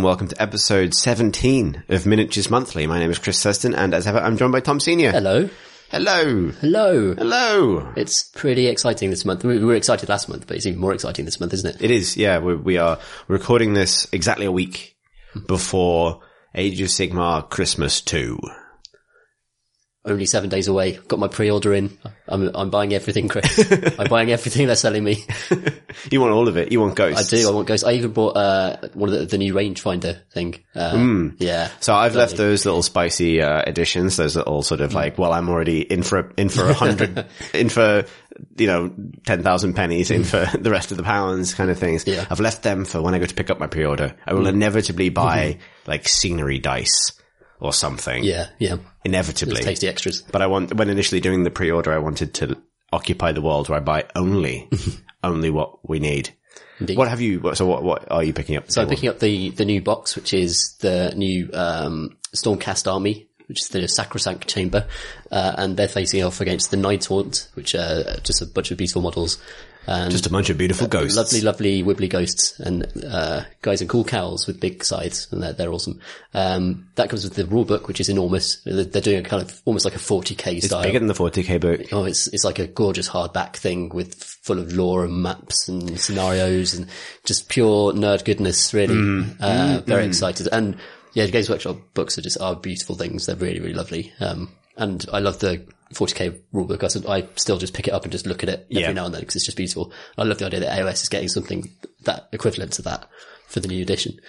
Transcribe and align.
And 0.00 0.06
welcome 0.06 0.28
to 0.28 0.40
episode 0.40 0.94
17 0.94 1.82
of 1.90 2.06
Miniatures 2.06 2.48
Monthly. 2.48 2.86
My 2.86 2.98
name 2.98 3.10
is 3.10 3.18
Chris 3.18 3.44
Thursten 3.44 3.76
and 3.76 3.92
as 3.92 4.06
ever 4.06 4.18
I'm 4.18 4.38
joined 4.38 4.52
by 4.52 4.60
Tom 4.60 4.80
Senior. 4.80 5.12
Hello. 5.12 5.50
Hello. 5.90 6.48
Hello. 6.52 7.14
Hello. 7.14 7.92
It's 7.98 8.22
pretty 8.22 8.66
exciting 8.68 9.10
this 9.10 9.26
month. 9.26 9.44
We 9.44 9.62
were 9.62 9.74
excited 9.74 10.08
last 10.08 10.30
month, 10.30 10.46
but 10.46 10.56
it's 10.56 10.64
even 10.64 10.80
more 10.80 10.94
exciting 10.94 11.26
this 11.26 11.38
month, 11.38 11.52
isn't 11.52 11.74
it? 11.74 11.82
It 11.82 11.90
is, 11.90 12.16
yeah. 12.16 12.38
We, 12.38 12.56
we 12.56 12.78
are 12.78 12.98
recording 13.28 13.74
this 13.74 14.08
exactly 14.10 14.46
a 14.46 14.50
week 14.50 14.96
before 15.46 16.22
Age 16.54 16.80
of 16.80 16.88
Sigmar 16.88 17.50
Christmas 17.50 18.00
2. 18.00 18.38
Only 20.02 20.24
seven 20.24 20.48
days 20.48 20.66
away. 20.66 20.92
Got 21.08 21.18
my 21.18 21.28
pre-order 21.28 21.74
in. 21.74 21.98
I'm, 22.26 22.50
I'm 22.54 22.70
buying 22.70 22.94
everything, 22.94 23.28
Chris. 23.28 23.70
I'm 23.98 24.08
buying 24.08 24.30
everything 24.32 24.66
they're 24.66 24.74
selling 24.74 25.04
me. 25.04 25.24
You 26.10 26.22
want 26.22 26.32
all 26.32 26.48
of 26.48 26.56
it. 26.56 26.72
You 26.72 26.80
want 26.80 26.94
ghosts. 26.96 27.30
I 27.30 27.36
do. 27.36 27.46
I 27.46 27.52
want 27.52 27.68
ghosts. 27.68 27.84
I 27.84 27.92
even 27.92 28.12
bought, 28.12 28.34
uh, 28.34 28.78
one 28.94 29.10
of 29.12 29.18
the, 29.18 29.26
the 29.26 29.36
new 29.36 29.52
rangefinder 29.52 30.22
thing. 30.32 30.54
Uh, 30.74 31.28
yeah. 31.38 31.68
So 31.80 31.92
I've 31.94 32.14
left 32.14 32.38
those 32.38 32.64
little 32.64 32.82
spicy 32.82 33.42
uh, 33.42 33.62
editions, 33.66 34.16
those 34.16 34.36
little 34.36 34.62
sort 34.62 34.80
Mm. 34.80 34.84
of 34.84 34.94
like, 34.94 35.18
well, 35.18 35.34
I'm 35.34 35.50
already 35.50 35.82
in 35.82 36.02
for 36.02 36.32
in 36.38 36.48
for 36.48 36.64
a 36.64 36.72
hundred, 36.72 37.26
in 37.52 37.68
for 37.68 38.06
you 38.56 38.66
know 38.66 38.90
ten 39.26 39.42
thousand 39.42 39.74
pennies, 39.74 40.10
in 40.10 40.24
for 40.24 40.46
the 40.58 40.70
rest 40.70 40.92
of 40.92 40.96
the 40.96 41.02
pounds, 41.02 41.52
kind 41.52 41.70
of 41.70 41.78
things. 41.78 42.06
Mm. 42.06 42.14
Yeah. 42.14 42.24
Mm. 42.24 42.26
I've 42.30 42.40
left 42.40 42.62
them 42.62 42.86
for 42.86 43.02
when 43.02 43.14
I 43.14 43.18
go 43.18 43.26
to 43.26 43.34
pick 43.34 43.50
up 43.50 43.58
my 43.58 43.66
pre-order. 43.66 44.16
I 44.26 44.32
will 44.32 44.46
inevitably 44.46 45.10
buy 45.10 45.58
like 45.86 46.08
scenery 46.08 46.58
dice 46.58 47.12
or 47.60 47.72
something. 47.72 48.24
Yeah. 48.24 48.48
Yeah. 48.58 48.76
inevitably. 49.04 49.62
Tasty 49.62 49.88
extras. 49.88 50.22
But 50.22 50.42
I 50.42 50.46
want 50.46 50.74
when 50.74 50.90
initially 50.90 51.20
doing 51.20 51.44
the 51.44 51.50
pre-order, 51.50 51.92
I 51.92 51.98
wanted 51.98 52.34
to 52.34 52.56
occupy 52.92 53.32
the 53.32 53.42
world 53.42 53.68
where 53.68 53.78
I 53.78 53.82
buy 53.82 54.06
only 54.16 54.68
only 55.22 55.50
what 55.50 55.88
we 55.88 56.00
need. 56.00 56.30
Indeed. 56.80 56.96
What 56.96 57.08
have 57.08 57.20
you? 57.20 57.54
So 57.54 57.66
what? 57.66 57.82
What 57.82 58.10
are 58.10 58.24
you 58.24 58.32
picking 58.32 58.56
up? 58.56 58.70
So 58.70 58.82
I'm 58.82 58.88
picking 58.88 59.10
up 59.10 59.18
the, 59.18 59.50
the 59.50 59.66
new 59.66 59.82
box, 59.82 60.16
which 60.16 60.32
is 60.32 60.76
the 60.80 61.12
new, 61.14 61.50
um, 61.52 62.16
Stormcast 62.34 62.90
army, 62.90 63.28
which 63.48 63.60
is 63.60 63.68
the 63.68 63.86
Sacrosanct 63.86 64.46
Chamber, 64.48 64.86
uh, 65.30 65.54
and 65.58 65.76
they're 65.76 65.88
facing 65.88 66.22
off 66.22 66.40
against 66.40 66.70
the 66.70 66.76
Nighthaunt, 66.76 67.48
which 67.54 67.74
are 67.74 68.18
just 68.22 68.40
a 68.40 68.46
bunch 68.46 68.70
of 68.70 68.78
beautiful 68.78 69.02
models. 69.02 69.38
And 69.86 70.12
just 70.12 70.26
a 70.26 70.30
bunch 70.30 70.50
of 70.50 70.58
beautiful 70.58 70.86
ghosts. 70.86 71.16
lovely, 71.16 71.40
lovely 71.40 71.82
wibbly 71.82 72.08
ghosts 72.08 72.60
and, 72.60 72.86
uh, 73.04 73.42
guys 73.62 73.80
in 73.82 73.88
cool 73.88 74.04
cowls 74.04 74.46
with 74.46 74.60
big 74.60 74.84
sides 74.84 75.26
and 75.32 75.42
they're, 75.42 75.52
they're 75.52 75.72
awesome. 75.72 75.98
Um, 76.34 76.86
that 76.94 77.08
comes 77.10 77.24
with 77.24 77.34
the 77.34 77.46
rule 77.46 77.64
book, 77.64 77.88
which 77.88 77.98
is 78.00 78.08
enormous. 78.08 78.56
They're, 78.64 78.84
they're 78.84 79.02
doing 79.02 79.24
a 79.24 79.28
kind 79.28 79.42
of 79.42 79.60
almost 79.64 79.84
like 79.84 79.94
a 79.96 79.98
40k 79.98 80.62
style. 80.62 80.80
It's 80.80 80.86
Bigger 80.86 80.98
than 80.98 81.08
the 81.08 81.14
40k 81.14 81.60
book. 81.60 81.80
Oh, 81.92 82.04
it's 82.04 82.28
it's 82.28 82.44
like 82.44 82.58
a 82.58 82.66
gorgeous 82.66 83.08
hardback 83.08 83.56
thing 83.56 83.88
with 83.88 84.14
full 84.42 84.58
of 84.60 84.72
lore 84.74 85.04
and 85.04 85.22
maps 85.22 85.68
and 85.68 85.98
scenarios 85.98 86.74
and 86.74 86.86
just 87.24 87.48
pure 87.48 87.92
nerd 87.92 88.24
goodness. 88.24 88.72
Really, 88.72 88.94
Mm. 88.94 89.36
uh, 89.40 89.80
very 89.86 90.04
excited. 90.06 90.48
And 90.52 90.76
yeah, 91.14 91.26
the 91.26 91.32
Games 91.32 91.50
Workshop 91.50 91.78
books 91.94 92.16
are 92.18 92.22
just 92.22 92.40
are 92.40 92.54
beautiful 92.54 92.94
things. 92.94 93.26
They're 93.26 93.34
really 93.36 93.60
really 93.60 93.74
lovely. 93.74 94.12
Um, 94.20 94.50
and 94.80 95.06
I 95.12 95.20
love 95.20 95.38
the 95.38 95.62
40k 95.94 96.40
rulebook. 96.52 97.06
I 97.08 97.26
still 97.36 97.58
just 97.58 97.74
pick 97.74 97.86
it 97.88 97.92
up 97.94 98.02
and 98.04 98.10
just 98.12 98.26
look 98.26 98.42
at 98.42 98.48
it 98.48 98.66
every 98.70 98.82
Yeah. 98.82 98.92
now 98.92 99.04
and 99.06 99.14
then 99.14 99.20
because 99.20 99.36
it's 99.36 99.44
just 99.44 99.56
beautiful. 99.56 99.92
I 100.18 100.24
love 100.24 100.38
the 100.38 100.46
idea 100.46 100.60
that 100.60 100.78
AOS 100.78 101.02
is 101.02 101.08
getting 101.08 101.28
something 101.28 101.70
that 102.04 102.28
equivalent 102.32 102.72
to 102.74 102.82
that 102.82 103.08
for 103.46 103.60
the 103.60 103.68
new 103.68 103.82
edition. 103.82 104.20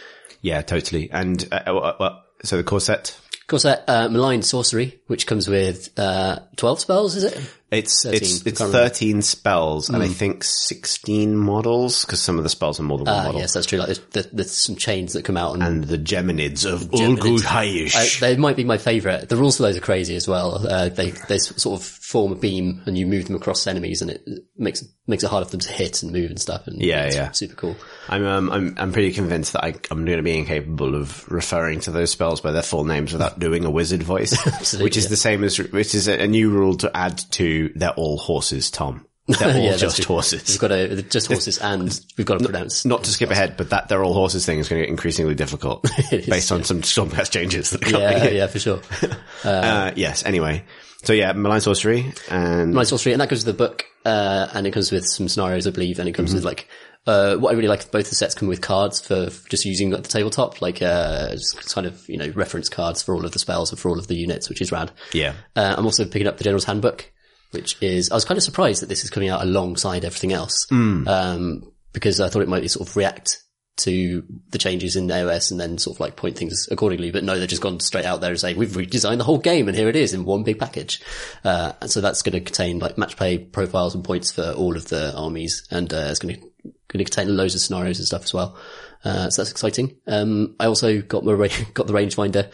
Yeah, 0.41 0.61
totally. 0.63 1.09
And 1.11 1.47
uh, 1.51 1.55
uh, 1.67 1.95
well, 1.99 2.23
so 2.43 2.57
the 2.57 2.63
core 2.63 2.79
set, 2.81 3.17
Corset, 3.47 3.83
uh, 3.87 4.07
malign 4.09 4.41
sorcery, 4.43 4.99
which 5.07 5.27
comes 5.27 5.47
with 5.47 5.89
uh, 5.99 6.39
12 6.55 6.79
spells, 6.79 7.15
is 7.15 7.25
it? 7.25 7.39
It's 7.71 8.03
13, 8.03 8.17
it's 8.21 8.45
it's. 8.45 8.61
Hmm. 8.61 8.71
thirteen 8.71 9.21
spells, 9.21 9.89
and 9.89 10.03
I 10.03 10.07
think 10.09 10.43
sixteen 10.43 11.37
models 11.37 12.03
because 12.05 12.21
some 12.21 12.37
of 12.37 12.43
the 12.43 12.49
spells 12.49 12.79
are 12.79 12.83
more 12.83 12.97
than 12.97 13.05
one 13.07 13.15
Ah, 13.15 13.23
model. 13.25 13.39
yes, 13.39 13.53
that's 13.53 13.65
true. 13.65 13.79
Like 13.79 13.87
there's, 13.87 13.99
there- 14.11 14.25
there's 14.33 14.51
some 14.51 14.75
chains 14.75 15.13
that 15.13 15.23
come 15.23 15.37
out 15.37 15.53
and 15.53 15.63
And 15.63 15.83
the 15.85 15.97
Geminids 15.97 16.65
of 16.71 16.81
Geminids. 16.89 17.17
Ulgud 17.17 17.45
I, 17.45 17.65
Hayish. 17.67 18.19
they 18.19 18.35
might 18.37 18.55
be 18.55 18.63
my 18.63 18.77
favourite. 18.77 19.29
The 19.29 19.37
rules 19.37 19.57
for 19.57 19.63
those 19.63 19.77
are 19.77 19.81
crazy 19.81 20.15
as 20.15 20.27
well. 20.27 20.65
Uh, 20.67 20.89
they 20.89 21.11
they 21.11 21.37
sort 21.37 21.79
of 21.79 21.85
form 21.85 22.33
a 22.33 22.35
beam 22.35 22.81
and 22.85 22.97
you 22.97 23.05
move 23.07 23.25
them 23.27 23.35
across 23.35 23.65
enemies, 23.67 24.01
and 24.01 24.11
it 24.11 24.27
makes 24.57 24.83
makes 25.07 25.23
it 25.23 25.27
harder 25.29 25.45
for 25.45 25.51
them 25.51 25.59
to 25.61 25.71
hit 25.71 26.03
and 26.03 26.11
move 26.11 26.29
and 26.29 26.39
stuff. 26.39 26.67
And 26.67 26.81
Yeah, 26.81 27.05
it's 27.05 27.15
yeah. 27.15 27.31
super 27.31 27.55
cool. 27.55 27.75
I'm 28.09 28.25
um, 28.25 28.49
I'm 28.51 28.75
I'm 28.77 28.91
pretty 28.91 29.13
convinced 29.13 29.53
that 29.53 29.63
I, 29.63 29.73
I'm 29.89 30.05
going 30.05 30.17
to 30.17 30.23
be 30.23 30.37
incapable 30.37 30.95
of 30.95 31.29
referring 31.31 31.79
to 31.81 31.91
those 31.91 32.11
spells 32.11 32.41
by 32.41 32.51
their 32.51 32.63
full 32.63 32.83
names 32.85 33.13
without 33.13 33.39
doing 33.39 33.63
a 33.65 33.71
wizard 33.71 34.03
voice, 34.03 34.33
which 34.79 34.97
is 34.97 35.05
yeah. 35.05 35.09
the 35.09 35.17
same 35.17 35.43
as 35.43 35.57
which 35.57 35.95
is 35.95 36.07
a, 36.07 36.23
a 36.23 36.27
new 36.27 36.49
rule 36.49 36.75
to 36.77 36.95
add 36.95 37.17
to. 37.31 37.60
They're 37.75 37.91
all 37.91 38.17
horses, 38.17 38.71
Tom. 38.71 39.05
They're 39.27 39.49
all 39.49 39.55
Yeah, 39.63 39.77
just 39.77 40.03
horses. 40.03 40.43
We've 40.49 40.59
got 40.59 40.69
to 40.69 41.01
just 41.03 41.27
horses, 41.27 41.59
and 41.59 41.97
we've 42.17 42.25
got 42.25 42.39
to 42.39 42.45
pronounce. 42.45 42.83
Not 42.85 43.03
to 43.05 43.11
skip 43.11 43.29
ahead, 43.29 43.55
but 43.55 43.69
that 43.69 43.87
they're 43.87 44.03
all 44.03 44.13
horses 44.13 44.45
thing 44.45 44.59
is 44.59 44.67
going 44.67 44.81
to 44.81 44.85
get 44.85 44.89
increasingly 44.89 45.35
difficult 45.35 45.87
is, 46.11 46.25
based 46.25 46.51
on 46.51 46.63
some 46.63 46.81
Stormcast 46.81 47.31
changes 47.31 47.69
that 47.69 47.83
are 47.87 47.91
coming. 47.91 48.01
yeah, 48.07 48.29
yeah, 48.29 48.47
for 48.47 48.59
sure. 48.59 48.81
Uh, 49.43 49.91
yes. 49.95 50.23
Anyway, 50.25 50.63
so 51.03 51.13
yeah, 51.13 51.31
malign 51.33 51.61
sorcery 51.61 52.11
and 52.29 52.73
My 52.73 52.83
sorcery, 52.83 53.11
and 53.13 53.21
that 53.21 53.29
goes 53.29 53.45
with 53.45 53.55
the 53.57 53.57
book, 53.67 53.85
uh, 54.05 54.47
and 54.53 54.67
it 54.67 54.71
comes 54.71 54.91
with 54.91 55.05
some 55.05 55.27
scenarios, 55.27 55.65
I 55.67 55.71
believe, 55.71 55.97
and 55.99 56.07
it 56.09 56.11
comes 56.13 56.29
Mm-hmm. 56.31 56.35
with 56.37 56.45
like, 56.45 56.67
uh, 57.07 57.35
what 57.37 57.51
I 57.51 57.55
really 57.55 57.67
like, 57.67 57.89
both 57.91 58.09
the 58.09 58.15
sets 58.15 58.35
come 58.35 58.47
with 58.47 58.61
cards 58.61 59.01
for 59.01 59.29
for 59.31 59.49
just 59.49 59.65
using 59.65 59.93
at 59.93 60.03
the 60.03 60.09
tabletop, 60.09 60.61
like, 60.61 60.81
uh, 60.81 61.35
kind 61.73 61.87
of, 61.87 62.07
you 62.07 62.17
know, 62.17 62.29
reference 62.35 62.69
cards 62.69 63.01
for 63.01 63.15
all 63.15 63.25
of 63.25 63.31
the 63.31 63.39
spells 63.39 63.71
and 63.71 63.79
for 63.79 63.89
all 63.89 63.97
of 63.97 64.07
the 64.07 64.15
units, 64.15 64.47
which 64.49 64.61
is 64.61 64.71
rad. 64.71 64.91
yeah, 65.13 65.33
Uh, 65.55 65.73
I'm 65.77 65.85
also 65.85 66.05
picking 66.05 66.27
up 66.27 66.37
the 66.37 66.43
General's 66.43 66.65
Handbook, 66.65 67.11
which 67.51 67.81
is, 67.81 68.11
I 68.11 68.15
was 68.15 68.25
kind 68.25 68.37
of 68.37 68.43
surprised 68.43 68.81
that 68.81 68.89
this 68.89 69.03
is 69.03 69.09
coming 69.09 69.29
out 69.29 69.41
alongside 69.43 70.05
everything 70.05 70.33
else. 70.33 70.67
Um, 71.07 71.71
because 71.93 72.19
I 72.19 72.29
thought 72.29 72.41
it 72.41 72.47
might 72.49 72.69
sort 72.71 72.87
of 72.87 72.95
react 72.95 73.37
to 73.77 74.23
the 74.49 74.57
changes 74.57 74.95
in 74.95 75.07
AOS 75.07 75.49
and 75.49 75.59
then 75.59 75.77
sort 75.77 75.95
of 75.97 75.99
like 76.01 76.15
point 76.15 76.37
things 76.37 76.67
accordingly. 76.71 77.11
But 77.11 77.23
no, 77.23 77.39
they've 77.39 77.49
just 77.49 77.61
gone 77.61 77.79
straight 77.79 78.05
out 78.05 78.21
there 78.21 78.29
and 78.31 78.39
say, 78.39 78.53
we've 78.53 78.69
redesigned 78.69 79.17
the 79.17 79.23
whole 79.23 79.39
game 79.39 79.67
and 79.67 79.75
here 79.75 79.89
it 79.89 79.95
is 79.95 80.13
in 80.13 80.23
one 80.23 80.43
big 80.43 80.59
package. 80.59 81.01
Uh, 81.43 81.73
and 81.81 81.89
so 81.89 81.99
that's 81.99 82.21
going 82.21 82.33
to 82.33 82.41
contain 82.41 82.79
like 82.79 82.97
match 82.97 83.15
play 83.17 83.37
profiles 83.37 83.95
and 83.95 84.03
points 84.03 84.31
for 84.31 84.51
all 84.51 84.75
of 84.75 84.87
the 84.89 85.15
armies 85.15 85.67
and, 85.71 85.91
uh, 85.93 86.07
it's 86.09 86.19
going 86.19 86.35
to, 86.35 86.41
going 86.41 87.03
to 87.03 87.11
contain 87.11 87.35
loads 87.35 87.55
of 87.55 87.61
scenarios 87.61 87.97
and 87.97 88.07
stuff 88.07 88.23
as 88.23 88.33
well. 88.33 88.57
Uh, 89.03 89.29
so 89.29 89.41
that's 89.41 89.51
exciting. 89.51 89.97
Um, 90.05 90.55
I 90.59 90.67
also 90.67 91.01
got 91.01 91.25
my, 91.25 91.31
ra- 91.33 91.47
got 91.73 91.87
the 91.87 91.93
rangefinder 91.93 92.51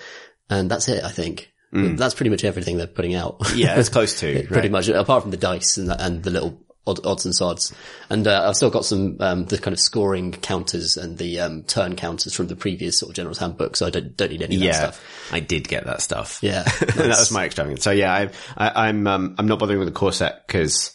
and 0.50 0.72
that's 0.72 0.88
it, 0.88 1.04
I 1.04 1.10
think. 1.10 1.52
That's 1.72 2.14
pretty 2.16 2.30
much 2.30 2.44
everything 2.44 2.78
they're 2.78 2.88
putting 2.88 3.16
out. 3.16 3.38
yeah, 3.56 3.80
it's 3.80 3.90
close 3.98 4.20
to 4.22 4.34
pretty 4.48 4.54
right. 4.56 4.72
much, 4.72 4.88
apart 4.88 5.22
from 5.24 5.32
the 5.32 5.38
dice 5.38 5.78
and 5.78 5.90
the, 5.90 6.04
and 6.04 6.24
the 6.24 6.30
little 6.32 6.62
odd, 6.88 7.06
odds 7.06 7.26
and 7.26 7.36
sods. 7.36 7.74
And 8.10 8.26
uh, 8.28 8.48
I've 8.48 8.56
still 8.56 8.70
got 8.70 8.86
some 8.86 9.18
um, 9.20 9.46
the 9.46 9.58
kind 9.58 9.74
of 9.74 9.80
scoring 9.80 10.32
counters 10.32 10.96
and 10.98 11.18
the 11.18 11.42
um, 11.42 11.64
turn 11.64 11.96
counters 11.98 12.34
from 12.34 12.48
the 12.48 12.56
previous 12.56 12.98
sort 13.00 13.10
of 13.10 13.16
General's 13.16 13.38
Handbook, 13.40 13.76
so 13.76 13.86
I 13.86 13.90
don't 13.90 14.16
don't 14.16 14.32
need 14.32 14.42
any 14.42 14.56
of 14.56 14.62
that 14.62 14.66
Yeah, 14.68 14.74
stuff. 14.92 15.30
I 15.34 15.40
did 15.42 15.68
get 15.68 15.86
that 15.86 16.02
stuff. 16.02 16.40
Yeah, 16.42 16.64
that 16.80 17.06
was 17.20 17.32
my 17.32 17.46
extravagance. 17.46 17.84
So 17.84 17.92
yeah, 17.92 18.14
I, 18.14 18.30
I, 18.58 18.88
I'm 18.88 19.06
um, 19.06 19.36
I'm 19.38 19.48
not 19.48 19.60
bothering 19.60 19.80
with 19.80 19.88
the 19.90 19.94
core 19.94 20.14
set 20.14 20.48
because. 20.48 20.94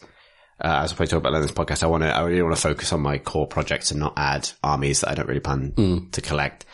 Uh, 0.65 0.83
as 0.85 0.93
I 0.93 0.95
probably 0.95 1.09
talk 1.09 1.19
about 1.19 1.35
in 1.35 1.43
this 1.43 1.51
podcast, 1.51 1.83
I 1.83 1.89
want 1.89 2.05
to, 2.05 2.17
I 2.17 2.23
really 2.23 2.41
want 2.41 2.55
to 2.55 2.61
focus 2.63 2.93
on 2.93 3.01
my 3.01 3.19
core 3.19 3.49
projects 3.49 3.91
and 3.91 3.99
not 3.99 4.13
add 4.17 4.49
armies 4.63 5.01
that 5.01 5.11
I 5.11 5.15
don't 5.15 5.27
really 5.27 5.41
plan 5.41 5.73
Mm. 5.73 6.13
to 6.13 6.21
collect. 6.21 6.67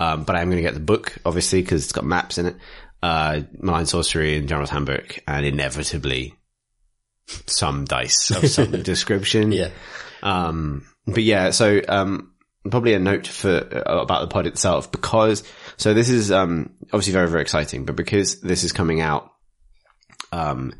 Um, 0.00 0.24
but 0.24 0.34
I'm 0.34 0.48
going 0.50 0.56
to 0.56 0.62
get 0.62 0.74
the 0.74 0.80
book, 0.80 1.16
obviously, 1.24 1.62
because 1.62 1.84
it's 1.84 1.92
got 1.92 2.04
maps 2.04 2.38
in 2.38 2.46
it, 2.46 2.56
uh, 3.02 3.40
Malign 3.60 3.86
Sorcery 3.86 4.36
and 4.36 4.48
General's 4.48 4.70
Handbook, 4.70 5.18
and 5.26 5.44
inevitably 5.46 6.34
some 7.46 7.84
dice 7.84 8.30
of 8.30 8.48
some 8.48 8.70
description. 8.82 9.52
Yeah, 9.52 9.70
Um, 10.22 10.86
but 11.06 11.22
yeah, 11.22 11.50
so, 11.50 11.80
um, 11.88 12.32
probably 12.70 12.94
a 12.94 12.98
note 12.98 13.26
for, 13.26 13.50
uh, 13.50 14.00
about 14.00 14.22
the 14.22 14.28
pod 14.28 14.46
itself 14.46 14.90
because, 14.90 15.42
so 15.76 15.94
this 15.94 16.08
is, 16.08 16.32
um, 16.32 16.74
obviously 16.92 17.12
very, 17.12 17.28
very 17.28 17.42
exciting, 17.42 17.84
but 17.84 17.96
because 17.96 18.40
this 18.40 18.64
is 18.64 18.72
coming 18.72 19.00
out, 19.00 19.30
um, 20.32 20.72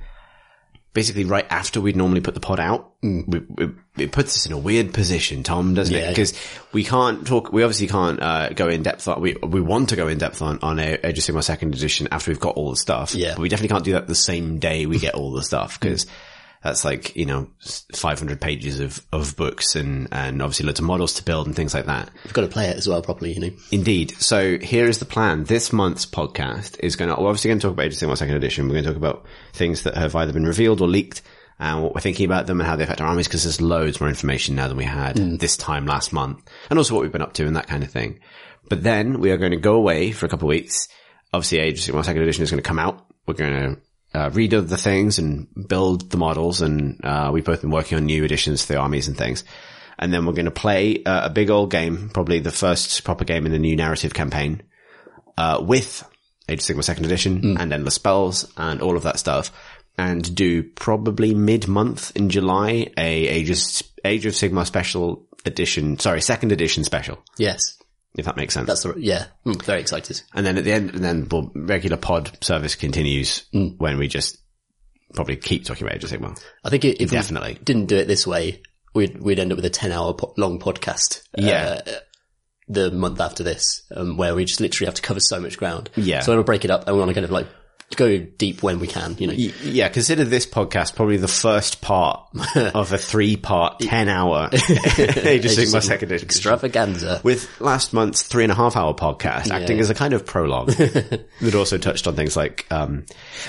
basically 0.99 1.23
right 1.23 1.47
after 1.49 1.81
we'd 1.81 1.95
normally 1.95 2.21
put 2.21 2.35
the 2.35 2.41
pod 2.41 2.59
out, 2.59 2.93
we, 3.05 3.23
we, 3.23 3.71
it 3.99 4.11
puts 4.11 4.35
us 4.35 4.47
in 4.47 4.53
a 4.53 4.59
weird 4.59 4.93
position, 4.93 5.45
Tom, 5.45 5.73
doesn't 5.73 5.95
it? 5.95 6.09
Because 6.09 6.35
we 6.73 6.83
can't 6.83 7.25
talk, 7.25 7.53
we 7.53 7.63
obviously 7.63 7.87
can't, 7.87 8.21
uh, 8.21 8.49
go 8.49 8.67
in 8.67 8.83
depth 8.83 9.07
on, 9.07 9.21
we, 9.21 9.37
we 9.37 9.61
want 9.61 9.91
to 9.91 9.97
go 9.97 10.09
in 10.09 10.19
depth 10.19 10.43
on, 10.43 10.59
on 10.61 10.81
a, 10.81 10.99
Age 11.05 11.17
of 11.19 11.23
Sigmar 11.23 11.45
second 11.45 11.73
edition 11.73 12.09
after 12.11 12.33
we've 12.33 12.41
got 12.41 12.57
all 12.57 12.71
the 12.71 12.77
stuff. 12.77 13.15
Yeah. 13.15 13.35
But 13.37 13.43
we 13.43 13.49
definitely 13.49 13.69
can't 13.69 13.85
do 13.85 13.93
that 13.93 14.09
the 14.09 14.17
same 14.17 14.59
day 14.59 14.87
we 14.87 14.99
get 14.99 15.15
all 15.15 15.31
the 15.31 15.45
stuff 15.45 15.79
because 15.79 16.05
that's 16.63 16.85
like, 16.85 17.15
you 17.15 17.25
know, 17.25 17.49
500 17.95 18.41
pages 18.41 18.81
of, 18.81 19.01
of 19.13 19.37
books 19.37 19.77
and, 19.77 20.09
and 20.11 20.43
obviously 20.43 20.67
loads 20.67 20.81
of 20.81 20.87
models 20.87 21.15
to 21.15 21.25
build 21.25 21.47
and 21.47 21.55
things 21.55 21.75
like 21.75 21.87
that. 21.87 22.11
You've 22.25 22.33
got 22.33 22.43
to 22.43 22.49
play 22.49 22.67
it 22.67 22.77
as 22.77 22.89
well 22.89 23.01
properly, 23.01 23.33
you 23.33 23.41
know. 23.41 23.51
Indeed. 23.71 24.11
So 24.13 24.59
here 24.59 24.87
is 24.87 24.99
the 24.99 25.05
plan. 25.05 25.45
This 25.45 25.73
month's 25.73 26.07
podcast 26.07 26.79
is 26.81 26.97
going 26.97 27.11
to, 27.11 27.21
we're 27.21 27.29
obviously 27.29 27.49
going 27.49 27.61
to 27.61 27.67
talk 27.67 27.75
about 27.75 27.87
Age 27.87 27.95
of 27.95 28.09
Sigmar 28.09 28.19
second 28.19 28.35
edition. 28.35 28.67
We're 28.67 28.75
going 28.75 28.85
to 28.85 28.91
talk 28.91 28.97
about 28.97 29.25
things 29.53 29.85
that 29.85 29.97
have 29.97 30.17
either 30.17 30.33
been 30.33 30.47
revealed 30.47 30.81
or 30.81 30.89
leaked 30.89 31.23
and 31.61 31.83
what 31.83 31.95
we're 31.95 32.01
thinking 32.01 32.27
about 32.27 32.47
them 32.47 32.61
and 32.61 32.69
how 32.69 32.77
they 32.77 32.85
affect 32.85 33.01
our 33.01 33.09
armies 33.09 33.27
because 33.27 33.45
there's 33.45 33.61
loads 33.61 34.01
more 34.01 34.09
information 34.09 34.55
now 34.55 34.69
than 34.69 34.77
we 34.77 34.85
had 34.85 35.17
mm. 35.17 35.39
this 35.39 35.57
time 35.57 35.87
last 35.87 36.13
month 36.13 36.49
and 36.71 36.79
also 36.79 36.95
what 36.95 37.03
we've 37.03 37.13
been 37.13 37.23
up 37.23 37.33
to 37.35 37.47
and 37.47 37.57
that 37.57 37.67
kind 37.67 37.83
of 37.83 37.91
thing. 37.91 38.21
But 38.69 38.83
then 38.83 39.21
we 39.21 39.31
are 39.31 39.39
going 39.39 39.53
to 39.53 39.57
go 39.57 39.75
away 39.75 40.13
for 40.13 40.27
a 40.27 40.29
couple 40.29 40.47
of 40.49 40.51
weeks. 40.51 40.89
Obviously 41.33 41.59
Age 41.59 41.89
of 41.89 41.95
Sigmar 41.95 42.05
second 42.05 42.23
edition 42.23 42.43
is 42.43 42.51
going 42.51 42.63
to 42.63 42.69
come 42.69 42.79
out. 42.79 43.07
We're 43.27 43.35
going 43.35 43.75
to 43.75 43.81
uh, 44.15 44.31
read 44.33 44.51
the 44.51 44.77
things 44.77 45.19
and 45.19 45.47
build 45.69 46.11
the 46.11 46.17
models 46.17 46.63
and 46.63 47.01
uh, 47.05 47.31
we've 47.33 47.45
both 47.45 47.61
been 47.61 47.71
working 47.71 47.99
on 47.99 48.07
new 48.07 48.25
additions 48.25 48.63
to 48.63 48.69
the 48.69 48.79
armies 48.79 49.09
and 49.09 49.17
things. 49.17 49.45
and 49.99 50.13
then 50.13 50.25
we're 50.27 50.33
going 50.33 50.45
to 50.45 50.51
play 50.51 51.03
uh, 51.05 51.27
a 51.27 51.31
big 51.31 51.51
old 51.51 51.71
game, 51.71 52.09
probably 52.15 52.39
the 52.41 52.53
first 52.53 53.05
proper 53.05 53.25
game 53.25 53.47
in 53.47 53.53
the 53.53 53.59
new 53.59 53.77
narrative 53.77 54.15
campaign, 54.15 54.63
uh, 55.37 55.59
with 55.61 56.05
Age 56.49 56.61
of 56.61 56.77
Sigmar 56.77 56.85
Second 56.85 57.05
Edition 57.05 57.57
and 57.59 57.73
Endless 57.73 57.95
Spells 57.95 58.51
and 58.57 58.81
all 58.81 58.97
of 58.97 59.03
that 59.03 59.19
stuff, 59.19 59.53
and 59.99 60.35
do 60.35 60.63
probably 60.63 61.35
mid-month 61.35 62.17
in 62.17 62.31
July 62.31 62.91
a 62.97 63.27
Age 63.29 63.51
of, 63.51 63.59
Age 64.05 64.25
of 64.27 64.35
Sigmar 64.35 64.65
Special 64.67 65.27
Edition, 65.45 65.99
sorry, 65.99 66.21
Second 66.23 66.53
Edition 66.53 66.85
Special, 66.85 67.19
Yes. 67.37 67.77
If 68.19 68.25
that 68.25 68.37
makes 68.37 68.53
sense. 68.53 68.67
That's 68.67 68.83
the, 68.83 68.95
yeah. 68.99 69.27
Mm, 69.47 69.63
very 69.63 69.81
excited. 69.81 70.21
And 70.35 70.45
then 70.45 70.59
at 70.59 70.65
the 70.65 70.73
end, 70.73 70.91
and 70.91 71.05
then 71.05 71.29
the 71.29 71.51
regular 71.55 71.97
pod 71.97 72.37
service 72.43 72.75
continues 72.75 73.47
when 73.53 73.97
we 73.97 74.09
just 74.09 74.39
probably 75.15 75.37
keep 75.37 75.65
talking 75.65 75.87
about 75.87 75.97
Age 75.97 76.05
of 76.05 76.11
Sigmar. 76.11 76.39
I 76.65 76.71
think 76.71 76.85
it, 76.85 77.01
if 77.01 77.11
Definitely. 77.11 77.55
we 77.55 77.65
didn't 77.65 77.87
do 77.87 77.97
it 77.97 78.09
this 78.09 78.27
way, 78.27 78.61
we'd, 78.93 79.23
we'd 79.23 79.39
end 79.39 79.53
up 79.53 79.57
with 79.57 79.65
a 79.65 79.71
10 79.71 79.93
hour 79.93 80.15
po- 80.15 80.35
long 80.37 80.59
podcast. 80.59 81.23
Yeah. 81.37 81.81
Uh, 81.87 81.93
the 82.69 82.91
month 82.91 83.21
after 83.21 83.43
this, 83.43 83.83
um, 83.95 84.17
where 84.17 84.35
we 84.35 84.45
just 84.45 84.61
literally 84.61 84.87
have 84.87 84.95
to 84.95 85.03
cover 85.03 85.21
so 85.21 85.41
much 85.41 85.57
ground. 85.57 85.89
Yeah. 85.97 86.21
So 86.21 86.33
we 86.33 86.37
want 86.37 86.45
to 86.47 86.51
break 86.51 86.65
it 86.65 86.71
up 86.71 86.87
and 86.87 86.95
we 86.97 87.01
want 87.01 87.11
to 87.11 87.15
kind 87.15 87.25
of 87.25 87.31
like 87.31 87.47
go 87.97 88.19
deep 88.19 88.63
when 88.63 88.81
we 88.81 88.87
can, 88.87 89.17
you 89.19 89.27
know. 89.27 89.33
Yeah, 89.33 89.89
consider 89.89 90.25
this 90.25 90.47
podcast 90.47 90.95
probably 90.95 91.17
the 91.17 91.29
first 91.29 91.81
part 91.81 92.29
of 92.75 92.93
a 92.93 92.99
three-part, 92.99 93.81
ten-hour 93.81 94.51
Age 94.53 95.45
of 95.45 95.51
Sigmar 95.53 95.83
Second 95.83 96.11
Edition. 96.13 96.27
Extravaganza. 96.27 97.21
With 97.25 97.49
last 97.61 97.93
month's 97.93 98.23
three 98.23 98.45
and 98.45 98.53
a 98.53 98.55
half 98.55 98.77
hour 98.77 98.95
podcast 98.95 99.51
acting 99.51 99.81
as 99.81 99.91
a 99.91 99.95
kind 99.95 100.13
of 100.13 100.27
prologue 100.27 100.69
that 100.71 101.55
also 101.55 101.79
touched 101.79 102.07
on 102.07 102.15
things 102.15 102.37
like, 102.37 102.67
um, 102.71 103.05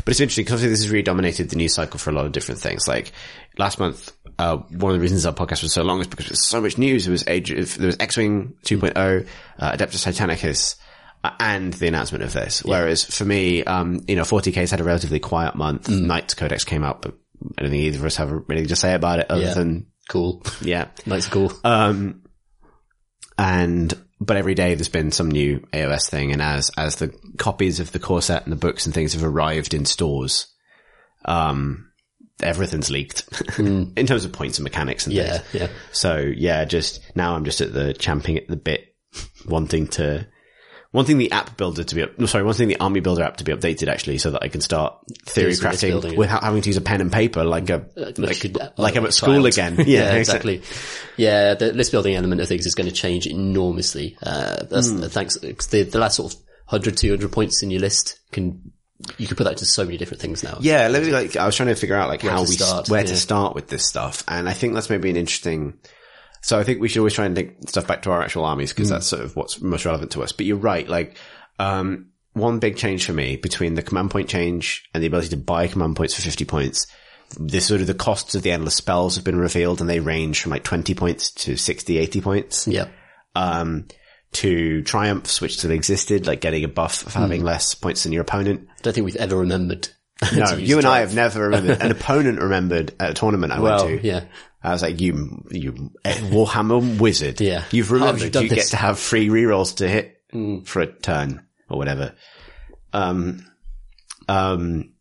but 0.05 0.11
it's 0.11 0.19
interesting 0.19 0.45
because 0.45 0.61
this 0.61 0.81
has 0.81 0.89
really 0.89 1.03
dominated 1.03 1.49
the 1.49 1.55
news 1.55 1.73
cycle 1.73 1.99
for 1.99 2.09
a 2.09 2.13
lot 2.13 2.25
of 2.25 2.31
different 2.31 2.61
things. 2.61 2.87
Like 2.87 3.11
last 3.57 3.79
month, 3.79 4.13
uh, 4.37 4.57
one 4.57 4.93
of 4.93 4.97
the 4.97 5.01
reasons 5.01 5.25
our 5.25 5.33
podcast 5.33 5.63
was 5.63 5.73
so 5.73 5.83
long 5.83 5.99
is 5.99 6.07
because 6.07 6.25
there 6.27 6.31
was 6.33 6.47
so 6.47 6.61
much 6.61 6.77
news. 6.77 7.05
There 7.05 7.11
was 7.11 7.27
Age 7.27 7.49
there 7.49 7.87
was 7.87 7.97
X-Wing 7.99 8.55
2.0, 8.63 9.27
uh, 9.59 9.71
Adeptus 9.73 10.07
Titanicus, 10.07 10.75
and 11.23 11.73
the 11.73 11.87
announcement 11.87 12.23
of 12.23 12.31
this. 12.33 12.63
Whereas 12.63 13.03
for 13.03 13.25
me, 13.25 13.63
um, 13.63 14.03
you 14.07 14.15
know, 14.15 14.23
40k's 14.23 14.71
had 14.71 14.79
a 14.79 14.83
relatively 14.85 15.19
quiet 15.19 15.55
month. 15.55 15.89
Knights 15.89 16.33
Codex 16.33 16.63
came 16.63 16.83
out, 16.83 17.01
but 17.01 17.15
I 17.57 17.61
don't 17.61 17.71
think 17.71 17.83
either 17.83 17.99
of 17.99 18.05
us 18.05 18.15
have 18.17 18.31
anything 18.49 18.69
to 18.69 18.75
say 18.75 18.93
about 18.93 19.19
it 19.19 19.29
other 19.29 19.41
Yeah. 19.41 19.53
than, 19.53 19.87
Cool. 20.09 20.41
yeah. 20.61 20.87
Nice 21.05 21.27
cool. 21.27 21.51
Um, 21.63 22.23
and 23.37 23.93
but 24.21 24.37
every 24.37 24.53
day 24.53 24.75
there's 24.75 24.89
been 24.89 25.11
some 25.11 25.29
new 25.31 25.59
AOS 25.73 26.09
thing, 26.09 26.31
and 26.31 26.41
as 26.41 26.71
as 26.77 26.97
the 26.97 27.13
copies 27.37 27.79
of 27.79 27.91
the 27.91 27.99
core 27.99 28.21
set 28.21 28.43
and 28.43 28.51
the 28.51 28.57
books 28.57 28.85
and 28.85 28.93
things 28.93 29.13
have 29.13 29.23
arrived 29.23 29.73
in 29.73 29.85
stores, 29.85 30.47
um, 31.25 31.89
everything's 32.41 32.89
leaked 32.91 33.23
in 33.59 33.93
terms 34.07 34.25
of 34.25 34.33
points 34.33 34.57
and 34.57 34.63
mechanics 34.63 35.05
and 35.05 35.15
yeah. 35.15 35.37
things. 35.37 35.53
Yeah. 35.61 35.67
So 35.93 36.17
yeah, 36.17 36.65
just 36.65 37.01
now 37.15 37.35
I'm 37.35 37.45
just 37.45 37.61
at 37.61 37.71
the 37.73 37.93
champing 37.93 38.37
at 38.37 38.47
the 38.47 38.57
bit, 38.57 38.93
wanting 39.47 39.87
to. 39.87 40.27
Wanting 40.91 41.19
the 41.19 41.31
app 41.31 41.55
builder 41.55 41.83
to 41.83 41.95
be 41.95 42.01
up, 42.01 42.17
no, 42.17 42.25
sorry, 42.25 42.43
wanting 42.43 42.67
the 42.67 42.79
army 42.79 42.99
builder 42.99 43.21
app 43.21 43.37
to 43.37 43.43
be 43.43 43.51
updated 43.53 43.89
actually 43.89 44.17
so 44.17 44.31
that 44.31 44.41
I 44.41 44.47
can 44.47 44.59
start 44.59 44.95
theory 45.25 45.51
crafting 45.51 46.17
without 46.17 46.43
having 46.43 46.63
to 46.63 46.69
use 46.69 46.77
a 46.77 46.81
pen 46.81 46.99
and 46.99 47.11
paper 47.11 47.43
like 47.43 47.69
a, 47.69 47.85
Like, 47.95 48.17
like, 48.17 48.57
uh, 48.59 48.69
like 48.75 48.95
I'm 48.95 49.05
at 49.05 49.13
school 49.13 49.45
again. 49.45 49.75
Yeah, 49.85 50.15
exactly. 50.15 50.63
Yeah, 51.15 51.53
the 51.53 51.73
list 51.73 51.91
building 51.91 52.15
element 52.15 52.41
of 52.41 52.47
things 52.47 52.65
is 52.65 52.73
going 52.73 52.89
to 52.89 52.95
change 52.95 53.27
enormously. 53.27 54.17
Uh, 54.23 54.63
that's 54.63 54.89
Hmm. 54.89 55.01
thanks, 55.03 55.37
'cause 55.37 55.67
the, 55.67 55.83
the 55.83 55.99
last 55.99 56.15
sort 56.15 56.33
of 56.33 56.39
100, 56.65 56.97
200 56.97 57.31
points 57.31 57.61
in 57.61 57.69
your 57.69 57.81
list 57.81 58.19
can, 58.31 58.71
you 59.19 59.27
can 59.27 59.37
put 59.37 59.43
that 59.43 59.57
to 59.57 59.65
so 59.65 59.85
many 59.85 59.97
different 59.97 60.21
things 60.21 60.43
now. 60.43 60.57
Yeah, 60.59 60.87
let 60.87 61.03
me 61.03 61.11
like, 61.11 61.35
I 61.35 61.45
was 61.45 61.55
trying 61.55 61.69
to 61.69 61.75
figure 61.75 61.95
out 61.97 62.09
like 62.09 62.23
how 62.23 62.41
we, 62.41 62.47
start, 62.47 62.89
where 62.89 63.01
yeah. 63.01 63.07
to 63.07 63.15
start 63.15 63.53
with 63.53 63.67
this 63.67 63.85
stuff. 63.87 64.23
And 64.27 64.49
I 64.49 64.53
think 64.53 64.73
that's 64.73 64.89
maybe 64.89 65.11
an 65.11 65.17
interesting, 65.17 65.75
so 66.41 66.57
I 66.59 66.63
think 66.63 66.79
we 66.81 66.87
should 66.87 66.99
always 66.99 67.13
try 67.13 67.25
and 67.25 67.35
link 67.35 67.55
stuff 67.67 67.87
back 67.87 68.01
to 68.03 68.11
our 68.11 68.21
actual 68.21 68.45
armies 68.45 68.71
Mm. 68.71 68.75
because 68.75 68.89
that's 68.89 69.07
sort 69.07 69.23
of 69.23 69.35
what's 69.35 69.61
most 69.61 69.85
relevant 69.85 70.11
to 70.11 70.23
us. 70.23 70.31
But 70.31 70.45
you're 70.45 70.57
right, 70.57 70.87
like, 70.87 71.17
um, 71.59 72.07
one 72.33 72.59
big 72.59 72.77
change 72.77 73.05
for 73.05 73.13
me 73.13 73.35
between 73.35 73.73
the 73.73 73.81
command 73.81 74.11
point 74.11 74.29
change 74.29 74.87
and 74.93 75.03
the 75.03 75.07
ability 75.07 75.29
to 75.29 75.37
buy 75.37 75.67
command 75.67 75.95
points 75.95 76.13
for 76.13 76.21
50 76.21 76.45
points, 76.45 76.87
this 77.39 77.65
sort 77.67 77.81
of 77.81 77.87
the 77.87 77.93
costs 77.93 78.33
of 78.35 78.41
the 78.43 78.51
endless 78.51 78.75
spells 78.75 79.15
have 79.15 79.25
been 79.25 79.37
revealed 79.39 79.81
and 79.81 79.89
they 79.89 79.99
range 79.99 80.41
from 80.41 80.51
like 80.51 80.63
20 80.63 80.95
points 80.95 81.31
to 81.31 81.55
60, 81.57 81.97
80 81.97 82.21
points 82.21 82.67
Yeah. 82.67 82.85
um, 83.35 83.87
to 84.33 84.81
triumphs, 84.83 85.41
which 85.41 85.57
still 85.57 85.71
existed, 85.71 86.27
like 86.27 86.39
getting 86.41 86.63
a 86.63 86.67
buff 86.67 86.95
for 86.97 87.09
Mm. 87.09 87.21
having 87.21 87.43
less 87.43 87.73
points 87.75 88.03
than 88.03 88.11
your 88.13 88.21
opponent. 88.21 88.67
I 88.69 88.81
don't 88.83 88.93
think 88.93 89.05
we've 89.05 89.15
ever 89.15 89.37
remembered. 89.37 89.89
No, 90.35 90.53
you 90.55 90.77
and 90.77 90.85
I 90.85 90.99
have 90.99 91.15
never 91.15 91.41
remembered. 91.43 91.81
An 91.81 91.91
opponent 91.99 92.39
remembered 92.41 92.93
at 92.99 93.11
a 93.11 93.13
tournament 93.13 93.53
I 93.53 93.59
Well, 93.59 93.85
went 93.85 94.01
to. 94.01 94.07
yeah. 94.07 94.23
I 94.61 94.71
was 94.71 94.81
like, 94.81 94.99
you, 94.99 95.43
you 95.51 95.91
Warhammer 96.03 96.99
wizard. 96.99 97.39
Yeah. 97.39 97.63
You've 97.71 97.91
remembered 97.91 98.35
you 98.35 98.41
you 98.41 98.49
get 98.49 98.67
to 98.67 98.77
have 98.77 98.99
free 98.99 99.29
rerolls 99.29 99.77
to 99.77 99.87
hit 99.87 100.21
for 100.65 100.81
a 100.81 100.87
turn 100.87 101.45
or 101.69 101.77
whatever. 101.77 102.13
Um, 102.91 103.45
um, 104.27 104.91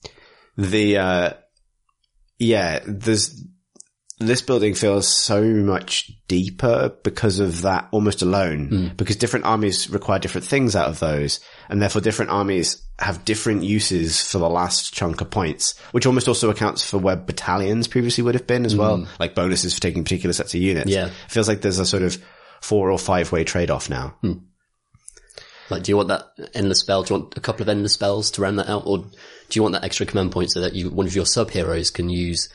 the, 0.56 0.99
uh, 0.99 1.32
yeah, 2.38 2.81
there's, 2.87 3.44
this 4.19 4.43
building 4.43 4.75
feels 4.75 5.06
so 5.06 5.43
much 5.43 6.11
deeper 6.26 6.93
because 7.05 7.38
of 7.38 7.62
that 7.62 7.88
almost 7.93 8.23
alone, 8.23 8.69
hmm. 8.69 8.87
because 8.97 9.17
different 9.17 9.47
armies 9.47 9.88
require 9.91 10.19
different 10.19 10.47
things 10.47 10.75
out 10.75 10.88
of 10.88 10.99
those, 10.99 11.41
and 11.69 11.81
therefore 11.81 12.03
different 12.03 12.31
armies 12.31 12.82
have 12.99 13.25
different 13.25 13.62
uses 13.62 14.20
for 14.20 14.38
the 14.38 14.49
last 14.49 14.93
chunk 14.93 15.20
of 15.20 15.31
points, 15.31 15.79
which 15.93 16.05
almost 16.05 16.26
also 16.26 16.50
accounts 16.50 16.82
for 16.82 16.99
where 16.99 17.17
battalions 17.17 17.87
previously 17.87 18.25
would 18.25 18.35
have 18.35 18.47
been 18.47 18.67
as 18.67 18.75
well, 18.75 18.99
hmm. 18.99 19.05
like 19.20 19.35
bonuses 19.35 19.75
for 19.75 19.81
taking 19.81 20.03
particular 20.03 20.32
sets 20.32 20.55
of 20.55 20.61
units. 20.61 20.91
Yeah. 20.91 21.06
It 21.06 21.12
feels 21.29 21.49
like 21.49 21.61
there's 21.61 21.79
a 21.79 21.87
sort 21.87 22.03
of 22.03 22.19
four 22.61 22.91
or 22.91 22.99
five 22.99 23.31
way 23.31 23.44
trade 23.44 23.70
off 23.70 23.88
now. 23.88 24.17
Hmm. 24.20 24.32
Like, 25.70 25.82
do 25.82 25.93
you 25.93 25.97
want 25.97 26.09
that 26.09 26.29
endless 26.55 26.81
spell? 26.81 27.03
Do 27.03 27.15
you 27.15 27.20
want 27.20 27.37
a 27.37 27.41
couple 27.41 27.62
of 27.62 27.69
endless 27.69 27.93
spells 27.93 28.31
to 28.32 28.43
round 28.43 28.59
that 28.59 28.70
out? 28.70 28.85
Or 28.87 28.99
do 28.99 29.10
you 29.53 29.63
want 29.63 29.75
that 29.75 29.84
extra 29.84 30.06
command 30.06 30.32
point 30.32 30.51
so 30.51 30.60
that 30.63 30.75
you, 30.75 30.91
one 30.91 31.06
of 31.06 31.15
your 31.15 31.27
sub 31.27 31.51
heroes 31.51 31.91
can 31.91 32.08
use 32.08 32.48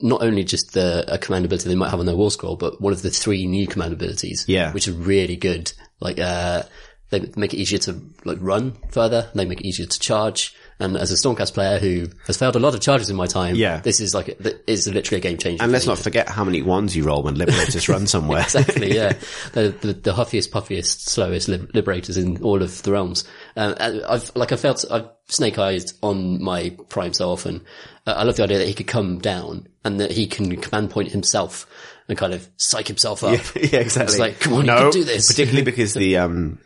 not 0.00 0.22
only 0.22 0.44
just 0.44 0.72
the 0.74 1.04
a 1.12 1.18
command 1.18 1.44
ability 1.44 1.68
they 1.68 1.74
might 1.74 1.90
have 1.90 2.00
on 2.00 2.06
their 2.06 2.16
war 2.16 2.30
scroll, 2.30 2.56
but 2.56 2.80
one 2.80 2.92
of 2.92 3.02
the 3.02 3.10
three 3.10 3.46
new 3.46 3.66
command 3.66 3.92
abilities. 3.92 4.44
Yeah. 4.48 4.72
Which 4.72 4.88
are 4.88 4.92
really 4.92 5.36
good. 5.36 5.72
Like, 6.00 6.18
uh, 6.18 6.62
they 7.10 7.30
make 7.36 7.52
it 7.52 7.58
easier 7.58 7.78
to 7.80 8.00
like 8.24 8.38
run 8.40 8.76
further. 8.90 9.30
They 9.34 9.44
make 9.44 9.60
it 9.60 9.66
easier 9.66 9.86
to 9.86 9.98
charge. 9.98 10.54
And 10.80 10.96
as 10.96 11.12
a 11.12 11.14
Stormcast 11.14 11.52
player 11.54 11.78
who 11.78 12.08
has 12.26 12.36
failed 12.38 12.56
a 12.56 12.58
lot 12.58 12.74
of 12.74 12.80
charges 12.80 13.08
in 13.10 13.14
my 13.14 13.26
time, 13.26 13.54
Yeah. 13.54 13.80
this 13.80 14.00
is 14.00 14.14
like, 14.14 14.36
is 14.66 14.88
literally 14.88 15.18
a 15.18 15.22
game 15.22 15.36
changer. 15.38 15.62
And 15.62 15.70
let's 15.70 15.86
not 15.86 15.98
forget 15.98 16.28
how 16.28 16.42
many 16.42 16.60
ones 16.62 16.96
you 16.96 17.04
roll 17.04 17.22
when 17.22 17.36
Liberators 17.36 17.88
run 17.88 18.06
somewhere. 18.08 18.40
exactly, 18.40 18.92
yeah. 18.94 19.12
The, 19.52 19.68
the, 19.80 19.92
the 19.92 20.12
huffiest, 20.14 20.50
puffiest, 20.50 21.08
slowest 21.08 21.46
liberators 21.48 22.16
in 22.16 22.42
all 22.42 22.62
of 22.62 22.82
the 22.82 22.90
realms. 22.92 23.24
Um, 23.54 23.74
I've, 23.78 24.32
like, 24.34 24.50
I 24.50 24.56
felt, 24.56 24.84
I've 24.90 25.08
snake 25.28 25.58
eyed 25.58 25.84
on 26.02 26.42
my 26.42 26.76
prime 26.88 27.12
so 27.12 27.30
often. 27.30 27.62
Uh, 28.06 28.14
I 28.16 28.24
love 28.24 28.36
the 28.36 28.42
idea 28.42 28.58
that 28.58 28.66
he 28.66 28.74
could 28.74 28.88
come 28.88 29.18
down 29.18 29.68
and 29.84 30.00
that 30.00 30.10
he 30.10 30.26
can 30.26 30.56
command 30.56 30.90
point 30.90 31.10
himself 31.10 31.66
and 32.08 32.16
kind 32.18 32.34
of 32.34 32.48
psych 32.56 32.88
himself 32.88 33.24
up. 33.24 33.32
yeah, 33.56 33.80
exactly. 33.80 34.12
It's 34.12 34.18
like, 34.18 34.40
come 34.40 34.54
on, 34.54 34.66
no, 34.66 34.76
you 34.76 34.82
can 34.82 34.90
do 34.92 35.04
this. 35.04 35.28
Particularly 35.28 35.62
because 35.70 35.94
the, 35.94 36.18
um, 36.18 36.58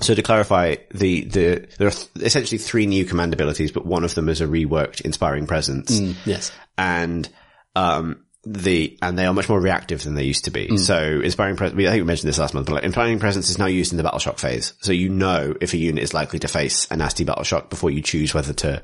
so 0.00 0.14
to 0.14 0.22
clarify, 0.22 0.76
the, 0.92 1.24
the, 1.24 1.68
there 1.78 1.88
are 1.88 1.92
th- 1.92 2.08
essentially 2.16 2.58
three 2.58 2.86
new 2.86 3.04
command 3.04 3.32
abilities, 3.32 3.72
but 3.72 3.86
one 3.86 4.04
of 4.04 4.14
them 4.14 4.28
is 4.28 4.40
a 4.40 4.46
reworked 4.46 5.00
inspiring 5.02 5.46
presence. 5.46 5.98
yes. 6.24 6.52
And, 6.76 7.28
um, 7.76 8.24
the, 8.44 8.98
and 9.02 9.18
they 9.18 9.26
are 9.26 9.34
much 9.34 9.50
more 9.50 9.60
reactive 9.60 10.02
than 10.02 10.14
they 10.14 10.24
used 10.24 10.46
to 10.46 10.50
be. 10.50 10.68
Mm. 10.68 10.78
So 10.78 11.20
inspiring 11.22 11.56
presence, 11.56 11.78
I 11.78 11.90
think 11.90 12.00
we 12.00 12.06
mentioned 12.06 12.28
this 12.28 12.38
last 12.38 12.54
month, 12.54 12.66
but 12.66 12.76
like, 12.76 12.84
inspiring 12.84 13.18
presence 13.18 13.50
is 13.50 13.58
now 13.58 13.66
used 13.66 13.92
in 13.92 13.98
the 13.98 14.02
battle 14.02 14.18
shock 14.18 14.38
phase. 14.38 14.72
So 14.80 14.92
you 14.92 15.10
know 15.10 15.54
if 15.60 15.74
a 15.74 15.76
unit 15.76 16.02
is 16.02 16.14
likely 16.14 16.38
to 16.38 16.48
face 16.48 16.90
a 16.90 16.96
nasty 16.96 17.24
battle 17.24 17.44
shock 17.44 17.68
before 17.68 17.90
you 17.90 18.00
choose 18.00 18.32
whether 18.32 18.54
to 18.54 18.82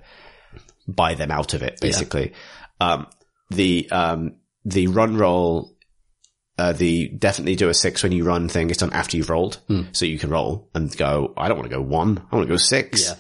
buy 0.87 1.15
them 1.15 1.31
out 1.31 1.55
of 1.55 1.63
it, 1.63 1.81
basically. 1.81 2.35
Um, 2.81 3.07
the, 3.51 3.91
um, 3.91 4.37
the 4.65 4.87
run 4.89 5.17
roll 5.17 5.73
uh, 6.59 6.73
the 6.73 7.09
definitely 7.09 7.55
do 7.55 7.69
a 7.69 7.75
six 7.75 8.03
when 8.03 8.13
you 8.13 8.25
run 8.25 8.49
thing 8.49 8.71
is 8.71 8.79
done 8.79 8.93
after 8.93 9.17
you've 9.17 9.29
rolled. 9.29 9.59
So 9.93 10.07
you 10.07 10.19
can 10.19 10.31
roll 10.31 10.71
and 10.75 10.95
go, 10.97 11.35
I 11.37 11.49
don't 11.49 11.59
want 11.59 11.71
to 11.71 11.77
go 11.77 11.83
one. 11.83 12.23
I 12.33 12.37
want 12.37 12.49
to 12.49 12.53
go 12.53 12.57
six. 12.57 13.11
Yeah. 13.11 13.17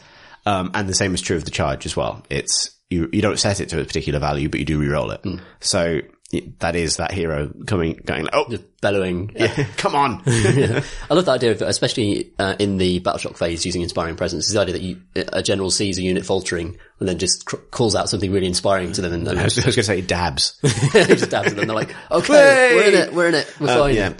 Um, 0.47 0.71
and 0.75 0.89
the 0.89 0.95
same 0.95 1.13
is 1.15 1.21
true 1.21 1.37
of 1.37 1.45
the 1.45 1.51
charge 1.51 1.87
as 1.87 1.97
well. 1.97 2.25
It's, 2.31 2.71
you, 2.89 3.11
you 3.13 3.21
don't 3.21 3.39
set 3.39 3.61
it 3.61 3.69
to 3.71 3.81
a 3.81 3.85
particular 3.85 4.21
value, 4.21 4.49
but 4.49 4.61
you 4.61 4.67
do 4.67 4.79
re-roll 4.79 5.11
it. 5.11 5.21
So 5.61 5.83
it, 5.85 6.11
that 6.59 6.75
is 6.75 6.97
that 6.97 7.13
hero 7.13 7.53
coming, 7.67 8.01
going 8.05 8.29
oh, 8.33 8.53
Bellowing. 8.81 9.31
yeah 9.37 9.65
come 9.77 9.95
on. 9.95 10.23
I 10.27 10.83
love 11.11 11.25
the 11.25 11.31
idea 11.31 11.53
of, 11.53 11.63
especially 11.63 12.33
uh, 12.39 12.57
in 12.59 12.79
the 12.79 12.99
battle 12.99 13.19
shock 13.19 13.37
phase, 13.37 13.65
using 13.65 13.83
inspiring 13.83 14.17
presence. 14.17 14.49
Is 14.49 14.55
the 14.55 14.61
idea 14.61 14.73
that 14.73 14.83
you, 14.83 15.03
a 15.15 15.43
general 15.43 15.71
sees 15.71 15.99
a 15.99 16.03
unit 16.03 16.27
faltering 16.27 16.79
and 16.99 17.09
then 17.09 17.19
just 17.19 17.47
cr- 17.47 17.57
calls 17.71 17.95
out 17.95 18.09
something 18.09 18.33
really 18.33 18.47
inspiring 18.47 18.93
to 18.93 19.03
them, 19.03 19.13
and 19.13 19.27
then 19.27 19.39
I 19.39 19.45
was, 19.45 19.57
was 19.57 19.65
going 19.65 19.75
to 19.75 19.83
say 19.85 20.01
dabs. 20.01 20.59
just 20.63 21.31
dabs 21.31 21.49
at 21.49 21.57
them. 21.57 21.69
They're 21.69 21.77
like, 21.77 21.95
"Okay, 22.11 22.75
we're 22.75 22.89
in 22.89 22.95
it. 22.95 23.13
We're 23.13 23.29
in 23.29 23.35
it. 23.35 23.57
We're 23.61 23.69
fine." 23.69 23.81
Uh, 23.81 23.87
yeah. 23.87 24.13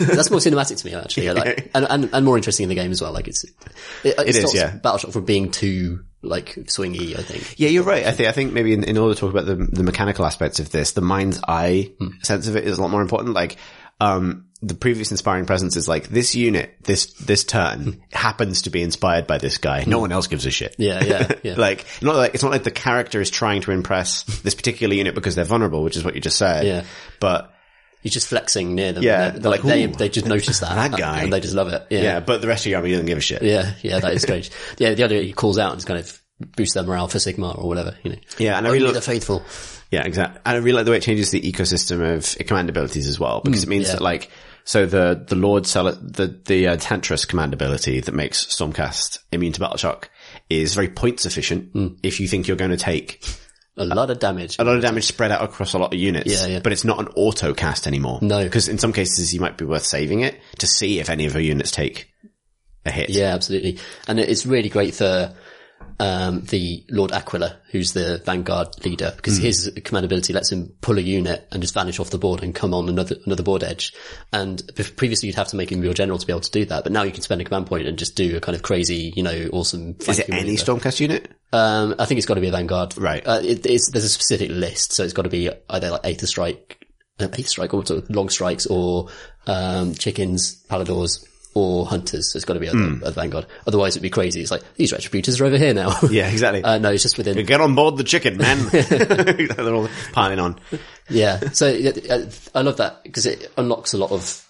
That's 0.00 0.30
more 0.30 0.40
cinematic 0.40 0.78
to 0.78 0.86
me, 0.86 0.94
actually, 0.94 1.30
like, 1.30 1.70
and, 1.74 1.86
and 1.90 2.10
and 2.12 2.24
more 2.24 2.36
interesting 2.36 2.64
in 2.64 2.68
the 2.70 2.74
game 2.74 2.90
as 2.90 3.02
well. 3.02 3.12
Like 3.12 3.28
it's 3.28 3.44
it, 3.44 4.14
it, 4.18 4.28
is, 4.28 4.38
stops 4.38 4.54
yeah. 4.54 4.76
battle 4.76 4.98
shock 4.98 5.10
from 5.10 5.26
being 5.26 5.50
too 5.50 6.04
like 6.22 6.54
swingy. 6.66 7.18
I 7.18 7.22
think. 7.22 7.58
Yeah, 7.58 7.68
you're 7.68 7.84
right. 7.84 8.06
I 8.06 8.12
think 8.12 8.28
I 8.28 8.32
think 8.32 8.52
maybe 8.52 8.72
in, 8.72 8.84
in 8.84 8.98
order 8.98 9.14
to 9.14 9.20
talk 9.20 9.30
about 9.30 9.46
the 9.46 9.56
the 9.56 9.82
mechanical 9.82 10.24
aspects 10.24 10.60
of 10.60 10.70
this, 10.70 10.92
the 10.92 11.00
mind's 11.00 11.40
eye 11.46 11.92
hmm. 11.98 12.08
sense 12.22 12.48
of 12.48 12.56
it 12.56 12.64
is 12.64 12.78
a 12.78 12.82
lot 12.82 12.90
more 12.90 13.02
important. 13.02 13.34
Like 13.34 13.56
um, 14.00 14.46
the 14.60 14.74
previous 14.74 15.10
inspiring 15.10 15.46
presence 15.46 15.76
is 15.76 15.88
like 15.88 16.08
this 16.08 16.34
unit, 16.34 16.76
this, 16.82 17.12
this 17.14 17.44
turn 17.44 17.80
hmm. 17.80 17.90
happens 18.12 18.62
to 18.62 18.70
be 18.70 18.82
inspired 18.82 19.26
by 19.26 19.38
this 19.38 19.58
guy. 19.58 19.84
No 19.86 19.96
hmm. 19.96 20.02
one 20.02 20.12
else 20.12 20.26
gives 20.26 20.46
a 20.46 20.50
shit. 20.50 20.74
Yeah, 20.78 21.04
yeah, 21.04 21.32
yeah. 21.42 21.54
like, 21.56 21.84
not 22.02 22.16
like, 22.16 22.34
it's 22.34 22.42
not 22.42 22.52
like 22.52 22.64
the 22.64 22.70
character 22.70 23.20
is 23.20 23.30
trying 23.30 23.62
to 23.62 23.72
impress 23.72 24.22
this 24.42 24.54
particular 24.54 24.94
unit 24.94 25.14
because 25.14 25.34
they're 25.34 25.44
vulnerable, 25.44 25.82
which 25.82 25.96
is 25.96 26.04
what 26.04 26.14
you 26.14 26.20
just 26.20 26.38
said. 26.38 26.66
Yeah. 26.66 26.84
But 27.20 27.52
He's 28.02 28.12
just 28.12 28.28
flexing 28.28 28.74
near 28.74 28.92
them. 28.92 29.02
Yeah, 29.02 29.30
they're, 29.30 29.40
they're 29.40 29.50
like 29.50 29.64
like, 29.64 29.74
they 29.74 29.86
they 29.86 30.08
just 30.08 30.26
notice 30.26 30.60
that 30.60 30.74
that 30.74 30.98
guy." 30.98 31.22
and 31.22 31.32
they 31.32 31.40
just 31.40 31.54
love 31.54 31.68
it. 31.68 31.86
Yeah, 31.90 32.02
yeah, 32.02 32.20
but 32.20 32.40
the 32.40 32.46
rest 32.46 32.64
of 32.64 32.70
your 32.70 32.78
army 32.78 32.90
doesn't 32.92 33.06
give 33.06 33.18
a 33.18 33.20
shit. 33.20 33.42
yeah, 33.42 33.74
yeah. 33.82 33.98
That 33.98 34.14
is 34.14 34.22
strange. 34.22 34.50
yeah, 34.78 34.94
the 34.94 35.02
other 35.02 35.16
he 35.20 35.32
calls 35.32 35.58
out 35.58 35.72
and 35.72 35.78
just 35.78 35.88
kind 35.88 35.98
of 35.98 36.22
boosts 36.56 36.74
their 36.74 36.84
morale 36.84 37.08
for 37.08 37.18
Sigmar 37.18 37.58
or 37.58 37.66
whatever. 37.66 37.96
You 38.02 38.12
know. 38.12 38.18
Yeah, 38.38 38.56
and 38.56 38.66
I 38.66 38.70
really 38.70 38.92
the 38.92 39.00
faithful. 39.00 39.42
Yeah, 39.90 40.04
exactly. 40.04 40.40
And 40.44 40.56
I 40.56 40.60
really 40.60 40.72
like 40.72 40.84
the 40.84 40.90
way 40.90 40.98
it 40.98 41.02
changes 41.02 41.30
the 41.30 41.40
ecosystem 41.40 42.16
of 42.16 42.46
command 42.46 42.68
abilities 42.68 43.08
as 43.08 43.18
well, 43.18 43.40
because 43.42 43.62
it 43.62 43.68
means 43.68 43.86
yeah. 43.86 43.94
that 43.94 44.02
like, 44.02 44.30
so 44.64 44.84
the, 44.84 45.24
the 45.26 45.34
Lord 45.34 45.66
Cel- 45.66 45.92
the, 45.92 46.38
the 46.44 46.68
uh, 46.68 46.76
Tantris 46.76 47.26
command 47.26 47.54
ability 47.54 48.00
that 48.00 48.14
makes 48.14 48.44
Stormcast 48.46 49.20
immune 49.32 49.54
to 49.54 49.60
battle 49.60 49.78
shock 49.78 50.10
is 50.50 50.74
very 50.74 50.88
points 50.88 51.24
efficient 51.24 51.98
if 52.02 52.20
you 52.20 52.28
think 52.28 52.48
you're 52.48 52.56
going 52.58 52.70
to 52.70 52.76
take 52.76 53.24
A 53.80 53.84
lot 53.84 54.10
of 54.10 54.18
damage. 54.18 54.56
a 54.58 54.64
lot 54.64 54.76
of 54.76 54.82
damage 54.82 55.04
spread 55.04 55.32
out 55.32 55.42
across 55.42 55.72
a 55.72 55.78
lot 55.78 55.92
of 55.92 55.98
units. 55.98 56.30
Yeah, 56.30 56.46
yeah. 56.46 56.60
But 56.60 56.72
it's 56.72 56.84
not 56.84 56.98
an 56.98 57.08
auto 57.16 57.54
cast 57.54 57.86
anymore. 57.86 58.18
No. 58.22 58.42
Because 58.44 58.68
in 58.68 58.78
some 58.78 58.92
cases 58.92 59.32
you 59.32 59.40
might 59.40 59.56
be 59.56 59.64
worth 59.64 59.84
saving 59.84 60.20
it 60.20 60.40
to 60.58 60.66
see 60.66 61.00
if 61.00 61.10
any 61.10 61.26
of 61.26 61.32
your 61.34 61.42
units 61.42 61.70
take 61.70 62.10
a 62.84 62.90
hit. 62.90 63.10
Yeah, 63.10 63.34
absolutely. 63.34 63.78
And 64.06 64.18
it's 64.18 64.46
really 64.46 64.68
great 64.68 64.94
for 64.94 65.34
um, 66.00 66.42
the 66.42 66.84
Lord-Aquilor, 66.90 67.56
who's 67.70 67.92
the 67.92 68.22
Vanguard 68.24 68.68
leader, 68.84 69.12
because 69.16 69.38
his 69.38 69.72
command 69.84 70.06
ability 70.06 70.32
lets 70.32 70.52
him 70.52 70.72
pull 70.80 70.98
a 70.98 71.00
unit 71.00 71.46
and 71.50 71.60
just 71.60 71.74
vanish 71.74 71.98
off 71.98 72.10
the 72.10 72.18
board 72.18 72.42
and 72.42 72.54
come 72.54 72.72
on 72.72 72.88
another 72.88 73.16
another 73.26 73.42
board 73.42 73.64
edge. 73.64 73.92
And 74.32 74.62
previously 74.96 75.26
you'd 75.28 75.36
have 75.36 75.48
to 75.48 75.56
make 75.56 75.72
him 75.72 75.82
your 75.82 75.94
general 75.94 76.18
to 76.18 76.26
be 76.26 76.32
able 76.32 76.40
to 76.40 76.50
do 76.50 76.64
that, 76.66 76.84
but 76.84 76.92
now 76.92 77.02
you 77.02 77.10
can 77.10 77.22
spend 77.22 77.40
a 77.40 77.44
command 77.44 77.66
point 77.66 77.86
and 77.86 77.98
just 77.98 78.14
do 78.16 78.36
a 78.36 78.40
kind 78.40 78.54
of 78.54 78.62
crazy, 78.62 79.12
you 79.16 79.22
know, 79.22 79.48
awesome. 79.52 79.96
Is 80.00 80.18
it 80.18 80.30
any. 80.30 80.56
Stormcast 80.56 81.00
unit? 81.00 81.30
Um, 81.52 81.94
I 81.98 82.04
think 82.04 82.18
it's 82.18 82.26
got 82.26 82.34
to 82.34 82.40
be 82.40 82.48
a 82.48 82.52
Vanguard. 82.52 82.96
Right. 82.98 83.26
Uh, 83.26 83.40
it, 83.42 83.64
it's, 83.66 83.90
there's 83.90 84.04
a 84.04 84.08
specific 84.08 84.50
list, 84.50 84.92
so 84.92 85.02
it's 85.02 85.14
got 85.14 85.22
to 85.22 85.30
be 85.30 85.50
either 85.70 85.90
like 85.90 86.04
Aether 86.04 86.26
Strike, 86.26 86.86
Aether 87.18 87.42
Strike, 87.42 87.74
or 87.74 87.82
long 88.08 88.28
strikes, 88.28 88.66
or 88.66 89.08
um, 89.46 89.94
chickens, 89.94 90.62
palladors, 90.68 91.26
or 91.58 91.86
hunters. 91.86 92.32
So 92.32 92.36
it's 92.36 92.44
got 92.44 92.54
to 92.54 92.60
be 92.60 92.66
a, 92.68 92.72
Hmm. 92.72 93.02
a 93.02 93.10
Vanguard. 93.10 93.46
Otherwise, 93.66 93.94
it'd 93.94 94.02
be 94.02 94.10
crazy. 94.10 94.40
It's 94.40 94.50
like 94.50 94.62
these 94.76 94.92
retributors 94.92 95.40
are 95.40 95.44
over 95.46 95.58
here 95.58 95.74
now. 95.74 95.94
Yeah, 96.10 96.28
exactly. 96.30 96.62
uh, 96.64 96.78
no, 96.78 96.90
it's 96.92 97.02
just 97.02 97.18
within. 97.18 97.44
Get 97.44 97.60
on 97.60 97.74
board 97.74 97.96
the 97.96 98.04
chicken, 98.04 98.36
man. 98.36 98.58
They're 98.70 99.74
all 99.74 99.88
piling 100.12 100.38
on. 100.38 100.58
Yeah. 101.08 101.40
So 101.52 101.66
uh, 101.68 102.26
I 102.54 102.62
love 102.62 102.76
that 102.78 103.02
because 103.02 103.26
it 103.26 103.50
unlocks 103.56 103.92
a 103.94 103.98
lot 103.98 104.10
of. 104.12 104.44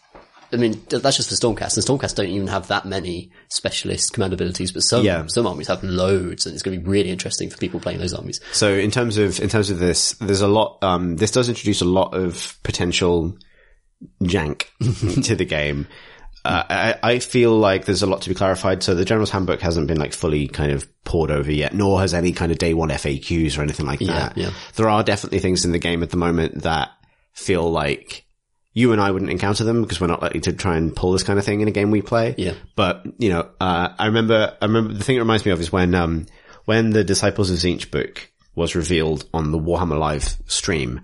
I 0.51 0.57
mean, 0.57 0.81
that's 0.89 1.19
just 1.19 1.29
for 1.29 1.35
Stormcast, 1.35 1.77
and 1.77 1.85
Stormcast 1.85 2.15
don't 2.15 2.27
even 2.29 2.47
have 2.47 2.69
that 2.69 2.87
many 2.87 3.31
specialist 3.49 4.15
command 4.15 4.33
abilities, 4.33 4.73
but 4.73 4.83
some 4.83 5.05
Yeah. 5.05 5.27
some 5.27 5.47
armies 5.47 5.67
have 5.69 5.85
loads, 5.85 6.47
and 6.47 6.55
it's 6.55 6.63
going 6.63 6.75
to 6.79 6.83
be 6.83 6.89
really 6.91 7.11
interesting 7.11 7.51
for 7.51 7.59
people 7.59 7.81
playing 7.81 7.99
those 7.99 8.15
armies. 8.15 8.41
So 8.53 8.73
in 8.73 8.91
terms 8.91 9.19
of 9.19 9.41
in 9.41 9.51
terms 9.51 9.69
of 9.69 9.79
this, 9.79 10.13
there's 10.21 10.41
a 10.41 10.49
lot. 10.49 10.79
Um, 10.83 11.17
this 11.17 11.33
does 11.33 11.51
introduce 11.51 11.83
a 11.83 11.85
lot 11.85 12.15
of 12.15 12.57
potential 12.63 13.37
jank 14.23 14.67
to 15.25 15.37
the 15.37 15.45
game. 15.45 15.87
Uh, 16.49 16.65
I, 17.03 17.15
I 17.15 17.19
feel 17.19 17.57
like 17.57 17.85
there's 17.85 18.03
a 18.03 18.07
lot 18.07 18.23
to 18.23 18.29
be 18.29 18.35
clarified. 18.35 18.83
So 18.83 18.95
the 18.95 19.05
General's 19.05 19.31
Handbook 19.31 19.61
hasn't 19.61 19.87
been 19.87 19.99
like 19.99 20.13
fully 20.13 20.49
kind 20.49 20.73
of 20.73 20.89
poured 21.05 21.31
over 21.31 21.53
yet, 21.53 21.75
nor 21.75 22.01
has 22.01 22.15
any 22.15 22.33
kind 22.33 22.51
of 22.51 22.59
day 22.59 22.75
one 22.75 22.89
FAQs 22.89 23.59
or 23.59 23.63
anything 23.63 23.87
like 23.87 24.01
that. 24.01 24.37
yeah. 24.37 24.51
There 24.77 24.89
are 24.89 25.03
definitely 25.03 25.41
things 25.41 25.65
in 25.65 25.73
the 25.73 25.79
game 25.79 26.03
at 26.03 26.11
the 26.11 26.17
moment 26.17 26.63
that 26.63 26.91
feel 27.33 27.71
like 27.71 28.25
you 28.73 28.93
and 28.93 29.01
I 29.01 29.11
wouldn't 29.11 29.31
encounter 29.31 29.65
them 29.65 29.83
because 29.83 30.01
we're 30.01 30.07
not 30.07 30.23
likely 30.23 30.41
to 30.41 30.53
try 30.53 30.77
and 30.77 30.95
pull 30.95 31.13
this 31.13 31.23
kind 31.23 31.39
of 31.39 31.45
thing 31.45 31.61
in 31.61 31.69
a 31.69 31.73
game 31.73 31.91
we 31.91 32.03
play. 32.03 32.35
Yeah. 32.39 32.55
But, 32.77 33.05
you 33.19 33.31
know, 33.31 33.49
uh, 33.61 33.89
I 33.99 34.07
remember, 34.07 34.57
I 34.61 34.65
remember 34.67 34.95
the 34.95 35.05
thing 35.05 35.17
it 35.17 35.21
reminds 35.21 35.45
me 35.45 35.53
of 35.53 35.61
is 35.61 35.73
when, 35.73 35.95
um, 35.95 36.27
when 36.65 36.91
the 36.91 37.05
Disciples 37.05 37.51
of 37.51 37.57
Tzeentch 37.57 37.91
book 37.91 38.31
was 38.55 38.75
revealed 38.75 39.25
on 39.35 39.51
the 39.53 39.59
Warhammer 39.59 39.99
Live 39.99 40.37
stream, 40.47 41.01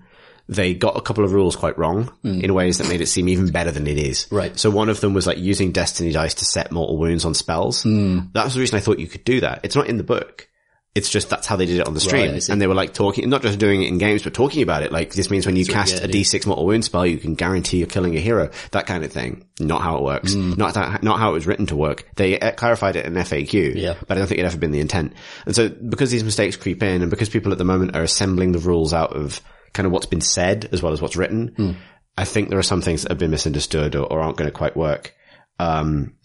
they 0.47 0.73
got 0.73 0.95
a 0.97 1.01
couple 1.01 1.23
of 1.23 1.31
rules 1.31 1.55
quite 1.55 1.77
wrong 1.77 2.11
in 2.23 2.53
ways 2.53 2.77
that 2.77 2.87
made 2.87 3.01
it 3.01 3.07
seem 3.07 3.27
even 3.29 3.51
better 3.51 3.71
than 3.71 3.87
it 3.87 3.97
is. 3.97 4.27
Right. 4.31 4.57
So 4.57 4.69
one 4.69 4.89
of 4.89 5.01
them 5.01 5.13
was 5.13 5.25
like 5.25 5.37
using 5.37 5.71
destiny 5.71 6.11
dice 6.11 6.35
to 6.35 6.45
set 6.45 6.71
mortal 6.71 6.97
wounds 6.97 7.25
on 7.25 7.33
spells. 7.33 7.83
That 7.83 8.43
was 8.43 8.53
the 8.53 8.59
reason 8.59 8.77
I 8.77 8.81
thought 8.81 8.99
you 8.99 9.07
could 9.07 9.23
do 9.23 9.41
that. 9.41 9.61
It's 9.63 9.75
not 9.75 9.87
in 9.87 9.97
the 9.97 10.03
book. 10.03 10.47
It's 10.95 11.09
just 11.09 11.29
that's 11.29 11.45
how 11.45 11.57
they 11.57 11.65
did 11.65 11.81
it 11.81 11.87
on 11.87 11.93
the 11.93 11.99
stream. 11.99 12.31
Right, 12.31 12.49
and 12.49 12.61
they 12.61 12.67
were 12.67 12.73
like 12.73 12.93
talking, 12.93 13.29
not 13.29 13.41
just 13.41 13.59
doing 13.59 13.83
it 13.83 13.89
in 13.89 13.97
games, 13.97 14.23
but 14.23 14.33
talking 14.33 14.63
about 14.63 14.81
it. 14.81 14.93
Like 14.93 15.13
this 15.13 15.29
means 15.29 15.45
when 15.45 15.57
you 15.57 15.65
cast 15.65 16.01
a 16.01 16.07
yeah. 16.07 16.21
D6 16.21 16.45
mortal 16.45 16.65
wound 16.65 16.85
spell, 16.85 17.05
you 17.05 17.17
can 17.17 17.35
guarantee 17.35 17.79
you're 17.79 17.87
killing 17.87 18.15
a 18.15 18.21
hero. 18.21 18.49
That 18.71 18.85
kind 18.85 19.03
of 19.03 19.11
thing. 19.11 19.45
Not 19.59 19.81
how 19.81 19.97
it 19.97 20.03
works. 20.03 20.33
Mm. 20.33 20.57
Not 20.57 20.75
that, 20.75 21.03
not 21.03 21.19
how 21.19 21.31
it 21.31 21.33
was 21.33 21.47
written 21.47 21.65
to 21.65 21.75
work. 21.75 22.07
They 22.15 22.39
uh, 22.39 22.53
clarified 22.53 22.95
it 22.95 23.05
in 23.05 23.13
FAQ. 23.13 23.75
Yeah. 23.75 23.95
But 24.07 24.15
I 24.15 24.19
don't 24.19 24.27
think 24.27 24.39
it 24.39 24.45
ever 24.45 24.57
been 24.57 24.71
the 24.71 24.79
intent. 24.79 25.15
And 25.45 25.53
so 25.53 25.67
because 25.67 26.11
these 26.11 26.23
mistakes 26.23 26.55
creep 26.55 26.81
in 26.81 27.01
and 27.01 27.09
because 27.09 27.27
people 27.27 27.51
at 27.51 27.57
the 27.57 27.65
moment 27.65 27.97
are 27.97 28.03
assembling 28.03 28.53
the 28.53 28.59
rules 28.59 28.93
out 28.93 29.11
of 29.17 29.41
kind 29.75 29.85
of 29.85 29.91
what's 29.91 30.07
been 30.07 30.21
said 30.21 30.67
as 30.71 30.81
well 30.81 30.93
as 30.93 31.01
what's 31.01 31.15
written, 31.15 31.53
Hmm. 31.55 31.71
I 32.17 32.23
think 32.25 32.49
there 32.49 32.59
are 32.59 32.63
some 32.63 32.81
things 32.81 33.01
that 33.01 33.11
have 33.11 33.19
been 33.19 33.31
misunderstood 33.31 33.95
or, 33.95 34.05
or 34.05 34.21
aren't 34.21 34.37
going 34.37 34.49
to 34.49 34.57
quite 34.57 34.75
work. 34.77 35.13
Um, 35.59 36.15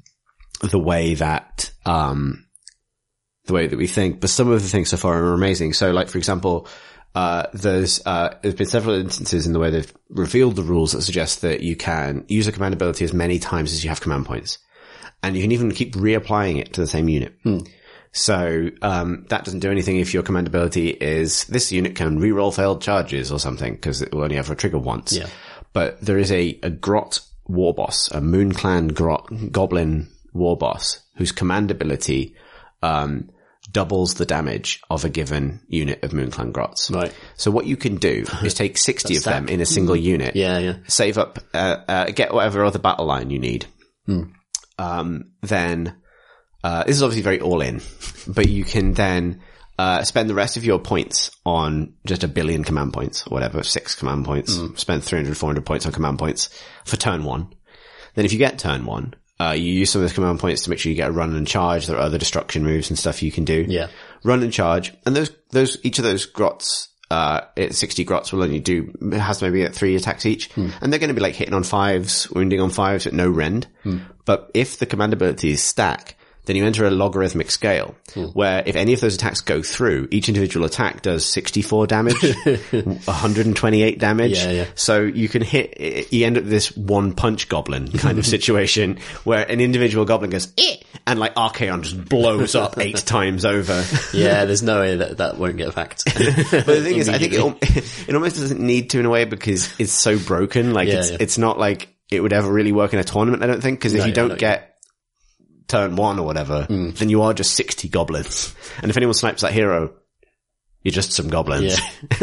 the 0.63 0.79
way 0.79 1.15
that, 1.15 1.73
um, 1.85 2.47
the 3.47 3.53
way 3.53 3.67
that 3.67 3.77
we 3.77 3.89
think, 3.89 4.21
but 4.21 4.31
some 4.31 4.49
of 4.51 4.63
the 4.63 4.69
things 4.69 4.91
so 4.91 4.97
far 4.97 5.21
are 5.21 5.35
amazing. 5.35 5.73
So 5.73 5.91
like, 5.91 6.09
for 6.09 6.19
example, 6.19 6.69
uh, 7.15 7.47
there's, 7.53 8.07
uh, 8.07 8.37
there's 8.41 8.55
been 8.55 8.67
several 8.69 8.95
instances 8.95 9.47
in 9.47 9.53
the 9.53 9.59
way 9.59 9.71
they've 9.71 9.93
revealed 10.11 10.55
the 10.55 10.63
rules 10.63 10.93
that 10.93 11.03
suggest 11.03 11.41
that 11.41 11.61
you 11.61 11.75
can 11.75 12.25
use 12.29 12.47
a 12.47 12.53
command 12.53 12.75
ability 12.75 13.05
as 13.05 13.13
many 13.13 13.41
times 13.41 13.73
as 13.73 13.83
you 13.83 13.91
have 13.91 14.01
command 14.01 14.27
points. 14.27 14.59
And 15.25 15.35
you 15.35 15.43
can 15.43 15.51
even 15.53 15.73
keep 15.73 15.95
reapplying 15.95 16.61
it 16.61 16.75
to 16.75 16.81
the 16.81 16.87
same 16.87 17.09
unit. 17.09 17.35
So, 18.13 18.71
um, 18.83 19.25
that 19.29 19.45
doesn't 19.45 19.61
do 19.61 19.71
anything 19.71 19.99
if 19.99 20.13
your 20.13 20.23
command 20.25 20.47
ability 20.49 20.89
is 20.91 21.45
this 21.45 21.71
unit 21.71 21.95
can 21.95 22.19
reroll 22.19 22.55
failed 22.55 22.83
charges 22.83 23.31
or 23.31 23.39
something 23.39 23.75
because 23.75 24.03
it 24.03 24.13
will 24.13 24.23
only 24.25 24.37
ever 24.37 24.55
trigger 24.55 24.79
once. 24.79 25.13
Yeah. 25.13 25.29
But 25.73 26.01
there 26.01 26.19
is 26.19 26.33
a, 26.33 26.59
a 26.63 26.71
grot 26.71 27.21
war 27.47 27.73
boss, 27.73 28.11
a 28.11 28.21
moon 28.21 28.53
clan 28.53 28.89
grot 28.89 29.29
goblin 29.53 30.09
war 30.33 30.57
boss 30.57 31.01
whose 31.17 31.31
command 31.33 31.71
ability, 31.71 32.35
um, 32.83 33.31
doubles 33.73 34.15
the 34.15 34.27
damage 34.27 34.81
of 34.91 35.05
a 35.05 35.09
given 35.09 35.61
unit 35.69 36.03
of 36.03 36.13
moon 36.13 36.31
clan 36.33 36.51
grots. 36.51 36.91
Right. 36.91 37.15
So 37.37 37.53
what 37.53 37.67
you 37.67 37.77
can 37.77 37.97
do 37.97 38.25
is 38.43 38.55
take 38.55 38.77
60 38.77 39.17
of 39.17 39.23
them 39.25 39.49
in 39.49 39.61
a 39.61 39.67
single 39.67 39.95
unit 39.95 40.35
Yeah, 40.35 40.59
yeah. 40.59 40.77
save 40.89 41.19
up, 41.19 41.39
uh, 41.55 41.77
uh, 41.87 42.05
get 42.07 42.35
whatever 42.35 42.65
other 42.65 42.81
battle 42.81 43.07
line 43.07 43.31
you 43.31 43.39
need. 43.39 43.67
Um, 44.79 45.33
then, 45.43 46.00
uh, 46.63 46.85
this 46.85 46.97
is 46.97 47.03
obviously 47.03 47.23
very 47.23 47.41
all 47.41 47.61
in, 47.61 47.81
but 48.27 48.49
you 48.49 48.65
can 48.65 48.93
then, 48.95 49.41
uh, 49.79 50.03
spend 50.03 50.29
the 50.29 50.35
rest 50.35 50.57
of 50.59 50.65
your 50.65 50.79
points 50.79 51.31
on 51.47 51.95
just 52.05 52.23
a 52.23 52.29
billion 52.29 52.65
command 52.65 52.93
points, 52.93 53.27
or 53.27 53.31
whatever, 53.31 53.63
six 53.63 53.95
command 53.95 54.25
points, 54.27 54.59
spend 54.77 55.03
300, 55.03 55.37
400 55.37 55.65
points 55.65 55.87
on 55.87 55.93
command 55.93 56.19
points 56.19 56.51
for 56.85 56.97
turn 56.97 57.25
one. 57.25 57.49
Then 58.15 58.25
if 58.25 58.33
you 58.33 58.39
get 58.39 58.59
turn 58.59 58.85
one, 58.85 59.15
uh, 59.41 59.53
you 59.53 59.73
use 59.73 59.91
some 59.91 60.03
of 60.03 60.09
those 60.09 60.13
command 60.15 60.39
points 60.39 60.63
to 60.65 60.71
make 60.71 60.79
sure 60.79 60.91
you 60.91 60.97
get 60.97 61.09
a 61.09 61.13
run 61.13 61.35
and 61.35 61.47
charge. 61.47 61.87
There 61.87 61.97
are 61.97 62.03
other 62.03 62.19
destruction 62.19 62.63
moves 62.63 62.91
and 62.91 62.99
stuff 62.99 63.23
you 63.23 63.33
can 63.33 63.47
do. 63.47 63.65
Yeah. 63.67 63.87
Run 64.23 64.43
and 64.43 64.53
charge. 64.53 64.93
And 65.07 65.17
those, 65.17 65.31
those, 65.51 65.79
each 65.83 65.99
of 65.99 66.05
those 66.05 66.27
grots, 66.27 66.89
uh, 67.11 67.41
it's 67.57 67.79
60 67.79 68.05
grots 68.05 68.33
will 68.33 68.43
only 68.43 68.61
do, 68.61 68.93
has 69.13 69.41
maybe 69.41 69.63
at 69.63 69.75
three 69.75 69.97
attacks 69.97 70.27
each. 70.27 70.55
And 70.83 70.93
they're 70.93 71.01
going 71.01 71.09
to 71.09 71.15
be 71.15 71.23
like 71.23 71.37
hitting 71.37 71.55
on 71.55 71.63
fives, 71.63 72.31
wounding 72.31 72.61
on 72.61 72.69
fives 72.69 73.07
at 73.07 73.15
no 73.15 73.31
rend. 73.31 73.67
But 74.27 74.51
if 74.53 74.79
the 74.79 74.85
command 74.85 75.15
abilities 75.15 75.63
stack, 75.63 76.17
then 76.47 76.57
you 76.57 76.65
enter 76.65 76.85
a 76.85 76.91
logarithmic 76.91 77.51
scale 77.51 77.95
where 78.33 78.63
if 78.67 78.75
any 78.77 78.93
of 78.93 79.01
those 79.01 79.15
attacks 79.15 79.41
go 79.41 79.63
through, 79.63 80.09
each 80.11 80.29
individual 80.29 80.67
attack 80.67 81.03
does 81.03 81.25
64 81.27 81.87
damage, 81.87 82.23
128 82.71 83.99
damage. 83.99 84.39
Yeah, 84.39 84.51
yeah. 84.51 84.65
So 84.75 85.01
you 85.03 85.29
can 85.29 85.43
hit, 85.43 86.13
you 86.13 86.27
end 86.27 86.37
up 86.39 86.45
with 86.45 86.51
this 86.51 86.77
one 86.77 87.15
punch 87.15 87.49
goblin 87.49 87.91
kind 87.93 88.19
of 88.19 88.27
situation 88.31 88.99
where 89.25 89.49
an 89.49 89.61
individual 89.61 90.05
goblin 90.05 90.31
goes, 90.31 90.53
eh, 90.59 90.77
and 91.07 91.19
like 91.19 91.35
Archaon 91.35 91.83
just 91.83 92.05
blows 92.09 92.55
up 92.55 92.79
eight 92.79 92.97
times 92.97 93.45
over. 93.45 93.85
Yeah, 94.13 94.45
there's 94.45 94.63
no 94.63 94.81
way 94.81 94.97
that 94.97 95.19
that 95.19 95.39
won't 95.39 95.57
get 95.57 95.73
fact. 95.75 96.03
But 96.07 96.67
the 96.67 96.83
thing 96.83 96.97
is, 96.97 97.09
I 97.09 97.19
think 97.19 97.33
it, 97.35 98.09
it 98.09 98.15
almost 98.15 98.37
doesn't 98.37 98.61
need 98.61 98.91
to 98.91 99.01
in 99.01 99.07
a 99.07 99.11
way 99.11 99.25
because 99.25 99.79
it's 99.79 99.93
so 99.93 100.19
broken. 100.19 100.73
Like 100.73 100.89
Yeah, 100.89 101.01
it's, 101.01 101.11
it's 101.11 101.39
not 101.39 101.59
like 101.59 101.95
it 102.11 102.21
would 102.21 102.33
ever 102.33 102.51
really 102.51 102.73
work 102.73 102.93
in 102.93 102.99
a 102.99 103.05
tournament. 103.05 103.43
I 103.43 103.47
don't 103.47 103.63
think 103.63 103.79
because 103.79 103.95
if 103.95 104.01
No, 104.01 104.07
you 104.07 104.13
don't 104.13 104.29
no, 104.31 104.37
get 104.37 104.70
turn 105.71 105.97
one 105.97 106.19
or 106.19 106.27
whatever, 106.27 106.65
Hmm. 106.65 106.91
then 106.91 107.09
you 107.09 107.23
are 107.23 107.33
just 107.33 107.53
60 107.55 107.89
goblins. 107.89 108.55
And 108.83 108.91
if 108.91 108.97
anyone 108.97 109.15
snipes 109.15 109.43
that 109.43 109.53
hero, 109.53 109.95
you're 110.83 110.93
just 110.93 111.13
some 111.13 111.29
goblins. 111.29 111.79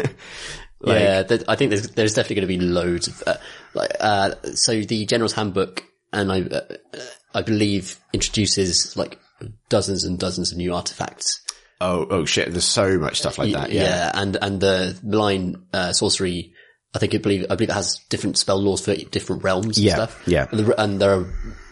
Like- 0.79 1.01
yeah, 1.01 1.23
th- 1.23 1.41
I 1.47 1.55
think 1.55 1.71
there's 1.71 1.89
there's 1.89 2.13
definitely 2.13 2.35
going 2.35 2.59
to 2.59 2.59
be 2.59 2.63
loads 2.63 3.07
of 3.07 3.23
uh, 3.25 3.37
like 3.73 3.91
uh, 3.99 4.35
so 4.53 4.79
the 4.81 5.07
General's 5.07 5.33
Handbook, 5.33 5.83
and 6.13 6.31
I 6.31 6.41
uh, 6.41 6.61
I 7.33 7.41
believe 7.41 7.97
introduces 8.13 8.95
like 8.95 9.17
dozens 9.69 10.03
and 10.03 10.19
dozens 10.19 10.51
of 10.51 10.59
new 10.59 10.75
artifacts. 10.75 11.41
oh, 11.81 12.05
oh 12.11 12.25
shit. 12.25 12.51
There's 12.51 12.63
so 12.63 12.99
much 12.99 13.17
stuff 13.21 13.39
like 13.39 13.53
that. 13.53 13.71
Yeah. 13.71 14.11
and 14.13 14.37
and 14.39 14.61
the 14.61 14.99
malign 15.01 15.65
uh, 15.73 15.93
sorcery 15.93 16.53
I 16.93 16.99
think 16.99 17.15
it 17.15 17.23
believe 17.23 17.47
I 17.49 17.55
believe 17.55 17.69
it 17.69 17.73
has 17.73 17.99
different 18.11 18.37
spell 18.37 18.61
laws 18.61 18.85
for 18.85 18.93
different 18.93 19.43
realms 19.43 19.77
and 19.79 19.85
Yeah, 19.85 19.95
stuff. 19.95 20.23
yeah. 20.27 20.45
and, 20.51 20.59
the, 20.59 20.79
and 20.81 21.01
there 21.01 21.11
are 21.21 21.25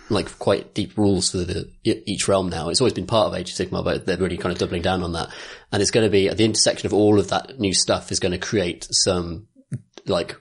like 0.09 0.37
quite 0.39 0.73
deep 0.73 0.97
rules 0.97 1.31
for 1.31 1.37
the 1.37 1.69
each 1.83 2.27
realm 2.27 2.49
now. 2.49 2.69
It's 2.69 2.81
always 2.81 2.93
been 2.93 3.07
part 3.07 3.27
of 3.27 3.33
Age 3.35 3.51
of 3.51 3.55
Sigmar, 3.67 3.83
but 3.83 4.05
they're 4.05 4.17
really 4.17 4.37
kind 4.37 4.51
of 4.53 4.59
doubling 4.59 4.81
down 4.81 5.01
on 5.03 5.13
that. 5.13 5.29
And 5.71 5.81
it's 5.81 5.91
going 5.91 6.05
to 6.05 6.11
be 6.11 6.29
at 6.29 6.37
the 6.37 6.45
intersection 6.45 6.85
of 6.87 6.93
all 6.93 7.19
of 7.19 7.29
that 7.29 7.59
new 7.59 7.73
stuff 7.73 8.11
is 8.11 8.19
going 8.19 8.31
to 8.33 8.37
create 8.37 8.87
some 8.91 9.47
like 10.05 10.35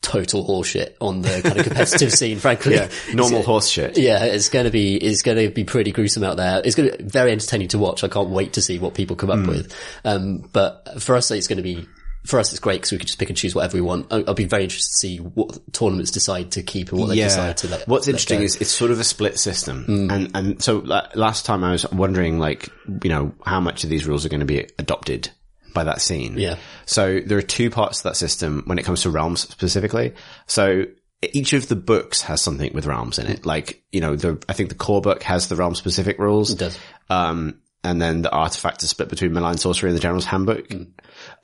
total 0.00 0.46
horseshit 0.46 0.94
on 1.00 1.22
the 1.22 1.40
kind 1.42 1.58
of 1.58 1.64
competitive 1.66 2.12
scene. 2.14 2.38
Frankly, 2.38 2.74
Yeah, 2.74 2.88
normal 3.14 3.42
horse 3.42 3.68
shit. 3.68 3.98
yeah, 3.98 4.24
it's 4.24 4.48
going 4.48 4.64
to 4.66 4.70
be 4.70 4.96
it's 4.96 5.22
going 5.22 5.38
to 5.38 5.48
be 5.52 5.64
pretty 5.64 5.90
gruesome 5.90 6.22
out 6.24 6.36
there. 6.36 6.60
It's 6.64 6.76
going 6.76 6.90
to 6.90 6.98
be 6.98 7.04
very 7.04 7.32
entertaining 7.32 7.68
to 7.68 7.78
watch. 7.78 8.04
I 8.04 8.08
can't 8.08 8.28
wait 8.30 8.52
to 8.54 8.62
see 8.62 8.78
what 8.78 8.94
people 8.94 9.16
come 9.16 9.30
up 9.30 9.46
with. 9.46 9.74
Um, 10.04 10.48
but 10.52 11.02
for 11.02 11.16
us, 11.16 11.30
it's 11.30 11.48
going 11.48 11.56
to 11.56 11.62
be 11.62 11.86
for 12.26 12.38
us. 12.38 12.50
It's 12.50 12.60
great 12.60 12.80
because 12.80 12.92
we 12.92 12.98
can 12.98 13.06
just 13.06 13.18
pick 13.18 13.28
and 13.28 13.38
choose 13.38 13.54
whatever 13.54 13.76
we 13.76 13.80
want. 13.80 14.12
I'll 14.12 14.34
be 14.34 14.44
very 14.44 14.64
interested 14.64 14.90
to 14.92 14.98
see 14.98 15.16
what 15.18 15.72
tournaments 15.72 16.10
decide 16.10 16.52
to 16.52 16.62
keep 16.62 16.90
and 16.90 17.00
what 17.00 17.08
they 17.08 17.16
decide 17.16 17.56
to 17.58 17.68
let. 17.68 17.88
What's 17.88 18.06
let 18.06 18.14
interesting 18.14 18.38
go. 18.38 18.42
Mm. 18.42 18.46
is 18.46 18.56
it's 18.56 18.70
sort 18.70 18.90
of 18.90 19.00
a 19.00 19.04
split 19.04 19.38
system, 19.38 20.08
and 20.10 20.30
and 20.34 20.62
so 20.62 20.78
la- 20.78 21.08
last 21.14 21.46
time 21.46 21.64
I 21.64 21.72
was 21.72 21.90
wondering, 21.90 22.38
like, 22.38 22.68
you 23.02 23.10
know, 23.10 23.34
how 23.44 23.60
much 23.60 23.84
of 23.84 23.90
these 23.90 24.06
rules 24.06 24.26
are 24.26 24.28
going 24.28 24.40
to 24.40 24.46
be 24.46 24.66
adopted 24.78 25.30
by 25.74 25.84
that 25.84 26.00
scene. 26.00 26.38
Yeah. 26.38 26.56
So 26.86 27.20
there 27.20 27.38
are 27.38 27.42
two 27.42 27.70
parts 27.70 27.98
to 27.98 28.04
that 28.04 28.16
system 28.16 28.62
when 28.66 28.78
it 28.78 28.84
comes 28.84 29.02
to 29.02 29.10
realms 29.10 29.40
specifically. 29.40 30.14
So 30.46 30.86
each 31.22 31.52
of 31.52 31.68
the 31.68 31.76
books 31.76 32.22
has 32.22 32.40
something 32.40 32.72
with 32.72 32.86
realms 32.86 33.18
in 33.18 33.26
it. 33.26 33.44
Like, 33.44 33.82
you 33.92 34.00
know, 34.00 34.16
the 34.16 34.42
I 34.48 34.52
think 34.52 34.68
the 34.68 34.74
core 34.74 35.00
book 35.00 35.22
has 35.24 35.48
the 35.48 35.56
realm 35.56 35.74
specific 35.74 36.18
rules. 36.18 36.52
It 36.52 36.58
does. 36.58 36.78
Um, 37.10 37.60
and 37.84 38.02
then 38.02 38.22
the 38.22 38.30
artifact 38.30 38.82
is 38.82 38.90
split 38.90 39.08
between 39.08 39.32
malign 39.32 39.56
sorcery 39.56 39.90
and 39.90 39.96
the 39.96 40.02
general's 40.02 40.24
handbook. 40.24 40.68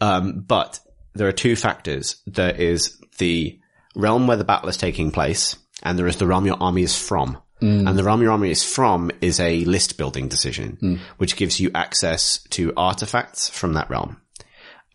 Um, 0.00 0.40
but 0.46 0.80
there 1.14 1.28
are 1.28 1.32
two 1.32 1.56
factors. 1.56 2.16
There 2.26 2.54
is 2.54 2.98
the 3.18 3.58
realm 3.94 4.26
where 4.26 4.36
the 4.36 4.44
battle 4.44 4.68
is 4.68 4.76
taking 4.76 5.10
place, 5.10 5.56
and 5.82 5.98
there 5.98 6.06
is 6.06 6.16
the 6.16 6.26
realm 6.26 6.46
your 6.46 6.60
army 6.60 6.82
is 6.82 6.96
from. 6.96 7.38
And 7.60 7.96
the 7.98 8.04
realm 8.04 8.20
your 8.20 8.32
army 8.32 8.50
is 8.50 8.62
from 8.62 9.10
is 9.22 9.40
a 9.40 9.64
list 9.64 9.96
building 9.96 10.28
decision, 10.28 11.00
which 11.16 11.34
gives 11.36 11.58
you 11.60 11.70
access 11.74 12.42
to 12.50 12.74
artifacts 12.76 13.48
from 13.48 13.72
that 13.72 13.88
realm. 13.88 14.20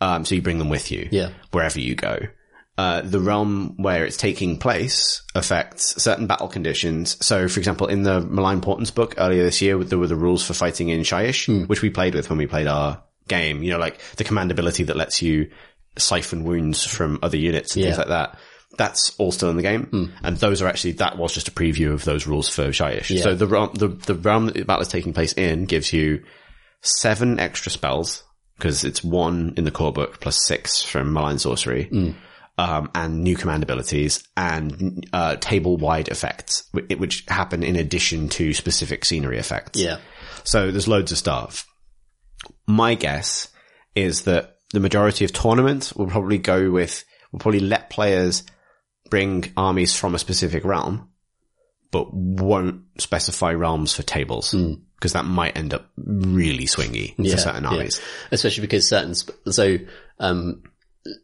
Um, 0.00 0.24
so 0.24 0.36
you 0.36 0.42
bring 0.42 0.58
them 0.58 0.68
with 0.68 0.92
you 0.92 1.08
Yeah. 1.10 1.30
wherever 1.50 1.80
you 1.80 1.96
go. 1.96 2.20
Uh, 2.78 3.00
the 3.00 3.18
realm 3.18 3.74
where 3.76 4.04
it's 4.04 4.16
taking 4.16 4.56
place 4.56 5.22
affects 5.34 6.00
certain 6.00 6.28
battle 6.28 6.46
conditions. 6.48 7.16
So, 7.26 7.48
for 7.48 7.58
example, 7.58 7.88
in 7.88 8.04
the 8.04 8.20
Malign 8.20 8.60
Portents 8.60 8.92
book 8.92 9.16
earlier 9.18 9.42
this 9.42 9.60
year, 9.60 9.76
there 9.82 9.98
were 9.98 10.06
the 10.06 10.14
rules 10.16 10.44
for 10.46 10.54
fighting 10.54 10.90
in 10.90 11.00
Shyish, 11.00 11.66
which 11.66 11.82
we 11.82 11.90
played 11.90 12.14
with 12.14 12.30
when 12.30 12.38
we 12.38 12.46
played 12.46 12.68
our 12.68 13.02
game. 13.30 13.62
You 13.62 13.70
know, 13.70 13.78
like 13.78 13.98
the 14.16 14.24
command 14.24 14.50
ability 14.50 14.84
that 14.84 14.96
lets 14.96 15.22
you 15.22 15.50
siphon 15.96 16.44
wounds 16.44 16.84
from 16.84 17.18
other 17.22 17.38
units 17.38 17.74
and 17.74 17.84
things 17.84 17.98
like 17.98 18.08
that. 18.08 18.38
That's 18.78 19.18
all 19.18 19.32
still 19.32 19.50
in 19.50 19.56
the 19.56 19.62
game. 19.62 20.12
And 20.22 20.36
those 20.36 20.62
are 20.62 20.68
actually, 20.68 20.92
that 20.92 21.18
was 21.18 21.34
just 21.34 21.48
a 21.48 21.50
preview 21.50 21.92
of 21.92 22.04
those 22.04 22.26
rules 22.26 22.48
for 22.48 22.68
Shyish. 22.68 23.10
Yeah. 23.10 23.22
So 23.22 23.34
the 23.34 23.46
realm, 23.46 23.74
the, 23.74 23.88
the 23.88 24.14
realm 24.14 24.46
that 24.46 24.54
the 24.54 24.64
battle 24.64 24.82
is 24.82 24.88
taking 24.88 25.12
place 25.12 25.32
in 25.32 25.64
gives 25.64 25.92
you 25.92 26.22
seven 26.80 27.40
extra 27.40 27.72
spells 27.72 28.22
because 28.56 28.84
it's 28.84 29.02
one 29.02 29.54
in 29.56 29.64
the 29.64 29.70
core 29.72 29.92
book 29.92 30.20
plus 30.20 30.46
six 30.46 30.82
from 30.82 31.12
malign 31.12 31.38
sorcery, 31.38 32.14
um, 32.58 32.90
and 32.94 33.24
new 33.24 33.36
command 33.36 33.62
abilities 33.62 34.22
and 34.36 35.04
uh, 35.12 35.36
table 35.36 35.76
wide 35.76 36.08
effects, 36.08 36.62
which 36.72 37.24
happen 37.26 37.62
in 37.62 37.74
addition 37.74 38.28
to 38.28 38.52
specific 38.54 39.04
scenery 39.04 39.38
effects. 39.38 39.80
Yeah. 39.80 39.98
So 40.44 40.70
there's 40.70 40.88
loads 40.88 41.10
of 41.10 41.18
stuff. 41.18 41.66
My 42.70 42.94
guess 42.94 43.48
is 43.94 44.22
that 44.22 44.56
the 44.72 44.80
majority 44.80 45.24
of 45.24 45.32
tournaments 45.32 45.92
will 45.92 46.06
probably 46.06 46.38
go 46.38 46.70
with, 46.70 47.04
will 47.32 47.40
probably 47.40 47.60
let 47.60 47.90
players 47.90 48.44
bring 49.10 49.52
armies 49.56 49.94
from 49.96 50.14
a 50.14 50.18
specific 50.18 50.64
realm, 50.64 51.08
but 51.90 52.12
won't 52.14 52.82
specify 52.98 53.52
realms 53.52 53.92
for 53.92 54.02
tables. 54.02 54.54
Because 54.94 55.14
that 55.14 55.24
might 55.24 55.56
end 55.56 55.74
up 55.74 55.90
really 55.96 56.66
swingy 56.66 57.16
for 57.16 57.38
certain 57.38 57.64
yeah. 57.64 57.70
armies. 57.70 58.00
especially 58.30 58.60
because 58.60 58.86
certain 58.86 59.14
sp- 59.16 59.32
so 59.50 59.78
um, 60.18 60.62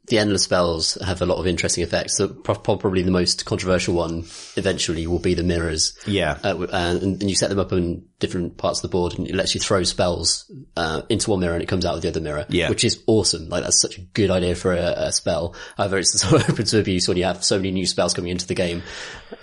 the 0.07 0.19
endless 0.19 0.45
spells 0.45 0.95
have 1.05 1.21
a 1.21 1.27
lot 1.27 1.37
of 1.37 1.47
interesting 1.47 1.85
effects. 1.85 2.19
Pro- 2.45 2.55
probably 2.55 3.03
the 3.03 3.11
most 3.11 3.45
controversial 3.45 3.95
one 3.95 4.21
eventually 4.57 5.07
will 5.07 5.19
be 5.19 5.35
the 5.35 5.43
mirrors. 5.43 5.99
Yeah. 6.07 6.39
Uh, 6.43 6.67
and, 6.73 7.03
and 7.21 7.29
you 7.29 7.37
set 7.37 7.51
them 7.51 7.59
up 7.59 7.73
on 7.73 8.05
different 8.19 8.57
parts 8.57 8.79
of 8.79 8.83
the 8.83 8.89
board 8.89 9.19
and 9.19 9.29
it 9.29 9.35
lets 9.35 9.55
you 9.55 9.61
throw 9.61 9.83
spells, 9.83 10.51
uh, 10.77 11.03
into 11.11 11.31
one 11.31 11.41
mirror 11.41 11.53
and 11.53 11.63
it 11.63 11.69
comes 11.69 11.85
out 11.85 11.95
of 11.95 12.01
the 12.01 12.09
other 12.09 12.23
mirror. 12.23 12.47
Yeah. 12.49 12.71
Which 12.71 12.85
is 12.85 13.03
awesome. 13.07 13.51
Like 13.51 13.65
that's 13.65 13.81
such 13.81 13.99
a 13.99 14.01
good 14.01 14.31
idea 14.31 14.55
for 14.55 14.73
a, 14.73 14.95
a 14.97 15.13
spell. 15.13 15.55
However, 15.77 15.99
it's 15.99 16.25
of 16.33 16.33
open 16.33 16.65
to 16.65 16.81
abuse 16.81 17.07
when 17.07 17.19
you 17.19 17.25
have 17.25 17.45
so 17.45 17.57
many 17.57 17.71
new 17.71 17.87
spells 17.87 18.15
coming 18.15 18.31
into 18.31 18.47
the 18.47 18.55
game. 18.55 18.83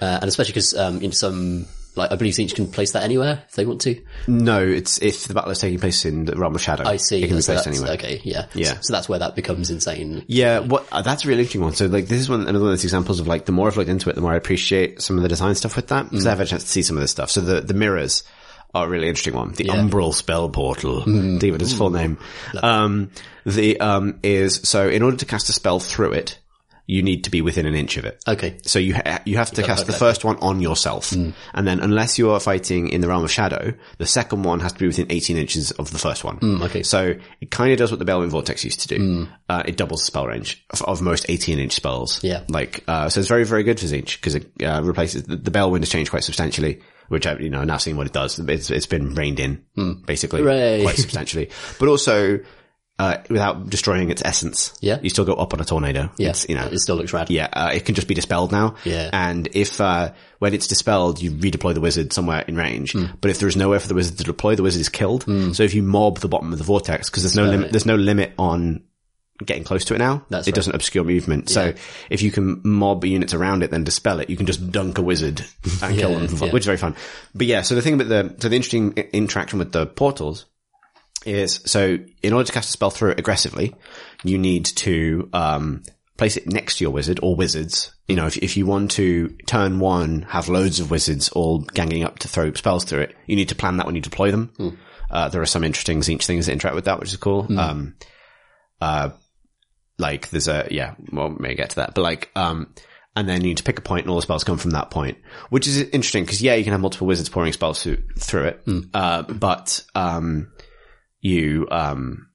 Uh, 0.02 0.20
and 0.22 0.26
especially 0.26 0.54
because, 0.54 0.76
um, 0.76 1.02
in 1.02 1.12
some, 1.12 1.68
like, 1.96 2.12
I 2.12 2.16
believe 2.16 2.38
each 2.40 2.56
can 2.56 2.68
place 2.72 2.94
that 2.94 3.04
anywhere 3.04 3.44
if 3.48 3.56
they 3.56 3.66
want 3.66 3.82
to. 3.82 4.02
No, 4.28 4.66
it's 4.66 5.02
if 5.02 5.28
the 5.28 5.34
battle 5.34 5.52
is 5.52 5.60
taking 5.60 5.80
place 5.80 6.06
in 6.06 6.26
the 6.26 6.36
realm 6.36 6.56
of 6.56 6.62
shadow. 6.62 6.88
I 6.88 6.98
see. 6.98 7.24
It 7.24 7.28
can 7.28 7.38
be 7.38 7.42
So 7.42 7.54
placed 7.54 7.68
anywhere. 7.68 7.92
Okay. 7.94 8.22
Yeah. 8.24 8.48
Yeah. 8.54 8.74
So, 8.74 8.82
so 8.82 8.94
that's 8.94 9.08
where 9.08 9.20
that 9.20 9.36
becomes 9.36 9.70
insane. 9.70 10.24
Yeah, 10.28 10.60
what 10.60 10.88
uh, 10.92 11.02
that's 11.02 11.26
a 11.26 11.28
really 11.28 11.42
interesting 11.42 11.62
one. 11.62 11.74
So 11.74 11.86
like 11.86 12.08
this 12.08 12.20
is 12.20 12.30
one 12.30 12.42
another 12.42 12.60
one 12.60 12.70
of 12.70 12.72
those 12.74 12.84
examples 12.84 13.20
of 13.20 13.28
like 13.28 13.46
the 13.46 13.52
more 13.52 13.68
I've 13.68 13.78
looked 13.78 13.90
into 13.90 14.10
it, 14.10 14.16
the 14.16 14.22
more 14.22 14.34
I 14.34 14.38
appreciate 14.38 15.02
some 15.02 15.18
of 15.18 15.24
the 15.24 15.30
design 15.30 15.56
stuff 15.56 15.76
with 15.76 15.88
that 15.88 16.10
because 16.10 16.26
I've 16.26 16.38
had 16.38 16.48
a 16.48 16.50
chance 16.50 16.64
to 16.64 16.70
see 16.70 16.82
some 16.82 16.98
of 16.98 17.02
this 17.02 17.12
stuff. 17.12 17.30
So 17.30 17.42
the 17.42 17.62
the 17.62 17.74
mirrors 17.74 18.24
are 18.74 18.86
a 18.88 18.90
really 18.90 19.08
interesting 19.08 19.36
one. 19.36 19.52
The 19.54 19.66
Umbral 19.66 20.14
Spell 20.14 20.50
Portal, 20.50 21.08
even 21.08 21.62
its 21.62 21.74
full 21.74 21.92
name, 21.92 22.18
um, 22.64 23.12
the 23.46 23.80
um 23.80 24.20
is 24.24 24.62
so 24.64 24.90
in 24.90 25.04
order 25.04 25.18
to 25.18 25.26
cast 25.26 25.50
a 25.50 25.54
spell 25.54 25.80
through 25.80 26.14
it, 26.14 26.40
you 26.86 27.02
need 27.02 27.24
to 27.24 27.30
be 27.30 27.42
within 27.42 27.66
an 27.66 27.76
inch 27.76 27.96
of 27.96 28.04
it. 28.04 28.22
Okay. 28.28 28.58
So 28.64 28.78
you 28.78 28.94
ha- 28.96 29.22
you 29.26 29.38
have 29.38 29.52
to 29.52 29.64
cast 29.64 29.88
the 29.88 29.94
first 29.94 30.26
one 30.26 30.38
on 30.40 30.62
yourself, 30.62 31.12
and 31.14 31.34
then 31.68 31.80
unless 31.80 32.18
you 32.20 32.32
are 32.32 32.40
fighting 32.40 32.90
in 32.90 33.00
the 33.02 33.08
realm 33.08 33.24
of 33.24 33.32
shadow, 33.32 33.74
the 34.00 34.06
second 34.06 34.44
one 34.44 34.60
has 34.60 34.74
to 34.74 34.80
be 34.80 34.88
within 34.88 35.08
18 35.10 35.38
inches 35.38 35.72
of 35.72 35.92
the 35.92 35.98
first 35.98 36.24
one. 36.24 36.40
okay. 36.64 36.84
So 36.84 37.16
it 37.40 37.52
kind 37.52 37.72
of 37.72 37.78
does 37.78 37.92
what 37.92 38.00
the 38.00 38.06
Balewind 38.06 38.32
Vortex 38.32 38.64
used 38.66 38.82
to 38.82 38.88
do. 38.90 39.28
Uh, 39.50 39.64
it 39.66 39.78
doubles 39.78 40.02
the 40.02 40.06
spell 40.08 40.28
range 40.28 40.66
of, 40.72 40.82
of 40.84 41.02
most 41.02 41.26
18 41.30 41.60
inch 41.60 41.74
spells. 41.74 42.22
Yeah. 42.24 42.44
Like, 42.50 42.84
uh, 42.88 43.08
so 43.10 43.20
it's 43.20 43.30
very, 43.30 43.46
very 43.46 43.64
good 43.64 43.80
for 43.80 43.86
Tzeentch 43.86 44.18
because 44.18 44.36
it 44.36 44.52
uh, 44.62 44.82
replaces 44.84 45.24
the, 45.24 45.36
the 45.38 45.52
Balewind 45.52 45.84
has 45.84 45.90
changed 45.90 46.10
quite 46.12 46.24
substantially, 46.24 46.82
which 47.08 47.26
I've, 47.26 47.40
you 47.40 47.50
know, 47.50 47.64
now 47.64 47.78
seeing 47.78 47.96
what 47.98 48.08
it 48.08 48.14
does. 48.14 48.40
It's, 48.40 48.70
it's 48.70 48.86
been 48.88 49.14
reined 49.16 49.40
in 49.40 49.64
basically 50.06 50.42
Hooray. 50.42 50.82
quite 50.84 50.96
substantially, 50.98 51.50
but 51.80 51.88
also, 51.88 52.40
uh, 53.00 53.18
without 53.30 53.70
destroying 53.70 54.10
its 54.10 54.22
essence. 54.24 54.78
Yeah. 54.82 55.00
You 55.02 55.10
still 55.10 55.26
go 55.26 55.34
up 55.34 55.54
on 55.54 55.60
a 55.60 55.66
tornado. 55.66 56.12
Yeah. 56.18 56.30
It's, 56.30 56.48
you 56.48 56.56
know, 56.56 56.66
it 56.66 56.80
still 56.80 56.96
looks 56.96 57.14
rad. 57.14 57.30
yeah, 57.30 57.50
uh, 57.52 57.72
it 57.74 57.86
can 57.86 57.96
just 57.96 58.08
be 58.08 58.14
dispelled 58.14 58.52
now. 58.52 58.76
Yeah. 58.84 59.10
And 59.12 59.50
if, 59.54 59.82
uh, 59.82 60.14
when 60.40 60.54
it's 60.54 60.68
dispelled, 60.68 61.22
you 61.22 61.32
redeploy 61.32 61.74
the 61.74 61.82
wizard 61.82 62.14
somewhere 62.14 62.44
in 62.48 62.56
range. 62.56 62.94
Hmm. 62.94 63.06
But 63.20 63.32
if 63.32 63.40
there 63.40 63.48
is 63.48 63.56
nowhere 63.56 63.80
for 63.80 63.88
the 63.88 63.96
wizard 63.96 64.18
to 64.20 64.24
deploy, 64.24 64.56
the 64.56 64.64
wizard 64.64 64.82
is 64.82 64.90
killed. 64.90 65.24
So 65.56 65.64
if 65.64 65.74
you 65.74 65.84
mob 65.84 66.20
the 66.20 66.28
bottom 66.28 66.52
of 66.52 66.58
the 66.58 66.64
vortex, 66.64 67.10
because 67.10 67.24
there's 67.24 67.36
no 67.36 67.46
limit, 67.46 67.72
there's 67.72 67.86
no 67.86 67.96
limit 67.96 68.34
on 68.38 68.84
getting 69.44 69.64
close 69.64 69.86
to 69.86 69.96
it 69.96 69.98
now. 69.98 70.26
That's 70.30 70.48
it 70.48 70.52
right. 70.52 70.56
doesn't 70.56 70.76
obscure 70.76 71.04
movement. 71.04 71.50
So 71.50 71.74
if 72.10 72.22
you 72.22 72.32
can 72.32 72.62
mob 72.64 73.04
units 73.06 73.34
around 73.34 73.64
it, 73.64 73.72
then 73.72 73.84
dispel 73.84 74.20
it, 74.20 74.30
you 74.30 74.38
can 74.38 74.46
just 74.46 74.72
dunk 74.72 74.98
a 74.98 75.02
wizard 75.02 75.44
and 75.82 75.96
kill 76.00 76.18
them, 76.20 76.38
yeah. 76.38 76.52
which 76.52 76.62
is 76.62 76.66
very 76.66 76.78
fun. 76.78 76.96
But 77.34 77.48
yeah, 77.48 77.62
so 77.62 77.76
the 77.76 77.82
thing 77.82 77.96
about 77.96 78.10
the, 78.10 78.36
so 78.40 78.50
the 78.50 78.56
interesting 78.56 78.94
interaction 78.94 79.60
with 79.60 79.72
the 79.72 79.86
portals 79.86 80.46
is 81.26 81.62
so 81.66 81.98
in 82.22 82.34
order 82.34 82.46
to 82.46 82.52
cast 82.52 82.70
a 82.70 82.72
spell 82.72 82.90
through 82.90 83.12
it 83.12 83.20
aggressively, 83.20 83.76
you 84.24 84.38
need 84.38 84.66
to 84.66 85.30
um, 85.34 85.84
place 86.18 86.38
it 86.38 86.48
next 86.48 86.78
to 86.78 86.84
your 86.84 86.92
wizard 86.92 87.20
or 87.24 87.36
wizards. 87.36 87.94
You 88.08 88.16
know, 88.16 88.28
if, 88.28 88.38
if 88.38 88.58
you 88.58 88.66
want 88.66 88.92
to 88.92 89.30
turn 89.48 89.80
one 89.80 90.24
have 90.24 90.50
loads 90.50 90.80
of 90.80 90.92
wizards 90.92 91.30
all 91.30 91.60
ganging 91.60 92.04
up 92.04 92.20
to 92.20 92.28
throw 92.28 92.54
spells 92.54 92.84
through 92.84 93.02
it, 93.02 93.16
you 93.28 93.36
need 93.36 93.50
to 93.50 93.56
plan 93.56 93.78
that 93.78 93.86
when 93.86 93.96
you 93.96 94.02
deploy 94.02 94.32
them. 94.32 94.52
Uh, 95.10 95.30
there 95.30 95.42
are 95.42 95.46
some 95.46 95.64
interesting 95.64 96.00
Tzeentch 96.00 96.26
things 96.26 96.46
that 96.46 96.54
interact 96.54 96.76
with 96.76 96.86
that, 96.86 97.00
which 97.00 97.10
is 97.10 97.18
cool. 97.18 97.48
Um, 97.60 97.96
uh, 98.82 99.10
like 100.00 100.30
there's 100.30 100.48
a 100.48 100.68
yeah, 100.72 100.96
well, 101.12 101.30
we 101.30 101.36
may 101.40 101.56
get 101.56 101.72
to 101.72 101.76
that, 101.78 101.94
but 101.96 102.02
like 102.02 102.30
um. 102.36 102.74
And 103.16 103.30
then 103.30 103.42
you 103.42 103.50
need 103.50 103.58
to 103.58 103.64
pick 103.64 103.78
a 103.78 103.82
point 103.84 104.06
and 104.06 104.10
all 104.10 104.16
the 104.16 104.24
spells 104.24 104.44
come 104.44 104.58
from 104.58 104.72
that 104.72 104.90
point, 104.90 105.20
which 105.52 105.68
is 105.68 105.78
interesting 105.80 106.24
because 106.24 106.42
yeah, 106.42 106.56
you 106.56 106.64
can 106.64 106.72
have 106.72 106.82
multiple 106.82 107.06
wizards 107.06 107.30
pouring 107.30 107.54
spells 107.54 107.84
through, 107.84 108.02
through 108.18 108.46
it. 108.46 108.64
Uh, 108.92 109.22
but, 109.22 109.86
um, 109.94 110.52
you, 111.24 111.68
um, 111.72 112.30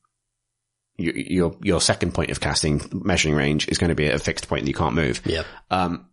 you, 0.96 1.12
your, 1.14 1.57
your 1.62 1.81
second 1.81 2.14
point 2.14 2.31
of 2.31 2.40
casting 2.40 2.83
measuring 2.92 3.37
range 3.37 3.68
is 3.68 3.79
going 3.79 3.90
to 3.90 3.94
be 3.94 4.07
at 4.07 4.14
a 4.14 4.18
fixed 4.18 4.48
point 4.48 4.62
that 4.64 4.68
you 4.68 4.74
can't 4.74 4.94
move. 4.94 5.20
Yeah. 5.24 5.44
Um, 5.70 6.09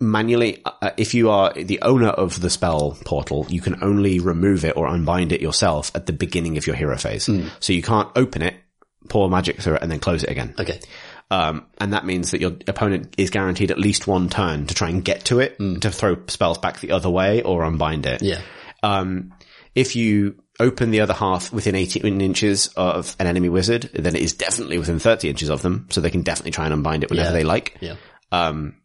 manually, 0.00 0.62
uh, 0.64 0.90
if 0.96 1.14
you 1.14 1.30
are 1.30 1.52
the 1.52 1.82
owner 1.82 2.08
of 2.08 2.40
the 2.40 2.50
spell 2.50 2.98
portal, 3.04 3.46
you 3.48 3.60
can 3.60 3.84
only 3.84 4.18
remove 4.18 4.64
it 4.64 4.76
or 4.76 4.88
unbind 4.88 5.32
it 5.32 5.40
yourself 5.40 5.92
at 5.94 6.06
the 6.06 6.12
beginning 6.12 6.56
of 6.56 6.66
your 6.66 6.74
hero 6.74 6.96
phase. 6.96 7.28
So 7.60 7.72
you 7.72 7.82
can't 7.82 8.10
open 8.16 8.42
it, 8.42 8.54
pour 9.08 9.28
magic 9.28 9.60
through 9.60 9.74
it, 9.74 9.82
and 9.82 9.92
then 9.92 10.00
close 10.00 10.24
it 10.24 10.30
again. 10.30 10.54
Okay. 10.58 10.80
Um, 11.30 11.66
and 11.78 11.92
that 11.92 12.06
means 12.06 12.30
that 12.30 12.40
your 12.40 12.52
opponent 12.66 13.14
is 13.18 13.30
guaranteed 13.30 13.70
at 13.70 13.78
least 13.78 14.06
one 14.06 14.30
turn 14.30 14.66
to 14.66 14.74
try 14.74 14.88
and 14.88 15.04
get 15.04 15.26
to 15.26 15.40
it, 15.40 15.58
to 15.58 15.90
throw 15.90 16.16
spells 16.28 16.58
back 16.58 16.80
the 16.80 16.92
other 16.92 17.10
way 17.10 17.42
or 17.42 17.64
unbind 17.64 18.06
it. 18.06 18.22
Yeah. 18.22 18.40
Um, 18.82 19.34
if 19.74 19.96
you 19.96 20.36
open 20.60 20.90
the 20.90 21.00
other 21.00 21.14
half 21.14 21.52
within 21.52 21.74
18 21.74 22.20
inches 22.20 22.68
of 22.76 23.16
an 23.18 23.26
enemy 23.26 23.48
wizard, 23.48 23.90
then 23.92 24.14
it 24.14 24.22
is 24.22 24.34
definitely 24.34 24.78
within 24.78 24.98
30 24.98 25.28
inches 25.28 25.50
of 25.50 25.62
them, 25.62 25.86
so 25.90 26.00
they 26.00 26.10
can 26.10 26.22
definitely 26.22 26.52
try 26.52 26.64
and 26.64 26.72
unbind 26.74 27.02
it 27.02 27.10
whenever 27.10 27.30
Yeah. 27.30 27.32
they 27.32 27.44
like. 27.44 27.76
Yeah. 27.80 27.96
Um, 28.32 28.76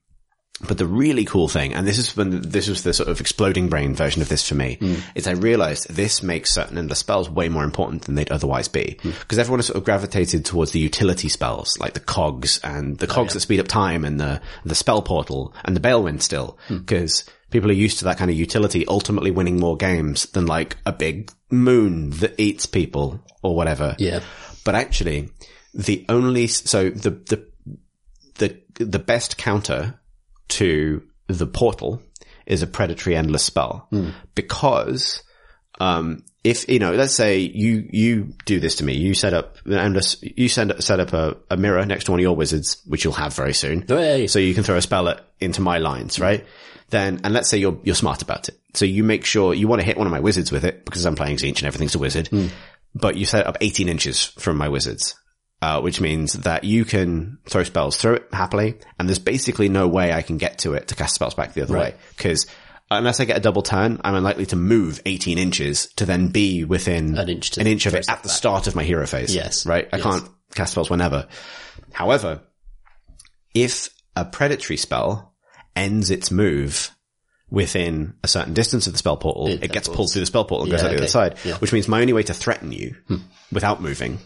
But 0.67 0.77
the 0.77 0.85
really 0.85 1.23
cool 1.23 1.47
thing, 1.47 1.73
and 1.73 1.87
this 1.87 1.97
is 1.97 2.17
when 2.17 2.41
this 2.41 2.67
was 2.67 2.83
the 2.83 2.93
sort 2.93 3.07
of 3.07 3.21
exploding 3.21 3.69
brain 3.69 3.95
version 3.95 4.21
of 4.21 4.27
this 4.27 4.45
for 4.45 4.55
me, 4.55 4.75
hmm. 4.81 4.95
is 5.15 5.25
I 5.25 5.31
realized 5.31 5.87
this 5.89 6.21
makes 6.21 6.51
certain 6.53 6.77
endless 6.77 6.99
spells 6.99 7.29
way 7.29 7.47
more 7.47 7.63
important 7.63 8.01
than 8.01 8.15
they'd 8.15 8.29
otherwise 8.29 8.67
be. 8.67 8.97
Hmm. 9.01 9.11
Because 9.21 9.37
everyone 9.39 9.59
has 9.59 9.67
sort 9.67 9.77
of 9.77 9.85
gravitated 9.85 10.43
towards 10.43 10.71
the 10.73 10.79
utility 10.79 11.29
spells, 11.29 11.77
like 11.79 11.93
the 11.93 12.01
cogs 12.01 12.59
and 12.61 12.97
the 12.97 13.07
oh, 13.07 13.13
cogs 13.13 13.35
that 13.35 13.39
speed 13.39 13.61
up 13.61 13.69
time 13.69 14.03
and 14.03 14.19
the, 14.19 14.41
the 14.65 14.75
spell 14.75 15.01
portal 15.01 15.53
and 15.63 15.77
the 15.77 15.79
Balewind 15.79 16.21
still. 16.21 16.57
Hmm. 16.67 16.79
Because 16.79 17.23
people 17.49 17.69
are 17.69 17.73
used 17.73 17.99
to 17.99 18.05
that 18.05 18.17
kind 18.17 18.29
of 18.29 18.37
utility 18.37 18.87
ultimately 18.87 19.31
winning 19.31 19.59
more 19.59 19.77
games 19.77 20.25
than 20.27 20.45
like 20.45 20.77
a 20.85 20.91
big 20.91 21.31
moon 21.49 22.11
that 22.11 22.39
eats 22.39 22.65
people 22.65 23.23
or 23.41 23.55
whatever. 23.55 23.95
Yeah. 23.97 24.21
But 24.63 24.75
actually, 24.75 25.29
the 25.73 26.05
only, 26.09 26.47
so 26.47 26.89
the, 26.89 27.11
the, 27.11 27.47
the, 28.35 28.61
the 28.85 28.99
best 28.99 29.37
counter 29.37 29.99
to 30.49 31.03
the 31.27 31.47
portal 31.47 32.01
is 32.45 32.61
a 32.61 32.67
predatory 32.67 33.15
endless 33.15 33.43
spell 33.43 33.87
because, 34.35 35.23
um, 35.79 36.23
if, 36.43 36.67
you 36.69 36.79
know, 36.79 36.93
let's 36.93 37.13
say 37.13 37.39
you, 37.39 37.87
you 37.91 38.33
do 38.45 38.59
this 38.59 38.75
to 38.77 38.83
me, 38.83 38.93
you 38.93 39.13
set 39.13 39.33
up 39.33 39.57
an 39.65 39.73
endless, 39.73 40.17
you 40.21 40.49
send, 40.49 40.83
set 40.83 40.99
up 40.99 41.13
a, 41.13 41.37
a 41.51 41.57
mirror 41.57 41.85
next 41.85 42.05
to 42.05 42.11
one 42.11 42.19
of 42.19 42.23
your 42.23 42.35
wizards, 42.35 42.81
which 42.87 43.03
you'll 43.03 43.13
have 43.13 43.33
very 43.33 43.53
soon. 43.53 43.81
Hooray. 43.87 44.27
So 44.27 44.39
you 44.39 44.53
can 44.53 44.63
throw 44.63 44.77
a 44.77 44.81
spell 44.81 45.09
at, 45.09 45.25
into 45.39 45.61
my 45.61 45.77
lines, 45.77 46.19
right? 46.19 46.45
Then, 46.89 47.21
and 47.23 47.33
let's 47.33 47.49
say 47.49 47.57
you're, 47.57 47.79
you're 47.83 47.95
smart 47.95 48.21
about 48.21 48.49
it. 48.49 48.59
So 48.73 48.85
you 48.85 49.03
make 49.03 49.25
sure 49.25 49.53
you 49.53 49.67
want 49.67 49.81
to 49.81 49.85
hit 49.85 49.97
one 49.97 50.07
of 50.07 50.11
my 50.11 50.19
wizards 50.19 50.51
with 50.51 50.63
it 50.65 50.85
because 50.85 51.05
I'm 51.05 51.15
playing 51.15 51.37
Tzeentch 51.37 51.59
and 51.59 51.65
everything's 51.67 51.95
a 51.95 51.99
wizard, 51.99 52.29
but 52.95 53.15
you 53.15 53.25
set 53.25 53.41
it 53.41 53.47
up 53.47 53.57
18 53.61 53.87
inches 53.89 54.23
from 54.25 54.57
my 54.57 54.69
wizards. 54.69 55.15
Uh, 55.61 55.81
which 55.81 55.99
means 55.99 56.31
that 56.33 56.63
you 56.63 56.85
can 56.85 57.37
throw 57.45 57.65
spells 57.65 57.97
through 57.97 58.13
it 58.13 58.27
happily, 58.31 58.79
and 58.97 59.09
there's 59.09 59.19
basically 59.19 59.67
no 59.67 59.89
way 59.89 60.13
I 60.13 60.21
can 60.21 60.37
get 60.37 60.59
to 60.59 60.73
it 60.73 60.87
to 60.87 60.95
cast 60.95 61.15
spells 61.15 61.33
back 61.33 61.53
the 61.53 61.63
other 61.63 61.73
Right. 61.73 61.93
way. 61.95 61.99
Because 62.15 62.47
unless 62.89 63.19
I 63.19 63.25
get 63.25 63.35
a 63.35 63.41
double 63.41 63.61
turn, 63.61 63.99
I'm 64.05 64.15
unlikely 64.15 64.45
to 64.45 64.55
move 64.55 65.01
18 65.05 65.37
inches 65.37 65.87
to 65.97 66.05
then 66.05 66.29
be 66.29 66.63
within 66.63 67.17
An 67.17 67.27
inch 67.27 67.57
an 67.57 67.67
inch 67.67 67.85
of 67.87 67.93
it 67.93 68.07
at 68.07 68.23
the 68.23 68.29
back. 68.29 68.37
start 68.37 68.67
of 68.67 68.75
my 68.77 68.85
hero 68.85 69.05
phase. 69.05 69.35
Yes. 69.35 69.65
Right? 69.65 69.89
I 69.91 69.97
Yes. 69.97 70.03
can't 70.05 70.29
cast 70.55 70.71
spells 70.71 70.89
whenever. 70.89 71.27
However, 71.91 72.39
if 73.53 73.89
a 74.15 74.23
predatory 74.23 74.77
spell 74.77 75.28
ends 75.79 76.11
its 76.11 76.29
move 76.31 76.91
within 77.49 78.13
a 78.23 78.27
certain 78.27 78.53
distance 78.53 78.85
of 78.85 78.93
the 78.93 78.99
spell 78.99 79.17
portal, 79.17 79.47
it, 79.47 79.59
gets 79.61 79.71
teleports. 79.87 79.89
pulled 79.95 80.11
through 80.11 80.19
the 80.21 80.25
spell 80.27 80.45
portal 80.45 80.63
and 80.65 80.71
goes 80.71 80.81
Yeah, 80.81 80.87
out 80.87 80.91
the 80.91 80.97
other 80.97 81.07
side. 81.07 81.37
Yeah. 81.43 81.55
Which 81.57 81.73
means 81.73 81.87
my 81.87 82.01
only 82.01 82.13
way 82.13 82.23
to 82.23 82.33
threaten 82.33 82.71
you 82.71 82.95
without 83.51 83.81
moving 83.81 84.19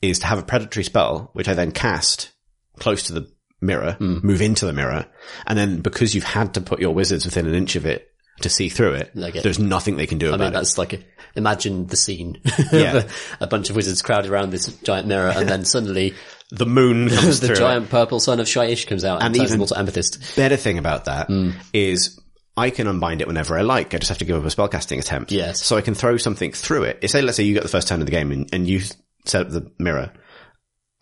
is 0.00 0.20
to 0.20 0.26
have 0.26 0.38
a 0.38 0.42
predatory 0.44 0.84
spell, 0.84 1.30
which 1.32 1.48
I 1.48 1.54
then 1.54 1.72
cast 1.72 2.30
close 2.78 3.04
to 3.04 3.12
the 3.12 3.28
mirror, 3.60 3.94
Hmm. 3.98 4.18
move 4.22 4.40
into 4.40 4.66
the 4.66 4.72
mirror, 4.72 5.06
and 5.46 5.58
then 5.58 5.80
because 5.80 6.14
you've 6.14 6.22
had 6.22 6.54
to 6.54 6.60
put 6.60 6.78
your 6.78 6.94
wizards 6.94 7.24
within 7.24 7.46
an 7.48 7.54
inch 7.56 7.74
of 7.74 7.84
it 7.86 8.06
to 8.42 8.48
see 8.48 8.68
through 8.68 8.92
it, 8.94 9.10
get- 9.16 9.42
there's 9.42 9.58
nothing 9.58 9.96
they 9.96 10.06
can 10.06 10.18
do 10.18 10.26
I 10.26 10.34
about 10.36 10.38
mean, 10.38 10.48
it. 10.50 10.52
that's 10.52 10.78
like, 10.78 10.92
a, 10.92 10.98
imagine 11.34 11.88
the 11.88 11.96
scene. 11.96 12.40
Yeah. 12.72 13.02
a, 13.40 13.44
a 13.44 13.46
bunch 13.48 13.68
of 13.68 13.74
wizards 13.74 14.00
crowded 14.00 14.30
around 14.30 14.50
this 14.50 14.68
giant 14.84 15.08
mirror 15.08 15.32
and 15.34 15.48
then 15.48 15.64
suddenly 15.64 16.14
The 16.50 16.66
moon 16.66 17.08
comes 17.14 17.40
the 17.40 17.48
through. 17.48 17.56
giant 17.56 17.90
purple 17.90 18.20
sun 18.20 18.40
of 18.40 18.46
Shyish 18.46 18.86
comes 18.86 19.04
out 19.04 19.22
and, 19.22 19.26
And 19.26 19.34
turns 19.36 19.54
even- 19.54 19.66
to 19.66 19.78
amethyst. 19.78 20.36
better 20.36 20.56
thing 20.56 20.78
about 20.78 21.04
that 21.06 21.26
hmm. 21.26 21.50
is 21.72 22.20
I 22.56 22.70
can 22.70 22.86
unbind 22.86 23.20
it 23.20 23.28
whenever 23.28 23.56
I 23.56 23.62
like. 23.62 23.94
I 23.94 23.98
just 23.98 24.08
have 24.08 24.18
to 24.18 24.24
give 24.24 24.36
up 24.36 24.44
a 24.44 24.54
spellcasting 24.54 24.98
attempt. 24.98 25.30
Yes. 25.30 25.62
So 25.62 25.76
I 25.76 25.80
can 25.80 25.94
throw 25.94 26.16
something 26.16 26.52
through 26.52 26.84
it. 26.84 27.08
Say, 27.08 27.22
let's 27.22 27.36
say 27.36 27.44
you 27.44 27.54
get 27.54 27.62
the 27.62 27.68
first 27.68 27.86
turn 27.86 28.00
of 28.00 28.06
the 28.06 28.12
game 28.12 28.32
and, 28.32 28.52
and 28.52 28.66
you 28.66 28.80
set 29.24 29.42
up 29.42 29.50
the 29.50 29.70
mirror. 29.78 30.12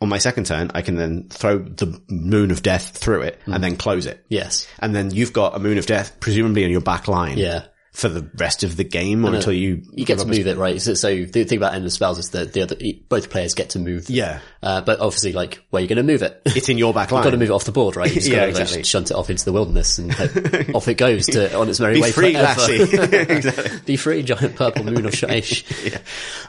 On 0.03 0.11
my 0.11 0.19
second 0.19 0.45
turn, 0.45 0.71
I 0.75 0.83
can 0.83 0.97
then 0.97 1.29
throw 1.31 1.59
the 1.59 1.99
moon 2.11 2.51
of 2.51 2.63
death 2.63 2.99
through 2.99 3.23
it 3.23 3.41
hmm. 3.45 3.55
and 3.55 3.65
then 3.65 3.77
close 3.77 4.05
it. 4.05 4.25
Yes. 4.29 4.69
And 4.81 4.95
then 4.95 5.11
you've 5.15 5.33
got 5.33 5.57
a 5.57 5.59
moon 5.59 5.79
of 5.79 5.87
death, 5.87 6.21
presumably 6.21 6.65
on 6.65 6.71
your 6.71 6.83
back 6.83 7.09
line. 7.09 7.39
Yeah. 7.39 7.67
For 7.97 8.11
the 8.11 8.29
rest 8.37 8.63
of 8.63 8.77
the 8.77 8.85
game 8.85 9.25
or 9.25 9.35
until 9.35 9.55
you, 9.55 9.81
You 9.91 10.05
get 10.05 10.19
to 10.19 10.27
move 10.27 10.47
it, 10.47 10.59
right? 10.59 10.83
So, 10.83 10.93
so 10.93 11.09
the 11.25 11.45
thing 11.45 11.57
about 11.57 11.73
endless 11.73 11.95
spells 11.95 12.19
is 12.19 12.29
that 12.31 12.53
the 12.53 12.61
other, 12.61 12.77
both 13.09 13.31
players 13.31 13.55
get 13.55 13.71
to 13.71 13.79
move. 13.79 14.11
Yeah. 14.11 14.41
Uh, 14.63 14.83
but 14.83 15.01
obviously, 15.01 15.33
like, 15.33 15.63
where 15.71 15.81
you're 15.81 15.89
going 15.89 15.97
to 15.97 16.03
move 16.03 16.21
it? 16.21 16.43
It's 16.57 16.69
in 16.69 16.77
your 16.77 16.93
back 16.93 17.11
line. 17.11 17.25
got 17.25 17.31
to 17.31 17.39
move 17.39 17.49
it 17.49 17.55
off 17.55 17.65
the 17.65 17.73
board, 17.73 17.97
right? 17.97 18.09
You 18.15 18.17
just 18.17 18.29
Yeah, 18.29 18.37
got 18.37 18.43
to 18.45 18.49
exactly. 18.51 18.77
like, 18.79 18.85
shunt 18.85 19.11
it 19.11 19.15
off 19.15 19.31
into 19.31 19.47
the 19.47 19.53
wilderness 19.55 19.97
and 19.97 20.13
hope, 20.13 20.31
off 20.75 20.89
it 20.89 20.97
goes 20.99 21.25
to 21.29 21.57
on 21.59 21.71
its 21.71 21.81
merry 21.81 21.95
Be 21.95 22.01
way 22.03 22.13
free, 22.13 22.33
lassie. 22.35 22.83
exactly. 22.83 23.79
Be 23.87 23.97
free, 23.97 24.23
giant 24.23 24.57
purple 24.57 24.85
moon 24.85 25.07
of 25.07 25.13
Shyish. 25.13 25.99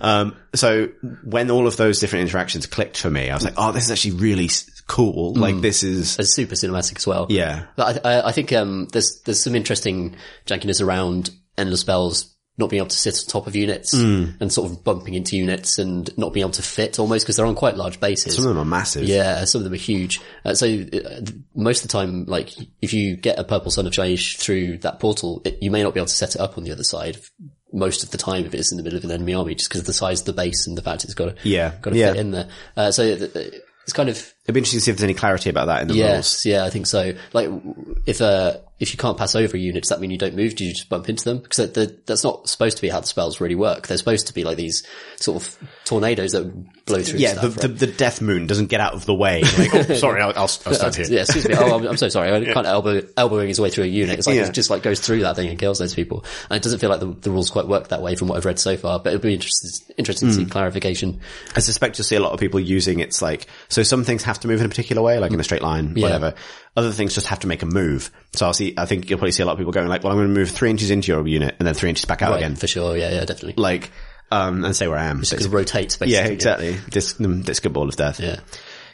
Um, 0.02 0.36
so 0.54 0.90
when 1.24 1.50
all 1.50 1.66
of 1.66 1.78
those 1.78 2.00
different 2.00 2.24
interactions 2.24 2.66
clicked 2.66 2.98
for 3.00 3.10
me, 3.10 3.30
I 3.30 3.34
was 3.36 3.46
like, 3.46 3.54
oh, 3.56 3.72
this 3.72 3.86
is 3.86 3.92
actually 3.92 4.12
really 4.20 4.50
cool. 4.88 5.34
Like 5.34 5.62
this 5.62 5.84
is, 5.84 6.18
It's 6.20 6.32
super 6.34 6.56
cinematic 6.56 6.98
as 6.98 7.06
well. 7.08 7.28
yeah. 7.30 7.66
But 7.76 8.06
I, 8.06 8.10
I, 8.20 8.28
I 8.28 8.32
think 8.32 8.54
um, 8.54 8.88
there's 8.92 9.22
there's 9.26 9.42
some 9.44 9.56
interesting 9.56 10.16
jankiness 10.46 10.82
around 10.82 11.30
endless 11.58 11.82
spells 11.82 12.34
not 12.60 12.72
being 12.72 12.80
able 12.80 12.90
to 12.90 12.96
sit 12.98 13.14
on 13.14 13.26
top 13.28 13.46
of 13.46 13.56
units 13.56 13.94
Mm. 13.94 14.42
and 14.42 14.52
sort 14.52 14.72
of 14.72 14.84
bumping 14.84 15.14
into 15.14 15.38
units 15.38 15.78
and 15.78 16.10
not 16.18 16.34
being 16.34 16.42
able 16.44 16.54
to 16.54 16.64
fit 16.64 16.98
almost 16.98 17.24
because 17.24 17.36
they're 17.36 17.46
on 17.46 17.54
quite 17.54 17.78
large 17.78 18.00
bases. 18.00 18.36
Some 18.36 18.46
of 18.46 18.50
them 18.50 18.58
are 18.58 18.66
massive. 18.66 19.04
Yeah, 19.04 19.46
some 19.46 19.60
of 19.60 19.64
them 19.64 19.74
are 19.74 19.76
huge. 19.76 20.20
Uh, 20.44 20.56
so 20.56 20.66
uh, 20.66 21.22
most 21.54 21.84
of 21.84 21.90
the 21.90 21.92
time, 21.92 22.26
like 22.26 22.50
if 22.82 22.94
you 22.94 23.16
get 23.16 23.38
a 23.38 23.44
purple 23.44 23.70
sun 23.70 23.86
of 23.86 23.94
Shyish 23.94 24.38
through 24.40 24.80
that 24.80 25.00
portal, 25.00 25.44
it, 25.46 25.60
you 25.62 25.70
may 25.70 25.84
not 25.84 25.94
be 25.94 26.00
able 26.00 26.08
to 26.08 26.14
set 26.14 26.34
it 26.34 26.42
up 26.42 26.58
on 26.58 26.64
the 26.64 26.72
other 26.72 26.84
side. 26.84 27.20
Most 27.72 28.04
of 28.04 28.10
the 28.10 28.18
time, 28.18 28.46
if 28.46 28.56
it's 28.56 28.72
in 28.72 28.78
the 28.78 28.84
middle 28.84 28.98
of 28.98 29.04
an 29.04 29.12
enemy 29.12 29.36
army, 29.36 29.54
just 29.54 29.70
because 29.70 29.82
of 29.82 29.88
the 29.88 29.94
size 29.94 30.22
of 30.22 30.26
the 30.26 30.34
base 30.34 30.66
and 30.66 30.76
the 30.76 30.82
fact 30.82 31.04
it's 31.04 31.14
got 31.14 31.36
to 31.38 31.48
Yeah. 31.48 31.74
got 31.82 31.92
to 31.92 31.98
Yeah. 32.00 32.14
fit 32.14 32.20
in 32.22 32.32
there. 32.32 32.48
Uh, 32.76 32.90
so 32.92 33.04
it's 33.04 33.94
kind 33.94 34.10
of 34.10 34.34
It'd 34.48 34.54
be 34.54 34.60
interesting 34.60 34.80
to 34.80 34.86
see 34.86 34.92
if 34.92 34.98
there's 34.98 35.04
any 35.04 35.14
clarity 35.14 35.50
about 35.50 35.66
that 35.66 35.82
in 35.82 35.90
the 35.90 35.94
rules. 35.96 36.00
Yes, 36.06 36.46
yeah, 36.46 36.64
I 36.64 36.70
think 36.70 36.88
so. 36.88 37.14
Like, 37.34 37.50
if 38.06 38.22
uh, 38.22 38.58
if 38.80 38.94
you 38.94 38.98
can't 38.98 39.18
pass 39.18 39.36
over 39.36 39.58
units, 39.58 39.90
that 39.90 40.00
mean 40.00 40.10
you 40.12 40.18
don't 40.18 40.36
move? 40.36 40.56
Do 40.56 40.64
you 40.64 40.72
just 40.74 40.88
bump 40.88 41.10
into 41.10 41.26
them? 41.26 41.40
Because 41.40 41.74
that, 41.74 42.06
that's 42.06 42.24
not 42.24 42.48
supposed 42.48 42.78
to 42.78 42.82
be 42.82 42.90
how 42.90 43.00
the 43.02 43.08
spells 43.08 43.42
really 43.42 43.56
work. 43.56 43.88
They're 43.88 43.98
supposed 43.98 44.28
to 44.28 44.34
be 44.34 44.44
like 44.46 44.56
these 44.56 44.86
sort 45.18 45.42
of 45.44 45.58
tornadoes 45.84 46.32
that 46.34 46.46
blow 46.86 47.02
through. 47.02 47.20
Yeah, 47.20 47.34
stuff, 47.34 47.56
the, 47.56 47.68
right? 47.68 47.78
the, 47.80 47.88
the 47.88 47.92
death 47.92 48.22
moon 48.22 48.46
doesn't 48.48 48.68
get 48.68 48.80
out 48.80 48.94
of 48.94 49.06
the 49.06 49.14
way. 49.16 49.44
Like, 49.58 49.74
oh, 49.90 49.94
sorry, 49.96 50.22
I'll, 50.22 50.30
I'll, 50.30 50.42
I'll 50.42 50.48
stand 50.48 50.96
here. 50.96 51.06
Yeah, 51.10 51.22
excuse 51.22 51.48
me. 51.48 51.56
Oh, 51.58 51.76
I'm, 51.80 51.88
I'm 51.88 51.98
so 51.98 52.08
sorry. 52.10 52.32
I 52.32 52.54
can't 52.54 52.68
elbow, 52.68 53.02
elbowing 53.18 53.48
his 53.48 53.60
way 53.60 53.70
through 53.72 53.86
a 53.86 53.88
unit. 53.88 54.20
It's 54.20 54.28
like 54.28 54.36
Yeah. 54.36 54.46
it 54.48 54.54
just 54.54 54.70
like 54.70 54.84
goes 54.84 55.00
through 55.00 55.22
that 55.22 55.36
thing 55.36 55.50
and 55.50 55.58
kills 55.60 55.80
those 55.80 55.96
people. 55.96 56.24
And 56.50 56.56
it 56.58 56.64
doesn't 56.64 56.80
feel 56.80 56.90
like 56.92 57.00
the, 57.00 57.08
the 57.08 57.32
rules 57.32 57.50
quite 57.50 57.68
work 57.68 57.88
that 57.90 58.02
way 58.02 58.16
from 58.16 58.28
what 58.28 58.38
I've 58.38 58.46
read 58.46 58.60
so 58.60 58.78
far. 58.78 59.00
But 59.00 59.10
it'd 59.10 59.22
be 59.24 59.34
interesting, 59.34 59.72
interesting 59.98 60.30
to 60.30 60.36
Hmm. 60.36 60.40
see 60.44 60.46
clarification. 60.46 61.20
I 61.56 61.60
suspect 61.60 61.98
you'll 61.98 62.06
see 62.06 62.16
a 62.16 62.20
lot 62.22 62.32
of 62.34 62.40
people 62.40 62.60
using 62.60 63.00
it's 63.00 63.22
like, 63.22 63.48
so 63.70 63.82
some 63.84 64.04
things 64.04 64.24
have 64.24 64.37
to 64.40 64.48
move 64.48 64.60
in 64.60 64.66
a 64.66 64.70
particular 64.70 65.02
way, 65.02 65.20
like 65.20 65.32
in 65.32 65.40
a 65.40 65.44
straight 65.44 65.62
line, 65.62 65.94
whatever. 65.96 66.34
Other 66.76 66.92
things 66.92 67.14
just 67.16 67.28
have 67.28 67.40
to 67.40 67.48
make 67.48 67.64
a 67.64 67.66
move. 67.66 68.12
So 68.34 68.46
I'll 68.46 68.54
see, 68.54 68.74
I 68.78 68.86
think 68.86 69.10
you'll 69.10 69.18
probably 69.20 69.32
see 69.32 69.44
a 69.44 69.46
lot 69.46 69.54
of 69.54 69.58
people 69.58 69.72
going 69.74 69.88
like, 69.88 70.04
well, 70.04 70.12
I'm 70.14 70.18
going 70.20 70.28
to 70.34 70.40
move 70.40 70.50
three 70.52 70.70
inches 70.70 70.92
into 70.92 71.12
your 71.12 71.28
unit 71.28 71.56
and 71.60 71.68
then 71.68 71.74
three 71.74 71.90
inches 71.90 72.06
back 72.06 72.22
out 72.22 72.32
Right, 72.32 72.38
again. 72.38 72.56
for 72.56 72.68
sure. 72.68 72.96
Yeah, 72.96 73.12
yeah, 73.12 73.26
definitely. 73.26 73.56
Like, 73.62 73.92
um, 74.32 74.64
and 74.66 74.76
say 74.76 74.88
where 74.88 74.98
I 74.98 75.06
am. 75.06 75.22
Because 75.22 75.46
it 75.46 75.50
rotates 75.52 75.98
basically. 75.98 76.14
yeah, 76.14 76.28
exactly. 76.32 76.74
This, 76.92 77.20
um, 77.20 77.42
this 77.44 77.60
good 77.60 77.74
ball 77.74 77.88
of 77.90 77.96
death. 77.96 78.20
Yeah. 78.20 78.40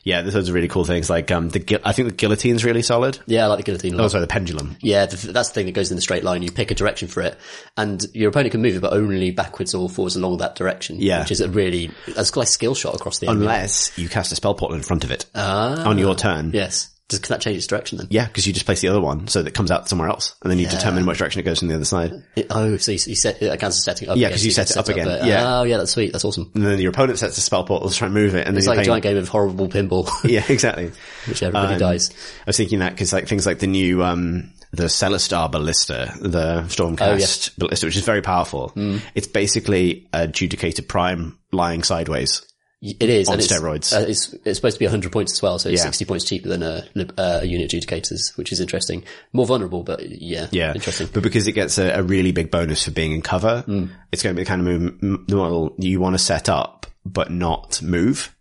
Yeah, 0.03 0.21
there's 0.21 0.35
loads 0.35 0.49
of 0.49 0.55
really 0.55 0.67
cool 0.67 0.83
things. 0.83 1.09
Like, 1.09 1.31
um, 1.31 1.47
the, 1.49 1.59
gui- 1.59 1.79
I 1.83 1.93
think 1.93 2.09
the 2.09 2.15
guillotine's 2.15 2.65
really 2.65 2.81
solid. 2.81 3.19
Yeah, 3.25 3.45
I 3.45 3.47
like 3.47 3.57
the 3.59 3.63
guillotine. 3.63 3.99
Oh, 3.99 4.07
sorry, 4.09 4.21
the 4.21 4.27
pendulum. 4.27 4.75
Yeah, 4.81 5.05
th- 5.05 5.33
that's 5.33 5.49
the 5.49 5.53
thing 5.55 5.65
that 5.67 5.71
goes 5.71 5.91
in 5.91 5.95
the 5.95 6.01
straight 6.01 6.23
line. 6.23 6.43
You 6.43 6.51
pick 6.51 6.71
a 6.71 6.75
direction 6.75 7.07
for 7.07 7.21
it, 7.21 7.37
and 7.77 8.05
your 8.13 8.29
opponent 8.29 8.51
can 8.51 8.61
move 8.61 8.75
it, 8.75 8.81
but 8.81 8.91
only 8.93 9.31
backwards 9.31 9.73
or 9.73 9.89
forwards 9.89 10.15
along 10.15 10.37
that 10.37 10.55
direction. 10.55 10.97
Yeah. 10.99 11.21
which 11.21 11.31
is 11.31 11.39
a 11.41 11.49
really 11.49 11.89
that's 12.15 12.35
like 12.35 12.47
a 12.47 12.51
skill 12.51 12.75
shot 12.75 12.95
across 12.95 13.19
the 13.19 13.27
enemy. 13.27 13.45
Unless 13.45 13.97
you 13.97 14.09
cast 14.09 14.31
a 14.31 14.35
spell 14.35 14.53
portal 14.55 14.75
in 14.75 14.83
front 14.83 15.03
of 15.03 15.11
it 15.11 15.25
Ah, 15.35 15.87
on 15.87 15.97
your 15.97 16.15
turn. 16.15 16.51
yes. 16.53 16.89
Does 17.09 17.19
can 17.19 17.33
that 17.33 17.41
change 17.41 17.57
its 17.57 17.67
direction 17.67 17.97
then? 17.97 18.07
Yeah, 18.09 18.25
because 18.27 18.47
you 18.47 18.53
just 18.53 18.65
place 18.65 18.79
the 18.81 18.87
other 18.87 19.01
one 19.01 19.27
so 19.27 19.41
that 19.41 19.49
it 19.49 19.53
comes 19.53 19.71
out 19.71 19.89
somewhere 19.89 20.07
else, 20.07 20.35
and 20.41 20.49
then 20.49 20.57
you 20.57 20.67
determine 20.67 21.05
which 21.05 21.17
direction 21.17 21.41
it 21.41 21.43
goes 21.43 21.59
from 21.59 21.67
the 21.67 21.75
other 21.75 21.83
side. 21.85 22.13
It- 22.35 22.47
oh, 22.49 22.77
so 22.77 22.91
you, 22.93 22.99
you 23.05 23.15
set 23.15 23.41
it 23.41 23.61
as 23.63 23.83
setting 23.83 24.07
up. 24.09 24.15
Yeah, 24.17 24.27
again, 24.27 24.31
'cause 24.35 24.41
so 24.41 24.47
you 24.47 24.53
can 24.55 24.65
set 24.67 24.71
it 24.71 24.77
up 24.79 24.87
again. 24.89 25.07
uh, 25.09 25.25
Yeah. 25.25 25.59
Oh, 25.59 25.63
yeah, 25.63 25.77
that's 25.77 25.91
sweet. 25.91 26.13
That's 26.13 26.23
awesome. 26.23 26.49
And 26.55 26.65
then 26.65 26.79
your 26.79 26.91
opponent 26.91 27.19
sets 27.19 27.37
a 27.37 27.41
spell 27.41 27.65
portal 27.65 27.89
to 27.89 27.95
try 27.95 28.05
and 28.07 28.13
move 28.15 28.35
it, 28.35 28.47
and 28.47 28.57
It's 28.57 28.67
like 28.67 28.79
a 28.79 28.83
giant 28.85 29.03
game 29.03 29.17
of 29.17 29.27
horrible 29.27 29.67
pinball, 29.67 30.09
Yeah, 30.23 30.43
exactly. 30.47 30.91
which 31.27 31.43
everybody 31.43 31.73
Um, 31.73 31.79
dies. 31.79 32.09
I 32.11 32.43
was 32.47 32.57
thinking 32.57 32.79
that 32.79 32.93
because 32.93 33.11
like 33.11 33.27
things 33.27 33.45
like 33.45 33.59
the 33.59 33.67
new 33.67 34.01
um 34.03 34.51
the 34.71 34.85
Celestar 34.85 35.51
ballista, 35.51 36.11
the 36.19 36.63
Stormcast 36.67 37.01
Oh, 37.01 37.15
yes. 37.15 37.49
Ballista, 37.49 37.85
which 37.85 37.95
is 37.97 38.03
very 38.05 38.21
powerful. 38.23 38.71
It's 39.13 39.27
basically 39.27 40.07
a 40.13 40.27
Judicator 40.27 40.87
Prime 40.87 41.37
lying 41.51 41.83
sideways. 41.83 42.41
It 42.85 43.09
is 43.09 43.29
on 43.29 43.35
and 43.35 43.41
it's, 43.41 43.49
steroids. 43.53 43.95
Uh, 43.95 44.01
it's 44.09 44.33
it's 44.43 44.57
supposed 44.57 44.75
to 44.75 44.79
be 44.79 44.85
100 44.85 45.09
points 45.09 45.31
as 45.31 45.41
well, 45.41 45.57
so 45.57 45.69
it's 45.69 45.79
Yeah. 45.79 45.85
60 45.85 46.03
points 46.03 46.25
cheaper 46.25 46.49
than 46.49 46.63
a, 46.63 46.85
uh, 47.17 47.39
a 47.41 47.45
unit 47.45 47.71
adjudicators, 47.71 48.35
which 48.35 48.51
is 48.51 48.59
interesting. 48.59 49.05
More 49.31 49.45
vulnerable, 49.45 49.83
but 49.83 50.01
yeah, 50.09 50.47
Yeah, 50.51 50.73
interesting. 50.73 51.07
But 51.13 51.23
because 51.23 51.47
it 51.47 51.53
gets 51.53 51.77
a, 51.77 51.91
a 51.91 52.03
really 52.03 52.33
big 52.33 52.51
bonus 52.51 52.83
for 52.83 52.91
being 52.91 53.13
in 53.13 53.21
cover, 53.21 53.61
Hmm. 53.61 53.85
it's 54.11 54.21
going 54.21 54.35
to 54.35 54.39
be 54.39 54.43
the 54.43 54.47
kind 54.49 54.67
of 54.67 54.67
move, 55.01 55.29
model 55.29 55.73
you 55.77 56.01
want 56.01 56.15
to 56.15 56.19
set 56.19 56.49
up, 56.49 56.85
but 57.05 57.31
not 57.31 57.81
move. 57.81 58.35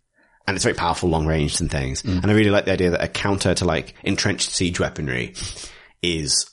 And 0.45 0.55
it's 0.57 0.65
very 0.65 0.75
powerful, 0.75 1.07
long 1.07 1.25
ranged 1.25 1.61
and 1.61 1.71
things. 1.71 2.01
Hmm. 2.01 2.17
And 2.21 2.25
I 2.29 2.33
really 2.33 2.49
like 2.49 2.65
the 2.65 2.73
idea 2.73 2.89
that 2.89 3.01
a 3.01 3.07
counter 3.07 3.53
to 3.53 3.63
like 3.63 3.93
entrenched 4.03 4.49
siege 4.51 4.77
weaponry 4.77 5.35
is 6.01 6.45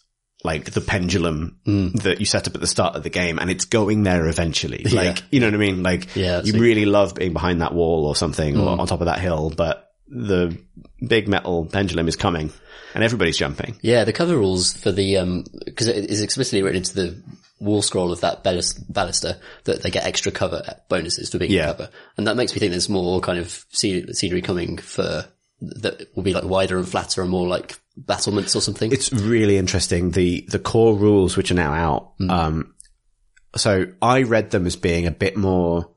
like 0.43 0.71
the 0.71 0.81
pendulum 0.81 1.59
Mm. 1.67 2.03
that 2.03 2.19
you 2.21 2.27
set 2.27 2.47
up 2.49 2.55
at 2.55 2.61
the 2.61 2.67
start 2.67 2.97
of 2.97 3.03
the 3.03 3.11
game 3.11 3.39
and 3.39 3.51
it's 3.51 3.65
going 3.67 4.03
there 4.05 4.27
eventually. 4.27 4.85
Like, 4.91 5.23
you 5.31 5.41
know 5.41 5.47
what 5.49 5.55
I 5.55 5.59
mean? 5.59 5.83
Like, 5.83 6.15
Yeah, 6.17 6.41
you 6.43 6.59
really 6.59 6.85
love 6.87 7.15
being 7.15 7.33
behind 7.33 7.61
that 7.61 7.75
wall 7.75 8.07
or 8.07 8.17
something 8.17 8.57
or 8.57 8.77
Mm. 8.77 8.81
on 8.81 8.87
top 8.87 9.01
of 9.01 9.07
that 9.07 9.19
hill, 9.21 9.53
but 9.55 9.91
the 10.09 10.57
big 11.07 11.29
metal 11.29 11.67
pendulum 11.67 12.09
is 12.09 12.17
coming 12.17 12.51
and 12.95 13.05
everybody's 13.05 13.37
jumping. 13.37 13.77
Yeah, 13.83 14.05
the 14.05 14.13
cover 14.13 14.37
rules 14.37 14.73
for 14.73 14.91
the, 14.91 15.19
um 15.19 15.45
'cause 15.45 15.63
because 15.67 15.87
it 15.89 16.11
is 16.11 16.21
explicitly 16.23 16.63
written 16.63 16.79
into 16.79 16.95
the 16.95 17.23
war 17.61 17.83
scroll 17.83 18.11
of 18.11 18.21
that 18.23 18.43
ballista 18.43 19.37
that 19.65 19.83
they 19.83 19.91
get 19.91 20.07
extra 20.07 20.33
cover 20.33 20.63
bonuses 20.89 21.29
for 21.29 21.39
being 21.39 21.51
in 21.51 21.57
Yeah. 21.59 21.67
cover. 21.67 21.91
And 22.17 22.27
that 22.27 22.37
makes 22.37 22.53
me 22.55 22.59
think 22.59 22.71
there's 22.71 22.89
more 22.89 23.21
kind 23.21 23.39
of 23.39 23.65
scenery 23.73 24.41
coming 24.43 24.79
for, 24.79 25.27
that 25.61 26.09
will 26.17 26.23
be 26.23 26.33
like 26.33 26.45
wider 26.45 26.79
and 26.79 26.89
flatter 26.89 27.21
and 27.21 27.31
more 27.31 27.47
like 27.47 27.79
battlements 28.07 28.55
or 28.57 28.61
something. 28.61 28.93
It's 28.93 29.13
really 29.13 29.57
interesting. 29.57 30.11
The, 30.11 30.47
the 30.49 30.59
core 30.59 30.95
rules, 30.97 31.37
which 31.37 31.51
are 31.51 31.55
now 31.55 31.73
out, 31.73 32.19
Mm. 32.19 32.31
um, 32.31 32.75
so 33.57 33.87
I 34.01 34.23
read 34.23 34.51
them 34.51 34.67
as 34.67 34.77
being 34.77 35.07
a 35.07 35.11
bit 35.11 35.37
more 35.37 35.91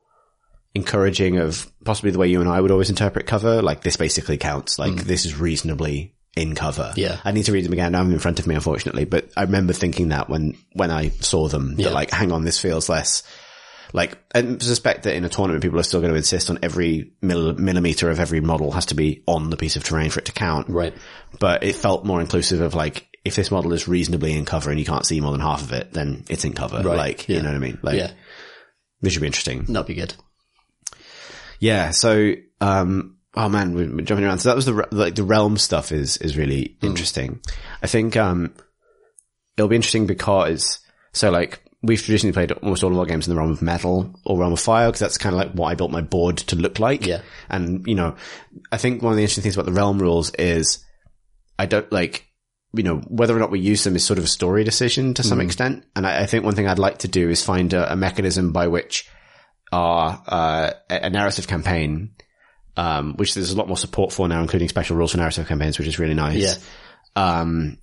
encouraging 0.75 1.37
of 1.37 1.71
possibly 1.85 2.11
the 2.11 2.17
way 2.17 2.27
you 2.27 2.39
and 2.41 2.49
I 2.49 2.59
would 2.59 2.71
always 2.71 2.89
interpret 2.89 3.27
cover. 3.27 3.61
Like 3.61 3.81
this 3.83 3.95
basically 3.97 4.37
counts. 4.37 4.79
Like 4.79 4.95
this 4.95 5.25
is 5.25 5.37
reasonably 5.39 6.15
in 6.35 6.55
cover. 6.55 6.93
Mm. 6.95 6.97
Yeah. 6.97 7.19
I 7.23 7.31
need 7.31 7.43
to 7.45 7.51
read 7.51 7.63
them 7.63 7.73
again. 7.73 7.91
Now 7.91 7.99
I'm 8.01 8.11
in 8.11 8.17
front 8.19 8.39
of 8.39 8.47
me, 8.47 8.55
unfortunately, 8.55 9.05
but 9.05 9.29
I 9.37 9.43
remember 9.43 9.71
thinking 9.73 10.09
that 10.09 10.29
when, 10.29 10.57
when 10.73 10.89
I 10.89 11.09
saw 11.09 11.47
them 11.47 11.75
Yeah. 11.77 11.85
that 11.89 11.93
like, 11.93 12.09
hang 12.09 12.31
on, 12.31 12.43
this 12.43 12.59
feels 12.59 12.89
less 12.89 13.21
like, 13.93 14.17
I 14.33 14.41
suspect 14.57 15.03
that 15.03 15.15
in 15.15 15.23
a 15.23 15.29
tournament, 15.29 15.63
people 15.63 15.79
are 15.79 15.83
still 15.83 16.01
going 16.01 16.11
to 16.11 16.17
insist 16.17 16.49
on 16.49 16.59
every 16.63 17.13
mill- 17.21 17.53
millimeter 17.53 18.09
of 18.09 18.19
every 18.19 18.41
model 18.41 18.71
has 18.71 18.87
to 18.87 18.95
be 18.95 19.23
on 19.27 19.49
the 19.51 19.57
piece 19.57 19.75
of 19.75 19.83
terrain 19.83 20.09
for 20.09 20.19
it 20.19 20.25
to 20.25 20.31
count 20.33 20.67
right. 20.67 20.93
but 21.39 21.63
it 21.63 21.75
felt 21.75 22.03
more 22.03 22.19
inclusive 22.19 22.59
of 22.59 22.73
like 22.73 23.07
if 23.23 23.35
this 23.35 23.51
model 23.51 23.71
is 23.71 23.87
reasonably 23.87 24.33
in 24.33 24.43
cover 24.45 24.69
and 24.69 24.79
you 24.79 24.85
can't 24.85 25.05
see 25.05 25.21
more 25.21 25.31
than 25.31 25.39
half 25.39 25.61
of 25.61 25.71
it, 25.71 25.93
then 25.93 26.25
it's 26.29 26.43
in 26.43 26.51
cover. 26.53 26.77
Right. 26.81 26.97
Like 26.97 27.29
Yeah. 27.29 27.37
you 27.37 27.43
know 27.43 27.49
what 27.49 27.55
I 27.55 27.59
mean? 27.59 27.79
Like 27.81 27.97
Yeah. 27.97 28.11
this 29.01 29.13
should 29.13 29.21
be 29.21 29.27
interesting. 29.27 29.63
That'd 29.65 29.87
be 29.87 29.93
good. 29.93 30.13
Yeah. 31.59 31.91
So 31.91 32.33
um 32.59 33.17
oh 33.35 33.49
man, 33.49 33.73
we're, 33.73 34.01
jumping 34.01 34.25
around. 34.25 34.39
So 34.39 34.49
that 34.49 34.55
was 34.55 34.65
the 34.65 34.87
like 34.91 35.15
the 35.15 35.23
realm 35.23 35.57
stuff 35.57 35.91
is 35.91 36.17
is 36.17 36.35
really 36.37 36.77
interesting. 36.81 37.39
I 37.81 37.87
think 37.87 38.17
um 38.17 38.53
it'll 39.55 39.69
be 39.69 39.75
interesting 39.75 40.05
because 40.07 40.79
so 41.13 41.29
like 41.31 41.63
we've 41.83 42.01
traditionally 42.01 42.33
played 42.33 42.51
almost 42.53 42.83
all 42.83 42.91
of 42.91 42.97
our 42.97 43.05
games 43.05 43.27
in 43.27 43.33
the 43.33 43.37
realm 43.37 43.51
of 43.51 43.61
metal 43.61 44.15
or 44.25 44.39
realm 44.39 44.53
of 44.53 44.59
fire 44.59 44.87
because 44.87 45.01
that's 45.01 45.17
kind 45.17 45.35
of 45.35 45.37
like 45.37 45.51
what 45.51 45.67
I 45.67 45.75
built 45.75 45.91
my 45.91 46.01
board 46.01 46.37
to 46.37 46.55
look 46.55 46.79
like. 46.79 47.05
Yeah. 47.05 47.21
And 47.49 47.85
you 47.85 47.93
know, 47.93 48.15
I 48.71 48.77
think 48.77 49.01
one 49.01 49.11
of 49.11 49.17
the 49.17 49.23
interesting 49.23 49.43
things 49.43 49.55
about 49.55 49.65
the 49.65 49.73
realm 49.73 49.99
rules 49.99 50.31
is 50.35 50.83
I 51.59 51.65
don't 51.65 51.91
like, 51.91 52.25
you 52.73 52.83
know, 52.83 52.97
whether 53.07 53.35
or 53.35 53.39
not 53.39 53.51
we 53.51 53.59
use 53.59 53.83
them 53.83 53.95
is 53.97 54.05
sort 54.05 54.17
of 54.17 54.25
a 54.25 54.29
story 54.29 54.63
decision 54.63 55.13
to 55.15 55.23
some 55.23 55.41
extent. 55.41 55.85
And 55.95 56.07
I, 56.07 56.21
I 56.21 56.25
think 56.25 56.45
one 56.45 56.55
thing 56.55 56.67
I'd 56.67 56.79
like 56.79 56.99
to 56.99 57.07
do 57.09 57.29
is 57.29 57.43
find 57.43 57.73
a, 57.73 57.91
a 57.91 57.95
mechanism 57.95 58.53
by 58.53 58.67
which 58.67 59.09
our, 59.71 60.23
uh, 60.27 60.71
a 60.89 61.05
a 61.05 61.09
narrative 61.09 61.47
campaign, 61.47 62.15
um, 62.77 63.15
which 63.17 63.33
there's 63.33 63.51
a 63.51 63.57
lot 63.57 63.67
more 63.67 63.77
support 63.77 64.13
for 64.13 64.27
now, 64.29 64.41
including 64.41 64.69
special 64.69 64.95
rules 64.95 65.11
for 65.11 65.17
narrative 65.17 65.47
campaigns, 65.47 65.77
which 65.77 65.87
is 65.87 65.99
really 65.99 66.13
nice. 66.13 66.57
Yeah. 67.15 67.39
Um, 67.39 67.77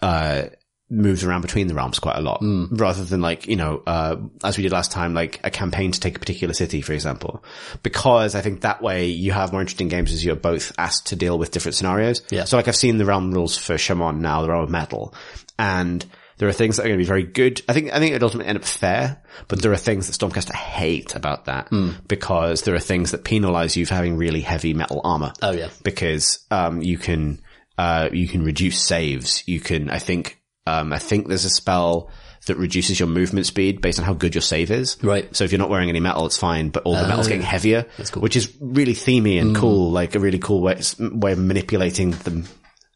uh, 0.00 0.46
moves 0.92 1.24
around 1.24 1.40
between 1.40 1.68
the 1.68 1.74
realms 1.74 1.98
quite 1.98 2.16
a 2.18 2.20
lot 2.20 2.40
rather 2.70 3.02
than 3.02 3.22
like, 3.22 3.46
you 3.48 3.56
know, 3.56 3.82
uh, 3.86 4.16
as 4.44 4.56
we 4.58 4.62
did 4.62 4.72
last 4.72 4.92
time, 4.92 5.14
like 5.14 5.40
a 5.42 5.50
campaign 5.50 5.90
to 5.90 5.98
take 5.98 6.16
a 6.16 6.18
particular 6.20 6.52
city, 6.52 6.82
for 6.82 6.92
example, 6.92 7.42
because 7.82 8.34
I 8.34 8.42
think 8.42 8.60
that 8.60 8.82
way 8.82 9.06
you 9.06 9.32
have 9.32 9.52
more 9.52 9.62
interesting 9.62 9.88
games 9.88 10.12
as 10.12 10.22
you're 10.24 10.36
both 10.36 10.70
asked 10.76 11.06
to 11.06 11.16
deal 11.16 11.38
with 11.38 11.50
different 11.50 11.76
scenarios. 11.76 12.22
Yeah. 12.30 12.44
So 12.44 12.56
like 12.58 12.68
I've 12.68 12.76
seen 12.76 12.98
the 12.98 13.06
realm 13.06 13.32
rules 13.32 13.56
for 13.56 13.78
Chamon 13.78 14.20
now, 14.20 14.42
the 14.42 14.50
realm 14.50 14.64
of 14.64 14.70
metal 14.70 15.14
and 15.58 16.04
there 16.38 16.48
are 16.48 16.52
things 16.52 16.76
that 16.76 16.82
are 16.84 16.88
going 16.88 16.98
to 16.98 17.02
be 17.04 17.06
very 17.08 17.22
good. 17.24 17.62
I 17.68 17.72
think, 17.72 17.92
I 17.92 17.98
think 17.98 18.14
it 18.14 18.22
ultimately 18.22 18.48
end 18.48 18.58
up 18.58 18.64
fair, 18.64 19.22
but 19.48 19.62
there 19.62 19.70
are 19.72 19.76
things 19.76 20.08
that 20.08 20.18
Stormcaster 20.18 20.52
hate 20.54 21.14
about 21.14 21.44
that 21.44 21.68
because 22.08 22.62
there 22.62 22.74
are 22.74 22.80
things 22.80 23.12
that 23.12 23.22
penalize 23.24 23.76
you 23.76 23.86
for 23.86 23.94
having 23.94 24.16
really 24.16 24.40
heavy 24.40 24.74
metal 24.74 25.00
armor 25.04 25.32
Oh 25.40 25.52
yeah. 25.52 25.68
because 25.84 26.44
um, 26.50 26.82
you 26.82 26.98
can 26.98 27.40
uh, 27.78 28.08
you 28.12 28.28
can 28.28 28.44
reduce 28.44 28.82
saves. 28.82 29.42
You 29.46 29.58
can, 29.60 29.88
I 29.88 29.98
think, 29.98 30.38
um, 30.66 30.92
I 30.92 30.98
think 30.98 31.28
there's 31.28 31.44
a 31.44 31.50
spell 31.50 32.10
that 32.46 32.56
reduces 32.56 32.98
your 32.98 33.08
movement 33.08 33.46
speed 33.46 33.80
based 33.80 33.98
on 34.00 34.04
how 34.04 34.14
good 34.14 34.34
your 34.34 34.42
save 34.42 34.70
is. 34.72 34.96
Right. 35.02 35.34
So 35.34 35.44
if 35.44 35.52
you're 35.52 35.60
not 35.60 35.70
wearing 35.70 35.88
any 35.88 36.00
metal, 36.00 36.26
it's 36.26 36.36
fine, 36.36 36.70
but 36.70 36.82
all 36.84 36.94
the 36.94 37.06
metal's 37.06 37.28
getting 37.28 37.42
heavier, 37.42 37.86
cool. 38.10 38.22
which 38.22 38.34
is 38.36 38.52
really 38.60 38.94
themey 38.94 39.36
Mm. 39.36 39.40
and 39.40 39.56
cool, 39.56 39.90
like 39.92 40.14
a 40.16 40.18
really 40.20 40.38
cool 40.40 40.60
way, 40.60 40.80
way 40.98 41.32
of 41.32 41.38
manipulating 41.38 42.10
the 42.10 42.46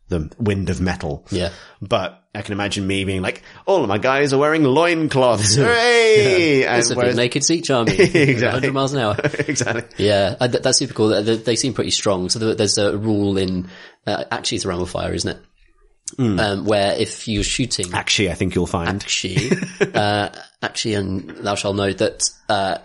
the 0.09 0.31
wind 0.39 0.71
of 0.71 0.81
metal. 0.81 1.27
Yeah. 1.31 1.51
But 1.83 2.23
I 2.33 2.43
can 2.43 2.53
imagine 2.53 2.87
me 2.87 3.05
being 3.05 3.23
like, 3.23 3.43
all 3.67 3.83
of 3.83 3.89
my 3.89 3.99
guys 3.99 4.33
are 4.33 4.39
wearing 4.39 4.63
loincloths. 4.63 5.57
Hooray! 5.57 6.61
It's 6.63 6.91
a 6.91 6.95
whereas- 6.95 7.17
naked 7.17 7.43
Siege 7.43 7.71
army. 7.73 7.91
Exactly. 7.93 8.43
100 8.71 8.73
miles 8.73 8.93
an 8.95 9.01
hour. 9.01 9.17
exactly. 9.25 9.83
Yeah, 10.05 10.35
th- 10.37 10.63
that's 10.63 10.79
super 10.79 10.95
cool. 10.95 11.09
They, 11.09 11.37
they 11.39 11.57
seem 11.57 11.75
pretty 11.75 11.91
strong. 11.91 12.29
So 12.29 12.39
there's 12.55 12.79
a 12.79 12.97
rule 12.97 13.37
in, 13.37 13.69
uh, 14.07 14.25
actually 14.31 14.57
it's 14.57 14.65
a 14.65 14.69
realm 14.69 14.83
of 14.83 14.91
fire, 14.91 15.13
isn't 15.13 15.29
it? 15.29 15.39
Hmm. 16.17 16.39
Um, 16.39 16.65
where 16.67 16.93
if 16.95 17.27
you're 17.27 17.43
shooting, 17.43 17.93
Actually, 17.93 18.31
I 18.31 18.35
think 18.35 18.55
you'll 18.55 18.67
find. 18.69 18.89
actually, 18.89 19.51
uh, 19.95 20.29
actually, 20.63 20.95
and 20.95 21.31
thou 21.31 21.57
shalt 21.57 21.75
know 21.77 21.93
that, 21.93 22.23
uh, 22.49 22.79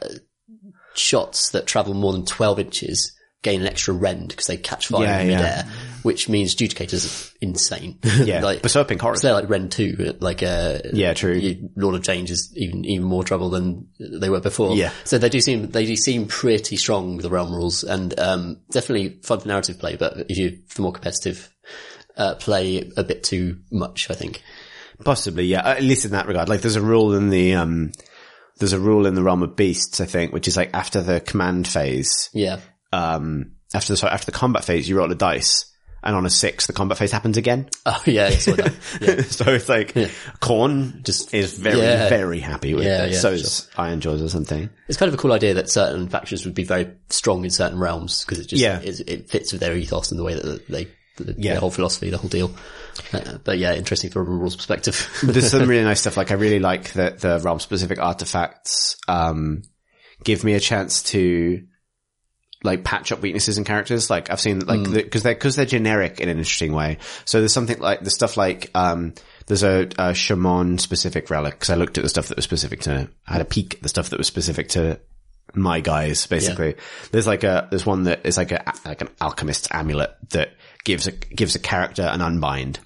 shots 0.95 1.51
that 1.51 1.67
travel 1.67 1.93
more 1.93 2.13
than 2.13 2.25
12 2.25 2.59
inches 2.59 3.15
gain 3.43 3.61
an 3.61 3.67
extra 3.67 3.93
rend 3.93 4.27
because 4.29 4.45
they 4.45 4.57
catch 4.57 4.87
fire 4.87 5.03
Yeah, 5.03 5.19
in 5.19 5.29
yeah. 5.29 5.35
midair, 5.37 5.67
which 6.03 6.29
means 6.29 6.55
Judicators 6.55 7.05
are 7.33 7.37
insane. 7.41 7.97
Yeah. 8.23 8.41
like, 8.43 8.61
but 8.61 8.69
Serpent 8.69 9.01
Horror. 9.01 9.15
so 9.15 9.27
they're 9.27 9.33
like 9.33 9.49
Rend 9.49 9.71
2, 9.71 10.17
like, 10.19 10.43
uh, 10.43 10.79
Yeah, 10.93 11.13
true. 11.13 11.33
you- 11.33 11.69
Lord 11.75 11.95
of 11.95 12.03
Change 12.03 12.29
is 12.29 12.51
even 12.55 12.85
even 12.85 13.05
more 13.07 13.23
trouble 13.23 13.49
than 13.49 13.87
they 13.99 14.29
were 14.29 14.41
before. 14.41 14.75
Yeah. 14.75 14.91
So 15.05 15.17
they 15.17 15.29
do 15.29 15.41
seem 15.41 15.69
they 15.69 15.85
do 15.85 15.95
seem 15.95 16.27
pretty 16.27 16.75
strong 16.75 17.17
the 17.17 17.29
realm 17.31 17.51
rules 17.53 17.83
and 17.83 18.17
um, 18.19 18.57
definitely 18.71 19.19
fun 19.23 19.39
for 19.39 19.47
narrative 19.47 19.79
play, 19.79 19.95
but 19.95 20.25
if 20.29 20.37
you 20.37 20.59
for 20.67 20.81
more 20.83 20.91
competitive 20.93 21.49
uh, 22.17 22.35
play 22.35 22.91
a 22.97 23.03
bit 23.03 23.23
too 23.23 23.59
much, 23.71 24.09
I 24.09 24.13
think. 24.13 24.41
Possibly, 25.03 25.45
yeah. 25.45 25.67
At 25.67 25.81
least 25.83 26.05
in 26.05 26.11
that 26.11 26.27
regard. 26.27 26.49
Like 26.49 26.61
there's 26.61 26.75
a 26.75 26.81
rule 26.81 27.13
in 27.15 27.29
the, 27.29 27.55
um, 27.55 27.91
there's 28.59 28.73
a 28.73 28.79
rule 28.79 29.05
in 29.07 29.15
the 29.15 29.23
realm 29.23 29.41
of 29.43 29.55
beasts, 29.55 29.99
I 30.01 30.05
think, 30.05 30.31
which 30.33 30.47
is 30.47 30.55
like 30.57 30.69
after 30.73 31.01
the 31.01 31.19
command 31.19 31.67
phase, 31.67 32.29
Yeah. 32.33 32.59
um, 32.93 33.53
after 33.73 33.93
the, 33.93 33.97
sorry, 33.97 34.13
after 34.13 34.25
the 34.31 34.37
combat 34.37 34.63
phase, 34.65 34.87
you 34.87 34.97
roll 34.97 35.11
a 35.11 35.15
dice. 35.15 35.65
And 36.03 36.15
on 36.15 36.25
a 36.25 36.31
six, 36.31 36.65
the 36.65 36.73
combat 36.73 36.97
phase 36.97 37.11
happens 37.11 37.37
again. 37.37 37.69
Oh 37.85 38.01
yeah, 38.07 38.25
I 38.25 38.31
saw 38.31 38.53
that. 38.55 38.73
Yeah. 39.01 39.21
so 39.21 39.51
it's 39.53 39.69
like, 39.69 39.93
Khorne 40.41 41.03
just 41.03 41.31
is 41.33 41.57
very, 41.57 41.77
Yeah. 41.79 42.09
very 42.09 42.39
happy 42.39 42.73
with 42.73 42.85
Yeah, 42.85 43.05
it. 43.05 43.11
yeah, 43.11 43.17
so 43.19 43.29
sure. 43.29 43.35
is 43.35 43.69
Ironjawz 43.75 44.23
or 44.23 44.27
something. 44.29 44.69
It's 44.87 44.97
kind 44.97 45.09
of 45.09 45.13
a 45.13 45.17
cool 45.17 45.31
idea 45.31 45.53
that 45.55 45.69
certain 45.69 46.09
factions 46.09 46.43
would 46.45 46.55
be 46.55 46.63
very 46.63 46.91
strong 47.09 47.43
in 47.43 47.51
certain 47.51 47.77
realms 47.79 48.25
because 48.25 48.39
it 48.39 48.47
just 48.47 48.61
Yeah. 48.63 48.79
it, 48.79 48.99
it 49.07 49.29
fits 49.29 49.51
with 49.51 49.61
their 49.61 49.75
ethos 49.75 50.09
and 50.11 50.19
the 50.19 50.23
way 50.23 50.33
that 50.33 50.67
they 50.67 50.87
the, 51.21 51.35
Yeah. 51.37 51.51
their 51.53 51.59
whole 51.59 51.71
philosophy, 51.71 52.09
the 52.09 52.17
whole 52.17 52.29
deal. 52.29 52.51
Uh, 53.13 53.37
but 53.43 53.57
yeah, 53.57 53.73
interesting 53.73 54.09
from 54.11 54.27
a 54.27 54.29
rules 54.29 54.55
perspective. 54.55 55.09
There's 55.23 55.49
some 55.51 55.61
really 55.69 55.83
nice 55.83 56.01
stuff. 56.01 56.17
Like 56.17 56.31
I 56.31 56.35
really 56.35 56.59
like 56.59 56.93
that 56.93 57.19
the 57.19 57.39
realm 57.39 57.59
specific 57.59 57.99
artifacts, 57.99 58.97
um, 59.07 59.63
give 60.23 60.43
me 60.43 60.53
a 60.53 60.59
chance 60.59 61.03
to 61.03 61.63
like 62.63 62.83
patch 62.83 63.11
up 63.11 63.21
weaknesses 63.21 63.57
in 63.57 63.63
characters. 63.63 64.09
Like 64.09 64.29
I've 64.29 64.39
seen 64.39 64.59
like, 64.59 64.85
Hmm. 64.85 64.93
the, 64.93 65.03
cause 65.03 65.23
they're, 65.23 65.33
cause 65.35 65.55
they're 65.55 65.65
generic 65.65 66.19
in 66.19 66.29
an 66.29 66.37
interesting 66.37 66.73
way. 66.73 66.99
So 67.25 67.39
there's 67.39 67.53
something 67.53 67.79
like 67.79 68.01
the 68.01 68.11
stuff 68.11 68.37
like, 68.37 68.69
um, 68.75 69.15
there's 69.47 69.63
a, 69.63 69.89
a 69.97 70.13
Chamon 70.13 70.77
specific 70.77 71.29
relic. 71.31 71.59
Cause 71.59 71.71
I 71.71 71.75
looked 71.75 71.97
at 71.97 72.03
the 72.03 72.09
stuff 72.09 72.27
that 72.27 72.35
was 72.37 72.45
specific 72.45 72.81
to, 72.81 73.09
I 73.27 73.33
had 73.33 73.41
a 73.41 73.45
peek 73.45 73.75
at 73.75 73.81
the 73.81 73.89
stuff 73.89 74.09
that 74.11 74.19
was 74.19 74.27
specific 74.27 74.69
to 74.69 74.99
my 75.55 75.79
guys, 75.79 76.27
basically. 76.27 76.75
There's 77.11 77.25
like 77.27 77.43
a, 77.43 77.67
there's 77.71 77.85
one 77.85 78.03
that 78.03 78.25
is 78.25 78.37
like 78.37 78.51
a, 78.51 78.73
like 78.85 79.01
an 79.01 79.09
alchemist's 79.19 79.67
amulet 79.71 80.11
that 80.29 80.51
gives 80.83 81.07
a, 81.07 81.11
gives 81.11 81.55
a 81.55 81.59
character 81.59 82.03
an 82.03 82.21
unbind 82.21 82.79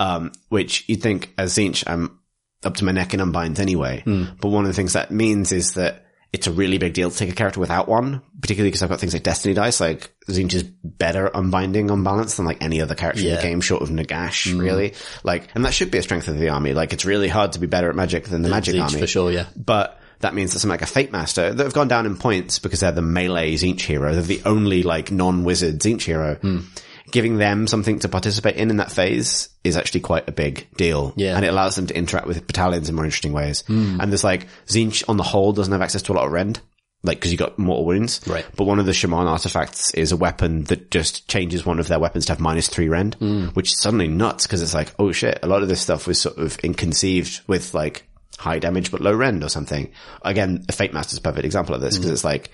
um, 0.00 0.32
which 0.48 0.88
you'd 0.88 1.02
think 1.02 1.32
as 1.38 1.54
Tzeentch, 1.54 1.84
I'm 1.86 2.18
up 2.62 2.76
to 2.76 2.84
my 2.84 2.92
neck 2.92 3.14
in 3.14 3.20
unbinds 3.20 3.60
anyway. 3.60 4.02
But 4.40 4.48
one 4.48 4.64
of 4.64 4.68
the 4.68 4.74
things 4.74 4.94
that 4.94 5.10
means 5.10 5.52
is 5.52 5.74
that 5.74 6.06
it's 6.32 6.48
a 6.48 6.52
really 6.52 6.78
big 6.78 6.94
deal 6.94 7.10
to 7.10 7.16
take 7.16 7.30
a 7.30 7.34
character 7.34 7.60
without 7.60 7.86
one, 7.86 8.20
particularly 8.40 8.70
because 8.70 8.82
I've 8.82 8.88
got 8.88 8.98
things 8.98 9.12
like 9.12 9.22
Destiny 9.22 9.54
dice. 9.54 9.80
Like 9.80 10.12
Tzeentch 10.28 10.54
is 10.54 10.62
better 10.64 11.30
unbinding 11.32 11.90
on 11.92 12.02
balance 12.02 12.36
than 12.36 12.46
like 12.46 12.62
any 12.62 12.80
other 12.80 12.96
character 12.96 13.22
in 13.22 13.36
the 13.36 13.42
game, 13.42 13.60
short 13.60 13.82
of 13.82 13.90
Nagash, 13.90 14.58
really. 14.58 14.94
Like, 15.22 15.48
and 15.54 15.64
that 15.64 15.74
should 15.74 15.92
be 15.92 15.98
a 15.98 16.02
strength 16.02 16.26
of 16.26 16.38
the 16.38 16.48
army. 16.48 16.74
Like, 16.74 16.92
it's 16.92 17.04
really 17.04 17.28
hard 17.28 17.52
to 17.52 17.60
be 17.60 17.66
better 17.68 17.88
at 17.88 17.94
magic 17.94 18.24
than 18.24 18.42
the 18.42 18.48
magic 18.48 18.74
Each 18.74 18.80
army. 18.80 19.00
for 19.00 19.06
sure, 19.06 19.30
yeah. 19.30 19.46
But 19.54 20.00
that 20.20 20.34
means 20.34 20.52
that 20.52 20.58
something 20.58 20.72
like 20.72 20.82
a 20.82 20.86
Fate 20.86 21.12
Master 21.12 21.54
that 21.54 21.62
have 21.62 21.74
gone 21.74 21.88
down 21.88 22.04
in 22.06 22.16
points 22.16 22.58
because 22.58 22.80
they're 22.80 22.90
the 22.90 23.02
melee 23.02 23.54
Tzeentch 23.54 23.82
hero. 23.82 24.12
They're 24.12 24.22
the 24.22 24.42
only 24.44 24.82
like 24.82 25.12
non-wizard 25.12 25.78
Tzeentch 25.78 26.02
hero. 26.02 26.34
Hmm. 26.36 26.60
Giving 27.14 27.36
them 27.36 27.68
something 27.68 28.00
to 28.00 28.08
participate 28.08 28.56
in 28.56 28.70
in 28.70 28.78
that 28.78 28.90
phase 28.90 29.48
is 29.62 29.76
actually 29.76 30.00
quite 30.00 30.28
a 30.28 30.32
big 30.32 30.66
deal. 30.76 31.12
Yeah. 31.16 31.30
Hmm. 31.30 31.36
And 31.36 31.44
it 31.44 31.48
allows 31.48 31.76
them 31.76 31.86
to 31.86 31.96
interact 31.96 32.26
with 32.26 32.44
battalions 32.46 32.88
in 32.88 32.96
more 32.96 33.04
interesting 33.04 33.32
ways. 33.32 33.62
And 33.68 34.00
there's 34.10 34.24
like, 34.24 34.48
Tzeentch 34.66 35.04
on 35.08 35.16
the 35.16 35.22
whole 35.22 35.52
doesn't 35.52 35.72
have 35.72 35.80
access 35.80 36.02
to 36.02 36.12
a 36.12 36.14
lot 36.14 36.26
of 36.26 36.32
rend. 36.32 36.60
like, 37.04 37.20
cause 37.20 37.30
you 37.30 37.38
got 37.38 37.58
mortal 37.58 37.84
wounds. 37.84 38.20
Right. 38.26 38.44
But 38.56 38.64
one 38.64 38.80
of 38.80 38.86
the 38.86 38.92
Chamon 38.92 39.26
artifacts 39.28 39.94
is 39.94 40.10
a 40.10 40.16
weapon 40.16 40.64
that 40.64 40.90
just 40.90 41.28
changes 41.28 41.64
one 41.64 41.78
of 41.78 41.86
their 41.86 42.00
weapons 42.00 42.26
to 42.26 42.32
have 42.32 42.40
minus 42.40 42.66
three 42.68 42.88
rend, 42.88 43.14
which 43.54 43.70
is 43.72 43.78
suddenly 43.78 44.08
nuts 44.08 44.46
because 44.46 44.60
it's 44.62 44.74
like, 44.74 44.92
oh 44.98 45.12
shit, 45.12 45.38
a 45.42 45.46
lot 45.46 45.62
of 45.62 45.68
this 45.68 45.80
stuff 45.82 46.06
was 46.06 46.20
sort 46.20 46.38
of 46.38 46.58
inconceived 46.60 47.42
with 47.46 47.74
like 47.74 48.08
high 48.38 48.58
damage 48.58 48.90
but 48.90 49.00
low 49.00 49.14
rend 49.14 49.44
or 49.44 49.48
something. 49.48 49.92
Again, 50.22 50.64
a 50.68 50.72
Fate 50.72 50.92
Master's 50.92 51.18
a 51.20 51.22
perfect 51.22 51.44
example 51.44 51.74
of 51.76 51.80
this 51.80 51.96
because 51.96 52.10
it's 52.10 52.24
like 52.24 52.50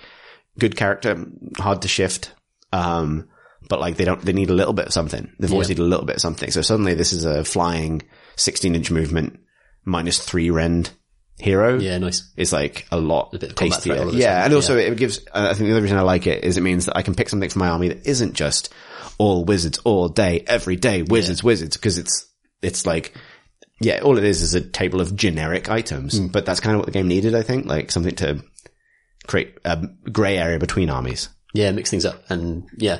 good 0.58 0.76
character, 0.76 1.24
hard 1.56 1.80
to 1.82 1.88
shift. 1.88 2.32
Um, 2.72 3.28
but 3.70 3.80
like 3.80 3.96
they 3.96 4.04
don't, 4.04 4.20
they 4.20 4.34
need 4.34 4.50
a 4.50 4.54
little 4.54 4.74
bit 4.74 4.84
of 4.86 4.92
something. 4.92 5.32
They've 5.38 5.50
always 5.50 5.68
Yeah. 5.68 5.74
needed 5.76 5.82
a 5.84 5.86
little 5.86 6.04
bit 6.04 6.16
of 6.16 6.20
something. 6.22 6.50
So 6.50 6.60
suddenly 6.60 6.92
this 6.92 7.14
is 7.14 7.24
a 7.24 7.42
flying 7.44 8.02
16 8.36 8.74
inch 8.74 8.90
movement 8.90 9.40
minus 9.86 10.18
three 10.18 10.50
rend 10.50 10.90
hero 11.38 11.78
Yeah, 11.78 11.96
nice. 11.96 12.30
is 12.36 12.52
like 12.52 12.86
a 12.92 12.98
lot 12.98 13.32
a 13.32 13.38
bit 13.38 13.50
of 13.52 13.56
tastier. 13.56 13.94
threat 13.94 14.02
all 14.02 14.08
of 14.10 14.14
a 14.14 14.18
Yeah, 14.18 14.44
and 14.44 14.52
also 14.52 14.76
it 14.76 14.94
gives. 14.98 15.20
uh, 15.32 15.48
I 15.50 15.54
think 15.54 15.68
the 15.68 15.72
other 15.72 15.80
reason 15.80 15.96
I 15.96 16.02
like 16.02 16.26
it 16.26 16.44
is 16.44 16.58
it 16.58 16.62
means 16.62 16.84
that 16.84 16.96
I 16.98 17.02
can 17.02 17.14
pick 17.14 17.30
something 17.30 17.48
for 17.48 17.58
my 17.60 17.68
army 17.68 17.88
that 17.88 18.06
isn't 18.06 18.34
just 18.34 18.68
all 19.16 19.44
wizards 19.46 19.78
all 19.84 20.08
day, 20.10 20.44
every 20.46 20.76
day, 20.76 21.00
wizards, 21.02 21.42
wizards, 21.42 21.76
because 21.78 21.96
it's 21.96 22.26
it's 22.60 22.84
like. 22.84 23.14
Yeah, 23.82 24.00
all 24.00 24.18
it 24.18 24.24
is 24.24 24.42
is 24.42 24.52
a 24.52 24.60
table 24.60 25.00
of 25.00 25.16
generic 25.16 25.70
items, 25.70 26.18
Hmm. 26.18 26.26
but 26.26 26.44
that's 26.44 26.60
kind 26.60 26.74
of 26.74 26.80
what 26.80 26.84
the 26.84 26.92
game 26.92 27.08
needed, 27.08 27.34
I 27.34 27.40
think, 27.40 27.64
like 27.64 27.90
something 27.90 28.14
to 28.16 28.44
create 29.26 29.54
a 29.64 29.86
grey 30.12 30.36
area 30.36 30.58
between 30.58 30.90
armies. 30.90 31.30
Yeah, 31.54 31.72
mix 31.72 31.88
things 31.90 32.04
up. 32.04 32.22
And 32.28 32.64
yeah, 32.76 32.98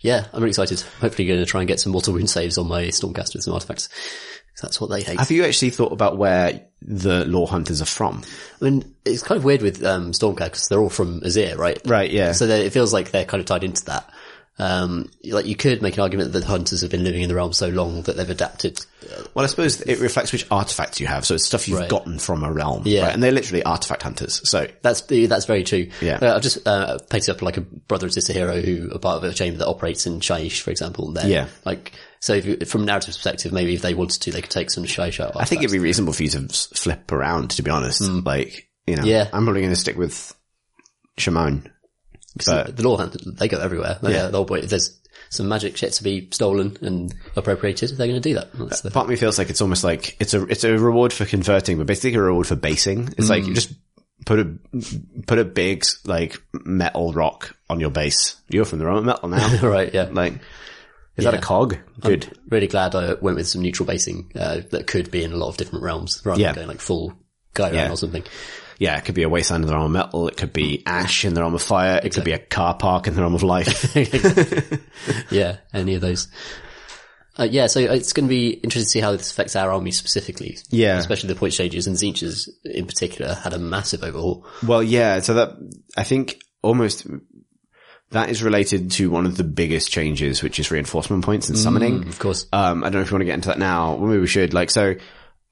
yeah, 0.00 0.26
I'm 0.32 0.40
really 0.40 0.50
excited. 0.50 0.80
Hopefully 1.00 1.26
going 1.26 1.40
to 1.40 1.46
try 1.46 1.60
and 1.60 1.68
get 1.68 1.80
some 1.80 1.92
mortal 1.92 2.14
wound 2.14 2.30
saves 2.30 2.58
on 2.58 2.68
my 2.68 2.84
Stormcasters 2.84 3.46
and 3.46 3.54
artifacts. 3.54 3.88
That's 4.62 4.80
what 4.80 4.90
they 4.90 5.02
hate. 5.02 5.18
Have 5.18 5.30
you 5.30 5.44
actually 5.44 5.70
thought 5.70 5.92
about 5.92 6.18
where 6.18 6.66
the 6.82 7.24
law 7.24 7.46
hunters 7.46 7.80
are 7.80 7.86
from? 7.86 8.22
I 8.60 8.64
mean, 8.64 8.94
it's 9.04 9.22
kind 9.22 9.38
of 9.38 9.44
weird 9.44 9.62
with 9.62 9.84
um, 9.84 10.12
Stormcast 10.12 10.44
because 10.44 10.68
they're 10.68 10.80
all 10.80 10.88
from 10.88 11.20
Azyr, 11.20 11.56
right? 11.56 11.78
Right, 11.84 12.10
yeah. 12.10 12.32
So 12.32 12.46
it 12.46 12.72
feels 12.72 12.92
like 12.92 13.10
they're 13.10 13.24
kind 13.24 13.40
of 13.40 13.46
tied 13.46 13.62
into 13.64 13.84
that. 13.84 14.10
Um, 14.60 15.08
like 15.24 15.46
you 15.46 15.54
could 15.54 15.82
make 15.82 15.94
an 15.94 16.00
argument 16.00 16.32
that 16.32 16.40
the 16.40 16.44
hunters 16.46 16.80
have 16.80 16.90
been 16.90 17.04
living 17.04 17.22
in 17.22 17.28
the 17.28 17.36
realm 17.36 17.52
so 17.52 17.68
long 17.68 18.02
that 18.02 18.16
they've 18.16 18.28
adapted. 18.28 18.84
Well, 19.32 19.44
I 19.44 19.48
suppose 19.48 19.80
it 19.82 20.00
reflects 20.00 20.32
which 20.32 20.44
artifacts 20.50 20.98
you 20.98 21.06
have, 21.06 21.24
so 21.24 21.36
it's 21.36 21.46
stuff 21.46 21.68
you've 21.68 21.78
Right. 21.78 21.88
gotten 21.88 22.18
from 22.18 22.42
a 22.42 22.52
realm. 22.52 22.82
Yeah. 22.84 23.02
right? 23.04 23.14
And 23.14 23.22
they're 23.22 23.30
literally 23.30 23.62
artifact 23.62 24.02
hunters, 24.02 24.40
so 24.50 24.66
That's 24.82 25.02
that's 25.02 25.44
very 25.44 25.62
true. 25.62 25.90
Yeah. 26.00 26.18
uh, 26.20 26.34
I've 26.34 26.42
just 26.42 26.66
uh, 26.66 26.98
painted 27.08 27.30
up 27.30 27.40
like 27.40 27.56
a 27.56 27.60
brother 27.60 28.06
and 28.06 28.12
sister 28.14 28.32
hero 28.32 28.60
who 28.60 28.90
are 28.92 28.98
part 28.98 29.22
of 29.22 29.30
a 29.30 29.32
chamber 29.32 29.58
that 29.58 29.68
operates 29.68 30.06
in 30.06 30.18
Shyish, 30.18 30.60
for 30.60 30.72
example. 30.72 31.14
Yeah. 31.24 31.46
like 31.64 31.92
so. 32.18 32.34
If 32.34 32.44
you, 32.46 32.56
from 32.66 32.82
a 32.82 32.86
narrative 32.86 33.14
perspective, 33.14 33.52
maybe 33.52 33.74
if 33.74 33.82
they 33.82 33.94
wanted 33.94 34.20
to, 34.22 34.32
they 34.32 34.40
could 34.42 34.50
take 34.50 34.70
some 34.72 34.82
Shyish 34.84 35.20
out. 35.24 35.36
I 35.36 35.44
think 35.44 35.62
it'd 35.62 35.70
be 35.72 35.78
reasonable 35.78 36.12
for 36.14 36.24
you 36.24 36.30
to 36.30 36.48
flip 36.48 37.12
around, 37.12 37.50
to 37.52 37.62
be 37.62 37.70
honest. 37.70 38.00
Like, 38.02 38.68
you 38.88 38.96
know. 38.96 39.04
Yeah. 39.04 39.28
I'm 39.32 39.44
probably 39.44 39.60
going 39.62 39.72
to 39.72 39.80
stick 39.80 39.96
with 39.96 40.34
Chamon. 41.16 41.70
But 42.46 42.76
the 42.76 42.88
law 42.88 42.96
hunters 42.96 43.22
they 43.24 43.48
go 43.48 43.60
everywhere. 43.60 43.98
They, 44.02 44.12
Yeah. 44.12 44.30
yeah. 44.32 44.44
If 44.58 44.70
there's 44.70 44.98
some 45.30 45.48
magic 45.48 45.76
shit 45.76 45.92
to 45.94 46.02
be 46.02 46.28
stolen 46.30 46.76
and 46.80 47.14
appropriated, 47.36 47.90
they're 47.90 48.06
going 48.06 48.20
to 48.20 48.28
do 48.28 48.34
that. 48.34 48.48
That's 48.54 48.80
the, 48.80 48.90
part 48.90 49.04
of 49.04 49.10
me 49.10 49.16
feels 49.16 49.38
like 49.38 49.50
it's 49.50 49.60
almost 49.60 49.84
like 49.84 50.16
it's 50.20 50.34
a 50.34 50.44
it's 50.46 50.64
a 50.64 50.78
reward 50.78 51.12
for 51.12 51.24
converting, 51.26 51.78
but 51.78 51.86
basically 51.86 52.14
a 52.18 52.22
reward 52.22 52.46
for 52.46 52.56
basing. 52.56 53.12
It's 53.18 53.28
like 53.28 53.46
you 53.46 53.54
just 53.54 53.72
put 54.26 54.38
a 54.40 54.54
put 55.26 55.38
a 55.38 55.44
big 55.44 55.84
like 56.04 56.40
metal 56.64 57.12
rock 57.12 57.56
on 57.68 57.80
your 57.80 57.90
base. 57.90 58.36
You're 58.48 58.64
from 58.64 58.78
the 58.78 58.86
wrong 58.86 59.04
metal 59.04 59.28
now. 59.28 59.60
right? 59.62 59.92
Yeah. 59.92 60.08
like, 60.10 60.34
is 61.16 61.24
that 61.24 61.34
a 61.34 61.38
cog? 61.38 61.76
Good. 62.00 62.30
really 62.48 62.68
glad 62.68 62.94
I 62.94 63.14
went 63.14 63.36
with 63.36 63.48
some 63.48 63.60
neutral 63.62 63.86
basing 63.86 64.30
uh, 64.34 64.60
that 64.70 64.86
could 64.86 65.10
be 65.10 65.24
in 65.24 65.32
a 65.32 65.36
lot 65.36 65.48
of 65.48 65.56
different 65.56 65.84
realms 65.84 66.22
rather 66.24 66.40
Yeah. 66.40 66.48
than 66.52 66.54
going 66.56 66.68
like 66.68 66.80
full 66.80 67.12
Ghyran 67.54 67.74
Yeah. 67.74 67.92
or 67.92 67.96
something. 67.96 68.22
Yeah, 68.78 68.96
it 68.96 69.04
could 69.04 69.14
be 69.16 69.24
a 69.24 69.28
wasteland 69.28 69.64
in 69.64 69.68
the 69.68 69.74
realm 69.74 69.86
of 69.86 69.90
metal. 69.90 70.28
It 70.28 70.36
could 70.36 70.52
be 70.52 70.82
ash 70.86 71.24
in 71.24 71.34
the 71.34 71.40
realm 71.40 71.54
of 71.54 71.62
fire. 71.62 72.00
It 72.02 72.14
could 72.14 72.24
be 72.24 72.32
a 72.32 72.38
car 72.38 72.74
park 72.74 73.08
in 73.08 73.14
the 73.14 73.20
realm 73.20 73.34
of 73.34 73.42
life. 73.42 73.94
yeah, 75.30 75.56
any 75.74 75.94
of 75.94 76.00
those. 76.00 76.28
Uh, 77.38 77.44
yeah, 77.44 77.68
so 77.68 77.78
it's 77.78 78.12
going 78.12 78.26
to 78.26 78.30
be 78.30 78.50
interesting 78.50 78.84
to 78.84 78.90
see 78.90 79.00
how 79.00 79.12
this 79.12 79.30
affects 79.30 79.54
our 79.54 79.70
army 79.70 79.92
specifically. 79.92 80.58
Yeah. 80.70 80.98
Especially 80.98 81.28
the 81.28 81.38
point 81.38 81.52
changes 81.52 81.86
and 81.86 81.96
Tzeentch's 81.96 82.52
in 82.64 82.86
particular 82.86 83.34
had 83.34 83.52
a 83.52 83.58
massive 83.58 84.02
overhaul. 84.02 84.44
Well, 84.66 84.82
yeah. 84.82 85.20
So 85.20 85.34
that 85.34 85.56
I 85.96 86.02
think 86.02 86.40
almost 86.62 87.06
that 88.10 88.30
is 88.30 88.42
related 88.42 88.90
to 88.92 89.10
one 89.10 89.26
of 89.26 89.36
the 89.36 89.44
biggest 89.44 89.90
changes, 89.90 90.42
which 90.42 90.58
is 90.58 90.70
reinforcement 90.70 91.24
points 91.24 91.48
and 91.48 91.58
summoning. 91.58 92.08
Of 92.08 92.18
course. 92.18 92.46
Um, 92.52 92.82
I 92.82 92.86
don't 92.86 92.94
know 92.94 93.00
if 93.02 93.10
you 93.10 93.14
want 93.14 93.22
to 93.22 93.26
get 93.26 93.34
into 93.34 93.48
that 93.48 93.58
now. 93.58 93.94
Well, 93.94 94.08
maybe 94.08 94.20
we 94.20 94.26
should. 94.26 94.52
Like, 94.52 94.70
so 94.70 94.94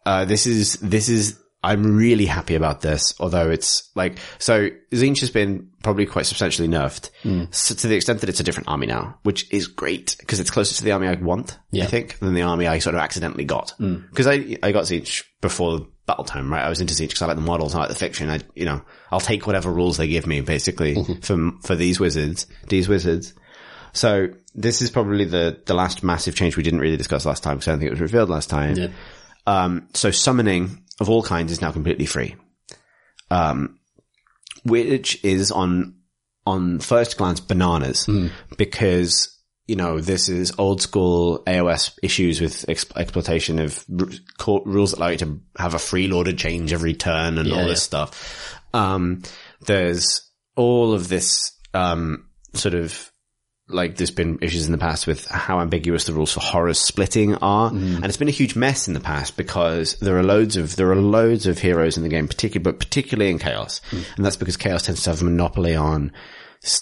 uh, 0.04 0.24
this 0.24 0.46
is 0.46 0.74
this 0.74 1.08
is. 1.08 1.40
I'm 1.62 1.96
really 1.96 2.26
happy 2.26 2.54
about 2.54 2.80
this, 2.80 3.14
although 3.18 3.50
it's 3.50 3.90
like 3.96 4.18
so. 4.38 4.68
Tzeentch 4.92 5.20
has 5.20 5.30
been 5.30 5.70
probably 5.82 6.06
quite 6.06 6.26
substantially 6.26 6.68
nerfed, 6.68 7.10
so 7.50 7.74
to 7.74 7.88
the 7.88 7.96
extent 7.96 8.20
that 8.20 8.28
it's 8.28 8.38
a 8.40 8.44
different 8.44 8.68
army 8.68 8.86
now, 8.86 9.18
which 9.24 9.52
is 9.52 9.66
great 9.66 10.16
because 10.20 10.38
it's 10.38 10.50
closer 10.50 10.74
to 10.76 10.84
the 10.84 10.92
army 10.92 11.08
I 11.08 11.14
want, 11.14 11.58
I 11.82 11.86
think, 11.86 12.18
than 12.20 12.34
the 12.34 12.42
army 12.42 12.66
I 12.66 12.78
sort 12.78 12.94
of 12.94 13.00
accidentally 13.00 13.44
got. 13.44 13.74
Because 13.78 14.26
I 14.26 14.58
I 14.62 14.70
got 14.70 14.84
Tzeentch 14.84 15.24
before 15.40 15.86
Battletome, 16.06 16.50
right? 16.50 16.62
I 16.64 16.68
was 16.68 16.80
into 16.80 16.94
Tzeentch 16.94 17.08
because 17.08 17.22
I 17.22 17.26
like 17.26 17.36
the 17.36 17.42
models, 17.42 17.74
I 17.74 17.78
like 17.80 17.88
the 17.88 17.94
fiction. 17.96 18.30
I 18.30 18.40
you 18.54 18.64
know 18.64 18.82
I'll 19.10 19.18
take 19.20 19.46
whatever 19.46 19.72
rules 19.72 19.96
they 19.96 20.06
give 20.06 20.26
me, 20.26 20.42
basically, 20.42 21.02
for 21.22 21.52
for 21.62 21.74
these 21.74 21.98
wizards, 21.98 22.46
these 22.68 22.88
wizards. 22.88 23.34
So 23.92 24.28
this 24.54 24.82
is 24.82 24.90
probably 24.90 25.24
the 25.24 25.60
the 25.66 25.74
last 25.74 26.04
massive 26.04 26.36
change 26.36 26.56
we 26.56 26.62
didn't 26.62 26.80
really 26.80 26.96
discuss 26.96 27.26
last 27.26 27.42
time 27.42 27.56
because 27.56 27.68
I 27.68 27.70
don't 27.72 27.80
think 27.80 27.88
it 27.88 27.94
was 27.94 28.00
revealed 28.02 28.28
last 28.28 28.50
time. 28.50 28.76
Yeah. 28.76 28.88
Um, 29.46 29.88
so 29.94 30.10
summoning 30.10 30.82
of 31.00 31.08
all 31.08 31.22
kinds 31.22 31.52
is 31.52 31.60
now 31.60 31.72
completely 31.72 32.06
free. 32.06 32.36
Um, 33.30 33.78
which 34.64 35.24
is 35.24 35.50
on, 35.50 35.96
on 36.44 36.78
first 36.78 37.16
glance 37.16 37.40
bananas 37.40 38.08
because, 38.56 39.36
you 39.66 39.76
know, 39.76 40.00
this 40.00 40.28
is 40.28 40.52
old 40.58 40.80
school 40.80 41.42
AOS 41.46 41.98
issues 42.02 42.40
with 42.40 42.68
ex- 42.68 42.86
exploitation 42.96 43.58
of 43.58 43.84
r- 43.98 44.08
court 44.38 44.64
rules 44.66 44.92
that 44.92 44.98
allow 44.98 45.08
you 45.08 45.18
to 45.18 45.40
have 45.58 45.74
a 45.74 45.78
free 45.78 46.08
freeloader 46.08 46.36
change 46.36 46.72
every 46.72 46.94
turn 46.94 47.38
and 47.38 47.52
all 47.52 47.66
this 47.66 47.80
yeah. 47.80 48.06
stuff. 48.06 48.60
Um, 48.72 49.22
there's 49.66 50.28
all 50.56 50.94
of 50.94 51.08
this, 51.08 51.52
um, 51.74 52.28
sort 52.54 52.74
of 52.74 53.10
like 53.68 53.96
there's 53.96 54.10
been 54.10 54.38
issues 54.42 54.66
in 54.66 54.72
the 54.72 54.78
past 54.78 55.06
with 55.06 55.26
how 55.26 55.60
ambiguous 55.60 56.04
the 56.04 56.12
rules 56.12 56.32
for 56.32 56.40
horror 56.40 56.74
splitting 56.74 57.34
are, 57.36 57.70
mm-hmm. 57.70 57.96
and 57.96 58.04
it's 58.04 58.16
been 58.16 58.28
a 58.28 58.32
huge 58.32 58.54
mess 58.54 58.86
in 58.86 58.94
the 58.94 59.00
past 59.00 59.36
because 59.36 59.96
there 59.96 60.16
are 60.16 60.22
loads 60.22 60.56
of 60.56 60.76
there 60.76 60.90
are 60.90 60.96
loads 60.96 61.46
of 61.46 61.58
heroes 61.58 61.96
in 61.96 62.02
the 62.02 62.08
game, 62.08 62.28
particularly 62.28 62.62
but 62.62 62.78
particularly 62.78 63.30
in 63.30 63.38
chaos, 63.38 63.80
mm. 63.90 64.04
and 64.16 64.24
that's 64.24 64.36
because 64.36 64.56
chaos 64.56 64.82
tends 64.82 65.02
to 65.02 65.10
have 65.10 65.20
a 65.20 65.24
monopoly 65.24 65.74
on 65.74 66.12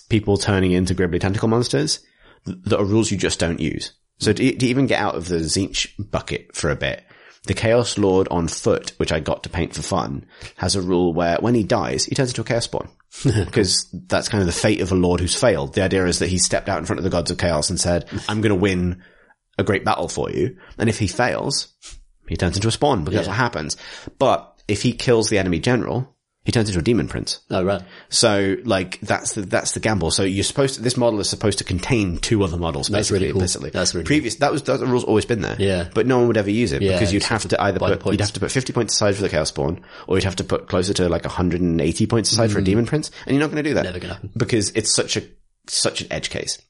people 0.08 0.36
turning 0.36 0.72
into 0.72 0.94
gribbly 0.94 1.20
tentacle 1.20 1.48
monsters 1.48 2.04
that 2.44 2.78
are 2.78 2.84
rules 2.84 3.10
you 3.10 3.16
just 3.16 3.38
don't 3.38 3.60
use. 3.60 3.92
So 4.18 4.32
to, 4.32 4.56
to 4.56 4.66
even 4.66 4.86
get 4.86 5.00
out 5.00 5.16
of 5.16 5.28
the 5.28 5.36
Tzeentch 5.36 5.92
bucket 5.98 6.54
for 6.54 6.70
a 6.70 6.76
bit, 6.76 7.02
the 7.46 7.54
Chaos 7.54 7.98
Lord 7.98 8.26
on 8.30 8.48
foot, 8.48 8.92
which 8.96 9.12
I 9.12 9.20
got 9.20 9.42
to 9.42 9.50
paint 9.50 9.74
for 9.74 9.82
fun, 9.82 10.26
has 10.56 10.76
a 10.76 10.82
rule 10.82 11.12
where 11.12 11.36
when 11.40 11.54
he 11.54 11.62
dies, 11.62 12.04
he 12.04 12.14
turns 12.14 12.30
into 12.30 12.40
a 12.40 12.44
Chaos 12.44 12.64
Spawn. 12.64 12.88
Because 13.24 13.88
that's 13.92 14.28
kind 14.28 14.40
of 14.40 14.46
the 14.46 14.52
fate 14.52 14.80
of 14.80 14.90
a 14.90 14.96
Lord 14.96 15.20
who's 15.20 15.38
failed. 15.38 15.74
The 15.74 15.82
idea 15.82 16.04
is 16.06 16.18
that 16.18 16.28
he 16.28 16.38
stepped 16.38 16.68
out 16.68 16.78
in 16.78 16.84
front 16.84 16.98
of 16.98 17.04
the 17.04 17.10
gods 17.10 17.30
of 17.30 17.38
chaos 17.38 17.70
and 17.70 17.78
said, 17.78 18.08
I'm 18.28 18.40
going 18.40 18.50
to 18.50 18.56
win 18.60 19.02
a 19.56 19.62
great 19.62 19.84
battle 19.84 20.08
for 20.08 20.30
you. 20.30 20.56
And 20.78 20.88
if 20.88 20.98
he 20.98 21.06
fails, 21.06 21.72
he 22.28 22.36
turns 22.36 22.56
into 22.56 22.68
a 22.68 22.72
spawn 22.72 23.04
because 23.04 23.18
that's 23.18 23.28
what 23.28 23.36
happens. 23.36 23.76
But 24.18 24.60
if 24.66 24.82
he 24.82 24.92
kills 24.92 25.28
the 25.28 25.38
enemy 25.38 25.60
general, 25.60 26.13
he 26.44 26.52
turns 26.52 26.68
into 26.68 26.78
a 26.78 26.82
demon 26.82 27.08
prince. 27.08 27.40
Oh, 27.50 27.64
right. 27.64 27.82
So 28.10 28.56
like 28.64 29.00
that's 29.00 29.34
the 29.34 29.42
that's 29.42 29.72
the 29.72 29.80
gamble. 29.80 30.10
So 30.10 30.24
you're 30.24 30.44
supposed 30.44 30.74
to 30.74 30.82
this 30.82 30.96
model 30.96 31.18
is 31.20 31.28
supposed 31.28 31.58
to 31.58 31.64
contain 31.64 32.18
two 32.18 32.42
other 32.44 32.58
models 32.58 32.88
That's 32.88 33.08
basically 33.08 33.18
really 33.20 33.32
cool. 33.32 33.40
implicitly. 33.40 33.70
That's 33.70 33.94
really 33.94 34.04
previous 34.04 34.36
that 34.36 34.52
was 34.52 34.62
that 34.62 34.78
the 34.78 34.86
rule's 34.86 35.04
always 35.04 35.24
been 35.24 35.40
there. 35.40 35.56
Yeah. 35.58 35.88
But 35.94 36.06
no 36.06 36.18
one 36.18 36.26
would 36.28 36.36
ever 36.36 36.50
use 36.50 36.72
it 36.72 36.82
Yeah, 36.82 36.92
because 36.92 37.12
you'd 37.14 37.22
have 37.24 37.48
to 37.48 37.62
either 37.62 37.78
put 37.78 38.12
you'd 38.12 38.20
have 38.20 38.32
to 38.32 38.40
put 38.40 38.50
50 38.50 38.72
points 38.74 38.92
aside 38.94 39.16
for 39.16 39.22
the 39.22 39.30
chaos 39.30 39.48
spawn 39.48 39.82
or 40.06 40.16
you'd 40.16 40.24
have 40.24 40.36
to 40.36 40.44
put 40.44 40.68
closer 40.68 40.92
to 40.94 41.08
like 41.08 41.24
180 41.24 42.06
points 42.06 42.30
aside 42.30 42.52
for 42.52 42.58
a 42.58 42.64
demon 42.64 42.84
prince 42.84 43.10
and 43.26 43.34
you're 43.34 43.40
not 43.40 43.50
going 43.50 43.62
to 43.64 43.68
do 43.70 43.74
that. 43.74 43.82
Mm. 43.82 43.88
Never 43.88 43.98
gonna 44.00 44.14
happen. 44.14 44.30
Because 44.36 44.70
it's 44.70 44.94
such 44.94 45.16
a 45.16 45.22
such 45.66 46.02
an 46.02 46.08
edge 46.12 46.28
case. 46.28 46.60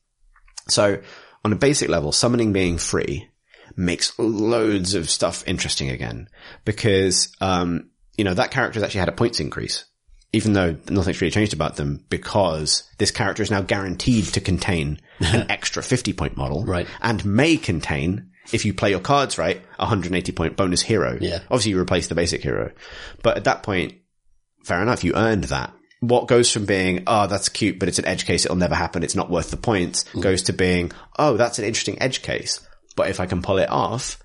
So 0.68 1.00
on 1.44 1.52
a 1.52 1.56
basic 1.56 1.88
level, 1.88 2.12
summoning 2.12 2.52
being 2.52 2.78
free 2.78 3.28
makes 3.76 4.16
loads 4.18 4.94
of 4.94 5.10
stuff 5.10 5.42
interesting 5.48 5.90
again 5.90 6.28
because, 6.64 7.34
um, 7.40 7.90
you 8.16 8.24
know, 8.24 8.34
that 8.34 8.50
character 8.50 8.78
has 8.78 8.84
actually 8.84 9.00
had 9.00 9.08
a 9.08 9.12
points 9.12 9.40
increase, 9.40 9.84
even 10.32 10.52
though 10.52 10.76
nothing's 10.88 11.20
really 11.20 11.30
changed 11.30 11.52
about 11.52 11.76
them 11.76 12.04
because 12.08 12.84
this 12.98 13.10
character 13.10 13.42
is 13.42 13.50
now 13.50 13.62
guaranteed 13.62 14.24
to 14.26 14.40
contain 14.40 15.00
an 15.20 15.46
extra 15.50 15.82
50 15.82 16.12
point 16.12 16.36
model 16.36 16.64
Right. 16.64 16.86
and 17.00 17.24
may 17.24 17.56
contain 17.56 18.30
if 18.52 18.64
you 18.64 18.74
play 18.74 18.90
your 18.90 19.00
cards 19.00 19.38
right, 19.38 19.62
a 19.78 19.84
180 19.84 20.32
point 20.32 20.56
bonus 20.56 20.82
hero. 20.82 21.16
Yeah. 21.20 21.38
Obviously 21.44 21.70
you 21.70 21.80
replace 21.80 22.08
the 22.08 22.14
basic 22.14 22.42
hero, 22.42 22.72
but 23.22 23.36
at 23.36 23.44
that 23.44 23.62
point, 23.62 23.94
fair 24.64 24.82
enough, 24.82 25.04
you 25.04 25.14
earned 25.14 25.44
that. 25.44 25.72
What 26.00 26.28
goes 26.28 26.52
from 26.52 26.66
being, 26.66 27.04
oh, 27.06 27.26
that's 27.26 27.48
cute, 27.48 27.78
but 27.78 27.88
it's 27.88 27.98
an 27.98 28.04
edge 28.04 28.26
case, 28.26 28.44
it'll 28.44 28.56
never 28.58 28.74
happen, 28.74 29.02
it's 29.02 29.14
not 29.14 29.30
worth 29.30 29.50
the 29.50 29.56
points, 29.56 30.04
mm. 30.12 30.20
goes 30.20 30.42
to 30.42 30.52
being, 30.52 30.92
oh, 31.18 31.38
that's 31.38 31.58
an 31.58 31.64
interesting 31.64 32.00
edge 32.02 32.20
case. 32.20 32.60
But 32.94 33.08
if 33.08 33.20
I 33.20 33.26
can 33.26 33.40
pull 33.40 33.58
it 33.58 33.70
off, 33.70 34.18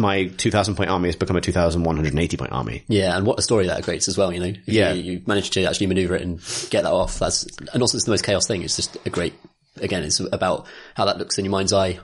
my 0.00 0.26
2000 0.26 0.74
point 0.74 0.90
army 0.90 1.08
has 1.08 1.16
become 1.16 1.36
a 1.36 1.40
2180 1.40 2.36
point 2.36 2.52
army. 2.52 2.84
Yeah, 2.88 3.16
and 3.16 3.26
what 3.26 3.38
a 3.38 3.42
story 3.42 3.66
that 3.68 3.82
creates 3.84 4.08
as 4.08 4.16
well, 4.18 4.32
you 4.32 4.40
know. 4.40 4.46
If 4.46 4.68
Yeah. 4.68 4.92
You, 4.92 5.12
you 5.12 5.22
manage 5.26 5.50
to 5.50 5.64
actually 5.64 5.86
maneuver 5.88 6.16
it 6.16 6.22
and 6.22 6.38
get 6.70 6.82
that 6.84 6.92
off. 6.92 7.18
That's, 7.18 7.46
and 7.72 7.82
also 7.82 7.96
it's 7.96 8.04
the 8.06 8.10
most 8.12 8.24
chaos 8.24 8.46
thing. 8.46 8.62
It's 8.62 8.76
just 8.76 8.96
a 9.06 9.10
great, 9.10 9.34
again, 9.76 10.02
it's 10.02 10.20
about 10.20 10.66
how 10.94 11.04
that 11.04 11.18
looks 11.18 11.38
in 11.38 11.44
your 11.44 11.52
mind's 11.52 11.72
eye. 11.72 11.98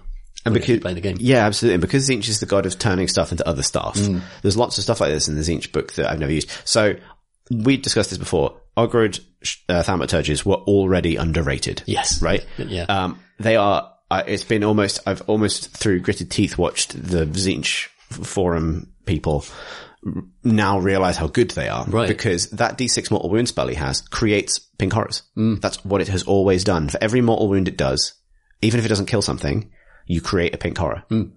And 0.44 0.54
you're 0.54 0.60
because, 0.60 0.78
playing 0.80 0.94
the 0.94 1.00
game. 1.00 1.16
yeah, 1.18 1.44
absolutely. 1.44 1.74
And 1.74 1.80
because 1.80 2.08
Tzeentch 2.08 2.28
is 2.28 2.38
the 2.38 2.46
god 2.46 2.66
of 2.66 2.78
turning 2.78 3.08
stuff 3.08 3.32
into 3.32 3.46
other 3.48 3.62
stuff, 3.62 3.96
Mm. 3.96 4.20
there's 4.42 4.56
lots 4.56 4.78
of 4.78 4.84
stuff 4.84 5.00
like 5.00 5.10
this 5.10 5.26
in 5.26 5.34
the 5.34 5.40
Tzeentch 5.40 5.72
book 5.72 5.94
that 5.94 6.08
I've 6.08 6.20
never 6.20 6.30
used. 6.32 6.50
So 6.64 6.94
we 7.50 7.76
discussed 7.78 8.10
this 8.10 8.18
before. 8.18 8.60
Ogroid 8.76 9.18
uh, 9.68 9.82
thaumaturges 9.82 10.44
were 10.44 10.54
already 10.56 11.16
underrated. 11.16 11.82
Yes. 11.86 12.22
Right? 12.22 12.44
Yeah. 12.58 12.82
Um, 12.84 13.18
they 13.40 13.56
are, 13.56 13.92
it's 14.10 14.44
been 14.44 14.64
almost, 14.64 15.00
I've 15.06 15.22
almost 15.22 15.70
through 15.70 16.00
gritted 16.00 16.30
teeth 16.30 16.58
watched 16.58 16.92
the 16.92 17.26
Tzeentch 17.26 17.88
forum 18.10 18.92
people 19.04 19.44
now 20.44 20.78
realize 20.78 21.16
how 21.16 21.26
good 21.26 21.50
they 21.50 21.68
are. 21.68 21.84
Right. 21.86 22.08
Because 22.08 22.50
that 22.50 22.78
D6 22.78 23.10
mortal 23.10 23.30
wound 23.30 23.48
spell 23.48 23.68
he 23.68 23.74
has 23.74 24.00
creates 24.02 24.58
pink 24.58 24.92
horrors. 24.92 25.22
Mm. 25.36 25.60
That's 25.60 25.84
what 25.84 26.00
it 26.00 26.08
has 26.08 26.22
always 26.22 26.64
done. 26.64 26.88
For 26.88 27.02
every 27.02 27.20
mortal 27.20 27.48
wound 27.48 27.68
it 27.68 27.76
does, 27.76 28.14
even 28.62 28.78
if 28.78 28.86
it 28.86 28.88
doesn't 28.88 29.06
kill 29.06 29.22
something, 29.22 29.70
you 30.06 30.20
create 30.20 30.54
a 30.54 30.58
pink 30.58 30.78
horror. 30.78 31.02
Mm. 31.10 31.32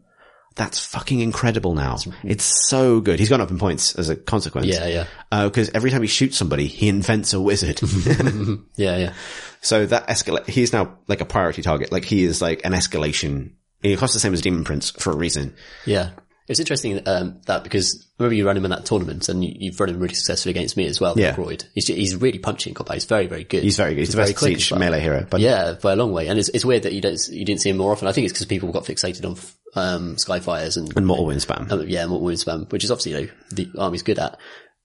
That's 0.60 0.78
fucking 0.86 1.22
incredible 1.22 1.74
now. 1.74 1.96
It's 2.22 2.44
so 2.44 3.00
good. 3.00 3.18
He's 3.18 3.30
gone 3.30 3.40
up 3.40 3.50
in 3.50 3.58
points 3.58 3.96
as 3.96 4.10
a 4.10 4.18
consequence. 4.18 4.68
Yeah, 4.68 4.88
yeah. 4.88 5.06
Uh, 5.32 5.46
because 5.46 5.70
every 5.74 5.90
time 5.90 6.02
he 6.02 6.08
shoots 6.10 6.36
somebody, 6.36 6.68
he 6.68 6.90
invents 6.90 7.32
a 7.32 7.40
wizard. 7.40 7.80
Yeah, 8.76 8.98
yeah. 8.98 9.14
so 9.62 9.86
that 9.86 10.10
escalate, 10.10 10.48
he's 10.48 10.74
now 10.74 10.98
like 11.08 11.22
a 11.22 11.26
priority 11.26 11.62
target. 11.62 11.94
Like 11.94 12.04
he 12.04 12.26
is 12.26 12.42
like 12.42 12.66
an 12.66 12.74
escalation. 12.74 13.52
He 13.82 13.96
costs 13.96 14.14
the 14.14 14.20
same 14.20 14.34
as 14.34 14.42
Demon 14.42 14.66
Prince 14.66 14.90
for 14.90 15.12
a 15.12 15.16
reason. 15.16 15.56
Yeah. 15.86 16.10
It's 16.50 16.60
interesting 16.60 17.08
um, 17.08 17.40
that 17.46 17.64
because 17.64 18.08
remember 18.18 18.34
you 18.34 18.46
ran 18.46 18.58
him 18.58 18.66
in 18.66 18.72
that 18.72 18.84
tournament 18.84 19.30
and 19.30 19.46
you, 19.46 19.54
you've 19.56 19.80
run 19.80 19.90
him 19.90 20.00
really 20.00 20.16
successfully 20.16 20.50
against 20.50 20.76
me 20.76 20.88
as 20.88 21.00
well. 21.00 21.14
Yeah. 21.16 21.36
Freud. 21.36 21.64
He's, 21.76 21.88
he's 21.88 22.16
really 22.16 22.40
punchy 22.40 22.72
in 22.72 22.74
combat. 22.74 22.96
He's 22.96 23.06
very, 23.06 23.28
very 23.28 23.44
good. 23.44 23.62
He's 23.62 23.78
very 23.78 23.94
good. 23.94 24.00
He's, 24.00 24.10
the 24.10 24.18
very 24.18 24.30
best 24.30 24.40
quick 24.40 24.58
siege 24.58 24.72
well. 24.72 24.80
melee 24.80 25.00
hero. 25.00 25.28
But 25.30 25.42
Yeah, 25.42 25.76
by 25.80 25.94
a 25.94 25.96
long 25.96 26.12
way. 26.12 26.28
And 26.28 26.40
it's, 26.40 26.50
it's 26.50 26.66
weird 26.66 26.84
that 26.84 26.94
you 26.94 27.02
don't, 27.02 27.20
you 27.30 27.46
didn't 27.46 27.62
see 27.62 27.70
him 27.70 27.78
more 27.78 27.92
often. 27.92 28.08
I 28.08 28.12
think 28.12 28.26
it's 28.26 28.34
because 28.34 28.48
people 28.48 28.72
got 28.72 28.84
fixated 28.84 29.26
on, 29.26 29.38
um, 29.76 30.16
Skyfires 30.16 30.76
and, 30.76 30.92
and 30.98 31.06
Mortal 31.06 31.28
Wind 31.28 31.42
spam. 31.42 31.72
um, 31.72 31.88
yeah, 31.88 32.08
Mortal 32.08 32.26
Wound 32.26 32.40
Spam, 32.40 32.72
which 32.72 32.84
is 32.84 32.90
obviously, 32.90 33.12
you 33.12 33.28
know, 33.28 33.34
the 33.52 33.70
army's 33.78 34.02
good 34.02 34.18
at. 34.18 34.40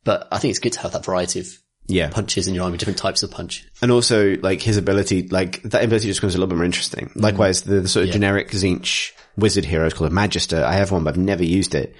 But 0.04 0.28
I 0.30 0.38
think 0.38 0.50
it's 0.50 0.58
good 0.58 0.74
to 0.74 0.80
have 0.80 0.92
that 0.92 1.06
variety 1.06 1.40
of 1.40 1.48
yeah. 1.86 2.10
punches 2.10 2.46
in 2.46 2.54
your 2.54 2.64
army, 2.64 2.76
different 2.76 2.98
types 2.98 3.22
of 3.22 3.30
punch. 3.30 3.66
And 3.80 3.90
also, 3.90 4.36
like, 4.36 4.60
his 4.60 4.76
ability, 4.76 5.28
like, 5.28 5.62
that 5.62 5.82
ability 5.82 6.08
just 6.08 6.20
becomes 6.20 6.34
a 6.34 6.38
little 6.38 6.48
bit 6.48 6.56
more 6.56 6.64
interesting. 6.64 7.10
Likewise, 7.14 7.62
the, 7.62 7.80
the 7.80 7.88
sort 7.88 8.06
of 8.06 8.12
generic 8.12 8.50
Tzeentch 8.50 9.12
wizard 9.36 9.64
hero 9.64 9.86
is 9.86 9.94
called 9.94 10.10
a 10.10 10.14
Magister. 10.14 10.64
I 10.64 10.74
have 10.74 10.90
one, 10.90 11.04
but 11.04 11.14
I've 11.14 11.18
never 11.18 11.44
used 11.44 11.74
it. 11.74 11.94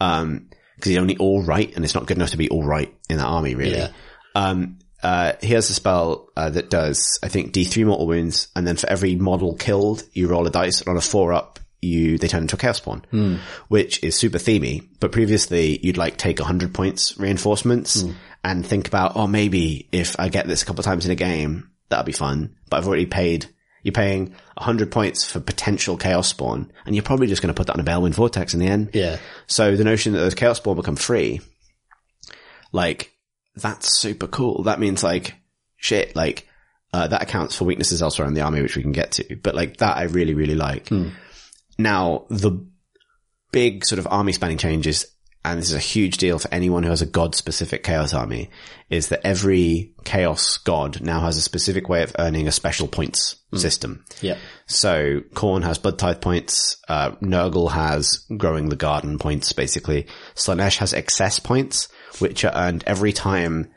Um, 0.00 0.48
cause 0.80 0.88
he's 0.88 0.98
only 0.98 1.16
all 1.18 1.42
right, 1.42 1.74
and 1.74 1.84
it's 1.84 1.94
not 1.94 2.06
good 2.06 2.16
enough 2.16 2.30
to 2.30 2.36
be 2.36 2.48
all 2.48 2.64
right 2.64 2.92
in 3.08 3.18
the 3.18 3.24
army, 3.24 3.54
really. 3.54 3.76
Yeah. 3.78 3.90
Um, 4.34 4.78
uh, 5.02 5.32
he 5.40 5.54
has 5.54 5.70
a 5.70 5.74
spell, 5.74 6.28
uh, 6.36 6.50
that 6.50 6.68
does, 6.70 7.18
I 7.22 7.28
think, 7.28 7.52
D3 7.52 7.86
mortal 7.86 8.06
wounds, 8.06 8.48
and 8.54 8.66
then 8.66 8.76
for 8.76 8.88
every 8.88 9.14
model 9.16 9.54
killed, 9.56 10.02
you 10.12 10.28
roll 10.28 10.46
a 10.46 10.50
dice, 10.50 10.80
and 10.80 10.88
on 10.88 10.96
a 10.96 11.00
four 11.00 11.32
up, 11.32 11.58
you, 11.82 12.18
they 12.18 12.28
turn 12.28 12.42
into 12.42 12.56
a 12.56 12.58
chaos 12.58 12.76
spawn, 12.76 13.02
which 13.68 14.04
is 14.04 14.14
super 14.14 14.36
themey, 14.36 14.86
but 15.00 15.12
previously 15.12 15.78
you'd 15.82 15.96
like 15.96 16.18
take 16.18 16.38
100 16.38 16.74
points 16.74 17.16
reinforcements 17.18 18.04
and 18.44 18.66
think 18.66 18.86
about, 18.88 19.16
oh, 19.16 19.26
maybe 19.26 19.88
if 19.90 20.18
I 20.20 20.28
get 20.28 20.46
this 20.46 20.62
a 20.62 20.66
couple 20.66 20.80
of 20.80 20.84
times 20.84 21.06
in 21.06 21.10
a 21.10 21.16
game, 21.16 21.70
that'll 21.88 22.04
be 22.04 22.12
fun, 22.12 22.56
but 22.68 22.76
I've 22.76 22.86
already 22.86 23.06
paid, 23.06 23.46
you're 23.82 23.92
paying 23.92 24.34
100 24.54 24.90
points 24.90 25.30
for 25.30 25.40
potential 25.40 25.96
chaos 25.96 26.28
spawn, 26.28 26.70
and 26.84 26.94
you're 26.94 27.02
probably 27.02 27.26
just 27.26 27.42
going 27.42 27.52
to 27.52 27.56
put 27.56 27.66
that 27.66 27.74
on 27.74 27.80
a 27.80 27.84
Balewind 27.84 28.14
Vortex 28.14 28.54
in 28.54 28.60
the 28.60 28.66
end. 28.66 28.90
Yeah. 28.92 29.18
So 29.46 29.76
the 29.76 29.84
notion 29.84 30.12
that 30.12 30.18
those 30.18 30.34
chaos 30.34 30.58
spawn 30.58 30.76
become 30.76 30.96
free, 30.96 31.40
like, 32.72 33.12
that's 33.56 33.98
super 33.98 34.26
cool. 34.26 34.64
That 34.64 34.80
means 34.80 35.02
like, 35.02 35.34
shit, 35.76 36.14
like, 36.14 36.46
uh, 36.92 37.08
that 37.08 37.22
accounts 37.22 37.54
for 37.54 37.64
weaknesses 37.64 38.02
elsewhere 38.02 38.28
in 38.28 38.34
the 38.34 38.40
army, 38.42 38.62
which 38.62 38.76
we 38.76 38.82
can 38.82 38.92
get 38.92 39.12
to. 39.12 39.36
But 39.36 39.54
like, 39.54 39.78
that 39.78 39.96
I 39.96 40.04
really, 40.04 40.34
really 40.34 40.54
like. 40.54 40.90
Now, 41.78 42.26
the 42.28 42.66
big 43.52 43.84
sort 43.84 43.98
of 43.98 44.06
army 44.10 44.32
spanning 44.32 44.58
changes, 44.58 45.06
and 45.44 45.58
this 45.58 45.68
is 45.68 45.74
a 45.74 45.78
huge 45.78 46.18
deal 46.18 46.38
for 46.38 46.52
anyone 46.52 46.82
who 46.82 46.90
has 46.90 47.02
a 47.02 47.06
god 47.06 47.34
specific 47.34 47.82
chaos 47.82 48.12
army, 48.12 48.50
is 48.88 49.08
that 49.08 49.26
every 49.26 49.92
chaos 50.04 50.58
god 50.58 51.00
now 51.00 51.20
has 51.20 51.36
a 51.36 51.42
specific 51.42 51.88
way 51.88 52.02
of 52.02 52.14
earning 52.18 52.46
a 52.46 52.52
special 52.52 52.88
points 52.88 53.36
system. 53.58 54.04
Yeah. 54.20 54.36
So 54.66 55.20
Khorne 55.34 55.64
has 55.64 55.78
Blood 55.78 55.98
Tithe 55.98 56.20
points. 56.20 56.76
Uh, 56.88 57.12
Nurgle 57.16 57.70
has 57.72 58.24
Growing 58.36 58.68
the 58.68 58.76
Garden 58.76 59.18
points, 59.18 59.52
basically. 59.52 60.06
Slaanesh 60.34 60.78
has 60.78 60.92
Excess 60.92 61.40
points, 61.40 61.88
which 62.18 62.44
are 62.44 62.54
earned 62.54 62.84
every 62.86 63.12
time 63.12 63.70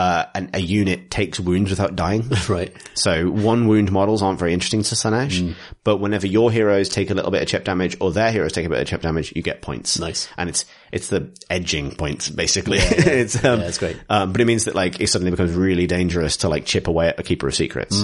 uh, 0.00 0.24
an, 0.34 0.48
a 0.54 0.58
unit 0.58 1.10
takes 1.10 1.38
wounds 1.38 1.68
without 1.68 1.94
dying. 1.94 2.24
Right. 2.48 2.74
So 2.94 3.30
one 3.30 3.68
wound 3.68 3.92
models 3.92 4.22
aren't 4.22 4.38
very 4.38 4.54
interesting 4.54 4.82
to 4.82 4.94
Slaanesh, 4.94 5.54
but 5.84 5.98
whenever 5.98 6.26
your 6.26 6.50
heroes 6.50 6.88
take 6.88 7.10
a 7.10 7.14
little 7.14 7.30
bit 7.30 7.42
of 7.42 7.48
chip 7.48 7.64
damage 7.64 7.98
or 8.00 8.10
their 8.10 8.32
heroes 8.32 8.52
take 8.52 8.64
a 8.64 8.70
bit 8.70 8.80
of 8.80 8.88
chip 8.88 9.02
damage, 9.02 9.32
you 9.36 9.42
get 9.42 9.60
points. 9.60 9.98
Nice. 9.98 10.26
And 10.38 10.48
it's, 10.48 10.64
it's 10.90 11.08
the 11.08 11.36
edging 11.50 11.94
points, 11.94 12.30
basically. 12.30 12.78
it's, 12.80 13.36
um, 13.44 13.60
Yeah, 13.60 13.66
that's 13.66 13.78
great. 13.78 14.00
Um, 14.08 14.32
but 14.32 14.40
it 14.40 14.46
means 14.46 14.64
that 14.64 14.74
like 14.74 15.00
it 15.00 15.08
suddenly 15.08 15.30
becomes 15.30 15.52
really 15.52 15.86
dangerous 15.86 16.38
to 16.38 16.48
like 16.48 16.64
chip 16.64 16.88
away 16.88 17.08
at 17.08 17.20
a 17.20 17.22
Keeper 17.22 17.46
of 17.48 17.54
Secrets. 17.54 18.02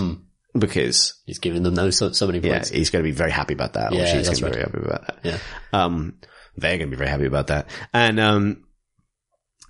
Because 0.57 1.21
He's 1.25 1.39
giving 1.39 1.63
them 1.63 1.75
those 1.75 1.97
so, 1.97 2.13
so 2.13 2.27
many 2.27 2.41
yeah, 2.41 2.63
he's 2.65 2.91
going 2.91 3.03
to 3.03 3.09
be 3.09 3.17
very 3.17 3.33
happy 3.33 3.55
about 3.55 3.73
that. 3.73 3.93
Or 3.93 3.97
Yeah, 3.97 4.13
she's 4.13 4.29
going 4.29 4.37
to 4.37 4.43
be 4.43 4.45
right. 4.45 4.53
very 4.53 4.65
happy 4.65 4.87
about 4.87 5.07
that. 5.07 5.19
Yeah. 5.25 5.39
Um, 5.73 6.19
they're 6.57 6.77
going 6.77 6.91
to 6.91 6.97
be 6.97 6.99
very 6.99 7.11
happy 7.11 7.27
about 7.27 7.49
that. 7.49 7.69
And, 7.93 8.21
um, 8.21 8.65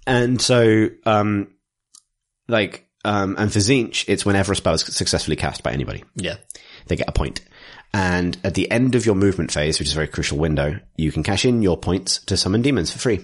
and 0.06 0.40
so, 0.40 0.88
um, 1.06 1.55
like, 2.48 2.88
um, 3.04 3.36
and 3.38 3.52
for 3.52 3.58
Tzeentch, 3.58 4.04
it's 4.08 4.26
whenever 4.26 4.52
a 4.52 4.56
spell 4.56 4.74
is 4.74 4.82
successfully 4.82 5.36
cast 5.36 5.62
by 5.62 5.72
anybody. 5.72 6.04
Yeah. 6.16 6.36
They 6.86 6.96
get 6.96 7.08
a 7.08 7.12
point. 7.12 7.40
And 7.94 8.36
at 8.44 8.54
the 8.54 8.70
end 8.70 8.94
of 8.94 9.06
your 9.06 9.14
movement 9.14 9.52
phase, 9.52 9.78
which 9.78 9.88
is 9.88 9.92
a 9.92 9.96
very 9.96 10.08
crucial 10.08 10.38
window, 10.38 10.80
you 10.96 11.12
can 11.12 11.22
cash 11.22 11.44
in 11.44 11.62
your 11.62 11.76
points 11.76 12.18
to 12.26 12.36
summon 12.36 12.62
demons 12.62 12.90
for 12.90 12.98
free. 12.98 13.20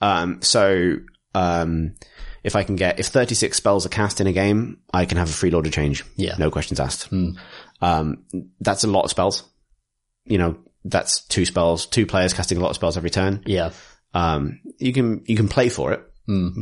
Um, 0.00 0.42
so, 0.42 0.96
um, 1.34 1.94
if 2.42 2.56
I 2.56 2.64
can 2.64 2.76
get, 2.76 3.00
if 3.00 3.06
36 3.06 3.56
spells 3.56 3.86
are 3.86 3.90
cast 3.90 4.20
in 4.20 4.26
a 4.26 4.32
game, 4.32 4.80
I 4.92 5.06
can 5.06 5.16
have 5.16 5.30
a 5.30 5.32
free 5.32 5.50
Lord 5.50 5.66
of 5.66 5.72
Change. 5.72 6.04
Yeah. 6.16 6.34
No 6.38 6.50
questions 6.50 6.78
asked. 6.78 7.10
Um, 7.80 8.24
that's 8.60 8.84
a 8.84 8.88
lot 8.88 9.04
of 9.04 9.10
spells. 9.10 9.44
You 10.26 10.36
know, 10.38 10.58
that's 10.84 11.22
two 11.22 11.46
spells, 11.46 11.86
two 11.86 12.04
players 12.04 12.34
casting 12.34 12.58
a 12.58 12.60
lot 12.60 12.70
of 12.70 12.76
spells 12.76 12.98
every 12.98 13.10
turn. 13.10 13.42
Yeah. 13.46 13.70
Um, 14.12 14.60
you 14.78 14.92
can, 14.92 15.22
you 15.26 15.36
can 15.36 15.48
play 15.48 15.70
for 15.70 15.92
it, 15.92 16.04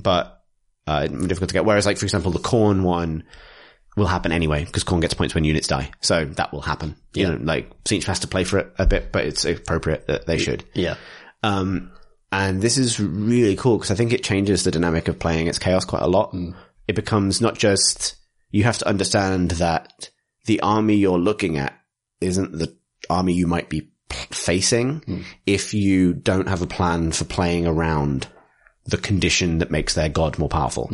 but, 0.02 0.41
uh, 0.86 1.08
it's 1.10 1.26
difficult 1.26 1.48
to 1.50 1.54
get. 1.54 1.64
Whereas 1.64 1.86
like, 1.86 1.98
for 1.98 2.06
example, 2.06 2.30
the 2.30 2.38
Khorne 2.38 2.82
one 2.82 3.24
will 3.96 4.06
happen 4.06 4.32
anyway, 4.32 4.64
because 4.64 4.84
Khorne 4.84 5.00
gets 5.00 5.14
points 5.14 5.34
when 5.34 5.44
units 5.44 5.66
die. 5.68 5.90
So 6.00 6.24
that 6.24 6.52
will 6.52 6.62
happen. 6.62 6.96
You 7.14 7.28
know, 7.28 7.38
like, 7.42 7.84
Tzeentch 7.84 8.04
has 8.04 8.20
to 8.20 8.26
play 8.26 8.44
for 8.44 8.58
it 8.58 8.72
a 8.78 8.86
bit, 8.86 9.12
but 9.12 9.26
it's 9.26 9.44
appropriate 9.44 10.06
that 10.06 10.26
they 10.26 10.38
should. 10.38 10.64
Yeah. 10.74 10.96
Um, 11.42 11.92
and 12.30 12.62
this 12.62 12.78
is 12.78 12.98
really 12.98 13.56
cool 13.56 13.76
because 13.76 13.90
I 13.90 13.94
think 13.94 14.12
it 14.12 14.24
changes 14.24 14.64
the 14.64 14.70
dynamic 14.70 15.08
of 15.08 15.18
playing 15.18 15.48
its 15.48 15.58
chaos 15.58 15.84
quite 15.84 16.02
a 16.02 16.08
lot. 16.08 16.34
It 16.88 16.94
becomes 16.94 17.42
not 17.42 17.58
just, 17.58 18.16
you 18.50 18.64
have 18.64 18.78
to 18.78 18.88
understand 18.88 19.52
that 19.52 20.08
the 20.46 20.60
army 20.60 20.96
you're 20.96 21.18
looking 21.18 21.58
at 21.58 21.78
isn't 22.22 22.52
the 22.52 22.74
army 23.10 23.34
you 23.34 23.46
might 23.46 23.68
be 23.68 23.90
facing 24.08 25.24
if 25.46 25.74
you 25.74 26.14
don't 26.14 26.48
have 26.48 26.62
a 26.62 26.66
plan 26.66 27.12
for 27.12 27.24
playing 27.24 27.66
around 27.66 28.26
the 28.86 28.96
condition 28.96 29.58
that 29.58 29.70
makes 29.70 29.94
their 29.94 30.08
god 30.08 30.38
more 30.38 30.48
powerful, 30.48 30.88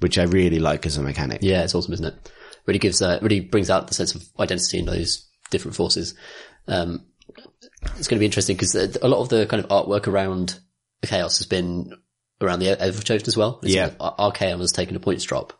which 0.00 0.18
I 0.18 0.24
really 0.24 0.58
like 0.60 0.86
as 0.86 0.96
a 0.96 1.02
mechanic. 1.02 1.40
Yeah, 1.42 1.64
it's 1.64 1.74
awesome, 1.74 1.92
isn't 1.94 2.06
it? 2.06 2.32
Really 2.66 2.78
gives, 2.78 3.02
uh, 3.02 3.18
really 3.22 3.40
brings 3.40 3.68
out 3.70 3.88
the 3.88 3.94
sense 3.94 4.14
of 4.14 4.22
identity 4.38 4.78
in 4.78 4.86
those 4.86 5.26
different 5.50 5.74
forces. 5.76 6.14
Um, 6.68 7.06
it's 7.96 8.06
going 8.06 8.16
to 8.18 8.20
be 8.20 8.24
interesting 8.26 8.56
because 8.56 8.74
a 8.76 9.08
lot 9.08 9.20
of 9.20 9.28
the 9.28 9.46
kind 9.46 9.64
of 9.64 9.68
artwork 9.70 10.06
around 10.06 10.58
the 11.00 11.08
chaos 11.08 11.38
has 11.38 11.46
been 11.48 11.92
around 12.40 12.60
the 12.60 12.66
Everchosen 12.76 13.26
as 13.26 13.36
well. 13.36 13.58
It's 13.62 13.74
Yeah. 13.74 13.86
like 13.98 14.16
Archaon 14.18 14.60
has 14.60 14.70
taken 14.72 14.94
a 14.94 15.00
points 15.00 15.24
drop, 15.24 15.52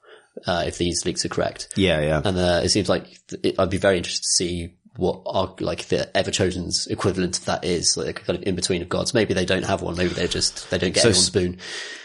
uh, 0.47 0.65
if 0.67 0.79
these 0.79 1.05
leaks 1.05 1.25
are 1.25 1.29
correct. 1.29 1.69
Yeah, 1.77 2.01
yeah. 2.01 2.23
And, 2.25 2.39
uh, 2.39 2.61
it 2.63 2.69
seems 2.69 2.89
like 2.89 3.07
it, 3.43 3.57
I'd 3.59 3.71
be 3.71 3.77
very 3.79 3.97
interested 3.97 4.23
to 4.23 4.29
see 4.29 4.75
what 4.97 5.23
are 5.25 5.55
like 5.59 5.87
the 5.89 6.11
Everchosen's 6.15 6.87
equivalent 6.87 7.39
of 7.39 7.45
that 7.47 7.65
is, 7.65 7.97
like 7.97 8.25
kind 8.25 8.39
of 8.39 8.47
in 8.47 8.55
between 8.55 8.83
of 8.83 8.89
gods. 8.89 9.15
Maybe 9.15 9.33
they 9.33 9.47
don't 9.47 9.65
have 9.65 9.81
one. 9.81 9.97
Maybe 9.97 10.13
they're 10.13 10.29
just, 10.29 10.71
they 10.71 10.77
don't 10.79 10.93
get 10.93 11.15
So 11.15 11.33
boon. 11.33 11.59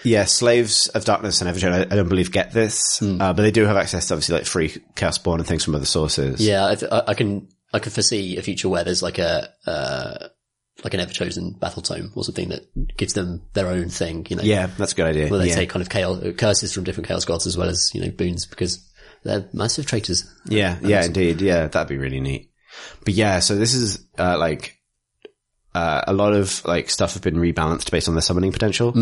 Yeah, 0.03 0.23
Slaves 0.23 0.87
of 0.89 1.03
Darkness 1.03 1.41
and 1.41 1.49
Evertone, 1.49 1.73
I, 1.73 1.81
I 1.81 1.95
don't 1.97 2.07
believe 2.07 2.31
get 2.31 2.51
this, 2.51 3.01
uh, 3.01 3.17
but 3.33 3.41
they 3.41 3.51
do 3.51 3.65
have 3.65 3.75
access 3.77 4.07
to 4.07 4.13
obviously 4.13 4.35
like 4.35 4.45
free 4.45 4.73
Chaos 4.95 5.15
Spawn 5.15 5.39
and 5.39 5.47
things 5.47 5.65
from 5.65 5.75
other 5.75 5.85
sources. 5.85 6.39
Yeah, 6.45 6.65
I, 6.65 6.75
th- 6.75 6.91
I 6.91 7.03
I 7.07 7.13
can 7.13 7.49
I 7.73 7.79
can 7.79 7.91
foresee 7.91 8.37
a 8.37 8.41
future 8.41 8.69
where 8.69 8.85
there's 8.85 9.03
like 9.03 9.17
a 9.19 9.49
uh, 9.65 10.29
like 10.83 10.93
an 10.93 11.01
ever 11.01 11.11
chosen 11.11 11.53
battle 11.59 11.81
tome 11.81 12.13
or 12.15 12.23
something 12.23 12.49
that 12.49 12.95
gives 12.95 13.13
them 13.13 13.41
their 13.53 13.67
own 13.67 13.89
thing. 13.89 14.25
You 14.29 14.37
know, 14.37 14.43
Yeah, 14.43 14.67
that's 14.67 14.93
a 14.93 14.95
good 14.95 15.07
idea. 15.07 15.27
where 15.27 15.39
they 15.39 15.49
yeah. 15.49 15.55
take 15.55 15.69
kind 15.69 15.81
of 15.81 15.89
chaos 15.89 16.23
curses 16.37 16.73
from 16.73 16.85
different 16.85 17.07
chaos 17.09 17.25
gods 17.25 17.45
as 17.47 17.57
well 17.57 17.67
as 17.67 17.91
you 17.93 17.99
know 18.01 18.11
boons 18.11 18.45
because 18.45 18.89
they're 19.23 19.49
massive 19.51 19.85
traitors. 19.85 20.23
Yeah, 20.47 20.77
yeah, 20.81 21.03
indeed. 21.03 21.41
Yeah, 21.41 21.67
that'd 21.67 21.89
be 21.89 21.97
really 21.97 22.21
neat. 22.21 22.51
But 23.05 23.13
yeah, 23.13 23.39
so 23.39 23.55
this 23.55 23.73
is, 23.73 24.05
uh, 24.17 24.37
like, 24.37 24.77
uh, 25.75 26.01
a 26.07 26.13
lot 26.13 26.33
of 26.33 26.65
like 26.65 26.89
stuff 26.89 27.13
have 27.13 27.21
been 27.21 27.35
rebalanced 27.35 27.91
based 27.91 28.09
on 28.09 28.15
the 28.15 28.21
summoning 28.21 28.51
potential. 28.51 28.93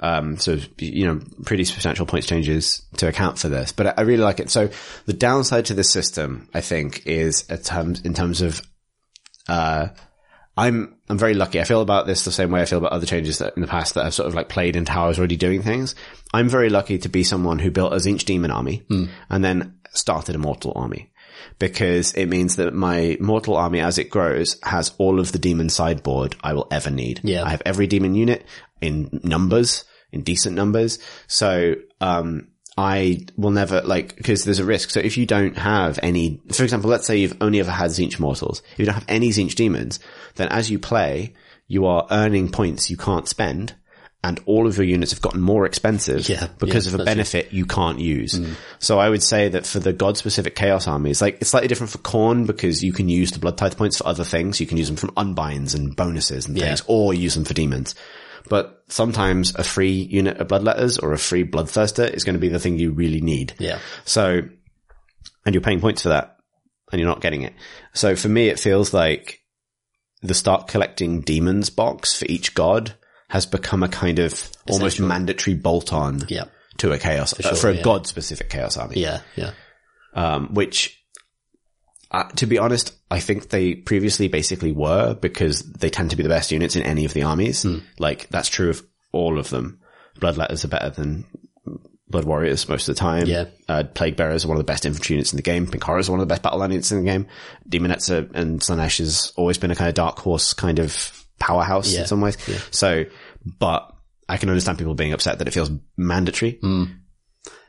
Um, 0.00 0.38
so 0.38 0.58
you 0.78 1.06
know, 1.06 1.20
pretty 1.44 1.64
substantial 1.64 2.06
points 2.06 2.26
changes 2.26 2.82
to 2.96 3.08
account 3.08 3.38
for 3.38 3.48
this. 3.48 3.72
But 3.72 3.86
I, 3.88 3.94
I 3.98 4.00
really 4.02 4.22
like 4.22 4.40
it. 4.40 4.50
So 4.50 4.70
the 5.06 5.12
downside 5.12 5.66
to 5.66 5.74
this 5.74 5.90
system, 5.90 6.48
I 6.54 6.62
think, 6.62 7.06
is 7.06 7.44
at 7.50 7.64
terms 7.64 8.00
in 8.02 8.14
terms 8.14 8.40
of 8.40 8.62
uh, 9.48 9.88
I'm 10.56 10.96
I'm 11.08 11.18
very 11.18 11.34
lucky. 11.34 11.60
I 11.60 11.64
feel 11.64 11.82
about 11.82 12.06
this 12.06 12.24
the 12.24 12.32
same 12.32 12.50
way 12.50 12.62
I 12.62 12.64
feel 12.64 12.78
about 12.78 12.92
other 12.92 13.06
changes 13.06 13.38
that 13.38 13.54
in 13.56 13.60
the 13.62 13.68
past 13.68 13.94
that 13.94 14.06
I've 14.06 14.14
sort 14.14 14.28
of 14.28 14.34
like 14.34 14.48
played 14.48 14.76
into 14.76 14.92
how 14.92 15.04
I 15.04 15.08
was 15.08 15.18
already 15.18 15.36
doing 15.36 15.62
things. 15.62 15.94
I'm 16.32 16.48
very 16.48 16.70
lucky 16.70 16.98
to 16.98 17.08
be 17.08 17.24
someone 17.24 17.58
who 17.58 17.70
built 17.70 17.92
a 17.92 17.96
Tzeentch 17.96 18.24
demon 18.24 18.50
army 18.50 18.82
and 19.28 19.44
then 19.44 19.78
started 19.92 20.34
a 20.36 20.38
mortal 20.38 20.72
army. 20.74 21.10
Because 21.58 22.12
it 22.12 22.26
means 22.26 22.56
that 22.56 22.74
my 22.74 23.16
mortal 23.20 23.56
army 23.56 23.80
as 23.80 23.98
it 23.98 24.10
grows 24.10 24.56
has 24.62 24.92
all 24.98 25.20
of 25.20 25.32
the 25.32 25.38
demon 25.38 25.68
sideboard 25.68 26.36
I 26.42 26.54
will 26.54 26.68
ever 26.70 26.90
need. 26.90 27.20
Yeah. 27.22 27.44
I 27.44 27.50
have 27.50 27.62
every 27.64 27.86
demon 27.86 28.14
unit 28.14 28.44
in 28.80 29.20
numbers, 29.22 29.84
in 30.12 30.22
decent 30.22 30.56
numbers. 30.56 30.98
So, 31.26 31.76
um, 32.00 32.48
I 32.76 33.26
will 33.36 33.52
never 33.52 33.82
like 33.82 34.16
because 34.16 34.44
there's 34.44 34.58
a 34.58 34.64
risk. 34.64 34.90
So 34.90 35.00
if 35.00 35.16
you 35.16 35.26
don't 35.26 35.56
have 35.56 36.00
any, 36.02 36.40
for 36.52 36.64
example, 36.64 36.90
let's 36.90 37.06
say 37.06 37.18
you've 37.18 37.36
only 37.40 37.60
ever 37.60 37.70
had 37.70 37.90
Tzeentch 37.90 38.18
mortals, 38.18 38.62
if 38.72 38.80
you 38.80 38.86
don't 38.86 38.96
have 38.96 39.04
any 39.08 39.30
Tzeentch 39.30 39.54
demons, 39.54 40.00
then 40.34 40.48
as 40.48 40.70
you 40.70 40.80
play, 40.80 41.34
you 41.68 41.86
are 41.86 42.06
earning 42.10 42.50
points 42.50 42.90
you 42.90 42.96
can't 42.96 43.28
spend, 43.28 43.74
and 44.24 44.40
all 44.46 44.66
of 44.66 44.76
your 44.78 44.86
units 44.86 45.12
have 45.12 45.20
gotten 45.20 45.40
more 45.40 45.66
expensive 45.66 46.26
Yeah, 46.28 46.48
because 46.58 46.86
yeah, 46.86 46.94
of 46.94 47.00
a 47.00 47.02
Mm. 47.02 47.06
benefit 47.06 47.52
you 47.52 47.66
can't 47.66 48.00
use. 48.00 48.40
So 48.78 48.98
I 48.98 49.10
would 49.10 49.22
say 49.22 49.50
that 49.50 49.66
for 49.66 49.80
the 49.80 49.92
god 49.92 50.16
specific 50.16 50.56
chaos 50.56 50.88
armies, 50.88 51.20
like 51.20 51.36
it's 51.42 51.50
slightly 51.50 51.68
different 51.68 51.90
for 51.92 51.98
Khorne 51.98 52.46
because 52.46 52.82
you 52.82 52.92
can 52.94 53.08
use 53.10 53.32
the 53.32 53.38
blood 53.38 53.58
tithe 53.58 53.76
points 53.76 53.98
for 53.98 54.06
other 54.08 54.24
things. 54.24 54.60
You 54.60 54.66
can 54.66 54.78
use 54.78 54.88
them 54.88 54.96
from 54.96 55.10
unbinds 55.16 55.74
and 55.74 55.94
bonuses 55.94 56.46
and 56.46 56.56
Yeah. 56.56 56.64
things, 56.68 56.82
or 56.86 57.12
use 57.12 57.34
them 57.34 57.44
for 57.44 57.52
demons. 57.54 57.94
But 58.48 58.82
sometimes 58.88 59.54
a 59.56 59.62
free 59.64 59.92
unit 60.10 60.38
of 60.38 60.48
bloodletters 60.48 61.02
or 61.02 61.12
a 61.12 61.18
free 61.18 61.44
bloodthirster 61.44 62.10
is 62.12 62.24
going 62.24 62.34
to 62.34 62.40
be 62.40 62.48
the 62.48 62.58
thing 62.58 62.78
you 62.78 62.92
really 62.92 63.20
need. 63.20 63.52
Yeah. 63.58 63.78
So, 64.06 64.40
and 65.44 65.54
you're 65.54 65.60
paying 65.62 65.80
points 65.80 66.02
for 66.02 66.08
that 66.10 66.36
and 66.92 66.98
you're 67.00 67.08
not 67.08 67.20
getting 67.20 67.42
it. 67.42 67.52
So 67.92 68.16
for 68.16 68.28
me, 68.28 68.48
it 68.48 68.58
feels 68.58 68.94
like 68.94 69.40
the 70.22 70.34
start 70.34 70.68
collecting 70.68 71.20
demons 71.20 71.68
box 71.68 72.18
for 72.18 72.24
each 72.26 72.54
god 72.54 72.94
has 73.34 73.46
become 73.46 73.82
a 73.82 73.88
kind 73.88 74.20
of 74.20 74.48
almost 74.70 75.00
mandatory 75.00 75.56
bolt 75.56 75.92
on 75.92 76.22
Yeah. 76.28 76.44
to 76.78 76.92
a 76.92 76.98
chaos, 77.00 77.34
for, 77.34 77.42
sure, 77.42 77.56
for 77.56 77.68
a 77.70 77.74
yeah. 77.74 77.82
god 77.82 78.06
specific 78.06 78.48
chaos 78.48 78.76
army. 78.76 79.00
Yeah. 79.00 79.22
Yeah. 79.34 79.50
Um, 80.14 80.54
which, 80.54 81.04
uh, 82.12 82.28
to 82.36 82.46
be 82.46 82.58
honest, 82.58 82.96
I 83.10 83.18
think 83.18 83.48
they 83.48 83.74
previously 83.74 84.28
basically 84.28 84.70
were 84.70 85.14
because 85.14 85.64
they 85.64 85.90
tend 85.90 86.10
to 86.10 86.16
be 86.16 86.22
the 86.22 86.28
best 86.28 86.52
units 86.52 86.76
in 86.76 86.84
any 86.84 87.06
of 87.06 87.12
the 87.12 87.24
armies. 87.24 87.64
Hmm. 87.64 87.78
Like 87.98 88.28
that's 88.28 88.48
true 88.48 88.70
of 88.70 88.86
all 89.12 89.40
of 89.40 89.50
them. 89.50 89.80
Bloodletters 90.20 90.64
are 90.64 90.68
better 90.68 90.90
than 90.90 91.24
Blood 92.08 92.26
Warriors 92.26 92.68
most 92.68 92.88
of 92.88 92.94
the 92.94 93.00
time. 93.00 93.26
Yeah. 93.26 93.46
Uh, 93.68 93.82
Plague 93.82 94.14
Bearers 94.14 94.44
are 94.44 94.48
one 94.48 94.58
of 94.58 94.64
the 94.64 94.72
best 94.72 94.86
infantry 94.86 95.14
units 95.14 95.32
in 95.32 95.38
the 95.38 95.42
game. 95.42 95.66
Pink 95.66 95.82
Horrors 95.82 96.08
are 96.08 96.12
one 96.12 96.20
of 96.20 96.28
the 96.28 96.32
best 96.32 96.44
battle 96.44 96.60
line 96.60 96.70
units 96.70 96.92
in 96.92 96.98
the 97.04 97.10
game. 97.10 97.26
Demonettes 97.68 98.10
are, 98.10 98.30
and 98.32 98.60
Slaanesh 98.60 98.98
has 98.98 99.32
always 99.34 99.58
been 99.58 99.72
a 99.72 99.74
kind 99.74 99.88
of 99.88 99.96
dark 99.96 100.20
horse 100.20 100.52
kind 100.52 100.78
of 100.78 101.23
powerhouse 101.38 101.92
Yeah. 101.92 102.00
in 102.02 102.06
some 102.06 102.20
ways. 102.20 102.36
Yeah. 102.48 102.58
So, 102.70 103.04
but 103.58 103.90
I 104.28 104.36
can 104.36 104.48
understand 104.48 104.78
people 104.78 104.94
being 104.94 105.12
upset 105.12 105.38
that 105.38 105.48
it 105.48 105.52
feels 105.52 105.70
mandatory. 105.96 106.52
Hmm. 106.60 106.84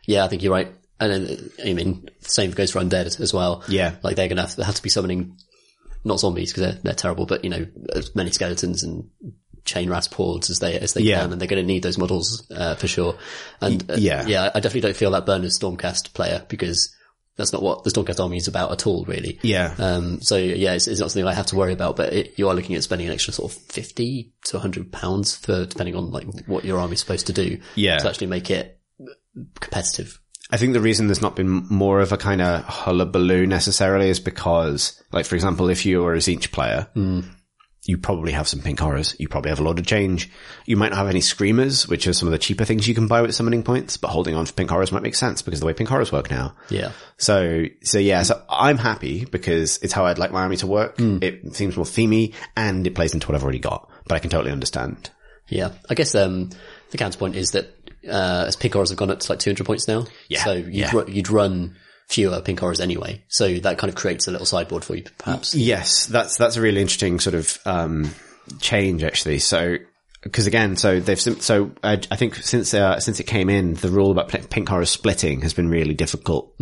Yeah, 0.08 0.24
I 0.24 0.28
think 0.28 0.44
you're 0.44 0.54
right. 0.54 0.72
And 1.00 1.12
then, 1.28 1.50
I 1.66 1.74
mean, 1.74 2.10
the 2.22 2.30
same 2.30 2.52
goes 2.52 2.72
for 2.72 2.80
undead 2.80 3.20
as 3.20 3.34
well. 3.34 3.64
Yeah. 3.68 3.96
Like 4.02 4.16
they're 4.16 4.30
going 4.30 4.46
to 4.48 4.64
have, 4.64 4.76
to 4.76 4.82
be 4.84 4.90
summoning 4.90 5.38
not 6.06 6.20
zombies 6.20 6.54
because 6.54 6.74
they're, 6.74 6.82
they're 6.84 6.94
terrible, 6.94 7.26
but 7.26 7.44
you 7.44 7.50
know, 7.50 7.66
as 7.94 8.16
many 8.16 8.32
skeletons 8.32 8.84
and 8.84 9.10
Chainrasp 9.66 10.14
hordes 10.14 10.50
as 10.52 10.60
they, 10.60 10.80
as 10.80 10.94
they 10.94 11.02
Yeah. 11.02 11.22
can. 11.22 11.32
And 11.34 11.42
they're 11.42 11.48
going 11.48 11.62
to 11.62 11.68
need 11.68 11.84
those 11.84 11.98
models, 11.98 12.50
uh, 12.56 12.76
for 12.76 12.88
sure. 12.88 13.18
And 13.60 13.90
uh, 13.90 13.96
yeah. 13.98 14.26
yeah, 14.28 14.44
I 14.54 14.60
definitely 14.60 14.82
don't 14.82 14.96
feel 14.96 15.12
that 15.12 15.26
Burner's 15.26 15.60
Stormcast 15.60 16.14
player 16.14 16.46
because 16.48 16.96
that's 17.36 17.52
not 17.52 17.62
what 17.62 17.84
the 17.84 17.90
Stormcast 17.90 18.20
army 18.22 18.38
is 18.38 18.48
about 18.48 18.72
at 18.72 18.88
all, 18.88 19.06
really. 19.06 19.40
Yeah. 19.42 19.76
Um, 19.78 20.22
so 20.22 20.38
yeah, 20.38 20.74
it's, 20.74 20.88
it's 20.88 21.00
not 21.00 21.12
something 21.12 21.28
I 21.28 21.34
have 21.34 21.48
to 21.48 21.56
worry 21.56 21.74
about, 21.74 21.98
but 21.98 22.14
it, 22.14 22.40
you 22.40 22.48
are 22.48 22.56
looking 22.56 22.76
at 22.76 22.84
spending 22.84 23.08
an 23.08 23.14
extra 23.14 23.34
sort 23.34 23.52
of 23.52 23.58
50 23.64 24.34
to 24.46 24.58
100 24.58 24.92
pounds 24.92 25.36
for, 25.36 25.66
depending 25.66 25.96
on 25.96 26.12
like 26.12 26.28
what 26.46 26.64
your 26.64 26.80
army's 26.80 27.00
supposed 27.00 27.28
to 27.28 27.34
do. 27.34 27.60
Yeah. 27.76 27.98
To 27.98 28.10
actually 28.10 28.28
make 28.28 28.50
it 28.50 28.80
competitive. 29.60 30.20
I 30.52 30.58
think 30.58 30.74
the 30.74 30.82
reason 30.82 31.08
there's 31.08 31.24
not 31.24 31.36
been 31.36 31.66
more 31.70 32.00
of 32.00 32.12
a 32.12 32.18
kind 32.18 32.40
of 32.40 32.64
hullabaloo 32.64 33.48
necessarily 33.48 34.10
is 34.10 34.20
because, 34.20 35.02
like, 35.12 35.26
for 35.26 35.34
example, 35.36 35.70
if 35.70 35.86
you 35.88 36.06
are 36.06 36.14
a 36.14 36.20
Tzeentch 36.20 36.52
player, 36.52 36.88
you 37.88 37.98
probably 37.98 38.32
have 38.32 38.48
some 38.48 38.62
pink 38.62 38.80
horrors. 38.80 39.16
You 39.20 39.28
probably 39.28 39.50
have 39.50 39.60
a 39.60 39.64
lot 39.64 39.78
of 39.78 39.86
change. 39.86 40.30
You 40.66 40.76
might 40.76 40.90
not 40.90 40.98
have 40.98 41.08
any 41.10 41.22
screamers, 41.22 41.88
which 41.88 42.08
are 42.08 42.14
some 42.14 42.28
of 42.28 42.32
the 42.32 42.40
cheaper 42.40 42.66
things 42.66 42.88
you 42.88 42.96
can 42.96 43.08
buy 43.08 43.22
with 43.22 43.36
summoning 43.36 43.62
points, 43.62 43.96
but 43.98 44.08
holding 44.10 44.34
on 44.36 44.46
for 44.48 44.54
pink 44.54 44.72
horrors 44.72 44.92
might 44.92 45.04
make 45.04 45.14
sense 45.16 45.42
because 45.44 45.60
of 45.60 45.62
the 45.62 45.68
way 45.68 45.74
pink 45.74 45.90
horrors 45.90 46.12
work 46.12 46.32
now. 46.32 46.56
Yeah. 46.70 46.92
So, 47.18 47.66
so 47.84 48.00
yeah, 48.00 48.24
so 48.24 48.44
I'm 48.50 48.78
happy 48.80 49.26
because 49.26 49.78
it's 49.84 49.94
how 49.94 50.06
I'd 50.06 50.18
like 50.18 50.32
my 50.32 50.42
army 50.42 50.58
to 50.58 50.68
work. 50.68 50.96
It 51.00 51.56
seems 51.56 51.76
more 51.78 51.86
themey 51.86 52.34
and 52.58 52.86
it 52.88 52.96
plays 52.96 53.14
into 53.14 53.28
what 53.28 53.36
I've 53.36 53.44
already 53.44 53.60
got, 53.60 53.90
but 54.08 54.16
I 54.16 54.20
can 54.20 54.32
totally 54.32 54.52
understand. 54.52 55.12
Yeah. 55.48 55.74
I 55.88 55.94
guess, 55.94 56.16
um, 56.16 56.50
the 56.90 56.98
counterpoint 56.98 57.36
is 57.36 57.52
that, 57.52 57.68
uh, 58.10 58.46
as 58.48 58.56
pink 58.56 58.74
horrors 58.74 58.90
have 58.90 58.98
gone 58.98 59.12
up 59.12 59.20
to 59.20 59.32
like 59.32 59.40
200 59.40 59.64
points 59.64 59.88
now. 59.88 60.06
Yeah, 60.28 60.44
So 60.44 60.54
you'd, 60.54 60.74
yeah. 60.74 60.92
ru- 60.92 61.06
you'd 61.08 61.30
run 61.30 61.76
fewer 62.08 62.42
pink 62.42 62.60
horrors 62.60 62.80
anyway. 62.80 63.24
So 63.28 63.54
that 63.60 63.78
kind 63.78 63.90
of 63.90 63.96
creates 63.96 64.28
a 64.28 64.32
little 64.32 64.46
sideboard 64.46 64.84
for 64.84 64.96
you, 64.96 65.04
perhaps. 65.18 65.56
Yes, 65.56 66.06
that's 66.06 66.38
that's 66.38 66.58
a 66.58 66.62
really 66.62 66.82
interesting 66.82 67.20
sort 67.20 67.36
of 67.36 67.58
um, 67.66 68.12
change 68.60 69.04
actually. 69.04 69.40
So 69.40 69.78
because 70.22 70.48
again, 70.48 70.76
so 70.76 71.00
they've 71.00 71.20
so 71.20 71.72
I, 71.84 71.94
I 72.12 72.16
think 72.16 72.36
since 72.36 72.74
uh, 72.74 73.00
since 73.00 73.20
it 73.20 73.26
came 73.26 73.50
in, 73.50 73.76
the 73.76 73.90
rule 73.90 74.12
about 74.12 74.30
pink- 74.30 74.68
horror 74.68 74.86
splitting 74.86 75.42
has 75.42 75.54
been 75.54 75.70
really 75.70 75.94
difficult 75.94 76.54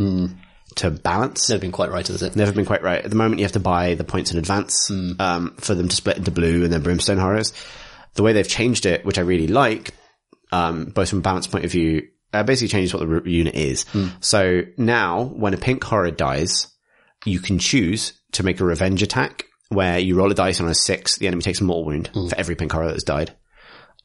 to 0.76 0.92
balance. 0.92 1.50
Never 1.50 1.62
been 1.62 1.72
quite 1.72 1.92
right, 1.92 2.06
has 2.08 2.22
it? 2.22 2.36
Never 2.36 2.52
been 2.52 2.66
quite 2.66 2.84
right. 2.84 3.04
At 3.04 3.10
the 3.10 3.16
moment, 3.16 3.40
you 3.40 3.46
have 3.46 3.54
to 3.54 3.60
buy 3.60 3.96
the 3.96 4.04
points 4.04 4.32
in 4.32 4.38
advance 4.38 4.90
um, 5.20 5.56
for 5.60 5.76
them 5.76 5.88
to 5.88 5.96
split 5.96 6.18
into 6.18 6.32
blue 6.32 6.64
and 6.64 6.74
then 6.74 6.82
brimstone 6.82 7.18
horrors. 7.18 7.54
The 8.16 8.24
way 8.24 8.34
they've 8.34 8.48
changed 8.48 8.86
it, 8.86 9.06
which 9.06 9.18
I 9.18 9.22
really 9.22 9.48
like, 9.48 9.92
um, 10.52 10.86
both 10.86 11.10
from 11.10 11.20
a 11.20 11.24
balance 11.24 11.48
point 11.48 11.66
of 11.66 11.72
view, 11.72 12.08
uh, 12.34 12.44
basically 12.44 12.70
changes 12.70 12.94
what 12.94 13.08
the 13.08 13.30
unit 13.30 13.56
is. 13.56 13.86
So 14.20 14.64
now, 14.78 15.24
when 15.24 15.54
a 15.54 15.58
pink 15.58 15.84
horror 15.84 16.12
dies, 16.12 16.68
you 17.26 17.40
can 17.40 17.60
choose 17.60 18.14
to 18.34 18.44
make 18.44 18.60
a 18.60 18.66
revenge 18.66 19.02
attack 19.04 19.46
where 19.70 19.98
you 20.00 20.16
roll 20.16 20.32
a 20.32 20.36
dice 20.36 20.60
on 20.60 20.68
a 20.68 20.76
six, 20.76 21.18
the 21.18 21.28
enemy 21.28 21.42
takes 21.42 21.62
a 21.62 21.64
mortal 21.64 21.86
wound 21.86 22.10
for 22.30 22.38
every 22.38 22.56
pink 22.56 22.72
horror 22.72 22.90
that's 22.90 23.04
died. 23.04 23.36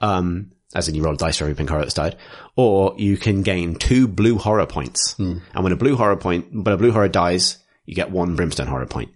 Um, 0.01 0.53
as 0.75 0.89
in 0.89 0.95
you 0.95 1.03
roll 1.03 1.15
a 1.15 1.19
dice 1.19 1.39
for 1.39 1.45
every 1.45 1.55
pink 1.55 1.69
horror 1.69 1.83
that's 1.83 1.95
died. 1.95 2.17
Or 2.57 2.95
you 2.99 3.17
can 3.17 3.43
gain 3.43 3.75
two 3.75 4.07
blue 4.07 4.39
horror 4.39 4.67
points. 4.67 5.15
And 5.55 5.65
when 5.65 5.73
a 5.73 5.77
blue 5.77 5.97
horror 5.97 6.17
point, 6.17 6.53
when 6.53 6.75
a 6.75 6.77
blue 6.77 6.93
horror 6.93 7.09
dies, 7.09 7.59
you 7.87 7.95
get 7.95 8.11
one 8.11 8.37
brimstone 8.37 8.67
horror 8.67 8.87
point. 8.87 9.11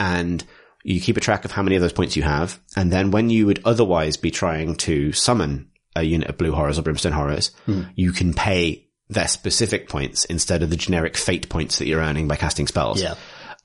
And 0.00 0.42
you 0.84 1.00
keep 1.00 1.16
a 1.16 1.20
track 1.20 1.44
of 1.44 1.52
how 1.52 1.62
many 1.62 1.76
of 1.76 1.82
those 1.82 1.92
points 1.92 2.16
you 2.16 2.22
have. 2.22 2.58
And 2.76 2.90
then 2.90 3.10
when 3.10 3.30
you 3.30 3.46
would 3.46 3.60
otherwise 3.64 4.16
be 4.16 4.30
trying 4.30 4.76
to 4.76 5.12
summon 5.12 5.67
a 5.96 6.02
unit 6.02 6.28
of 6.28 6.38
blue 6.38 6.52
horrors 6.52 6.78
or 6.78 6.82
brimstone 6.82 7.12
horrors, 7.12 7.50
you 7.94 8.12
can 8.12 8.34
pay 8.34 8.88
their 9.08 9.28
specific 9.28 9.88
points 9.88 10.24
instead 10.26 10.62
of 10.62 10.70
the 10.70 10.76
generic 10.76 11.16
fate 11.16 11.48
points 11.48 11.78
that 11.78 11.86
you're 11.86 12.00
earning 12.00 12.28
by 12.28 12.36
casting 12.36 12.66
spells. 12.66 13.00
Yeah. 13.00 13.14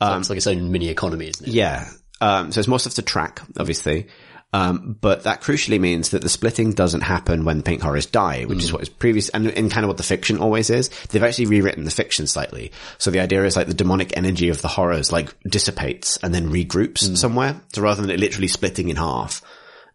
So 0.01 0.17
it's 0.17 0.30
like 0.30 0.38
its 0.38 0.47
own 0.47 0.71
mini 0.71 0.89
economy, 0.89 1.28
isn't 1.28 1.47
it? 1.47 1.53
Yeah. 1.53 1.89
Um, 2.19 2.51
so 2.51 2.59
it's 2.59 2.67
more 2.67 2.80
stuff 2.80 2.95
to 2.95 3.01
track, 3.01 3.41
obviously. 3.57 4.07
Um, 4.53 4.95
but 5.01 5.24
that 5.24 5.41
crucially 5.41 5.80
means 5.80 6.11
that 6.11 6.21
the 6.21 6.30
splitting 6.30 6.74
doesn't 6.74 7.01
happen 7.01 7.43
when 7.43 7.57
the 7.57 7.63
pink 7.63 7.82
horrors 7.82 8.05
die, 8.05 8.43
which 8.43 8.63
is 8.63 8.71
what 8.71 8.84
is 8.84 8.89
previous 8.89 9.30
and, 9.30 9.47
and 9.47 9.71
kind 9.71 9.84
of 9.84 9.88
what 9.88 9.97
the 9.97 10.03
fiction 10.03 10.38
always 10.38 10.69
is. 10.69 10.89
They've 11.09 11.24
actually 11.24 11.47
rewritten 11.47 11.86
the 11.86 11.91
fiction 11.91 12.28
slightly. 12.28 12.71
So 12.99 13.09
the 13.09 13.19
idea 13.19 13.43
is 13.45 13.55
like 13.55 13.67
the 13.67 13.74
demonic 13.74 14.15
energy 14.15 14.49
of 14.49 14.61
the 14.61 14.67
horrors 14.67 15.11
like 15.11 15.34
dissipates 15.41 16.17
and 16.17 16.34
then 16.34 16.51
regroups 16.51 17.17
somewhere. 17.17 17.59
So 17.74 17.82
rather 17.82 18.01
than 18.01 18.11
it 18.11 18.19
literally 18.19 18.47
splitting 18.47 18.89
in 18.89 18.95
half, 18.95 19.41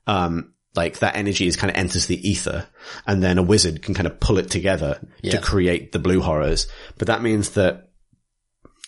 um, 0.09 0.55
like 0.79 1.01
that 1.01 1.17
energy 1.17 1.47
is 1.49 1.57
kind 1.57 1.71
of 1.71 1.77
enters 1.77 2.07
the 2.07 2.21
ether 2.29 2.67
and 3.07 3.23
then 3.23 3.37
a 3.39 3.43
wizard 3.43 3.83
can 3.83 3.95
kind 3.95 4.07
of 4.07 4.21
pull 4.21 4.39
it 4.39 4.49
together 4.51 5.01
to 5.25 5.39
create 5.41 5.91
the 5.93 5.99
blue 5.99 6.21
horrors. 6.21 6.69
But 6.99 7.09
that 7.09 7.21
means 7.23 7.51
that 7.51 7.91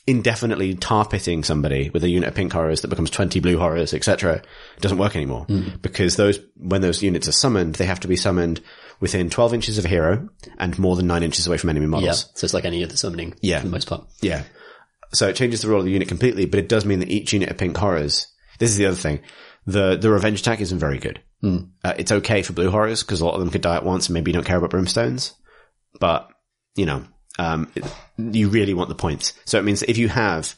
indefinitely 0.07 0.75
tar 0.75 1.07
pitting 1.07 1.45
somebody 1.45 1.91
with 1.91 2.03
a 2.05 2.09
unit 2.09 2.29
of 2.29 2.35
pink 2.35 2.53
horrors 2.53 2.81
that 2.81 2.89
becomes 2.89 3.11
20 3.11 3.39
blue 3.41 3.59
horrors, 3.59 3.93
etc., 3.95 4.43
doesn't 4.81 4.99
work 4.99 5.15
anymore. 5.15 5.45
Hmm. 5.45 5.69
Because 5.83 6.17
those, 6.17 6.39
when 6.57 6.81
those 6.81 7.03
units 7.03 7.29
are 7.29 7.33
summoned, 7.33 7.75
they 7.75 7.87
have 7.87 8.01
to 8.01 8.09
be 8.09 8.17
summoned 8.17 8.61
within 9.01 9.31
12 9.31 9.55
inches 9.55 9.79
of 9.79 9.85
a 9.85 9.89
hero 9.89 10.29
and 10.59 10.79
more 10.79 10.97
than 10.97 11.07
9 11.07 11.23
inches 11.23 11.47
away 11.47 11.59
from 11.59 11.71
enemy 11.71 11.87
Yeah. 11.87 11.91
models. 11.91 12.31
So 12.35 12.45
it's 12.45 12.55
like 12.55 12.65
any 12.65 12.83
other 12.85 12.97
summoning. 12.97 13.35
Yeah. 13.41 13.61
For 13.61 13.67
the 13.67 13.73
most 13.73 13.89
part. 13.89 14.07
Yeah. 14.21 14.43
So 15.13 15.29
it 15.29 15.37
changes 15.37 15.63
the 15.63 15.69
role 15.69 15.81
of 15.81 15.87
the 15.87 15.93
unit 15.93 16.09
completely, 16.09 16.47
but 16.47 16.61
it 16.61 16.69
does 16.69 16.85
mean 16.85 17.01
that 17.01 17.09
each 17.11 17.33
unit 17.33 17.51
of 17.51 17.59
pink 17.59 17.77
horrors, 17.77 18.27
this 18.59 18.71
is 18.71 18.77
the 18.77 18.87
other 18.87 18.97
thing, 18.97 19.21
the, 19.67 19.97
the 19.97 20.11
revenge 20.11 20.41
attack 20.41 20.61
isn't 20.61 20.79
very 20.79 20.99
good. 20.99 21.21
Uh, 21.43 21.95
it's 21.99 22.13
okay 22.13 22.43
for 22.43 22.53
blue 22.53 22.71
horrors 22.71 23.03
because 23.03 23.21
a 23.21 23.25
lot 23.25 23.35
of 23.35 23.41
them 23.41 23.51
could 23.51 23.63
die 23.63 23.77
at 23.77 23.85
once 23.85 24.09
and 24.09 24.15
maybe 24.15 24.31
you 24.31 24.35
don't 24.35 24.45
care 24.45 24.59
about 24.59 24.71
brimstones, 24.71 25.33
but 25.99 26.29
you 26.77 26.87
know, 26.87 27.05
um, 27.39 27.71
it- 27.75 27.85
you 28.19 28.49
really 28.51 28.75
want 28.75 28.89
the 28.91 28.95
points. 28.95 29.33
So 29.47 29.59
it 29.59 29.65
means 29.65 29.83
if 29.83 29.97
you 29.99 30.09
have 30.09 30.55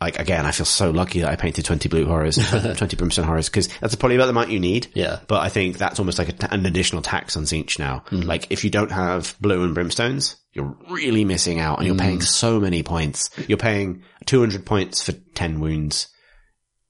like 0.00 0.18
again, 0.18 0.44
I 0.44 0.50
feel 0.50 0.66
so 0.66 0.90
lucky 0.90 1.20
that 1.20 1.30
I 1.30 1.36
painted 1.36 1.64
20 1.64 1.88
blue 1.88 2.04
horrors, 2.04 2.36
20 2.76 2.96
brimstone 2.96 3.24
horrors, 3.24 3.48
because 3.48 3.68
that's 3.80 3.94
probably 3.94 4.16
about 4.16 4.26
the 4.26 4.30
amount 4.30 4.50
you 4.50 4.58
need. 4.60 4.88
Yeah. 4.92 5.20
But 5.28 5.42
I 5.42 5.48
think 5.48 5.78
that's 5.78 5.98
almost 6.00 6.18
like 6.18 6.42
a, 6.42 6.52
an 6.52 6.66
additional 6.66 7.00
tax 7.00 7.36
on 7.36 7.44
Tzeentch 7.44 7.78
now. 7.78 8.04
Like 8.10 8.48
if 8.50 8.64
you 8.64 8.70
don't 8.70 8.90
have 8.90 9.36
blue 9.40 9.62
and 9.62 9.74
brimstones, 9.74 10.34
you're 10.52 10.76
really 10.90 11.24
missing 11.24 11.60
out 11.60 11.78
and 11.78 11.86
you're 11.86 11.96
paying 11.96 12.20
so 12.20 12.58
many 12.60 12.82
points. 12.82 13.30
You're 13.48 13.56
paying 13.56 14.02
200 14.26 14.66
points 14.66 15.00
for 15.02 15.12
10 15.12 15.60
wounds. 15.60 16.08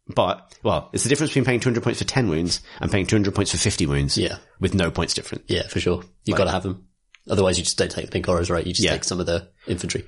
But, 0.07 0.55
well, 0.63 0.91
it's 0.93 1.03
the 1.03 1.09
difference 1.09 1.31
between 1.31 1.45
paying 1.47 1.61
200 1.61 1.83
points 1.83 1.99
for 2.01 2.05
10 2.07 2.29
wounds 2.29 2.61
and 2.81 2.91
paying 2.91 3.07
200 3.07 3.35
points 3.35 3.53
for 3.53 3.57
50 3.57 3.87
wounds. 3.87 4.19
Yeah. 4.19 4.37
With 4.61 4.75
no 4.75 4.91
points 4.91 5.15
different. 5.15 5.45
Yeah, 5.49 5.67
for 5.69 5.81
sure. 5.81 6.03
You've 6.25 6.37
got 6.37 6.45
to 6.45 6.51
have 6.51 6.63
them. 6.63 6.87
Otherwise, 7.31 7.57
you 7.57 7.65
just 7.65 7.79
don't 7.79 7.91
take 7.91 8.05
the 8.05 8.11
pink 8.13 8.27
horrors, 8.27 8.51
right? 8.51 8.67
You 8.67 8.75
just 8.75 8.85
Yeah. 8.85 8.91
take 8.93 9.05
some 9.05 9.19
of 9.19 9.25
the 9.27 9.49
infantry. 9.67 10.05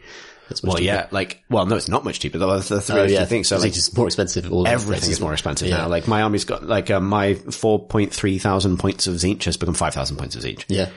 That's 0.50 0.62
much 0.62 0.68
Well, 0.68 0.76
cheaper. 0.78 0.84
yeah, 0.92 1.06
like, 1.10 1.42
well, 1.48 1.64
no, 1.66 1.76
it's 1.76 1.88
not 1.88 2.04
much 2.04 2.20
cheaper. 2.20 2.36
That's 2.38 2.68
the 2.68 2.80
three 2.80 3.00
Oh, 3.00 3.04
yeah. 3.04 3.24
things. 3.24 3.48
So 3.48 3.56
It's 3.56 3.64
like, 3.64 3.72
just 3.72 3.96
more 3.96 4.06
expensive. 4.06 4.52
All 4.52 4.66
everything 4.68 5.10
is 5.10 5.18
more 5.20 5.32
expensive 5.32 5.68
Yeah. 5.68 5.78
now. 5.78 5.88
Like 5.88 6.06
my 6.06 6.22
army's 6.22 6.44
got 6.44 6.62
like 6.62 6.90
uh, 6.90 7.00
my 7.00 7.34
4.3 7.34 8.38
thousand 8.40 8.76
points 8.78 9.06
of 9.06 9.14
Tzeentch 9.14 9.44
has 9.44 9.56
become 9.56 9.74
5,000 9.74 10.16
points 10.18 10.36
of 10.36 10.42
Tzeentch. 10.42 10.64
Yeah. 10.68 10.90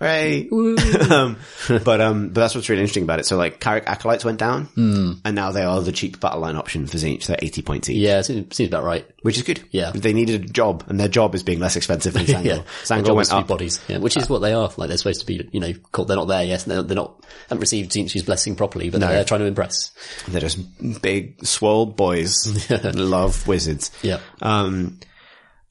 Right. 0.00 0.48
um, 1.10 1.36
but, 1.68 2.00
um, 2.00 2.28
but 2.28 2.40
that's 2.40 2.54
what's 2.54 2.68
really 2.68 2.80
interesting 2.82 3.02
about 3.04 3.20
it. 3.20 3.26
So 3.26 3.36
like 3.36 3.60
Kairic 3.60 3.84
Acolytes 3.86 4.24
went 4.24 4.38
down 4.38 4.68
and 4.76 5.34
now 5.34 5.52
they 5.52 5.62
are 5.64 5.80
the 5.80 5.92
cheap 5.92 6.20
battle 6.20 6.40
line 6.40 6.56
option 6.56 6.86
for 6.86 6.96
Tzeentch. 6.96 7.26
They're 7.26 7.38
80 7.40 7.62
points 7.62 7.88
each, 7.90 7.98
Yeah, 7.98 8.20
seems, 8.22 8.54
seems 8.56 8.68
about 8.68 8.84
right. 8.84 9.06
which 9.22 9.36
is 9.36 9.42
good. 9.42 9.62
Yeah. 9.70 9.92
They 9.94 10.12
needed 10.12 10.44
a 10.44 10.46
job 10.46 10.84
and 10.88 10.98
their 11.00 11.08
job 11.08 11.34
is 11.34 11.42
being 11.42 11.58
less 11.60 11.76
expensive 11.76 12.12
than 12.14 12.24
Tzaangor. 12.26 12.44
Yeah. 12.44 13.12
Went 13.12 13.20
is 13.22 13.28
to 13.28 13.34
be 13.36 13.40
up. 13.40 13.46
bodies. 13.46 13.80
Yeah, 13.88 13.98
which 13.98 14.16
is 14.16 14.28
what 14.28 14.40
they 14.40 14.52
are. 14.52 14.70
Like 14.76 14.88
they're 14.88 14.98
supposed 14.98 15.20
to 15.20 15.26
be, 15.26 15.48
you 15.52 15.60
know, 15.60 15.72
called, 15.92 16.08
they're 16.08 16.16
not 16.16 16.28
there 16.28 16.44
yet. 16.44 16.60
They're, 16.60 16.82
they're 16.82 16.96
not, 16.96 17.24
haven't 17.48 17.60
received 17.60 17.92
Zinchi's 17.92 18.22
blessing 18.22 18.56
properly, 18.56 18.90
but 18.90 19.00
they're 19.00 19.24
trying 19.24 19.40
to 19.40 19.46
impress. 19.46 19.92
They're 20.28 20.40
just 20.40 21.02
big, 21.02 21.44
swole 21.46 21.86
boys. 21.86 22.70
Love 22.94 23.46
wizards. 23.46 23.90
Yeah. 24.02 24.18
um, 24.42 24.98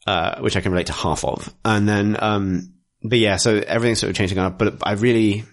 uh, 0.07 0.39
which 0.39 0.55
I 0.55 0.61
can 0.61 0.71
relate 0.71 0.87
to 0.87 0.93
half 0.93 1.23
of. 1.25 1.51
And 1.65 1.89
then, 1.89 2.15
um, 2.21 2.74
but 3.09 3.19
yeah, 3.19 3.37
so 3.37 3.55
everything's 3.55 3.99
sort 3.99 4.09
of 4.09 4.15
changing 4.15 4.37
up, 4.37 4.57
but 4.57 4.75
I 4.83 4.93
really 4.93 5.43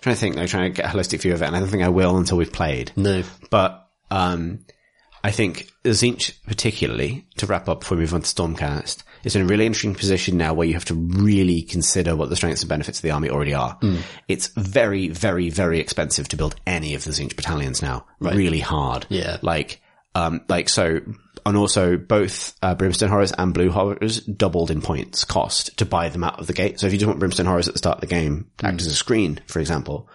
trying 0.00 0.16
to 0.16 0.20
think, 0.20 0.36
like 0.36 0.48
trying 0.48 0.72
to 0.72 0.82
get 0.82 0.92
a 0.92 0.96
holistic 0.96 1.20
view 1.20 1.32
of 1.32 1.42
it, 1.42 1.46
and 1.46 1.56
I 1.56 1.60
don't 1.60 1.68
think 1.68 1.82
I 1.82 1.88
will 1.88 2.16
until 2.16 2.36
we've 2.36 2.52
played. 2.52 2.92
No. 2.96 3.22
But, 3.50 3.88
um, 4.10 4.64
I 5.22 5.30
think 5.30 5.70
the 5.82 5.90
Tzeentch 5.90 6.34
particularly, 6.46 7.26
to 7.38 7.46
wrap 7.46 7.68
up 7.68 7.80
before 7.80 7.96
we 7.96 8.02
move 8.02 8.12
on 8.12 8.20
to 8.20 8.26
Stormcast, 8.26 9.02
is 9.24 9.34
in 9.34 9.40
a 9.40 9.46
really 9.46 9.64
interesting 9.64 9.94
position 9.94 10.36
now 10.36 10.52
where 10.52 10.66
you 10.66 10.74
have 10.74 10.84
to 10.84 10.94
really 10.94 11.62
consider 11.62 12.14
what 12.14 12.28
the 12.28 12.36
strengths 12.36 12.60
and 12.60 12.68
benefits 12.68 12.98
of 12.98 13.02
the 13.02 13.10
army 13.10 13.30
already 13.30 13.54
are. 13.54 13.78
It's 14.28 14.48
very, 14.48 15.08
very, 15.08 15.48
very 15.48 15.80
expensive 15.80 16.28
to 16.28 16.36
build 16.36 16.56
any 16.66 16.94
of 16.94 17.04
the 17.04 17.10
Tzeentch 17.10 17.34
battalions 17.34 17.80
now. 17.80 18.04
Really 18.20 18.60
hard. 18.60 19.06
Yeah. 19.08 19.38
Like, 19.40 19.80
um, 20.14 20.42
like 20.50 20.68
so, 20.68 21.00
and 21.46 21.56
also 21.56 21.96
both 21.96 22.54
uh, 22.62 22.74
Brimstone 22.74 23.10
Horrors 23.10 23.32
and 23.32 23.52
Blue 23.52 23.70
Horrors 23.70 24.20
doubled 24.20 24.70
in 24.70 24.80
points 24.80 25.24
cost 25.24 25.76
to 25.78 25.86
buy 25.86 26.08
them 26.08 26.24
out 26.24 26.40
of 26.40 26.46
the 26.46 26.52
gate. 26.52 26.80
So 26.80 26.86
if 26.86 26.92
you 26.92 26.98
just 26.98 27.06
want 27.06 27.20
Brimstone 27.20 27.46
Horrors 27.46 27.68
at 27.68 27.74
the 27.74 27.78
start 27.78 27.98
of 27.98 28.00
the 28.00 28.06
game, 28.06 28.50
to 28.58 28.66
act 28.66 28.80
as 28.80 28.86
a 28.86 28.94
screen, 28.94 29.40
for 29.46 29.60
example, 29.60 30.08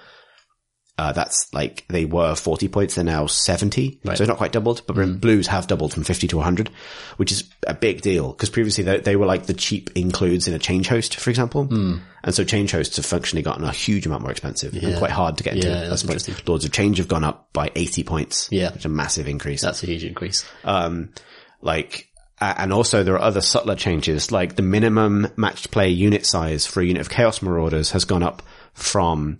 uh, 0.99 1.13
that's 1.13 1.53
like 1.53 1.85
they 1.87 2.03
were 2.03 2.35
40 2.35 2.67
points, 2.67 2.95
they're 2.95 3.05
now 3.05 3.25
70. 3.25 4.01
So 4.03 4.11
it's 4.11 4.27
not 4.27 4.35
quite 4.35 4.51
doubled, 4.51 4.81
but 4.85 4.95
Blues 5.21 5.47
have 5.47 5.65
doubled 5.65 5.93
from 5.93 6.03
50 6.03 6.27
to 6.27 6.35
100, 6.35 6.69
which 7.15 7.31
is 7.31 7.49
a 7.65 7.73
big 7.73 8.01
deal 8.01 8.33
because 8.33 8.49
previously 8.49 8.83
they, 8.83 8.99
they 8.99 9.15
were 9.15 9.25
like 9.25 9.45
the 9.45 9.53
cheap 9.53 9.91
includes 9.95 10.49
in 10.49 10.53
a 10.53 10.59
change 10.59 10.89
host, 10.89 11.15
for 11.15 11.29
example. 11.29 11.69
And 11.71 12.35
so 12.35 12.43
change 12.43 12.73
hosts 12.73 12.97
have 12.97 13.05
functionally 13.05 13.43
gotten 13.43 13.63
a 13.63 13.71
huge 13.71 14.05
amount 14.05 14.23
more 14.23 14.31
expensive 14.31 14.73
and 14.75 14.97
quite 14.97 15.11
hard 15.11 15.37
to 15.37 15.43
get 15.43 15.55
into. 15.55 15.69
Yeah, 15.69 15.87
that's 15.87 16.03
why 16.03 16.17
Lords 16.45 16.65
of 16.65 16.73
Change 16.73 16.97
have 16.97 17.07
gone 17.07 17.23
up 17.23 17.53
by 17.53 17.71
80 17.77 18.03
points. 18.03 18.49
Yeah. 18.51 18.71
Which 18.71 18.79
is 18.79 18.85
a 18.85 18.89
massive 18.89 19.29
increase. 19.29 19.61
That's 19.61 19.81
a 19.83 19.85
huge 19.85 20.03
increase. 20.03 20.43
Um, 20.65 21.13
like, 21.61 22.09
and 22.41 22.73
also 22.73 23.03
there 23.03 23.13
are 23.13 23.21
other 23.21 23.39
subtler 23.39 23.75
changes, 23.75 24.33
like 24.33 24.57
the 24.57 24.63
minimum 24.63 25.29
matched 25.37 25.71
play 25.71 25.91
unit 25.91 26.25
size 26.25 26.65
for 26.65 26.81
a 26.81 26.85
unit 26.85 26.99
of 26.99 27.09
Chaos 27.09 27.41
Marauders 27.41 27.91
has 27.91 28.03
gone 28.03 28.21
up 28.23 28.41
from, 28.73 29.39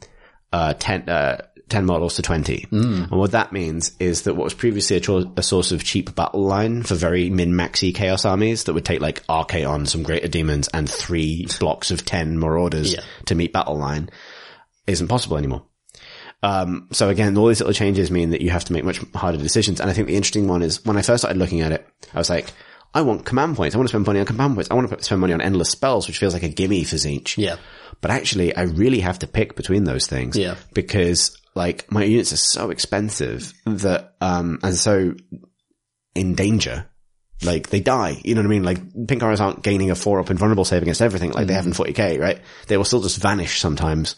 uh, 0.51 0.73
10, 0.73 1.09
uh, 1.09 1.41
10 1.69 1.85
models 1.85 2.15
to 2.15 2.21
20. 2.21 2.67
And 2.71 3.11
what 3.11 3.31
that 3.31 3.51
means 3.53 3.91
is 3.99 4.23
that 4.23 4.35
what 4.35 4.43
was 4.45 4.53
previously 4.53 4.97
a, 4.97 4.99
cho- 4.99 5.31
a 5.37 5.43
source 5.43 5.71
of 5.71 5.83
cheap 5.83 6.15
battle 6.15 6.43
line 6.43 6.83
for 6.83 6.95
very 6.95 7.29
min-maxy 7.29 7.93
chaos 7.93 8.25
armies 8.25 8.65
that 8.65 8.73
would 8.73 8.85
take 8.85 9.01
like 9.01 9.25
Archaon, 9.27 9.87
some 9.87 10.03
greater 10.03 10.27
demons 10.27 10.67
and 10.73 10.89
three 10.89 11.47
blocks 11.59 11.91
of 11.91 12.03
10 12.05 12.39
Marauders 12.39 12.93
Yeah. 12.93 13.01
to 13.25 13.35
meet 13.35 13.53
battle 13.53 13.77
line 13.77 14.09
isn't 14.87 15.07
possible 15.07 15.37
anymore. 15.37 15.63
Um, 16.41 16.87
so 16.91 17.09
again, 17.09 17.37
all 17.37 17.47
these 17.47 17.59
little 17.59 17.73
changes 17.73 18.09
mean 18.11 18.29
that 18.31 18.41
you 18.41 18.49
have 18.49 18.63
to 18.65 18.73
make 18.73 18.83
much 18.85 18.99
harder 19.13 19.37
decisions. 19.37 19.79
And 19.81 19.89
I 19.89 19.93
think 19.93 20.07
the 20.07 20.15
interesting 20.15 20.47
one 20.47 20.61
is 20.61 20.83
when 20.85 20.97
I 20.97 21.01
first 21.01 21.21
started 21.23 21.37
looking 21.37 21.61
at 21.61 21.71
it, 21.73 21.85
I 22.13 22.17
was 22.17 22.29
like, 22.29 22.51
I 22.93 23.01
want 23.01 23.25
command 23.25 23.55
points. 23.55 23.75
I 23.75 23.77
want 23.77 23.87
to 23.87 23.91
spend 23.91 24.07
money 24.07 24.19
on 24.19 24.25
command 24.25 24.55
points. 24.55 24.71
I 24.71 24.73
want 24.73 24.89
to 24.89 25.03
spend 25.03 25.21
money 25.21 25.33
on 25.33 25.41
endless 25.41 25.69
spells, 25.69 26.07
which 26.07 26.17
feels 26.17 26.33
like 26.33 26.43
a 26.43 26.49
gimme 26.49 26.83
for 26.85 26.95
Tzeentch. 26.95 27.37
Yeah. 27.37 27.57
But 28.01 28.09
actually, 28.11 28.55
I 28.55 28.63
really 28.63 29.01
have 29.01 29.19
to 29.19 29.27
pick 29.27 29.55
between 29.55 29.83
those 29.83 30.07
things. 30.07 30.35
Yeah. 30.37 30.55
Because 30.73 31.37
like 31.59 31.91
my 31.91 32.05
units 32.05 32.31
are 32.31 32.37
so 32.37 32.69
expensive 32.71 33.53
that, 33.65 34.15
um, 34.21 34.59
and 34.63 34.75
so 34.75 35.13
in 36.15 36.33
danger. 36.33 36.85
Like 37.43 37.69
they 37.69 37.79
die, 37.79 38.19
you 38.23 38.33
know 38.35 38.41
what 38.41 38.47
I 38.47 38.49
mean? 38.49 38.63
Like 38.63 39.07
pink 39.07 39.21
arrows 39.21 39.39
aren't 39.39 39.61
gaining 39.61 39.91
a 39.91 39.95
four 39.95 40.19
up 40.19 40.29
invulnerable 40.29 40.65
save 40.65 40.81
against 40.81 41.01
everything 41.01 41.31
like 41.31 41.47
they 41.47 41.53
have 41.53 41.65
in 41.65 41.73
40k, 41.73 42.19
right? 42.19 42.39
They 42.67 42.75
will 42.77 42.83
still 42.85 43.01
just 43.01 43.21
vanish 43.21 43.59
sometimes, 43.59 44.15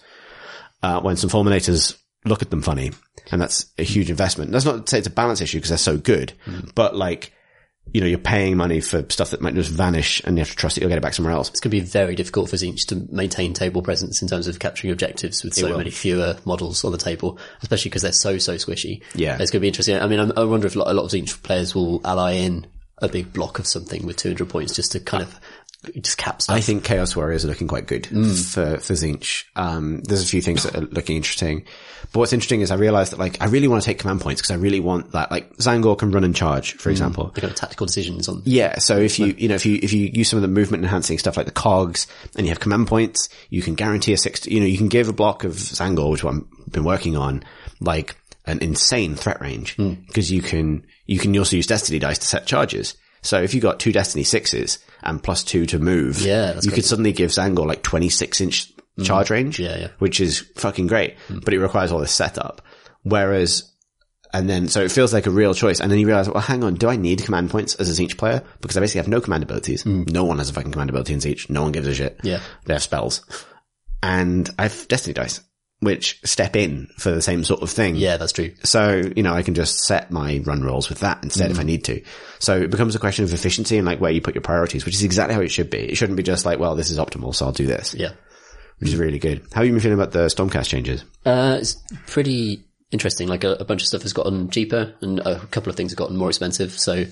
uh, 0.81 1.01
when 1.01 1.17
some 1.17 1.29
fulminators 1.29 1.97
look 2.25 2.41
at 2.41 2.49
them 2.49 2.61
funny. 2.61 2.91
And 3.31 3.41
that's 3.41 3.71
a 3.77 3.83
huge 3.83 4.09
investment. 4.09 4.51
That's 4.51 4.65
not 4.65 4.85
to 4.85 4.89
say 4.89 4.99
it's 4.99 5.07
a 5.07 5.11
balance 5.11 5.41
issue 5.41 5.57
because 5.57 5.69
they're 5.69 5.77
so 5.77 5.97
good, 5.97 6.33
but 6.73 6.95
like, 6.95 7.31
you 7.93 7.99
know, 7.99 8.07
you're 8.07 8.17
paying 8.17 8.55
money 8.55 8.79
for 8.79 9.05
stuff 9.09 9.31
that 9.31 9.41
might 9.41 9.53
just 9.53 9.69
vanish 9.69 10.21
and 10.23 10.37
you 10.37 10.41
have 10.41 10.49
to 10.49 10.55
trust 10.55 10.75
that 10.75 10.81
you'll 10.81 10.89
get 10.89 10.97
it 10.97 11.01
back 11.01 11.13
somewhere 11.13 11.33
else. 11.33 11.49
It's 11.49 11.59
going 11.59 11.71
to 11.71 11.81
be 11.81 11.85
very 11.85 12.15
difficult 12.15 12.49
for 12.49 12.55
Tzeentch 12.55 12.87
to 12.87 13.07
maintain 13.13 13.53
table 13.53 13.81
presence 13.81 14.21
in 14.21 14.27
terms 14.27 14.47
of 14.47 14.59
capturing 14.59 14.93
objectives 14.93 15.43
with 15.43 15.53
so 15.53 15.77
many 15.77 15.89
fewer 15.89 16.37
models 16.45 16.85
on 16.85 16.93
the 16.93 16.97
table, 16.97 17.37
especially 17.61 17.89
because 17.89 18.03
they're 18.03 18.13
so, 18.13 18.37
so 18.37 18.55
squishy. 18.55 19.03
Yeah. 19.13 19.33
It's 19.39 19.51
going 19.51 19.59
to 19.59 19.61
be 19.61 19.67
interesting. 19.67 19.97
I 19.97 20.07
mean, 20.07 20.19
I'm- 20.19 20.49
wonder 20.49 20.67
if 20.67 20.75
a 20.75 20.79
lot, 20.79 20.87
a 20.89 20.93
lot 20.93 21.03
of 21.03 21.11
Tzeentch 21.11 21.43
players 21.43 21.75
will 21.75 22.01
ally 22.05 22.33
in 22.33 22.65
a 23.01 23.09
big 23.09 23.33
block 23.33 23.59
of 23.59 23.67
something 23.67 24.05
with 24.05 24.15
200 24.17 24.47
points 24.47 24.75
just 24.75 24.91
to 24.91 24.99
kind 24.99 25.23
of 25.23 25.39
just 25.99 26.17
cap 26.17 26.41
stuff. 26.41 26.55
I 26.55 26.61
think 26.61 26.83
Chaos 26.83 27.15
Warriors 27.15 27.43
are 27.43 27.47
looking 27.47 27.67
quite 27.67 27.87
good 27.87 28.03
mm. 28.03 28.53
for, 28.53 28.77
for 28.79 28.93
Tzeentch. 28.93 29.45
Um, 29.55 30.01
there's 30.01 30.23
a 30.23 30.27
few 30.27 30.41
things 30.41 30.63
that 30.63 30.75
are 30.75 30.81
looking 30.81 31.15
interesting. 31.15 31.65
But 32.11 32.19
what's 32.19 32.33
interesting 32.33 32.61
is 32.61 32.69
I 32.69 32.75
realized 32.75 33.13
that 33.13 33.19
like, 33.19 33.41
I 33.41 33.45
really 33.45 33.67
want 33.67 33.81
to 33.81 33.85
take 33.85 33.99
command 33.99 34.21
points 34.21 34.41
because 34.41 34.51
I 34.51 34.59
really 34.59 34.79
want 34.79 35.13
that, 35.13 35.31
like, 35.31 35.57
Tzaangor 35.57 35.97
can 35.97 36.11
run 36.11 36.23
and 36.23 36.35
charge, 36.35 36.73
for 36.73 36.89
mm. 36.89 36.91
example. 36.91 37.31
the 37.33 37.41
kind 37.41 37.51
of 37.51 37.57
tactical 37.57 37.87
decisions 37.87 38.27
on. 38.27 38.43
Yeah, 38.45 38.77
so 38.77 38.97
if 38.97 39.17
you, 39.17 39.27
you 39.37 39.47
know, 39.47 39.55
if 39.55 39.65
you, 39.65 39.79
if 39.81 39.91
you 39.91 40.11
use 40.13 40.29
some 40.29 40.37
of 40.37 40.41
the 40.43 40.47
movement 40.47 40.83
enhancing 40.83 41.17
stuff 41.17 41.35
like 41.35 41.47
the 41.47 41.51
cogs 41.51 42.05
and 42.35 42.45
you 42.45 42.51
have 42.51 42.59
command 42.59 42.87
points, 42.87 43.29
you 43.49 43.61
can 43.61 43.73
guarantee 43.73 44.13
a 44.13 44.17
six, 44.17 44.45
you 44.45 44.59
know, 44.59 44.67
you 44.67 44.77
can 44.77 44.87
give 44.87 45.07
a 45.07 45.13
block 45.13 45.43
of 45.43 45.53
Tzaangor, 45.53 46.11
which 46.11 46.23
I've 46.23 46.71
been 46.71 46.83
working 46.83 47.17
on, 47.17 47.43
like 47.79 48.15
an 48.45 48.59
insane 48.59 49.15
threat 49.15 49.41
range 49.41 49.77
mm. 49.77 50.05
because 50.07 50.31
you 50.31 50.43
can, 50.43 50.85
you 51.07 51.17
can 51.17 51.35
also 51.37 51.55
use 51.55 51.65
destiny 51.65 51.97
dice 51.97 52.19
to 52.19 52.25
set 52.25 52.45
charges. 52.45 52.95
So 53.23 53.41
if 53.41 53.53
you 53.53 53.61
got 53.61 53.79
two 53.79 53.91
destiny 53.91 54.23
sixes 54.23 54.79
and 55.03 55.21
plus 55.21 55.43
two 55.43 55.65
to 55.67 55.79
move, 55.79 56.19
Yeah, 56.19 56.55
you 56.55 56.61
great. 56.61 56.73
could 56.75 56.85
suddenly 56.85 57.11
give 57.13 57.31
Tzaangor 57.31 57.65
like 57.65 57.83
26 57.83 58.41
inch 58.41 58.71
mm. 58.97 59.05
charge 59.05 59.29
range, 59.29 59.59
Yeah, 59.59 59.77
yeah. 59.77 59.87
which 59.99 60.19
is 60.19 60.39
fucking 60.55 60.87
great, 60.87 61.17
mm. 61.27 61.43
but 61.43 61.53
it 61.53 61.59
requires 61.59 61.91
all 61.91 61.99
this 61.99 62.11
setup. 62.11 62.61
Whereas 63.03 63.71
and 64.33 64.49
then, 64.49 64.67
so 64.67 64.81
it 64.81 64.91
feels 64.91 65.13
like 65.13 65.25
a 65.25 65.31
real 65.31 65.53
choice. 65.53 65.81
And 65.81 65.91
then 65.91 65.99
you 65.99 66.07
realize, 66.07 66.29
well, 66.29 66.41
hang 66.41 66.63
on, 66.63 66.75
do 66.75 66.87
I 66.87 66.95
need 66.95 67.23
command 67.23 67.49
points 67.49 67.75
as 67.75 67.89
a 67.89 68.01
Tzeentch 68.01 68.17
player? 68.17 68.41
Because 68.61 68.77
I 68.77 68.79
basically 68.79 68.99
have 68.99 69.07
no 69.07 69.19
command 69.19 69.43
abilities. 69.43 69.83
Mm. 69.83 70.09
No 70.09 70.23
one 70.23 70.37
has 70.37 70.49
a 70.49 70.53
fucking 70.53 70.71
command 70.71 70.89
ability 70.89 71.13
in 71.13 71.19
Tzeentch. 71.19 71.49
No 71.49 71.63
one 71.63 71.71
gives 71.73 71.87
a 71.87 71.93
shit. 71.93 72.19
Yeah. 72.23 72.39
They 72.65 72.73
have 72.73 72.83
spells. 72.83 73.25
And 74.01 74.49
I 74.57 74.63
have 74.63 74.87
Destiny 74.87 75.13
dice, 75.13 75.41
which 75.81 76.19
step 76.23 76.55
in 76.55 76.87
for 76.97 77.11
the 77.11 77.21
same 77.21 77.43
sort 77.43 77.61
of 77.61 77.69
thing. 77.69 77.95
Yeah, 77.95 78.17
that's 78.17 78.31
true. 78.31 78.53
So, 78.63 79.01
you 79.15 79.23
know, 79.23 79.33
I 79.33 79.41
can 79.41 79.55
just 79.55 79.79
set 79.79 80.11
my 80.11 80.39
run 80.45 80.61
rolls 80.63 80.87
with 80.89 80.99
that 80.99 81.23
instead 81.23 81.51
if 81.51 81.59
I 81.59 81.63
need 81.63 81.83
to. 81.85 82.01
So 82.39 82.55
it 82.61 82.69
becomes 82.69 82.95
a 82.95 82.99
question 82.99 83.25
of 83.25 83.33
efficiency 83.33 83.77
and 83.77 83.85
like 83.85 83.99
where 83.99 84.11
you 84.11 84.21
put 84.21 84.35
your 84.35 84.43
priorities, 84.43 84.85
which 84.85 84.93
is 84.93 85.03
exactly 85.03 85.33
how 85.35 85.41
it 85.41 85.49
should 85.51 85.69
be. 85.69 85.79
It 85.79 85.95
shouldn't 85.95 86.17
be 86.17 86.23
just 86.23 86.45
like, 86.45 86.59
well, 86.59 86.75
this 86.75 86.91
is 86.91 86.97
optimal, 86.99 87.33
so 87.35 87.47
I'll 87.47 87.51
do 87.51 87.65
this, 87.67 87.95
Yeah. 87.95 88.11
which 88.77 88.89
is 88.89 88.95
really 88.95 89.17
good. 89.19 89.39
How 89.53 89.61
have 89.61 89.65
you 89.65 89.71
been 89.73 89.81
feeling 89.81 89.97
about 89.99 90.11
the 90.11 90.27
Stormcast 90.27 90.67
changes? 90.67 91.03
Uh, 91.25 91.57
it's 91.59 91.75
pretty 92.07 92.63
interesting. 92.91 93.27
Like 93.27 93.43
a, 93.43 93.53
a 93.53 93.65
bunch 93.65 93.81
of 93.81 93.87
stuff 93.87 94.03
has 94.03 94.13
gotten 94.13 94.49
cheaper 94.51 94.93
and 95.01 95.19
a 95.19 95.39
couple 95.47 95.71
of 95.71 95.75
things 95.75 95.91
have 95.93 95.97
gotten 95.97 96.15
more 96.15 96.29
expensive. 96.29 96.73
So, 96.77 97.05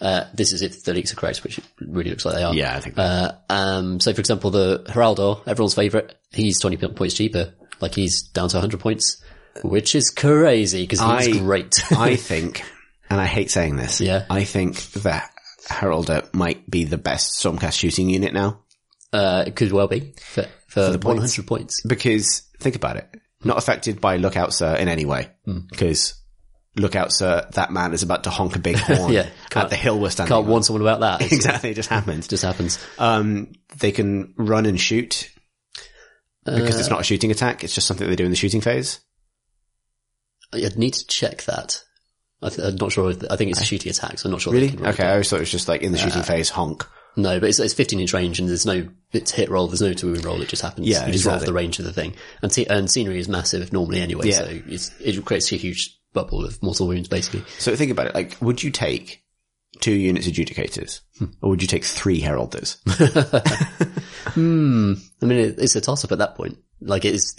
uh, 0.00 0.24
this 0.34 0.52
is 0.52 0.62
if 0.62 0.82
the 0.84 0.92
leaks 0.94 1.12
are 1.12 1.16
correct, 1.16 1.44
which 1.44 1.58
it 1.58 1.64
really 1.80 2.10
looks 2.10 2.24
like 2.24 2.34
they 2.34 2.42
are. 2.42 2.52
Yeah, 2.54 2.76
I 2.76 2.80
think 2.80 2.98
Uh, 2.98 3.32
um, 3.48 4.00
so 4.00 4.12
for 4.12 4.20
example, 4.20 4.50
the 4.50 4.82
Heraldor, 4.88 5.40
everyone's 5.46 5.74
favorite, 5.74 6.14
he's 6.32 6.58
20 6.58 6.76
points 6.88 7.14
cheaper. 7.14 7.52
Like 7.80 7.94
he's 7.94 8.22
down 8.22 8.48
to 8.50 8.56
100 8.56 8.80
points, 8.80 9.22
which 9.62 9.94
is 9.94 10.10
crazy 10.10 10.82
because 10.82 11.00
he's 11.00 11.36
I- 11.36 11.40
great. 11.40 11.80
I 11.92 12.16
think, 12.16 12.62
and 13.10 13.20
I 13.20 13.26
hate 13.26 13.50
saying 13.50 13.76
this, 13.76 14.00
Yeah. 14.00 14.24
I 14.30 14.44
think 14.44 14.76
that 14.92 15.30
Heraldor 15.68 16.32
might 16.34 16.68
be 16.70 16.84
the 16.84 16.98
best 16.98 17.42
Stormcast 17.42 17.78
shooting 17.78 18.08
unit 18.10 18.32
now. 18.32 18.60
uh, 19.12 19.44
it 19.46 19.56
could 19.56 19.72
well 19.72 19.88
be 19.88 20.14
for, 20.20 20.46
for, 20.68 20.90
the 20.90 20.98
100 20.98 21.46
points. 21.46 21.82
Because 21.86 22.42
think 22.60 22.76
about 22.76 22.96
it, 22.96 23.08
not 23.44 23.58
affected 23.58 24.00
by 24.00 24.16
Lookout 24.16 24.52
Sir 24.54 24.74
in 24.76 24.88
any 24.88 25.04
way. 25.04 25.28
Hmm. 25.44 25.60
Because 25.70 26.14
look 26.76 26.94
out, 26.94 27.10
sir, 27.12 27.48
that 27.54 27.72
man 27.72 27.94
is 27.94 28.02
about 28.02 28.24
to 28.24 28.30
honk 28.30 28.54
a 28.56 28.58
big 28.58 28.76
horn 28.78 29.12
Yeah, 29.12 29.20
at 29.20 29.50
can't- 29.50 29.70
the 29.70 29.76
hill 29.76 29.98
we're 29.98 30.10
standing 30.10 30.28
Can't 30.34 30.44
on. 30.44 30.50
warn 30.50 30.62
someone 30.62 30.82
about 30.82 31.00
that. 31.00 31.32
Exactly, 31.32 31.70
it 31.70 31.74
just 31.74 31.88
happens. 31.88 32.28
Just 32.28 32.42
happens. 32.42 32.78
Um, 32.98 33.52
they 33.78 33.92
can 33.92 34.34
run 34.36 34.66
and 34.66 34.78
shoot 34.80 35.30
because 36.46 36.78
it's 36.78 36.88
uh, 36.88 36.92
not 36.92 37.00
a 37.00 37.04
shooting 37.04 37.30
attack. 37.30 37.64
It's 37.64 37.74
just 37.74 37.86
something 37.86 38.08
they 38.08 38.16
do 38.16 38.24
in 38.24 38.30
the 38.30 38.36
shooting 38.36 38.60
phase. 38.60 39.00
I'd 40.52 40.78
need 40.78 40.94
to 40.94 41.06
check 41.06 41.42
that. 41.44 41.82
I 42.42 42.48
th- 42.50 42.60
I'm 42.68 42.76
not 42.76 42.92
sure. 42.92 43.10
if- 43.10 43.24
I 43.30 43.36
think 43.36 43.50
it's 43.50 43.60
a 43.60 43.64
shooting 43.64 43.90
attack, 43.90 44.18
so 44.18 44.26
I'm 44.28 44.32
not 44.32 44.40
sure. 44.40 44.52
Really? 44.52 44.76
Okay, 44.78 45.04
I 45.04 45.12
always 45.12 45.28
thought 45.28 45.36
it 45.36 45.40
was 45.40 45.50
just 45.50 45.68
like 45.68 45.82
in 45.82 45.92
the 45.92 45.98
shooting 45.98 46.20
uh, 46.20 46.24
phase, 46.24 46.50
honk. 46.50 46.86
No, 47.16 47.40
but 47.40 47.48
it's, 47.48 47.58
it's 47.58 47.72
15 47.72 47.98
inch 48.00 48.12
range 48.12 48.38
and 48.38 48.48
there's 48.48 48.66
no, 48.66 48.86
it's 49.12 49.30
hit 49.32 49.48
roll, 49.48 49.68
there's 49.68 49.80
no 49.80 49.94
two 49.94 50.12
win 50.12 50.20
roll, 50.20 50.40
it 50.42 50.48
just 50.48 50.60
happens. 50.62 50.86
Yeah, 50.86 51.06
you 51.06 51.12
just 51.14 51.24
roll 51.24 51.36
off 51.36 51.44
the 51.46 51.52
range 51.54 51.78
of 51.78 51.86
the 51.86 51.92
thing. 51.92 52.14
And, 52.42 52.52
t- 52.52 52.66
and 52.68 52.90
scenery 52.90 53.18
is 53.18 53.26
massive 53.26 53.72
normally 53.72 54.00
anyway, 54.02 54.28
Yeah. 54.28 54.36
so 54.40 54.60
it's, 54.68 54.92
it 55.00 55.24
creates 55.24 55.50
a 55.50 55.56
huge 55.56 55.98
bubble 56.12 56.44
of 56.44 56.62
mortal 56.62 56.86
wounds 56.86 57.08
basically. 57.08 57.42
So 57.58 57.74
think 57.74 57.90
about 57.90 58.08
it. 58.08 58.14
Like, 58.14 58.36
would 58.42 58.62
you 58.62 58.70
take 58.70 59.22
two 59.80 59.94
units 59.94 60.26
adjudicators, 60.26 61.00
or 61.40 61.50
would 61.50 61.62
you 61.62 61.68
take 61.68 61.84
three 61.84 62.20
heraldors? 62.20 62.78
Hmm. 64.36 64.94
I 65.22 65.26
mean, 65.26 65.38
it, 65.38 65.58
it's 65.58 65.76
a 65.76 65.80
toss 65.80 66.04
up 66.04 66.12
at 66.12 66.18
that 66.18 66.34
point. 66.34 66.58
Like 66.80 67.04
it's 67.04 67.36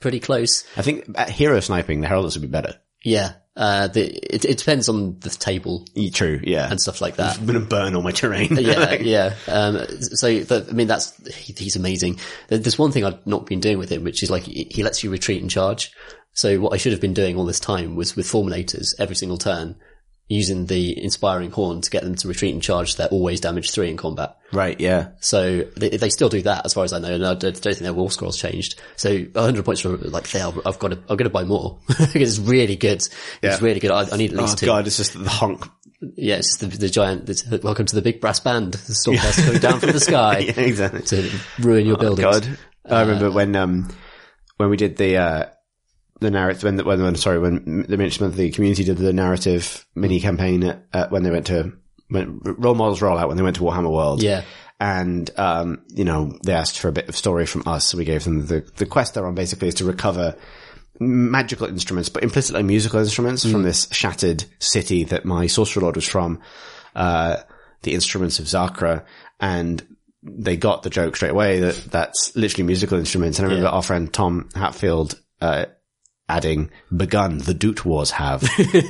pretty 0.00 0.20
close. 0.20 0.64
I 0.76 0.82
think 0.82 1.06
at 1.14 1.30
hero 1.30 1.58
sniping, 1.60 2.00
the 2.00 2.06
heraldors 2.06 2.34
would 2.34 2.42
be 2.42 2.48
better. 2.48 2.74
Yeah. 3.02 3.34
Uh, 3.56 3.88
the, 3.88 4.04
it, 4.04 4.44
it 4.44 4.58
depends 4.58 4.88
on 4.88 5.18
the 5.20 5.30
table 5.30 5.84
True. 6.12 6.40
Yeah. 6.44 6.70
and 6.70 6.80
stuff 6.80 7.00
like 7.00 7.16
that. 7.16 7.38
I'm 7.38 7.46
gonna 7.46 7.60
burn 7.60 7.96
all 7.96 8.02
my 8.02 8.12
terrain. 8.12 8.56
yeah, 8.56 8.92
yeah. 9.00 9.34
Um, 9.48 9.84
so, 10.00 10.44
but, 10.44 10.68
I 10.68 10.72
mean, 10.72 10.86
that's 10.86 11.16
he, 11.34 11.54
he's 11.56 11.76
amazing. 11.76 12.20
There's 12.48 12.78
one 12.78 12.92
thing 12.92 13.04
I've 13.04 13.26
not 13.26 13.46
been 13.46 13.60
doing 13.60 13.78
with 13.78 13.90
him, 13.90 14.04
which 14.04 14.22
is 14.22 14.30
like 14.30 14.42
he 14.42 14.82
lets 14.82 15.02
you 15.02 15.10
retreat 15.10 15.40
and 15.40 15.50
charge. 15.50 15.92
So 16.34 16.60
what 16.60 16.72
I 16.72 16.76
should 16.76 16.92
have 16.92 17.00
been 17.00 17.14
doing 17.14 17.36
all 17.36 17.46
this 17.46 17.58
time 17.58 17.96
was 17.96 18.14
with 18.14 18.26
fulminators 18.26 18.94
every 19.00 19.16
single 19.16 19.38
turn, 19.38 19.76
using 20.28 20.66
the 20.66 21.02
inspiring 21.02 21.50
horn 21.50 21.80
to 21.80 21.90
get 21.90 22.02
them 22.04 22.14
to 22.14 22.28
retreat 22.28 22.52
and 22.52 22.62
charge. 22.62 22.96
They're 22.96 23.08
always 23.08 23.40
damage 23.40 23.70
three 23.70 23.88
in 23.88 23.96
combat. 23.96 24.36
right. 24.52 24.78
Yeah. 24.78 25.08
So 25.20 25.62
they, 25.76 25.88
they 25.90 26.10
still 26.10 26.28
do 26.28 26.42
that 26.42 26.66
as 26.66 26.74
far 26.74 26.84
as 26.84 26.92
I 26.92 26.98
know, 26.98 27.14
and 27.14 27.24
I 27.24 27.34
don't, 27.34 27.56
think 27.56 27.78
their 27.78 27.94
war 27.94 28.10
scrolls 28.10 28.36
changed. 28.38 28.78
So 28.96 29.16
100 29.18 29.64
points 29.64 29.80
for 29.80 29.96
like 29.96 30.28
there, 30.30 30.46
I've 30.66 30.78
got 30.78 30.88
to, 30.88 30.96
I'm 31.08 31.16
going 31.16 31.24
to 31.24 31.30
buy 31.30 31.44
more 31.44 31.78
because 31.88 32.38
it's 32.38 32.46
really 32.46 32.76
good. 32.76 33.02
Yeah. 33.42 33.52
It's 33.54 33.62
really 33.62 33.80
good. 33.80 33.90
I, 33.90 34.02
I 34.12 34.16
need 34.18 34.32
at 34.34 34.38
Oh 34.38 34.42
least 34.42 34.58
two. 34.58 34.66
god, 34.66 34.86
it's 34.86 34.98
just 34.98 35.14
the 35.14 35.28
honk. 35.30 35.64
Yeah, 36.14 36.36
it's 36.36 36.58
just 36.58 36.60
the, 36.60 36.78
the 36.78 36.88
giant. 36.90 37.26
The, 37.26 37.60
welcome 37.64 37.86
to 37.86 37.94
the 37.94 38.02
big 38.02 38.20
brass 38.20 38.38
band. 38.38 38.74
The 38.74 38.92
stormcast 38.92 39.44
coming 39.46 39.60
down 39.60 39.80
from 39.80 39.92
the 39.92 40.00
sky 40.00 40.38
Yeah, 40.46 40.60
exactly. 40.60 41.02
to 41.02 41.30
ruin 41.58 41.86
your 41.86 41.96
buildings. 41.96 42.26
Oh, 42.26 42.40
God, 42.40 42.58
I 42.84 43.00
remember 43.00 43.30
when 43.30 43.56
um 43.56 43.88
when 44.58 44.68
we 44.70 44.76
did 44.76 44.96
the 44.96 45.16
uh 45.16 45.46
the 46.20 46.30
narrative 46.30 46.62
when, 46.64 46.76
when 46.84 47.02
when 47.02 47.14
sorry 47.16 47.38
when 47.38 47.84
the 47.88 47.96
Miniature 47.96 48.26
Monthly 48.26 48.50
community 48.50 48.84
did 48.84 48.96
the 48.98 49.12
narrative 49.12 49.86
mini 49.94 50.20
campaign 50.20 50.64
at, 50.64 50.84
at 50.92 51.10
when 51.10 51.22
they 51.22 51.30
went 51.30 51.46
to 51.46 51.72
when 52.08 52.40
role 52.42 52.74
models 52.74 53.00
roll 53.02 53.18
out 53.18 53.28
when 53.28 53.36
they 53.36 53.42
went 53.42 53.56
to 53.56 53.62
Warhammer 53.62 53.92
World. 53.92 54.22
Yeah, 54.22 54.42
and 54.80 55.30
um, 55.36 55.82
you 55.88 56.04
know 56.04 56.38
they 56.44 56.54
asked 56.54 56.78
for 56.78 56.88
a 56.88 56.92
bit 56.92 57.08
of 57.08 57.16
story 57.16 57.46
from 57.46 57.62
us, 57.66 57.84
so 57.86 57.98
we 57.98 58.04
gave 58.04 58.24
them 58.24 58.46
the 58.46 58.68
the 58.76 58.86
quest 58.86 59.14
they're 59.14 59.26
on. 59.26 59.34
Basically, 59.34 59.68
is 59.68 59.74
to 59.76 59.84
recover 59.84 60.36
magical 61.00 61.66
instruments, 61.68 62.08
but 62.08 62.22
implicitly 62.24 62.62
musical 62.62 62.98
instruments 62.98 63.48
from 63.48 63.62
this 63.62 63.88
shattered 63.92 64.44
city 64.58 65.04
that 65.04 65.24
my 65.24 65.46
sorcerer 65.46 65.82
lord 65.82 65.94
was 65.94 66.08
from, 66.08 66.40
uh, 66.96 67.36
the 67.82 67.94
instruments 67.94 68.40
of 68.40 68.46
Zakra, 68.46 69.04
and 69.38 69.86
they 70.24 70.56
got 70.56 70.82
the 70.82 70.90
joke 70.90 71.14
straight 71.14 71.30
away 71.30 71.60
that 71.60 71.76
that's 71.92 72.34
literally 72.34 72.66
musical 72.66 72.98
instruments. 72.98 73.38
And 73.38 73.46
I 73.46 73.48
remember 73.50 73.68
Yeah. 73.70 73.76
our 73.76 73.82
friend 73.84 74.12
Tom 74.12 74.48
Hatfield 74.56 75.20
uh, 75.40 75.66
adding, 76.28 76.70
"Begun 76.94 77.38
the 77.38 77.54
Doot 77.54 77.84
Wars 77.84 78.10
have," 78.12 78.48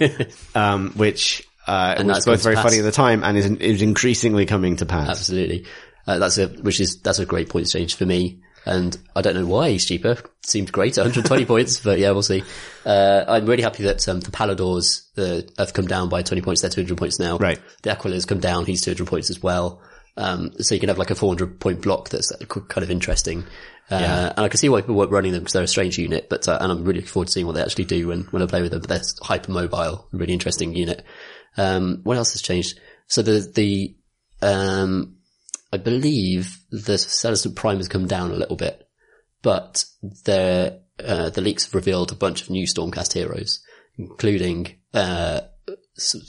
um, 0.55 0.91
which. 0.93 1.45
Uh, 1.67 2.03
was 2.03 2.25
both 2.25 2.43
very 2.43 2.57
funny 2.57 2.79
at 2.79 2.83
the 2.83 2.91
time 2.91 3.23
and 3.23 3.37
is, 3.37 3.45
is 3.45 3.83
increasingly 3.83 4.47
coming 4.47 4.77
to 4.77 4.87
pass. 4.87 5.11
absolutely. 5.11 5.67
Uh, 6.07 6.19
that's 6.19 6.39
a 6.39 6.49
which 6.49 6.81
is 6.81 7.03
that's 7.03 7.19
a 7.19 7.27
great 7.27 7.51
point 7.51 7.69
change 7.69 7.95
for 7.95 8.07
me. 8.07 8.41
And 8.65 8.97
I 9.15 9.21
don't 9.21 9.35
know 9.35 9.47
why 9.47 9.71
he's 9.71 9.85
cheaper. 9.85 10.17
Seemed 10.43 10.73
great, 10.73 10.97
120 10.97 11.45
points, 11.47 11.81
but 11.81 11.99
yeah, 11.99 12.11
we'll 12.11 12.23
see. 12.23 12.43
Uh, 12.85 13.25
I'm 13.29 13.47
really 13.47 13.63
happy 13.63 13.85
that 13.85 14.07
um, 14.09 14.21
the 14.21 14.31
Palladors 14.31 15.07
uh, 15.17 15.43
have 15.59 15.73
come 15.73 15.87
down 15.87 16.09
by 16.09 16.23
20 16.23 16.43
points. 16.43 16.63
They're 16.63 16.71
200 16.71 16.97
points 16.97 17.19
now. 17.19 17.39
Right. 17.39 17.61
The 17.83 17.91
Aquilor's 17.91 18.25
come 18.25 18.41
down. 18.41 18.67
He's 18.67 18.83
200 18.83 19.07
points 19.07 19.31
as 19.31 19.43
well. 19.43 19.83
Um, 20.17 20.51
so 20.61 20.75
you 20.75 20.81
can 20.81 20.89
have 20.89 20.99
like 20.99 21.11
a 21.11 21.15
400 21.15 21.61
point 21.61 21.81
block 21.81 22.09
that's 22.09 22.33
kind 22.49 22.83
of 22.83 22.91
interesting. 22.91 23.45
Uh, 23.91 24.33
and 24.37 24.45
I 24.45 24.49
can 24.49 24.59
see 24.59 24.69
why 24.69 24.83
people 24.83 24.97
weren't 24.97 25.11
running 25.11 25.33
them 25.33 25.41
because 25.41 25.55
they're 25.55 25.63
a 25.63 25.69
strange 25.69 25.99
unit, 25.99 26.29
but, 26.29 26.47
uh, 26.47 26.59
and 26.61 26.71
I'm 26.71 26.85
really 26.85 27.01
looking 27.01 27.09
forward 27.09 27.29
to 27.29 27.33
seeing 27.33 27.47
what 27.47 27.55
they 27.55 27.63
actually 27.63 27.87
do 27.87 28.09
when, 28.09 28.25
when 28.25 28.43
I 28.43 28.47
play 28.47 28.61
with 28.61 28.73
them, 28.73 28.81
but 28.81 28.89
they're 28.89 29.03
hyper 29.23 29.51
mobile, 29.51 30.09
really 30.13 30.35
interesting 30.35 30.75
unit. 30.75 31.05
Um, 31.57 32.01
what 32.05 32.19
else 32.19 32.33
has 32.33 32.43
changed? 32.43 32.79
So 33.07 33.23
the, 33.23 33.51
the, 33.55 33.97
um, 34.43 35.17
I 35.73 35.79
believe 35.79 36.59
the 36.71 36.99
Celestant 36.99 37.57
Prime 37.57 37.79
has 37.79 37.89
come 37.89 38.07
down 38.07 38.31
a 38.31 38.37
little 38.37 38.57
bit, 38.57 38.87
but 39.43 39.85
the, 40.03 40.83
uh, 41.03 41.31
the 41.31 41.41
leaks 41.41 41.65
have 41.65 41.75
revealed 41.75 42.13
a 42.13 42.17
bunch 42.17 42.43
of 42.43 42.51
new 42.51 42.67
Stormcast 42.67 43.15
heroes, 43.15 43.63
including, 43.97 44.79
uh, 44.93 45.41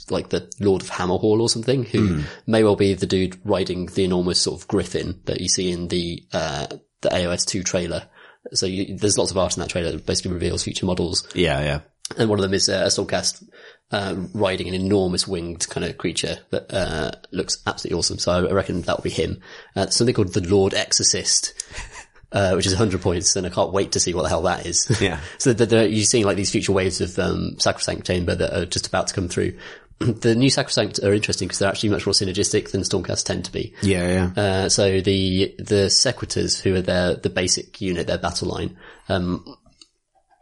like 0.08 0.30
the 0.30 0.50
Lord 0.60 0.82
of 0.82 0.90
Hammerhall 0.90 1.40
or 1.40 1.48
something, 1.48 1.84
who 1.84 2.22
may 2.46 2.64
well 2.64 2.76
be 2.76 2.94
the 2.94 3.06
dude 3.06 3.38
riding 3.44 3.86
the 3.86 4.04
enormous 4.04 4.40
sort 4.40 4.60
of 4.60 4.66
griffin 4.66 5.20
that 5.26 5.40
you 5.40 5.48
see 5.48 5.70
in 5.70 5.88
the, 5.88 6.24
uh, 6.32 6.66
the 7.02 7.08
AOS 7.08 7.46
2 7.46 7.62
trailer. 7.62 8.08
So 8.52 8.66
you, 8.66 8.96
there's 8.96 9.18
lots 9.18 9.30
of 9.30 9.38
art 9.38 9.56
in 9.56 9.60
that 9.60 9.70
trailer 9.70 9.92
that 9.92 10.06
basically 10.06 10.32
reveals 10.32 10.64
future 10.64 10.86
models 10.86 11.28
Yeah, 11.34 11.60
yeah. 11.60 11.80
and 12.16 12.28
one 12.30 12.38
of 12.38 12.42
them 12.42 12.54
is 12.54 12.68
uh, 12.68 12.84
a 12.84 12.88
Stormcast 12.88 13.44
uh, 13.92 14.14
riding 14.34 14.68
an 14.68 14.74
enormous 14.74 15.26
winged 15.28 15.68
kind 15.68 15.84
of 15.84 15.98
creature 15.98 16.38
that 16.50 16.72
uh, 16.72 17.10
looks 17.32 17.58
absolutely 17.66 17.98
awesome. 17.98 18.18
So 18.18 18.32
I 18.32 18.52
reckon 18.52 18.82
that 18.82 18.96
will 18.96 19.02
be 19.02 19.10
him. 19.10 19.40
Uh, 19.76 19.88
something 19.88 20.14
called 20.14 20.32
the 20.32 20.48
Lord 20.48 20.74
Exorcist, 20.74 21.52
uh, 22.32 22.52
which 22.54 22.66
is 22.66 22.72
100 22.72 23.02
points, 23.02 23.34
and 23.36 23.46
I 23.46 23.50
can't 23.50 23.72
wait 23.72 23.92
to 23.92 24.00
see 24.00 24.14
what 24.14 24.22
the 24.22 24.28
hell 24.28 24.42
that 24.42 24.64
is. 24.64 25.00
Yeah. 25.00 25.20
so 25.38 25.52
the, 25.52 25.66
the, 25.66 25.88
you're 25.90 26.04
seeing 26.04 26.24
like 26.24 26.36
these 26.36 26.52
future 26.52 26.72
waves 26.72 27.00
of 27.00 27.18
um, 27.18 27.56
Sacrosanct 27.58 28.06
Chamber 28.06 28.34
that 28.34 28.56
are 28.56 28.64
just 28.64 28.86
about 28.86 29.08
to 29.08 29.14
come 29.14 29.28
through. 29.28 29.58
the 30.20 30.34
new 30.34 30.48
Sacrosanct 30.48 30.98
are 31.02 31.12
interesting 31.12 31.48
because 31.48 31.58
they're 31.58 31.68
actually 31.68 31.90
much 31.90 32.06
more 32.06 32.14
synergistic 32.14 32.70
than 32.70 32.80
Stormcast 32.80 33.24
tend 33.24 33.44
to 33.44 33.52
be. 33.52 33.74
Yeah, 33.82 34.30
yeah. 34.36 34.42
Uh, 34.42 34.68
so 34.68 35.00
the 35.00 35.54
the 35.58 35.90
Sequitors, 35.90 36.58
who 36.58 36.74
are 36.74 36.80
their 36.80 37.14
the 37.14 37.30
basic 37.30 37.80
unit, 37.80 38.06
their 38.06 38.18
battle 38.18 38.48
line, 38.48 38.78
um, 39.08 39.44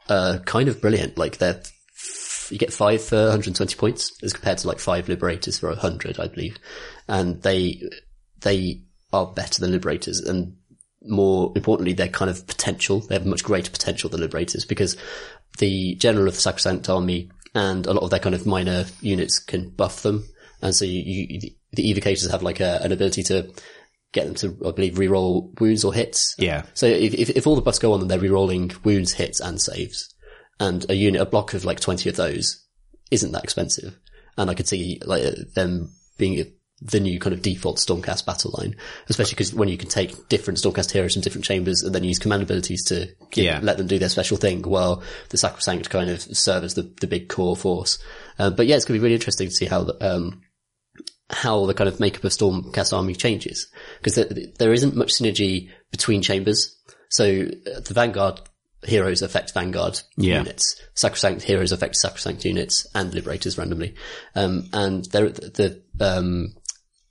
are 0.08 0.38
kind 0.40 0.68
of 0.68 0.80
brilliant. 0.80 1.18
Like 1.18 1.38
they're 1.38 1.60
you 2.50 2.58
get 2.58 2.72
five 2.72 3.02
for 3.02 3.24
120 3.24 3.76
points 3.76 4.12
as 4.22 4.32
compared 4.32 4.58
to 4.58 4.68
like 4.68 4.78
five 4.78 5.08
Liberators 5.08 5.58
for 5.58 5.68
100, 5.68 6.18
I 6.18 6.28
believe, 6.28 6.56
and 7.08 7.42
they 7.42 7.82
they 8.40 8.82
are 9.12 9.26
better 9.26 9.60
than 9.60 9.72
Liberators 9.72 10.20
and 10.20 10.54
more 11.02 11.52
importantly, 11.54 11.92
their 11.92 12.08
kind 12.08 12.30
of 12.30 12.46
potential. 12.46 13.00
They 13.00 13.14
have 13.14 13.26
much 13.26 13.44
greater 13.44 13.70
potential 13.70 14.10
than 14.10 14.20
Liberators 14.20 14.64
because 14.64 14.96
the 15.58 15.94
general 15.96 16.28
of 16.28 16.34
the 16.34 16.40
Sacrosanct 16.40 16.88
Army 16.88 17.30
and 17.54 17.86
a 17.86 17.92
lot 17.92 18.02
of 18.02 18.10
their 18.10 18.20
kind 18.20 18.34
of 18.34 18.46
minor 18.46 18.84
units 19.00 19.38
can 19.38 19.70
buff 19.70 20.02
them. 20.02 20.28
And 20.60 20.74
so 20.74 20.84
you, 20.84 21.02
you 21.28 21.50
the 21.72 21.94
evocators 21.94 22.30
have 22.30 22.42
like 22.42 22.60
a, 22.60 22.80
an 22.82 22.92
ability 22.92 23.22
to 23.24 23.52
get 24.12 24.26
them 24.26 24.34
to, 24.36 24.56
I 24.66 24.72
believe, 24.72 24.94
reroll 24.94 25.58
wounds 25.60 25.84
or 25.84 25.92
hits. 25.92 26.34
Yeah. 26.38 26.64
So 26.74 26.86
if, 26.86 27.14
if, 27.14 27.30
if 27.30 27.46
all 27.46 27.56
the 27.56 27.62
buffs 27.62 27.78
go 27.78 27.92
on, 27.92 28.00
then 28.00 28.08
they're 28.08 28.30
rerolling 28.30 28.84
wounds, 28.84 29.12
hits, 29.12 29.40
and 29.40 29.60
saves. 29.60 30.14
And 30.60 30.88
a 30.90 30.94
unit, 30.94 31.20
a 31.20 31.26
block 31.26 31.54
of 31.54 31.64
like 31.64 31.80
20 31.80 32.08
of 32.08 32.16
those 32.16 32.64
isn't 33.10 33.32
that 33.32 33.44
expensive. 33.44 33.98
And 34.36 34.50
I 34.50 34.54
could 34.54 34.68
see 34.68 35.00
like 35.04 35.22
them 35.54 35.92
being 36.16 36.52
the 36.80 37.00
new 37.00 37.18
kind 37.18 37.34
of 37.34 37.42
default 37.42 37.78
Stormcast 37.78 38.24
battle 38.24 38.54
line, 38.56 38.76
especially 39.08 39.32
because 39.32 39.52
when 39.52 39.68
you 39.68 39.76
can 39.76 39.88
take 39.88 40.28
different 40.28 40.58
Stormcast 40.60 40.92
heroes 40.92 41.14
from 41.14 41.22
different 41.22 41.44
chambers 41.44 41.82
and 41.82 41.92
then 41.94 42.04
use 42.04 42.18
command 42.20 42.42
abilities 42.42 42.84
to 42.84 43.08
give, 43.30 43.44
Yeah. 43.44 43.58
let 43.62 43.78
them 43.78 43.88
do 43.88 43.98
their 43.98 44.08
special 44.08 44.36
thing 44.36 44.62
while 44.62 45.02
the 45.30 45.36
Sacrosanct 45.38 45.90
kind 45.90 46.08
of 46.08 46.20
serve 46.22 46.62
as 46.62 46.74
the, 46.74 46.82
the 47.00 47.08
big 47.08 47.28
core 47.28 47.56
force. 47.56 47.98
Uh, 48.38 48.50
but 48.50 48.66
yeah, 48.66 48.76
it's 48.76 48.84
going 48.84 48.96
to 48.96 49.00
be 49.00 49.04
really 49.04 49.16
interesting 49.16 49.48
to 49.48 49.54
see 49.54 49.66
how 49.66 49.82
the, 49.82 49.96
um, 50.16 50.40
how 51.30 51.66
the 51.66 51.74
kind 51.74 51.88
of 51.88 52.00
makeup 52.00 52.24
of 52.24 52.32
Stormcast 52.32 52.96
army 52.96 53.14
changes 53.14 53.66
because 53.98 54.14
there, 54.14 54.28
there 54.58 54.72
isn't 54.72 54.96
much 54.96 55.12
synergy 55.14 55.70
between 55.90 56.22
chambers. 56.22 56.76
So 57.10 57.24
uh, 57.74 57.80
the 57.80 57.94
Vanguard 57.94 58.40
heroes 58.84 59.22
affect 59.22 59.52
Vanguard 59.52 60.00
Yeah. 60.16 60.38
units. 60.38 60.80
Sacrosanct 60.94 61.42
heroes 61.42 61.72
affect 61.72 61.96
Sacrosanct 61.96 62.44
units 62.44 62.86
and 62.94 63.12
Liberators 63.12 63.58
randomly. 63.58 63.94
Um, 64.36 64.68
and 64.72 65.04
there, 65.06 65.28
the, 65.30 65.82
um, 66.00 66.54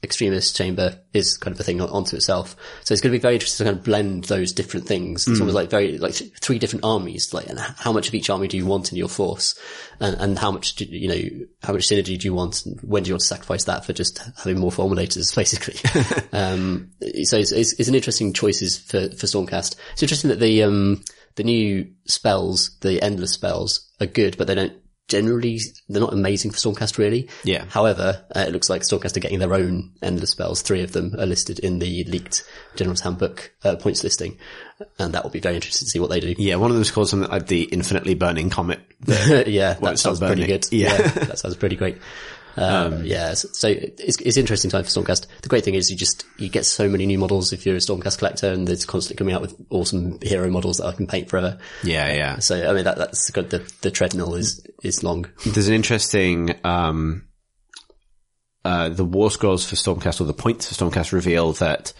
Extremis 0.04 0.54
chamber 0.54 1.00
is 1.12 1.38
kind 1.38 1.56
of 1.56 1.60
a 1.60 1.64
thing 1.64 1.82
on- 1.82 1.90
onto 1.90 2.16
itself. 2.16 2.56
So 2.84 2.94
it's 2.94 3.02
going 3.02 3.12
to 3.12 3.18
be 3.18 3.22
very 3.22 3.34
interesting 3.34 3.66
to 3.66 3.72
kind 3.72 3.80
of 3.80 3.84
blend 3.84 4.26
those 4.26 4.54
different 4.54 4.86
things. 4.86 5.28
It's 5.28 5.40
almost 5.40 5.56
like 5.56 5.72
very, 5.72 5.98
like 5.98 6.14
th- 6.14 6.32
three 6.40 6.60
different 6.60 6.86
armies, 6.86 7.34
like, 7.34 7.48
and 7.48 7.60
how 7.60 7.92
much 7.92 8.08
of 8.08 8.14
each 8.14 8.30
army 8.30 8.48
do 8.48 8.58
you 8.58 8.66
want 8.66 8.92
in 8.92 8.98
your 8.98 9.08
force? 9.08 9.60
And, 10.00 10.16
and 10.20 10.38
how 10.38 10.52
much 10.52 10.76
do, 10.76 10.86
you 10.86 11.08
know, 11.08 11.46
how 11.64 11.74
much 11.74 11.88
synergy 11.88 12.18
do 12.18 12.28
you 12.28 12.34
want? 12.34 12.64
And 12.66 12.80
when 12.82 13.04
do 13.04 13.10
you 13.10 13.16
want 13.16 13.22
to 13.22 13.28
sacrifice 13.28 13.64
that 13.64 13.86
for 13.86 13.94
just 13.94 14.22
having 14.38 14.60
more 14.60 14.72
fulminators, 14.72 15.36
basically? 15.36 15.76
um, 16.38 16.92
so 17.24 17.38
it's, 17.38 17.52
it's, 17.52 17.74
it's 17.80 17.90
an 17.90 17.96
interesting 17.96 18.34
choices 18.34 18.78
for, 18.78 19.10
for 19.10 19.26
Stormcast. 19.26 19.78
It's 19.94 20.04
interesting 20.04 20.30
that 20.30 20.40
the, 20.40 20.62
um, 20.62 21.04
the 21.38 21.44
new 21.44 21.90
spells, 22.06 22.78
the 22.82 23.02
endless 23.02 23.32
spells 23.32 23.92
are 24.00 24.06
good, 24.06 24.38
but 24.38 24.46
they 24.46 24.56
don't 24.56 24.74
generally 25.08 25.60
they're 25.88 26.02
not 26.02 26.14
amazing 26.14 26.52
for 26.52 26.58
Stormcast 26.58 26.98
really. 26.98 27.30
Yeah. 27.44 27.66
However, 27.70 28.26
uh, 28.36 28.42
it 28.42 28.52
looks 28.52 28.70
like 28.70 28.82
Stormcast 28.82 29.18
are 29.18 29.22
getting 29.22 29.40
their 29.40 29.54
own 29.54 29.92
endless 30.02 30.32
spells. 30.32 30.62
Three 30.62 30.84
of 30.84 30.92
them 30.92 31.16
are 31.18 31.26
listed 31.26 31.60
in 31.60 31.80
the 31.80 32.04
leaked 32.06 32.44
General's 32.76 33.02
Handbook 33.02 33.54
uh, 33.64 33.76
points 33.78 34.04
listing, 34.04 34.38
and 35.00 35.14
that 35.14 35.24
will 35.24 35.32
be 35.32 35.40
very 35.40 35.56
interesting 35.56 35.86
to 35.86 35.90
see 35.90 36.00
what 36.00 36.10
they 36.10 36.20
do. 36.20 36.36
Yeah, 36.38 36.56
one 36.56 36.70
of 36.70 36.76
them's 36.76 36.92
called 36.92 37.10
something 37.10 37.30
like 37.30 37.48
the 37.48 37.64
infinitely 37.64 38.16
burning 38.16 38.50
comet. 38.50 38.82
yeah, 39.08 39.74
that 39.74 40.00
sounds 40.00 40.20
pretty 40.20 40.36
burning. 40.36 40.48
good. 40.48 40.68
Yeah. 40.72 40.98
that 40.98 41.40
sounds 41.40 41.56
pretty 41.56 41.76
great. 41.76 41.98
Um, 42.58 43.06
yeah, 43.06 43.36
so, 43.36 43.50
so 43.52 43.68
it's, 43.68 44.20
it's 44.20 44.36
interesting 44.36 44.72
time 44.72 44.84
for 44.84 44.90
Stormcast. 44.90 45.28
The 45.44 45.50
great 45.50 45.64
thing 45.64 45.76
is 45.76 45.92
you 45.92 45.96
just, 45.96 46.26
you 46.38 46.50
get 46.50 46.66
so 46.66 46.90
many 46.90 47.06
new 47.06 47.20
models 47.20 47.54
if 47.54 47.66
you're 47.66 47.76
a 47.76 47.80
Stormcast 47.80 48.18
collector 48.18 48.52
and 48.52 48.68
it's 48.68 48.84
constantly 48.84 49.18
coming 49.18 49.36
out 49.36 49.42
with 49.42 49.56
awesome 49.70 50.18
hero 50.22 50.50
models 50.50 50.78
that 50.78 50.88
I 50.88 50.94
can 50.94 51.06
paint 51.06 51.30
forever. 51.30 51.60
Yeah, 51.84 52.12
yeah. 52.14 52.40
So, 52.40 52.68
I 52.68 52.74
mean, 52.74 52.86
that, 52.86 52.98
that's 52.98 53.30
good. 53.30 53.52
The, 53.52 53.60
the 53.82 53.92
treadmill 53.92 54.34
is, 54.34 54.66
is 54.84 55.04
long. 55.04 55.28
There's 55.46 55.68
an 55.68 55.76
interesting, 55.76 56.56
um, 56.64 57.28
uh, 58.66 58.90
the 58.90 59.06
war 59.06 59.30
scrolls 59.30 59.70
for 59.70 59.76
Stormcast 59.76 60.20
or 60.20 60.24
the 60.24 60.34
points 60.34 60.68
for 60.68 60.74
Stormcast 60.74 61.12
reveal 61.12 61.54
that, 61.54 61.94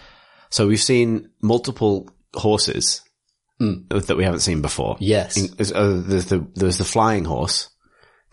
so 0.50 0.66
we've 0.66 0.80
seen 0.80 1.30
multiple 1.40 2.10
horses 2.34 3.02
that 3.60 4.16
we 4.16 4.24
haven't 4.24 4.40
seen 4.40 4.62
before. 4.62 4.96
Yes. 4.98 5.34
There's, 5.52 5.72
uh, 5.72 6.02
there's 6.04 6.26
the, 6.26 6.46
there's 6.54 6.78
the 6.78 6.84
flying 6.84 7.24
horse. 7.24 7.70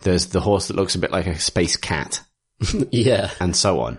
There's 0.00 0.26
the 0.26 0.40
horse 0.40 0.68
that 0.68 0.76
looks 0.76 0.94
a 0.94 0.98
bit 0.98 1.10
like 1.10 1.26
a 1.26 1.38
space 1.38 1.76
cat 1.76 2.20
yeah. 2.90 3.30
and 3.40 3.56
so 3.56 3.80
on. 3.80 3.98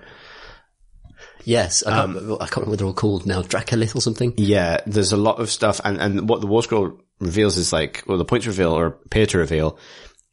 Yes. 1.43 1.83
I 1.83 1.91
can't, 1.91 2.07
remember, 2.15 2.35
I 2.35 2.47
can't 2.47 2.55
remember 2.57 2.69
what 2.71 2.79
they're 2.79 2.87
all 2.87 2.93
called 2.93 3.25
now. 3.25 3.41
Dracolith 3.41 3.95
or 3.95 4.01
something. 4.01 4.33
Yeah, 4.37 4.81
there's 4.85 5.13
a 5.13 5.17
lot 5.17 5.39
of 5.39 5.49
stuff, 5.49 5.79
and, 5.83 5.97
and 5.97 6.27
what 6.27 6.41
the 6.41 6.47
War 6.47 6.61
Scroll 6.61 6.99
reveals 7.19 7.57
is 7.57 7.71
like, 7.71 8.03
well, 8.05 8.17
the 8.17 8.25
points 8.25 8.47
reveal 8.47 8.73
or 8.73 8.85
appear 9.05 9.25
to 9.27 9.37
reveal 9.37 9.79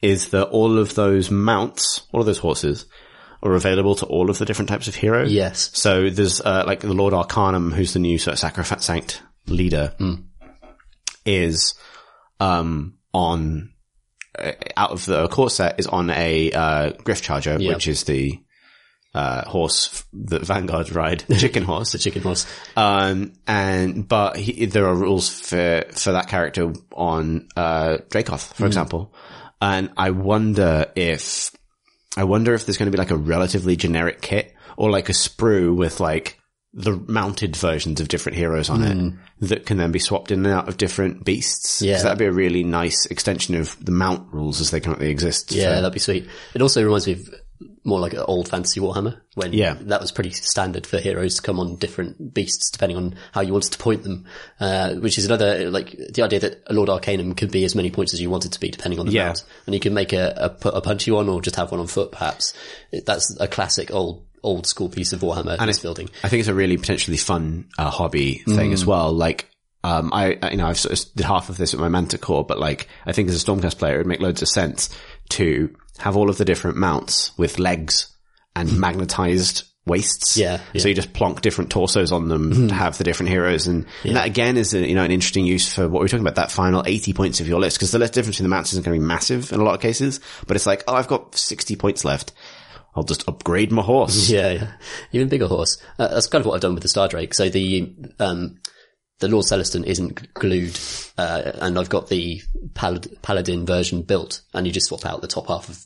is 0.03 0.31
that 0.31 0.49
all 0.49 0.79
of 0.79 0.95
those 0.95 1.31
mounts, 1.31 2.03
all 2.13 2.21
of 2.21 2.27
those 2.27 2.39
horses, 2.39 2.87
are 3.43 3.55
available 3.55 3.95
to 3.95 4.07
all 4.07 4.29
of 4.29 4.39
the 4.39 4.45
different 4.45 4.69
types 4.69 4.89
of 4.89 4.95
heroes. 4.95 5.33
Yes. 5.33 5.71
So 5.75 6.11
there's 6.11 6.41
uh, 6.41 6.65
like 6.67 6.81
the 6.81 6.93
Lord 6.93 7.15
Arcanum, 7.15 7.71
who's 7.73 7.93
the 7.93 8.01
new 8.01 8.19
sort 8.19 8.33
of 8.33 8.39
Sacrosanct 8.39 9.23
leader, 9.47 9.95
is 11.25 11.75
um, 12.41 12.99
on 13.13 13.74
out 14.77 14.91
of 14.91 15.05
the 15.07 15.29
core 15.29 15.51
set 15.51 15.79
is 15.79 15.87
on 15.87 16.11
a 16.11 16.51
uh, 16.53 16.91
Gryph-charger, 16.93 17.59
Yeah. 17.61 17.75
which 17.75 17.89
is 17.89 18.05
the 18.05 18.41
uh, 19.15 19.49
horse 19.49 20.05
that 20.13 20.43
Vanguard 20.43 20.91
ride, 20.93 21.21
the 21.29 21.37
chicken 21.37 21.63
horse. 21.63 21.93
The 21.93 21.99
chicken 21.99 22.23
horse. 22.23 22.47
Um, 22.77 23.35
and, 23.47 24.09
but 24.09 24.37
he, 24.37 24.67
there 24.67 24.87
are 24.89 24.95
rules 24.95 25.29
for, 25.31 25.85
for 25.93 26.13
that 26.13 26.29
character 26.29 26.73
on, 26.93 27.49
uh, 27.57 27.99
Dracoth, 28.11 28.55
for 28.57 28.67
example. 28.67 29.15
And 29.63 29.91
I 29.97 30.11
wonder 30.11 30.87
if, 30.97 31.53
I 32.17 32.25
wonder 32.25 32.55
if 32.55 32.67
there's 32.67 32.77
going 32.77 32.91
to 32.91 32.97
be 32.97 32.99
like 32.99 33.13
a 33.13 33.17
relatively 33.17 33.77
generic 33.77 34.21
kit 34.21 34.53
or 34.77 34.91
like 34.91 35.09
a 35.09 35.13
sprue 35.13 35.75
with 35.77 36.01
like 36.01 36.41
the 36.77 36.93
mounted 37.07 37.55
versions 37.57 38.01
of 38.01 38.09
different 38.09 38.37
heroes 38.37 38.69
on 38.69 38.83
it 38.83 39.15
that 39.49 39.65
can 39.65 39.77
then 39.77 39.93
be 39.93 40.01
swapped 40.01 40.33
in 40.33 40.45
and 40.45 40.53
out 40.55 40.69
of 40.69 40.77
different 40.77 41.25
beasts. 41.25 41.81
Yeah. 41.81 42.03
that'd 42.03 42.19
be 42.19 42.25
a 42.25 42.33
really 42.33 42.65
nice 42.65 43.07
extension 43.07 43.55
of 43.55 43.77
the 43.85 43.93
mount 43.93 44.33
rules 44.33 44.61
as 44.61 44.71
they 44.73 44.81
currently 44.81 45.09
exist. 45.11 45.53
Yeah, 45.53 45.75
for- 45.77 45.81
that'd 45.83 45.93
be 45.93 46.01
sweet. 46.01 46.27
It 46.55 46.63
also 46.63 46.83
reminds 46.83 47.07
me 47.07 47.13
of 47.13 47.33
more 47.85 48.01
like 48.01 48.15
an 48.15 48.21
old 48.27 48.49
fantasy 48.49 48.81
Warhammer 48.81 49.21
when 49.35 49.53
Yeah. 49.53 49.77
that 49.83 50.01
was 50.01 50.11
pretty 50.11 50.31
standard 50.31 50.87
for 50.87 50.99
heroes 50.99 51.37
to 51.37 51.43
come 51.43 51.61
on 51.61 51.77
different 51.77 52.35
beasts 52.35 52.71
depending 52.71 52.97
on 52.97 53.15
how 53.33 53.43
you 53.43 53.53
wanted 53.53 53.71
to 53.73 53.79
point 53.79 54.03
them. 54.03 54.25
Uh, 54.59 54.95
which 54.95 55.17
is 55.19 55.27
another, 55.27 55.71
like, 55.71 55.97
the 56.13 56.23
idea 56.23 56.41
that 56.41 56.63
a 56.67 56.73
Lord 56.75 56.89
Arcanum 56.89 57.35
could 57.35 57.53
be 57.53 57.65
as 57.65 57.75
many 57.77 57.91
points 57.91 58.15
as 58.15 58.21
you 58.21 58.31
wanted 58.31 58.53
to 58.53 58.61
be 58.61 58.71
depending 58.71 58.99
on 58.99 59.07
the 59.07 59.13
Yeah. 59.13 59.27
mount. 59.27 59.45
And 59.67 59.75
you 59.75 59.81
can 59.81 59.95
make 59.95 60.13
a, 60.13 60.35
a, 60.37 60.49
put 60.51 60.75
a 60.75 60.81
punchy 60.81 61.11
one 61.13 61.29
or 61.29 61.41
just 61.41 61.57
have 61.57 61.71
one 61.71 61.81
on 61.81 61.87
foot 61.87 62.11
perhaps. 62.11 62.53
That's 63.07 63.37
a 63.39 63.47
classic 63.47 63.93
old, 63.93 64.25
old 64.45 64.67
school 64.67 64.89
piece 64.89 65.13
of 65.13 65.21
Warhammer 65.21 65.59
list 65.67 65.83
building. 65.83 66.09
I 66.23 66.29
think 66.29 66.41
it's 66.41 66.49
a 66.49 66.55
really 66.55 66.77
potentially 66.77 67.17
fun 67.17 67.69
uh, 67.79 67.91
hobby 67.91 68.43
thing 68.47 68.73
as 68.73 68.85
well. 68.87 69.13
Like, 69.13 69.49
um, 69.83 70.13
I, 70.13 70.39
I- 70.43 70.51
you 70.53 70.57
know, 70.57 70.67
I've 70.67 70.79
sort 70.79 70.99
of 70.99 71.15
did 71.15 71.27
half 71.27 71.49
of 71.49 71.57
this 71.57 71.75
at 71.75 71.81
my 71.81 71.89
Manticore, 71.89 72.45
but 72.45 72.59
like, 72.59 72.89
I 73.07 73.13
think 73.13 73.29
as 73.29 73.43
a 73.43 73.45
Stormcast 73.45 73.79
player, 73.79 73.95
it 73.97 73.99
would 73.99 74.07
make 74.07 74.21
loads 74.21 74.41
of 74.43 74.49
sense 74.49 74.89
to 75.31 75.75
have 75.99 76.17
all 76.17 76.31
of 76.31 76.39
the 76.39 76.45
different 76.45 76.77
mounts 76.77 77.37
with 77.39 77.59
legs 77.59 78.09
and 78.57 78.79
magnetized 78.81 79.65
waists. 79.87 80.39
Yeah, 80.39 80.61
So 80.79 80.89
you 80.89 80.95
just 80.95 81.13
plonk 81.13 81.43
different 81.43 81.71
torsos 81.71 82.11
on 82.11 82.29
them 82.29 82.69
to 82.69 82.75
have 82.75 82.97
the 82.97 83.05
different 83.05 83.29
heroes. 83.29 83.67
And, 83.67 83.85
and 84.03 84.17
that 84.17 84.27
again 84.27 84.57
is, 84.57 84.73
a, 84.73 84.79
you 84.89 84.95
know, 84.95 85.05
an 85.05 85.11
interesting 85.11 85.45
use 85.45 85.71
for 85.75 85.87
what 85.87 86.01
we're 86.01 86.09
talking 86.09 86.23
about, 86.23 86.37
that 86.37 86.51
final 86.51 86.83
80 86.87 87.13
points 87.13 87.41
of 87.41 87.49
your 87.49 87.61
list. 87.61 87.79
Cause 87.81 87.91
the 87.91 87.99
list 87.99 88.15
difference 88.15 88.37
between 88.37 88.49
the 88.51 88.57
mounts 88.57 88.73
isn't 88.73 88.83
going 88.83 88.99
to 88.99 89.01
be 89.03 89.07
massive 89.07 89.53
in 89.53 89.61
a 89.61 89.63
lot 89.63 89.75
of 89.75 89.83
cases, 89.83 90.21
but 90.47 90.57
it's 90.57 90.65
like, 90.65 90.85
oh, 90.89 90.95
I've 90.95 91.07
got 91.09 91.35
60 91.37 91.77
points 91.77 92.03
left. 92.03 92.33
I'll 92.97 93.03
just 93.05 93.29
upgrade 93.29 93.73
my 93.73 93.83
horse. 93.83 94.31
Yeah, 94.35 94.51
yeah. 94.53 94.73
Even 95.13 95.29
bigger 95.29 95.47
horse. 95.47 95.81
Uh, 95.99 96.09
that's 96.09 96.27
kind 96.27 96.41
of 96.41 96.47
what 96.47 96.55
I've 96.55 96.61
done 96.61 96.75
with 96.75 96.83
the 96.83 96.89
Star 96.89 97.09
Drake. 97.09 97.35
So 97.35 97.49
the, 97.49 97.93
um, 98.19 98.59
the 99.19 99.29
Lord 99.29 99.45
Celestant 99.45 99.87
isn't 99.87 100.33
glued, 100.35 100.79
uh, 101.19 101.53
and 101.61 101.79
I've 101.79 101.89
got 101.89 102.09
the 102.09 102.43
Palad- 102.75 103.21
Paladin 103.23 103.67
version 103.67 104.03
built, 104.03 104.43
and 104.53 104.67
you 104.67 104.73
just 104.73 104.87
swap 104.87 105.05
out 105.07 105.21
the 105.21 105.29
top 105.29 105.49
half 105.49 105.69
of 105.69 105.85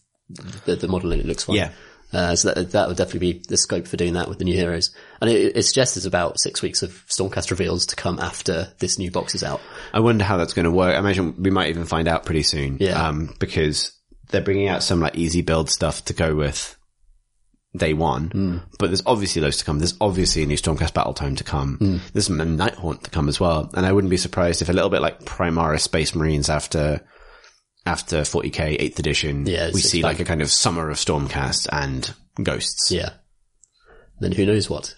the, 0.65 0.77
the 0.77 0.89
model 0.89 1.13
and 1.13 1.21
it 1.21 1.27
looks 1.27 1.45
fine. 1.45 1.57
Yeah. 1.57 1.71
Uh, 2.13 2.35
so 2.35 2.53
that, 2.53 2.71
that 2.71 2.89
would 2.89 2.97
definitely 2.97 3.33
be 3.33 3.43
the 3.49 3.57
scope 3.57 3.87
for 3.87 3.99
doing 3.99 4.15
that 4.15 4.29
with 4.29 4.39
the 4.39 4.45
new 4.45 4.55
heroes. 4.55 4.95
And 5.21 5.29
it, 5.29 5.57
it 5.57 5.63
suggests 5.65 5.95
there's 5.95 6.07
about 6.07 6.41
six 6.41 6.63
weeks 6.63 6.83
of 6.83 7.05
Stormcast 7.07 7.51
reveals 7.51 7.87
to 7.87 7.97
come 7.97 8.19
after 8.19 8.69
this 8.79 8.99
new 8.99 9.11
box 9.11 9.35
is 9.35 9.43
out. 9.43 9.61
I 9.93 10.01
wonder 10.01 10.25
how 10.25 10.39
that's 10.39 10.55
going 10.55 10.65
to 10.65 10.71
work. 10.71 10.95
I 10.95 10.99
imagine 10.99 11.43
we 11.43 11.51
might 11.51 11.69
even 11.69 11.85
find 11.85 12.09
out 12.09 12.25
pretty 12.25 12.45
soon. 12.45 12.79
Yeah. 12.81 13.09
Um, 13.09 13.35
because 13.39 13.93
they're 14.31 14.41
bringing 14.41 14.69
out 14.69 14.83
some 14.83 15.01
like 15.01 15.17
easy 15.17 15.43
build 15.43 15.69
stuff 15.69 16.05
to 16.07 16.15
go 16.15 16.35
with 16.35 16.78
day 17.79 17.95
one, 17.95 18.29
mm. 18.31 18.63
but 18.79 18.89
there's 18.89 19.03
obviously 19.07 19.43
loads 19.43 19.59
to 19.59 19.65
come. 19.65 19.79
There's 19.79 19.97
obviously 20.01 20.43
a 20.43 20.47
new 20.47 20.57
Stormcast 20.57 20.95
Battle 20.95 21.15
Tome 21.15 21.37
to 21.37 21.45
come. 21.45 21.79
Mm. 21.79 22.01
There's 22.13 22.27
some 22.27 22.39
Nighthaunt 22.39 23.03
to 23.05 23.11
come 23.11 23.29
as 23.29 23.41
well. 23.41 23.71
And 23.75 23.87
I 23.87 23.93
wouldn't 23.93 24.11
be 24.11 24.17
surprised 24.17 24.63
if 24.63 24.69
a 24.69 24.73
little 24.73 24.91
bit 24.91 25.03
like 25.03 25.21
Primaris 25.21 25.81
Space 25.81 26.15
Marines 26.15 26.49
after, 26.49 27.01
after 27.87 28.23
40k 28.23 28.81
8th 28.81 28.99
edition, 28.99 29.47
Yeah, 29.47 29.71
we 29.73 29.81
see 29.81 30.03
like 30.03 30.21
a 30.21 30.25
kind 30.25 30.43
of 30.43 30.51
summer 30.51 30.91
of 30.91 30.97
Stormcast 30.97 31.69
and 31.73 32.13
ghosts. 32.43 32.91
Yeah. 32.91 33.11
Then 34.21 34.33
who 34.33 34.47
knows 34.47 34.69
what? 34.69 34.95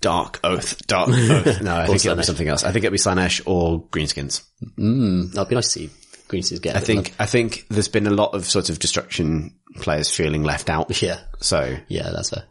Dark 0.00 0.40
Oath, 0.44 0.86
Dark 0.86 1.08
Oath. 1.12 1.62
No, 1.62 1.76
I 1.76 1.86
think 1.86 2.04
it'll 2.04 2.16
be 2.16 2.22
something 2.22 2.48
else. 2.48 2.64
I 2.64 2.72
think 2.72 2.84
it'll 2.84 2.92
be 2.92 2.98
Slaanesh 2.98 3.42
or 3.46 3.86
Greenskins. 3.88 4.44
Mm, 4.78 5.32
that'd 5.32 5.48
be 5.48 5.54
nice 5.54 5.72
to 5.72 5.80
see 5.80 5.90
Greenskins 6.28 6.60
get. 6.62 6.74
a 6.76 6.78
I 6.78 6.80
think 6.80 7.14
I 7.18 7.26
think 7.26 7.66
there's 7.68 7.88
been 7.88 8.06
a 8.06 8.10
lot 8.10 8.34
of 8.34 8.44
sort 8.44 8.70
of 8.70 8.78
destruction 8.78 9.54
players 9.80 10.10
feeling 10.10 10.42
left 10.42 10.68
out. 10.70 10.90
Yeah. 11.02 11.20
So 11.40 11.76
Yeah, 11.88 12.10
that's 12.10 12.30
fair. 12.30 12.44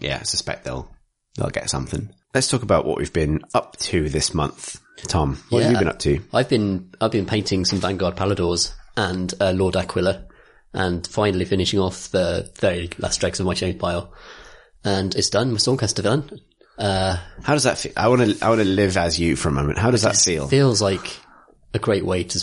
yeah, 0.00 0.18
I 0.20 0.24
suspect 0.24 0.64
they'll 0.64 0.90
they'll 1.36 1.50
get 1.50 1.70
something. 1.70 2.10
Let's 2.34 2.48
talk 2.48 2.62
about 2.62 2.84
what 2.84 2.98
we've 2.98 3.12
been 3.12 3.40
up 3.54 3.76
to 3.78 4.08
this 4.08 4.34
month. 4.34 4.80
Tom, 5.06 5.38
what 5.50 5.62
have 5.62 5.70
you 5.70 5.76
Yeah. 5.76 5.80
been 5.80 5.88
up 5.88 5.98
to? 6.00 6.20
I've 6.32 6.48
been 6.48 6.90
I've 7.00 7.12
been 7.12 7.26
painting 7.26 7.64
some 7.64 7.78
Vanguard 7.80 8.16
Palladors 8.16 8.72
and 8.96 9.32
uh, 9.40 9.52
Lord 9.52 9.74
Aquilor, 9.76 10.26
and 10.74 11.06
finally 11.06 11.44
finishing 11.44 11.78
off 11.80 12.10
the 12.10 12.50
very 12.56 12.90
last 12.98 13.20
dregs 13.20 13.38
of 13.40 13.46
my 13.46 13.54
chain 13.54 13.78
pile. 13.78 14.12
And 14.84 15.14
it's 15.14 15.30
done. 15.30 15.50
My 15.52 15.58
Stormcast 15.58 15.98
are 15.98 16.02
done. 16.02 16.40
Uh, 16.78 17.16
How 17.42 17.54
does 17.54 17.64
that 17.64 17.78
feel? 17.78 17.92
I 17.96 18.08
want 18.08 18.22
to 18.38 18.44
I 18.44 18.48
want 18.48 18.60
to 18.60 18.64
live 18.64 18.96
as 18.96 19.18
you 19.18 19.34
for 19.36 19.48
a 19.48 19.52
moment. 19.52 19.78
How 19.78 19.90
does 19.90 20.02
that 20.02 20.16
feel? 20.16 20.46
feels 20.48 20.80
like 20.82 21.16
a 21.74 21.78
great 21.78 22.04
weight 22.04 22.36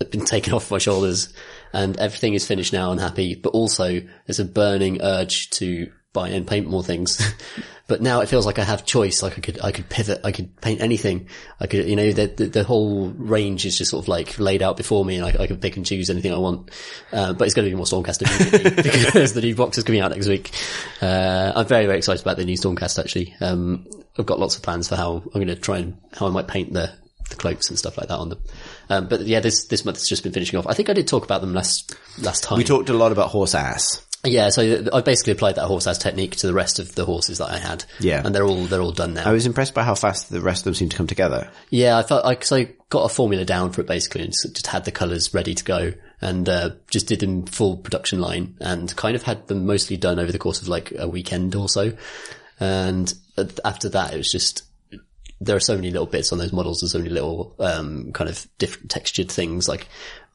has 0.00 0.08
been 0.08 0.24
taken 0.24 0.52
off 0.52 0.70
my 0.70 0.78
shoulders, 0.78 1.32
and 1.72 1.96
everything 1.98 2.34
is 2.34 2.46
finished 2.46 2.72
now 2.72 2.90
and 2.90 3.00
happy. 3.00 3.34
But 3.34 3.50
also, 3.50 4.00
there's 4.26 4.40
a 4.40 4.44
burning 4.44 5.00
urge 5.02 5.50
to 5.50 5.90
buy 6.12 6.28
and 6.30 6.46
paint 6.46 6.66
more 6.66 6.82
things. 6.82 7.20
but 7.86 8.00
now 8.00 8.20
it 8.20 8.28
feels 8.28 8.46
like 8.46 8.58
I 8.58 8.64
have 8.64 8.86
choice. 8.86 9.22
Like 9.22 9.36
I 9.36 9.40
could, 9.40 9.60
I 9.62 9.72
could 9.72 9.90
pivot. 9.90 10.20
I 10.24 10.32
could 10.32 10.58
paint 10.60 10.80
anything. 10.80 11.28
I 11.60 11.66
could, 11.66 11.86
you 11.86 11.96
know, 11.96 12.12
the 12.12 12.26
the, 12.26 12.46
the 12.46 12.64
whole 12.64 13.10
range 13.10 13.66
is 13.66 13.76
just 13.76 13.90
sort 13.90 14.04
of 14.04 14.08
like 14.08 14.38
laid 14.38 14.62
out 14.62 14.78
before 14.78 15.04
me, 15.04 15.16
and 15.16 15.26
I, 15.26 15.42
I 15.42 15.46
can 15.46 15.58
pick 15.58 15.76
and 15.76 15.84
choose 15.84 16.08
anything 16.08 16.32
I 16.32 16.38
want. 16.38 16.70
Uh, 17.12 17.34
but 17.34 17.44
it's 17.44 17.54
going 17.54 17.66
to 17.66 17.70
be 17.70 17.76
more 17.76 17.84
Stormcast 17.84 18.20
because 18.82 19.34
the 19.34 19.42
new 19.42 19.54
box 19.54 19.76
is 19.76 19.84
coming 19.84 20.00
out 20.00 20.12
next 20.12 20.28
week. 20.28 20.50
Uh, 21.02 21.52
I'm 21.54 21.66
very 21.66 21.84
very 21.84 21.98
excited 21.98 22.22
about 22.22 22.38
the 22.38 22.44
new 22.44 22.56
Stormcast. 22.56 22.98
Actually, 22.98 23.34
um, 23.40 23.86
I've 24.18 24.26
got 24.26 24.38
lots 24.38 24.56
of 24.56 24.62
plans 24.62 24.88
for 24.88 24.96
how 24.96 25.16
I'm 25.16 25.32
going 25.32 25.48
to 25.48 25.56
try 25.56 25.78
and 25.78 25.98
how 26.14 26.26
I 26.26 26.30
might 26.30 26.48
paint 26.48 26.72
the 26.72 26.90
the 27.30 27.36
cloaks 27.36 27.68
and 27.68 27.78
stuff 27.78 27.98
like 27.98 28.08
that 28.08 28.18
on 28.18 28.30
them. 28.30 28.38
Um, 28.88 29.08
but 29.08 29.22
yeah, 29.22 29.40
this 29.40 29.66
this 29.66 29.84
month 29.84 29.98
has 29.98 30.08
just 30.08 30.22
been 30.22 30.32
finishing 30.32 30.58
off. 30.58 30.66
I 30.66 30.74
think 30.74 30.88
I 30.90 30.92
did 30.92 31.06
talk 31.08 31.24
about 31.24 31.40
them 31.40 31.54
last 31.54 31.94
last 32.20 32.42
time. 32.44 32.58
We 32.58 32.64
talked 32.64 32.88
a 32.88 32.94
lot 32.94 33.12
about 33.12 33.30
horse 33.30 33.54
ass. 33.54 34.04
yeah, 34.24 34.48
so 34.48 34.86
I 34.92 35.00
basically 35.02 35.32
applied 35.34 35.56
that 35.56 35.66
horse 35.66 35.86
ass 35.86 35.98
technique 35.98 36.36
to 36.36 36.46
the 36.46 36.54
rest 36.54 36.78
of 36.78 36.94
the 36.94 37.04
horses 37.04 37.38
that 37.38 37.50
I 37.50 37.58
had. 37.58 37.84
Yeah. 38.00 38.22
and 38.24 38.34
they're 38.34 38.44
all 38.44 38.64
they're 38.64 38.80
all 38.80 38.92
done 38.92 39.14
now. 39.14 39.28
I 39.28 39.32
was 39.32 39.46
impressed 39.46 39.74
by 39.74 39.82
how 39.84 39.94
fast 39.94 40.30
the 40.30 40.40
rest 40.40 40.60
of 40.60 40.64
them 40.64 40.74
seemed 40.74 40.90
to 40.92 40.96
come 40.96 41.06
together. 41.06 41.50
Yeah, 41.70 41.98
I 41.98 42.02
felt 42.02 42.24
like, 42.24 42.40
cause 42.40 42.52
I 42.52 42.70
got 42.90 43.10
a 43.10 43.14
formula 43.14 43.44
down 43.44 43.72
for 43.72 43.80
it 43.82 43.86
basically 43.86 44.22
and 44.22 44.32
just 44.32 44.54
just 44.54 44.66
had 44.68 44.84
the 44.84 44.92
colours 44.92 45.34
ready 45.34 45.54
to 45.54 45.64
go 45.64 45.92
and, 46.20 46.48
uh, 46.48 46.70
just 46.90 47.06
did 47.06 47.20
them 47.20 47.44
full 47.44 47.76
production 47.76 48.18
line 48.18 48.56
and 48.60 48.94
kind 48.96 49.14
of 49.14 49.22
had 49.24 49.46
them 49.48 49.66
mostly 49.66 49.98
done 49.98 50.18
over 50.18 50.32
the 50.32 50.38
course 50.38 50.62
of 50.62 50.68
like 50.68 50.92
a 50.98 51.06
weekend 51.06 51.54
or 51.54 51.68
so. 51.68 51.92
And 52.60 53.12
after 53.62 53.90
that, 53.90 54.14
it 54.14 54.16
was 54.16 54.30
just, 54.30 54.62
there 55.44 55.56
are 55.56 55.60
so 55.60 55.74
many 55.74 55.90
little 55.90 56.06
bits 56.06 56.32
on 56.32 56.38
those 56.38 56.52
models. 56.52 56.80
There's 56.80 56.92
so 56.92 56.98
many 56.98 57.10
little, 57.10 57.54
um, 57.58 58.12
kind 58.12 58.30
of 58.30 58.46
different 58.58 58.90
textured 58.90 59.30
things. 59.30 59.68
Like 59.68 59.88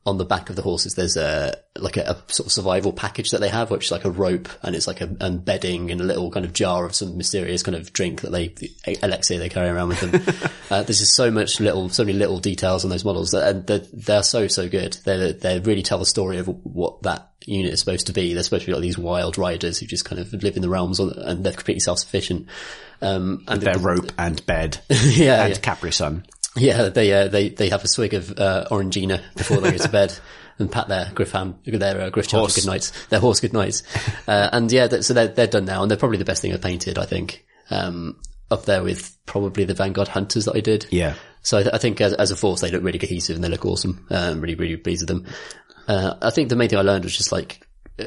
on 0.05 0.17
the 0.17 0.25
back 0.25 0.49
of 0.49 0.55
the 0.55 0.61
horses, 0.61 0.95
there's 0.95 1.17
a, 1.17 1.55
like 1.77 1.97
a, 1.97 2.01
a 2.01 2.33
sort 2.33 2.47
of 2.47 2.51
survival 2.51 2.93
package 2.93 3.31
that 3.31 3.41
they 3.41 3.49
have, 3.49 3.71
which 3.71 3.85
is 3.85 3.91
like 3.91 4.05
a 4.05 4.11
rope 4.11 4.47
and 4.63 4.75
it's 4.75 4.87
like 4.87 5.01
a, 5.01 5.15
a 5.19 5.31
bedding 5.31 5.89
in 5.89 5.99
a 5.99 6.03
little 6.03 6.31
kind 6.31 6.45
of 6.45 6.53
jar 6.53 6.85
of 6.85 6.95
some 6.95 7.17
mysterious 7.17 7.63
kind 7.63 7.75
of 7.75 7.91
drink 7.91 8.21
that 8.21 8.31
they, 8.31 8.53
elixir 9.01 9.37
they 9.37 9.49
carry 9.49 9.69
around 9.69 9.89
with 9.89 9.99
them. 9.99 10.51
uh, 10.71 10.83
there's 10.83 10.99
just 10.99 11.15
so 11.15 11.29
much 11.29 11.59
little, 11.59 11.89
so 11.89 12.03
many 12.03 12.17
little 12.17 12.39
details 12.39 12.83
on 12.83 12.89
those 12.89 13.05
models 13.05 13.31
that, 13.31 13.47
and 13.47 13.67
they're, 13.67 13.85
they're 13.93 14.23
so, 14.23 14.47
so 14.47 14.69
good. 14.69 14.97
They 15.05 15.33
they 15.33 15.59
really 15.59 15.83
tell 15.83 15.99
the 15.99 16.05
story 16.05 16.37
of 16.37 16.47
what 16.47 17.03
that 17.03 17.29
unit 17.45 17.73
is 17.73 17.79
supposed 17.79 18.07
to 18.07 18.13
be. 18.13 18.33
They're 18.33 18.43
supposed 18.43 18.65
to 18.65 18.67
be 18.67 18.73
like 18.73 18.81
these 18.81 18.97
wild 18.97 19.37
riders 19.37 19.79
who 19.79 19.85
just 19.85 20.05
kind 20.05 20.19
of 20.19 20.31
live 20.33 20.55
in 20.55 20.61
the 20.61 20.69
realms 20.69 20.99
on, 20.99 21.11
and 21.17 21.43
they're 21.43 21.53
completely 21.53 21.81
self-sufficient. 21.81 22.47
Um, 23.01 23.43
and 23.47 23.61
Their 23.61 23.77
rope 23.79 24.11
and 24.17 24.45
bed 24.45 24.79
yeah, 24.89 25.45
and 25.45 25.53
yeah. 25.53 25.59
Capri 25.61 25.91
Sun. 25.91 26.25
Yeah, 26.55 26.89
they 26.89 27.13
uh, 27.13 27.27
they 27.27 27.49
they 27.49 27.69
have 27.69 27.83
a 27.83 27.87
swig 27.87 28.13
of 28.13 28.37
uh, 28.37 28.65
Orangina 28.69 29.21
before 29.35 29.57
they 29.57 29.71
go 29.71 29.77
to 29.77 29.89
bed 29.89 30.17
and 30.59 30.69
pat 30.71 30.87
their 30.89 31.09
griff 31.13 31.31
ham, 31.31 31.59
their 31.65 32.01
uh, 32.01 32.09
Gryph-charger 32.09 32.39
Horse. 32.39 32.55
good 32.55 32.65
nights, 32.65 33.05
their 33.07 33.19
horse 33.19 33.39
good 33.39 33.53
nights. 33.53 33.83
Uh, 34.27 34.47
and 34.51 34.71
yeah, 34.71 34.85
that, 34.85 35.03
so 35.03 35.13
they're 35.13 35.27
they're 35.29 35.47
done 35.47 35.65
now, 35.65 35.81
and 35.81 35.89
they're 35.89 35.97
probably 35.97 36.17
the 36.17 36.25
best 36.25 36.41
thing 36.41 36.53
I've 36.53 36.61
painted. 36.61 36.99
I 36.99 37.05
think 37.05 37.45
um, 37.71 38.19
up 38.51 38.65
there 38.65 38.83
with 38.83 39.17
probably 39.25 39.63
the 39.63 39.73
Vanguard 39.73 40.07
Hunters 40.07 40.45
that 40.45 40.55
I 40.55 40.59
did. 40.59 40.85
Yeah. 40.91 41.15
So 41.41 41.57
I, 41.57 41.63
th- 41.63 41.73
I 41.73 41.77
think 41.77 41.99
as, 42.01 42.13
as 42.13 42.29
a 42.31 42.35
force, 42.35 42.61
they 42.61 42.69
look 42.69 42.83
really 42.83 42.99
cohesive 42.99 43.35
and 43.35 43.43
they 43.43 43.49
look 43.49 43.65
awesome. 43.65 44.05
Um, 44.11 44.41
really, 44.41 44.55
really 44.55 44.77
pleased 44.77 45.01
with 45.01 45.07
them. 45.07 45.25
Uh, 45.87 46.15
I 46.21 46.29
think 46.31 46.49
the 46.49 46.55
main 46.55 46.69
thing 46.69 46.77
I 46.77 46.83
learned 46.83 47.05
was 47.05 47.15
just 47.17 47.31
like 47.31 47.65
uh, 47.97 48.03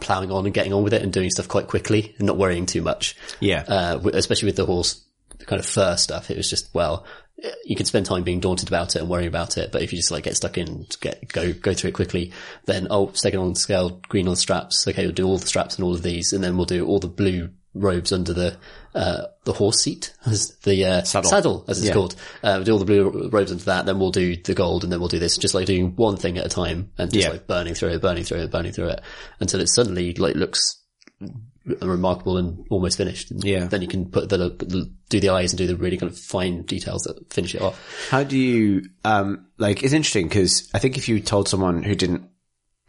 plowing 0.00 0.30
on 0.30 0.44
and 0.44 0.54
getting 0.54 0.72
on 0.72 0.82
with 0.82 0.94
it 0.94 1.02
and 1.02 1.12
doing 1.12 1.30
stuff 1.30 1.48
quite 1.48 1.66
quickly 1.66 2.14
and 2.18 2.26
not 2.26 2.36
worrying 2.36 2.66
too 2.66 2.82
much 2.82 3.16
Yeah. 3.40 3.64
uh, 3.66 4.00
especially 4.14 4.46
with 4.46 4.56
the 4.56 4.66
horse 4.66 5.04
kind 5.46 5.60
of 5.60 5.66
fur 5.66 5.96
stuff. 5.96 6.30
It 6.30 6.36
was 6.36 6.50
just, 6.50 6.68
well, 6.74 7.04
you 7.64 7.76
can 7.76 7.86
spend 7.86 8.04
time 8.06 8.24
being 8.24 8.40
daunted 8.40 8.68
about 8.68 8.96
it 8.96 9.00
and 9.00 9.08
worrying 9.08 9.28
about 9.28 9.56
it, 9.56 9.70
but 9.70 9.82
if 9.82 9.92
you 9.92 9.98
just 9.98 10.10
like 10.10 10.24
get 10.24 10.36
stuck 10.36 10.58
in, 10.58 10.86
get, 11.00 11.28
go, 11.28 11.52
go 11.52 11.72
through 11.72 11.88
it 11.88 11.94
quickly, 11.94 12.32
then, 12.66 12.88
oh, 12.90 13.12
second 13.14 13.40
on 13.40 13.50
the 13.50 13.60
scale, 13.60 14.00
green 14.08 14.26
on 14.26 14.32
the 14.32 14.36
straps. 14.36 14.86
Okay, 14.88 15.04
we'll 15.04 15.14
do 15.14 15.26
all 15.26 15.38
the 15.38 15.46
straps 15.46 15.76
and 15.76 15.84
all 15.84 15.94
of 15.94 16.02
these, 16.02 16.32
and 16.32 16.42
then 16.42 16.56
we'll 16.56 16.66
do 16.66 16.84
all 16.86 16.98
the 16.98 17.06
blue 17.06 17.50
robes 17.74 18.12
under 18.12 18.32
the, 18.32 18.56
uh, 18.94 19.24
the 19.44 19.52
horse 19.52 19.80
seat, 19.80 20.12
as 20.26 20.56
the, 20.64 20.84
uh, 20.84 21.02
Saddle. 21.02 21.64
as 21.68 21.78
it's 21.78 21.88
Yeah. 21.88 21.92
called. 21.94 22.14
Uh, 22.42 22.54
we'll 22.56 22.64
do 22.64 22.72
all 22.72 22.78
the 22.78 22.84
blue 22.84 23.28
robes 23.30 23.52
under 23.52 23.64
that, 23.64 23.86
then 23.86 23.98
we'll 23.98 24.10
do 24.10 24.36
the 24.36 24.54
gold, 24.54 24.82
and 24.84 24.92
then 24.92 24.98
we'll 25.00 25.08
do 25.08 25.18
this, 25.18 25.36
just 25.36 25.54
like 25.54 25.66
doing 25.66 25.94
one 25.96 26.16
thing 26.16 26.38
at 26.38 26.46
a 26.46 26.48
time, 26.48 26.90
and 26.98 27.12
just 27.12 27.26
Yeah. 27.26 27.32
like 27.32 27.46
burning 27.46 27.74
through 27.74 27.90
it, 27.90 28.00
burning 28.02 28.24
through 28.24 28.38
it, 28.40 28.50
burning 28.50 28.72
through 28.72 28.88
it, 28.88 29.00
until 29.40 29.60
it 29.60 29.68
suddenly 29.68 30.14
like 30.14 30.34
looks 30.34 30.76
remarkable 31.82 32.38
and 32.38 32.64
almost 32.70 32.96
finished. 32.96 33.30
And 33.30 33.44
Yeah. 33.44 33.66
Then 33.66 33.82
you 33.82 33.88
can 33.88 34.06
put 34.10 34.28
the, 34.28 34.38
the 34.38 34.90
do 35.10 35.20
the 35.20 35.28
eyes 35.30 35.52
and 35.52 35.58
do 35.58 35.66
the 35.66 35.76
really 35.76 35.96
kind 35.98 36.10
of 36.10 36.18
fine 36.18 36.62
details 36.62 37.02
that 37.02 37.32
finish 37.32 37.54
it 37.54 37.60
off. 37.60 37.78
How 38.10 38.22
do 38.24 38.38
you, 38.38 38.82
um, 39.04 39.46
like, 39.58 39.82
it's 39.82 39.92
interesting 39.92 40.28
because 40.28 40.68
I 40.74 40.78
think 40.78 40.96
if 40.96 41.08
you 41.08 41.20
told 41.20 41.48
someone 41.48 41.82
who 41.82 41.94
didn't 41.94 42.22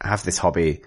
have 0.02 0.24
this 0.24 0.38
hobby, 0.38 0.82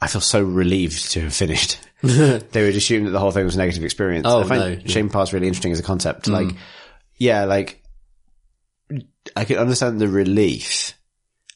I 0.00 0.08
feel 0.08 0.20
so 0.20 0.42
relieved 0.42 1.12
to 1.12 1.22
have 1.22 1.34
finished. 1.34 1.78
they 2.02 2.40
would 2.62 2.76
assume 2.76 3.04
that 3.04 3.10
the 3.10 3.18
whole 3.18 3.30
thing 3.30 3.44
was 3.44 3.54
a 3.54 3.58
negative 3.58 3.82
experience. 3.84 4.26
Oh, 4.28 4.42
I 4.42 4.44
find 4.48 4.60
no, 4.60 4.66
yeah. 4.68 4.86
Shame 4.86 5.08
Pass 5.08 5.32
really 5.32 5.46
interesting 5.46 5.72
as 5.72 5.80
a 5.80 5.82
concept. 5.82 6.28
Like, 6.28 6.50
yeah, 7.16 7.44
like, 7.44 7.82
I 9.34 9.44
can 9.44 9.56
understand 9.58 10.00
the 10.00 10.08
relief. 10.08 10.94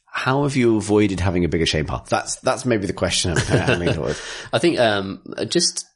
How 0.06 0.42
have 0.42 0.56
you 0.56 0.76
avoided 0.76 1.20
having 1.20 1.44
a 1.44 1.48
bigger 1.48 1.66
shame 1.66 1.86
path? 1.86 2.06
That's, 2.08 2.36
that's 2.36 2.64
maybe 2.64 2.86
the 2.86 2.92
question 2.92 3.30
I'm 3.32 3.36
kind 3.38 3.88
of 3.88 3.94
towards. 3.94 4.20
I 4.52 4.58
think 4.58 4.78
um 4.80 5.22
just 5.48 5.86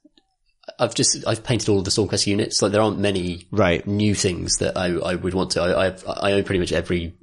I've 0.78 0.95
just 0.95 1.26
I've 1.26 1.42
painted 1.42 1.68
all 1.68 1.78
of 1.78 1.84
the 1.84 1.90
Stormcast 1.90 2.26
units. 2.26 2.62
Like 2.62 2.72
there 2.72 2.80
aren't 2.80 2.99
many 2.99 3.49
Right. 3.51 3.84
new 3.86 4.14
things 4.14 4.59
that 4.59 4.76
I 4.76 4.95
I 4.95 5.14
would 5.16 5.34
want 5.34 5.51
to. 5.53 5.62
I 5.62 5.88
I, 5.88 5.95
I 6.28 6.32
own 6.34 6.45
pretty 6.45 6.61
much 6.61 6.72
every 6.72 7.14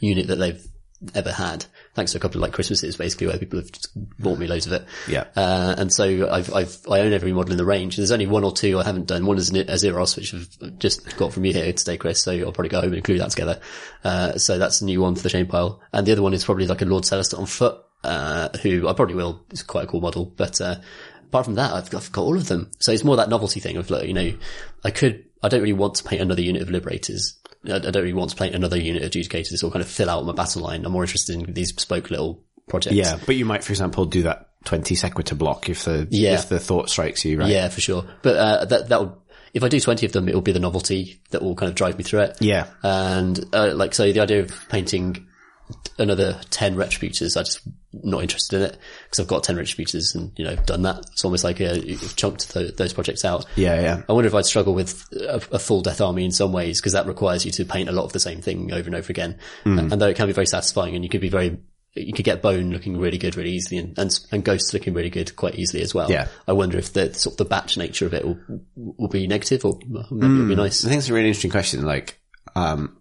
unit 0.00 0.26
that 0.26 0.36
they've 0.36 0.66
ever 1.14 1.30
had, 1.32 1.64
thanks 1.94 2.12
to 2.12 2.18
a 2.18 2.20
couple 2.20 2.38
of 2.38 2.42
like 2.42 2.52
Christmases 2.52 2.96
basically 2.96 3.26
where 3.26 3.38
people 3.38 3.58
have 3.58 3.70
just 3.70 3.88
bought 4.18 4.38
me 4.38 4.46
loads 4.46 4.66
of 4.66 4.72
it. 4.72 4.84
Yeah. 5.06 5.24
Uh, 5.36 5.74
and 5.76 5.92
so 5.92 6.30
I've, 6.30 6.52
I've, 6.54 6.78
I 6.90 7.00
own 7.00 7.12
every 7.12 7.32
model 7.32 7.52
in 7.52 7.58
the 7.58 7.64
range. 7.64 7.96
There's 7.96 8.10
only 8.10 8.26
one 8.26 8.44
or 8.44 8.52
two 8.52 8.78
I 8.78 8.84
haven't 8.84 9.08
done. 9.08 9.26
One 9.26 9.36
is 9.36 9.50
Azyros, 9.50 10.16
which 10.16 10.34
I've 10.34 10.78
just 10.78 11.16
got 11.16 11.32
from 11.32 11.44
you 11.44 11.52
here 11.52 11.72
today, 11.72 11.98
Chris. 11.98 12.22
So 12.22 12.32
I'll 12.32 12.52
probably 12.52 12.70
go 12.70 12.80
home 12.80 12.90
and 12.90 12.96
include 12.96 13.20
that 13.20 13.30
together. 13.30 13.60
Uh, 14.04 14.38
so 14.38 14.58
that's 14.58 14.80
a 14.80 14.84
new 14.84 15.00
one 15.00 15.14
for 15.14 15.22
the 15.22 15.28
shame 15.28 15.46
pile. 15.46 15.80
And 15.92 16.06
the 16.06 16.12
other 16.12 16.22
one 16.22 16.34
is 16.34 16.44
probably 16.44 16.66
like 16.66 16.82
a 16.82 16.86
Lord-Celestant 16.86 17.38
on 17.38 17.46
foot, 17.46 17.76
uh, 18.04 18.48
who 18.62 18.88
I 18.88 18.94
probably 18.94 19.14
will. 19.14 19.44
It's 19.50 19.62
quite 19.62 19.84
a 19.84 19.86
cool 19.86 20.00
model, 20.00 20.24
but, 20.24 20.60
uh, 20.60 20.76
apart 21.24 21.44
from 21.44 21.54
that, 21.54 21.72
I've 21.72 21.90
got, 21.90 22.02
I've 22.02 22.12
got 22.12 22.22
all 22.22 22.36
of 22.36 22.48
them. 22.48 22.70
So 22.78 22.92
it's 22.92 23.04
more 23.04 23.16
that 23.16 23.28
novelty 23.28 23.60
thing 23.60 23.76
of 23.76 23.90
like, 23.90 24.06
you 24.06 24.14
know, 24.14 24.32
I 24.84 24.90
could, 24.90 25.24
I 25.42 25.48
don't 25.48 25.60
really 25.60 25.72
want 25.72 25.96
to 25.96 26.04
paint 26.04 26.22
another 26.22 26.42
unit 26.42 26.62
of 26.62 26.70
Liberators. 26.70 27.38
I 27.66 27.76
I 27.76 27.78
don't 27.78 27.96
really 27.96 28.12
want 28.12 28.30
to 28.30 28.36
paint 28.36 28.54
another 28.54 28.76
unit 28.78 29.02
of 29.02 29.10
Adjudicators 29.10 29.62
or 29.62 29.70
kind 29.70 29.82
of 29.82 29.88
fill 29.88 30.10
out 30.10 30.24
my 30.24 30.32
battle 30.32 30.62
line. 30.62 30.84
I'm 30.84 30.92
more 30.92 31.02
interested 31.04 31.34
in 31.36 31.52
these 31.52 31.72
bespoke 31.72 32.10
little 32.10 32.42
projects. 32.68 32.96
Yeah. 32.96 33.18
But 33.24 33.36
you 33.36 33.44
might, 33.44 33.64
for 33.64 33.72
example, 33.72 34.04
do 34.04 34.22
that 34.22 34.48
20 34.64 34.94
sequitor 34.94 35.34
block 35.34 35.68
if 35.68 35.84
the, 35.84 36.06
Yeah. 36.10 36.34
if 36.34 36.48
the 36.48 36.58
thought 36.60 36.88
strikes 36.88 37.24
you, 37.24 37.38
right? 37.38 37.48
Yeah, 37.48 37.68
for 37.68 37.80
sure. 37.80 38.04
But 38.22 38.36
uh, 38.36 38.64
that 38.66 38.88
that 38.88 39.00
would 39.00 39.12
if 39.54 39.62
I 39.62 39.68
do 39.68 39.78
twenty 39.80 40.06
of 40.06 40.12
them, 40.12 40.28
it 40.30 40.34
will 40.34 40.40
be 40.40 40.52
the 40.52 40.58
novelty 40.60 41.20
that 41.30 41.42
will 41.42 41.54
kind 41.54 41.68
of 41.68 41.74
drive 41.74 41.98
me 41.98 42.04
through 42.04 42.20
it. 42.20 42.38
Yeah. 42.40 42.68
And 42.82 43.38
uh, 43.52 43.72
like 43.74 43.94
so, 43.94 44.10
the 44.10 44.20
idea 44.20 44.40
of 44.40 44.68
painting 44.70 45.26
another 45.98 46.40
ten 46.50 46.76
retributors, 46.76 47.36
I 47.36 47.42
just 47.42 47.60
not 47.92 48.22
interested 48.22 48.56
in 48.56 48.62
it 48.62 48.78
because 49.04 49.20
I've 49.20 49.28
got 49.28 49.44
ten 49.44 49.56
retributors 49.56 50.14
and 50.14 50.32
you 50.36 50.44
know 50.44 50.56
done 50.56 50.82
that. 50.82 50.98
It's 51.12 51.24
almost 51.24 51.44
like 51.44 51.60
uh, 51.60 51.64
a, 51.64 51.78
you've 51.78 52.16
chunked 52.16 52.52
th- 52.52 52.76
those 52.76 52.92
projects 52.92 53.24
out. 53.24 53.46
Yeah. 53.56 53.80
Yeah. 53.80 54.02
I 54.08 54.12
wonder 54.12 54.28
if 54.28 54.34
I'd 54.34 54.46
struggle 54.46 54.74
with 54.74 55.04
a, 55.12 55.42
a 55.52 55.58
full 55.58 55.82
death 55.82 56.00
army 56.00 56.24
in 56.24 56.32
some 56.32 56.52
ways 56.52 56.80
because 56.80 56.92
that 56.92 57.06
requires 57.06 57.44
you 57.44 57.52
to 57.52 57.64
paint 57.64 57.88
a 57.88 57.92
lot 57.92 58.04
of 58.04 58.12
the 58.12 58.20
same 58.20 58.40
thing 58.40 58.72
over 58.72 58.86
and 58.86 58.94
over 58.94 59.10
again. 59.10 59.38
Hmm. 59.64 59.78
And 59.78 60.00
though 60.00 60.08
it 60.08 60.16
can 60.16 60.26
be 60.26 60.32
very 60.32 60.46
satisfying 60.46 60.94
and 60.94 61.04
you 61.04 61.10
could 61.10 61.20
be 61.20 61.28
very, 61.28 61.58
you 61.94 62.12
could 62.12 62.24
get 62.24 62.42
bone 62.42 62.70
looking 62.70 62.98
really 62.98 63.18
good 63.18 63.36
really 63.36 63.52
easily 63.52 63.78
and, 63.78 63.98
and, 63.98 64.18
and 64.30 64.44
ghosts 64.44 64.72
looking 64.72 64.94
really 64.94 65.10
good 65.10 65.36
quite 65.36 65.56
easily 65.56 65.82
as 65.82 65.94
well. 65.94 66.10
Yeah. 66.10 66.28
I 66.48 66.52
wonder 66.52 66.78
if 66.78 66.92
the 66.92 67.12
sort 67.14 67.34
of 67.34 67.38
the 67.38 67.44
batch 67.44 67.76
nature 67.76 68.06
of 68.06 68.14
it 68.14 68.24
will, 68.24 68.38
will 68.76 69.08
be 69.08 69.26
negative 69.26 69.64
or 69.64 69.78
maybe 69.86 70.34
it'll 70.34 70.48
be 70.48 70.54
hmm. 70.54 70.60
nice. 70.60 70.84
I 70.84 70.88
think 70.88 71.00
it's 71.00 71.08
a 71.08 71.14
really 71.14 71.28
interesting 71.28 71.50
question. 71.50 71.84
Like, 71.84 72.18
um, 72.54 72.98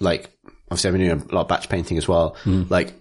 like 0.00 0.33
obviously 0.74 0.88
I've 0.88 0.94
been 0.94 1.06
doing 1.18 1.30
a 1.30 1.34
lot 1.34 1.42
of 1.42 1.48
batch 1.48 1.68
painting 1.68 1.98
as 1.98 2.06
well. 2.08 2.36
Hmm. 2.42 2.64
Like, 2.68 2.94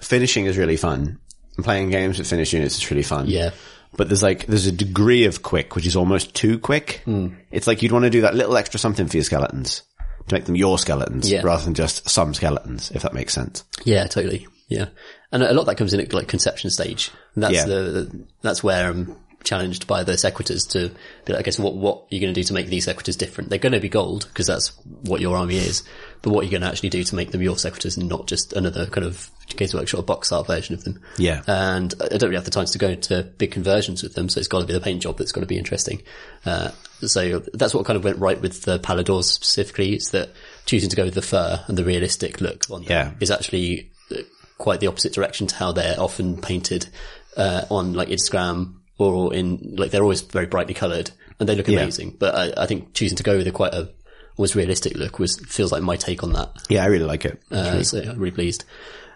finishing 0.00 0.46
is 0.46 0.56
really 0.58 0.76
fun. 0.76 1.18
And 1.56 1.64
playing 1.64 1.90
games 1.90 2.18
with 2.18 2.28
finished 2.28 2.52
units 2.52 2.76
is 2.76 2.90
really 2.90 3.02
fun. 3.02 3.26
Yeah. 3.28 3.50
But 3.96 4.08
there's 4.08 4.22
like, 4.22 4.46
there's 4.46 4.66
a 4.66 4.72
degree 4.72 5.24
of 5.24 5.42
quick, 5.42 5.74
which 5.74 5.86
is 5.86 5.96
almost 5.96 6.34
too 6.34 6.58
quick. 6.58 7.02
Hmm. 7.04 7.28
It's 7.50 7.66
like 7.66 7.82
you'd 7.82 7.92
want 7.92 8.04
to 8.04 8.10
do 8.10 8.20
that 8.22 8.34
little 8.34 8.56
extra 8.56 8.78
something 8.78 9.06
for 9.06 9.16
your 9.16 9.24
skeletons 9.24 9.82
to 10.28 10.34
make 10.34 10.44
them 10.44 10.56
your 10.56 10.78
skeletons 10.78 11.30
Yeah. 11.30 11.40
rather 11.42 11.64
than 11.64 11.74
just 11.74 12.08
some 12.08 12.34
skeletons, 12.34 12.90
if 12.90 13.02
that 13.02 13.14
makes 13.14 13.32
sense. 13.32 13.64
Yeah, 13.84 14.06
totally. 14.06 14.46
Yeah. 14.68 14.88
And 15.32 15.42
a 15.42 15.52
lot 15.52 15.60
of 15.62 15.66
that 15.66 15.76
comes 15.78 15.94
in 15.94 16.00
at 16.00 16.12
like 16.12 16.28
conception 16.28 16.70
stage. 16.70 17.10
And 17.34 17.42
that's 17.44 17.54
Yeah. 17.54 17.64
the, 17.64 18.26
that's 18.42 18.62
where 18.62 18.90
I'm 18.90 19.16
challenged 19.44 19.86
by 19.86 20.02
the 20.02 20.18
sequitors 20.18 20.66
to 20.66 20.90
be 21.24 21.32
like, 21.32 21.42
okay, 21.42 21.50
so 21.52 21.62
what, 21.62 21.74
what 21.74 21.96
are 21.98 22.06
you 22.14 22.20
going 22.20 22.34
to 22.34 22.38
do 22.38 22.44
to 22.44 22.52
make 22.52 22.66
these 22.66 22.84
sequitors 22.84 23.16
different? 23.16 23.50
They're 23.50 23.58
going 23.58 23.72
to 23.72 23.80
be 23.80 23.88
gold 23.88 24.26
because 24.28 24.46
that's 24.48 24.68
what 25.02 25.20
your 25.20 25.36
army 25.36 25.56
is. 25.56 25.82
But 26.22 26.30
what 26.32 26.40
are 26.40 26.44
you 26.44 26.50
going 26.50 26.62
to 26.62 26.66
actually 26.68 26.88
do 26.88 27.04
to 27.04 27.14
make 27.14 27.30
them 27.30 27.40
your 27.42 27.56
sequitors 27.56 27.96
and 27.96 28.08
not 28.08 28.26
just 28.26 28.52
another 28.52 28.86
kind 28.86 29.06
of 29.06 29.30
Games 29.56 29.72
Workshop 29.72 30.04
box 30.04 30.32
art 30.32 30.48
version 30.48 30.74
of 30.74 30.82
them? 30.84 31.00
Yeah. 31.16 31.42
And 31.46 31.94
I 32.02 32.08
don't 32.08 32.24
really 32.24 32.34
have 32.34 32.44
the 32.44 32.50
time 32.50 32.66
to 32.66 32.78
go 32.78 32.88
into 32.88 33.22
big 33.38 33.52
conversions 33.52 34.02
with 34.02 34.14
them, 34.14 34.28
so 34.28 34.38
it's 34.40 34.48
got 34.48 34.60
to 34.60 34.66
be 34.66 34.72
the 34.72 34.80
paint 34.80 35.02
job 35.02 35.16
that's 35.16 35.32
got 35.32 35.40
to 35.42 35.46
be 35.46 35.56
interesting. 35.56 36.02
Uh, 36.44 36.72
so 37.00 37.38
that's 37.54 37.72
what 37.74 37.86
kind 37.86 37.96
of 37.96 38.02
went 38.04 38.18
right 38.18 38.40
with 38.40 38.62
the 38.62 38.80
Paladors 38.80 39.24
specifically, 39.24 39.94
is 39.94 40.10
that 40.10 40.30
choosing 40.66 40.90
to 40.90 40.96
go 40.96 41.04
with 41.04 41.14
the 41.14 41.22
fur 41.22 41.64
and 41.68 41.78
the 41.78 41.84
realistic 41.84 42.40
look 42.40 42.68
on 42.70 42.82
them 42.82 42.90
Yeah. 42.90 43.12
is 43.20 43.30
actually 43.30 43.92
uh, 44.10 44.16
quite 44.58 44.80
the 44.80 44.88
opposite 44.88 45.12
direction 45.12 45.46
to 45.46 45.54
how 45.54 45.70
they're 45.70 45.98
often 46.00 46.40
painted 46.40 46.88
uh, 47.36 47.64
on 47.70 47.92
like 47.94 48.08
Instagram 48.08 48.74
or 48.98 49.32
in 49.34 49.76
like 49.76 49.90
they're 49.90 50.02
always 50.02 50.20
very 50.22 50.46
brightly 50.46 50.74
coloured 50.74 51.10
and 51.40 51.48
they 51.48 51.54
look 51.54 51.68
amazing. 51.82 52.16
But 52.18 52.34
I, 52.34 52.62
I 52.64 52.66
think 52.66 52.94
choosing 52.94 53.16
to 53.16 53.22
go 53.22 53.36
with 53.36 53.46
a 53.46 53.52
quite 53.52 53.72
a 53.74 53.90
almost 54.36 54.54
realistic 54.54 54.96
look 54.96 55.18
was 55.18 55.38
feels 55.46 55.72
like 55.72 55.82
my 55.82 55.96
take 55.96 56.22
on 56.22 56.32
that. 56.34 56.50
Yeah, 56.68 56.82
I 56.84 56.86
really 56.86 57.04
like 57.04 57.24
it. 57.24 57.42
Uh, 57.50 57.82
so 57.82 58.00
I'm 58.00 58.18
really 58.18 58.34
pleased. 58.34 58.64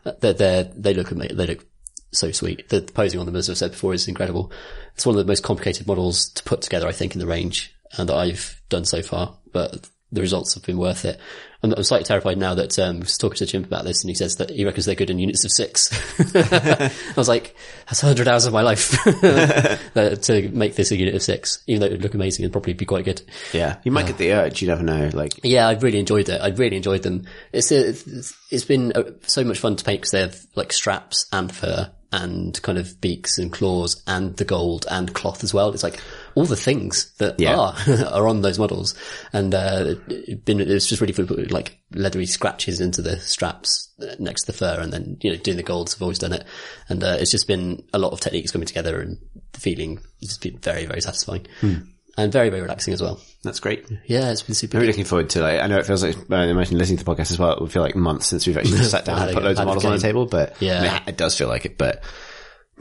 Uh, 0.05 0.13
They're, 0.21 0.33
they're, 0.33 0.65
they 0.65 0.95
look 0.95 1.13
ama- 1.13 1.33
they 1.33 1.47
look 1.47 1.65
so 2.13 2.31
sweet. 2.33 2.69
The 2.69 2.83
posing 2.83 3.21
on 3.21 3.27
them, 3.27 3.37
as 3.37 3.49
I've 3.49 3.57
said 3.57 3.71
before, 3.71 3.95
is 3.95 4.09
incredible. 4.09 4.51
It's 4.95 5.07
one 5.07 5.15
of 5.17 5.25
the 5.25 5.31
most 5.31 5.43
complicated 5.45 5.87
models 5.87 6.29
to 6.31 6.43
put 6.43 6.61
together, 6.61 6.87
I 6.89 6.93
think, 6.93 7.15
in 7.15 7.21
the 7.21 7.27
range 7.27 7.75
and 7.97 8.09
that 8.09 8.17
I've 8.17 8.61
done 8.69 8.85
so 8.85 9.01
far. 9.03 9.37
But 9.53 9.89
the 10.13 10.21
results 10.21 10.55
have 10.55 10.63
been 10.63 10.79
worth 10.79 11.05
it. 11.05 11.19
I'm, 11.63 11.73
I'm 11.73 11.83
slightly 11.83 12.05
terrified 12.05 12.39
now 12.39 12.55
that 12.55 12.79
um, 12.79 12.97
I 12.97 12.99
was 13.01 13.17
talking 13.17 13.37
to 13.39 13.47
Jim 13.47 13.65
about 13.65 13.85
this, 13.85 14.03
and 14.03 14.11
he 14.11 14.15
says 14.15 14.37
that 14.37 14.51
he 14.51 14.65
reckons 14.65 14.85
they're 14.85 14.95
good 14.95 15.11
in 15.11 15.19
units 15.19 15.45
of 15.45 15.51
six. 15.51 15.91
I 16.37 16.91
was 17.17 17.29
like, 17.29 17.57
that's 17.87 18.01
hundred 18.01 18.29
hours 18.29 18.45
of 18.45 18.53
my 18.53 18.63
life 18.63 18.95
uh, 19.07 19.77
to 20.17 20.49
make 20.51 20.75
this 20.77 20.91
a 20.91 20.97
unit 20.97 21.15
of 21.15 21.23
six, 21.23 21.63
even 21.67 21.81
though 21.81 21.87
it 21.87 21.93
would 21.93 22.03
look 22.03 22.15
amazing 22.15 22.45
and 22.45 22.53
probably 22.53 22.75
be 22.75 22.85
quite 22.85 23.05
good. 23.05 23.23
Yeah. 23.53 23.79
You 23.85 23.93
might 23.93 24.07
get 24.07 24.19
the 24.19 24.33
urge. 24.33 24.61
You 24.61 24.69
never 24.69 24.83
know. 24.83 25.11
Like, 25.13 25.41
Yeah, 25.43 25.67
I've 25.69 25.83
really 25.83 25.99
enjoyed 25.99 26.29
it. 26.29 26.41
I 26.41 26.49
really 26.49 26.77
enjoyed 26.77 27.03
them. 27.03 27.25
It's 27.53 27.73
it's, 27.73 28.37
it's 28.51 28.65
been 28.65 28.93
uh, 28.93 29.05
so 29.23 29.45
much 29.45 29.59
fun 29.59 29.77
to 29.77 29.85
paint 29.85 30.03
because 30.03 30.11
they 30.11 30.21
have 30.21 30.47
like 30.55 30.73
straps 30.73 31.27
and 31.33 31.53
fur 31.55 31.91
and 32.13 32.61
kind 32.61 32.77
of 32.77 33.01
beaks 33.01 33.39
and 33.39 33.51
claws 33.51 34.03
and 34.07 34.37
the 34.37 34.45
gold 34.45 34.87
and 34.91 35.15
cloth 35.15 35.43
as 35.43 35.55
well. 35.55 35.71
It's 35.73 35.83
like 35.83 36.01
all 36.35 36.45
the 36.45 36.57
things 36.57 37.13
that 37.19 37.39
Yeah. 37.41 37.57
are 37.59 37.75
are 38.13 38.29
on 38.29 38.43
those 38.43 38.59
models, 38.59 38.95
and 39.33 39.55
uh, 39.55 39.95
it 40.09 40.45
been 40.45 40.61
it's 40.61 40.87
just 40.89 41.01
really 41.01 41.13
fun 41.13 41.27
like 41.51 41.79
leathery 41.95 42.27
scratches 42.27 42.81
into 42.81 43.03
the 43.03 43.19
straps 43.21 43.91
uh, 44.03 44.15
next 44.19 44.43
to 44.45 44.53
the 44.53 44.59
fur, 44.59 44.79
and 44.81 44.93
then 44.93 45.17
you 45.21 45.31
know 45.31 45.37
doing 45.37 45.57
the 45.57 45.63
golds. 45.63 45.95
I've 45.95 46.03
always 46.03 46.19
done 46.19 46.33
it, 46.33 46.45
and 46.89 47.03
uh, 47.03 47.17
it's 47.19 47.31
just 47.31 47.47
been 47.47 47.83
a 47.93 47.99
lot 47.99 48.13
of 48.13 48.21
techniques 48.21 48.51
coming 48.53 48.67
together, 48.67 49.01
and 49.01 49.19
the 49.53 49.61
feeling 49.61 49.97
has 50.21 50.29
just 50.31 50.43
been 50.43 50.59
very 50.59 50.87
very 50.87 51.01
satisfying. 51.01 51.47
And 52.19 52.31
very, 52.31 52.51
very 52.51 52.61
relaxing 52.61 52.93
as 52.93 53.01
well. 53.01 53.19
That's 53.43 53.59
great. 53.59 53.87
Yeah, 54.05 54.31
it's 54.33 54.43
been 54.43 54.55
super. 54.55 54.77
I'm 54.77 54.83
really 54.83 54.93
looking 54.93 55.07
forward 55.07 55.31
to 55.31 55.41
like, 55.41 55.61
I 55.61 55.67
know 55.67 55.79
it 55.79 55.87
feels 55.87 56.05
like, 56.05 56.15
I 56.31 56.45
imagine 56.45 56.77
listening 56.77 56.99
to 56.99 57.05
the 57.05 57.11
podcast 57.11 57.31
as 57.31 57.39
well, 57.39 57.53
it 57.53 57.61
would 57.63 57.73
feel 57.73 57.81
like 57.81 57.97
months 57.97 58.27
since 58.27 58.47
we've 58.47 58.59
actually 58.59 58.77
sat 58.83 59.07
down 59.07 59.23
and 59.23 59.33
put 59.33 59.43
loads 59.43 59.59
of 59.59 59.65
models 59.65 59.87
on 59.87 59.93
the 59.93 59.99
table, 59.99 60.27
but 60.27 60.55
Yeah. 60.61 60.79
I 60.79 60.83
mean, 60.93 61.03
it 61.07 61.17
does 61.17 61.39
feel 61.39 61.49
like 61.49 61.65
it, 61.65 61.79
but, 61.79 62.03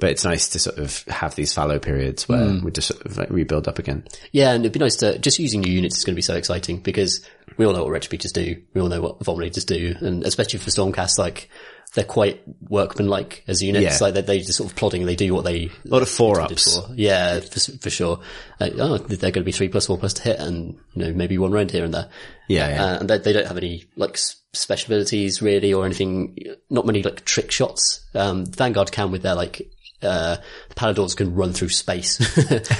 but 0.01 0.09
it's 0.09 0.25
nice 0.25 0.49
to 0.49 0.59
sort 0.59 0.77
of 0.79 1.03
have 1.03 1.35
these 1.35 1.53
fallow 1.53 1.79
periods 1.79 2.27
where 2.27 2.43
Hmm. 2.49 2.65
we 2.65 2.71
just 2.71 2.89
sort 2.89 3.05
of 3.05 3.17
like 3.17 3.29
rebuild 3.29 3.69
up 3.69 3.79
again. 3.79 4.03
Yeah, 4.33 4.51
and 4.51 4.65
it'd 4.65 4.73
be 4.73 4.79
nice 4.79 4.97
to 4.97 5.17
just 5.19 5.39
using 5.39 5.61
new 5.61 5.71
units 5.71 5.97
is 5.99 6.03
going 6.03 6.13
to 6.15 6.17
be 6.17 6.21
so 6.21 6.35
exciting 6.35 6.79
because 6.79 7.25
we 7.57 7.65
all 7.65 7.71
know 7.73 7.85
what 7.85 7.93
retributors 7.93 8.33
do. 8.33 8.61
We 8.73 8.81
all 8.81 8.89
know 8.89 9.01
what 9.01 9.19
fulminators 9.19 9.65
do, 9.65 9.95
and 10.01 10.23
especially 10.25 10.59
for 10.59 10.69
Stormcast, 10.71 11.17
like 11.17 11.49
they're 11.93 12.03
quite 12.05 12.41
workmanlike 12.69 13.43
as 13.47 13.61
units. 13.61 13.83
Yeah. 13.99 14.05
Like 14.07 14.13
they 14.15 14.21
they 14.21 14.39
just 14.39 14.57
sort 14.57 14.69
of 14.71 14.75
plodding. 14.75 15.05
They 15.05 15.15
do 15.15 15.33
what 15.33 15.43
they 15.43 15.65
A 15.65 15.71
lot 15.87 16.01
of 16.01 16.09
four 16.09 16.39
ups. 16.41 16.77
for. 16.77 16.93
Yeah, 16.95 17.39
for, 17.41 17.59
for 17.77 17.89
sure. 17.89 18.19
Uh, 18.59 18.69
oh, 18.79 18.97
they're 18.97 19.17
going 19.31 19.43
to 19.43 19.43
be 19.43 19.51
three 19.51 19.67
plus 19.69 19.87
four 19.87 19.97
plus 19.97 20.13
to 20.13 20.21
hit, 20.23 20.39
and 20.39 20.77
you 20.93 21.03
know 21.05 21.13
maybe 21.13 21.37
one 21.37 21.51
round 21.51 21.71
here 21.71 21.83
and 21.85 21.93
there. 21.93 22.09
Yeah, 22.47 22.69
yeah. 22.69 22.83
Uh, 22.85 22.99
and 23.01 23.09
they, 23.09 23.17
they 23.19 23.33
don't 23.33 23.47
have 23.47 23.57
any 23.57 23.83
like 23.97 24.17
special 24.17 24.93
abilities 24.93 25.41
really 25.41 25.73
or 25.73 25.85
anything. 25.85 26.37
Not 26.69 26.85
many 26.85 27.03
like 27.03 27.25
trick 27.25 27.51
shots. 27.51 28.05
Um, 28.15 28.45
Vanguard 28.45 28.91
can 28.91 29.11
with 29.11 29.21
their 29.23 29.35
like. 29.35 29.61
Uh, 30.01 30.37
the 30.69 30.75
Paladors 30.75 31.15
can 31.15 31.35
run 31.35 31.53
through 31.53 31.69
space. 31.69 32.19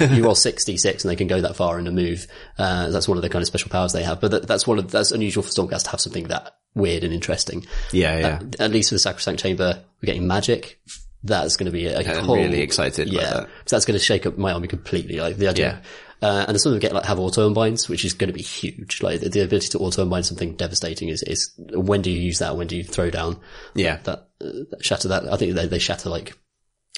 you 0.00 0.24
roll 0.24 0.34
66 0.34 1.04
and 1.04 1.10
they 1.10 1.16
can 1.16 1.26
go 1.26 1.40
that 1.40 1.56
far 1.56 1.78
in 1.78 1.86
a 1.86 1.92
move. 1.92 2.26
Uh, 2.58 2.90
that's 2.90 3.08
one 3.08 3.18
of 3.18 3.22
the 3.22 3.28
kind 3.28 3.42
of 3.42 3.46
special 3.46 3.70
powers 3.70 3.92
they 3.92 4.02
have. 4.02 4.20
But 4.20 4.30
that, 4.30 4.46
that's 4.48 4.66
one 4.66 4.78
of, 4.78 4.90
that's 4.90 5.12
unusual 5.12 5.42
for 5.42 5.50
Stormcast 5.50 5.84
to 5.84 5.90
have 5.90 6.00
something 6.00 6.28
that 6.28 6.56
weird 6.74 7.04
and 7.04 7.12
interesting. 7.12 7.66
Yeah, 7.92 8.18
yeah. 8.18 8.40
At 8.58 8.70
least 8.70 8.88
for 8.88 8.94
the 8.94 9.00
Sacrosanct 9.00 9.42
Chamber, 9.42 9.82
we're 10.00 10.06
getting 10.06 10.26
magic. 10.26 10.80
That's 11.24 11.56
going 11.56 11.66
to 11.66 11.72
be 11.72 11.86
a, 11.86 11.98
I'm 11.98 12.24
whole, 12.24 12.36
really 12.36 12.60
excited 12.60 13.08
yeah, 13.08 13.22
that. 13.22 13.48
So 13.66 13.76
that's 13.76 13.84
going 13.84 13.98
to 13.98 14.04
shake 14.04 14.26
up 14.26 14.36
my 14.36 14.52
army 14.52 14.66
completely. 14.66 15.20
Like 15.20 15.36
the 15.36 15.48
idea. 15.48 15.82
Uh, 16.20 16.44
and 16.46 16.60
some 16.60 16.70
of 16.72 16.74
them 16.74 16.80
get 16.80 16.92
like 16.94 17.04
have 17.04 17.18
auto 17.18 17.48
unbinds, 17.48 17.88
which 17.88 18.04
is 18.04 18.14
going 18.14 18.28
to 18.28 18.34
be 18.34 18.42
huge. 18.42 19.02
Like 19.02 19.20
the, 19.20 19.28
the 19.28 19.40
ability 19.40 19.68
to 19.70 19.78
auto 19.78 20.02
unbind 20.02 20.24
something 20.24 20.54
devastating 20.54 21.08
is, 21.08 21.22
is 21.24 21.52
when 21.58 22.00
do 22.00 22.10
you 22.12 22.20
use 22.20 22.38
that? 22.38 22.56
When 22.56 22.68
do 22.68 22.76
you 22.76 22.84
throw 22.84 23.10
down 23.10 23.40
Yeah. 23.74 23.96
that, 24.04 24.28
uh, 24.40 24.64
that 24.70 24.84
shatter 24.84 25.08
that? 25.08 25.26
I 25.26 25.36
think 25.36 25.54
they, 25.54 25.66
they 25.66 25.80
shatter 25.80 26.08
like, 26.10 26.36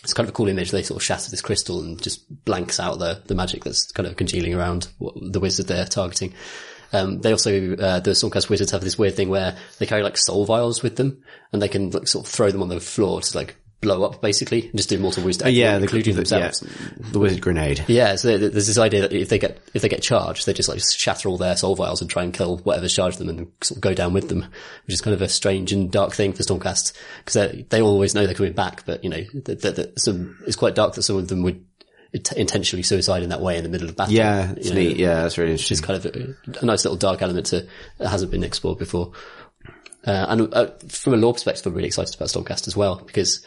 it's 0.03 0.13
kind 0.13 0.29
of 0.29 0.35
a 0.35 0.37
cool 0.37 0.49
image. 0.49 0.71
They 0.71 0.83
sort 0.83 0.97
of 0.97 1.03
shatter 1.03 1.31
this 1.31 1.43
crystal 1.43 1.81
and 1.81 2.01
just 2.03 2.45
blanks 2.45 2.79
out 2.79 2.99
the, 2.99 3.23
the 3.27 3.35
magic 3.35 3.65
that's 3.65 3.91
kind 3.93 4.07
of 4.07 4.17
congealing 4.17 4.55
around 4.55 4.89
what, 4.99 5.15
the 5.21 5.41
wizard 5.41 5.67
they're 5.67 5.87
targeting. 5.87 6.35
Um, 6.93 7.21
they 7.21 7.33
also, 7.33 7.75
uh, 7.77 8.01
the 8.01 8.13
Stormcast 8.13 8.49
wizards 8.49 8.71
have 8.71 8.83
this 8.83 8.99
weird 8.99 9.17
thing 9.17 9.29
where 9.29 9.57
they 9.79 9.87
carry 9.87 10.03
like 10.03 10.17
soul 10.17 10.45
vials 10.45 10.83
with 10.83 10.97
them 10.97 11.23
and 11.53 11.61
they 11.61 11.69
can 11.69 11.91
like 11.91 12.07
sort 12.07 12.27
of 12.27 12.33
throw 12.33 12.51
them 12.51 12.63
on 12.63 12.69
the 12.69 12.81
floor 12.81 13.21
to 13.21 13.37
like 13.37 13.57
blow 13.85 14.03
up 14.03 14.21
basically 14.21 14.65
and 14.69 14.77
just 14.77 14.89
do 14.89 14.99
mortal 14.99 15.23
wounds 15.23 15.37
to 15.39 15.45
Uh, 15.47 15.49
yeah, 15.49 15.77
the, 15.79 15.85
including 15.85 16.15
the, 16.15 16.23
themselves. 16.23 16.65
yeah, 16.67 16.97
the 17.13 17.19
wizard 17.21 17.41
grenade. 17.41 17.85
Yeah, 17.87 18.17
so 18.17 18.37
there's 18.37 18.67
this 18.67 18.79
idea 18.79 19.03
that 19.03 19.13
if 19.13 19.29
they 19.29 19.39
get 19.39 19.61
if 19.75 19.83
they 19.83 19.89
get 19.89 20.03
charged, 20.03 20.47
they 20.47 20.53
just 20.53 20.69
like 20.69 20.81
shatter 20.81 21.29
all 21.29 21.39
their 21.39 21.57
soul 21.57 21.77
vials 21.77 22.01
and 22.01 22.11
try 22.11 22.25
and 22.25 22.35
kill 22.35 22.57
whatever's 22.59 22.93
charged 22.95 23.19
them 23.19 23.29
and 23.29 23.53
sort 23.63 23.77
of 23.77 23.81
go 23.83 23.95
down 23.95 24.13
with 24.13 24.29
them, 24.29 24.41
which 24.87 24.95
is 24.95 25.01
kind 25.01 25.15
of 25.15 25.23
a 25.23 25.29
strange 25.29 25.73
and 25.73 25.93
dark 25.93 26.13
thing 26.13 26.33
for 26.33 26.43
Stormcast 26.43 26.93
because 27.19 27.35
they 27.35 27.67
they 27.69 27.81
always 27.83 28.15
know 28.15 28.27
they're 28.27 28.35
coming 28.35 28.53
back, 28.53 28.85
but 28.87 29.05
you 29.05 29.11
know 29.11 29.23
that, 29.45 29.63
that, 29.63 29.77
that 29.77 30.01
some 30.01 30.37
it's 30.47 30.57
quite 30.57 30.75
dark 30.75 30.95
that 30.95 31.03
some 31.03 31.17
of 31.17 31.29
them 31.29 31.43
would 31.43 31.65
int- 32.13 32.33
intentionally 32.33 32.83
suicide 32.83 33.23
in 33.23 33.29
that 33.29 33.41
way 33.41 33.57
in 33.59 33.63
the 33.65 33.69
middle 33.71 33.89
of 33.89 33.97
battle. 33.97 34.15
Yeah, 34.15 34.53
it's 34.57 34.69
you 34.69 34.75
know, 34.75 34.81
neat. 34.81 34.97
Yeah, 34.97 35.23
that's 35.23 35.37
really 35.39 35.53
interesting. 35.53 35.77
It's 35.77 35.87
kind 35.87 36.05
of 36.05 36.07
a, 36.07 36.61
a 36.63 36.65
nice 36.65 36.85
little 36.85 36.97
dark 36.97 37.21
element 37.23 37.47
to 37.47 37.67
that 37.99 38.09
hasn't 38.09 38.31
been 38.31 38.45
explored 38.45 38.79
before. 38.79 39.13
Uh, 40.07 40.27
and 40.29 40.55
uh, 40.55 40.67
from 40.89 41.15
a 41.15 41.17
lore 41.17 41.33
perspective, 41.33 41.65
I'm 41.67 41.73
really 41.75 41.87
excited 41.89 42.15
about 42.15 42.29
Stormcast 42.29 42.69
as 42.69 42.77
well 42.77 42.97
because 43.07 43.43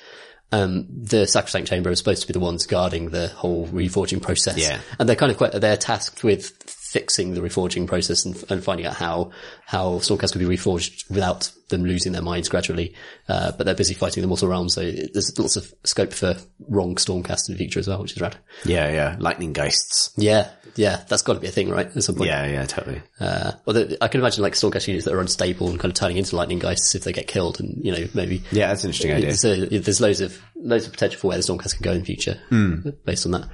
um, 0.51 0.87
the 0.89 1.27
Sacrosanct 1.27 1.67
Chamber 1.67 1.89
is 1.89 1.97
supposed 1.97 2.21
to 2.21 2.27
be 2.27 2.33
the 2.33 2.39
ones 2.39 2.65
guarding 2.65 3.09
the 3.09 3.27
whole 3.27 3.67
reforging 3.67 4.21
process. 4.21 4.57
Yeah. 4.57 4.79
And 4.99 5.07
they're 5.07 5.15
kind 5.15 5.31
of 5.31 5.37
quite, 5.37 5.51
they're 5.53 5.77
tasked 5.77 6.23
with 6.23 6.53
fixing 6.91 7.33
the 7.33 7.41
reforging 7.41 7.85
process 7.87 8.25
and, 8.25 8.43
and 8.49 8.63
finding 8.63 8.85
out 8.85 8.95
how, 8.95 9.31
how 9.65 9.93
Stormcast 9.99 10.31
could 10.33 10.39
be 10.39 10.45
reforged 10.57 11.09
without 11.09 11.51
them 11.69 11.83
losing 11.83 12.13
their 12.13 12.21
minds 12.21 12.47
gradually. 12.47 12.95
Uh, 13.27 13.51
but 13.51 13.65
they're 13.65 13.75
busy 13.75 13.93
fighting 13.93 14.21
the 14.21 14.27
mortal 14.27 14.47
realm, 14.47 14.69
so 14.69 14.81
there's 14.81 15.37
lots 15.37 15.57
of 15.57 15.73
scope 15.83 16.13
for 16.13 16.35
wrong 16.69 16.95
Stormcast 16.95 17.49
in 17.49 17.55
the 17.55 17.57
future 17.57 17.79
as 17.79 17.87
well, 17.87 18.01
which 18.01 18.13
is 18.13 18.21
rad. 18.21 18.37
Yeah, 18.65 18.89
yeah. 18.91 19.17
Lightning 19.19 19.51
geists. 19.53 20.11
Yeah, 20.17 20.49
yeah, 20.75 21.03
that's 21.09 21.23
got 21.23 21.33
to 21.33 21.39
be 21.39 21.47
a 21.47 21.51
thing, 21.51 21.69
right? 21.69 21.87
At 21.93 22.03
some 22.03 22.15
point. 22.15 22.29
Yeah, 22.29 22.45
yeah, 22.47 22.65
totally. 22.65 23.01
Uh, 23.19 23.51
although 23.65 23.87
I 23.99 24.07
can 24.07 24.21
imagine 24.21 24.43
like 24.43 24.53
Stormcast 24.53 24.87
units 24.87 25.05
that 25.05 25.13
are 25.13 25.19
unstable 25.19 25.69
and 25.69 25.79
kind 25.79 25.91
of 25.91 25.95
turning 25.99 26.17
into 26.17 26.35
lightning 26.37 26.59
geists 26.59 26.95
if 26.95 27.03
they 27.03 27.11
get 27.11 27.27
killed, 27.27 27.59
and 27.59 27.83
you 27.83 27.91
know 27.91 28.07
maybe 28.13 28.43
Yeah, 28.51 28.67
that's 28.67 28.83
an 28.85 28.91
interesting 28.91 29.11
idea. 29.13 29.33
so 29.35 29.55
there's 29.65 29.99
loads 29.99 30.21
of 30.21 30.41
loads 30.55 30.85
of 30.85 30.93
potential 30.93 31.19
for 31.19 31.27
where 31.27 31.37
the 31.37 31.43
Stormcast 31.43 31.73
can 31.75 31.83
go 31.83 31.91
in 31.91 31.99
the 31.99 32.05
future 32.05 32.39
Hmm. 32.49 32.89
based 33.05 33.25
on 33.25 33.33
that. 33.33 33.49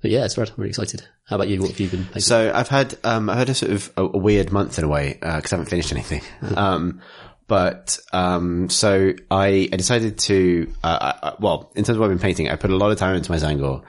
But 0.00 0.12
yeah, 0.12 0.24
it's 0.24 0.38
rad. 0.38 0.50
I'm 0.50 0.54
really 0.58 0.68
excited. 0.70 1.02
How 1.28 1.36
about 1.36 1.48
you? 1.48 1.60
What 1.60 1.70
have 1.70 1.80
you 1.80 1.88
been? 1.88 2.04
Playing? 2.06 2.20
So 2.22 2.52
I've 2.54 2.68
had 2.68 2.96
um, 3.04 3.28
I've 3.30 3.38
had 3.38 3.48
a 3.50 3.54
sort 3.54 3.72
of 3.72 3.92
a, 3.96 4.02
a 4.04 4.18
weird 4.18 4.50
month 4.50 4.78
in 4.78 4.84
a 4.84 4.88
way 4.88 5.14
because 5.20 5.52
I 5.52 5.56
haven't 5.56 5.70
finished 5.70 5.92
anything. 5.92 6.22
um, 6.56 7.00
but 7.46 7.98
um, 8.12 8.68
so 8.68 9.14
I, 9.30 9.70
I 9.72 9.76
decided 9.76 10.18
to 10.18 10.70
uh, 10.84 11.14
I, 11.22 11.28
I- 11.28 11.34
well 11.40 11.70
in 11.74 11.84
terms 11.84 11.96
of 11.96 12.00
what 12.00 12.06
I've 12.06 12.10
been 12.10 12.18
painting, 12.18 12.50
I 12.50 12.56
put 12.56 12.70
a 12.70 12.76
lot 12.76 12.90
of 12.90 12.98
time 12.98 13.14
into 13.16 13.30
my 13.30 13.38
Tzaangor, 13.38 13.82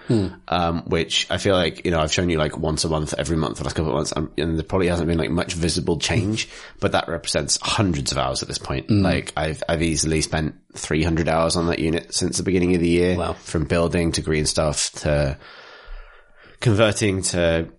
um, 0.47 0.83
which 0.83 1.27
I 1.29 1.37
feel 1.37 1.55
like 1.55 1.83
you 1.85 1.91
know 1.91 1.99
I've 1.99 2.11
shown 2.13 2.29
you 2.29 2.37
like 2.37 2.57
once 2.57 2.85
a 2.85 2.89
month 2.89 3.13
every 3.17 3.35
month 3.35 3.57
for 3.57 3.63
the 3.63 3.67
last 3.67 3.75
couple 3.75 3.91
of 3.91 3.95
months, 3.95 4.13
um, 4.15 4.31
and 4.37 4.57
there 4.57 4.63
probably 4.63 4.87
hasn't 4.87 5.07
been 5.09 5.17
like 5.17 5.29
much 5.29 5.53
visible 5.55 5.97
change, 5.97 6.47
but 6.79 6.93
that 6.93 7.07
represents 7.09 7.57
hundreds 7.61 8.11
of 8.13 8.17
hours 8.17 8.41
at 8.41 8.47
this 8.47 8.57
point. 8.57 8.89
Like 8.89 9.33
I've 9.35 9.61
I've 9.67 9.81
easily 9.83 10.21
spent 10.21 10.55
three 10.73 11.03
hundred 11.03 11.27
hours 11.27 11.57
on 11.57 11.67
that 11.67 11.79
unit 11.79 12.13
since 12.13 12.37
the 12.37 12.43
beginning 12.43 12.75
of 12.75 12.81
the 12.81 12.89
year, 12.89 13.17
Wow. 13.17 13.33
from 13.33 13.65
building 13.65 14.13
to 14.13 14.21
green 14.21 14.45
stuff 14.45 14.91
to 15.01 15.37
converting 16.59 17.21
to 17.21 17.69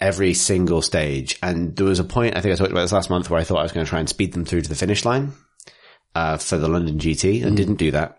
every 0.00 0.34
single 0.34 0.82
stage. 0.82 1.38
And 1.42 1.74
there 1.76 1.86
was 1.86 1.98
a 1.98 2.04
point, 2.04 2.36
I 2.36 2.40
think 2.40 2.52
I 2.52 2.56
talked 2.56 2.70
about 2.70 2.82
this 2.82 2.92
last 2.92 3.10
month, 3.10 3.30
where 3.30 3.40
I 3.40 3.44
thought 3.44 3.58
I 3.58 3.62
was 3.62 3.72
going 3.72 3.84
to 3.84 3.90
try 3.90 4.00
and 4.00 4.08
speed 4.08 4.32
them 4.32 4.44
through 4.44 4.62
to 4.62 4.68
the 4.68 4.74
finish 4.74 5.04
line 5.04 5.32
uh, 6.14 6.36
for 6.36 6.56
the 6.56 6.68
London 6.68 6.98
GT 6.98 7.44
and 7.44 7.56
didn't 7.56 7.76
do 7.76 7.90
that. 7.90 8.18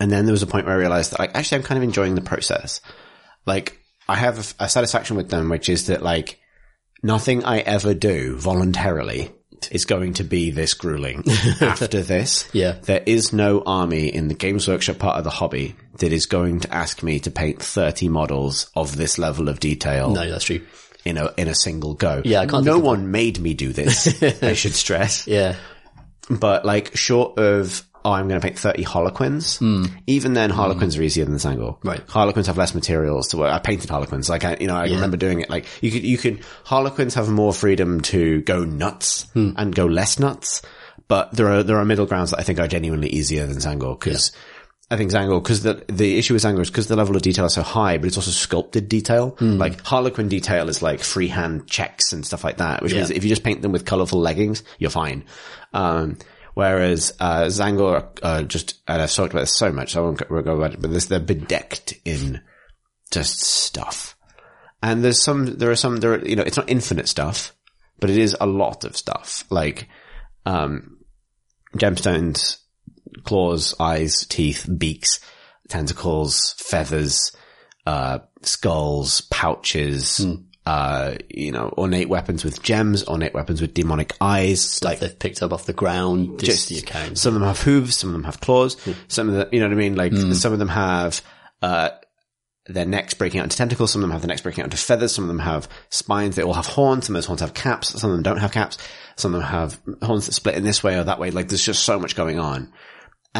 And 0.00 0.10
then 0.10 0.24
there 0.24 0.32
was 0.32 0.42
a 0.42 0.46
point 0.46 0.66
where 0.66 0.74
I 0.74 0.78
realized 0.78 1.12
that, 1.12 1.18
like, 1.18 1.34
actually, 1.34 1.58
I'm 1.58 1.64
kind 1.64 1.78
of 1.78 1.82
enjoying 1.82 2.14
the 2.14 2.20
process. 2.20 2.80
Like, 3.46 3.78
I 4.08 4.16
have 4.16 4.38
a, 4.38 4.64
a 4.64 4.68
satisfaction 4.68 5.16
with 5.16 5.28
them, 5.28 5.48
which 5.48 5.68
is 5.68 5.88
that, 5.88 6.02
like, 6.02 6.38
nothing 7.02 7.44
I 7.44 7.58
ever 7.58 7.94
do 7.94 8.36
voluntarily 8.36 9.32
is 9.70 9.84
going 9.84 10.14
to 10.14 10.24
be 10.24 10.50
this 10.50 10.74
grueling 10.74 11.24
after 11.60 12.02
this. 12.02 12.48
Yeah. 12.52 12.72
There 12.82 13.02
is 13.04 13.32
no 13.32 13.62
army 13.64 14.08
in 14.08 14.28
the 14.28 14.34
Games 14.34 14.68
Workshop 14.68 14.98
part 14.98 15.16
of 15.16 15.24
the 15.24 15.30
hobby 15.30 15.74
that 15.98 16.12
is 16.12 16.26
going 16.26 16.60
to 16.60 16.74
ask 16.74 17.02
me 17.02 17.18
to 17.20 17.30
paint 17.30 17.60
30 17.62 18.08
models 18.08 18.70
of 18.76 18.96
this 18.96 19.18
level 19.18 19.48
of 19.48 19.60
detail 19.60 20.10
no, 20.12 20.30
that's 20.30 20.44
true. 20.44 20.60
in 21.04 21.16
a, 21.16 21.32
in 21.36 21.48
a 21.48 21.54
single 21.54 21.94
go. 21.94 22.22
Yeah, 22.24 22.40
I 22.40 22.46
can't 22.46 22.64
No 22.64 22.78
one 22.78 23.10
made 23.10 23.40
me 23.40 23.54
do 23.54 23.72
this. 23.72 24.22
I 24.42 24.52
should 24.54 24.74
stress. 24.74 25.26
Yeah, 25.26 25.56
But 26.30 26.64
like 26.64 26.96
short 26.96 27.38
of, 27.38 27.84
oh, 28.08 28.12
I'm 28.12 28.28
going 28.28 28.40
to 28.40 28.44
paint 28.46 28.58
30 28.58 28.82
Harlequins. 28.84 29.60
Even 30.06 30.32
then 30.32 30.50
Harlequins 30.50 30.96
are 30.96 31.02
easier 31.02 31.24
than. 31.24 31.38
Hmm. 31.38 31.88
Right. 31.88 32.00
Harlequins 32.08 32.46
have 32.46 32.56
less 32.56 32.74
materials 32.74 33.28
to 33.28 33.36
work. 33.36 33.52
I 33.52 33.58
painted 33.58 33.90
Harlequins. 33.90 34.28
Like 34.28 34.44
I, 34.44 34.56
you 34.60 34.66
know, 34.66 34.76
I 34.76 34.84
remember 34.86 35.16
doing 35.16 35.40
it. 35.40 35.50
Like 35.50 35.66
you 35.82 35.90
could, 35.90 36.02
you 36.04 36.16
could, 36.18 36.40
Harlequins 36.64 37.14
have 37.14 37.28
more 37.28 37.52
freedom 37.52 38.00
to 38.02 38.40
go 38.42 38.64
nuts 38.64 39.24
Hmm. 39.34 39.50
and 39.56 39.74
go 39.74 39.86
less 39.86 40.18
nuts. 40.18 40.62
But 41.06 41.32
there 41.32 41.48
are, 41.48 41.62
there 41.62 41.76
are 41.78 41.84
middle 41.84 42.06
grounds 42.06 42.30
that 42.30 42.40
I 42.40 42.42
think 42.42 42.58
are 42.60 42.68
genuinely 42.68 43.08
easier 43.08 43.46
than 43.46 43.56
Tzaangor 43.58 43.98
because 43.98 44.32
I 44.90 44.96
think 44.96 45.10
Tzaangor, 45.10 45.42
because 45.42 45.62
the, 45.62 45.84
the 45.88 46.18
issue 46.18 46.34
with 46.34 46.42
Tzaangor 46.42 46.60
is 46.60 46.70
because 46.70 46.88
the 46.88 46.96
level 46.96 47.14
of 47.14 47.22
detail 47.22 47.44
is 47.44 47.52
so 47.54 47.62
high, 47.62 47.98
but 47.98 48.06
it's 48.06 48.16
also 48.16 48.30
sculpted 48.30 48.88
detail. 48.88 49.36
Like 49.40 49.82
Harlequin 49.84 50.28
detail 50.28 50.68
is 50.68 50.82
like 50.82 51.00
freehand 51.00 51.66
checks 51.68 52.12
and 52.12 52.24
stuff 52.26 52.42
like 52.44 52.56
that, 52.58 52.82
which 52.82 52.92
means 52.94 53.10
if 53.10 53.22
you 53.22 53.28
just 53.28 53.42
paint 53.44 53.62
them 53.62 53.72
with 53.72 53.84
colorful 53.84 54.18
leggings, 54.20 54.62
you're 54.78 54.90
fine. 54.90 55.24
Um, 55.72 56.16
whereas, 56.58 57.12
uh, 57.20 57.44
Tzaangor, 57.44 58.18
uh, 58.20 58.42
just, 58.42 58.80
and 58.88 59.00
I've 59.00 59.12
talked 59.12 59.32
about 59.32 59.42
this 59.42 59.54
so 59.54 59.70
much, 59.70 59.92
so 59.92 60.00
I 60.00 60.04
won't 60.04 60.18
go, 60.18 60.56
about 60.56 60.74
it, 60.74 60.82
but 60.82 60.90
this, 60.90 61.04
they're 61.04 61.20
bedecked 61.20 61.94
in 62.04 62.40
just 63.12 63.40
stuff. 63.40 64.16
And 64.82 65.04
there's 65.04 65.22
some, 65.22 65.58
there 65.58 65.70
are 65.70 65.76
some, 65.76 65.98
there 65.98 66.14
are, 66.14 66.18
you 66.26 66.34
know, 66.34 66.42
it's 66.42 66.56
not 66.56 66.68
infinite 66.68 67.06
stuff, 67.06 67.54
but 68.00 68.10
it 68.10 68.18
is 68.18 68.36
a 68.40 68.46
lot 68.46 68.82
of 68.82 68.96
stuff. 68.96 69.44
Like, 69.50 69.88
um, 70.46 70.98
gemstones, 71.76 72.56
claws, 73.22 73.76
eyes, 73.78 74.26
teeth, 74.26 74.68
beaks, 74.78 75.20
tentacles, 75.68 76.56
feathers, 76.58 77.30
uh, 77.86 78.18
skulls, 78.42 79.20
pouches, 79.30 80.26
uh, 80.68 81.14
you 81.30 81.50
know, 81.50 81.72
ornate 81.78 82.08
weapons 82.10 82.44
with 82.44 82.62
gems, 82.62 83.06
ornate 83.08 83.32
weapons 83.32 83.60
with 83.62 83.72
demonic 83.72 84.12
eyes, 84.20 84.82
like 84.84 84.98
they've 85.00 85.18
picked 85.18 85.42
up 85.42 85.52
off 85.52 85.64
the 85.64 85.72
ground. 85.72 86.38
Just 86.40 86.68
just 86.68 86.68
the 86.68 86.78
account. 86.78 87.16
some 87.18 87.34
of 87.34 87.40
them 87.40 87.48
have 87.48 87.60
hooves, 87.60 87.96
some 87.96 88.10
of 88.10 88.12
them 88.14 88.24
have 88.24 88.40
claws, 88.40 88.74
Hmm. 88.82 88.92
some 89.08 89.28
of 89.28 89.34
them, 89.34 89.48
you 89.52 89.60
know 89.60 89.66
what 89.66 89.72
I 89.72 89.76
mean? 89.76 89.96
Like 89.96 90.12
some 90.14 90.52
of 90.52 90.58
them 90.58 90.68
have, 90.68 91.22
uh, 91.62 91.90
their 92.66 92.84
necks 92.84 93.14
breaking 93.14 93.40
out 93.40 93.44
into 93.44 93.56
tentacles. 93.56 93.90
Some 93.92 94.00
of 94.00 94.02
them 94.02 94.10
have 94.12 94.20
their 94.20 94.28
necks 94.28 94.42
breaking 94.42 94.60
out 94.62 94.66
into 94.66 94.76
feathers. 94.76 95.14
Some 95.14 95.24
of 95.24 95.28
them 95.28 95.38
have 95.38 95.70
spines. 95.88 96.36
They 96.36 96.42
all 96.42 96.52
have 96.52 96.66
horns. 96.66 97.06
Some 97.06 97.16
of 97.16 97.22
those 97.22 97.26
horns 97.26 97.40
have 97.40 97.54
caps. 97.54 97.98
Some 97.98 98.10
of 98.10 98.16
them 98.18 98.22
don't 98.22 98.36
have 98.40 98.52
caps. 98.52 98.76
Some 99.16 99.34
of 99.34 99.40
them 99.40 99.50
have 99.50 99.80
horns 100.02 100.26
that 100.26 100.32
split 100.32 100.54
in 100.54 100.64
this 100.64 100.84
way 100.84 100.98
or 100.98 101.04
that 101.04 101.18
way. 101.18 101.30
Like 101.30 101.48
there's 101.48 101.64
just 101.64 101.82
so 101.84 101.98
much 101.98 102.14
going 102.14 102.38
on. 102.38 102.70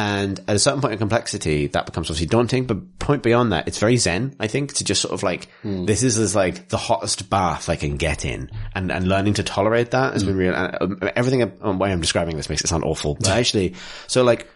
And 0.01 0.39
at 0.47 0.55
a 0.55 0.59
certain 0.59 0.79
point 0.79 0.93
of 0.93 0.99
complexity, 0.99 1.67
that 1.67 1.85
becomes 1.85 2.07
obviously 2.09 2.27
daunting, 2.27 2.65
but 2.65 2.99
point 2.99 3.21
beyond 3.21 3.51
that, 3.51 3.67
it's 3.67 3.79
very 3.79 3.97
zen, 3.97 4.33
I 4.39 4.47
think, 4.47 4.75
to 4.75 4.85
just 4.85 5.01
sort 5.01 5.13
of 5.13 5.23
like, 5.23 5.49
this 5.87 6.03
is 6.03 6.17
as 6.17 6.33
like 6.33 6.69
the 6.69 6.77
hottest 6.77 7.29
bath 7.29 7.67
I 7.67 7.75
can 7.75 7.97
get 7.97 8.23
in 8.23 8.49
and, 8.73 8.93
and 8.93 9.09
learning 9.09 9.33
to 9.33 9.43
tolerate 9.43 9.91
that 9.91 10.13
has 10.13 10.23
been 10.23 10.37
real. 10.37 10.55
And 10.55 10.77
um, 11.03 11.09
everything, 11.17 11.39
the 11.39 11.71
way 11.73 11.91
I'm 11.91 11.99
describing 11.99 12.37
this 12.37 12.47
makes 12.47 12.63
it 12.63 12.67
sound 12.67 12.85
awful, 12.85 13.15
but 13.15 13.27
actually, 13.27 13.75
so 14.07 14.23
like, 14.23 14.47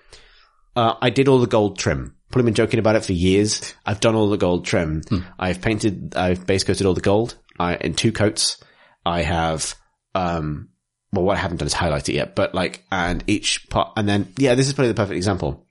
uh, 0.77 0.93
I 1.01 1.09
did 1.09 1.27
all 1.27 1.39
the 1.39 1.47
gold 1.47 1.77
trim. 1.77 2.15
Probably 2.31 2.45
been 2.45 2.55
joking 2.55 2.79
about 2.79 2.95
it 2.95 3.03
for 3.03 3.11
years. 3.11 3.75
I've 3.85 3.99
done 3.99 4.15
all 4.15 4.29
the 4.29 4.37
gold 4.37 4.65
trim. 4.65 5.01
I've 5.37 5.61
painted, 5.61 6.15
I've 6.15 6.47
base 6.47 6.63
coated 6.63 6.87
all 6.87 6.93
the 6.93 7.01
gold, 7.01 7.37
I, 7.59 7.75
in 7.75 7.95
two 7.95 8.13
coats. 8.13 8.63
I 9.05 9.23
have, 9.23 9.75
um, 10.15 10.69
well, 11.13 11.23
what 11.23 11.37
I 11.37 11.39
haven't 11.41 11.57
done 11.57 11.67
is 11.67 11.73
highlight 11.73 12.09
it 12.09 12.15
yet, 12.15 12.35
but 12.35 12.53
like, 12.53 12.83
and 12.91 13.23
each 13.27 13.69
part, 13.69 13.93
and 13.95 14.09
then, 14.09 14.33
yeah, 14.37 14.55
this 14.55 14.67
is 14.67 14.73
probably 14.73 14.89
the 14.89 14.95
perfect 14.95 15.15
example. 15.15 15.65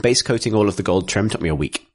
Base 0.00 0.22
coating 0.22 0.54
all 0.54 0.68
of 0.68 0.76
the 0.76 0.82
gold 0.82 1.08
trim 1.08 1.28
took 1.28 1.42
me 1.42 1.50
a 1.50 1.54
week. 1.54 1.86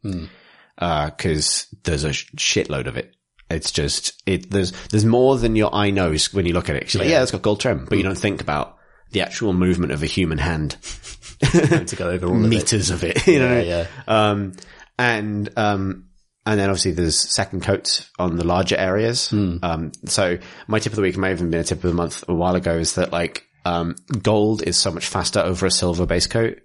Uh, 0.78 1.10
cause 1.12 1.68
there's 1.84 2.04
a 2.04 2.10
shitload 2.12 2.86
of 2.88 2.96
it. 2.96 3.16
It's 3.50 3.72
just, 3.72 4.22
it, 4.28 4.52
there's, 4.52 4.72
there's 4.90 5.06
more 5.06 5.38
than 5.38 5.56
your 5.56 5.74
eye 5.74 5.90
knows 5.90 6.34
when 6.34 6.46
you 6.46 6.54
look 6.54 6.70
at 6.70 6.76
it. 6.76 6.84
'Cause 6.84 6.94
you're 6.94 7.04
like, 7.04 7.10
yeah, 7.12 7.24
it's 7.24 7.32
got 7.32 7.42
gold 7.42 7.60
trim, 7.60 7.86
but 7.90 7.98
you 7.98 8.04
don't 8.04 8.18
think 8.18 8.42
about 8.42 8.78
the 9.12 9.22
actual 9.22 9.54
movement 9.54 9.92
of 9.92 10.04
a 10.04 10.06
human 10.06 10.38
hand. 10.38 10.72
to 11.42 11.96
go 11.98 12.10
over 12.10 12.28
all 12.28 12.36
of 12.36 12.44
it. 12.44 12.48
Meters 12.50 12.90
of 12.92 13.04
it, 13.04 13.26
you 13.28 13.40
know? 13.40 13.60
Yeah, 13.60 13.88
yeah. 14.08 14.30
Um, 14.30 14.54
and, 15.00 15.50
um, 15.58 16.07
and 16.48 16.58
then 16.58 16.70
obviously 16.70 16.94
there's 16.94 17.20
second 17.20 17.62
coats 17.62 18.10
on 18.18 18.38
the 18.38 18.46
larger 18.46 18.78
areas. 18.78 19.28
Um, 19.62 19.92
so 20.06 20.38
my 20.68 20.80
tip 20.80 20.94
of 20.94 20.96
the 20.96 21.02
week 21.02 21.18
may 21.18 21.28
have 21.30 21.40
even 21.40 21.52
been 21.52 21.60
a 21.60 21.66
tip 21.66 21.80
of 21.84 21.90
the 21.90 21.94
month 21.94 22.24
a 22.30 22.34
while 22.34 22.56
ago 22.56 22.78
is 22.78 22.96
that 22.96 23.12
like, 23.12 23.46
um, 23.66 23.98
gold 24.24 24.64
is 24.64 24.78
so 24.78 24.90
much 24.90 25.08
faster 25.08 25.42
over 25.42 25.66
a 25.66 25.72
silver 25.72 26.06
base 26.06 26.26
coat. 26.26 26.60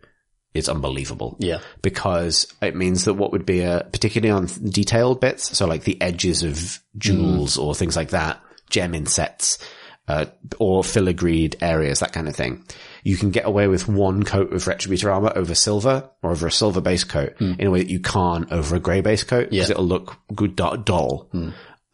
It's 0.54 0.68
unbelievable. 0.68 1.36
Yeah. 1.40 1.58
Because 1.82 2.46
it 2.62 2.76
means 2.76 3.06
that 3.06 3.14
what 3.14 3.32
would 3.32 3.44
be 3.44 3.62
a, 3.62 3.88
particularly 3.90 4.30
on 4.30 4.46
detailed 4.70 5.20
bits, 5.20 5.56
so 5.56 5.66
like 5.66 5.82
the 5.82 6.00
edges 6.00 6.44
of 6.44 6.78
jewels 6.96 7.58
or 7.58 7.74
things 7.74 7.96
like 7.96 8.10
that, 8.10 8.40
gem 8.70 8.94
insets, 8.94 9.58
uh, 10.06 10.26
or 10.60 10.82
filigreed 10.82 11.56
areas, 11.60 12.00
that 12.00 12.12
kind 12.12 12.28
of 12.28 12.36
thing. 12.36 12.64
You 13.02 13.16
can 13.16 13.30
get 13.30 13.46
away 13.46 13.66
with 13.66 13.88
one 13.88 14.22
coat 14.22 14.52
of 14.52 14.64
retributor 14.64 15.12
armor 15.12 15.32
over 15.34 15.54
silver 15.54 16.08
or 16.22 16.30
over 16.30 16.46
a 16.46 16.52
silver 16.52 16.80
base 16.80 17.04
coat 17.04 17.34
hmm. 17.38 17.54
in 17.58 17.66
a 17.66 17.70
way 17.70 17.80
that 17.82 17.90
you 17.90 18.00
can't 18.00 18.50
over 18.52 18.76
a 18.76 18.80
grey 18.80 19.00
base 19.00 19.24
coat 19.24 19.50
because 19.50 19.68
Yeah. 19.68 19.72
it'll 19.72 19.86
look 19.86 20.16
good 20.34 20.54
du- 20.56 20.82
dull. 20.84 21.28
Hmm. 21.32 21.50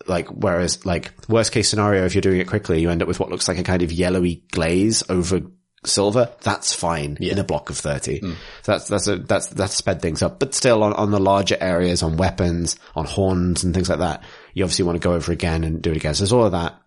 Like, 0.06 0.28
whereas, 0.28 0.86
like, 0.86 1.12
worst 1.28 1.52
case 1.52 1.68
scenario, 1.68 2.05
if 2.06 2.14
you're 2.14 2.22
doing 2.22 2.40
it 2.40 2.47
quickly, 2.48 2.80
you 2.80 2.90
end 2.90 3.02
up 3.02 3.09
with 3.09 3.20
what 3.20 3.30
looks 3.30 3.48
like 3.48 3.59
a 3.59 3.62
kind 3.62 3.82
of 3.82 3.93
yellowy 3.93 4.43
glaze 4.52 5.02
over 5.09 5.43
silver. 5.85 6.30
That's 6.43 6.72
fine 6.72 7.18
in 7.20 7.39
a 7.39 7.44
block 7.44 7.68
of 7.70 7.76
30. 7.76 8.20
So 8.20 8.35
that's, 8.64 8.89
that's 8.89 9.06
a, 9.06 9.16
that's, 9.16 9.48
that's 9.48 9.74
sped 9.74 10.01
things 10.01 10.22
up. 10.22 10.39
But 10.39 10.55
still 10.55 10.82
on, 10.82 10.93
on 10.94 11.10
the 11.10 11.20
larger 11.20 11.56
areas, 11.60 12.02
on 12.02 12.16
weapons, 12.16 12.76
on 12.94 13.05
horns 13.05 13.64
and 13.64 13.74
things 13.74 13.89
like 13.90 13.98
that, 13.98 14.22
you 14.55 14.64
obviously 14.64 14.85
want 14.85 15.01
to 15.01 15.06
go 15.06 15.14
over 15.14 15.32
again 15.32 15.64
and 15.64 15.82
do 15.82 15.90
it 15.90 15.97
again. 15.97 16.14
So 16.14 16.22
there's 16.22 16.32
all 16.32 16.47
of 16.47 16.52
that. 16.52 16.80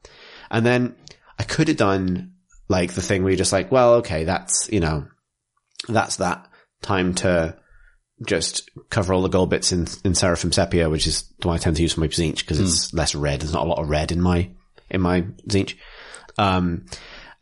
And 0.49 0.65
then 0.65 0.95
I 1.37 1.43
could 1.43 1.67
have 1.67 1.77
done 1.77 2.30
like 2.71 2.93
the 2.93 3.01
thing 3.01 3.21
where 3.21 3.31
you're 3.31 3.37
just 3.37 3.51
like, 3.51 3.71
well, 3.71 3.95
okay, 3.95 4.23
that's, 4.23 4.71
you 4.71 4.79
know, 4.79 5.05
that's 5.87 6.15
that 6.15 6.47
time 6.81 7.13
to 7.15 7.55
just 8.25 8.69
cover 8.89 9.13
all 9.13 9.21
the 9.21 9.29
gold 9.29 9.49
bits 9.49 9.71
in, 9.71 9.87
in 10.03 10.15
Seraphim 10.15 10.51
Sepia, 10.51 10.89
which 10.89 11.05
is 11.05 11.23
the 11.39 11.47
one 11.47 11.55
I 11.55 11.59
tend 11.59 11.75
to 11.75 11.81
use 11.81 11.93
for 11.93 11.99
my 11.99 12.07
Tzeentch 12.07 12.39
because 12.39 12.59
it's 12.59 12.93
less 12.93 13.13
red. 13.13 13.41
There's 13.41 13.53
not 13.53 13.65
a 13.65 13.69
lot 13.69 13.79
of 13.79 13.89
red 13.89 14.11
in 14.11 14.21
my, 14.21 14.49
in 14.89 15.01
my 15.01 15.21
Tzeentch. 15.47 15.75
Um, 16.37 16.85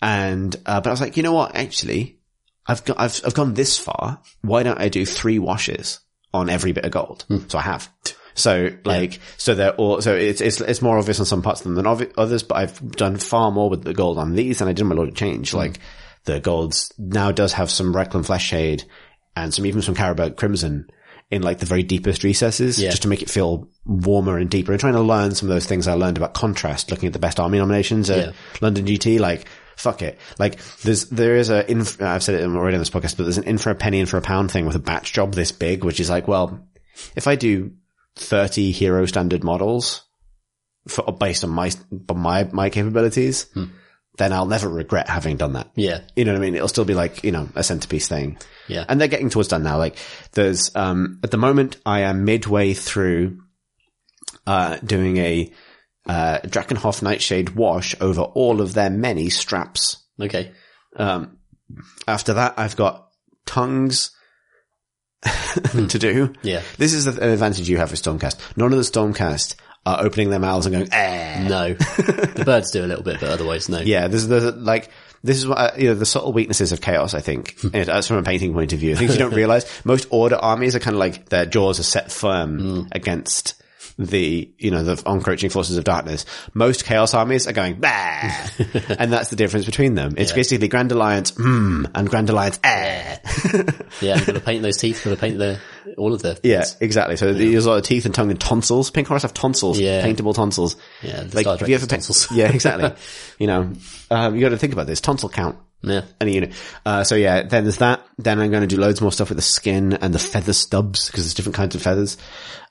and, 0.01 0.56
uh, 0.65 0.81
but 0.81 0.89
I 0.89 0.91
was 0.91 1.01
like, 1.01 1.15
you 1.15 1.23
know 1.23 1.34
what? 1.34 1.56
Actually, 1.56 2.19
I've 2.65 2.84
got, 2.85 2.99
I've, 2.99 3.22
I've 3.26 3.34
gone 3.34 3.53
this 3.53 3.77
far. 3.77 4.22
Why 4.41 4.64
don't 4.64 4.80
I 4.80 4.89
do 4.89 5.06
three 5.06 5.39
washes 5.39 5.99
on 6.34 6.49
every 6.49 6.72
bit 6.72 6.85
of 6.85 6.91
gold? 6.91 7.26
So 7.49 7.57
I 7.57 7.61
have. 7.61 7.89
So 8.35 8.69
like, 8.85 9.19
so 9.38 9.56
they're 9.56 9.76
all, 9.76 10.01
so 10.01 10.15
it's, 10.15 10.41
it's, 10.41 10.61
it's 10.61 10.81
more 10.81 10.97
obvious 10.97 11.19
on 11.19 11.26
some 11.26 11.41
parts 11.41 11.61
of 11.61 11.65
them 11.65 11.76
than 11.76 11.85
obvi- 11.85 12.14
others, 12.18 12.43
but 12.43 12.56
I've 12.57 12.91
done 12.91 13.18
far 13.18 13.51
more 13.51 13.69
with 13.69 13.84
the 13.84 13.93
gold 13.93 14.18
on 14.18 14.35
these 14.35 14.60
than 14.60 14.68
I 14.68 14.73
did 14.73 14.84
on 14.84 14.89
my 14.89 14.95
Lord 14.95 15.10
of 15.10 15.15
Change. 15.15 15.51
Mm. 15.51 15.56
Like 15.56 15.80
the 16.26 16.39
golds 16.39 16.93
now 16.97 17.31
does 17.31 17.53
have 17.53 17.69
some 17.72 17.93
Reikland 17.93 18.26
Fleshshade 18.26 18.84
and 19.35 19.53
some, 19.53 19.65
even 19.65 19.81
some 19.81 19.95
Carroburg 19.95 20.38
Crimson 20.38 20.89
in 21.31 21.41
like 21.43 21.60
the 21.60 21.65
very 21.65 21.84
deepest 21.84 22.23
recesses 22.23 22.81
Yeah. 22.81 22.89
just 22.89 23.03
to 23.03 23.07
make 23.07 23.22
it 23.22 23.30
feel 23.30 23.68
warmer 23.85 24.38
and 24.38 24.49
deeper 24.49 24.72
and 24.72 24.80
trying 24.81 24.93
to 24.93 25.01
learn 25.01 25.35
some 25.35 25.47
of 25.49 25.53
those 25.53 25.65
things 25.68 25.88
I 25.88 25.93
learned 25.93 26.18
about 26.18 26.34
contrast 26.34 26.89
looking 26.91 27.07
at 27.07 27.14
the 27.14 27.19
best 27.19 27.39
army 27.39 27.57
nominations 27.60 28.10
at 28.10 28.27
Yeah. 28.27 28.31
London 28.61 28.85
GT. 28.85 29.19
Like, 29.19 29.47
fuck 29.76 30.01
it. 30.01 30.18
Like, 30.39 30.60
there's, 30.81 31.06
there 31.10 31.35
is 31.35 31.49
a, 31.51 31.69
inf- 31.69 32.01
I've 32.01 32.23
said 32.23 32.35
it 32.35 32.43
already 32.43 32.76
on 32.76 32.81
this 32.81 32.89
podcast, 32.89 33.15
but 33.18 33.23
there's 33.23 33.38
an 33.38 33.43
in 33.43 33.57
for 33.60 33.69
a 33.69 33.76
penny, 33.76 33.99
in 33.99 34.07
for 34.07 34.18
a 34.18 34.22
pound 34.22 34.51
thing 34.51 34.65
with 34.65 34.76
a 34.76 34.80
batch 34.80 35.14
job 35.14 35.34
this 35.34 35.51
big, 35.51 35.84
which 35.84 35.99
is 35.99 36.10
like, 36.10 36.27
well, 36.27 36.68
if 37.15 37.27
I 37.27 37.35
do 37.35 37.73
30 38.20 38.72
hero 38.72 39.06
standard 39.06 39.44
models 39.44 40.04
for, 40.88 41.12
based 41.14 41.44
on 41.44 41.50
my, 41.50 41.72
on 42.10 42.20
my, 42.20 42.44
my 42.52 42.70
capabilities, 42.70 43.48
then 44.18 44.34
I'll 44.34 44.46
never 44.46 44.68
regret 44.68 45.10
having 45.10 45.38
done 45.38 45.54
that. 45.54 45.72
Yeah. 45.76 46.02
You 46.16 46.26
know 46.26 46.34
what 46.34 46.40
I 46.40 46.41
mean? 46.41 46.56
It'll 46.56 46.68
still 46.68 46.86
be 46.86 46.94
like, 46.94 47.24
you 47.24 47.32
know, 47.32 47.48
a 47.56 47.64
centerpiece 47.64 48.08
thing. 48.08 48.38
Yeah. 48.68 48.86
And 48.88 49.00
they're 49.00 49.08
getting 49.08 49.30
towards 49.30 49.50
done 49.50 49.64
now. 49.64 49.78
Like 49.78 49.98
there's, 50.34 50.76
um, 50.76 51.20
at 51.24 51.32
the 51.32 51.38
moment 51.38 51.78
I 51.86 52.02
am 52.02 52.26
midway 52.26 52.74
through, 52.74 53.41
uh, 54.46 54.78
doing 54.78 55.18
a, 55.18 55.52
uh, 56.06 56.40
Drakenhof 56.40 57.02
Nightshade 57.02 57.52
wash 57.52 57.96
over 58.02 58.22
all 58.22 58.62
of 58.62 58.74
their 58.74 58.90
many 58.90 59.30
straps. 59.30 60.04
Okay. 60.20 60.52
Um, 60.96 61.38
after 62.08 62.34
that 62.34 62.56
I've 62.58 62.76
got 62.76 63.10
tongues 63.46 64.12
to 65.90 66.00
do. 66.00 66.34
Yeah. 66.41 66.62
This 66.78 66.94
is 66.94 67.08
an 67.08 67.22
advantage 67.22 67.68
you 67.70 67.78
have 67.78 67.91
with 67.91 68.02
Stormcast. 68.02 68.58
None 68.58 68.72
of 68.72 68.78
the 68.78 68.84
Stormcast 68.84 69.56
are 69.86 70.02
opening 70.02 70.30
their 70.30 70.40
mouths 70.40 70.66
and 70.66 70.76
going, 70.76 70.94
eh. 70.94 71.48
No. 71.48 71.74
the 71.74 72.44
birds 72.46 72.72
do 72.72 72.84
a 72.84 72.88
little 72.88 73.04
bit, 73.04 73.20
but 73.20 73.30
otherwise, 73.30 73.70
no. 73.70 73.80
Yeah, 73.80 74.08
there's 74.08 74.28
the 74.28 74.52
like 74.52 74.91
this 75.24 75.38
is 75.38 75.48
what 75.48 75.58
uh, 75.58 75.72
you 75.78 75.90
know 75.90 75.96
the 75.96 76.06
subtle 76.06 76.32
weaknesses 76.32 76.72
of 76.72 76.82
chaos. 76.82 77.14
I 77.14 77.20
think 77.20 77.58
and 77.64 77.86
that's 77.86 78.08
from 78.08 78.18
a 78.18 78.24
painting 78.24 78.54
point 78.54 78.74
of 78.74 78.80
view. 78.80 78.96
Things 78.96 79.14
you 79.14 79.20
don't 79.20 79.34
realize. 79.36 79.66
Most 79.84 80.08
order 80.10 80.36
armies 80.36 80.76
are 80.76 80.80
kind 80.80 80.96
of 80.96 81.00
like 81.00 81.30
their 81.30 81.46
jaws 81.46 81.80
are 81.80 81.84
set 81.84 82.12
firm 82.12 82.88
against 82.91 83.62
the 83.99 84.49
you 84.57 84.71
know 84.71 84.81
the 84.81 85.03
encroaching 85.11 85.49
forces 85.49 85.76
of 85.77 85.84
darkness. 85.84 86.26
Most 86.53 86.85
chaos 86.85 87.13
armies 87.13 87.47
are 87.47 87.51
going 87.51 87.80
bah, 87.80 87.89
and 88.97 89.11
that's 89.11 89.30
the 89.30 89.35
difference 89.35 89.65
between 89.65 89.93
them. 89.95 90.13
It's 90.17 90.31
basically 90.31 90.69
Grand 90.69 90.91
Alliance 90.91 91.31
hmm 91.31 91.85
and 91.93 92.09
Grand 92.09 92.30
Alliance 92.30 92.59
eh. 92.63 93.17
Yeah, 94.01 94.23
got 94.23 94.34
to 94.35 94.39
paint 94.39 94.63
those 94.63 94.77
teeth, 94.77 95.03
got 95.03 95.09
to 95.11 95.17
paint 95.17 95.38
the, 95.38 95.59
all 95.97 96.13
of 96.13 96.21
the, 96.21 96.39
Yeah, 96.43 96.63
exactly. 96.80 97.17
So 97.17 97.34
there's 97.34 97.65
a 97.65 97.69
lot 97.69 97.77
of 97.77 97.84
teeth 97.84 98.05
and 98.05 98.15
tongue 98.15 98.31
and 98.31 98.39
tonsils. 98.39 98.89
Pink 98.89 99.07
horse 99.09 99.23
have 99.23 99.34
tonsils, 99.34 99.77
Yeah. 99.80 100.01
paintable 100.01 100.34
tonsils. 100.34 100.77
Yeah, 101.01 101.26
like 101.34 101.45
have 101.45 101.67
you 101.67 101.76
ever 101.76 101.85
tonsils. 101.85 102.31
Yeah, 102.31 102.49
exactly. 102.53 102.93
you 103.38 103.47
know, 103.47 103.73
um, 104.09 104.35
you 104.35 104.41
got 104.41 104.49
to 104.49 104.57
think 104.57 104.71
about 104.73 104.88
this 104.88 105.01
tonsil 105.01 105.27
count. 105.30 105.57
Yeah. 105.81 106.01
any 106.19 106.34
unit. 106.34 106.53
Uh, 106.85 107.03
so 107.03 107.15
yeah, 107.15 107.43
then 107.43 107.64
there's 107.64 107.77
that. 107.77 108.06
Then 108.18 108.39
I'm 108.39 108.51
going 108.51 108.61
to 108.61 108.68
do 108.68 108.77
loads 108.81 109.01
more 109.01 109.11
stuff 109.11 109.30
with 109.30 109.38
the 109.38 109.41
skin 109.43 109.93
and 109.93 110.14
the 110.14 110.19
feather 110.19 110.53
stubs 110.53 111.07
because 111.07 111.23
there's 111.23 111.34
different 111.34 111.56
kinds 111.56 111.76
of 111.76 111.81
feathers. 111.81 112.18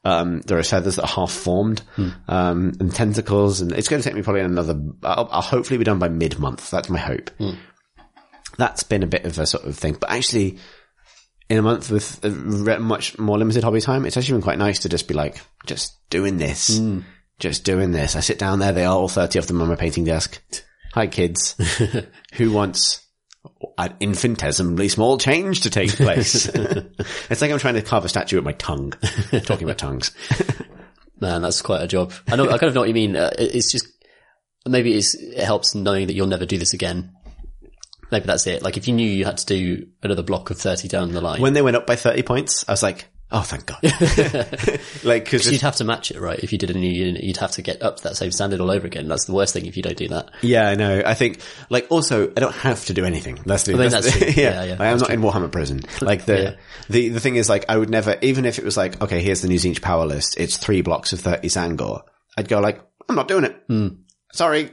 Um, 0.05 0.41
there 0.43 0.59
are 0.59 0.63
feathers 0.63 0.97
that 0.97 1.03
are 1.03 1.09
half 1.09 1.33
formed, 1.33 1.83
um, 2.29 2.73
and 2.79 2.95
tentacles, 2.95 3.61
and 3.61 3.73
it's 3.73 3.89
going 3.89 4.01
to 4.01 4.09
take 4.09 4.15
me 4.17 4.23
probably 4.23 4.43
another. 4.43 4.81
I'll, 5.03 5.29
I'll 5.31 5.43
hopefully 5.43 5.79
be 5.79 5.85
done 5.85 5.99
by 5.99 6.09
mid 6.09 6.39
month. 6.39 6.71
That's 6.71 6.89
my 6.89 6.99
hope. 6.99 7.31
That's 8.57 8.83
been 8.85 9.03
a 9.03 9.07
bit 9.09 9.25
of 9.25 9.39
a 9.39 9.47
sort 9.47 9.65
of 9.65 9.77
thing, 9.77 9.97
but 10.01 10.11
actually, 10.11 10.59
in 11.49 11.59
a 11.59 11.63
month 11.63 11.91
with 11.91 12.25
a 12.25 12.31
re- 12.31 12.79
much 12.79 13.19
more 13.19 13.39
limited 13.39 13.65
hobby 13.65 13.81
time, 13.81 14.05
it's 14.05 14.17
actually 14.17 14.35
been 14.35 14.43
quite 14.43 14.59
nice 14.59 14.81
to 14.81 14.89
just 14.89 15.09
be 15.09 15.15
like, 15.15 15.41
just 15.67 15.97
doing 16.11 16.39
this, 16.39 16.79
just 17.39 17.65
doing 17.65 17.91
this. 17.93 18.17
I 18.17 18.21
sit 18.21 18.39
down 18.39 18.59
there. 18.61 18.73
They 18.73 18.85
are 18.85 18.95
all 18.97 19.09
thirty 19.09 19.39
of 19.39 19.47
them 19.47 19.61
on 19.63 19.69
my 19.69 19.77
painting 19.77 20.05
desk. 20.05 20.41
Hi, 20.99 21.07
kids. 21.07 21.55
Who 22.35 22.51
wants 22.51 23.07
an 23.79 23.95
infinitesimally 24.01 24.89
small 24.89 25.17
change 25.17 25.61
to 25.61 25.71
take 25.71 25.93
place? 25.93 26.47
it's 26.55 27.41
like 27.41 27.53
I'm 27.53 27.61
trying 27.61 27.75
to 27.75 27.83
carve 27.83 28.05
a 28.05 28.09
statue 28.09 28.35
with 28.35 28.45
my 28.45 28.51
tongue. 28.55 28.91
Talking 29.31 29.63
about 29.63 29.79
tongues. 29.79 30.11
Man, 31.21 31.43
that's 31.43 31.63
quite 31.63 31.83
a 31.83 31.87
job. 31.87 32.13
I 32.27 32.35
know, 32.35 32.47
I 32.47 32.59
kind 32.59 32.65
of 32.65 32.75
know 32.75 32.81
what 32.81 32.89
you 32.89 32.95
mean. 32.97 33.15
Uh, 33.15 33.31
it- 33.39 33.55
it's 33.55 33.71
just, 33.71 33.87
maybe 34.67 34.93
it's, 34.93 35.15
it 35.15 35.39
helps 35.45 35.77
knowing 35.77 36.09
that 36.09 36.15
you'll 36.15 36.27
never 36.27 36.47
do 36.47 36.59
this 36.59 36.73
again. 36.75 37.13
Maybe 38.11 38.27
that's 38.27 38.49
it. 38.49 38.63
Like 38.63 38.77
if 38.77 38.89
you 38.89 38.95
knew 38.95 39.09
you 39.09 39.25
had 39.25 39.39
to 39.39 39.47
do 39.47 39.87
another 40.03 40.25
block 40.25 40.51
of 40.51 40.59
30 40.59 40.89
down 40.89 41.13
the 41.13 41.21
line. 41.21 41.41
When 41.41 41.53
they 41.53 41.63
went 41.63 41.77
up 41.77 41.87
by 41.87 41.95
30 41.95 42.25
points, 42.25 42.65
I 42.69 42.73
was 42.73 42.83
like, 42.83 43.07
Oh, 43.31 43.43
thank 43.43 43.67
God. 43.67 43.79
like, 45.05 45.29
cause 45.31 45.51
You'd 45.51 45.61
have 45.61 45.77
to 45.77 45.85
match 45.85 46.11
it, 46.11 46.19
right? 46.19 46.39
If 46.39 46.51
you 46.53 46.59
did 46.59 46.71
a 46.71 46.75
new 46.79 46.91
unit, 46.91 47.23
you'd 47.23 47.37
have 47.39 47.51
to 47.53 47.63
get 47.63 47.83
up 47.83 47.97
to 47.99 48.03
that 48.05 48.17
same 48.17 48.31
standard 48.31 48.61
all 48.61 48.71
over 48.71 48.87
again. 48.87 49.07
That's 49.07 49.27
the 49.27 49.35
worst 49.35 49.53
thing 49.53 49.67
if 49.67 49.77
you 49.77 49.83
don't 49.83 49.97
do 49.99 50.09
that. 50.09 50.31
Yeah, 50.41 50.69
I 50.69 50.75
know. 50.77 51.03
I 51.05 51.13
think, 51.15 51.41
like, 51.69 51.87
also, 51.91 52.31
I 52.31 52.41
don't 52.41 52.55
have 52.55 52.87
to 52.87 52.95
do 52.95 53.05
anything. 53.05 53.39
That's 53.45 53.65
the, 53.65 53.75
I 53.75 53.77
mean, 53.77 53.91
that's 53.91 54.21
yeah, 54.37 54.63
Yeah, 54.63 54.65
yeah, 54.65 54.77
I 54.81 54.87
am 54.87 54.99
not 54.99 55.11
in 55.11 55.21
Warhammer 55.21 55.53
prison. 55.53 55.81
Like, 56.01 56.25
the, 56.25 56.43
Yeah. 56.43 56.55
the, 56.89 57.09
the 57.11 57.21
thing 57.21 57.37
is, 57.37 57.51
like, 57.51 57.67
I 57.69 57.77
would 57.77 57.91
never, 57.91 58.17
even 58.23 58.47
if 58.47 58.59
it 58.59 58.65
was 58.65 58.77
like, 58.79 59.01
okay, 59.03 59.21
here's 59.21 59.43
the 59.43 59.49
new 59.49 59.59
Tzeentch 59.59 59.83
power 59.83 60.07
list, 60.07 60.39
it's 60.39 60.57
three 60.57 60.81
blocks 60.81 61.13
of 61.13 61.21
30 61.21 61.49
Tzaangor, 61.49 62.03
I'd 62.39 62.49
go 62.49 62.61
like, 62.61 62.81
I'm 63.09 63.17
not 63.17 63.29
doing 63.29 63.45
it. 63.45 63.57
Hmm. 63.69 63.89
Sorry. 64.33 64.71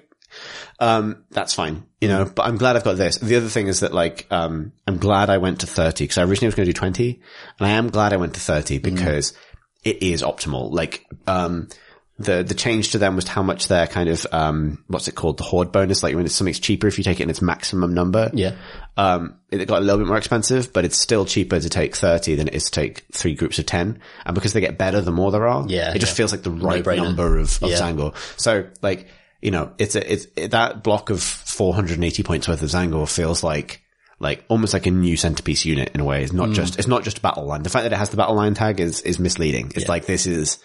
Um, 0.79 1.23
that's 1.31 1.53
fine, 1.53 1.85
you 2.01 2.07
know, 2.07 2.25
but 2.25 2.45
I'm 2.45 2.57
glad 2.57 2.75
I've 2.75 2.83
got 2.83 2.97
this. 2.97 3.17
The 3.17 3.35
other 3.37 3.47
thing 3.49 3.67
is 3.67 3.79
that, 3.79 3.93
like, 3.93 4.27
um, 4.29 4.73
I'm 4.85 4.97
glad 4.97 5.29
I 5.29 5.37
went 5.37 5.61
to 5.61 5.67
30 5.67 6.03
because 6.03 6.17
I 6.17 6.23
originally 6.23 6.47
was 6.47 6.55
going 6.55 6.65
to 6.67 6.73
do 6.73 6.77
20 6.77 7.21
and 7.59 7.67
I 7.67 7.71
am 7.71 7.89
glad 7.89 8.11
I 8.13 8.17
went 8.17 8.33
to 8.33 8.39
30 8.39 8.79
because 8.79 9.33
it 9.83 10.03
is 10.03 10.21
optimal. 10.21 10.71
Like, 10.73 11.05
um, 11.27 11.69
the, 12.17 12.43
the 12.43 12.53
change 12.53 12.91
to 12.91 12.97
them 12.97 13.17
was 13.17 13.27
how 13.27 13.43
much 13.43 13.67
their 13.67 13.87
kind 13.87 14.07
of, 14.09 14.25
um, 14.31 14.83
what's 14.87 15.09
it 15.09 15.15
called? 15.15 15.37
The 15.37 15.43
horde 15.43 15.73
bonus. 15.73 16.01
Like 16.01 16.15
when 16.15 16.23
it's 16.25 16.33
something's 16.33 16.59
cheaper 16.59 16.87
if 16.87 16.97
you 16.97 17.03
take 17.03 17.19
it 17.19 17.23
in 17.23 17.29
its 17.29 17.41
maximum 17.41 17.93
number. 17.93 18.31
Yeah. 18.33 18.55
Um, 18.95 19.35
it 19.51 19.65
got 19.67 19.79
a 19.79 19.85
little 19.85 19.97
bit 19.99 20.07
more 20.07 20.17
expensive, 20.17 20.71
but 20.71 20.85
it's 20.85 20.97
still 20.97 21.25
cheaper 21.25 21.59
to 21.59 21.69
take 21.69 21.93
30 21.93 22.35
than 22.35 22.47
it 22.47 22.53
is 22.55 22.63
to 22.65 22.71
take 22.71 23.03
three 23.11 23.35
groups 23.35 23.59
of 23.59 23.65
10. 23.65 23.99
And 24.25 24.33
because 24.35 24.53
they 24.53 24.61
get 24.61 24.77
better 24.77 25.01
the 25.01 25.11
more 25.11 25.29
there 25.31 25.45
are, 25.45 25.65
Yeah, 25.67 25.93
it 25.93 25.99
just 25.99 26.13
yeah. 26.13 26.17
feels 26.17 26.31
like 26.31 26.43
the 26.43 26.51
right 26.51 26.85
number 26.85 27.37
of, 27.37 27.61
of 27.61 27.69
Yeah. 27.69 27.77
Tzaangor. 27.79 28.15
So 28.39 28.65
like, 28.81 29.07
you 29.45 29.51
know, 29.51 29.71
it's 29.77 29.95
a, 29.95 30.11
it's 30.13 30.27
it, 30.35 30.51
that 30.51 30.83
block 30.83 31.09
of 31.11 31.21
480 31.21 32.23
points 32.23 32.47
worth 32.47 32.61
of 32.63 32.69
Tzaangor 32.69 33.07
feels 33.09 33.43
like, 33.43 33.81
like 34.19 34.43
almost 34.47 34.73
like 34.73 34.85
a 34.87 34.91
new 34.91 35.15
centerpiece 35.15 35.65
unit 35.65 35.91
in 35.93 35.99
a 36.01 36.03
way. 36.05 36.23
It's 36.23 36.31
Mm. 36.31 36.37
not 36.37 36.51
just, 36.51 36.79
it's 36.79 36.87
not 36.87 37.03
just 37.03 37.19
a 37.19 37.21
battle 37.21 37.45
line. 37.45 37.63
The 37.63 37.69
fact 37.69 37.83
that 37.83 37.93
it 37.93 37.97
has 37.97 38.09
the 38.09 38.17
battle 38.17 38.35
line 38.35 38.53
tag 38.55 38.79
is, 38.79 39.01
is 39.01 39.19
misleading. 39.19 39.67
It's 39.75 39.83
Yeah. 39.85 39.89
like 39.89 40.05
this 40.05 40.25
is 40.25 40.57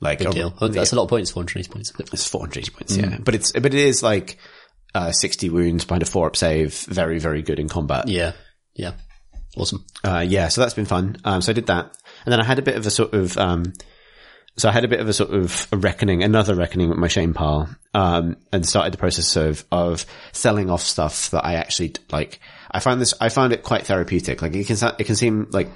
like 0.00 0.18
Big 0.18 0.28
a- 0.28 0.32
deal. 0.32 0.54
Oh, 0.60 0.68
That's 0.68 0.92
a 0.92 0.96
lot 0.96 1.04
of 1.04 1.08
points, 1.08 1.30
480 1.30 1.70
points. 1.72 1.92
it's 2.12 2.26
480 2.26 2.70
points, 2.72 2.96
yeah. 2.96 3.18
But 3.18 3.34
it's, 3.34 3.52
but 3.52 3.66
it 3.66 3.74
is 3.74 4.02
like, 4.02 4.36
uh, 4.94 5.10
60 5.12 5.48
wounds 5.48 5.84
behind 5.86 6.02
a 6.02 6.06
four 6.06 6.26
up 6.26 6.36
save. 6.36 6.74
Very, 6.80 7.18
very 7.18 7.40
good 7.42 7.58
in 7.58 7.68
combat. 7.68 8.08
Yeah. 8.08 8.32
Yeah. 8.74 8.92
Awesome. 9.56 9.84
Uh, 10.04 10.24
yeah, 10.26 10.48
so 10.48 10.60
that's 10.60 10.74
been 10.74 10.84
fun. 10.86 11.16
Um, 11.24 11.40
so 11.40 11.52
I 11.52 11.54
did 11.54 11.66
that. 11.68 11.96
And 12.26 12.32
then 12.32 12.40
I 12.40 12.44
had 12.44 12.58
a 12.58 12.62
bit 12.62 12.76
of 12.76 12.86
a 12.86 12.90
sort 12.90 13.14
of, 13.14 13.38
um, 13.38 13.72
so 14.56 14.68
I 14.68 14.72
had 14.72 14.84
a 14.84 14.88
bit 14.88 15.00
of 15.00 15.08
a 15.08 15.12
sort 15.12 15.30
of 15.30 15.66
a 15.72 15.76
reckoning, 15.76 16.22
another 16.22 16.54
reckoning 16.54 16.88
with 16.90 16.98
my 16.98 17.08
shame 17.08 17.32
pile, 17.34 17.68
um, 17.94 18.36
and 18.52 18.66
started 18.66 18.92
the 18.92 18.98
process 18.98 19.34
of, 19.36 19.64
of 19.72 20.04
selling 20.32 20.70
off 20.70 20.82
stuff 20.82 21.30
that 21.30 21.44
I 21.44 21.54
actually, 21.54 21.94
like, 22.10 22.38
I 22.70 22.80
find 22.80 23.00
this, 23.00 23.14
I 23.20 23.28
found 23.28 23.52
it 23.52 23.62
quite 23.62 23.86
therapeutic. 23.86 24.42
Like, 24.42 24.54
it 24.54 24.66
can, 24.66 24.76
it 24.98 25.04
can 25.04 25.16
seem 25.16 25.48
like, 25.52 25.68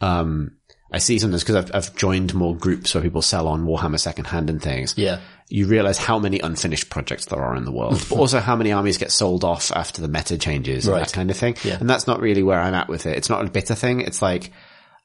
um, 0.00 0.56
I 0.92 0.98
see 0.98 1.18
sometimes 1.18 1.42
because 1.44 1.56
I've, 1.56 1.70
I've 1.74 1.96
joined 1.96 2.34
more 2.34 2.56
groups 2.56 2.94
where 2.94 3.02
people 3.02 3.22
sell 3.22 3.46
on 3.46 3.64
Warhammer 3.64 4.00
secondhand 4.00 4.50
and 4.50 4.60
things 4.60 4.94
Yeah. 4.96 5.20
you 5.48 5.66
realize 5.66 5.98
how 5.98 6.18
many 6.18 6.40
unfinished 6.40 6.90
projects 6.90 7.26
there 7.26 7.40
are 7.40 7.54
in 7.54 7.64
the 7.64 7.70
world, 7.70 8.04
but 8.08 8.16
also 8.16 8.40
how 8.40 8.56
many 8.56 8.72
armies 8.72 8.98
get 8.98 9.12
sold 9.12 9.44
off 9.44 9.70
after 9.70 10.02
the 10.02 10.08
meta 10.08 10.36
changes 10.36 10.86
and 10.86 10.94
Right. 10.96 11.04
that 11.06 11.12
kind 11.12 11.30
of 11.30 11.36
thing. 11.36 11.56
Yeah. 11.62 11.76
And 11.78 11.88
that's 11.88 12.06
not 12.08 12.20
really 12.20 12.42
where 12.42 12.58
I'm 12.60 12.74
at 12.74 12.88
with 12.88 13.06
it. 13.06 13.16
It's 13.16 13.28
not 13.30 13.44
a 13.46 13.50
bitter 13.50 13.74
thing. 13.76 14.00
It's 14.00 14.20
like, 14.20 14.50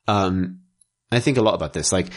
um, 0.08 0.62
I 1.12 1.20
think 1.20 1.38
a 1.38 1.42
lot 1.44 1.54
about 1.54 1.74
this. 1.74 1.92
Like, 1.92 2.08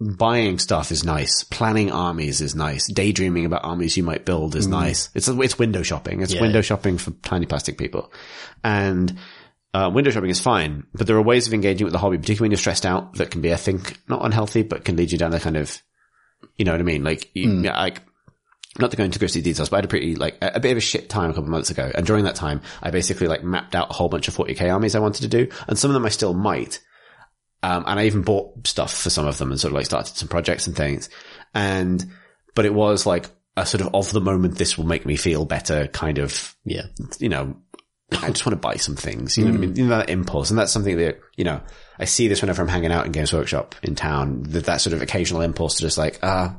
buying 0.00 0.58
stuff 0.58 0.92
is 0.92 1.04
nice. 1.04 1.42
Planning 1.44 1.90
armies 1.90 2.40
is 2.40 2.54
nice. 2.54 2.86
Daydreaming 2.92 3.44
about 3.44 3.64
armies 3.64 3.96
you 3.96 4.02
might 4.02 4.24
build 4.24 4.54
is 4.54 4.66
nice. 4.66 5.10
It's, 5.14 5.28
it's 5.28 5.58
window 5.58 5.82
shopping. 5.82 6.20
It's 6.22 6.32
Mm. 6.32 6.36
Yeah. 6.36 6.42
window 6.42 6.60
shopping 6.60 6.98
for 6.98 7.10
tiny 7.22 7.46
plastic 7.46 7.78
people. 7.78 8.12
And, 8.62 9.16
uh, 9.74 9.90
window 9.92 10.10
shopping 10.10 10.30
is 10.30 10.40
fine, 10.40 10.84
but 10.94 11.06
there 11.06 11.16
are 11.16 11.22
ways 11.22 11.46
of 11.46 11.54
engaging 11.54 11.84
with 11.84 11.92
the 11.92 11.98
hobby, 11.98 12.16
particularly 12.16 12.44
when 12.46 12.50
you're 12.52 12.58
stressed 12.58 12.86
out, 12.86 13.14
that 13.14 13.30
can 13.30 13.40
be, 13.40 13.52
I 13.52 13.56
think, 13.56 13.98
not 14.08 14.24
unhealthy, 14.24 14.62
but 14.62 14.84
can 14.84 14.96
lead 14.96 15.12
you 15.12 15.18
down 15.18 15.34
a 15.34 15.40
kind 15.40 15.56
of, 15.56 15.82
you 16.56 16.64
know 16.64 16.72
what 16.72 16.80
I 16.80 16.84
mean? 16.84 17.04
Like, 17.04 17.30
you, 17.34 17.62
yeah, 17.62 17.76
like, 17.78 18.00
not 18.78 18.90
to 18.92 18.96
go 18.96 19.04
into 19.04 19.18
ghostly 19.18 19.42
details, 19.42 19.68
but 19.68 19.76
I 19.76 19.78
had 19.78 19.84
a 19.84 19.88
pretty, 19.88 20.14
like, 20.14 20.38
a, 20.40 20.52
a 20.54 20.60
bit 20.60 20.70
of 20.72 20.78
a 20.78 20.80
shit 20.80 21.08
time 21.08 21.30
a 21.30 21.32
couple 21.32 21.44
of 21.44 21.50
months 21.50 21.70
ago. 21.70 21.90
And 21.94 22.06
during 22.06 22.24
that 22.24 22.36
time, 22.36 22.60
I 22.82 22.90
basically, 22.90 23.26
like, 23.26 23.42
mapped 23.42 23.74
out 23.74 23.90
a 23.90 23.92
whole 23.94 24.08
bunch 24.08 24.28
of 24.28 24.36
40k 24.36 24.72
armies 24.72 24.94
I 24.94 25.00
wanted 25.00 25.22
to 25.22 25.28
do. 25.28 25.48
And 25.66 25.78
some 25.78 25.90
of 25.90 25.94
them 25.94 26.06
I 26.06 26.10
still 26.10 26.34
might. 26.34 26.80
Um, 27.62 27.84
and 27.86 27.98
I 27.98 28.06
even 28.06 28.22
bought 28.22 28.66
stuff 28.66 28.94
for 28.96 29.10
some 29.10 29.26
of 29.26 29.38
them 29.38 29.50
and 29.50 29.60
sort 29.60 29.72
of 29.72 29.76
like 29.76 29.86
started 29.86 30.16
some 30.16 30.28
projects 30.28 30.66
and 30.66 30.76
things. 30.76 31.10
And, 31.54 32.04
but 32.54 32.64
it 32.66 32.74
was 32.74 33.04
like 33.04 33.30
a 33.56 33.66
sort 33.66 33.80
of 33.80 33.94
of 33.94 34.12
the 34.12 34.20
moment, 34.20 34.56
this 34.56 34.78
will 34.78 34.86
make 34.86 35.04
me 35.04 35.16
feel 35.16 35.44
better 35.44 35.88
kind 35.88 36.18
of 36.18 36.56
Yeah. 36.64 36.86
you 37.18 37.28
know, 37.28 37.56
I 38.12 38.28
just 38.30 38.46
want 38.46 38.54
to 38.54 38.56
buy 38.56 38.76
some 38.76 38.96
things, 38.96 39.36
you 39.36 39.44
know 39.44 39.50
what 39.50 39.56
I 39.58 39.60
mean? 39.60 39.76
You 39.76 39.84
know, 39.84 39.98
that 39.98 40.08
impulse. 40.08 40.50
And 40.50 40.58
that's 40.58 40.72
something 40.72 40.96
that, 40.98 41.20
you 41.36 41.44
know, 41.44 41.60
I 41.98 42.04
see 42.04 42.28
this 42.28 42.40
whenever 42.40 42.62
I'm 42.62 42.68
hanging 42.68 42.92
out 42.92 43.04
in 43.06 43.12
Games 43.12 43.32
Workshop 43.32 43.74
in 43.82 43.96
town, 43.96 44.44
that, 44.44 44.64
that 44.66 44.80
sort 44.80 44.94
of 44.94 45.02
occasional 45.02 45.42
impulse 45.42 45.76
to 45.76 45.82
just 45.82 45.98
like, 45.98 46.18
ah, 46.22 46.56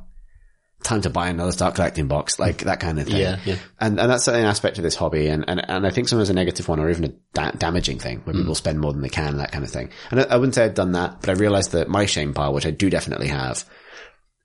time 0.83 1.01
to 1.01 1.09
buy 1.09 1.29
another 1.29 1.51
Start 1.51 1.75
Collecting 1.75 2.07
box, 2.07 2.39
like 2.39 2.59
that 2.59 2.79
kind 2.79 2.99
of 2.99 3.07
thing. 3.07 3.17
Yeah, 3.17 3.39
yeah. 3.45 3.57
And, 3.79 3.99
and 3.99 4.09
that's 4.09 4.27
an 4.27 4.45
aspect 4.45 4.77
of 4.77 4.83
this 4.83 4.95
hobby. 4.95 5.27
And, 5.27 5.43
and, 5.47 5.61
and 5.69 5.85
I 5.85 5.89
think 5.89 6.07
sometimes 6.07 6.29
a 6.29 6.33
negative 6.33 6.67
one 6.67 6.79
or 6.79 6.89
even 6.89 7.03
a 7.05 7.13
da- 7.33 7.51
damaging 7.51 7.99
thing 7.99 8.21
where 8.21 8.33
people 8.33 8.55
spend 8.55 8.79
more 8.79 8.93
than 8.93 9.01
they 9.01 9.09
can, 9.09 9.37
that 9.37 9.51
kind 9.51 9.63
of 9.63 9.71
thing. 9.71 9.89
And 10.11 10.21
I, 10.21 10.23
I 10.23 10.37
wouldn't 10.37 10.55
say 10.55 10.65
I'd 10.65 10.75
done 10.75 10.93
that, 10.93 11.19
but 11.19 11.29
I 11.29 11.33
realized 11.33 11.71
that 11.71 11.89
my 11.89 12.05
shame 12.05 12.33
pile, 12.33 12.53
which 12.53 12.65
I 12.65 12.71
do 12.71 12.89
definitely 12.89 13.27
have, 13.27 13.65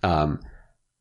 um, 0.03 0.41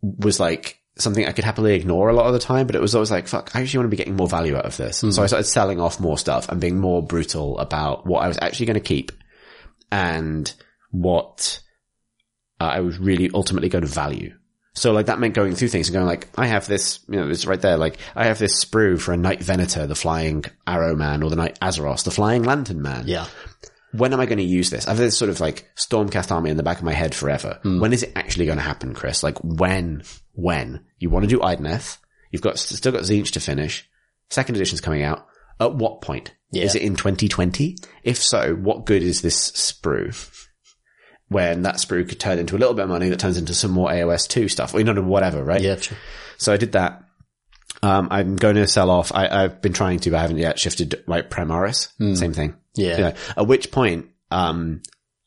was 0.01 0.39
like 0.39 0.79
something 0.97 1.25
I 1.25 1.31
could 1.31 1.45
happily 1.45 1.73
ignore 1.73 2.09
a 2.09 2.13
lot 2.13 2.27
of 2.27 2.33
the 2.33 2.39
time, 2.39 2.67
but 2.67 2.75
it 2.75 2.81
was 2.81 2.93
always 2.93 3.09
like, 3.09 3.27
fuck, 3.27 3.55
I 3.55 3.61
actually 3.61 3.79
want 3.79 3.87
to 3.87 3.95
be 3.95 3.97
getting 3.97 4.15
more 4.15 4.27
value 4.27 4.55
out 4.55 4.65
of 4.65 4.77
this. 4.77 4.97
So 4.97 5.23
I 5.23 5.25
started 5.25 5.45
selling 5.45 5.81
off 5.81 5.99
more 5.99 6.19
stuff 6.19 6.49
and 6.49 6.61
being 6.61 6.79
more 6.79 7.01
brutal 7.01 7.57
about 7.57 8.05
what 8.05 8.21
I 8.21 8.27
was 8.27 8.37
actually 8.39 8.67
going 8.67 8.75
to 8.75 8.81
keep 8.81 9.11
and 9.91 10.53
what 10.91 11.59
uh, 12.61 12.65
I 12.65 12.81
was 12.81 12.99
really 12.99 13.31
ultimately 13.33 13.69
going 13.69 13.83
to 13.83 13.89
value. 13.89 14.35
So 14.75 14.91
like 14.91 15.05
that 15.05 15.19
meant 15.19 15.35
going 15.35 15.55
through 15.55 15.67
things 15.67 15.87
and 15.87 15.93
going 15.93 16.05
like, 16.07 16.27
I 16.35 16.47
have 16.47 16.65
this, 16.67 16.99
you 17.07 17.19
know, 17.19 17.29
it's 17.29 17.45
right 17.45 17.61
there. 17.61 17.77
Like 17.77 17.97
I 18.15 18.25
have 18.25 18.39
this 18.39 18.63
sprue 18.63 18.99
for 18.99 19.13
a 19.13 19.17
Knight 19.17 19.41
Venator, 19.43 19.85
the 19.85 19.95
flying 19.95 20.45
arrow 20.65 20.95
man, 20.95 21.21
or 21.21 21.29
the 21.29 21.35
Knight 21.35 21.59
Azyros, 21.59 22.03
the 22.03 22.11
flying 22.11 22.43
lantern 22.43 22.81
man 22.81 23.03
Yeah. 23.05 23.27
when 23.91 24.13
am 24.13 24.19
I 24.19 24.25
going 24.25 24.39
to 24.39 24.43
use 24.43 24.71
this? 24.71 24.87
I 24.87 24.91
have 24.91 24.97
this 24.97 25.15
sort 25.17 25.29
of 25.29 25.39
like 25.39 25.69
Stormcast 25.75 26.31
army 26.31 26.49
in 26.49 26.57
the 26.57 26.63
back 26.63 26.79
of 26.79 26.83
my 26.83 26.93
head 26.93 27.13
forever. 27.13 27.59
Hmm. 27.61 27.79
When 27.79 27.93
is 27.93 28.01
it 28.01 28.13
actually 28.15 28.45
going 28.47 28.57
to 28.57 28.63
happen, 28.63 28.95
Chris? 28.95 29.21
Like 29.21 29.37
when, 29.43 30.01
when 30.33 30.83
you 30.97 31.11
want 31.11 31.23
to 31.23 31.29
do 31.29 31.39
Idoneth, 31.39 31.99
you've 32.31 32.41
got 32.41 32.57
still 32.57 32.91
got 32.91 33.03
Tzeentch 33.03 33.31
to 33.33 33.39
finish. 33.39 33.87
Second 34.31 34.55
edition's 34.55 34.81
coming 34.81 35.03
out. 35.03 35.27
At 35.59 35.75
what 35.75 36.01
point? 36.01 36.33
Yeah. 36.51 36.63
Is 36.63 36.73
it 36.73 36.81
in 36.81 36.95
2020? 36.95 37.77
If 38.03 38.17
so, 38.17 38.55
what 38.55 38.85
good 38.87 39.03
is 39.03 39.21
this 39.21 39.51
sprue? 39.51 40.42
When 41.33 41.63
that 41.63 41.75
sprue 41.75 42.07
could 42.07 42.19
turn 42.19 42.39
into 42.39 42.55
a 42.55 42.59
little 42.59 42.73
bit 42.73 42.83
of 42.83 42.89
money 42.89 43.09
that 43.09 43.19
turns 43.19 43.37
into 43.37 43.53
some 43.53 43.71
more 43.71 43.89
AOS 43.89 44.27
2 44.27 44.47
stuff, 44.47 44.73
or 44.73 44.79
you 44.79 44.85
know, 44.85 45.01
whatever, 45.01 45.43
right? 45.43 45.61
Yeah. 45.61 45.75
True. 45.75 45.97
So 46.37 46.53
I 46.53 46.57
did 46.57 46.73
that. 46.73 47.03
Um, 47.81 48.07
I'm 48.11 48.37
going 48.37 48.55
to 48.55 48.67
sell 48.67 48.89
off. 48.89 49.11
I, 49.13 49.27
I've 49.27 49.61
been 49.61 49.73
trying 49.73 49.99
to, 49.99 50.11
but 50.11 50.17
I 50.17 50.21
haven't 50.21 50.37
yet 50.37 50.57
shifted 50.57 51.03
like 51.05 51.29
Primaris. 51.29 51.89
Same 52.15 52.33
thing. 52.33 52.55
Yeah. 52.75 52.91
You 52.95 53.03
know, 53.03 53.13
at 53.37 53.47
which 53.47 53.71
point, 53.71 54.07
um, 54.31 54.81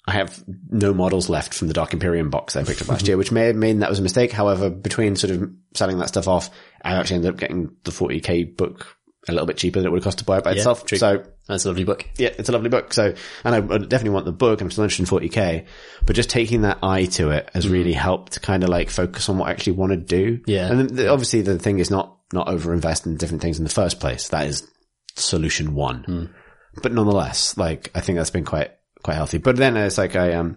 I 0.09 0.13
have 0.13 0.43
no 0.71 0.95
models 0.95 1.29
left 1.29 1.53
from 1.53 1.69
the 1.69 1.75
Dark 1.75 1.93
Imperium 1.93 2.31
box 2.31 2.55
I 2.55 2.63
picked 2.63 2.81
up 2.81 2.89
last 2.89 3.09
year, 3.09 3.17
which 3.17 3.33
may 3.33 3.47
have 3.47 3.57
mean 3.57 3.81
that 3.81 3.91
was 3.91 3.99
a 3.99 4.03
mistake. 4.03 4.33
However, 4.33 4.71
between 4.71 5.17
sort 5.17 5.33
of 5.33 5.51
selling 5.75 5.99
that 5.99 6.09
stuff 6.09 6.29
off, 6.29 6.51
I 6.83 6.95
actually 6.95 7.17
ended 7.17 7.33
up 7.33 7.41
getting 7.41 7.77
the 7.83 7.91
40k 7.91 8.57
book 8.57 8.97
a 9.29 9.33
little 9.33 9.47
bit 9.47 9.57
cheaper 9.57 9.81
than 9.81 9.89
it 9.89 9.91
would 9.91 9.99
have 9.99 10.05
cost 10.05 10.19
to 10.19 10.25
buy 10.25 10.39
it 10.39 10.45
by 10.45 10.53
itself. 10.53 10.87
true. 10.87 10.99
So 10.99 11.25
That's 11.49 11.65
a 11.65 11.69
lovely 11.69 11.85
book. 11.85 12.09
yeah, 12.17 12.31
it's 12.37 12.49
a 12.49 12.53
lovely 12.53 12.71
book. 12.71 12.93
So, 12.93 13.15
and 13.45 13.55
I, 13.55 13.59
I 13.59 13.79
definitely 13.79 14.11
want 14.11 14.27
the 14.27 14.33
book. 14.33 14.61
I'm 14.61 14.71
still 14.71 14.85
interested 14.85 15.09
in 15.09 15.31
40k, 15.31 15.67
but 16.05 16.17
just 16.17 16.29
taking 16.29 16.63
that 16.63 16.79
eye 16.83 17.07
to 17.07 17.31
it 17.31 17.51
has 17.55 17.69
really 17.69 17.93
helped 17.93 18.43
kind 18.43 18.65
of 18.65 18.69
like 18.69 18.91
focus 18.91 19.29
on 19.29 19.39
what 19.39 19.49
I 19.49 19.53
actually 19.53 19.75
want 19.75 19.91
to 19.91 19.97
do. 19.97 20.41
Yeah. 20.47 20.69
And 20.69 20.81
then 20.81 20.97
the, 20.97 21.09
obviously 21.09 21.43
the 21.43 21.59
thing 21.59 21.79
is 21.79 21.91
not, 21.91 22.19
not 22.33 22.49
overinvest 22.49 23.07
in 23.07 23.17
different 23.17 23.43
things 23.43 23.59
in 23.59 23.65
the 23.65 23.71
first 23.71 24.01
place. 24.01 24.29
That 24.29 24.47
is 24.47 24.69
solution 25.15 25.75
one. 25.75 26.35
But 26.83 26.93
nonetheless, 26.93 27.57
like, 27.57 27.91
I 27.95 28.01
think 28.01 28.19
that's 28.19 28.31
been 28.31 28.45
quite, 28.45 28.73
quite 29.05 29.15
healthy. 29.15 29.39
But 29.39 29.57
then 29.57 29.77
it's 29.77 29.99
like 29.99 30.17
I, 30.17 30.33
um, 30.35 30.57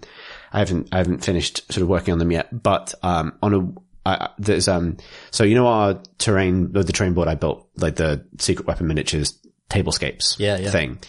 I 0.51 0.59
haven't, 0.59 0.89
I 0.91 0.97
haven't 0.97 1.23
finished 1.23 1.71
sort 1.71 1.83
of 1.83 1.87
working 1.87 2.13
on 2.13 2.17
them 2.17 2.31
yet, 2.31 2.63
but, 2.63 2.95
um, 3.03 3.37
on 3.43 3.53
a, 3.53 4.09
I, 4.09 4.29
there's, 4.39 4.67
um, 4.67 4.97
so 5.29 5.43
you 5.43 5.53
know 5.53 5.67
our 5.67 6.01
terrain, 6.17 6.71
the 6.71 6.83
terrain 6.83 7.13
board 7.13 7.27
I 7.27 7.35
built, 7.35 7.69
like 7.77 7.95
the 7.95 8.25
secret 8.39 8.67
weapon 8.67 8.87
miniatures 8.87 9.37
tablescapes 9.69 10.37
Yeah, 10.39 10.57
yeah. 10.57 10.71
thing. 10.71 10.99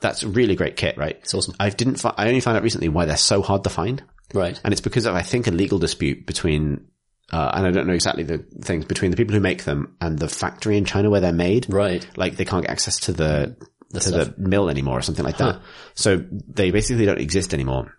That's 0.00 0.22
a 0.22 0.28
really 0.28 0.54
great 0.54 0.76
kit, 0.76 0.96
right? 0.96 1.16
It's 1.20 1.34
awesome. 1.34 1.54
I 1.58 1.70
didn't, 1.70 1.96
fi- 1.96 2.14
I 2.16 2.28
only 2.28 2.40
found 2.40 2.56
out 2.56 2.62
recently 2.62 2.88
why 2.88 3.04
they're 3.04 3.16
so 3.16 3.42
hard 3.42 3.64
to 3.64 3.70
find. 3.70 4.02
Right. 4.32 4.60
And 4.62 4.72
it's 4.72 4.80
because 4.80 5.06
of, 5.06 5.14
I 5.14 5.22
think, 5.22 5.46
a 5.46 5.50
legal 5.50 5.78
dispute 5.78 6.26
between, 6.26 6.86
uh, 7.32 7.50
and 7.54 7.66
I 7.66 7.70
don't 7.70 7.86
know 7.86 7.94
exactly 7.94 8.22
the 8.22 8.38
things 8.62 8.84
between 8.84 9.10
the 9.10 9.16
people 9.16 9.34
who 9.34 9.40
make 9.40 9.64
them 9.64 9.96
and 10.00 10.18
the 10.18 10.28
factory 10.28 10.76
in 10.76 10.84
China 10.84 11.10
where 11.10 11.20
they're 11.20 11.32
made. 11.32 11.66
Right. 11.68 12.06
Like 12.16 12.36
they 12.36 12.44
can't 12.44 12.62
get 12.64 12.70
access 12.70 13.00
to 13.00 13.12
the, 13.12 13.56
to 13.94 14.00
stuff. 14.00 14.36
the 14.36 14.48
mill 14.48 14.70
anymore 14.70 14.98
or 14.98 15.02
something 15.02 15.24
like 15.24 15.38
that. 15.38 15.60
So 15.94 16.24
they 16.30 16.70
basically 16.70 17.06
don't 17.06 17.20
exist 17.20 17.52
anymore. 17.52 17.92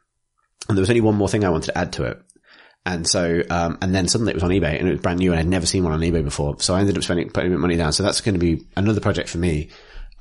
And 0.67 0.77
there 0.77 0.81
was 0.81 0.89
only 0.89 1.01
one 1.01 1.15
more 1.15 1.27
thing 1.27 1.43
I 1.43 1.49
wanted 1.49 1.67
to 1.71 1.77
add 1.77 1.93
to 1.93 2.03
it. 2.05 2.21
And 2.85 3.05
so, 3.07 3.41
um, 3.49 3.77
and 3.81 3.93
then 3.93 4.07
suddenly 4.07 4.31
it 4.31 4.35
was 4.35 4.43
on 4.43 4.51
eBay 4.51 4.79
and 4.79 4.87
it 4.87 4.91
was 4.91 5.01
brand 5.01 5.19
new 5.19 5.31
and 5.31 5.39
I'd 5.39 5.47
never 5.47 5.65
seen 5.65 5.83
one 5.83 5.91
on 5.93 5.99
eBay 5.99 6.23
before. 6.23 6.59
So 6.59 6.75
I 6.75 6.79
ended 6.79 6.95
up 6.97 7.03
spending, 7.03 7.29
putting 7.29 7.47
a 7.47 7.49
bit 7.49 7.55
of 7.55 7.61
money 7.61 7.75
down. 7.75 7.91
So 7.91 8.03
that's 8.03 8.21
going 8.21 8.35
to 8.35 8.39
be 8.39 8.65
another 8.77 9.01
project 9.01 9.29
for 9.29 9.37
me, 9.37 9.69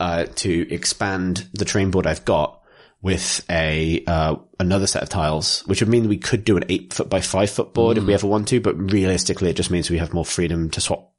uh, 0.01 0.25
to 0.37 0.73
expand 0.73 1.49
the 1.53 1.65
train 1.65 1.91
board 1.91 2.07
I've 2.07 2.25
got 2.25 2.61
with 3.01 3.45
a, 3.49 4.03
uh, 4.07 4.37
another 4.59 4.87
set 4.87 5.03
of 5.03 5.09
tiles, 5.09 5.61
which 5.67 5.81
would 5.81 5.89
mean 5.89 6.09
we 6.09 6.19
could 6.19 6.45
do 6.45 6.57
an 6.57 6.65
eight 6.69 6.93
foot 6.93 7.09
by 7.09 7.21
five 7.21 7.49
foot 7.51 7.73
board 7.73 7.97
if 7.97 8.05
we 8.05 8.15
ever 8.15 8.27
want 8.27 8.49
to, 8.49 8.61
but 8.61 8.77
realistically 8.93 9.51
it 9.51 9.57
just 9.57 9.71
means 9.71 9.89
we 9.89 9.99
have 9.99 10.13
more 10.13 10.25
freedom 10.25 10.69
to 10.71 10.81
swap 10.81 11.13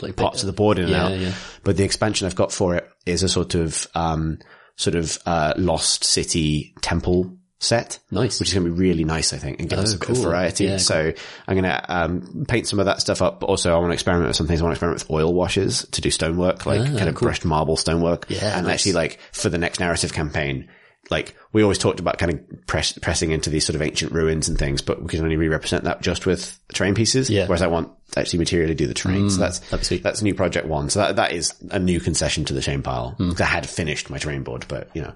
Like 0.00 0.16
parts 0.16 0.42
of 0.42 0.48
the 0.48 0.52
board 0.52 0.78
in 0.78 0.86
and 0.86 0.94
out. 0.94 1.16
yeah. 1.16 1.32
But 1.62 1.76
the 1.76 1.84
expansion 1.84 2.26
I've 2.26 2.34
got 2.34 2.52
for 2.52 2.74
it 2.74 2.88
is 3.06 3.22
a 3.22 3.28
sort 3.28 3.54
of, 3.54 3.86
um, 3.94 4.40
sort 4.76 4.96
of, 4.96 5.16
uh, 5.24 5.54
lost 5.56 6.02
city 6.02 6.74
temple 6.80 7.36
set. 7.62 7.98
Nice. 8.10 8.40
Which 8.40 8.48
is 8.48 8.54
going 8.54 8.66
to 8.66 8.72
be 8.72 8.78
really 8.78 9.04
nice, 9.04 9.32
I 9.32 9.38
think, 9.38 9.60
and 9.60 9.70
give 9.70 9.78
us 9.78 9.94
a 9.94 9.98
bit 9.98 10.08
of 10.10 10.16
cool. 10.16 10.24
variety. 10.24 10.64
Yeah, 10.64 10.78
so 10.78 11.12
I'm 11.46 11.54
going 11.56 11.64
to, 11.64 11.84
um, 11.94 12.44
paint 12.48 12.66
some 12.66 12.78
of 12.80 12.86
that 12.86 13.00
stuff 13.00 13.22
up, 13.22 13.40
but 13.40 13.46
also 13.46 13.72
I 13.72 13.78
want 13.78 13.90
to 13.90 13.94
experiment 13.94 14.28
with 14.28 14.36
some 14.36 14.46
things. 14.48 14.60
I 14.60 14.64
want 14.64 14.72
to 14.72 14.76
experiment 14.76 15.00
with 15.02 15.10
oil 15.10 15.32
washes 15.32 15.86
to 15.92 16.00
do 16.00 16.10
stonework, 16.10 16.66
like 16.66 16.84
kind 16.84 17.08
of 17.08 17.14
brushed 17.14 17.44
marble 17.44 17.76
stonework. 17.76 18.26
Ah, 18.30 18.34
Yeah, 18.34 18.56
And 18.58 18.66
nice. 18.66 18.74
actually 18.74 18.92
like 18.94 19.20
for 19.32 19.48
the 19.48 19.58
next 19.58 19.78
narrative 19.80 20.12
campaign, 20.12 20.68
like 21.10 21.34
we 21.52 21.62
always 21.62 21.78
talked 21.78 22.00
about 22.00 22.18
kind 22.18 22.32
of 22.32 22.66
press, 22.66 22.96
pressing 22.98 23.30
into 23.32 23.50
these 23.50 23.64
sort 23.66 23.74
of 23.76 23.82
ancient 23.82 24.12
ruins 24.12 24.48
and 24.48 24.58
things, 24.58 24.82
but 24.82 25.02
we 25.02 25.08
can 25.08 25.20
only 25.22 25.36
re-represent 25.36 25.84
that 25.84 26.00
just 26.00 26.26
with 26.26 26.58
terrain 26.74 26.94
pieces. 26.94 27.28
Yeah. 27.30 27.44
Mm, 27.44 27.48
Whereas 27.48 27.62
I 27.62 27.66
want 27.68 27.90
to 28.12 28.20
actually 28.20 28.38
materially 28.40 28.74
do 28.74 28.86
the 28.86 28.94
terrain. 28.94 29.28
so 29.30 29.38
that's, 29.40 29.58
that'd 29.70 29.84
sweet. 29.86 30.02
that's 30.02 30.22
new 30.22 30.34
project 30.34 30.66
one. 30.66 30.90
So 30.90 31.00
that, 31.00 31.16
that 31.16 31.32
is 31.32 31.54
a 31.70 31.78
new 31.78 32.00
concession 32.00 32.44
to 32.46 32.54
the 32.54 32.62
shame 32.62 32.82
pile. 32.82 33.14
'Cause 33.18 33.40
I 33.40 33.44
had 33.46 33.68
finished 33.68 34.10
my 34.10 34.18
terrain 34.18 34.42
board, 34.42 34.64
but 34.68 34.90
you 34.94 35.02
know, 35.02 35.12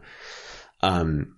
um, 0.82 1.36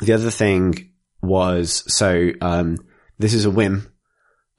the 0.00 0.12
other 0.12 0.30
thing 0.30 0.90
was, 1.22 1.84
so, 1.92 2.30
um, 2.40 2.78
this 3.18 3.34
is 3.34 3.44
a 3.44 3.50
whim, 3.50 3.92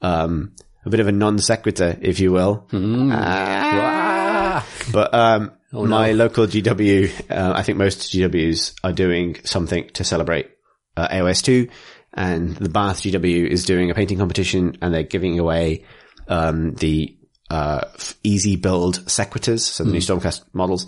um, 0.00 0.54
a 0.84 0.90
bit 0.90 1.00
of 1.00 1.08
a 1.08 1.12
non 1.12 1.38
sequitur, 1.38 1.98
if 2.00 2.20
you 2.20 2.32
will. 2.32 2.66
Hmm. 2.70 3.10
Ah. 3.12 4.66
But, 4.92 5.14
um, 5.14 5.52
Oh, 5.74 5.86
my 5.86 6.12
local 6.12 6.46
GW, 6.46 7.30
uh, 7.30 7.52
I 7.56 7.62
think 7.62 7.78
most 7.78 8.12
GWs 8.12 8.74
are 8.84 8.92
doing 8.92 9.36
something 9.44 9.88
to 9.94 10.04
celebrate, 10.04 10.50
uh, 10.98 11.08
AOS 11.08 11.42
2 11.42 11.66
and 12.12 12.54
the 12.56 12.68
Bath 12.68 13.00
GW 13.00 13.46
is 13.48 13.64
doing 13.64 13.90
a 13.90 13.94
painting 13.94 14.18
competition 14.18 14.76
and 14.82 14.92
they're 14.92 15.02
giving 15.02 15.38
away, 15.38 15.86
um, 16.28 16.74
the, 16.74 17.16
uh, 17.48 17.86
easy 18.22 18.56
build 18.56 19.10
sequitors, 19.10 19.64
so 19.64 19.84
the 19.84 19.92
new 19.92 20.00
Stormcast 20.00 20.42
models. 20.52 20.86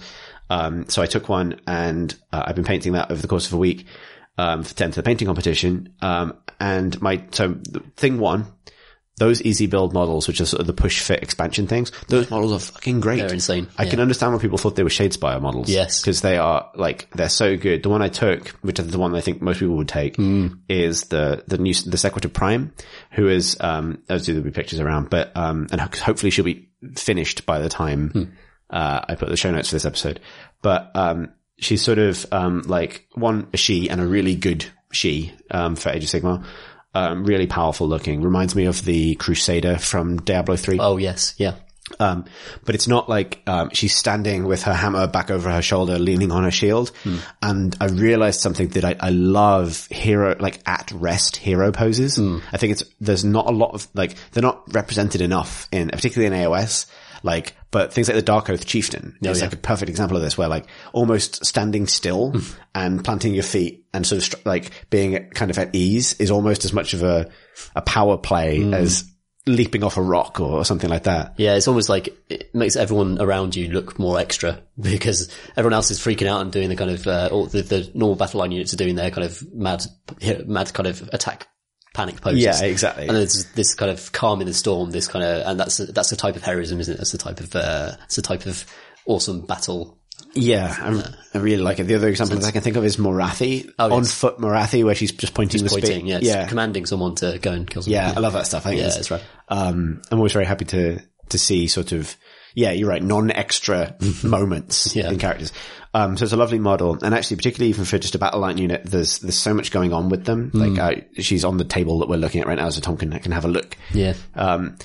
Um, 0.50 0.86
so 0.90 1.00
I 1.00 1.06
took 1.06 1.30
one 1.30 1.60
and 1.66 2.14
uh, 2.30 2.42
I've 2.46 2.54
been 2.56 2.64
painting 2.64 2.92
that 2.92 3.10
over 3.10 3.22
the 3.22 3.28
course 3.28 3.46
of 3.46 3.54
a 3.54 3.58
week, 3.58 3.86
um, 4.38 4.62
to 4.64 4.84
enter 4.84 4.96
the 4.96 5.02
painting 5.02 5.26
competition. 5.26 5.94
Um, 6.00 6.34
and 6.60 7.00
my, 7.02 7.22
so 7.32 7.56
thing 7.96 8.18
one, 8.18 8.46
those 9.16 9.40
easy 9.42 9.68
build 9.68 9.92
models, 9.94 10.26
which 10.26 10.40
are 10.40 10.44
sort 10.46 10.60
of 10.60 10.66
the 10.66 10.72
push 10.72 11.00
fit 11.00 11.22
expansion 11.22 11.68
things, 11.68 11.92
those 12.08 12.28
models 12.32 12.52
are 12.52 12.58
fucking 12.58 12.98
great. 12.98 13.18
They're 13.20 13.32
insane. 13.32 13.68
I 13.78 13.84
Yeah. 13.84 13.90
can 13.90 14.00
understand 14.00 14.32
why 14.32 14.40
people 14.40 14.58
thought 14.58 14.74
they 14.74 14.82
were 14.82 14.88
Shadespire 14.88 15.40
models. 15.40 15.68
Yes. 15.68 16.00
Because 16.00 16.20
they 16.20 16.36
are 16.36 16.68
like, 16.74 17.08
they're 17.12 17.28
so 17.28 17.56
good. 17.56 17.84
The 17.84 17.90
one 17.90 18.02
I 18.02 18.08
took, 18.08 18.48
which 18.62 18.80
is 18.80 18.88
the 18.88 18.98
one 18.98 19.14
I 19.14 19.20
think 19.20 19.40
most 19.40 19.60
people 19.60 19.76
would 19.76 19.86
take, 19.88 20.16
Hmm. 20.16 20.48
is 20.68 21.02
the, 21.04 21.44
the 21.46 21.58
new, 21.58 21.74
the 21.74 21.96
Sequitor 21.96 22.28
Prime, 22.28 22.72
who 23.12 23.28
is, 23.28 23.56
um, 23.60 23.98
as 24.08 24.26
there'll 24.26 24.42
be 24.42 24.50
pictures 24.50 24.80
around, 24.80 25.10
but, 25.10 25.30
um, 25.36 25.68
and 25.70 25.80
ho- 25.80 26.02
hopefully 26.02 26.30
she'll 26.30 26.44
be 26.44 26.70
finished 26.96 27.46
by 27.46 27.60
the 27.60 27.68
time, 27.68 28.10
Hmm. 28.10 28.22
uh, 28.70 29.00
I 29.08 29.14
put 29.14 29.28
the 29.28 29.36
show 29.36 29.52
notes 29.52 29.68
for 29.68 29.76
this 29.76 29.84
episode. 29.84 30.18
But, 30.60 30.90
um, 30.96 31.28
she's 31.58 31.82
sort 31.82 31.98
of, 31.98 32.26
um, 32.32 32.62
like 32.66 33.06
one, 33.14 33.48
a 33.52 33.56
she 33.56 33.88
and 33.88 34.00
a 34.00 34.06
really 34.06 34.34
good 34.34 34.64
she, 34.92 35.32
um, 35.50 35.76
for 35.76 35.90
Age 35.90 36.04
of 36.04 36.10
Sigmar. 36.10 36.44
Um, 36.96 37.24
really 37.24 37.48
powerful 37.48 37.88
looking. 37.88 38.22
Reminds 38.22 38.54
me 38.54 38.66
of 38.66 38.84
the 38.84 39.16
Crusader 39.16 39.78
from 39.78 40.18
Diablo 40.18 40.54
3. 40.56 40.78
Oh 40.80 40.96
yes, 40.96 41.34
yeah. 41.38 41.56
Um, 42.00 42.24
but 42.64 42.74
it's 42.74 42.88
not 42.88 43.08
like, 43.08 43.42
um, 43.46 43.68
she's 43.72 43.94
standing 43.94 44.46
with 44.46 44.62
her 44.62 44.72
hammer 44.72 45.06
back 45.06 45.30
over 45.30 45.50
her 45.50 45.60
shoulder, 45.60 45.98
leaning 45.98 46.32
on 46.32 46.44
her 46.44 46.50
shield. 46.50 46.92
And 47.42 47.76
I 47.80 47.86
realized 47.86 48.40
something 48.40 48.68
that 48.68 48.84
I, 48.84 48.96
I 48.98 49.10
love 49.10 49.86
hero, 49.90 50.34
like 50.38 50.60
at 50.66 50.92
rest 50.92 51.36
hero 51.36 51.72
poses. 51.72 52.16
I 52.52 52.56
think 52.56 52.72
it's, 52.72 52.84
there's 53.00 53.24
not 53.24 53.46
a 53.46 53.52
lot 53.52 53.74
of, 53.74 53.86
like, 53.92 54.14
they're 54.30 54.42
not 54.42 54.72
represented 54.72 55.20
enough 55.20 55.68
in, 55.72 55.88
particularly 55.90 56.34
in 56.34 56.42
AOS. 56.44 56.86
Like, 57.24 57.56
but 57.70 57.90
things 57.90 58.06
like 58.06 58.22
the 58.22 58.32
Darkoath 58.32 58.66
Chieftain 58.66 59.16
is 59.22 59.38
yeah. 59.38 59.46
like 59.46 59.54
a 59.54 59.56
perfect 59.56 59.88
example 59.88 60.16
of 60.16 60.22
this 60.22 60.36
where 60.36 60.46
like 60.46 60.66
almost 60.92 61.44
standing 61.44 61.86
still 61.86 62.34
and 62.74 63.02
planting 63.02 63.32
your 63.32 63.42
feet 63.42 63.86
and 63.94 64.06
sort 64.06 64.18
of 64.18 64.24
str- 64.24 64.36
like 64.44 64.70
being 64.90 65.30
kind 65.30 65.50
of 65.50 65.58
at 65.58 65.74
ease 65.74 66.12
is 66.20 66.30
almost 66.30 66.66
as 66.66 66.74
much 66.74 66.92
of 66.92 67.02
a, 67.02 67.30
a 67.74 67.80
power 67.80 68.18
play 68.18 68.62
as 68.74 69.10
leaping 69.46 69.82
off 69.82 69.96
a 69.96 70.02
rock 70.02 70.38
or 70.38 70.66
something 70.66 70.90
like 70.90 71.04
that. 71.04 71.34
Yeah, 71.38 71.54
it's 71.54 71.66
almost 71.66 71.88
like 71.88 72.14
it 72.28 72.54
makes 72.54 72.76
everyone 72.76 73.18
around 73.18 73.56
you 73.56 73.68
look 73.68 73.98
more 73.98 74.18
extra 74.18 74.62
because 74.80 75.34
everyone 75.56 75.72
else 75.72 75.90
is 75.90 75.98
freaking 75.98 76.26
out 76.26 76.42
and 76.42 76.52
doing 76.52 76.68
the 76.68 76.76
kind 76.76 76.90
of, 76.90 77.06
uh, 77.06 77.30
or 77.32 77.46
the, 77.46 77.62
the 77.62 77.90
normal 77.94 78.16
battle 78.16 78.40
line 78.40 78.52
units 78.52 78.74
are 78.74 78.78
doing 78.78 78.96
their 78.96 79.10
kind 79.10 79.26
of 79.26 79.42
mad, 79.54 79.82
mad 80.46 80.74
kind 80.74 80.86
of 80.88 81.08
attack 81.14 81.48
panic 81.94 82.20
poses. 82.20 82.42
Yeah, 82.42 82.62
exactly. 82.62 83.08
And 83.08 83.16
there's 83.16 83.46
this 83.52 83.74
kind 83.74 83.90
of 83.90 84.12
calm 84.12 84.42
in 84.42 84.46
the 84.46 84.52
storm, 84.52 84.90
this 84.90 85.08
kind 85.08 85.24
of, 85.24 85.46
and 85.46 85.58
that's, 85.58 85.78
that's 85.78 86.10
the 86.10 86.16
type 86.16 86.36
of 86.36 86.42
heroism, 86.42 86.78
isn't 86.80 86.92
it? 86.94 86.96
That's 86.98 87.12
the 87.12 87.18
type 87.18 87.40
of, 87.40 87.56
uh, 87.56 87.92
it's 88.04 88.16
the 88.16 88.22
type 88.22 88.44
of 88.44 88.66
awesome 89.06 89.46
battle. 89.46 89.98
Yeah, 90.34 90.74
I, 90.78 91.38
I 91.38 91.40
really 91.40 91.62
like 91.62 91.78
it. 91.78 91.84
The 91.84 91.94
other 91.94 92.08
example 92.08 92.36
that 92.38 92.46
I 92.46 92.50
can 92.50 92.60
think 92.62 92.76
of 92.76 92.84
is 92.84 92.96
Morathi, 92.98 93.70
Oh, 93.78 93.92
on 93.92 94.04
foot 94.04 94.38
Morathi, 94.38 94.84
where 94.84 94.94
she's 94.94 95.12
just 95.12 95.32
pointing 95.34 95.62
the 95.64 95.70
Pointing, 95.70 96.06
yeah, 96.06 96.18
yeah, 96.22 96.46
commanding 96.48 96.86
someone 96.86 97.14
to 97.16 97.38
go 97.40 97.52
and 97.52 97.68
kill 97.70 97.82
someone. 97.82 98.00
yeah, 98.00 98.12
I 98.16 98.20
love 98.20 98.32
that 98.34 98.46
stuff. 98.46 98.66
I 98.66 98.70
think 98.70 98.80
yeah, 98.82 98.88
that's 98.88 99.10
right. 99.10 99.22
Um, 99.48 100.02
I'm 100.10 100.18
always 100.18 100.32
very 100.32 100.44
happy 100.46 100.64
to 100.66 101.00
to 101.30 101.38
see 101.38 101.68
sort 101.68 101.92
of 101.92 102.16
yeah, 102.54 102.70
you're 102.72 102.88
right, 102.88 103.02
non-extra 103.02 103.96
moments 104.24 104.94
Yeah. 104.94 105.10
in 105.10 105.18
characters. 105.18 105.52
Um, 105.94 106.16
so 106.16 106.24
it's 106.24 106.32
a 106.32 106.36
lovely 106.36 106.58
model, 106.58 106.98
and 107.02 107.14
actually, 107.14 107.36
particularly 107.36 107.70
even 107.70 107.84
for 107.84 107.98
just 107.98 108.16
a 108.16 108.18
battle 108.18 108.40
line 108.40 108.58
unit, 108.58 108.82
there's 108.84 109.20
there's 109.20 109.38
so 109.38 109.54
much 109.54 109.70
going 109.70 109.92
on 109.92 110.08
with 110.08 110.24
them. 110.24 110.50
Like, 110.52 110.78
uh, 110.78 111.00
she's 111.22 111.44
on 111.44 111.56
the 111.56 111.64
table 111.64 112.00
that 112.00 112.08
we're 112.08 112.16
looking 112.16 112.40
at 112.40 112.48
right 112.48 112.58
now, 112.58 112.68
so 112.70 112.80
Tom 112.80 112.96
can 112.96 113.16
can 113.20 113.30
have 113.30 113.44
a 113.44 113.48
look. 113.48 113.76
Yeah. 113.92 114.14
um, 114.34 114.76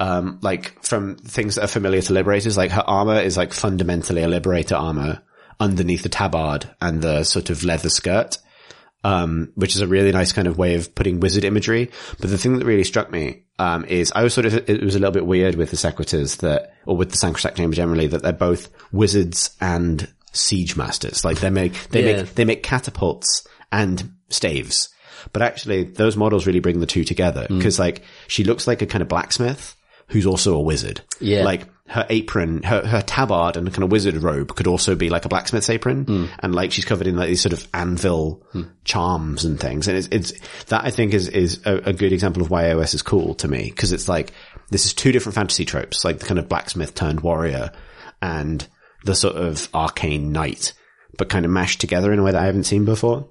um, 0.00 0.38
like 0.42 0.82
from 0.82 1.16
things 1.16 1.54
that 1.54 1.64
are 1.64 1.68
familiar 1.68 2.00
to 2.02 2.12
liberators, 2.14 2.56
like 2.56 2.70
her 2.70 2.82
armor 2.84 3.20
is 3.20 3.36
like 3.36 3.52
fundamentally 3.52 4.22
a 4.22 4.28
liberator 4.28 4.74
armor 4.74 5.22
underneath 5.60 6.02
the 6.02 6.08
tabard 6.08 6.68
and 6.80 7.00
the 7.02 7.24
sort 7.24 7.50
of 7.50 7.62
leather 7.62 7.90
skirt. 7.90 8.38
Um, 9.04 9.52
which 9.54 9.74
is 9.74 9.82
a 9.82 9.86
really 9.86 10.12
nice 10.12 10.32
kind 10.32 10.48
of 10.48 10.56
way 10.56 10.76
of 10.76 10.94
putting 10.94 11.20
wizard 11.20 11.44
imagery. 11.44 11.90
But 12.20 12.30
the 12.30 12.38
thing 12.38 12.56
that 12.58 12.64
really 12.64 12.84
struck 12.84 13.10
me, 13.10 13.44
um, 13.58 13.84
is 13.84 14.10
I 14.16 14.22
was 14.22 14.32
sort 14.32 14.46
of, 14.46 14.54
it 14.54 14.82
was 14.82 14.94
a 14.94 14.98
little 14.98 15.12
bit 15.12 15.26
weird 15.26 15.56
with 15.56 15.70
the 15.70 15.76
Sequitors 15.76 16.36
that, 16.36 16.72
or 16.86 16.96
with 16.96 17.10
the 17.10 17.18
Sacrosanct 17.18 17.58
Chamber 17.58 17.76
generally, 17.76 18.06
that 18.06 18.22
they're 18.22 18.32
both 18.32 18.70
wizards 18.92 19.54
and 19.60 20.10
siege 20.34 20.76
masters. 20.76 21.24
Like 21.24 21.40
they 21.40 21.50
make, 21.50 21.88
they 21.88 22.04
Yeah. 22.10 22.16
make, 22.22 22.34
they 22.34 22.44
make 22.44 22.62
catapults 22.62 23.46
and 23.72 24.10
staves. 24.28 24.90
But 25.32 25.40
actually, 25.42 25.84
those 25.84 26.16
models 26.16 26.46
really 26.46 26.60
bring 26.60 26.80
the 26.80 26.86
two 26.86 27.02
together 27.04 27.46
Mm. 27.48 27.56
because, 27.58 27.78
like, 27.78 28.02
she 28.28 28.44
looks 28.44 28.66
like 28.66 28.82
a 28.82 28.86
kind 28.86 29.00
of 29.00 29.08
blacksmith 29.08 29.74
who's 30.08 30.26
also 30.26 30.54
a 30.54 30.60
wizard. 30.60 31.00
Yeah. 31.18 31.44
Like 31.44 31.66
her 31.88 32.04
apron, 32.10 32.62
her 32.62 32.86
her 32.86 33.00
tabard 33.02 33.56
and 33.56 33.70
kind 33.72 33.84
of 33.84 33.90
wizard 33.92 34.16
robe 34.22 34.54
could 34.54 34.66
also 34.66 34.94
be 34.94 35.08
like 35.10 35.24
a 35.24 35.28
blacksmith's 35.28 35.70
apron, 35.70 36.04
Mm. 36.04 36.28
and 36.40 36.54
like 36.54 36.72
she's 36.72 36.84
covered 36.84 37.06
in 37.06 37.16
like 37.16 37.28
these 37.28 37.40
sort 37.40 37.54
of 37.54 37.66
anvil 37.72 38.42
charms 38.84 39.44
and 39.46 39.58
things. 39.58 39.88
And 39.88 39.96
it's 39.96 40.08
it's 40.10 40.32
that 40.66 40.84
I 40.84 40.90
think 40.90 41.14
is 41.14 41.28
is 41.28 41.60
a, 41.64 41.76
a 41.90 41.92
good 41.94 42.12
example 42.12 42.42
of 42.42 42.50
why 42.50 42.64
AOS 42.64 42.94
is 42.94 43.02
cool 43.02 43.34
to 43.36 43.48
me 43.48 43.64
because 43.70 43.92
it's 43.92 44.08
like 44.08 44.32
this 44.70 44.84
is 44.86 44.92
two 44.94 45.12
different 45.12 45.34
fantasy 45.36 45.64
tropes, 45.64 46.04
like 46.04 46.18
the 46.18 46.26
kind 46.26 46.38
of 46.38 46.48
blacksmith 46.48 46.94
turned 46.94 47.20
warrior 47.20 47.70
and 48.20 48.66
the 49.04 49.14
sort 49.14 49.36
of 49.36 49.68
arcane 49.74 50.32
knight, 50.32 50.72
but 51.16 51.28
kind 51.28 51.44
of 51.44 51.50
mashed 51.50 51.80
together 51.80 52.12
in 52.12 52.18
a 52.18 52.22
way 52.22 52.32
that 52.32 52.42
I 52.42 52.46
haven't 52.46 52.64
seen 52.64 52.84
before. 52.84 53.28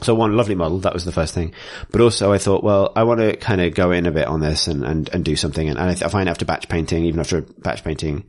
So 0.00 0.14
one 0.14 0.36
lovely 0.36 0.54
model, 0.54 0.78
that 0.80 0.94
was 0.94 1.04
the 1.04 1.12
first 1.12 1.34
thing. 1.34 1.54
But 1.90 2.00
also 2.00 2.32
I 2.32 2.38
thought, 2.38 2.62
well, 2.62 2.92
I 2.94 3.02
want 3.02 3.20
to 3.20 3.36
kind 3.36 3.60
of 3.60 3.74
go 3.74 3.90
in 3.90 4.06
a 4.06 4.12
bit 4.12 4.28
on 4.28 4.40
this 4.40 4.68
and, 4.68 4.84
and, 4.84 5.08
and 5.12 5.24
do 5.24 5.34
something. 5.34 5.68
And, 5.68 5.78
and 5.78 5.90
I, 5.90 5.94
th- 5.94 6.04
I 6.04 6.08
find 6.08 6.28
after 6.28 6.44
batch 6.44 6.68
painting, 6.68 7.04
even 7.04 7.18
after 7.18 7.40
batch 7.40 7.82
painting 7.82 8.26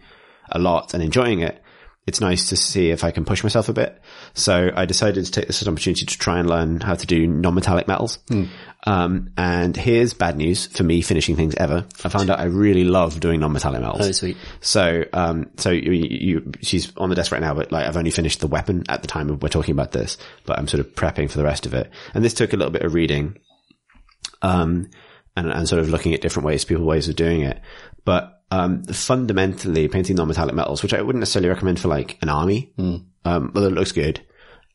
a 0.52 0.58
lot 0.58 0.94
and 0.94 1.04
enjoying 1.04 1.42
it, 1.42 1.62
it's 2.10 2.20
nice 2.20 2.50
to 2.50 2.58
see 2.58 2.90
if 2.90 3.04
I 3.04 3.12
can 3.12 3.24
push 3.24 3.44
myself 3.44 3.70
a 3.70 3.74
bit. 3.74 4.02
So 4.34 4.72
I 4.76 4.86
decided 4.86 5.26
to 5.26 5.32
take 5.32 5.46
this 5.46 5.62
as 5.62 5.68
an 5.68 5.74
opportunity 5.74 6.08
to 6.08 6.18
try 6.18 6.40
and 6.40 6.50
learn 6.50 6.80
how 6.82 6.96
to 6.96 7.06
do 7.06 7.28
non-metallic 7.28 7.88
metals. 7.88 8.18
Um, 8.88 9.32
and 9.38 9.78
here's 9.78 10.16
bad 10.16 10.36
news 10.36 10.66
for 10.66 10.84
me 10.84 11.02
finishing 11.02 11.36
things 11.36 11.54
ever. 11.54 11.86
I 12.04 12.10
found 12.10 12.32
out 12.32 12.40
I 12.40 12.46
really 12.46 12.84
love 12.84 13.20
doing 13.20 13.42
non-metallic 13.42 13.80
metals. 13.80 14.08
Oh, 14.08 14.12
sweet. 14.12 14.38
So, 14.60 15.04
um, 15.14 15.52
so 15.58 15.70
you, 15.70 15.92
you, 15.92 16.52
she's 16.62 16.92
on 16.98 17.10
the 17.10 17.16
desk 17.16 17.32
right 17.32 17.42
now, 17.42 17.54
but 17.54 17.72
like 17.72 17.86
I've 17.86 17.98
only 17.98 18.12
finished 18.12 18.40
the 18.40 18.48
weapon 18.48 18.86
at 18.90 19.04
the 19.04 19.08
time 19.08 19.30
of 19.30 19.44
we're 19.44 19.50
talking 19.50 19.74
about 19.74 19.92
this, 19.92 20.18
but 20.46 20.58
I'm 20.58 20.68
sort 20.68 20.82
of 20.82 20.96
prepping 20.96 21.30
for 21.30 21.38
the 21.38 21.44
rest 21.44 21.68
of 21.68 21.76
it. 21.76 21.92
And 22.16 22.26
this 22.26 22.34
took 22.34 22.54
a 22.54 22.58
little 22.58 22.72
bit 22.74 22.82
of 22.82 22.96
reading, 22.96 23.38
um, 24.42 24.90
and, 25.36 25.52
and 25.52 25.70
sort 25.70 25.80
of 25.80 25.90
looking 25.90 26.14
at 26.14 26.22
different 26.22 26.48
ways, 26.48 26.66
people 26.66 26.86
ways 26.86 27.08
of 27.08 27.16
doing 27.16 27.42
it. 27.42 27.62
But, 28.06 28.42
um, 28.52 28.84
fundamentally 28.84 29.88
painting 29.88 30.16
non-metallic 30.16 30.56
metals, 30.56 30.82
which 30.82 30.94
I 30.94 31.02
wouldn't 31.02 31.20
necessarily 31.20 31.50
recommend 31.50 31.80
for 31.80 31.88
like 31.88 32.18
an 32.22 32.30
army, 32.30 32.74
um, 32.78 33.12
although 33.26 33.68
it 33.68 33.74
looks 33.74 33.92
good, 33.92 34.22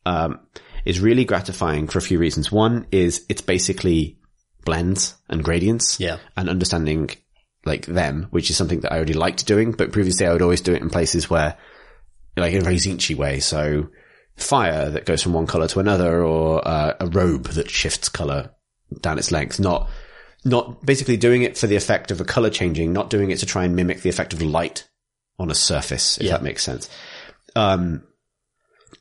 um, 0.06 0.40
is 0.84 1.01
really 1.01 1.24
gratifying 1.24 1.88
for 1.88 1.98
a 1.98 2.02
few 2.02 2.18
reasons. 2.18 2.52
One 2.52 2.86
is 2.92 3.24
it's 3.28 3.40
basically 3.40 4.18
blends 4.64 5.14
and 5.28 5.42
gradients 5.42 5.98
Yeah. 5.98 6.18
and 6.36 6.48
understanding 6.48 7.10
like 7.66 7.86
them, 7.86 8.26
which 8.30 8.51
is 8.51 8.56
something 8.56 8.80
that 8.80 8.92
I 8.92 8.96
already 8.96 9.14
liked 9.14 9.46
doing, 9.46 9.72
but 9.72 9.92
previously 9.92 10.26
I 10.26 10.32
would 10.32 10.42
always 10.42 10.60
do 10.60 10.74
it 10.74 10.82
in 10.82 10.90
places 10.90 11.28
where, 11.30 11.56
like 12.36 12.52
in 12.52 12.60
a 12.60 12.64
very 12.64 12.76
zinchy 12.76 13.16
way. 13.16 13.40
So 13.40 13.88
fire 14.36 14.90
that 14.90 15.06
goes 15.06 15.22
from 15.22 15.32
one 15.32 15.46
color 15.46 15.66
to 15.68 15.80
another 15.80 16.22
or 16.22 16.66
uh, 16.66 16.94
a 17.01 17.06
robe 17.06 17.46
that 17.48 17.70
shifts 17.70 18.09
color 18.09 18.51
down 19.01 19.18
its 19.18 19.32
length. 19.32 19.59
Not, 19.59 19.88
not 20.44 20.84
basically 20.84 21.16
doing 21.16 21.42
it 21.42 21.56
for 21.56 21.66
the 21.66 21.76
effect 21.76 22.10
of 22.10 22.20
a 22.20 22.24
color 22.24 22.50
changing, 22.50 22.92
not 22.92 23.10
doing 23.10 23.30
it 23.30 23.38
to 23.38 23.46
try 23.46 23.64
and 23.64 23.74
mimic 23.74 24.02
the 24.02 24.10
effect 24.10 24.32
of 24.32 24.42
light 24.42 24.86
on 25.38 25.50
a 25.50 25.54
surface, 25.54 26.18
if 26.18 26.24
Yeah. 26.24 26.32
that 26.32 26.42
makes 26.42 26.62
sense. 26.62 26.88
Um, 27.56 28.02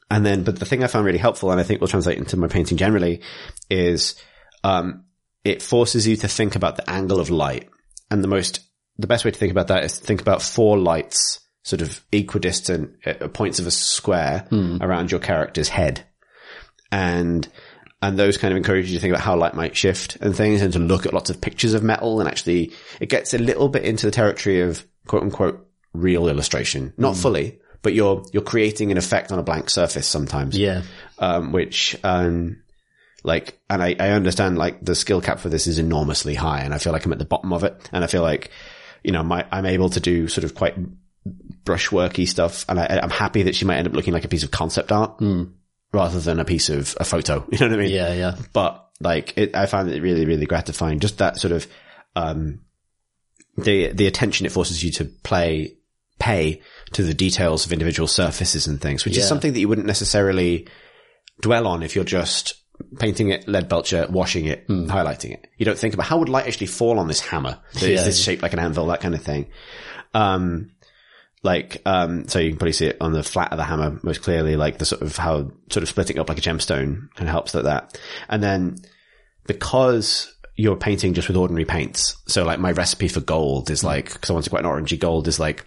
and 0.10 0.26
then, 0.26 0.44
but 0.44 0.58
the 0.60 0.66
thing 0.66 0.84
I 0.84 0.88
found 0.88 1.06
really 1.06 1.18
helpful, 1.18 1.52
and 1.52 1.60
I 1.60 1.64
think 1.64 1.82
will 1.82 1.88
translate 1.88 2.18
into 2.18 2.38
my 2.38 2.48
painting 2.48 2.78
generally, 2.78 3.22
is 3.70 4.16
um, 4.64 5.06
it 5.44 5.62
forces 5.62 6.08
you 6.08 6.16
to 6.18 6.28
think 6.28 6.56
about 6.56 6.78
the 6.78 6.90
angle 6.90 7.20
of 7.20 7.30
light. 7.30 7.70
And 8.10 8.24
the 8.24 8.28
most, 8.28 8.60
the 8.98 9.08
best 9.08 9.26
way 9.26 9.32
to 9.32 9.38
think 9.38 9.52
about 9.52 9.68
that 9.68 9.84
is 9.84 9.98
to 10.00 10.06
think 10.06 10.22
about 10.22 10.42
four 10.42 10.78
lights, 10.78 11.40
sort 11.64 11.82
of 11.82 12.04
equidistant 12.12 12.96
uh, 13.06 13.28
points 13.30 13.60
of 13.60 13.68
a 13.68 13.72
square 13.72 14.48
around 14.82 15.10
your 15.12 15.20
character's 15.20 15.70
head, 15.70 16.06
and 16.92 17.48
and 18.04 18.20
those 18.20 18.38
kind 18.38 18.52
of 18.52 18.58
encourage 18.58 18.90
you 18.90 18.98
to 18.98 19.02
think 19.02 19.14
about 19.14 19.24
how 19.24 19.36
light 19.36 19.56
might 19.56 19.76
shift 19.76 20.18
and 20.22 20.36
things, 20.36 20.62
and 20.62 20.74
to 20.74 20.80
look 20.80 21.06
at 21.08 21.14
lots 21.14 21.30
of 21.30 21.42
pictures 21.42 21.74
of 21.74 21.82
metal. 21.82 22.20
And 22.20 22.30
actually, 22.30 22.72
it 23.00 23.10
gets 23.10 23.34
a 23.34 23.38
little 23.40 23.70
bit 23.70 23.84
into 23.84 24.06
the 24.06 24.12
territory 24.12 24.62
of 24.62 24.86
quote 25.08 25.24
unquote 25.24 25.68
real 25.94 26.28
illustration, 26.28 26.94
not 26.98 27.16
fully, 27.16 27.60
but 27.82 27.94
you're 27.94 28.24
you're 28.34 28.44
creating 28.44 28.92
an 28.92 28.98
effect 28.98 29.32
on 29.32 29.40
a 29.40 29.44
blank 29.44 29.70
surface 29.70 30.06
sometimes 30.08 30.58
Yeah. 30.58 30.82
um, 31.20 31.52
which, 31.52 31.96
um, 32.04 32.62
like, 33.24 33.58
and 33.70 33.82
I, 33.82 33.96
I 34.00 34.10
understand 34.10 34.58
like 34.58 34.84
the 34.84 34.96
skill 34.96 35.22
cap 35.22 35.40
for 35.40 35.50
this 35.50 35.66
is 35.68 35.80
enormously 35.80 36.36
high 36.36 36.62
and 36.62 36.74
I 36.74 36.78
feel 36.78 36.92
like 36.94 37.06
I'm 37.06 37.14
at 37.14 37.20
the 37.20 37.26
bottom 37.26 37.54
of 37.54 37.64
it. 37.64 37.90
And 37.94 38.04
I 38.04 38.08
feel 38.08 38.22
like, 38.22 38.52
you 39.04 39.12
know, 39.14 39.24
my, 39.24 39.46
I'm 39.52 39.66
able 39.66 39.90
to 39.92 40.00
do 40.02 40.28
sort 40.28 40.44
of 40.44 40.56
quite 40.56 40.76
brushworky 41.64 42.28
stuff. 42.28 42.66
And 42.68 42.80
I, 42.80 43.00
I'm 43.02 43.10
happy 43.10 43.44
that 43.44 43.56
she 43.56 43.66
might 43.66 43.78
end 43.78 43.88
up 43.88 43.94
looking 43.94 44.14
like 44.14 44.26
a 44.26 44.28
piece 44.28 44.44
of 44.44 44.52
concept 44.52 44.92
art 44.92 45.20
rather 45.94 46.20
than 46.20 46.40
a 46.40 46.46
piece 46.46 46.70
of 46.70 46.98
a 47.00 47.06
photo. 47.06 47.46
You 47.52 47.60
know 47.60 47.68
what 47.70 47.80
I 47.80 47.84
mean? 47.84 47.92
Yeah. 47.92 48.14
Yeah. 48.14 48.36
but 48.52 48.90
like 49.00 49.38
it, 49.38 49.56
I 49.56 49.66
found 49.68 49.90
it 49.92 50.02
really, 50.02 50.26
really 50.26 50.46
gratifying. 50.46 51.00
Just 51.00 51.20
that 51.20 51.38
sort 51.38 51.52
of, 51.54 51.68
um, 52.16 52.62
the, 53.58 53.92
the 53.94 54.08
attention 54.08 54.46
it 54.46 54.52
forces 54.52 54.84
you 54.84 54.92
to 54.94 55.06
play, 55.06 55.78
pay 56.20 56.62
to 56.94 57.04
the 57.04 57.14
details 57.14 57.66
of 57.66 57.74
individual 57.74 58.08
surfaces 58.08 58.66
and 58.68 58.82
things, 58.82 59.06
which 59.06 59.18
is 59.18 59.28
something 59.28 59.54
that 59.54 59.60
you 59.60 59.68
wouldn't 59.68 59.88
necessarily 59.88 60.68
dwell 61.42 61.68
on 61.68 61.84
if 61.84 61.96
you're 61.96 62.04
just 62.04 62.56
painting 62.98 63.30
it, 63.30 63.46
leadbelcher, 63.46 64.10
washing 64.10 64.46
it, 64.46 64.68
highlighting 64.68 65.32
it. 65.34 65.46
You 65.58 65.66
don't 65.66 65.78
think 65.78 65.94
about 65.94 66.08
how 66.08 66.18
would 66.18 66.30
light 66.30 66.48
actually 66.48 66.68
fall 66.68 66.98
on 67.00 67.08
this 67.08 67.20
hammer 67.20 67.60
that 67.74 67.84
is 67.84 68.00
Yeah. 68.00 68.04
this 68.06 68.20
shaped 68.24 68.42
like 68.42 68.54
an 68.54 68.60
anvil, 68.60 68.88
that 68.88 69.02
kind 69.02 69.14
of 69.14 69.22
thing. 69.22 69.50
Um, 70.14 70.72
like, 71.44 71.82
um, 71.86 72.28
so 72.28 72.40
you 72.40 72.50
can 72.52 72.58
probably 72.58 72.74
see 72.74 72.88
it 72.88 72.98
on 73.02 73.12
the 73.12 73.22
flat 73.24 73.52
of 73.52 73.58
the 73.58 73.64
hammer 73.66 74.00
most 74.02 74.22
clearly, 74.22 74.56
like 74.56 74.78
the 74.78 74.86
sort 74.86 75.02
of 75.02 75.18
how 75.18 75.52
sort 75.70 75.84
of 75.84 75.90
splitting 75.90 76.18
up 76.18 76.30
like 76.30 76.38
a 76.38 76.42
gemstone 76.42 77.10
kind 77.16 77.28
of 77.28 77.32
helps 77.34 77.54
like 77.54 77.66
that. 77.66 78.00
And 78.30 78.42
then 78.42 78.78
because 79.46 80.34
you're 80.56 80.78
painting 80.78 81.14
just 81.14 81.28
with 81.28 81.38
ordinary 81.38 81.66
paints, 81.66 82.16
so 82.28 82.44
like 82.46 82.60
my 82.60 82.72
recipe 82.72 83.10
for 83.10 83.20
gold 83.20 83.70
is 83.70 83.84
like, 83.84 84.20
cause 84.22 84.30
I 84.30 84.34
wanted 84.34 84.50
quite 84.50 84.64
an 84.64 84.72
orangey 84.72 84.98
gold 84.98 85.28
is 85.28 85.40
like 85.40 85.66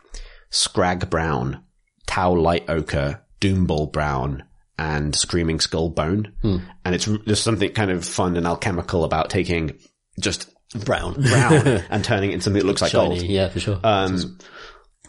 skrag 0.51 1.11
brown, 1.11 1.63
tau 2.07 2.33
light 2.33 2.69
ochre, 2.71 3.21
doombull 3.41 3.93
brown, 3.93 4.45
and 4.79 5.15
screaming 5.15 5.61
skull 5.61 5.91
bone. 5.91 6.33
And 6.43 6.95
it's 6.95 7.05
there's 7.27 7.41
something 7.41 7.73
kind 7.73 7.91
of 7.91 8.05
fun 8.05 8.37
and 8.37 8.47
alchemical 8.47 9.05
about 9.05 9.29
taking 9.31 9.79
just 10.19 10.51
Brown. 10.85 11.15
brown 11.23 11.53
and 11.91 12.05
turning 12.05 12.31
it 12.31 12.35
into 12.35 12.45
something 12.45 12.61
that 12.61 12.67
looks 12.67 12.83
like 12.83 12.91
Shiny. 12.91 13.19
gold. 13.19 13.23
Yeah, 13.23 13.49
for 13.49 13.61
sure. 13.61 13.81
Um, 13.85 14.39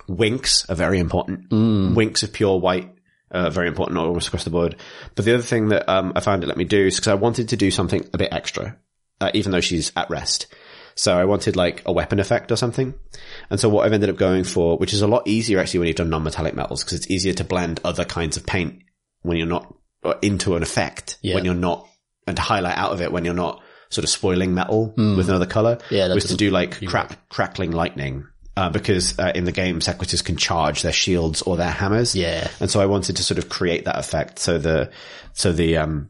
winks 0.07 0.69
are 0.69 0.75
very 0.75 0.99
important. 0.99 1.51
Winks 1.95 2.23
of 2.23 2.33
pure 2.33 2.59
white 2.59 2.93
are 3.31 3.49
very 3.49 3.67
important 3.67 3.97
almost 3.99 4.27
across 4.27 4.43
the 4.45 4.49
board. 4.49 4.75
But 5.15 5.25
the 5.25 5.33
other 5.33 5.43
thing 5.43 5.69
that 5.69 5.89
um, 5.89 6.13
I 6.15 6.21
found 6.21 6.43
it 6.43 6.47
let 6.47 6.57
me 6.57 6.63
do 6.65 6.85
is 6.87 6.95
because 6.95 7.09
I 7.09 7.15
wanted 7.15 7.49
to 7.49 7.57
do 7.57 7.71
something 7.71 8.07
a 8.13 8.17
bit 8.17 8.31
extra, 8.31 8.77
uh, 9.19 9.31
even 9.33 9.51
though 9.51 9.59
she's 9.61 9.91
at 9.95 10.09
rest. 10.09 10.47
So 10.95 11.15
I 11.17 11.25
wanted 11.25 11.55
like 11.55 11.83
a 11.85 11.91
weapon 11.91 12.19
effect 12.19 12.51
or 12.51 12.55
something. 12.55 12.93
And 13.49 13.59
so 13.59 13.69
what 13.69 13.85
I've 13.85 13.93
ended 13.93 14.09
up 14.09 14.15
going 14.17 14.43
for, 14.45 14.77
which 14.77 14.93
is 14.93 15.01
a 15.01 15.07
lot 15.07 15.27
easier 15.27 15.59
actually 15.59 15.79
when 15.81 15.87
you've 15.87 15.97
done 15.97 16.09
non-metallic 16.09 16.55
metals, 16.55 16.83
because 16.83 16.97
it's 16.97 17.11
easier 17.11 17.33
to 17.33 17.43
blend 17.43 17.79
other 17.83 18.05
kinds 18.05 18.37
of 18.37 18.45
paint 18.45 18.81
when 19.21 19.37
you're 19.37 19.45
not 19.45 19.75
into 20.21 20.55
an 20.55 20.63
effect 20.63 21.17
Yeah. 21.21 21.35
when 21.35 21.43
you're 21.45 21.53
not, 21.53 21.87
and 22.25 22.35
to 22.37 22.41
highlight 22.41 22.77
out 22.77 22.93
of 22.93 23.01
it 23.01 23.11
when 23.11 23.25
you're 23.25 23.33
not 23.33 23.61
sort 23.89 24.03
of 24.05 24.09
spoiling 24.09 24.53
metal 24.53 24.93
with 24.97 25.29
another 25.29 25.45
color. 25.45 25.77
Yeah, 25.89 26.13
was 26.13 26.25
to 26.25 26.35
do 26.37 26.49
like 26.49 26.85
crap, 26.87 27.29
crackling 27.29 27.71
lightning. 27.71 28.25
Uh, 28.57 28.71
because 28.71 29.19
uh, 29.19 29.31
in 29.35 29.43
the 29.43 29.51
game, 29.51 29.79
Sequitors 29.81 30.23
can 30.23 30.35
charge 30.35 30.81
their 30.81 30.91
shields 30.91 31.43
or 31.43 31.57
their 31.57 31.69
hammers. 31.69 32.15
Yeah. 32.15 32.47
and 32.59 32.71
so 32.71 32.81
I 32.81 32.87
wanted 32.87 33.17
to 33.17 33.23
sort 33.23 33.37
of 33.37 33.49
create 33.49 33.85
that 33.85 33.99
effect. 33.99 34.39
So 34.39 34.57
the 34.57 34.89
so 35.33 35.51
the 35.51 35.77
um 35.77 36.09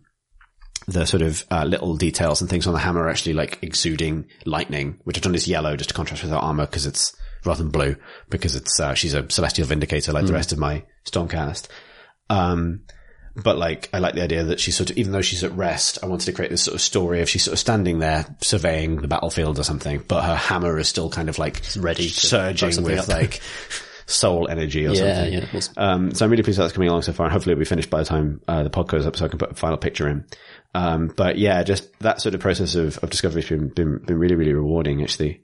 the 0.88 1.06
sort 1.06 1.24
of 1.24 1.46
uh, 1.52 1.66
little 1.66 1.98
details 1.98 2.40
and 2.40 2.50
things 2.50 2.66
on 2.66 2.72
the 2.72 2.80
hammer 2.80 3.02
are 3.02 3.10
actually 3.10 3.34
like 3.34 3.60
exuding 3.62 4.28
lightning, 4.46 4.98
which 5.04 5.18
I've 5.18 5.24
done 5.24 5.36
is 5.36 5.46
yellow 5.46 5.76
just 5.76 5.90
to 5.90 5.94
contrast 5.94 6.24
with 6.24 6.32
her 6.32 6.38
armor 6.38 6.66
because 6.66 6.86
it's 6.86 7.14
rather 7.44 7.64
than 7.64 7.72
blue 7.72 7.98
because 8.30 8.56
it's 8.56 8.80
uh, 8.80 8.94
she's 8.94 9.14
a 9.14 9.30
celestial 9.30 9.68
vindicator 9.68 10.14
like 10.14 10.26
the 10.26 10.32
rest 10.32 10.54
of 10.54 10.58
my 10.58 10.84
Stormcast. 11.06 11.68
Um, 12.30 12.84
but 13.42 13.58
like, 13.58 13.90
I 13.94 14.00
like 14.00 14.16
the 14.16 14.24
idea 14.24 14.44
that 14.46 14.60
she's 14.60 14.76
sort 14.76 14.90
of, 14.90 14.98
even 14.98 15.12
though 15.12 15.22
she's 15.22 15.44
at 15.44 15.52
rest, 15.56 16.00
I 16.02 16.08
wanted 16.08 16.26
to 16.26 16.34
create 16.34 16.50
this 16.50 16.64
sort 16.64 16.76
of 16.76 16.82
story 16.82 17.22
of 17.22 17.30
she's 17.30 17.44
sort 17.44 17.54
of 17.54 17.60
standing 17.60 18.00
there 18.00 18.26
surveying 18.42 18.98
the 18.98 19.08
battlefield 19.08 19.60
or 19.60 19.64
something, 19.64 20.04
but 20.08 20.24
her 20.24 20.36
hammer 20.36 20.78
is 20.80 20.88
still 20.88 21.10
kind 21.10 21.30
of 21.30 21.38
like 21.38 21.62
ready 21.78 22.08
surging 22.08 22.84
with 22.84 23.00
up. 23.00 23.08
like 23.08 23.42
soul 24.08 24.48
energy 24.48 24.88
or 24.88 24.94
yeah. 24.94 25.16
something. 25.16 25.34
Yeah. 25.34 25.46
Awesome. 25.54 25.74
Um, 25.78 26.14
so 26.14 26.26
I'm 26.26 26.32
really 26.32 26.44
pleased 26.44 26.60
that's 26.60 26.74
coming 26.74 26.90
along 26.90 27.04
so 27.04 27.14
far, 27.14 27.28
and 27.28 27.34
hopefully 27.34 27.52
it'll 27.52 27.60
be 27.62 27.66
finished 27.66 27.90
by 27.90 28.00
the 28.00 28.06
time 28.06 28.42
uh, 28.48 28.64
the 28.64 28.70
pod 28.70 28.88
goes 28.88 29.06
up, 29.06 29.16
so 29.16 29.26
I 29.26 29.28
can 29.28 29.38
put 29.38 29.52
a 29.52 29.56
final 29.56 29.78
picture 29.78 30.08
in. 30.08 30.26
Um, 30.74 31.14
but 31.16 31.38
yeah, 31.38 31.64
just 31.64 31.98
that 32.00 32.22
sort 32.22 32.34
of 32.34 32.42
process 32.42 32.76
of, 32.76 32.98
of 33.00 33.10
discovery 33.10 33.42
has 33.42 33.50
been, 33.50 33.70
been 33.70 34.00
been 34.00 34.18
really 34.18 34.36
really 34.36 34.54
rewarding 34.54 35.02
actually. 35.04 35.44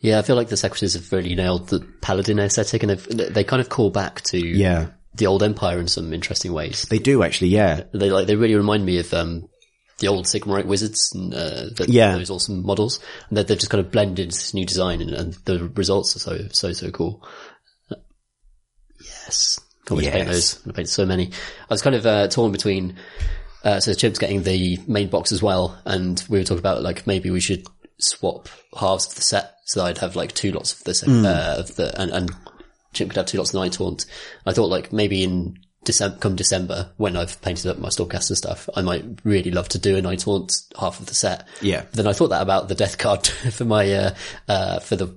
Yeah, 0.00 0.18
I 0.18 0.22
feel 0.22 0.36
like 0.36 0.48
the 0.48 0.56
Sequitors 0.56 0.94
have 0.94 1.12
really 1.12 1.34
nailed 1.34 1.68
the 1.68 1.80
paladin 2.00 2.38
aesthetic, 2.38 2.82
and 2.82 2.90
they've, 2.90 3.34
they 3.34 3.44
kind 3.44 3.60
of 3.60 3.68
call 3.68 3.90
back 3.90 4.22
to 4.22 4.38
Yeah, 4.38 4.88
the 5.20 5.28
old 5.28 5.44
empire 5.44 5.78
in 5.78 5.86
some 5.86 6.12
interesting 6.12 6.52
ways. 6.52 6.82
they 6.90 6.98
do 6.98 7.22
actually. 7.22 7.48
Yeah, 7.50 7.84
They 7.94 8.10
like 8.10 8.26
they 8.26 8.34
really 8.34 8.56
remind 8.56 8.84
me 8.84 8.98
of 8.98 9.14
um, 9.14 9.48
the 10.00 10.08
old 10.08 10.24
Sigmarite 10.26 10.66
wizards 10.66 11.12
and 11.14 11.32
uh, 11.32 11.66
the, 11.76 11.86
Yeah. 11.88 12.16
those 12.16 12.30
awesome 12.30 12.66
models, 12.66 12.98
and 13.28 13.38
that 13.38 13.46
they've 13.46 13.58
just 13.58 13.70
kind 13.70 13.84
of 13.84 13.92
blended 13.92 14.30
this 14.30 14.52
new 14.54 14.66
design, 14.66 15.00
and, 15.00 15.10
and 15.12 15.34
the 15.44 15.68
results 15.76 16.16
are 16.16 16.18
so 16.18 16.48
so 16.52 16.72
so 16.72 16.90
cool. 16.90 17.24
Yes, 19.00 19.58
can't 19.86 19.98
wait 19.98 20.04
to 20.06 20.10
paint 20.12 20.28
those. 20.28 20.54
Gonna 20.54 20.74
paint 20.74 20.88
so 20.88 21.06
many. 21.06 21.26
I 21.28 21.72
was 21.74 21.82
kind 21.82 21.96
of 21.96 22.06
uh, 22.06 22.28
torn 22.28 22.52
between. 22.52 22.96
Uh, 23.62 23.78
so 23.78 23.92
Chip's 23.92 24.18
getting 24.18 24.42
the 24.42 24.78
main 24.86 25.08
box 25.08 25.32
as 25.32 25.42
well, 25.42 25.78
and 25.84 26.22
we 26.28 26.38
were 26.38 26.44
talking 26.44 26.58
about 26.60 26.82
like 26.82 27.06
maybe 27.06 27.30
we 27.30 27.40
should 27.40 27.66
swap 27.98 28.48
halves 28.78 29.06
of 29.08 29.14
the 29.16 29.20
set, 29.22 29.52
so 29.66 29.84
I'd 29.84 29.98
have 29.98 30.16
like 30.16 30.32
two 30.32 30.50
lots 30.52 30.72
of 30.72 30.84
the 30.84 30.94
set, 30.94 31.08
uh, 31.10 31.56
of 31.58 31.76
the 31.76 31.98
and, 32.00 32.10
and 32.10 32.30
Chip 32.92 33.08
could 33.08 33.16
have 33.16 33.26
two 33.26 33.38
lots 33.38 33.54
of 33.54 33.60
Nighthaunt. 33.60 34.06
I 34.46 34.52
thought 34.52 34.70
like 34.70 34.92
maybe 34.92 35.22
in 35.22 35.58
December, 35.84 36.18
come 36.18 36.36
December, 36.36 36.90
when 36.96 37.16
I've 37.16 37.40
painted 37.40 37.70
up 37.70 37.78
my 37.78 37.88
Stormcast 37.88 38.28
and 38.30 38.36
stuff, 38.36 38.68
I 38.74 38.82
might 38.82 39.04
really 39.24 39.50
love 39.50 39.68
to 39.70 39.78
do 39.78 39.96
a 39.96 40.02
Nighthaunt 40.02 40.66
half 40.78 41.00
of 41.00 41.06
the 41.06 41.14
set. 41.14 41.46
Yeah. 41.62 41.82
But 41.82 41.92
then 41.92 42.06
I 42.06 42.12
thought 42.12 42.28
that 42.28 42.42
about 42.42 42.68
the 42.68 42.74
Death 42.74 42.98
Guard 42.98 43.26
for 43.52 43.64
my, 43.64 43.90
uh, 43.92 44.14
uh, 44.48 44.80
for 44.80 44.96
the 44.96 45.14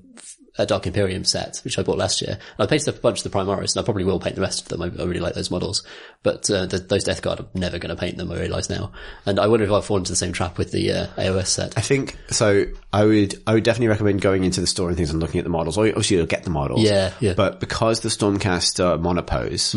uh, 0.57 0.65
Dark 0.65 0.85
Imperium 0.87 1.23
set, 1.23 1.57
which 1.63 1.79
I 1.79 1.83
bought 1.83 1.97
last 1.97 2.21
year. 2.21 2.31
And 2.33 2.59
I 2.59 2.65
painted 2.65 2.89
up 2.89 2.97
a 2.97 3.01
bunch 3.01 3.23
of 3.23 3.31
the 3.31 3.37
Primaris, 3.37 3.75
and 3.75 3.81
I 3.81 3.85
probably 3.85 4.03
will 4.03 4.19
paint 4.19 4.35
the 4.35 4.41
rest 4.41 4.61
of 4.61 4.67
them. 4.67 4.81
I, 4.81 4.85
I 5.01 5.05
really 5.05 5.19
like 5.19 5.33
those 5.33 5.51
models. 5.51 5.83
But, 6.21 6.49
uh, 6.49 6.65
the, 6.65 6.79
those 6.79 7.03
Death 7.03 7.21
Guard, 7.21 7.39
I'm 7.39 7.47
never 7.53 7.79
going 7.79 7.95
to 7.95 7.99
paint 7.99 8.17
them, 8.17 8.31
I 8.31 8.39
realise 8.39 8.69
now. 8.69 8.91
And 9.25 9.39
I 9.39 9.47
wonder 9.47 9.65
if 9.65 9.71
I've 9.71 9.85
fallen 9.85 10.01
into 10.01 10.11
the 10.11 10.17
same 10.17 10.33
trap 10.33 10.57
with 10.57 10.71
the, 10.71 10.91
uh, 10.91 11.07
AOS 11.17 11.47
set. 11.47 11.77
I 11.77 11.81
think 11.81 12.17
so. 12.29 12.65
I 12.91 13.05
would 13.05 13.35
I 13.47 13.55
would 13.55 13.63
definitely 13.63 13.87
recommend 13.87 14.21
going 14.21 14.43
into 14.43 14.61
the 14.61 14.67
store 14.67 14.87
and 14.87 14.97
things 14.97 15.09
and 15.09 15.19
looking 15.19 15.39
at 15.39 15.43
the 15.43 15.49
models. 15.49 15.77
Or 15.77 15.87
Obviously, 15.87 16.17
you'll 16.17 16.25
get 16.27 16.43
the 16.43 16.49
models. 16.49 16.83
Yeah, 16.83 17.11
yeah. 17.19 17.33
But 17.33 17.59
because 17.59 18.01
the 18.01 18.09
Stormcast 18.09 18.83
are 18.83 18.97
monopose, 18.97 19.75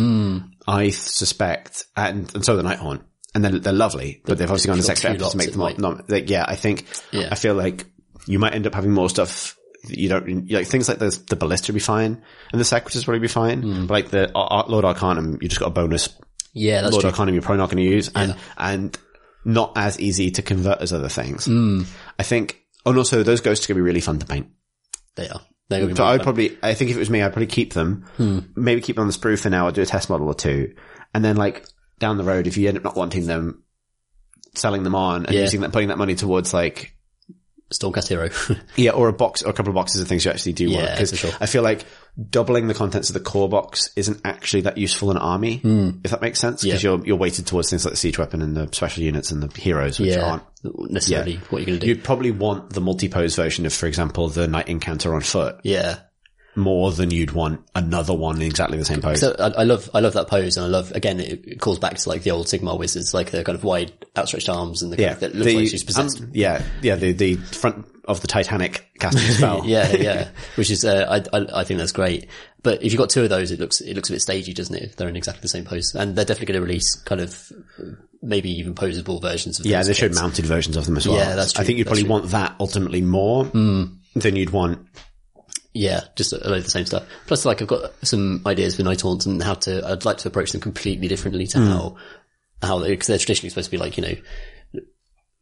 I 0.69 0.91
suspect, 0.91 1.85
and, 1.97 2.33
and 2.35 2.45
so 2.45 2.57
the 2.57 2.63
Nighthaunt, 2.63 3.03
and 3.35 3.45
they're, 3.45 3.59
they're 3.59 3.73
lovely, 3.73 4.23
but 4.25 4.39
they've 4.39 4.51
obviously 4.51 4.69
gone 4.69 4.79
this 4.79 4.87
got 4.87 4.93
extra 4.93 5.11
effort 5.11 5.31
to 5.31 5.37
make 5.37 5.53
them. 5.53 5.83
Not, 5.83 6.11
like, 6.11 6.31
yeah, 6.31 6.45
I 6.47 6.57
think. 6.57 6.87
Yeah. 7.13 7.29
I 7.31 7.35
feel 7.35 7.55
like 7.55 7.85
you 8.27 8.39
might 8.39 8.55
end 8.55 8.67
up 8.67 8.75
having 8.75 8.93
more 8.93 9.09
stuff. 9.11 9.57
You 9.89 10.09
don't 10.09 10.51
like 10.51 10.67
things 10.67 10.89
like 10.89 10.99
the 10.99 11.19
the 11.29 11.37
ballista 11.37 11.73
would 11.73 11.77
be 11.77 11.81
fine, 11.81 12.23
and 12.53 12.61
the 12.61 12.65
Sequitors 12.65 13.05
probably 13.05 13.21
be 13.21 13.29
fine. 13.29 13.63
Hmm. 13.63 13.87
But 13.87 13.95
like 13.95 14.09
the 14.11 14.33
Ar- 14.35 14.49
Ar- 14.51 14.67
Lord 14.69 14.85
Arcanum, 14.85 15.39
you 15.41 15.49
just 15.49 15.61
got 15.61 15.67
a 15.69 15.71
bonus 15.71 16.09
Yeah, 16.53 16.83
that's 16.83 16.93
Lord 16.93 17.03
true. 17.03 17.11
Arcanum 17.11 17.35
you're 17.35 17.43
probably 17.43 17.59
not 17.59 17.71
going 17.71 17.85
to 17.85 17.91
use, 17.91 18.11
and 18.15 18.37
and 18.57 18.99
not 19.45 19.73
as 19.77 20.01
easy 20.01 20.31
to 20.33 20.43
convert 20.43 20.81
as 20.81 20.93
other 20.93 21.09
things. 21.09 21.45
Hmm. 21.47 21.83
I 22.19 22.23
think, 22.25 22.61
oh, 22.85 22.91
and 22.91 22.99
also 22.99 23.23
those 23.23 23.41
ghosts 23.41 23.65
are 23.65 23.69
going 23.73 23.77
to 23.77 23.83
be 23.83 23.87
really 23.87 24.01
fun 24.01 24.19
to 24.19 24.27
paint. 24.27 24.49
They 25.15 25.29
are. 25.29 25.41
They're 25.69 25.87
be 25.87 25.95
So 25.95 26.05
I'd 26.05 26.19
fun. 26.19 26.25
probably, 26.25 26.59
I 26.63 26.75
think 26.75 26.91
if 26.91 26.97
it 26.97 27.01
was 27.01 27.11
me, 27.11 27.23
I'd 27.23 27.33
probably 27.33 27.47
keep 27.47 27.73
them, 27.73 28.07
hmm. 28.17 28.39
maybe 28.57 28.81
keep 28.81 28.97
them 28.97 29.03
on 29.03 29.09
the 29.09 29.15
sprue 29.15 29.39
for 29.39 29.51
now, 29.51 29.67
or 29.69 29.73
do 29.73 29.83
a 29.83 29.87
test 29.87 30.11
model 30.11 30.27
or 30.29 30.35
two, 30.35 30.75
and 31.15 31.25
then 31.25 31.37
like 31.37 31.65
down 31.99 32.17
the 32.19 32.25
road, 32.25 32.47
if 32.47 32.57
you 32.57 32.69
end 32.69 32.77
up 32.77 32.85
not 32.85 32.97
wanting 32.97 33.27
them, 33.27 33.63
selling 34.55 34.83
them 34.83 34.95
on 34.95 35.27
and 35.27 35.35
Yeah. 35.35 35.43
using 35.43 35.61
that, 35.61 35.73
putting 35.73 35.89
that 35.89 35.99
money 35.99 36.15
towards 36.15 36.53
like 36.55 36.96
Stormcast 37.73 38.09
Hero. 38.09 38.31
yeah, 38.77 38.91
or 38.93 39.09
a 39.09 39.13
box 39.13 39.43
or 39.43 39.51
a 39.51 39.53
couple 39.53 39.71
of 39.71 39.75
boxes 39.75 40.01
of 40.01 40.07
things 40.09 40.25
you 40.25 40.31
actually 40.31 40.53
do 40.53 40.71
want. 40.71 40.85
Yeah, 40.85 40.95
Because 40.95 41.11
for 41.11 41.17
sure. 41.17 41.31
I 41.41 41.47
feel 41.47 41.63
like 41.63 41.85
doubling 42.31 42.69
the 42.69 42.75
contents 42.75 43.11
of 43.11 43.15
the 43.15 43.21
core 43.21 43.49
box 43.49 43.91
isn't 43.97 44.21
actually 44.25 44.63
that 44.63 44.79
useful 44.79 45.11
in 45.11 45.17
army, 45.17 45.59
hmm. 45.59 45.91
if 46.05 46.13
that 46.13 46.23
makes 46.23 46.39
sense, 46.39 46.63
because. 46.63 46.83
Yeah. 46.83 46.91
you're 46.93 47.07
you're 47.07 47.17
weighted 47.17 47.47
towards 47.47 47.69
things 47.71 47.85
like 47.85 47.93
the 47.93 47.99
siege 47.99 48.19
weapon 48.19 48.41
and 48.41 48.57
the 48.57 48.69
special 48.73 49.03
units 49.03 49.31
and 49.33 49.43
the 49.43 49.61
heroes, 49.61 49.99
which 49.99 50.11
Yeah. 50.11 50.25
aren't. 50.31 50.43
Necessarily 50.91 51.37
what 51.51 51.59
you're 51.59 51.67
going 51.67 51.79
to 51.79 51.87
do. 51.87 51.89
You'd 51.89 52.03
probably 52.03 52.33
want 52.33 52.71
the 52.71 52.81
multi-pose 52.81 53.37
version 53.37 53.67
of, 53.67 53.73
for 53.73 53.87
example, 53.87 54.29
the 54.29 54.49
Knight-Incantor 54.49 55.15
on 55.15 55.21
foot 55.21 55.61
yeah. 55.63 55.99
More 56.57 56.91
than 56.91 57.11
you'd 57.11 57.33
want 57.33 57.61
another 57.75 58.15
one 58.15 58.37
in 58.37 58.43
exactly 58.43 58.79
the 58.79 58.85
same 58.85 59.01
pose. 59.01 59.21
So 59.21 59.37
I, 59.39 59.49
I 59.49 59.63
love, 59.65 59.91
I 59.95 60.01
love 60.01 60.15
that 60.15 60.29
pose 60.29 60.57
and 60.57 60.65
I 60.65 60.69
love, 60.69 60.91
again, 60.93 61.21
it, 61.21 61.47
it 61.47 61.61
calls 61.61 61.79
back 61.79 61.97
to 61.97 62.09
like 62.09 62.23
the 62.23 62.31
old 62.31 62.47
Sigmar 62.47 62.79
wizards, 62.79 63.13
like 63.13 63.31
the 63.31 63.45
kind 63.45 63.57
of 63.57 63.63
wide 63.63 63.93
outstretched 64.17 64.49
arms 64.49 64.83
and 64.83 64.93
the, 64.93 65.01
yeah, 65.01 65.15
that 65.15 65.35
looks 65.35 65.47
the, 65.47 65.57
like 65.57 65.69
she's 65.69 65.85
possessed. 65.85 66.21
um, 66.21 66.31
yeah, 66.33 66.63
yeah, 66.83 66.97
the 66.97 67.13
the 67.13 67.37
front 67.37 67.87
of 68.07 68.21
the 68.21 68.27
Titanic 68.27 68.87
casting 68.99 69.35
spell. 69.35 69.63
yeah, 69.67 69.93
yeah. 69.93 70.29
Which 70.55 70.71
is, 70.71 70.85
uh, 70.85 71.21
I, 71.33 71.37
I, 71.37 71.61
I 71.61 71.65
think 71.65 71.79
that's 71.79 71.93
great. 71.93 72.29
But 72.63 72.83
if 72.83 72.93
you've 72.93 72.99
got 72.99 73.11
two 73.11 73.23
of 73.23 73.29
those, 73.29 73.51
it 73.51 73.61
looks, 73.61 73.81
it 73.81 73.95
looks 73.95 74.09
a 74.09 74.13
bit 74.13 74.23
stagey, 74.23 74.55
doesn't 74.55 74.75
it? 74.75 74.83
If 74.83 74.97
they're 74.97 75.09
in 75.09 75.17
exactly 75.17 75.43
the 75.43 75.49
same 75.49 75.65
pose. 75.65 75.95
And 75.95 76.17
they're 76.17 76.25
definitely 76.25 76.53
going 76.53 76.61
to 76.63 76.67
release 76.67 76.95
kind 76.95 77.21
of, 77.21 77.53
maybe 78.23 78.51
even 78.59 78.75
posable 78.75 79.21
versions 79.21 79.61
of 79.61 79.67
Yeah, 79.67 79.83
they 79.83 79.93
showed 79.93 80.15
mounted 80.15 80.47
versions 80.47 80.77
of 80.77 80.87
them 80.87 80.97
as 80.97 81.07
well. 81.07 81.17
Yeah, 81.19 81.37
that's 81.37 81.57
I 81.59 81.65
think 81.65 81.79
you'd 81.79 81.87
that's 81.87 82.01
probably 82.01 82.05
true. 82.05 82.13
want 82.13 82.31
that 82.31 82.57
ultimately 82.59 83.03
more 83.03 83.45
than 83.45 84.01
you'd 84.15 84.51
want. 84.51 84.87
Yeah, 85.77 86.05
just 86.17 86.33
a 86.33 86.37
load 86.37 86.59
of 86.59 86.65
the 86.65 86.71
same 86.71 86.87
stuff. 86.87 87.07
Plus, 87.27 87.45
like, 87.45 87.61
I've 87.61 87.69
got 87.69 87.93
some 88.03 88.41
ideas 88.47 88.77
for 88.77 88.83
Nighthaunts 88.83 89.27
and 89.27 89.43
how 89.43 89.55
to, 89.55 89.87
I'd 89.87 90.07
like 90.07 90.17
to 90.19 90.29
approach 90.29 90.53
them 90.53 90.61
completely 90.63 91.07
differently 91.07 91.47
to 91.49 91.59
how, 91.59 91.97
how, 92.63 92.83
because 92.83 93.09
they're 93.09 93.19
traditionally 93.19 93.51
supposed 93.51 93.67
to 93.67 93.71
be 93.71 93.77
like, 93.77 93.99
you 93.99 94.03
know, 94.03 94.83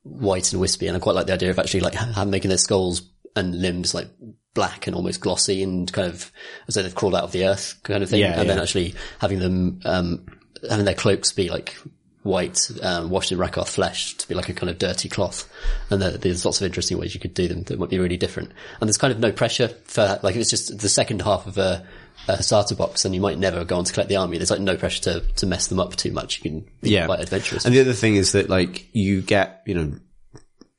white 0.02 0.52
and 0.52 0.60
wispy. 0.60 0.88
And 0.88 0.96
I 0.96 1.00
quite 1.00 1.14
like 1.14 1.26
the 1.26 1.34
idea 1.34 1.50
of 1.50 1.58
actually 1.60 1.80
like 1.80 1.94
ha- 1.94 2.24
making 2.24 2.48
their 2.48 2.58
skulls 2.58 3.02
and 3.36 3.60
limbs 3.60 3.94
like 3.94 4.08
black 4.54 4.86
and 4.86 4.96
almost 4.96 5.20
glossy 5.20 5.62
and 5.62 5.92
kind 5.92 6.08
of 6.08 6.32
as 6.66 6.74
though 6.74 6.82
they've 6.82 6.94
crawled 6.94 7.14
out 7.14 7.24
of 7.24 7.32
the 7.32 7.46
earth 7.46 7.80
kind 7.84 8.02
of 8.02 8.10
thing. 8.10 8.20
Yeah, 8.20 8.40
and 8.40 8.50
then 8.50 8.58
actually 8.58 8.94
having 9.20 9.38
them, 9.38 9.80
um, 9.84 10.26
having 10.68 10.84
their 10.84 10.94
cloaks 10.94 11.32
be 11.32 11.48
like 11.48 11.76
white, 12.24 12.68
um, 12.82 13.08
washed 13.10 13.30
in 13.30 13.38
Rakoth 13.38 13.68
flesh 13.68 14.14
to 14.16 14.26
be 14.26 14.34
like 14.34 14.48
a 14.48 14.52
kind 14.54 14.68
of 14.70 14.78
dirty 14.78 15.08
cloth. 15.08 15.48
And 15.90 16.02
there, 16.02 16.10
there's 16.18 16.44
lots 16.44 16.60
of 16.60 16.66
interesting 16.66 16.98
ways 16.98 17.14
you 17.14 17.20
could 17.20 17.34
do 17.34 17.46
them 17.46 17.62
that 17.64 17.78
might 17.78 17.90
be 17.90 17.98
really 18.00 18.16
different. 18.16 18.50
And 18.80 18.88
there's 18.88 18.98
kind 18.98 19.12
of 19.12 19.20
no 19.20 19.30
pressure 19.30 19.68
for, 19.84 20.18
like, 20.22 20.34
if 20.34 20.40
it's 20.40 20.50
just 20.50 20.76
the 20.78 20.88
second 20.88 21.22
half 21.22 21.46
of 21.46 21.56
a, 21.58 21.86
a 22.26 22.42
starter 22.42 22.74
box 22.74 23.04
and 23.04 23.14
you 23.14 23.20
might 23.20 23.38
never 23.38 23.64
go 23.64 23.76
on 23.76 23.84
to 23.84 23.92
collect 23.92 24.08
the 24.08 24.16
army. 24.16 24.38
There's 24.38 24.50
like 24.50 24.60
no 24.60 24.76
pressure 24.76 25.02
to, 25.02 25.20
to 25.36 25.46
mess 25.46 25.66
them 25.68 25.78
up 25.78 25.94
too 25.96 26.10
much. 26.12 26.38
You 26.42 26.50
can 26.50 26.70
be 26.80 26.90
Yeah. 26.90 27.06
quite 27.06 27.20
adventurous. 27.20 27.66
And 27.66 27.74
the 27.74 27.80
other 27.80 27.92
thing 27.92 28.16
is 28.16 28.32
that 28.32 28.48
like 28.48 28.88
you 28.94 29.20
get, 29.22 29.62
you 29.66 29.74
know, 29.74 29.92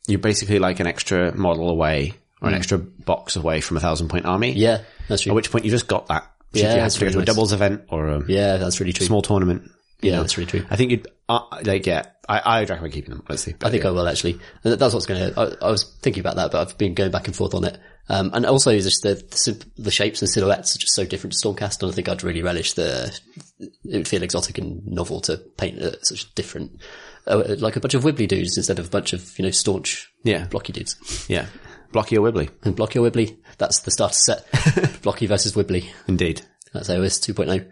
you're 0.07 0.19
basically 0.19 0.59
like 0.59 0.79
an 0.79 0.87
extra 0.87 1.35
model 1.37 1.69
away 1.69 2.13
or 2.41 2.49
an 2.49 2.55
extra 2.55 2.77
box 2.79 3.35
away 3.35 3.61
from 3.61 3.77
a 3.77 3.79
thousand 3.79 4.07
point 4.09 4.25
army. 4.25 4.51
yeah, 4.53 4.81
that's 5.07 5.21
true. 5.23 5.31
At 5.31 5.35
which 5.35 5.51
point 5.51 5.65
you 5.65 5.71
just 5.71 5.87
got 5.87 6.07
that. 6.07 6.23
So 6.53 6.61
Yeah, 6.61 6.69
if 6.71 6.75
you 6.75 6.81
had 6.81 6.91
to 6.91 6.99
go 6.99 7.05
really 7.05 7.11
to 7.13 7.17
a 7.17 7.21
nice. 7.21 7.25
doubles 7.27 7.53
event 7.53 7.81
or 7.89 8.07
a 8.07 8.23
yeah, 8.27 8.57
that's 8.57 8.79
really 8.79 8.93
true. 8.93 9.05
small 9.05 9.21
tournament. 9.21 9.71
Yeah, 10.05 10.19
that's 10.19 10.37
really 10.37 10.49
true. 10.49 10.65
I 10.69 10.75
think 10.75 10.91
you'd, 10.91 11.07
uh, 11.27 11.41
like, 11.63 11.85
yeah, 11.85 12.03
I, 12.29 12.59
I'd 12.61 12.69
recommend 12.69 12.93
keeping 12.93 13.11
them, 13.11 13.23
honestly. 13.27 13.55
I 13.63 13.69
think 13.69 13.85
I 13.85 13.91
will 13.91 14.07
actually. 14.07 14.33
And 14.63 14.73
that- 14.73 14.79
that's 14.79 14.93
what's 14.93 15.05
going 15.05 15.33
to. 15.33 15.39
I, 15.61 15.67
I 15.67 15.71
was 15.71 15.83
thinking 16.01 16.21
about 16.21 16.35
that, 16.37 16.51
but 16.51 16.61
I've 16.67 16.77
been 16.77 16.93
going 16.93 17.11
back 17.11 17.27
and 17.27 17.35
forth 17.35 17.53
on 17.53 17.63
it. 17.65 17.77
Um, 18.07 18.29
and 18.33 18.45
also 18.45 18.71
just 18.77 19.01
the, 19.01 19.15
the 19.15 19.65
the 19.81 19.89
shapes 19.91 20.21
and 20.21 20.29
silhouettes 20.29 20.75
are 20.75 20.79
just 20.79 20.93
so 20.93 21.05
different 21.05 21.33
to 21.33 21.39
Stormcast, 21.47 21.81
and 21.81 21.91
I 21.91 21.95
think 21.95 22.07
I'd 22.07 22.23
really 22.23 22.43
relish 22.43 22.73
the. 22.73 23.17
It 23.59 23.71
would 23.83 24.07
feel 24.07 24.21
exotic 24.21 24.59
and 24.59 24.85
novel 24.85 25.21
to 25.21 25.37
paint 25.37 25.81
uh, 25.81 25.99
such 26.03 26.31
different, 26.35 26.81
uh, 27.25 27.55
like 27.57 27.75
a 27.77 27.79
bunch 27.79 27.95
of 27.95 28.03
wibbly 28.03 28.27
dudes 28.27 28.57
instead 28.57 28.77
of 28.77 28.85
a 28.85 28.89
bunch 28.91 29.13
of 29.13 29.37
you 29.39 29.43
know 29.45 29.49
staunch, 29.49 30.11
Yeah. 30.23 30.45
blocky 30.45 30.71
dudes. 30.71 31.25
yeah. 31.27 31.47
Blocky 31.91 32.17
or 32.17 32.29
Wibbly. 32.29 32.49
And 32.63 32.75
blocky 32.75 32.99
or 32.99 33.09
wibbly, 33.09 33.37
that's 33.57 33.79
the 33.79 33.89
starter 33.91 34.13
set. 34.15 35.01
blocky 35.01 35.25
versus 35.27 35.53
wibbly. 35.53 35.85
Indeed. 36.07 36.41
That's 36.73 36.89
AOS 36.89 37.19
2.0. 37.33 37.65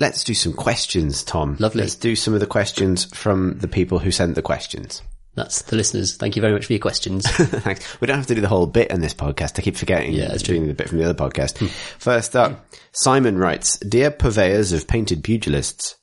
Let's 0.00 0.22
do 0.22 0.34
some 0.34 0.52
questions, 0.52 1.24
Tom. 1.24 1.56
Lovely. 1.58 1.82
Let's 1.82 1.96
do 1.96 2.14
some 2.14 2.34
of 2.34 2.40
the 2.40 2.46
questions 2.46 3.04
from 3.06 3.58
the 3.58 3.68
people 3.68 3.98
who 3.98 4.10
sent 4.10 4.36
the 4.36 4.42
questions. 4.42 5.02
That's 5.34 5.62
the 5.62 5.76
listeners. 5.76 6.16
Thank 6.16 6.36
you 6.36 6.42
very 6.42 6.52
much 6.52 6.66
for 6.66 6.72
your 6.72 6.80
questions. 6.80 7.28
Thanks. 7.30 8.00
We 8.00 8.06
don't 8.06 8.16
have 8.16 8.26
to 8.26 8.34
do 8.34 8.40
the 8.40 8.48
whole 8.48 8.66
bit 8.66 8.90
in 8.90 9.00
this 9.00 9.14
podcast. 9.14 9.58
I 9.58 9.62
keep 9.62 9.76
forgetting. 9.76 10.12
Yeah, 10.12 10.28
that's 10.28 10.42
doing 10.42 10.66
the 10.66 10.74
bit 10.74 10.88
from 10.88 10.98
the 10.98 11.04
other 11.04 11.14
podcast. 11.14 11.58
Hmm. 11.58 11.66
First 11.66 12.34
up, 12.36 12.66
Simon 12.92 13.38
writes, 13.38 13.78
Dear 13.78 14.10
purveyors 14.10 14.72
of 14.72 14.88
painted 14.88 15.22
pugilists, 15.22 15.96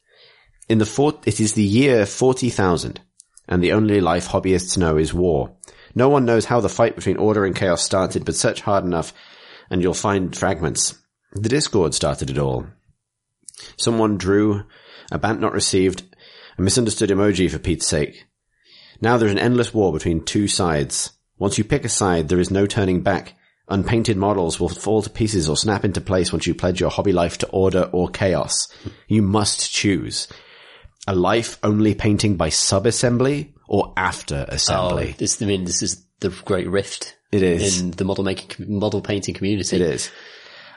in 0.67 0.79
the 0.79 0.85
four, 0.85 1.13
it 1.25 1.39
is 1.39 1.53
the 1.53 1.63
year 1.63 2.05
40,000 2.05 2.99
and 3.47 3.63
the 3.63 3.73
only 3.73 4.01
life 4.01 4.29
hobbyists 4.29 4.77
know 4.77 4.97
is 4.97 5.13
war. 5.13 5.55
No 5.93 6.09
one 6.09 6.25
knows 6.25 6.45
how 6.45 6.59
the 6.59 6.69
fight 6.69 6.95
between 6.95 7.17
order 7.17 7.45
and 7.45 7.55
chaos 7.55 7.83
started, 7.83 8.25
but 8.25 8.35
search 8.35 8.61
hard 8.61 8.83
enough 8.83 9.13
and 9.69 9.81
you'll 9.81 9.93
find 9.93 10.35
fragments. 10.35 10.97
The 11.33 11.49
Discord 11.49 11.93
started 11.93 12.29
it 12.29 12.37
all. 12.37 12.67
Someone 13.77 14.17
drew 14.17 14.63
a 15.11 15.17
bant 15.17 15.39
not 15.39 15.53
received, 15.53 16.03
a 16.57 16.61
misunderstood 16.61 17.09
emoji 17.09 17.49
for 17.49 17.59
Pete's 17.59 17.87
sake. 17.87 18.25
Now 19.01 19.17
there's 19.17 19.31
an 19.31 19.39
endless 19.39 19.73
war 19.73 19.91
between 19.91 20.23
two 20.23 20.47
sides. 20.47 21.11
Once 21.37 21.57
you 21.57 21.63
pick 21.63 21.83
a 21.83 21.89
side, 21.89 22.29
there 22.29 22.39
is 22.39 22.51
no 22.51 22.65
turning 22.65 23.01
back. 23.01 23.33
Unpainted 23.67 24.15
models 24.15 24.59
will 24.59 24.69
fall 24.69 25.01
to 25.01 25.09
pieces 25.09 25.49
or 25.49 25.57
snap 25.57 25.83
into 25.83 25.99
place 25.99 26.31
once 26.31 26.45
you 26.45 26.53
pledge 26.53 26.79
your 26.79 26.91
hobby 26.91 27.11
life 27.11 27.37
to 27.39 27.49
order 27.49 27.89
or 27.91 28.07
chaos. 28.09 28.67
You 29.07 29.21
must 29.21 29.71
choose. 29.71 30.27
A 31.07 31.15
life 31.15 31.57
only 31.63 31.95
painting 31.95 32.35
by 32.35 32.49
sub-assembly 32.49 33.53
or 33.67 33.93
after 33.97 34.45
assembly. 34.47 35.09
oh, 35.09 35.17
this, 35.17 35.41
I 35.41 35.45
mean, 35.45 35.65
this 35.65 35.81
is 35.81 36.05
the 36.19 36.29
great 36.45 36.69
rift. 36.69 37.15
It 37.31 37.41
is. 37.43 37.81
in 37.81 37.91
the 37.91 38.05
model 38.05 38.23
making, 38.23 38.79
model 38.79 39.01
painting 39.01 39.33
community. 39.35 39.75
It 39.75 39.81
is. 39.81 40.09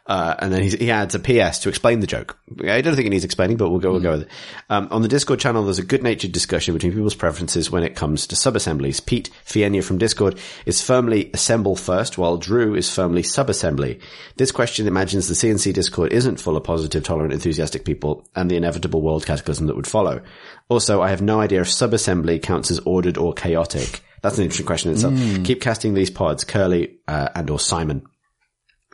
Uh, 0.09 0.35
and 0.39 0.51
then 0.51 0.63
he's, 0.63 0.73
he 0.73 0.91
adds 0.91 1.15
a 1.15 1.19
PS 1.19 1.59
to 1.59 1.69
explain 1.69 2.01
the 2.01 2.07
joke. 2.07 2.39
I 2.67 2.81
don't 2.81 2.97
think 2.97 3.07
it 3.07 3.11
needs 3.11 3.25
explaining, 3.25 3.59
but 3.59 3.69
we'll 3.69 3.79
go, 3.79 3.93
we'll 3.93 4.01
go 4.01 4.13
with 4.13 4.23
it. 4.23 4.29
Um, 4.71 4.89
on 4.91 5.03
the 5.03 5.09
Discord 5.09 5.39
channel, 5.39 5.65
there's 5.65 5.79
a 5.79 5.85
good-natured 5.85 6.33
discussion 6.33 6.73
between 6.73 6.93
people's 6.93 7.15
preferences 7.15 7.71
when 7.71 7.83
it 7.83 7.95
comes 7.95 8.27
to 8.29 8.37
sub-assemblies. 8.37 9.01
Pete 9.01 9.29
Fienia 9.45 9.85
from 9.85 9.99
Discord 9.99 10.39
is 10.65 10.81
firmly 10.81 11.31
assemble 11.35 11.77
first, 11.77 12.17
while 12.17 12.39
Drew 12.39 12.75
is 12.75 12.91
firmly 12.91 13.23
sub-assembly. 13.23 14.01
This 14.37 14.51
question 14.51 14.87
imagines 14.87 15.29
the 15.29 15.35
CNC 15.35 15.75
Discord 15.75 16.11
isn't 16.11 16.41
full 16.41 16.57
of 16.57 16.65
positive, 16.65 17.05
tolerant, 17.05 17.35
enthusiastic 17.35 17.85
people 17.85 18.27
and 18.35 18.51
the 18.51 18.57
inevitable 18.57 19.03
world 19.03 19.27
cataclysm 19.27 19.67
that 19.67 19.77
would 19.77 19.87
follow. 19.87 20.23
Also, 20.71 21.03
I 21.03 21.11
have 21.11 21.21
no 21.21 21.41
idea 21.41 21.61
if 21.61 21.71
sub-assembly 21.71 22.39
counts 22.39 22.71
as 22.71 22.79
ordered 22.81 23.19
or 23.19 23.35
chaotic. 23.35 24.01
That's 24.23 24.39
an 24.39 24.45
interesting 24.45 24.67
question 24.67 24.91
in 24.91 24.97
itself. 24.97 25.45
Keep 25.45 25.61
casting 25.61 25.93
these 25.93 26.11
pods, 26.11 26.45
Curly, 26.45 26.97
uh, 27.07 27.29
and 27.35 27.51
or 27.51 27.61
Simon. 27.61 28.07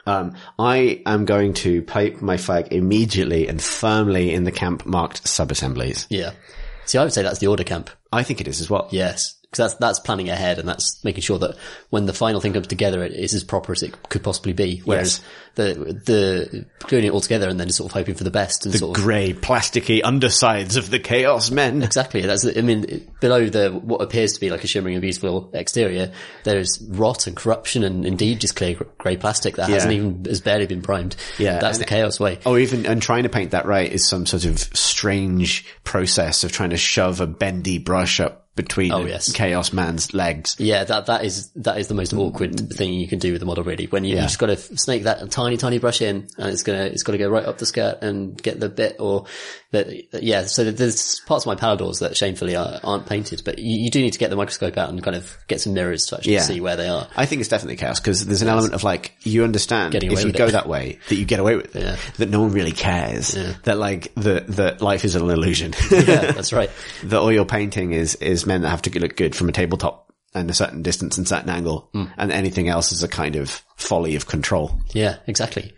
Um, 0.06 0.34
I 0.58 1.02
am 1.06 1.24
going 1.24 1.54
to 1.54 1.82
pipe 1.82 2.20
my 2.20 2.36
flag 2.36 2.68
immediately 2.72 3.48
and 3.48 3.62
firmly 3.62 4.32
in 4.32 4.44
the 4.44 4.52
camp 4.52 4.84
marked 4.86 5.26
sub-assemblies. 5.26 6.06
Yeah. 6.10 6.32
See, 6.84 6.98
I 6.98 7.02
would 7.04 7.12
say 7.12 7.22
that's 7.22 7.38
the 7.38 7.46
order 7.46 7.64
camp. 7.64 7.90
I 8.12 8.22
think 8.22 8.40
it 8.40 8.48
is 8.48 8.60
as 8.60 8.68
well. 8.68 8.88
Yes. 8.90 9.36
Because 9.54 9.70
that's, 9.70 9.80
that's 9.80 10.00
planning 10.00 10.30
ahead 10.30 10.58
and 10.58 10.68
that's 10.68 11.02
making 11.04 11.22
sure 11.22 11.38
that 11.38 11.56
when 11.90 12.06
the 12.06 12.12
final 12.12 12.40
thing 12.40 12.52
comes 12.52 12.66
together, 12.66 13.04
it 13.04 13.12
is 13.12 13.34
as 13.34 13.44
proper 13.44 13.70
as 13.70 13.84
it 13.84 14.08
could 14.08 14.24
possibly 14.24 14.52
be. 14.52 14.82
Whereas 14.84 15.20
the, 15.54 15.74
the, 16.04 16.66
doing 16.88 17.04
it 17.04 17.12
all 17.12 17.20
together 17.20 17.48
and 17.48 17.60
then 17.60 17.70
sort 17.70 17.88
of 17.88 17.94
hoping 17.94 18.16
for 18.16 18.24
the 18.24 18.32
best 18.32 18.66
and 18.66 18.74
sort 18.74 18.98
of, 18.98 19.04
Grey, 19.04 19.32
plasticky 19.32 20.00
undersides 20.02 20.76
of 20.76 20.90
the 20.90 20.98
Chaos 20.98 21.52
Men. 21.52 21.84
exactly. 21.84 22.22
That's, 22.22 22.44
I 22.44 22.62
mean, 22.62 23.08
below 23.20 23.48
the, 23.48 23.70
what 23.70 24.02
appears 24.02 24.32
to 24.32 24.40
be 24.40 24.50
like 24.50 24.64
a 24.64 24.66
shimmering 24.66 24.96
and 24.96 25.02
beautiful 25.02 25.50
exterior, 25.54 26.12
there's 26.42 26.82
rot 26.88 27.28
and 27.28 27.36
corruption 27.36 27.84
and 27.84 28.04
indeed 28.04 28.40
just 28.40 28.56
clear 28.56 28.74
grey 28.98 29.16
plastic 29.16 29.54
that 29.54 29.68
hasn't 29.68 29.92
even, 29.92 30.24
has 30.24 30.40
barely 30.40 30.66
been 30.66 30.82
primed. 30.82 31.14
Yeah, 31.38 31.60
That's 31.60 31.78
and 31.78 31.86
the 31.86 31.88
chaos 31.88 32.18
way. 32.18 32.40
Oh, 32.44 32.56
even, 32.56 32.86
and 32.86 33.00
trying 33.00 33.22
to 33.22 33.28
paint 33.28 33.52
that 33.52 33.66
right 33.66 33.92
is 33.92 34.08
some 34.08 34.26
sort 34.26 34.46
of 34.46 34.58
strange 34.58 35.64
process 35.84 36.42
of 36.42 36.50
trying 36.50 36.70
to 36.70 36.76
shove 36.76 37.20
a 37.20 37.28
bendy 37.28 37.78
brush 37.78 38.18
up 38.18 38.43
between 38.56 38.92
Oh, 38.92 39.04
yes. 39.04 39.32
Chaos 39.32 39.72
Man's 39.72 40.14
legs. 40.14 40.56
Yeah, 40.58 40.84
that 40.84 41.06
that 41.06 41.24
is 41.24 41.50
that 41.56 41.78
is 41.78 41.88
the 41.88 41.94
most 41.94 42.12
awkward 42.12 42.58
thing 42.72 42.92
you 42.94 43.08
can 43.08 43.18
do 43.18 43.32
with 43.32 43.40
the 43.40 43.46
model. 43.46 43.64
Really, 43.64 43.86
when 43.86 44.04
you, 44.04 44.16
you 44.16 44.22
just 44.22 44.38
got 44.38 44.46
to 44.46 44.56
snake 44.56 45.04
that 45.04 45.30
tiny 45.30 45.56
tiny 45.56 45.78
brush 45.78 46.00
in, 46.02 46.28
and 46.38 46.50
it's 46.50 46.62
gonna 46.62 46.84
it's 46.84 47.02
got 47.02 47.12
to 47.12 47.18
go 47.18 47.28
right 47.28 47.44
up 47.44 47.58
the 47.58 47.66
skirt 47.66 47.98
and 48.02 48.40
get 48.40 48.60
the 48.60 48.68
bit 48.68 48.96
or 49.00 49.26
that 49.74 50.22
yeah. 50.22 50.46
So 50.46 50.70
there's 50.70 51.20
parts 51.26 51.44
of 51.46 51.48
my 51.48 51.54
palladors 51.54 52.00
that 52.00 52.16
shamefully 52.16 52.56
are, 52.56 52.80
aren't 52.82 53.06
painted, 53.06 53.42
but 53.44 53.58
you, 53.58 53.84
you 53.84 53.90
do 53.90 54.00
need 54.00 54.12
to 54.14 54.18
get 54.18 54.30
the 54.30 54.36
microscope 54.36 54.78
out 54.78 54.88
and 54.88 55.02
kind 55.02 55.16
of 55.16 55.36
get 55.46 55.60
some 55.60 55.74
mirrors 55.74 56.06
to 56.06 56.16
actually 56.16 56.34
Yeah. 56.34 56.40
see 56.42 56.60
where 56.60 56.76
they 56.76 56.88
are. 56.88 57.06
I 57.16 57.26
think 57.26 57.40
it's 57.40 57.48
definitely 57.48 57.76
chaos 57.76 58.00
because 58.00 58.24
there's 58.26 58.42
an 58.42 58.48
element 58.48 58.74
of 58.74 58.82
like 58.84 59.12
you 59.22 59.44
understand 59.44 59.94
if 59.94 60.02
you 60.24 60.32
go 60.32 60.46
it. 60.46 60.52
that 60.52 60.66
way 60.68 60.98
that 61.08 61.16
you 61.16 61.24
get 61.24 61.40
away 61.40 61.56
with 61.56 61.76
it, 61.76 61.82
Yeah. 61.82 61.96
that 62.16 62.30
no 62.30 62.40
one 62.40 62.52
really 62.52 62.72
cares, 62.72 63.36
that 63.64 63.78
like 63.78 64.14
the 64.14 64.44
that 64.48 64.80
life 64.80 65.04
is 65.04 65.14
an 65.14 65.28
illusion, 65.28 65.74
Yeah, 65.90 66.32
that's 66.32 66.52
right. 66.52 66.70
that 67.04 67.18
all 67.20 67.30
your 67.32 67.44
painting 67.44 67.92
is 67.92 68.14
is 68.16 68.46
men 68.46 68.62
that 68.62 68.70
have 68.70 68.82
to 68.82 68.98
look 68.98 69.16
good 69.16 69.36
from 69.36 69.48
a 69.48 69.52
tabletop 69.52 70.12
and 70.34 70.50
a 70.50 70.54
certain 70.54 70.82
distance 70.82 71.16
and 71.16 71.28
certain 71.28 71.48
angle, 71.50 71.88
Hmm. 71.92 72.04
and 72.18 72.32
anything 72.32 72.68
else 72.68 72.90
is 72.90 73.02
a 73.04 73.08
kind 73.08 73.36
of 73.36 73.62
folly 73.76 74.16
of 74.16 74.26
control. 74.26 74.80
Yeah, 74.92 75.16
exactly. 75.28 75.72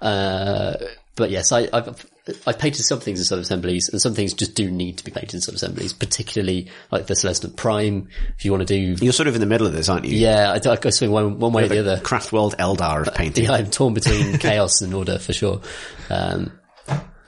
Uh, 0.00 0.74
but 1.16 1.30
yes, 1.30 1.52
I, 1.52 1.68
I've, 1.72 2.06
I've 2.46 2.58
painted 2.58 2.82
some 2.84 3.00
things 3.00 3.18
in 3.18 3.24
sub-assemblies 3.24 3.88
and 3.90 4.00
some 4.00 4.14
things 4.14 4.34
just 4.34 4.54
do 4.54 4.70
need 4.70 4.98
to 4.98 5.04
be 5.04 5.10
painted 5.10 5.34
in 5.34 5.40
sub-assemblies, 5.40 5.92
particularly 5.92 6.68
like 6.90 7.06
the 7.06 7.14
Celestant 7.14 7.56
Prime. 7.56 8.08
If 8.38 8.44
you 8.44 8.50
want 8.52 8.66
to 8.66 8.74
do, 8.74 9.04
You're 9.04 9.12
sort 9.12 9.28
of 9.28 9.34
in 9.34 9.40
the 9.40 9.46
middle 9.46 9.66
of 9.66 9.72
this, 9.72 9.88
aren't 9.88 10.04
you? 10.04 10.16
yeah, 10.18 10.52
I, 10.52 10.70
I 10.70 10.76
go 10.76 10.90
swing 10.90 11.10
one, 11.10 11.38
one 11.38 11.52
way 11.52 11.64
or 11.64 11.68
the 11.68 11.80
other. 11.80 11.96
Craftworld 11.98 12.56
Eldar 12.56 13.06
of 13.06 13.14
painting. 13.14 13.44
Yeah, 13.44 13.52
I'm 13.52 13.70
torn 13.70 13.94
between 13.94 14.38
chaos 14.38 14.82
and 14.82 14.94
order 14.94 15.18
for 15.18 15.32
sure. 15.32 15.60
Um, 16.08 16.52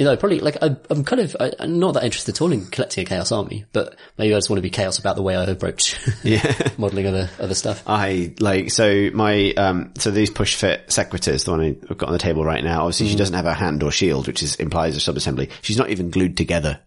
you 0.03 0.09
know, 0.09 0.17
probably 0.17 0.41
like 0.41 0.57
I, 0.61 0.75
I'm 0.91 1.05
kind 1.05 1.21
of 1.21 1.37
I, 1.39 1.53
I'm 1.61 1.79
not 1.79 1.95
that 1.95 2.03
interested 2.03 2.35
at 2.35 2.41
all 2.43 2.51
in 2.51 2.67
collecting 2.67 3.03
a 3.03 3.05
chaos 3.09 3.31
army, 3.31 3.67
but 3.73 3.95
maybe 4.19 4.35
I 4.35 4.37
just 4.37 4.51
want 4.51 4.59
to 4.59 4.63
be 4.63 4.71
chaos 4.71 4.99
about 4.99 5.15
the 5.15 5.23
way 5.23 5.37
I 5.37 5.45
approach 5.45 5.97
modeling 6.77 7.07
other 7.07 7.31
other 7.39 7.55
stuff. 7.55 7.85
I 7.87 8.35
like 8.41 8.73
so 8.73 9.11
my 9.15 9.53
um 9.53 9.93
so 9.99 10.11
these 10.11 10.31
push 10.31 10.57
fit 10.57 10.91
sequitors, 10.93 11.45
the 11.45 11.53
one 11.53 11.79
I've 11.89 11.97
got 11.99 12.09
on 12.09 12.13
the 12.13 12.19
table 12.19 12.45
right 12.45 12.65
now. 12.65 12.81
Obviously, 12.83 13.07
Mm. 13.07 13.11
she 13.11 13.17
doesn't 13.17 13.35
have 13.37 13.47
a 13.47 13.55
hand 13.55 13.83
or 13.85 13.93
shield, 13.93 14.27
which 14.27 14.43
is 14.43 14.57
implies 14.57 14.97
a 14.97 15.01
sub 15.01 15.17
assembly. 15.17 15.51
She's 15.61 15.77
not 15.79 15.91
even 15.91 16.11
glued 16.11 16.37
together. 16.37 16.81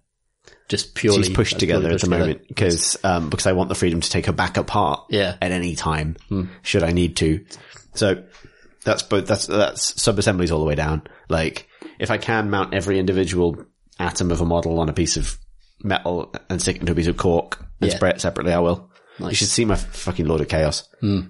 Just 0.67 0.93
purely 0.95 1.23
She's 1.23 1.35
pushed 1.35 1.57
together 1.59 1.81
purely 1.83 1.95
at 1.95 2.01
the 2.01 2.05
together. 2.07 2.19
moment 2.25 2.47
because 2.49 2.97
um 3.05 3.29
because 3.29 3.47
I 3.47 3.53
want 3.53 3.69
the 3.69 3.75
freedom 3.75 4.01
to 4.01 4.09
take 4.09 4.25
her 4.25 4.33
back 4.33 4.57
apart. 4.57 5.05
Yeah. 5.09 5.37
at 5.41 5.51
any 5.51 5.75
time 5.75 6.17
should 6.63 6.83
I 6.83 6.91
need 6.91 7.15
to. 7.17 7.45
So 7.93 8.23
that's 8.83 9.03
both 9.03 9.25
that's 9.25 9.47
that's 9.47 10.01
sub 10.01 10.19
assemblies 10.19 10.51
all 10.51 10.59
the 10.59 10.65
way 10.65 10.75
down. 10.75 11.03
Like 11.29 11.67
if 11.99 12.11
I 12.11 12.17
can 12.17 12.49
mount 12.49 12.73
every 12.73 12.99
individual 12.99 13.65
atom 13.99 14.31
of 14.31 14.41
a 14.41 14.45
model 14.45 14.79
on 14.79 14.89
a 14.89 14.93
piece 14.93 15.17
of 15.17 15.37
metal 15.83 16.33
and 16.49 16.61
stick 16.61 16.77
it 16.77 16.79
into 16.81 16.91
a 16.91 16.95
piece 16.95 17.07
of 17.07 17.17
cork 17.17 17.59
and 17.81 17.89
Yeah. 17.91 17.95
spray 17.95 18.09
it 18.11 18.21
separately, 18.21 18.53
I 18.53 18.59
will. 18.59 18.89
You 19.19 19.33
should 19.33 19.47
see 19.47 19.63
my 19.65 19.75
fucking 19.75 20.25
Lord 20.25 20.41
of 20.41 20.47
Chaos. 20.49 20.87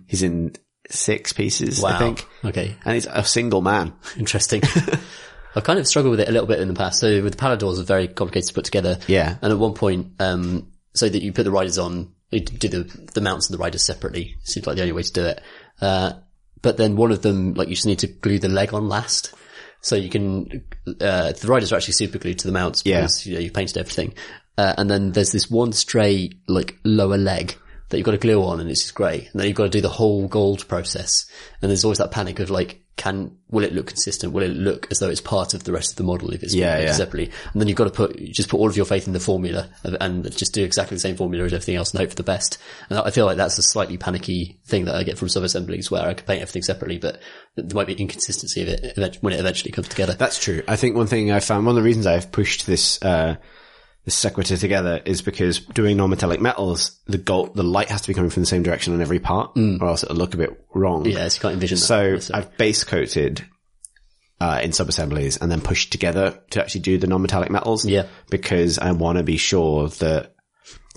He's 0.07 0.23
in 0.23 0.53
six 0.89 1.33
pieces, 1.33 1.81
Wow. 1.81 1.89
I 1.95 1.99
think. 1.99 2.25
Okay. 2.43 2.75
And 2.85 2.93
he's 2.95 3.05
a 3.05 3.23
single 3.23 3.61
man. 3.61 3.93
Interesting. 4.17 4.61
I've 5.55 5.63
kind 5.63 5.79
of 5.79 5.87
struggled 5.87 6.11
with 6.11 6.19
it 6.19 6.27
a 6.27 6.31
little 6.31 6.47
bit 6.47 6.59
in 6.59 6.67
the 6.67 6.73
past. 6.73 6.99
So 6.99 7.21
with 7.23 7.37
the 7.37 7.41
Palladors, 7.43 7.79
it's 7.79 7.87
very 7.87 8.07
complicated 8.07 8.49
to 8.49 8.53
put 8.53 8.65
together. 8.65 8.99
Yeah. 9.07 9.37
And 9.41 9.51
at 9.53 9.57
one 9.59 9.73
point, 9.73 10.13
um, 10.19 10.71
so 10.93 11.07
that 11.07 11.21
you 11.21 11.31
put 11.31 11.43
the 11.43 11.51
riders 11.51 11.77
on, 11.77 12.11
you 12.31 12.41
do 12.41 12.67
the, 12.67 13.07
the 13.13 13.21
mounts 13.21 13.49
and 13.49 13.57
the 13.57 13.61
riders 13.61 13.85
separately. 13.85 14.35
Seems 14.43 14.67
like 14.67 14.75
the 14.75 14.81
only 14.81 14.91
way 14.93 15.03
to 15.03 15.13
do 15.13 15.25
it. 15.25 15.41
Uh, 15.79 16.13
but 16.61 16.77
then 16.77 16.95
one 16.97 17.11
of 17.11 17.21
them, 17.21 17.53
like 17.53 17.69
you 17.69 17.75
just 17.75 17.85
need 17.87 17.99
to 17.99 18.07
glue 18.07 18.39
the 18.39 18.49
leg 18.49 18.73
on 18.73 18.89
last. 18.89 19.33
So 19.85 19.95
you 19.95 20.09
can, 20.09 20.63
uh, 20.99 21.31
the 21.33 21.47
riders 21.47 21.71
are 21.71 21.75
actually 21.75 21.93
super 21.93 22.17
glued 22.17 22.39
to 22.39 22.47
the 22.47 22.51
mounts 22.53 22.81
Yeah. 22.83 23.01
because, 23.01 23.23
you 23.27 23.35
know, 23.35 23.39
you've 23.39 23.53
painted 23.53 23.77
everything. 23.77 24.15
Uh, 24.57 24.73
and 24.79 24.89
then 24.89 25.11
there's 25.11 25.31
this 25.31 25.47
one 25.47 25.73
stray, 25.73 26.31
like, 26.47 26.79
lower 26.83 27.19
leg 27.19 27.55
that 27.89 27.97
you've 27.97 28.05
got 28.05 28.13
to 28.13 28.17
glue 28.17 28.43
on 28.43 28.59
and 28.59 28.67
it's 28.67 28.81
just 28.81 28.95
grey. 28.95 29.29
And 29.31 29.39
then 29.39 29.47
you've 29.47 29.55
got 29.55 29.65
to 29.65 29.69
do 29.69 29.81
the 29.81 29.89
whole 29.89 30.27
gold 30.27 30.67
process. 30.67 31.27
And 31.61 31.69
there's 31.69 31.83
always 31.83 31.99
that 31.99 32.09
panic 32.09 32.39
of 32.39 32.49
like, 32.49 32.81
can, 32.97 33.37
will 33.49 33.63
it 33.65 33.73
look 33.73 33.87
consistent? 33.87 34.31
Will 34.31 34.43
it 34.43 34.55
look 34.55 34.87
as 34.89 34.99
though 34.99 35.09
it's 35.09 35.19
part 35.19 35.53
of 35.53 35.65
the 35.65 35.73
rest 35.73 35.91
of 35.91 35.97
the 35.97 36.03
model 36.03 36.31
if 36.31 36.43
it's 36.43 36.53
Yeah, 36.53 36.79
yeah. 36.79 36.93
separately? 36.93 37.31
And 37.51 37.61
then 37.61 37.67
you've 37.67 37.77
got 37.77 37.85
to 37.85 37.89
put, 37.89 38.17
just 38.31 38.47
put 38.47 38.57
all 38.57 38.69
of 38.69 38.77
your 38.77 38.85
faith 38.85 39.07
in 39.07 39.13
the 39.13 39.19
formula 39.19 39.69
and 39.83 40.23
just 40.35 40.53
do 40.53 40.63
exactly 40.63 40.95
the 40.95 41.01
same 41.01 41.17
formula 41.17 41.43
as 41.43 41.53
everything 41.53 41.75
else 41.75 41.91
and 41.91 41.99
hope 41.99 42.09
for 42.09 42.15
the 42.15 42.23
best. 42.23 42.57
And 42.89 42.97
I 42.97 43.11
feel 43.11 43.25
like 43.25 43.37
that's 43.37 43.57
a 43.57 43.63
slightly 43.63 43.97
panicky 43.97 44.59
thing 44.65 44.85
that 44.85 44.95
I 44.95 45.03
get 45.03 45.17
from 45.17 45.27
sub-assemblies 45.27 45.91
where 45.91 46.03
I 46.03 46.13
can 46.13 46.25
paint 46.25 46.41
everything 46.41 46.63
separately, 46.63 46.97
but 46.97 47.19
there 47.55 47.75
might 47.75 47.87
be 47.87 47.93
inconsistency 47.93 48.61
of 48.61 48.69
it 48.69 49.17
when 49.21 49.33
it 49.33 49.39
eventually 49.39 49.71
comes 49.71 49.89
together. 49.89 50.13
That's 50.13 50.39
true. 50.39 50.63
I 50.67 50.77
think 50.77 50.95
one 50.95 51.07
thing 51.07 51.31
I 51.31 51.41
found, 51.41 51.65
one 51.65 51.75
of 51.77 51.83
the 51.83 51.85
reasons 51.85 52.07
I've 52.07 52.31
pushed 52.31 52.65
this, 52.65 53.01
uh, 53.01 53.35
this 54.05 54.15
sequitor 54.15 54.55
together 54.55 55.01
is 55.03 55.23
because 55.23 55.59
doing 55.59 55.97
non-metallic 55.97 56.39
metals, 56.39 56.99
the 57.07 57.17
gold, 57.17 57.55
the 57.55 57.63
light 57.63 57.89
has 57.89 58.01
to 58.01 58.07
be 58.07 58.13
coming 58.13 58.29
from 58.29 58.43
the 58.43 58.47
same 58.47 58.61
direction 58.61 58.93
on 58.93 59.01
every 59.01 59.19
part, 59.19 59.55
mm. 59.55 59.81
or 59.81 59.87
else 59.87 60.03
it'll 60.03 60.15
look 60.15 60.35
a 60.35 60.37
bit 60.37 60.63
wrong. 60.73 61.05
yeah, 61.05 61.27
so 61.27 61.37
you 61.37 61.41
can't 61.41 61.53
envision. 61.55 61.77
So 61.77 62.19
I've 62.31 62.55
base 62.57 62.83
coated 62.83 63.43
uh, 64.39 64.61
in 64.63 64.73
sub 64.73 64.89
assemblies 64.89 65.37
and 65.37 65.51
then 65.51 65.59
pushed 65.59 65.91
together 65.91 66.39
to 66.51 66.61
actually 66.61 66.81
do 66.81 66.99
the 66.99 67.07
non-metallic 67.07 67.49
metals. 67.49 67.83
Yeah. 67.83 68.05
because 68.29 68.77
I 68.77 68.91
want 68.91 69.17
to 69.17 69.23
be 69.23 69.37
sure 69.37 69.89
that. 69.89 70.35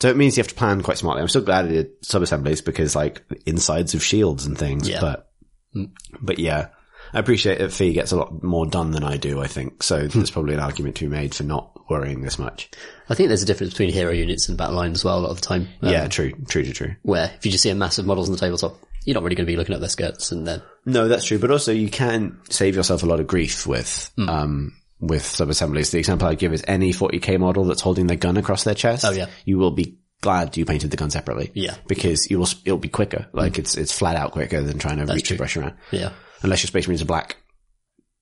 So 0.01 0.11
it 0.11 0.17
means 0.17 0.37
you 0.37 0.43
have 0.43 0.49
to 0.49 0.55
plan 0.55 0.83
quite 0.83 0.99
smartly. 0.99 1.23
I'm 1.23 1.29
still 1.29 1.43
glad 1.43 1.65
I 1.65 1.69
did 1.69 1.91
sub 2.03 2.23
assemblies 2.23 2.61
because 2.61 2.95
like 2.95 3.23
insides 3.47 3.95
of 3.95 4.05
shields 4.05 4.47
and 4.47 4.57
things. 4.57 4.89
Yeah. 4.89 5.01
But 5.01 5.31
mm. 5.75 5.91
but 6.21 6.39
yeah, 6.39 6.69
I 7.13 7.19
appreciate 7.19 7.59
that 7.59 7.73
Fee 7.73 7.95
gets 7.95 8.13
a 8.13 8.17
lot 8.17 8.43
more 8.43 8.67
done 8.67 8.91
than 8.91 9.03
I 9.03 9.17
do. 9.17 9.41
I 9.41 9.47
think 9.47 9.83
so. 9.83 10.07
Hmm. 10.07 10.19
There's 10.19 10.31
probably 10.31 10.55
an 10.55 10.61
argument 10.61 10.97
to 10.97 11.05
be 11.05 11.11
made 11.11 11.35
for 11.35 11.45
not 11.45 11.78
worrying 11.89 12.23
this 12.23 12.39
much. 12.39 12.71
I 13.09 13.15
think 13.15 13.29
there's 13.29 13.43
a 13.43 13.47
difference 13.47 13.73
between 13.73 13.91
hero 13.93 14.13
units 14.13 14.49
and 14.49 14.57
battle 14.59 14.77
line 14.77 14.93
as 14.93 15.05
well 15.05 15.19
a 15.19 15.21
lot 15.21 15.31
of 15.31 15.41
the 15.41 15.47
time. 15.47 15.69
Um, 15.83 15.91
yeah, 15.91 16.07
true, 16.09 16.33
true, 16.49 16.65
true, 16.65 16.73
true. 16.73 16.95
Where 17.03 17.31
if 17.37 17.45
you 17.47 17.53
just 17.53 17.63
see 17.63 17.71
a 17.71 17.75
massive 17.75 18.07
models 18.07 18.29
on 18.29 18.33
the 18.35 18.39
tabletop, 18.41 18.77
you're 19.05 19.15
not 19.15 19.23
really 19.23 19.37
going 19.37 19.47
to 19.47 19.53
be 19.53 19.57
looking 19.57 19.75
at 19.75 19.81
their 19.81 19.89
skirts 19.89 20.33
and 20.33 20.47
then. 20.47 20.63
No, 20.85 21.09
that's 21.09 21.25
true. 21.25 21.39
But 21.39 21.51
also 21.51 21.73
you 21.73 21.89
can 21.89 22.39
save 22.51 22.77
yourself 22.77 23.03
a 23.03 23.07
lot 23.07 23.21
of 23.21 23.27
grief 23.27 23.67
with, 23.67 24.11
Hmm. 24.17 24.29
um, 24.29 24.73
with 25.01 25.25
sub-assemblies. 25.25 25.91
The 25.93 25.99
example 25.99 26.29
I 26.29 26.35
give 26.35 26.53
is 26.53 26.65
any 26.69 26.93
40k 26.93 27.39
model 27.39 27.65
that's 27.65 27.81
holding 27.81 28.07
their 28.07 28.17
gun 28.17 28.37
across 28.37 28.65
their 28.65 28.75
chest. 28.75 29.05
Oh, 29.05 29.11
yeah. 29.13 29.27
You 29.45 29.57
will 29.59 29.71
be 29.71 29.99
glad 30.21 30.57
you 30.57 30.65
painted 30.65 30.91
the 30.91 30.97
gun 30.97 31.11
separately. 31.11 31.53
Yeah. 31.55 31.77
Because 31.87 32.29
you 32.31 32.39
will, 32.39 32.49
it'll 32.65 32.79
be 32.79 32.89
quicker. 32.89 33.29
Like 33.33 33.59
it's, 33.59 33.77
it's 33.77 33.97
flat 33.97 34.17
out 34.17 34.33
quicker 34.33 34.61
than 34.61 34.79
trying 34.79 34.99
to 34.99 35.13
reach 35.13 35.29
true. 35.29 35.37
a 35.37 35.39
brush 35.39 35.57
around. 35.57 35.75
yeah. 35.93 36.11
Unless 36.43 36.63
your 36.63 36.69
space 36.69 36.87
marines 36.87 37.01
are 37.03 37.07
black. 37.07 37.37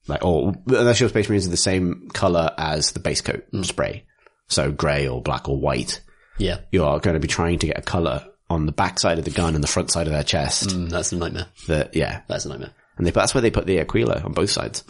Like, 0.08 0.24
or 0.24 0.54
unless 0.66 1.00
your 1.00 1.08
space 1.08 1.28
marines 1.28 1.46
are 1.46 1.50
the 1.50 1.56
same 1.56 2.08
color 2.12 2.50
as 2.58 2.92
the 2.92 3.00
base 3.00 3.20
coat 3.20 3.44
Hmm. 3.50 3.62
spray. 3.62 4.04
So 4.48 4.70
grey 4.70 5.08
or 5.08 5.20
black 5.20 5.48
or 5.48 5.58
white. 5.58 6.00
Yeah. 6.38 6.58
You 6.70 6.84
are 6.84 7.00
going 7.00 7.14
to 7.14 7.20
be 7.20 7.26
trying 7.28 7.58
to 7.60 7.66
get 7.66 7.78
a 7.78 7.82
color 7.82 8.24
on 8.48 8.66
the 8.66 8.72
back 8.72 9.00
side 9.00 9.18
of 9.18 9.24
the 9.24 9.30
gun 9.32 9.54
and 9.56 9.64
the 9.64 9.68
front 9.68 9.90
side 9.90 10.06
of 10.06 10.12
their 10.12 10.22
chest. 10.22 10.68
Mm, 10.68 10.88
that's 10.90 11.10
a 11.12 11.16
nightmare. 11.16 11.46
That, 11.66 11.96
yeah. 11.96 12.20
That's 12.28 12.44
a 12.44 12.50
nightmare. 12.50 12.70
And 12.96 13.06
they, 13.06 13.10
that's 13.10 13.34
where 13.34 13.42
they 13.42 13.50
put 13.50 13.66
the 13.66 13.80
Aquila 13.80 14.22
on 14.24 14.32
both 14.32 14.50
sides. 14.50 14.82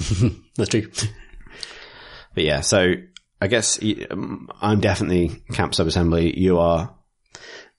That's 0.57 0.71
true. 0.71 0.89
But 2.35 2.45
yeah, 2.45 2.61
so 2.61 2.93
I 3.41 3.47
guess 3.49 3.81
um, 4.11 4.49
I'm 4.61 4.81
definitely 4.81 5.43
camp 5.53 5.73
subassembly. 5.73 6.37
You 6.37 6.59
are, 6.59 6.95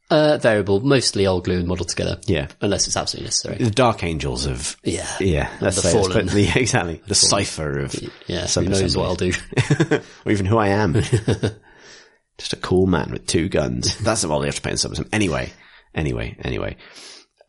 Uh, 0.09 0.37
variable, 0.37 0.79
mostly 0.79 1.27
I'll 1.27 1.41
glue 1.41 1.57
and 1.59 1.67
model 1.67 1.85
together. 1.85 2.17
yeah, 2.27 2.47
Unless 2.61 2.87
it's 2.87 2.95
absolutely 2.95 3.25
necessary. 3.25 3.57
the 3.57 3.69
dark 3.71 4.03
angels 4.05 4.45
of, 4.45 4.77
Yeah. 4.83 5.05
yeah, 5.19 5.49
let's 5.59 5.75
The 5.75 5.81
say 5.81 5.91
fallen. 5.91 6.27
the, 6.27 6.41
yeah, 6.43 6.53
exactly, 6.57 7.01
the 7.07 7.13
cipher 7.15 7.79
of, 7.79 7.93
Yeah. 8.25 8.47
Who 8.47 8.61
knows 8.69 8.95
what 8.95 9.05
I'll 9.05 9.15
do. 9.15 9.33
or 10.25 10.31
even 10.31 10.45
who 10.45 10.57
I 10.57 10.69
am. 10.69 10.93
Just 12.37 12.53
a 12.53 12.57
cool 12.57 12.85
man 12.85 13.11
with 13.11 13.25
two 13.27 13.49
guns. 13.49 13.97
That's 13.97 14.23
all 14.23 14.39
you 14.41 14.45
have 14.45 14.55
to 14.55 14.61
pay 14.61 14.69
in 14.71 14.75
subassembly. 14.77 15.09
Anyway, 15.11 15.51
anyway, 15.95 16.35
anyway. 16.41 16.77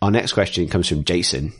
Our 0.01 0.11
next 0.11 0.33
question 0.33 0.67
comes 0.69 0.89
from 0.89 1.05
Jason, 1.05 1.53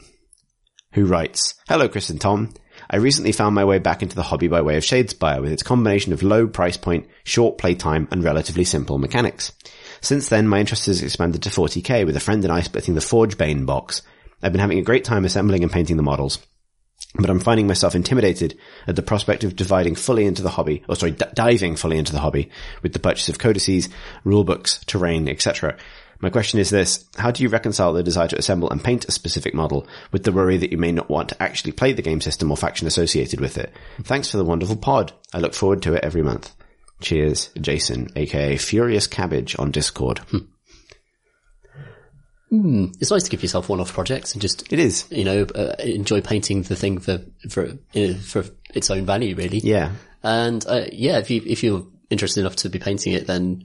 who 0.95 1.05
writes, 1.05 1.55
Hello, 1.69 1.89
Chris 1.89 2.11
and 2.11 2.21
Tom. 2.21 2.55
I 2.91 2.97
recently 2.97 3.33
found 3.33 3.55
my 3.55 3.65
way 3.65 3.79
back 3.81 4.03
into 4.03 4.17
the 4.17 4.23
hobby 4.23 4.49
by 4.49 4.63
way 4.63 4.77
of 4.77 4.83
Shadespire 4.85 5.43
with 5.43 5.53
its 5.53 5.63
combination 5.63 6.13
of 6.13 6.23
low 6.23 6.47
price 6.47 6.77
point, 6.77 7.07
short 7.25 7.59
playtime, 7.59 8.09
and 8.11 8.25
relatively 8.25 8.65
simple 8.65 8.99
mechanics. 8.99 9.53
Since 10.01 10.29
then, 10.29 10.49
my 10.49 10.61
interest 10.61 10.87
has 10.87 11.03
expanded 11.03 11.43
to 11.43 11.51
40k 11.51 12.07
with 12.07 12.17
a 12.17 12.21
friend 12.21 12.45
and 12.45 12.53
I 12.53 12.61
splitting 12.61 12.95
the 12.95 13.01
Forgebane 13.01 13.67
box. 13.67 14.03
I've 14.43 14.53
been 14.53 14.61
having 14.61 14.79
a 14.79 14.83
great 14.83 15.05
time 15.05 15.25
assembling 15.25 15.63
and 15.63 15.73
painting 15.73 15.97
the 15.97 16.03
models 16.03 16.39
but 17.15 17.31
I'm 17.31 17.41
finding 17.41 17.67
myself 17.67 17.95
intimidated 17.95 18.59
at 18.87 18.97
the 18.97 19.03
prospect 19.03 19.45
of 19.45 19.57
dividing 19.57 19.95
fully 19.95 20.27
into 20.27 20.43
the 20.43 20.51
hobby, 20.51 20.85
or 20.89 20.97
sorry, 20.97 21.13
d- 21.13 21.25
diving 21.35 21.77
fully 21.77 21.97
into 21.97 22.13
the 22.13 22.21
hobby 22.21 22.51
with 22.83 22.93
the 22.93 22.99
purchase 22.99 23.29
of 23.29 23.39
codices, 23.39 23.89
rulebooks, 24.25 24.85
terrain, 24.85 25.29
etc. 25.29 25.77
My 26.21 26.31
question 26.31 26.59
is 26.59 26.71
this, 26.71 27.05
how 27.17 27.31
do 27.31 27.43
you 27.43 27.49
reconcile 27.49 27.93
the 27.93 28.03
desire 28.03 28.29
to 28.29 28.39
assemble 28.39 28.71
and 28.71 28.83
paint 28.83 29.07
a 29.07 29.13
specific 29.13 29.55
model 29.55 29.87
with 30.13 30.25
the 30.25 30.33
worry 30.33 30.57
that 30.59 30.73
you 30.73 30.79
may 30.79 30.93
not 30.93 31.09
want 31.09 31.31
to 31.31 31.43
actually 31.43 31.73
play 31.73 31.93
the 31.93 32.03
game 32.03 32.21
system 32.21 32.51
or 32.51 32.57
faction 32.57 32.87
associated 32.87 33.41
with 33.41 33.57
it? 33.57 33.73
Thanks 34.03 34.31
for 34.31 34.37
the 34.37 34.45
wonderful 34.45 34.77
pod. 34.77 35.13
I 35.33 35.39
look 35.39 35.55
forward 35.55 35.83
to 35.83 35.95
it 35.95 36.05
every 36.05 36.23
month. 36.23 36.55
Cheers, 37.01 37.51
Jason, 37.61 38.09
aka 38.17 38.57
Furious 38.57 39.07
Cabbage 39.07 39.59
on 39.59 39.71
Discord. 39.71 40.21
It's 42.51 43.11
nice 43.11 43.25
to 43.25 43.31
give 43.31 43.43
yourself 43.43 43.69
one-off 43.69 43.93
projects 43.93 44.33
and 44.33 44.41
just, 44.41 44.73
It 44.73 44.79
is. 44.79 45.05
you 45.11 45.25
know, 45.25 45.43
uh, 45.55 45.75
enjoy 45.81 46.23
painting 46.23 46.63
the 46.63 46.77
thing 46.77 46.99
for, 46.99 47.21
for, 47.51 47.75
for 48.23 48.45
its 48.75 48.91
own 48.91 49.05
value, 49.05 49.37
really. 49.37 49.59
Yeah. 49.59 49.93
And, 50.23 50.65
uh, 50.67 50.87
yeah, 50.91 51.19
if 51.19 51.31
you, 51.31 51.43
if 51.47 51.63
you're 51.63 51.87
interested 52.11 52.41
enough 52.41 52.57
to 52.57 52.71
be 52.71 52.79
painting 52.79 53.13
it, 53.13 53.27
then 53.27 53.65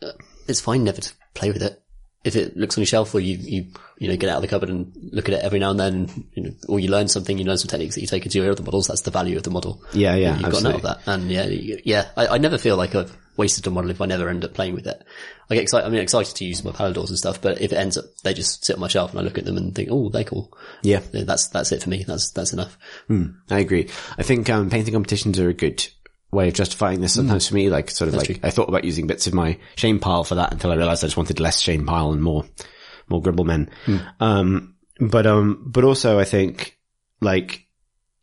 uh, 0.00 0.12
it's 0.46 0.60
fine 0.60 0.84
never 0.84 1.00
to 1.00 1.12
play 1.34 1.50
with 1.50 1.62
it. 1.62 1.82
If 2.24 2.34
it 2.36 2.56
looks 2.56 2.76
on 2.76 2.82
your 2.82 2.86
shelf 2.86 3.14
or 3.14 3.20
you, 3.20 3.36
you, 3.36 3.66
you 3.98 4.08
know, 4.08 4.16
get 4.16 4.28
out 4.28 4.36
of 4.36 4.42
the 4.42 4.48
cupboard 4.48 4.70
and 4.70 4.92
look 5.12 5.28
at 5.28 5.34
it 5.36 5.44
every 5.44 5.60
now 5.60 5.70
and 5.70 5.78
then, 5.80 6.28
you 6.34 6.42
know, 6.42 6.50
or 6.68 6.80
you 6.80 6.90
learn 6.90 7.08
something, 7.08 7.38
you 7.38 7.44
learn 7.44 7.58
some 7.58 7.68
techniques 7.68 7.94
that 7.94 8.00
you 8.00 8.06
take 8.06 8.24
into 8.24 8.38
your 8.38 8.50
other 8.50 8.62
models, 8.62 8.88
that's 8.88 9.02
the 9.02 9.10
value 9.10 9.36
of 9.36 9.44
the 9.44 9.50
model. 9.50 9.82
Yeah, 9.92 10.14
yeah, 10.16 10.38
You've 10.38 10.50
gotten 10.50 10.66
out 10.66 10.74
of 10.74 10.82
that. 10.82 10.98
And 11.06 11.30
yeah, 11.30 11.46
yeah, 11.46 12.08
I, 12.16 12.26
I 12.26 12.38
never 12.38 12.58
feel 12.58 12.76
like 12.76 12.94
I've 12.94 13.16
wasted 13.36 13.66
a 13.68 13.70
model 13.70 13.90
if 13.90 14.00
I 14.00 14.06
never 14.06 14.28
end 14.28 14.44
up 14.44 14.52
playing 14.52 14.74
with 14.74 14.86
it. 14.88 15.02
I 15.48 15.54
get 15.54 15.62
excited, 15.62 15.86
I 15.86 15.90
mean, 15.90 16.00
excited 16.00 16.34
to 16.36 16.44
use 16.44 16.64
my 16.64 16.72
Palladors 16.72 17.08
and 17.08 17.16
stuff, 17.16 17.40
but 17.40 17.60
if 17.60 17.72
it 17.72 17.76
ends 17.76 17.96
up, 17.96 18.04
they 18.24 18.34
just 18.34 18.64
sit 18.64 18.74
on 18.74 18.80
my 18.80 18.88
shelf 18.88 19.12
and 19.12 19.20
I 19.20 19.22
look 19.22 19.38
at 19.38 19.44
them 19.44 19.56
and 19.56 19.74
think, 19.74 19.88
oh, 19.90 20.08
they're 20.08 20.24
cool. 20.24 20.52
Yeah. 20.82 21.00
Yeah, 21.12 21.22
That's, 21.24 21.46
that's 21.46 21.70
it 21.72 21.84
for 21.84 21.88
me. 21.88 22.02
That's, 22.02 22.32
that's 22.32 22.52
enough. 22.52 22.76
I 23.08 23.60
agree. 23.60 23.88
I 24.18 24.24
think 24.24 24.50
um, 24.50 24.68
painting 24.70 24.92
competitions 24.92 25.38
are 25.38 25.48
a 25.48 25.54
good 25.54 25.86
way 26.30 26.48
of 26.48 26.54
justifying 26.54 27.00
this 27.00 27.14
sometimes 27.14 27.48
for 27.48 27.54
me. 27.54 27.70
Like 27.70 27.90
sort 27.90 28.08
of 28.08 28.14
like 28.14 28.26
true. 28.26 28.36
I 28.42 28.50
thought 28.50 28.68
about 28.68 28.84
using 28.84 29.06
bits 29.06 29.26
of 29.26 29.34
my 29.34 29.58
shame 29.76 29.98
pile 29.98 30.24
for 30.24 30.34
that 30.36 30.52
until 30.52 30.70
I 30.72 30.76
realized 30.76 31.02
I 31.04 31.06
just 31.08 31.16
wanted 31.16 31.40
less 31.40 31.60
shame 31.60 31.86
pile 31.86 32.12
and 32.12 32.22
more 32.22 32.44
more 33.08 33.22
gribble 33.22 33.44
men. 33.44 33.70
Um, 34.20 34.74
but 35.00 35.26
um, 35.26 35.64
but 35.66 35.84
also 35.84 36.18
I 36.18 36.24
think 36.24 36.76
like 37.20 37.66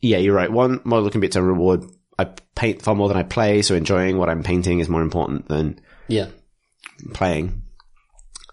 yeah, 0.02 0.18
you're 0.18 0.36
right. 0.36 0.52
One 0.52 0.82
model 0.84 1.10
can 1.10 1.22
be 1.22 1.28
its 1.28 1.36
own 1.36 1.46
reward. 1.46 1.84
I 2.18 2.26
paint 2.56 2.82
far 2.82 2.96
more 2.96 3.08
than 3.08 3.18
I 3.18 3.24
play, 3.24 3.62
so 3.62 3.76
enjoying 3.76 4.18
what 4.18 4.30
I'm 4.30 4.44
painting 4.44 4.80
is 4.80 4.88
more 4.88 5.02
important 5.02 5.48
than 5.48 5.82
Yeah. 6.08 6.28
playing. 7.14 7.64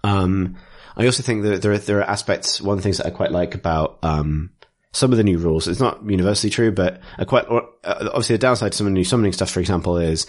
Um, 0.03 0.57
I 0.97 1.07
also 1.07 1.23
think 1.23 1.43
that 1.45 1.63
there 1.63 1.73
are, 1.73 1.79
there 1.79 1.99
are 2.01 2.11
aspects, 2.11 2.61
one 2.61 2.75
of 2.77 2.79
the 2.79 2.83
things 2.83 2.99
that 2.99 3.07
I 3.07 3.11
quite 3.11 3.31
like 3.31 3.55
about, 3.55 3.99
um, 4.03 4.51
some 4.93 5.11
of 5.13 5.17
the 5.17 5.25
new 5.25 5.39
rules. 5.39 5.69
It's 5.69 5.81
not 5.81 6.01
universally 6.09 6.51
true, 6.51 6.71
but 6.73 7.01
quite, 7.27 7.47
or, 7.49 7.69
uh, 7.85 8.09
obviously 8.09 8.35
the 8.37 8.41
downside 8.41 8.73
to 8.73 8.79
some 8.79 8.87
of 8.87 8.93
the 8.93 8.99
new 8.99 9.05
summoning 9.05 9.33
stuff, 9.33 9.51
for 9.51 9.61
example, 9.61 9.97
is, 9.97 10.27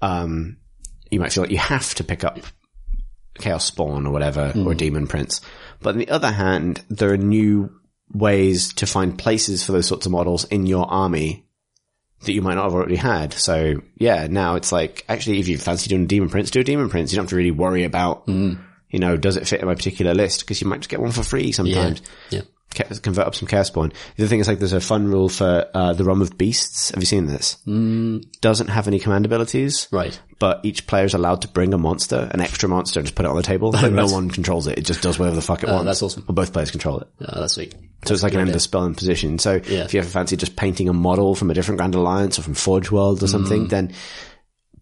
um, 0.00 0.56
you 1.10 1.20
might 1.20 1.32
feel 1.32 1.44
like 1.44 1.52
you 1.52 1.58
have 1.58 1.94
to 1.94 2.04
pick 2.04 2.24
up 2.24 2.38
Chaos 3.38 3.64
Spawn 3.64 4.06
or 4.06 4.12
whatever, 4.12 4.52
or 4.56 4.74
Demon 4.74 5.06
Prince. 5.06 5.40
But 5.80 5.90
on 5.94 5.98
the 5.98 6.08
other 6.10 6.30
hand, 6.30 6.82
there 6.90 7.12
are 7.12 7.16
new 7.16 7.70
ways 8.12 8.74
to 8.74 8.86
find 8.86 9.18
places 9.18 9.64
for 9.64 9.72
those 9.72 9.86
sorts 9.86 10.04
of 10.06 10.12
models 10.12 10.44
in 10.44 10.66
your 10.66 10.84
army 10.90 11.46
that 12.24 12.32
you 12.32 12.42
might 12.42 12.54
not 12.54 12.64
have 12.64 12.74
already 12.74 12.96
had. 12.96 13.32
So 13.32 13.76
yeah, 13.96 14.26
now 14.28 14.56
it's 14.56 14.70
like, 14.70 15.04
actually, 15.08 15.38
if 15.40 15.48
you 15.48 15.58
fancy 15.58 15.88
doing 15.88 16.04
a 16.04 16.06
Demon 16.06 16.28
Prince, 16.28 16.50
do 16.50 16.60
a 16.60 16.64
Demon 16.64 16.88
Prince. 16.90 17.10
You 17.12 17.16
don't 17.16 17.24
have 17.24 17.30
to 17.30 17.36
really 17.36 17.50
worry 17.50 17.84
about, 17.84 18.24
you 18.90 18.98
know, 18.98 19.16
does 19.16 19.36
it 19.36 19.48
fit 19.48 19.60
in 19.60 19.66
my 19.66 19.74
particular 19.74 20.14
list? 20.14 20.40
Because 20.40 20.60
you 20.60 20.68
might 20.68 20.80
just 20.80 20.90
get 20.90 21.00
one 21.00 21.10
for 21.12 21.22
free 21.22 21.52
sometimes. 21.52 22.00
Yeah. 22.30 22.40
Ca- 22.40 22.46
Convert 22.74 23.26
up 23.26 23.34
some 23.34 23.46
Chaos 23.48 23.68
Spawn. 23.68 23.92
The 24.16 24.22
other 24.24 24.28
thing 24.28 24.40
is 24.40 24.48
like 24.48 24.58
there's 24.58 24.72
a 24.72 24.80
fun 24.80 25.06
rule 25.08 25.28
for 25.28 25.66
uh, 25.74 25.92
the 25.92 26.04
Realm 26.04 26.22
of 26.22 26.36
Beasts. 26.38 26.90
Have 26.90 27.00
you 27.02 27.06
seen 27.06 27.26
this? 27.26 27.58
Mm. 27.66 28.24
Doesn't 28.40 28.68
have 28.68 28.88
any 28.88 28.98
command 28.98 29.26
abilities 29.26 29.88
Right. 29.92 30.18
but 30.38 30.60
each 30.64 30.86
player 30.86 31.04
is 31.04 31.14
allowed 31.14 31.42
to 31.42 31.48
bring 31.48 31.74
a 31.74 31.78
monster, 31.78 32.28
an 32.32 32.40
extra 32.40 32.68
monster, 32.68 33.00
and 33.00 33.06
just 33.06 33.14
put 33.14 33.26
it 33.26 33.28
on 33.28 33.36
the 33.36 33.42
table. 33.42 33.72
Like 33.82 33.92
no 33.92 34.06
one 34.06 34.30
controls 34.30 34.66
it; 34.66 34.78
it 34.78 34.84
just 34.86 35.02
does 35.02 35.18
whatever 35.18 35.36
the 35.36 35.42
fuck 35.42 35.62
it 35.62 35.68
wants. 35.68 35.82
Oh, 35.82 35.84
that's 35.84 36.02
awesome. 36.02 36.24
Or 36.28 36.34
both 36.34 36.52
players 36.52 36.70
control 36.70 37.00
it, 37.00 37.08
Oh, 37.20 37.40
that's 37.40 37.54
sweet. 37.54 37.74
so 38.06 38.14
it's 38.14 38.22
like 38.22 38.34
an 38.34 38.40
endless 38.40 38.64
spell 38.64 38.84
and 38.84 38.96
position. 38.96 39.38
So 39.38 39.60
Yeah. 39.66 39.84
if 39.84 39.92
you 39.94 40.00
ever 40.00 40.08
fancy 40.08 40.36
just 40.36 40.56
painting 40.56 40.88
a 40.88 40.92
model 40.92 41.34
from 41.34 41.50
a 41.50 41.54
different 41.54 41.78
Grand 41.78 41.94
Alliance 41.94 42.38
or 42.38 42.42
from 42.42 42.54
Forge 42.54 42.90
World 42.90 43.22
or 43.22 43.26
Mm. 43.26 43.30
something, 43.30 43.68
then 43.68 43.92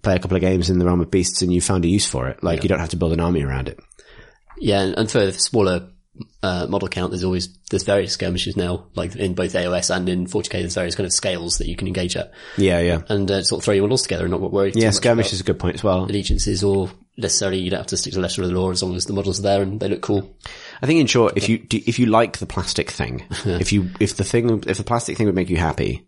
play 0.03 0.15
a 0.15 0.19
couple 0.19 0.37
of 0.37 0.41
games 0.41 0.71
in 0.71 0.79
the 0.79 0.85
Realm 0.87 1.01
of 1.01 1.11
Beasts, 1.11 1.43
and 1.43 1.53
you 1.53 1.61
found 1.61 1.85
a 1.85 1.89
use 1.89 2.07
for 2.07 2.29
it. 2.29 2.43
Like 2.43 2.63
you 2.63 2.69
don't 2.69 2.79
have 2.79 2.89
to 2.91 2.97
build 2.97 3.13
an 3.13 3.21
army 3.21 3.43
around 3.43 3.69
it. 3.69 3.79
Yeah, 4.59 4.93
and, 4.97 5.11
for 5.11 5.33
smaller 5.33 5.89
uh, 6.43 6.67
model 6.69 6.89
count, 6.89 7.11
there's 7.11 7.25
always 7.25 7.49
there's 7.71 7.83
various 7.83 8.13
skirmishes 8.13 8.57
now, 8.57 8.87
like 8.95 9.15
in 9.17 9.35
both 9.35 9.53
AOS 9.53 9.95
and 9.95 10.09
in 10.09 10.27
40k. 10.27 10.51
There's 10.53 10.75
various 10.75 10.95
kind 10.95 11.07
of 11.07 11.13
scales 11.13 11.59
that 11.59 11.69
you 11.69 11.77
can 11.77 11.87
engage 11.87 12.17
at, 12.17 12.33
Yeah, 12.57 12.81
yeah, 12.81 13.03
and 13.09 13.31
uh, 13.31 13.43
sort 13.43 13.61
of 13.61 13.65
throw 13.65 13.75
your 13.75 13.85
models 13.85 14.03
together 14.03 14.25
and 14.25 14.31
not 14.33 14.41
worry. 14.41 14.73
too 14.73 14.81
yeah. 14.81 14.91
Skirmish 14.91 15.33
is 15.33 15.41
a 15.41 15.45
good 15.45 15.59
point 15.59 15.75
as 15.77 15.85
well. 15.85 16.05
allegiances 16.05 16.63
or 16.65 16.91
necessarily 17.17 17.59
you 17.59 17.69
don't 17.71 17.81
have 17.81 17.87
to 17.89 17.97
stick 17.97 18.13
to 18.13 18.19
the 18.19 18.23
letter 18.23 18.43
of 18.43 18.49
the 18.49 18.55
law 18.55 18.71
as 18.71 18.83
long 18.83 18.95
as 18.95 19.05
the 19.05 19.13
models 19.13 19.39
are 19.41 19.43
there 19.43 19.63
and 19.63 19.79
they 19.81 19.89
look 19.89 20.01
cool. 20.01 20.35
I 20.81 20.87
think 20.87 21.01
in 21.01 21.07
short, 21.07 21.37
if 21.37 21.49
you 21.49 21.59
do, 21.59 21.81
if 21.87 21.99
you 21.99 22.07
like 22.07 22.39
the 22.39 22.47
plastic 22.47 22.91
thing, 22.91 23.25
if 23.45 23.73
you 23.73 23.91
if 24.01 24.17
the 24.17 24.25
thing 24.25 24.63
if 24.67 24.79
the 24.79 24.85
plastic 24.85 25.17
thing 25.19 25.27
would 25.27 25.35
make 25.35 25.51
you 25.51 25.57
happy, 25.59 26.07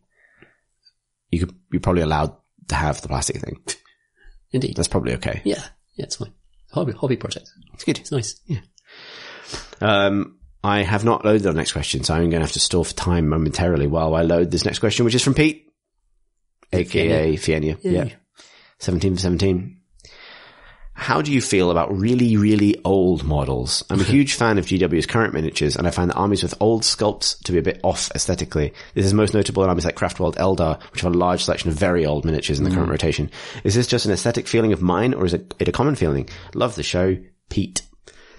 you 1.30 1.40
could 1.40 1.54
you're 1.70 1.80
probably 1.80 2.02
allowed 2.02 2.34
to 2.68 2.74
have 2.74 3.00
the 3.02 3.08
plastic 3.08 3.36
thing. 3.40 3.60
Indeed. 4.52 4.76
That's 4.76 4.88
probably 4.88 5.14
okay. 5.14 5.40
Yeah, 5.44 5.62
yeah, 5.94 6.04
it's 6.04 6.16
fine. 6.16 6.32
Hobby 6.72 6.92
hobby 6.92 7.16
project. 7.16 7.50
It's 7.74 7.84
good. 7.84 7.98
It's 7.98 8.12
nice. 8.12 8.40
Um, 9.82 10.38
I 10.64 10.82
have 10.82 11.04
not 11.04 11.24
loaded 11.24 11.42
the 11.42 11.52
next 11.52 11.72
question, 11.72 12.04
so 12.04 12.14
I'm 12.14 12.20
going 12.30 12.40
to 12.40 12.40
have 12.40 12.52
to 12.52 12.60
stall 12.60 12.84
for 12.84 12.94
time 12.94 13.28
momentarily 13.28 13.88
while 13.88 14.14
I 14.14 14.22
load 14.22 14.50
this 14.50 14.64
next 14.64 14.78
question, 14.78 15.04
which 15.04 15.14
is 15.14 15.22
from 15.22 15.34
Pete, 15.34 15.68
aka 16.72 17.36
Fienia. 17.36 17.78
Yeah. 17.82 18.08
17 18.78 19.14
for 19.16 19.20
17. 19.20 19.78
How 20.94 21.22
do 21.22 21.32
you 21.32 21.40
feel 21.40 21.70
about 21.70 21.96
really, 21.98 22.36
really 22.36 22.80
old 22.84 23.24
models? 23.24 23.82
I'm 23.90 24.00
a 24.00 24.04
huge 24.04 24.34
fan 24.34 24.58
of 24.58 24.66
GW's 24.66 25.06
current 25.06 25.34
miniatures, 25.34 25.74
and 25.74 25.86
I 25.86 25.90
find 25.90 26.10
the 26.10 26.14
armies 26.14 26.42
with 26.44 26.54
old 26.60 26.82
sculpts 26.82 27.42
to 27.44 27.52
be 27.52 27.58
a 27.58 27.62
bit 27.62 27.80
off 27.82 28.12
aesthetically. 28.14 28.72
This 28.94 29.06
is 29.06 29.14
most 29.14 29.34
notable 29.34 29.64
in 29.64 29.68
armies 29.68 29.84
like 29.84 29.96
Craftworld 29.96 30.36
Eldar, 30.36 30.80
which 30.92 31.00
have 31.00 31.12
a 31.12 31.18
large 31.18 31.44
selection 31.44 31.70
of 31.70 31.76
very 31.76 32.06
old 32.06 32.24
miniatures 32.24 32.58
in 32.58 32.64
the 32.64 32.70
current 32.70 32.90
rotation. 32.90 33.30
Is 33.64 33.74
this 33.74 33.86
just 33.86 34.06
an 34.06 34.12
aesthetic 34.12 34.46
feeling 34.46 34.72
of 34.72 34.82
mine, 34.82 35.14
or 35.14 35.24
is 35.24 35.34
it 35.34 35.54
it 35.58 35.68
a 35.68 35.72
common 35.72 35.96
feeling? 35.96 36.28
Love 36.54 36.76
the 36.76 36.84
show, 36.84 37.16
Pete. 37.48 37.82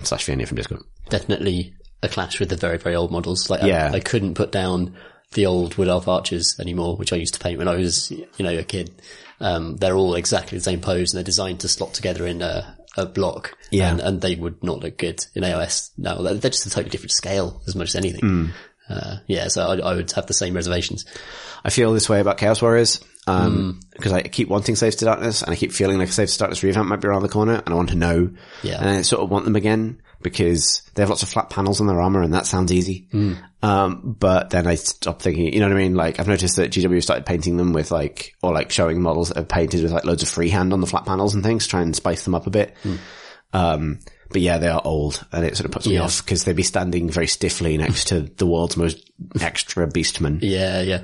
Slash 0.03 0.25
Fienia 0.25 0.45
from 0.47 0.57
Discord. 0.57 0.83
Definitely 1.17 1.75
a 2.01 2.09
clash 2.09 2.39
with 2.39 2.49
the 2.49 2.55
very 2.57 2.77
very 2.77 2.95
old 2.95 3.11
models. 3.11 3.49
Like 3.49 3.63
Yeah. 3.63 3.89
I, 3.93 3.97
I 3.97 3.99
couldn't 3.99 4.33
put 4.33 4.51
down 4.51 4.95
the 5.33 5.45
old 5.45 5.75
Wood 5.75 5.87
Elf 5.87 6.07
archers 6.07 6.59
anymore, 6.59 6.95
which 6.97 7.13
I 7.13 7.15
used 7.17 7.33
to 7.35 7.39
paint 7.39 7.57
when 7.57 7.67
I 7.67 7.75
was 7.75 8.11
you 8.11 8.27
know 8.39 8.57
a 8.57 8.63
kid. 8.63 8.91
Um, 9.39 9.75
they're 9.77 9.95
all 9.95 10.15
exactly 10.15 10.57
the 10.57 10.63
same 10.63 10.79
pose 10.81 11.13
and 11.13 11.17
they're 11.17 11.23
designed 11.23 11.59
to 11.61 11.67
slot 11.67 11.93
together 11.93 12.25
in 12.25 12.41
a, 12.41 12.77
a 12.97 13.05
block. 13.05 13.57
Yeah. 13.71 13.91
and, 13.91 13.99
and 13.99 14.21
they 14.21 14.35
would 14.35 14.63
not 14.63 14.79
look 14.79 14.97
good 14.97 15.25
in 15.35 15.43
AOS. 15.43 15.91
No, 15.97 16.23
they're 16.23 16.35
they're 16.35 16.51
just 16.51 16.65
a 16.65 16.69
totally 16.69 16.89
different 16.91 17.11
scale 17.11 17.61
as 17.67 17.75
much 17.75 17.89
as 17.89 17.95
anything. 17.95 18.19
Hmm. 18.21 18.45
Uh, 18.89 19.15
yeah, 19.27 19.47
so 19.47 19.61
I, 19.65 19.77
I 19.91 19.95
would 19.95 20.11
have 20.11 20.27
the 20.27 20.33
same 20.33 20.53
reservations. 20.53 21.05
I 21.63 21.69
feel 21.69 21.93
this 21.93 22.09
way 22.09 22.19
about 22.19 22.37
Chaos 22.37 22.61
Warriors 22.61 22.99
Mm. 23.25 23.31
um, 23.31 23.79
because 23.93 24.11
I 24.11 24.21
keep 24.23 24.49
wanting 24.49 24.75
Slaves 24.75 24.97
to 24.97 25.05
Darkness 25.05 25.41
and 25.43 25.51
I 25.53 25.55
keep 25.55 25.71
feeling 25.71 25.97
like 25.97 26.09
a 26.09 26.11
Slaves 26.11 26.33
to 26.33 26.39
Darkness 26.39 26.61
revamp 26.61 26.89
might 26.89 26.99
be 26.99 27.07
around 27.07 27.21
the 27.21 27.29
corner 27.29 27.53
and 27.53 27.69
I 27.69 27.73
want 27.73 27.87
to 27.91 27.95
know. 27.95 28.31
Yeah. 28.63 28.81
And 28.81 28.89
I 28.89 29.01
sort 29.03 29.21
of 29.23 29.29
want 29.29 29.45
them 29.45 29.55
again 29.55 30.01
because 30.23 30.81
they 30.95 31.01
have 31.01 31.09
lots 31.09 31.23
of 31.23 31.29
flat 31.29 31.49
panels 31.49 31.79
on 31.81 31.87
their 31.87 32.01
armor 32.01 32.21
and 32.21 32.33
that 32.33 32.45
sounds 32.45 32.71
easy. 32.71 33.07
Mm. 33.13 33.37
Um, 33.61 34.15
but 34.19 34.49
then 34.49 34.65
I 34.67 34.75
stop 34.75 35.21
thinking, 35.21 35.53
you 35.53 35.59
know 35.59 35.67
what 35.67 35.75
I 35.75 35.79
mean? 35.79 35.95
Like 35.95 36.19
I've 36.19 36.27
noticed 36.27 36.55
that 36.55 36.71
GW 36.71 37.01
started 37.03 37.25
painting 37.25 37.57
them 37.57 37.73
with 37.73 37.91
like, 37.91 38.35
or 38.41 38.53
like 38.53 38.71
showing 38.71 39.01
models 39.01 39.29
that 39.29 39.37
are 39.37 39.43
painted 39.43 39.83
with 39.83 39.91
like 39.91 40.05
loads 40.05 40.23
of 40.23 40.29
freehand 40.29 40.73
on 40.73 40.81
the 40.81 40.87
flat 40.87 41.05
panels 41.05 41.35
and 41.35 41.43
things, 41.43 41.65
to 41.65 41.69
try 41.69 41.81
and 41.81 41.95
spice 41.95 42.23
them 42.23 42.35
up 42.35 42.47
a 42.47 42.49
bit. 42.49 42.75
Um, 43.53 43.99
but 44.31 44.41
yeah, 44.41 44.57
they 44.57 44.67
are 44.67 44.81
old 44.83 45.23
and 45.31 45.45
it 45.45 45.55
sort 45.55 45.65
of 45.65 45.71
puts 45.71 45.85
me 45.85 45.93
Mm. 45.93 45.95
Yeah. 45.97 46.03
off 46.03 46.25
because 46.25 46.43
they'd 46.43 46.55
be 46.55 46.63
standing 46.63 47.09
very 47.09 47.27
stiffly 47.27 47.77
next 47.77 48.07
to 48.07 48.21
the 48.21 48.47
world's 48.47 48.77
most 48.77 49.11
extra 49.39 49.87
beastman. 49.87 50.39
Yeah, 50.41 50.81
yeah. 50.81 51.03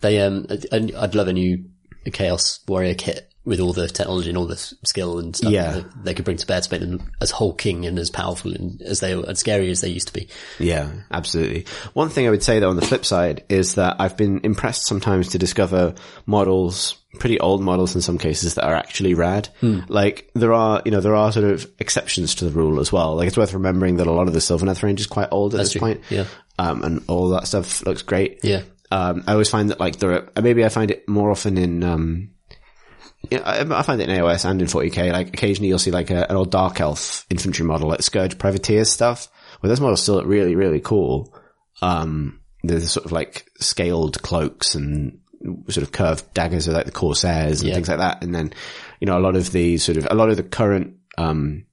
They 0.00 0.20
um, 0.20 0.46
I'd 0.72 1.14
love 1.16 1.26
a 1.28 1.32
new 1.32 1.64
Chaos 2.12 2.60
Warrior 2.68 2.94
kit 2.94 3.32
with 3.48 3.60
all 3.60 3.72
the 3.72 3.88
technology 3.88 4.28
and 4.28 4.36
all 4.36 4.46
the 4.46 4.56
skill 4.84 5.18
and 5.18 5.34
stuff 5.34 5.50
Yeah. 5.50 5.72
that 5.72 6.04
they 6.04 6.12
could 6.14 6.24
bring 6.24 6.36
to 6.36 6.46
bear 6.46 6.60
to 6.60 6.70
make 6.70 6.80
them 6.82 7.10
as 7.20 7.30
hulking 7.30 7.86
and 7.86 7.98
as 7.98 8.10
powerful 8.10 8.52
and 8.52 8.80
as 8.82 9.00
they 9.00 9.12
as 9.14 9.38
scary 9.38 9.70
as 9.70 9.80
they 9.80 9.88
used 9.88 10.08
to 10.08 10.12
be. 10.12 10.28
Yeah, 10.58 10.90
absolutely. 11.10 11.64
One 11.94 12.10
thing 12.10 12.26
I 12.26 12.30
would 12.30 12.42
say 12.42 12.58
though 12.58 12.68
on 12.70 12.76
the 12.76 12.86
flip 12.86 13.04
side 13.06 13.44
is 13.48 13.74
that 13.76 13.96
I've 13.98 14.16
been 14.16 14.40
impressed 14.44 14.86
sometimes 14.86 15.28
to 15.30 15.38
discover 15.38 15.94
models, 16.26 16.94
pretty 17.18 17.40
old 17.40 17.62
models 17.62 17.94
in 17.94 18.00
some 18.02 18.18
cases 18.18 18.54
that 18.54 18.64
are 18.64 18.74
actually 18.74 19.14
rad. 19.14 19.48
Like 19.88 20.30
there 20.34 20.52
are, 20.52 20.82
you 20.84 20.90
know, 20.90 21.00
there 21.00 21.16
are 21.16 21.32
sort 21.32 21.46
of 21.46 21.66
exceptions 21.78 22.34
to 22.36 22.44
the 22.44 22.50
rule 22.50 22.78
as 22.80 22.92
well. 22.92 23.16
Like 23.16 23.28
it's 23.28 23.36
worth 23.38 23.54
remembering 23.54 23.96
that 23.96 24.06
a 24.06 24.12
lot 24.12 24.28
of 24.28 24.34
the 24.34 24.40
Sylvaneth 24.40 24.82
range 24.82 25.00
is 25.00 25.06
quite 25.06 25.28
old 25.30 25.54
at 25.54 25.58
this 25.58 25.72
true. 25.72 25.80
point. 25.80 26.02
Yeah. 26.10 26.26
Um, 26.58 26.82
and 26.84 27.04
all 27.08 27.30
that 27.30 27.46
stuff 27.46 27.84
looks 27.86 28.02
great. 28.02 28.40
Yeah. 28.42 28.62
Um, 28.90 29.24
I 29.26 29.32
always 29.32 29.48
find 29.50 29.70
that 29.70 29.80
like 29.80 29.98
there 29.98 30.12
are, 30.36 30.42
maybe 30.42 30.64
I 30.64 30.68
find 30.68 30.90
it 30.90 31.08
more 31.08 31.30
often 31.30 31.56
in, 31.58 31.82
um, 31.82 32.30
yeah, 33.30 33.40
I, 33.40 33.60
I 33.78 33.82
find 33.82 34.00
it 34.00 34.08
in 34.08 34.16
AOS 34.18 34.48
and 34.48 34.60
in 34.60 34.68
40k. 34.68 35.12
Like 35.12 35.28
occasionally 35.28 35.68
you'll 35.68 35.78
see 35.78 35.90
like 35.90 36.10
a, 36.10 36.28
an 36.30 36.36
old 36.36 36.50
Dark 36.50 36.80
Elf 36.80 37.26
infantry 37.30 37.64
model, 37.64 37.88
like 37.88 38.02
Scourge 38.02 38.38
Privateers 38.38 38.90
stuff, 38.90 39.28
where 39.60 39.68
those 39.68 39.80
models 39.80 40.02
still 40.02 40.16
look 40.16 40.26
really, 40.26 40.54
really 40.54 40.80
cool. 40.80 41.34
Um, 41.82 42.40
there's 42.62 42.90
sort 42.92 43.06
of 43.06 43.12
like 43.12 43.48
scaled 43.60 44.22
cloaks 44.22 44.74
and 44.74 45.20
sort 45.68 45.82
of 45.84 45.92
curved 45.92 46.32
daggers 46.34 46.68
are 46.68 46.72
like 46.72 46.86
the 46.86 46.92
Corsairs 46.92 47.60
and 47.60 47.68
Yeah. 47.68 47.74
things 47.74 47.88
like 47.88 47.98
that. 47.98 48.22
And 48.22 48.34
then, 48.34 48.52
you 49.00 49.06
know, 49.06 49.16
a 49.18 49.20
lot 49.20 49.36
of 49.36 49.52
the 49.52 49.78
sort 49.78 49.96
of, 49.98 50.06
a 50.10 50.14
lot 50.14 50.30
of 50.30 50.36
the 50.36 50.42
current, 50.42 50.96
um, 51.16 51.66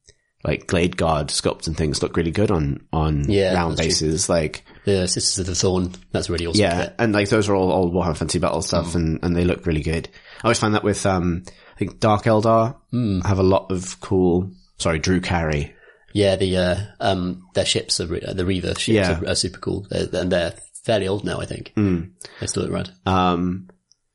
like 0.43 0.67
Glade 0.67 0.95
Guard 0.97 1.30
sculpts 1.30 1.65
and 1.67 1.76
things 1.76 2.03
look 2.03 2.15
really 2.17 2.31
good 2.31 2.51
on, 2.51 2.85
on 2.93 3.30
Yeah, 3.30 3.53
round 3.55 3.77
that's 3.77 3.97
true. 3.99 4.07
bases. 4.07 4.30
Like, 4.30 4.63
The 4.86 5.07
Sisters 5.07 5.40
of 5.40 5.45
the 5.48 5.56
Thorn, 5.56 5.91
that's 6.12 6.30
really 6.30 6.45
awesome. 6.45 6.62
yeah, 6.62 6.86
kit. 6.86 6.95
and 6.99 7.12
like 7.14 7.30
those 7.30 7.49
are 7.49 7.56
all 7.56 7.72
old 7.72 7.94
Warhammer 7.94 8.16
Fantasy 8.18 8.40
Battle 8.40 8.62
stuff, 8.62 8.88
Mm. 8.91 8.95
and 8.95 9.20
and 9.24 9.36
they 9.36 9.44
look 9.44 9.66
really 9.66 9.82
good. 9.82 10.07
I 10.44 10.48
always 10.48 10.60
find 10.60 10.76
that 10.76 10.84
with 10.84 11.06
um, 11.06 11.44
I 11.76 11.80
think 11.80 11.99
Dark 11.99 12.24
Eldar 12.24 12.76
Mm. 12.94 13.26
have 13.26 13.40
a 13.40 13.44
lot 13.44 13.72
of 13.72 13.99
cool. 13.99 14.52
Sorry, 14.78 14.99
Drew 14.99 15.22
Carey. 15.22 15.74
Yeah, 16.14 16.36
the, 16.38 16.56
uh, 16.57 16.76
um, 17.02 17.45
their 17.56 17.66
ships 17.66 17.99
are, 17.99 18.07
re- 18.07 18.22
uh, 18.22 18.32
the 18.34 18.45
Reaver 18.45 18.76
ships 18.76 18.88
Yeah. 18.88 19.20
are, 19.20 19.30
are 19.32 19.36
super 19.36 19.60
cool. 19.60 19.86
They're, 19.90 20.07
and 20.14 20.32
they're 20.32 20.53
fairly 20.86 21.10
old 21.10 21.26
now, 21.26 21.40
I 21.41 21.45
think. 21.45 21.74
Mm. 21.76 22.12
They 22.40 22.48
still 22.48 22.64
look 22.64 22.72
rad. 22.72 22.90
Um, 23.06 23.68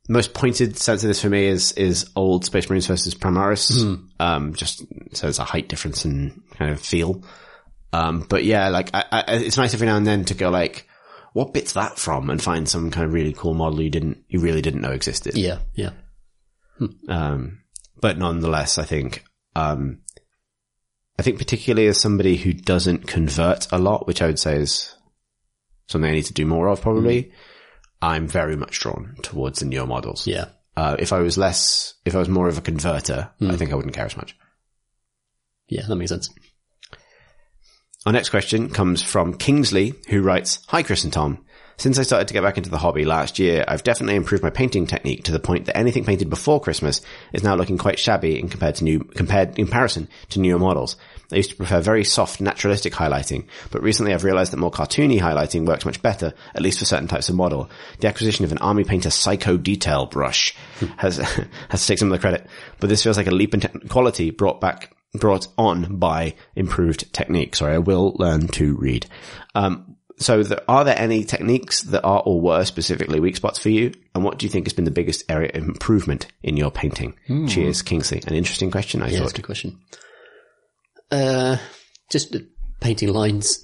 most 0.08 0.32
pointed 0.32 0.78
sense 0.78 1.02
of 1.04 1.08
this 1.08 1.20
for 1.20 1.28
me 1.28 1.46
is 1.46 1.72
is 1.72 2.08
old 2.16 2.44
Space 2.44 2.68
Marines 2.70 2.86
versus 2.86 3.14
Primaris. 3.14 3.82
Hmm. 3.82 3.94
Um, 4.18 4.54
just 4.54 4.78
so 5.12 5.26
there's 5.26 5.38
a 5.38 5.44
height 5.44 5.68
difference 5.68 6.04
and 6.04 6.40
kind 6.56 6.72
of 6.72 6.80
feel. 6.80 7.22
Um, 7.92 8.26
but 8.28 8.44
yeah, 8.44 8.68
like 8.68 8.90
I, 8.94 9.04
I, 9.10 9.24
it's 9.36 9.56
nice 9.56 9.74
every 9.74 9.86
now 9.86 9.96
and 9.96 10.06
then 10.06 10.24
to 10.26 10.34
go 10.34 10.50
like, 10.50 10.86
what 11.32 11.52
bit's 11.52 11.74
that 11.74 11.98
from, 11.98 12.30
and 12.30 12.42
find 12.42 12.68
some 12.68 12.90
kind 12.90 13.06
of 13.06 13.12
really 13.12 13.32
cool 13.32 13.54
model 13.54 13.80
you 13.80 13.90
didn't, 13.90 14.24
you 14.28 14.40
really 14.40 14.62
didn't 14.62 14.80
know 14.80 14.92
existed. 14.92 15.36
Yeah, 15.36 15.58
yeah. 15.74 15.90
Um, 17.08 17.62
but 18.00 18.18
nonetheless, 18.18 18.78
I 18.78 18.84
think, 18.84 19.24
um, 19.54 20.00
I 21.18 21.22
think 21.22 21.38
particularly 21.38 21.88
as 21.88 22.00
somebody 22.00 22.36
who 22.36 22.52
doesn't 22.52 23.06
convert 23.06 23.70
a 23.70 23.78
lot, 23.78 24.06
which 24.06 24.22
I 24.22 24.26
would 24.26 24.38
say 24.38 24.56
is 24.56 24.94
something 25.86 26.10
I 26.10 26.14
need 26.14 26.24
to 26.24 26.32
do 26.32 26.46
more 26.46 26.68
of 26.68 26.80
probably, 26.80 27.32
I'm 28.00 28.26
very 28.26 28.56
much 28.56 28.80
drawn 28.80 29.16
towards 29.22 29.60
the 29.60 29.66
newer 29.66 29.86
models. 29.86 30.26
Yeah. 30.26 30.46
Uh, 30.76 30.96
if 30.98 31.12
I 31.12 31.18
was 31.18 31.36
less, 31.36 31.94
if 32.04 32.14
I 32.14 32.18
was 32.18 32.28
more 32.28 32.48
of 32.48 32.56
a 32.56 32.62
converter, 32.62 33.30
I 33.40 33.56
think 33.56 33.70
I 33.70 33.74
wouldn't 33.74 33.94
care 33.94 34.06
as 34.06 34.16
much. 34.16 34.36
Yeah, 35.68 35.82
that 35.86 35.96
makes 35.96 36.10
sense. 36.10 36.30
Our 38.06 38.12
next 38.12 38.30
question 38.30 38.70
comes 38.70 39.02
from 39.02 39.34
Kingsley, 39.34 39.92
who 40.08 40.22
writes, 40.22 40.60
Hi 40.68 40.82
Chris 40.82 41.04
and 41.04 41.12
Tom. 41.12 41.44
Since 41.76 41.98
I 41.98 42.02
started 42.02 42.28
to 42.28 42.34
get 42.34 42.42
back 42.42 42.56
into 42.56 42.70
the 42.70 42.78
hobby 42.78 43.04
last 43.04 43.38
year, 43.38 43.62
I've 43.68 43.82
definitely 43.82 44.16
improved 44.16 44.42
my 44.42 44.48
painting 44.48 44.86
technique 44.86 45.24
to 45.24 45.32
the 45.32 45.38
point 45.38 45.66
that 45.66 45.76
anything 45.76 46.06
painted 46.06 46.30
before 46.30 46.62
Christmas 46.62 47.02
is 47.34 47.42
now 47.42 47.56
looking 47.56 47.76
quite 47.76 47.98
shabby 47.98 48.38
in 48.38 48.48
compared 48.48 48.76
to 48.76 48.84
new, 48.84 49.00
compared 49.00 49.58
in 49.58 49.66
comparison 49.66 50.08
to 50.30 50.40
newer 50.40 50.58
models. 50.58 50.96
I 51.30 51.36
used 51.36 51.50
to 51.50 51.56
prefer 51.56 51.80
very 51.80 52.04
soft, 52.04 52.40
naturalistic 52.40 52.94
highlighting, 52.94 53.46
but 53.70 53.82
recently 53.82 54.14
I've 54.14 54.24
realized 54.24 54.52
that 54.52 54.58
more 54.58 54.70
cartoony 54.70 55.20
highlighting 55.20 55.66
works 55.66 55.84
much 55.84 56.00
better, 56.00 56.32
at 56.54 56.62
least 56.62 56.78
for 56.78 56.86
certain 56.86 57.08
types 57.08 57.28
of 57.28 57.34
model. 57.34 57.70
The 57.98 58.08
acquisition 58.08 58.46
of 58.46 58.52
an 58.52 58.58
Army 58.58 58.84
Painter 58.84 59.10
Psycho 59.10 59.58
Detail 59.58 60.06
brush 60.06 60.54
hmm. 60.78 60.86
has, 60.96 61.16
has 61.68 61.82
to 61.82 61.86
take 61.86 61.98
some 61.98 62.12
of 62.12 62.12
the 62.12 62.18
credit, 62.18 62.46
but 62.78 62.88
this 62.88 63.02
feels 63.02 63.18
like 63.18 63.26
a 63.26 63.30
leap 63.30 63.52
in 63.52 63.60
te- 63.60 63.88
quality 63.88 64.30
brought 64.30 64.58
back, 64.58 64.94
brought 65.14 65.48
on 65.58 65.96
by 65.96 66.34
improved 66.54 67.12
technique. 67.12 67.56
Sorry, 67.56 67.74
I 67.74 67.78
will 67.78 68.14
learn 68.18 68.48
to 68.48 68.76
read. 68.76 69.06
Um, 69.54 69.96
so 70.18 70.42
are 70.68 70.84
there 70.84 70.98
any 70.98 71.24
techniques 71.24 71.82
that 71.84 72.02
are 72.04 72.22
or 72.24 72.40
were 72.40 72.64
specifically 72.66 73.20
weak 73.20 73.36
spots 73.36 73.58
for 73.58 73.70
you? 73.70 73.92
And 74.14 74.22
what 74.22 74.38
do 74.38 74.44
you 74.46 74.50
think 74.50 74.66
has 74.66 74.74
been 74.74 74.84
the 74.84 74.90
biggest 74.90 75.24
area 75.30 75.50
of 75.54 75.64
improvement 75.64 76.26
in 76.42 76.56
your 76.58 76.70
painting? 76.70 77.14
Cheers, 77.48 77.80
Kingsley. 77.82 78.22
An 78.26 78.34
interesting 78.34 78.70
question, 78.70 79.00
I 79.02 79.08
Yeah, 79.08 79.20
thought. 79.20 79.34
good 79.34 79.46
question. 79.46 79.78
Uh, 81.10 81.56
just 82.10 82.36
painting 82.80 83.12
lines. 83.12 83.62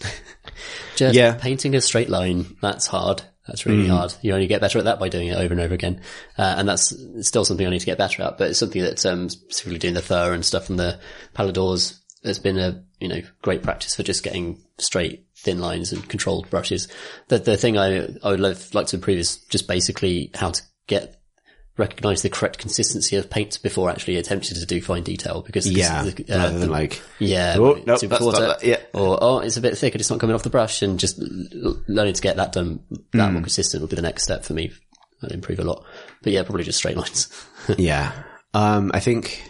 just 0.97 1.15
Yeah. 1.15 1.35
painting 1.35 1.75
a 1.75 1.81
straight 1.81 2.09
line. 2.09 2.57
That's 2.63 2.87
hard. 2.87 3.23
That's 3.47 3.65
really 3.65 3.87
hard. 3.87 4.13
You 4.23 4.35
only 4.35 4.49
get 4.49 4.61
better 4.61 4.79
at 4.79 4.87
that 4.87 4.99
by 4.99 5.09
doing 5.09 5.29
it 5.29 5.37
over 5.37 5.53
and 5.53 5.61
over 5.61 5.75
again. 5.75 6.01
Uh, 6.37 6.57
and 6.59 6.69
that's 6.69 6.93
still 7.21 7.45
something 7.45 7.67
I 7.67 7.71
need 7.71 7.81
to 7.81 7.87
get 7.87 7.99
better 7.99 8.23
at, 8.23 8.39
but 8.39 8.51
it's 8.51 8.59
something 8.59 8.83
that, 8.83 9.07
um, 9.07 9.29
specifically 9.29 9.79
doing 9.79 9.95
the 9.95 10.03
fur 10.03 10.35
and 10.35 10.45
stuff 10.45 10.67
from 10.67 10.77
the 10.77 10.99
Palladors 11.35 12.01
has 12.25 12.39
been 12.41 12.59
a, 12.59 12.83
you 12.99 13.09
know, 13.09 13.21
great 13.43 13.63
practice 13.63 13.95
for 13.95 14.03
just 14.03 14.25
getting 14.25 14.61
straight, 14.79 15.27
thin 15.37 15.61
lines 15.61 15.93
and 15.93 16.09
controlled 16.09 16.51
brushes. 16.51 16.89
The, 17.29 17.39
the 17.39 17.57
thing 17.57 17.79
I, 17.79 18.09
I 18.23 18.31
would 18.31 18.41
love, 18.41 18.75
like 18.75 18.89
to 18.89 18.97
improve 18.97 19.19
is 19.19 19.37
just 19.49 19.69
basically 19.69 20.31
how 20.35 20.51
to 20.51 20.63
get, 20.89 21.21
recognize 21.79 22.23
the 22.23 22.31
correct 22.31 22.59
consistency 22.59 23.17
of 23.17 23.29
paint 23.29 23.61
before 23.63 23.91
actually 23.91 24.17
attempting 24.17 24.57
to 24.59 24.65
do 24.67 24.81
fine 24.81 25.03
detail 25.03 25.43
because 25.43 25.71
Yeah, 25.71 26.03
the, 26.05 26.25
uh, 26.35 26.39
rather 26.39 26.59
than 26.59 26.69
the- 26.69 26.73
like, 26.73 27.03
yeah, 27.19 27.57
Oh, 27.59 27.75
that's 27.75 28.03
water. 28.21 28.57
yeah. 28.63 28.79
Or, 28.95 29.19
oh, 29.21 29.39
it's 29.41 29.57
a 29.57 29.61
bit 29.61 29.77
thick 29.77 29.95
and 29.95 30.01
it's 30.01 30.09
not 30.11 30.19
coming 30.21 30.35
off 30.35 30.43
the 30.43 30.51
brush 30.51 30.81
and 30.83 30.99
just 30.99 31.19
learning 31.87 32.15
to 32.15 32.23
get 32.23 32.37
that 32.37 32.53
done, 32.53 32.81
that 33.13 33.33
more 33.33 33.43
consistent 33.43 33.83
will 33.83 33.89
be 33.89 33.97
the 33.97 34.03
next 34.03 34.23
step 34.23 34.45
for 34.45 34.55
me. 34.55 34.73
I'll 35.23 35.31
improve 35.31 35.59
a 35.61 35.65
lot. 35.65 35.85
But 36.23 36.33
yeah, 36.33 36.43
probably 36.43 36.65
just 36.65 36.79
straight 36.79 36.97
lines. 36.97 37.29
yeah. 37.79 38.13
Um, 38.55 38.91
I 38.95 39.01
think, 39.01 39.43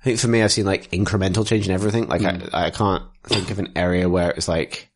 I 0.00 0.04
think 0.04 0.18
for 0.18 0.28
me, 0.28 0.42
I've 0.42 0.52
seen 0.52 0.66
like 0.66 0.90
incremental 0.90 1.46
change 1.46 1.68
in 1.68 1.74
everything. 1.74 2.08
Like 2.08 2.22
I, 2.24 2.66
I 2.66 2.70
can't 2.70 3.04
think 3.24 3.50
of 3.50 3.58
an 3.58 3.72
area 3.76 4.08
where 4.08 4.30
it's 4.30 4.48
like, 4.48 4.88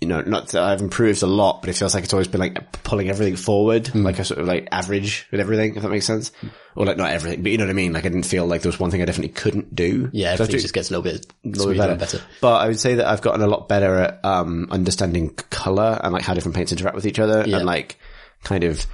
you 0.00 0.08
know, 0.08 0.20
not 0.20 0.48
that 0.48 0.62
I've 0.62 0.82
improved 0.82 1.22
a 1.22 1.26
lot, 1.26 1.62
but 1.62 1.70
it 1.70 1.76
feels 1.76 1.94
like 1.94 2.04
it's 2.04 2.12
always 2.12 2.28
been 2.28 2.40
like 2.40 2.82
pulling 2.82 3.08
everything 3.08 3.36
forward, 3.36 3.94
like 3.94 4.18
a 4.18 4.24
sort 4.24 4.40
of 4.40 4.46
like 4.46 4.68
average 4.70 5.26
with 5.30 5.40
everything, 5.40 5.74
if 5.74 5.82
that 5.82 5.88
makes 5.90 6.04
sense. 6.04 6.32
Or 6.74 6.84
like 6.84 6.98
not 6.98 7.10
everything, 7.10 7.42
but 7.42 7.50
you 7.50 7.56
know 7.56 7.64
what 7.64 7.70
I 7.70 7.74
mean? 7.74 7.94
Like 7.94 8.04
I 8.04 8.10
didn't 8.10 8.26
feel 8.26 8.44
like 8.46 8.60
there 8.60 8.68
was 8.70 8.78
one 8.78 8.90
thing 8.90 9.00
I 9.00 9.06
definitely 9.06 9.32
couldn't 9.32 9.74
do. 9.74 10.10
Yeah, 10.12 10.36
So 10.36 10.44
everything 10.44 10.60
just 10.60 10.74
gets 10.74 10.90
a 10.90 10.92
little 10.98 11.10
bit, 11.10 11.26
little 11.44 11.74
better. 11.74 11.94
better. 11.96 12.20
But 12.42 12.56
I 12.58 12.66
would 12.68 12.78
say 12.78 12.96
that 12.96 13.06
I've 13.06 13.22
gotten 13.22 13.40
a 13.40 13.46
lot 13.46 13.68
better 13.70 13.94
at 13.96 14.22
um, 14.22 14.68
understanding 14.70 15.30
color 15.30 15.98
and 16.04 16.12
like 16.12 16.22
how 16.24 16.34
different 16.34 16.54
paints 16.56 16.72
interact 16.72 16.94
with 16.94 17.06
each 17.06 17.18
other, 17.18 17.44
Yeah. 17.46 17.56
and 17.56 17.64
like 17.66 17.96
kind 18.44 18.64
of 18.64 18.84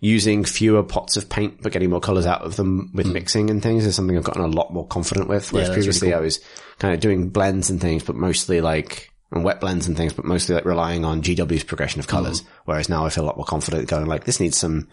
using 0.00 0.44
fewer 0.44 0.82
pots 0.82 1.18
of 1.18 1.28
paint 1.28 1.62
but 1.62 1.72
getting 1.72 1.90
more 1.90 2.00
colors 2.00 2.24
out 2.24 2.40
of 2.40 2.56
them 2.56 2.90
with 2.94 3.06
mixing 3.06 3.50
and 3.50 3.62
things 3.62 3.84
is 3.84 3.94
something 3.94 4.16
I've 4.16 4.24
gotten 4.24 4.42
a 4.42 4.46
lot 4.48 4.72
more 4.72 4.86
confident 4.86 5.28
with. 5.28 5.52
Whereas 5.52 5.68
Hmm. 5.68 5.74
that's 5.74 5.86
really 5.86 5.98
previously 6.00 6.14
I 6.14 6.20
was 6.20 6.40
kind 6.78 6.94
of 6.94 7.00
doing 7.00 7.28
blends 7.28 7.68
and 7.68 7.78
things, 7.78 8.02
but 8.02 8.16
mostly 8.16 8.62
like 8.62 9.09
and 9.32 9.44
wet 9.44 9.60
blends 9.60 9.86
and 9.86 9.96
things, 9.96 10.12
but 10.12 10.24
mostly 10.24 10.54
like 10.54 10.64
relying 10.64 11.04
on 11.04 11.22
GW's 11.22 11.64
progression 11.64 12.00
of 12.00 12.06
Hmm. 12.06 12.10
colors. 12.10 12.42
Whereas 12.64 12.88
now 12.88 13.06
I 13.06 13.10
feel 13.10 13.24
a 13.24 13.26
lot 13.26 13.36
more 13.36 13.46
confident 13.46 13.88
going 13.88 14.06
like 14.06 14.24
this 14.24 14.40
needs 14.40 14.56
some. 14.58 14.88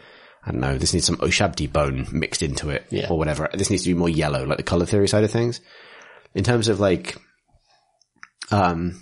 I 0.46 0.52
don't 0.52 0.62
know. 0.62 0.78
This 0.78 0.94
needs 0.94 1.06
some 1.06 1.18
Ushabti 1.18 1.72
bone 1.72 2.08
mixed 2.12 2.42
into 2.44 2.70
it, 2.70 2.86
Yeah. 2.90 3.08
or 3.10 3.18
whatever. 3.18 3.50
This 3.54 3.70
needs 3.70 3.84
to 3.84 3.90
be 3.90 3.94
more 3.96 4.08
yellow, 4.10 4.46
like 4.46 4.58
the 4.58 4.64
color 4.64 4.86
theory 4.86 5.08
side 5.08 5.24
of 5.26 5.32
things 5.32 5.60
in 6.34 6.44
terms 6.44 6.68
of 6.70 6.80
like, 6.80 7.18
um, 8.52 9.02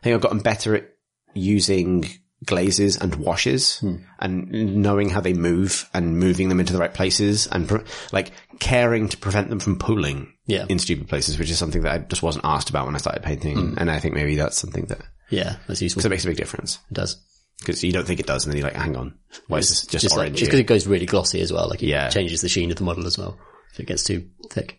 I 0.00 0.02
think 0.02 0.14
I've 0.14 0.20
gotten 0.22 0.40
better 0.40 0.74
at 0.74 0.88
using 1.34 2.04
glazes 2.44 2.96
and 2.96 3.14
washes 3.16 3.78
Hmm. 3.78 3.96
and 4.18 4.50
knowing 4.82 5.10
how 5.10 5.20
they 5.20 5.32
move 5.32 5.88
and 5.94 6.18
moving 6.18 6.48
them 6.48 6.58
into 6.60 6.72
the 6.72 6.78
right 6.78 6.92
places 6.92 7.46
and 7.46 7.68
pre- 7.68 7.84
like 8.12 8.32
caring 8.58 9.08
to 9.08 9.16
prevent 9.16 9.48
them 9.48 9.60
from 9.60 9.78
pooling 9.78 10.32
Yeah. 10.46 10.66
in 10.68 10.78
stupid 10.78 11.08
places, 11.08 11.38
which 11.38 11.50
is 11.50 11.58
something 11.58 11.82
that 11.82 11.92
I 11.92 11.98
just 11.98 12.22
wasn't 12.22 12.44
asked 12.44 12.68
about 12.70 12.86
when 12.86 12.94
I 12.94 12.98
started 12.98 13.22
painting. 13.22 13.56
Hmm. 13.58 13.74
And 13.78 13.90
I 13.90 13.98
think 14.00 14.14
maybe 14.14 14.34
that's 14.36 14.58
something 14.58 14.86
that, 14.86 15.00
Yeah, 15.30 15.56
that's 15.68 15.80
useful. 15.82 16.02
so 16.02 16.06
it 16.06 16.10
makes 16.10 16.24
a 16.24 16.28
big 16.28 16.36
difference 16.36 16.78
It 16.90 16.94
does. 16.94 17.16
because 17.60 17.84
you 17.84 17.92
don't 17.92 18.06
think 18.06 18.18
it 18.20 18.26
does. 18.26 18.44
And 18.44 18.52
then 18.52 18.58
you're 18.58 18.66
like, 18.68 18.76
hang 18.76 18.96
on, 18.96 19.14
why 19.46 19.58
is 19.58 19.68
this 19.68 19.82
just, 19.86 20.02
Just 20.02 20.16
like, 20.16 20.18
orange? 20.26 20.38
just 20.38 20.50
because 20.50 20.60
it 20.60 20.66
goes 20.66 20.86
really 20.86 21.06
glossy 21.06 21.40
as 21.42 21.52
well. 21.52 21.68
Like 21.68 21.82
it 21.82 21.86
Yeah. 21.88 22.08
changes 22.10 22.40
the 22.40 22.48
sheen 22.48 22.70
of 22.70 22.76
the 22.76 22.84
model 22.84 23.06
as 23.06 23.16
well. 23.18 23.38
If 23.72 23.80
it 23.80 23.86
gets 23.86 24.02
too 24.02 24.26
thick. 24.50 24.78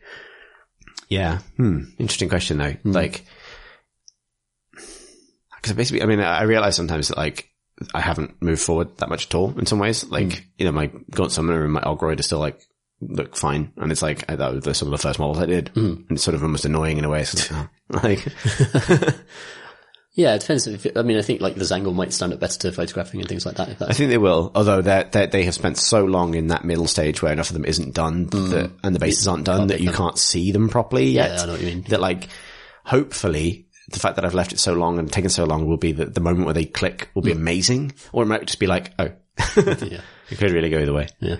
Yeah. 1.09 1.39
Hmm. 1.57 1.83
Interesting 1.97 2.29
question 2.29 2.57
though. 2.57 2.75
Like, 2.83 3.25
because 5.61 5.73
basically, 5.77 6.01
I 6.03 6.07
mean, 6.07 6.19
I 6.19 6.43
realize 6.43 6.75
sometimes 6.75 7.07
that 7.07 7.17
like 7.17 7.49
I 7.93 8.01
haven't 8.01 8.41
moved 8.41 8.61
forward 8.61 8.97
that 8.97 9.09
much 9.09 9.27
at 9.27 9.35
all 9.35 9.57
in 9.57 9.65
some 9.65 9.79
ways. 9.79 10.05
Like, 10.05 10.33
hmm. 10.33 10.39
you 10.57 10.65
know, 10.65 10.71
my 10.71 10.91
Gaunt 11.11 11.31
Summoner 11.31 11.63
and 11.63 11.73
my 11.73 11.81
Ogroid 11.81 12.19
are 12.19 12.23
still 12.23 12.39
like 12.39 12.61
look 13.01 13.35
fine, 13.35 13.73
and 13.77 13.91
it's 13.91 14.01
like 14.01 14.29
I, 14.29 14.35
that 14.35 14.65
was 14.65 14.77
some 14.77 14.87
of 14.87 14.91
the 14.91 14.97
first 14.97 15.19
models 15.19 15.39
I 15.39 15.45
did, 15.45 15.69
hmm. 15.69 15.79
and 15.79 16.11
it's 16.11 16.23
sort 16.23 16.35
of 16.35 16.43
almost 16.43 16.65
annoying 16.65 16.97
in 16.97 17.05
a 17.05 17.09
way. 17.09 17.23
So 17.23 17.67
like. 17.89 18.25
Yeah, 20.15 20.35
it 20.35 20.41
depends. 20.41 20.67
If 20.67 20.85
it, 20.85 20.95
I 20.95 21.01
mean, 21.01 21.17
I 21.17 21.23
think 21.23 21.41
like 21.41 21.55
the 21.55 21.63
Zangle 21.63 21.93
might 21.93 22.13
stand 22.13 22.33
up 22.33 22.39
better 22.39 22.59
to 22.59 22.71
photographing 22.71 23.19
and 23.19 23.27
things 23.27 23.47
like 23.47 23.55
that. 23.55 23.81
I 23.81 23.93
think 23.93 24.11
they 24.11 24.19
will, 24.19 24.51
although 24.53 24.81
they 24.81 25.07
they 25.11 25.25
they 25.25 25.43
have 25.45 25.55
spent 25.55 25.77
so 25.77 26.05
long 26.05 26.35
in 26.35 26.47
that 26.47 26.63
middle 26.63 26.85
stage 26.85 27.21
where 27.23 27.33
enough 27.33 27.49
of 27.49 27.55
them 27.55 27.65
isn't 27.65 27.95
done 27.95 28.25
hmm. 28.25 28.49
that, 28.51 28.71
and 28.83 28.93
the 28.93 28.99
bases 28.99 29.27
aren't 29.27 29.45
done 29.45 29.67
that 29.67 29.81
you 29.81 29.91
can't 29.91 30.19
see 30.19 30.51
them 30.51 30.69
properly 30.69 31.07
yet. 31.07 31.31
Yeah, 31.31 31.41
I 31.41 31.45
know 31.47 31.51
what 31.53 31.61
you 31.61 31.67
mean. 31.67 31.81
That 31.89 31.99
like, 31.99 32.27
hopefully, 32.85 33.65
the 33.93 33.99
fact 33.99 34.15
that 34.15 34.25
I've 34.25 34.33
left 34.33 34.53
it 34.53 34.59
so 34.59 34.73
long 34.73 34.99
and 34.99 35.11
taken 35.11 35.29
so 35.29 35.45
long 35.45 35.65
will 35.65 35.77
be 35.77 35.93
that 35.93 36.13
the 36.13 36.21
moment 36.21 36.45
where 36.45 36.53
they 36.53 36.65
click 36.65 37.09
will 37.13 37.21
be 37.21 37.31
amazing, 37.31 37.93
or 38.11 38.23
it 38.23 38.27
might 38.27 38.45
just 38.45 38.59
be 38.59 38.67
like, 38.67 38.93
oh, 38.99 39.11
yeah. 39.57 40.01
it 40.29 40.37
could 40.37 40.51
really 40.51 40.69
go 40.69 40.79
either 40.79 40.93
way. 40.93 41.07
Yeah. 41.19 41.37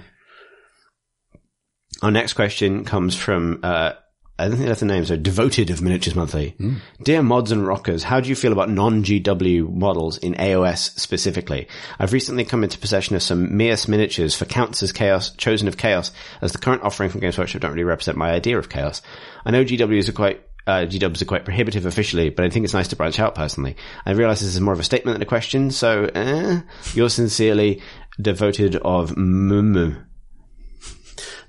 Our 2.01 2.11
next 2.11 2.33
question 2.33 2.85
comes 2.85 3.15
from, 3.15 3.59
uh, 3.63 3.93
I 4.37 4.47
don't 4.47 4.57
think 4.57 4.67
that's 4.67 4.79
the 4.79 4.87
name, 4.87 5.05
so 5.05 5.15
Devoted 5.15 5.69
of 5.69 5.81
Miniatures 5.81 6.15
Monthly. 6.15 6.55
Dear 7.03 7.23
mods 7.23 7.51
and 7.51 7.65
rockers, 7.65 8.03
how 8.03 8.19
do 8.19 8.29
you 8.29 8.35
feel 8.35 8.51
about 8.51 8.69
non-GW 8.69 9.73
models 9.73 10.17
in 10.17 10.33
AOS 10.33 10.99
specifically? 10.99 11.67
I've 11.99 12.13
recently 12.13 12.43
come 12.43 12.63
into 12.63 12.79
possession 12.79 13.15
of 13.15 13.23
some 13.23 13.55
Mierce 13.55 13.87
miniatures 13.87 14.35
for 14.35 14.45
Counts 14.45 14.83
as 14.83 14.91
Chaos, 14.91 15.31
Chosen 15.35 15.67
of 15.67 15.77
Chaos, 15.77 16.11
as 16.41 16.51
the 16.51 16.57
current 16.57 16.83
offering 16.83 17.09
from 17.09 17.21
Games 17.21 17.37
Workshop 17.37 17.61
don't 17.61 17.71
really 17.71 17.83
represent 17.83 18.17
my 18.17 18.31
idea 18.31 18.57
of 18.57 18.69
Chaos. 18.69 19.01
I 19.45 19.51
know 19.51 19.63
GWs 19.63 20.09
are 20.09 20.13
quite 20.13 20.41
uh, 20.67 20.81
GWs 20.85 21.21
are 21.21 21.25
quite 21.25 21.45
prohibitive 21.45 21.85
officially, 21.85 22.29
but 22.29 22.45
I 22.45 22.49
think 22.49 22.63
it's 22.63 22.73
nice 22.73 22.87
to 22.89 22.95
branch 22.95 23.19
out 23.19 23.35
personally. 23.35 23.75
I 24.05 24.11
realize 24.11 24.39
this 24.39 24.53
is 24.55 24.61
more 24.61 24.73
of 24.73 24.79
a 24.79 24.83
statement 24.83 25.15
than 25.15 25.21
a 25.21 25.25
question, 25.25 25.71
so, 25.71 26.05
eh, 26.15 26.61
yours 26.93 27.13
sincerely, 27.13 27.81
devoted 28.21 28.75
of 28.77 29.11
mm 29.11 30.05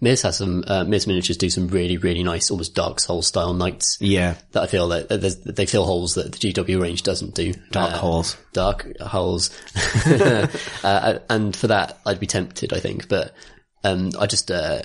Miz 0.00 0.22
has 0.22 0.36
some, 0.36 0.64
uh, 0.66 0.84
Miz 0.84 1.06
miniatures 1.06 1.36
do 1.38 1.48
some 1.48 1.68
really, 1.68 1.96
really 1.96 2.22
nice, 2.22 2.50
almost 2.50 2.74
Dark 2.74 3.00
Souls 3.00 3.26
style 3.26 3.54
knights 3.54 3.96
Yeah. 4.00 4.34
that 4.52 4.62
I 4.62 4.66
feel 4.66 4.88
that, 4.88 5.08
that 5.08 5.20
that 5.44 5.56
they 5.56 5.64
fill 5.66 5.86
holes 5.86 6.14
that 6.14 6.32
the 6.32 6.38
GW 6.38 6.78
range 6.80 7.02
doesn't 7.04 7.34
do. 7.34 7.54
Dark 7.70 7.92
Uh, 7.94 7.98
holes. 7.98 8.36
dark 8.52 8.86
holes. 9.00 9.50
uh, 10.84 11.18
and 11.30 11.56
for 11.56 11.68
that, 11.68 12.00
I'd 12.04 12.20
be 12.20 12.26
tempted, 12.26 12.72
I 12.74 12.80
think, 12.80 13.08
but, 13.08 13.34
um, 13.82 14.10
I 14.18 14.26
just, 14.26 14.50
uh, 14.50 14.82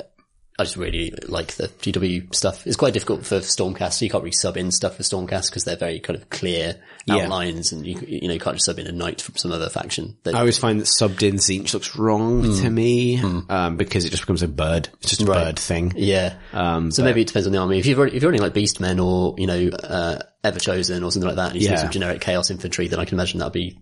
I 0.60 0.64
just 0.64 0.76
really 0.78 1.14
like 1.28 1.54
the 1.54 1.68
GW 1.70 2.36
stuff. 2.36 2.68
It's 2.68 2.76
quite 2.76 2.94
difficult 2.94 3.26
for 3.26 3.38
Stormcast. 3.40 3.94
So 3.94 4.06
you 4.06 4.12
can't 4.12 4.24
really 4.24 4.34
sub 4.34 4.58
in 4.58 4.72
stuff 4.72 4.98
for 4.98 5.04
Stormcast 5.04 5.50
because 5.50 5.64
they're 5.64 5.78
very 5.78 6.00
kind 6.00 6.20
of 6.20 6.30
clear 6.30 6.76
Yeah. 7.06 7.16
outlines 7.24 7.72
and 7.72 7.88
you, 7.88 8.00
you 8.06 8.28
know, 8.28 8.34
you 8.34 8.40
can't 8.40 8.58
just 8.58 8.66
sub 8.66 8.78
in 8.78 8.86
a 8.88 8.92
knight 8.92 9.22
from 9.22 9.36
some 9.38 9.52
other 9.52 9.70
faction. 9.70 10.18
That- 10.24 10.36
I 10.36 10.40
always 10.40 10.58
find 10.58 10.80
that 10.82 10.88
subbed 11.00 11.24
in 11.24 11.36
Tzeentch 11.36 11.74
looks 11.74 11.96
wrong 11.96 12.44
to 12.44 12.70
me, 12.70 13.20
um, 13.50 13.78
because 13.78 14.06
it 14.06 14.10
just 14.10 14.24
becomes 14.24 14.44
a 14.44 14.48
bird. 14.48 14.90
It's 15.02 15.10
just 15.12 15.22
a 15.22 15.26
Right. 15.26 15.46
bird 15.46 15.58
thing. 15.60 15.94
yeah. 15.96 16.36
Um, 16.54 16.92
So 16.92 17.04
maybe 17.04 17.22
it 17.22 17.28
depends 17.28 17.48
on 17.48 17.54
the 17.54 17.60
army. 17.60 17.80
If 17.80 17.88
already, 17.98 18.16
if 18.18 18.22
you're 18.22 18.30
running 18.32 18.42
like 18.44 18.54
Beastmen 18.54 19.04
or, 19.04 19.36
you 19.38 19.48
know, 19.48 19.70
uh, 19.78 20.20
Everchosen 20.44 21.04
or 21.06 21.12
something 21.12 21.28
like 21.28 21.36
that, 21.38 21.52
and 21.54 21.62
you 21.62 21.70
Yeah. 21.70 21.78
some 21.78 21.90
generic 21.92 22.22
Chaos 22.22 22.50
Infantry, 22.52 22.88
then 22.90 23.00
I 23.00 23.06
can 23.06 23.16
imagine 23.18 23.40
that'd 23.40 23.54
be 23.54 23.78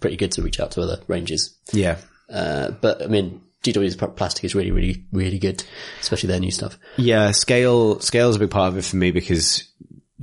pretty 0.00 0.16
good 0.16 0.32
to 0.32 0.42
reach 0.42 0.60
out 0.60 0.72
to 0.72 0.82
other 0.82 1.00
ranges. 1.08 1.54
yeah. 1.72 1.96
Uh, 2.32 2.70
but 2.80 3.02
I 3.02 3.06
mean, 3.08 3.40
GW's 3.62 3.96
plastic 3.96 4.44
is 4.44 4.54
really, 4.54 4.70
really, 4.70 5.04
really 5.12 5.38
good, 5.38 5.62
especially 6.00 6.28
their 6.28 6.40
new 6.40 6.50
stuff. 6.50 6.78
Yeah, 6.96 7.30
scale, 7.30 8.00
scale 8.00 8.28
is 8.28 8.36
a 8.36 8.40
big 8.40 8.50
part 8.50 8.68
of 8.72 8.78
it 8.78 8.84
for 8.84 8.96
me 8.96 9.10
because 9.10 9.68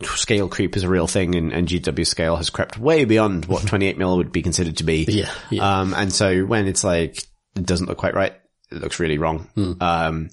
scale 0.03 0.47
creep 0.47 0.75
is 0.77 0.83
a 0.83 0.89
real 0.89 1.07
thing 1.07 1.35
and, 1.35 1.51
and 1.53 1.67
GW 1.67 2.05
scale 2.05 2.35
has 2.35 2.49
crept 2.49 2.77
way 2.77 3.05
beyond 3.05 3.45
what 3.45 3.61
28 3.67 3.97
mil 3.97 4.17
would 4.17 4.31
be 4.31 4.41
considered 4.41 4.77
to 4.77 4.83
be. 4.83 5.05
Yeah, 5.07 5.31
yeah. 5.49 5.79
Um, 5.79 5.93
and 5.93 6.11
so 6.11 6.45
when 6.45 6.67
it's 6.67 6.83
like, 6.83 7.23
it 7.55 7.65
doesn't 7.65 7.87
look 7.87 7.97
quite 7.97 8.13
right, 8.13 8.33
it 8.71 8.81
looks 8.81 8.99
really 8.99 9.17
wrong. 9.17 9.49
Hmm. 9.55 9.73
Um, 9.81 10.29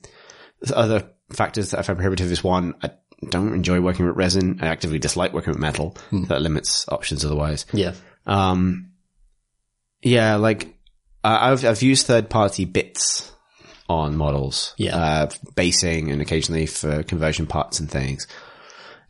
other 0.72 1.10
factors 1.30 1.70
that 1.70 1.78
I 1.78 1.82
find 1.82 1.98
prohibitive 1.98 2.30
is 2.30 2.42
one, 2.42 2.74
I, 2.82 2.90
don't 3.30 3.54
enjoy 3.54 3.80
working 3.80 4.06
with 4.06 4.16
resin. 4.16 4.58
I 4.60 4.66
actively 4.66 4.98
dislike 4.98 5.32
working 5.32 5.52
with 5.52 5.58
metal. 5.58 5.96
That 6.12 6.42
limits 6.42 6.86
options 6.88 7.24
otherwise. 7.24 7.64
Yeah. 7.72 7.94
Um, 8.26 8.90
yeah, 10.02 10.36
like 10.36 10.75
I've 11.26 11.64
I've 11.64 11.82
used 11.82 12.06
third 12.06 12.30
party 12.30 12.64
bits 12.64 13.32
on 13.88 14.16
models. 14.16 14.74
Yeah. 14.76 14.96
uh, 14.96 15.30
basing 15.54 16.10
and 16.10 16.20
occasionally 16.20 16.66
for 16.66 17.02
conversion 17.02 17.46
parts 17.46 17.80
and 17.80 17.90
things. 17.90 18.26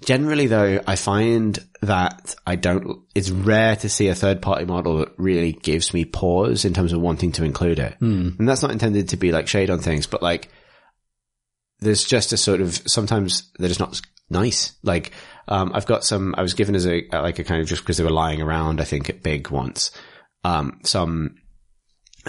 Generally, 0.04 0.48
though, 0.48 0.80
I 0.86 0.96
find 0.96 1.58
that 1.80 2.34
I 2.46 2.56
don't. 2.56 3.02
It's 3.14 3.30
rare 3.30 3.76
to 3.76 3.88
see 3.88 4.08
a 4.08 4.14
third 4.14 4.42
party 4.42 4.66
model 4.66 4.98
that 4.98 5.12
really 5.16 5.52
gives 5.52 5.94
me 5.94 6.04
pause 6.04 6.66
in 6.66 6.74
terms 6.74 6.92
of 6.92 7.00
wanting 7.00 7.32
to 7.32 7.44
include 7.44 7.78
it, 7.78 7.96
and 8.38 8.46
that's 8.48 8.60
not 8.60 8.72
intended 8.72 9.08
to 9.10 9.16
be 9.16 9.32
like 9.32 9.48
shade 9.48 9.70
on 9.70 9.78
things, 9.78 10.06
but 10.06 10.22
like 10.22 10.50
there's 11.80 12.04
just 12.04 12.32
a 12.34 12.36
sort 12.36 12.60
of 12.60 12.74
sometimes 12.86 13.50
they're 13.58 13.68
just 13.68 13.80
not 13.80 13.98
nice. 14.28 14.74
Like 14.82 15.12
um, 15.48 15.72
I've 15.74 15.86
got 15.86 16.04
some. 16.04 16.34
I 16.36 16.42
was 16.42 16.52
given 16.52 16.74
as 16.74 16.86
a 16.86 17.06
like 17.10 17.38
a 17.38 17.44
kind 17.44 17.62
of 17.62 17.66
just 17.66 17.80
because 17.80 17.96
they 17.96 18.04
were 18.04 18.10
lying 18.10 18.42
around. 18.42 18.82
I 18.82 18.84
think 18.84 19.08
at 19.08 19.22
Big 19.22 19.48
once. 19.50 19.92
Um, 20.44 20.80
some 20.84 21.36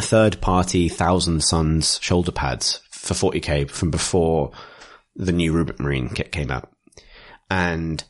third 0.01 0.39
party 0.41 0.89
Thousand 0.89 1.43
Suns 1.43 1.99
shoulder 2.01 2.31
pads 2.31 2.81
for 2.91 3.13
40k 3.13 3.69
from 3.69 3.91
before 3.91 4.51
the 5.15 5.31
new 5.31 5.51
Rubric 5.53 5.79
Marine 5.79 6.09
kit 6.09 6.31
came 6.31 6.51
out, 6.51 6.69
and 7.49 8.03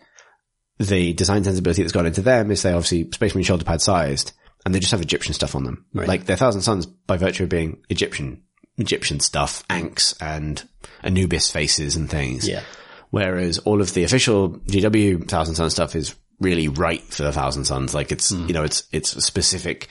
the 0.80 1.14
design 1.14 1.44
sensibility 1.44 1.82
that's 1.82 1.94
gone 1.94 2.06
into 2.06 2.22
them 2.22 2.52
is 2.52 2.62
they 2.62 2.72
obviously 2.72 3.10
Space 3.12 3.34
Marine 3.34 3.44
shoulder 3.46 3.66
pad 3.66 3.82
sized, 3.82 4.34
and 4.66 4.74
they 4.76 4.80
just 4.80 4.92
have 4.92 5.02
Egyptian 5.02 5.34
stuff 5.34 5.56
on 5.56 5.64
them. 5.64 5.86
Right. 5.94 6.08
Like 6.08 6.26
they're 6.26 6.36
Thousand 6.38 6.62
Suns 6.62 6.86
by 6.86 7.18
virtue 7.18 7.44
of 7.44 7.50
being 7.50 7.82
Egyptian, 7.90 8.44
Egyptian 8.78 9.20
stuff, 9.20 9.64
Ankhs 9.70 10.16
and 10.22 10.68
Anubis 11.04 11.50
faces 11.50 11.96
and 11.96 12.10
things. 12.10 12.48
Yeah. 12.48 12.62
Whereas 13.10 13.60
all 13.60 13.82
of 13.82 13.94
the 13.94 14.04
official 14.04 14.50
GW 14.50 15.28
Thousand 15.30 15.56
Sun 15.56 15.70
stuff 15.70 15.96
is 15.96 16.14
really 16.40 16.68
right 16.68 17.02
for 17.02 17.24
the 17.24 17.32
Thousand 17.32 17.64
Suns. 17.66 17.96
Like 17.96 18.12
it's, 18.12 18.30
Hmm. 18.32 18.48
you 18.48 18.54
know, 18.54 18.64
it's, 18.64 18.84
it's 18.92 19.24
specific, 19.24 19.88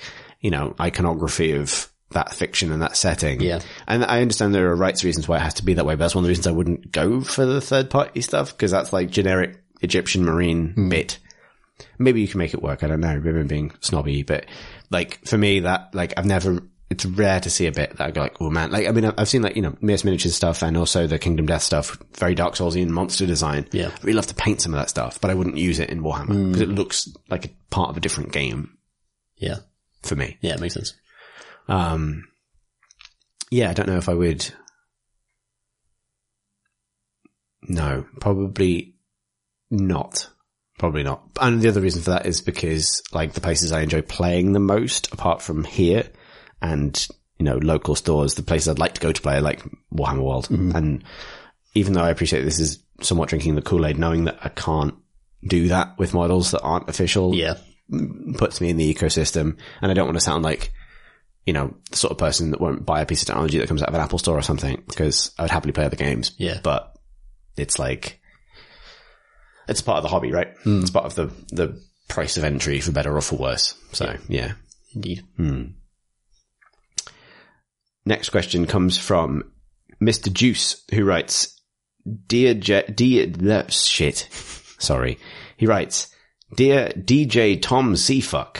you 0.46 0.50
know, 0.52 0.76
iconography 0.78 1.56
of 1.56 1.88
that 2.12 2.32
fiction 2.32 2.70
and 2.70 2.82
that 2.82 2.96
setting. 2.96 3.40
Yeah. 3.40 3.58
And 3.88 4.04
I 4.04 4.20
understand 4.22 4.54
there 4.54 4.70
are 4.70 4.76
rights 4.76 5.02
reasons 5.02 5.26
why 5.26 5.38
it 5.38 5.42
has 5.42 5.54
to 5.54 5.64
be 5.64 5.74
that 5.74 5.84
way, 5.84 5.94
but 5.96 6.04
that's 6.04 6.14
one 6.14 6.22
of 6.22 6.26
the 6.26 6.28
reasons 6.28 6.46
I 6.46 6.52
wouldn't 6.52 6.92
go 6.92 7.20
for 7.20 7.44
the 7.44 7.60
third 7.60 7.90
party 7.90 8.20
stuff 8.20 8.52
because 8.52 8.70
that's 8.70 8.92
like 8.92 9.10
generic 9.10 9.60
Egyptian 9.82 10.24
marine 10.24 10.68
Hmm. 10.74 10.88
bit. 10.88 11.18
Maybe 11.98 12.20
you 12.20 12.28
can 12.28 12.38
make 12.38 12.54
it 12.54 12.62
work. 12.62 12.84
I 12.84 12.86
don't 12.86 13.00
know. 13.00 13.18
Maybe 13.18 13.40
I'm 13.40 13.48
being 13.48 13.72
snobby, 13.80 14.22
but 14.22 14.46
like 14.88 15.18
for 15.26 15.36
me, 15.36 15.60
that 15.60 15.92
like 15.94 16.14
I've 16.16 16.26
never. 16.26 16.60
It's 16.90 17.04
rare 17.04 17.40
to 17.40 17.50
see 17.50 17.66
a 17.66 17.72
bit 17.72 17.96
that 17.96 18.06
I 18.06 18.10
go 18.12 18.20
like, 18.20 18.40
oh 18.40 18.50
man. 18.50 18.70
Like 18.70 18.86
I 18.86 18.92
mean, 18.92 19.04
I've 19.18 19.28
seen 19.28 19.42
like 19.42 19.56
you 19.56 19.62
know 19.62 19.74
Mierce 19.80 20.04
Miniatures 20.04 20.36
stuff 20.36 20.62
and 20.62 20.76
also 20.76 21.08
the 21.08 21.18
Kingdom 21.18 21.46
Death 21.46 21.62
stuff. 21.64 21.98
Very 22.14 22.36
Dark 22.36 22.54
Soulsian 22.54 22.90
monster 22.90 23.26
design. 23.26 23.66
Yeah. 23.72 23.88
I 23.88 23.92
really 24.04 24.12
love 24.12 24.28
to 24.28 24.34
paint 24.36 24.60
some 24.60 24.72
of 24.72 24.78
that 24.78 24.90
stuff, 24.90 25.20
but 25.20 25.32
I 25.32 25.34
wouldn't 25.34 25.56
use 25.58 25.80
it 25.80 25.90
in 25.90 26.04
Warhammer 26.04 26.46
because 26.52 26.60
it 26.60 26.68
looks 26.68 27.08
like 27.28 27.46
a 27.46 27.50
part 27.70 27.90
of 27.90 27.96
a 27.96 28.00
different 28.00 28.30
game 28.32 28.78
Yeah. 29.38 29.56
For 30.06 30.16
me. 30.16 30.38
Yeah. 30.40 30.54
It 30.54 30.60
makes 30.60 30.74
sense. 30.74 30.94
Um, 31.68 32.28
yeah, 33.50 33.70
I 33.70 33.72
don't 33.74 33.88
know 33.88 33.98
if 33.98 34.08
I 34.08 34.14
would. 34.14 34.48
No, 37.68 38.06
probably 38.20 38.94
not. 39.70 40.28
Probably 40.78 41.02
not. 41.02 41.22
And 41.40 41.60
the 41.62 41.68
other 41.68 41.80
reason 41.80 42.02
for 42.02 42.10
that 42.10 42.26
is 42.26 42.40
because, 42.42 43.02
like, 43.12 43.32
the 43.32 43.40
places 43.40 43.72
I 43.72 43.80
enjoy 43.80 44.02
playing 44.02 44.52
the 44.52 44.60
most, 44.60 45.12
apart 45.12 45.40
from 45.40 45.64
here 45.64 46.08
and, 46.60 47.06
you 47.38 47.44
know, 47.44 47.56
local 47.56 47.94
stores, 47.94 48.34
the 48.34 48.42
places 48.42 48.68
I'd 48.68 48.78
like 48.78 48.94
to 48.94 49.00
go 49.00 49.10
to 49.10 49.22
play 49.22 49.36
are 49.36 49.40
like 49.40 49.62
Warhammer 49.92 50.22
World. 50.22 50.50
And 50.50 51.02
even 51.74 51.94
though 51.94 52.02
I 52.02 52.10
appreciate 52.10 52.42
this 52.42 52.60
is 52.60 52.82
somewhat 53.00 53.30
drinking 53.30 53.54
the 53.54 53.62
Kool-Aid, 53.62 53.98
knowing 53.98 54.24
that 54.24 54.38
I 54.42 54.50
can't 54.50 54.94
do 55.46 55.68
that 55.68 55.98
with 55.98 56.14
models 56.14 56.50
that 56.50 56.62
aren't 56.62 56.88
official 56.88 57.34
Yeah. 57.34 57.56
Puts 58.36 58.60
me 58.60 58.70
in 58.70 58.76
the 58.76 58.94
ecosystem 58.94 59.56
and 59.80 59.90
I 59.90 59.94
don't 59.94 60.06
want 60.06 60.16
to 60.16 60.24
sound 60.24 60.42
like, 60.42 60.72
you 61.44 61.52
know, 61.52 61.74
the 61.90 61.96
sort 61.96 62.10
of 62.10 62.18
person 62.18 62.50
that 62.50 62.60
won't 62.60 62.84
buy 62.84 63.00
a 63.00 63.06
piece 63.06 63.22
of 63.22 63.26
technology 63.28 63.58
that 63.58 63.68
comes 63.68 63.82
out 63.82 63.88
of 63.88 63.94
an 63.94 64.00
Apple 64.00 64.18
store 64.18 64.36
or 64.38 64.42
something 64.42 64.82
because 64.88 65.32
I 65.38 65.42
would 65.42 65.50
happily 65.50 65.72
play 65.72 65.84
other 65.84 65.96
games. 65.96 66.32
Yeah. 66.38 66.58
But 66.62 66.96
it's 67.56 67.78
like, 67.78 68.20
it's 69.68 69.82
part 69.82 69.98
of 69.98 70.02
the 70.02 70.08
hobby, 70.08 70.32
right? 70.32 70.56
Hmm. 70.64 70.80
It's 70.80 70.90
part 70.90 71.06
of 71.06 71.14
the, 71.14 71.26
the 71.54 71.80
price 72.08 72.36
of 72.36 72.44
entry 72.44 72.80
for 72.80 72.92
better 72.92 73.16
or 73.16 73.20
for 73.20 73.36
worse. 73.36 73.74
So 73.92 74.16
yeah. 74.28 74.52
Indeed. 74.94 75.22
Hmm. 75.36 75.64
Next 78.04 78.30
question 78.30 78.66
comes 78.66 78.98
from 78.98 79.50
Mr. 80.00 80.32
Juice 80.32 80.84
who 80.92 81.04
writes, 81.04 81.60
Dear 82.28 82.54
Je- 82.54 82.86
dear, 82.94 83.66
shit. 83.68 84.28
Sorry. 84.78 85.18
He 85.56 85.66
writes, 85.66 86.08
Dear 86.54 86.88
DJ 86.96 87.60
Tom 87.60 87.94
Seafuck 87.94 88.58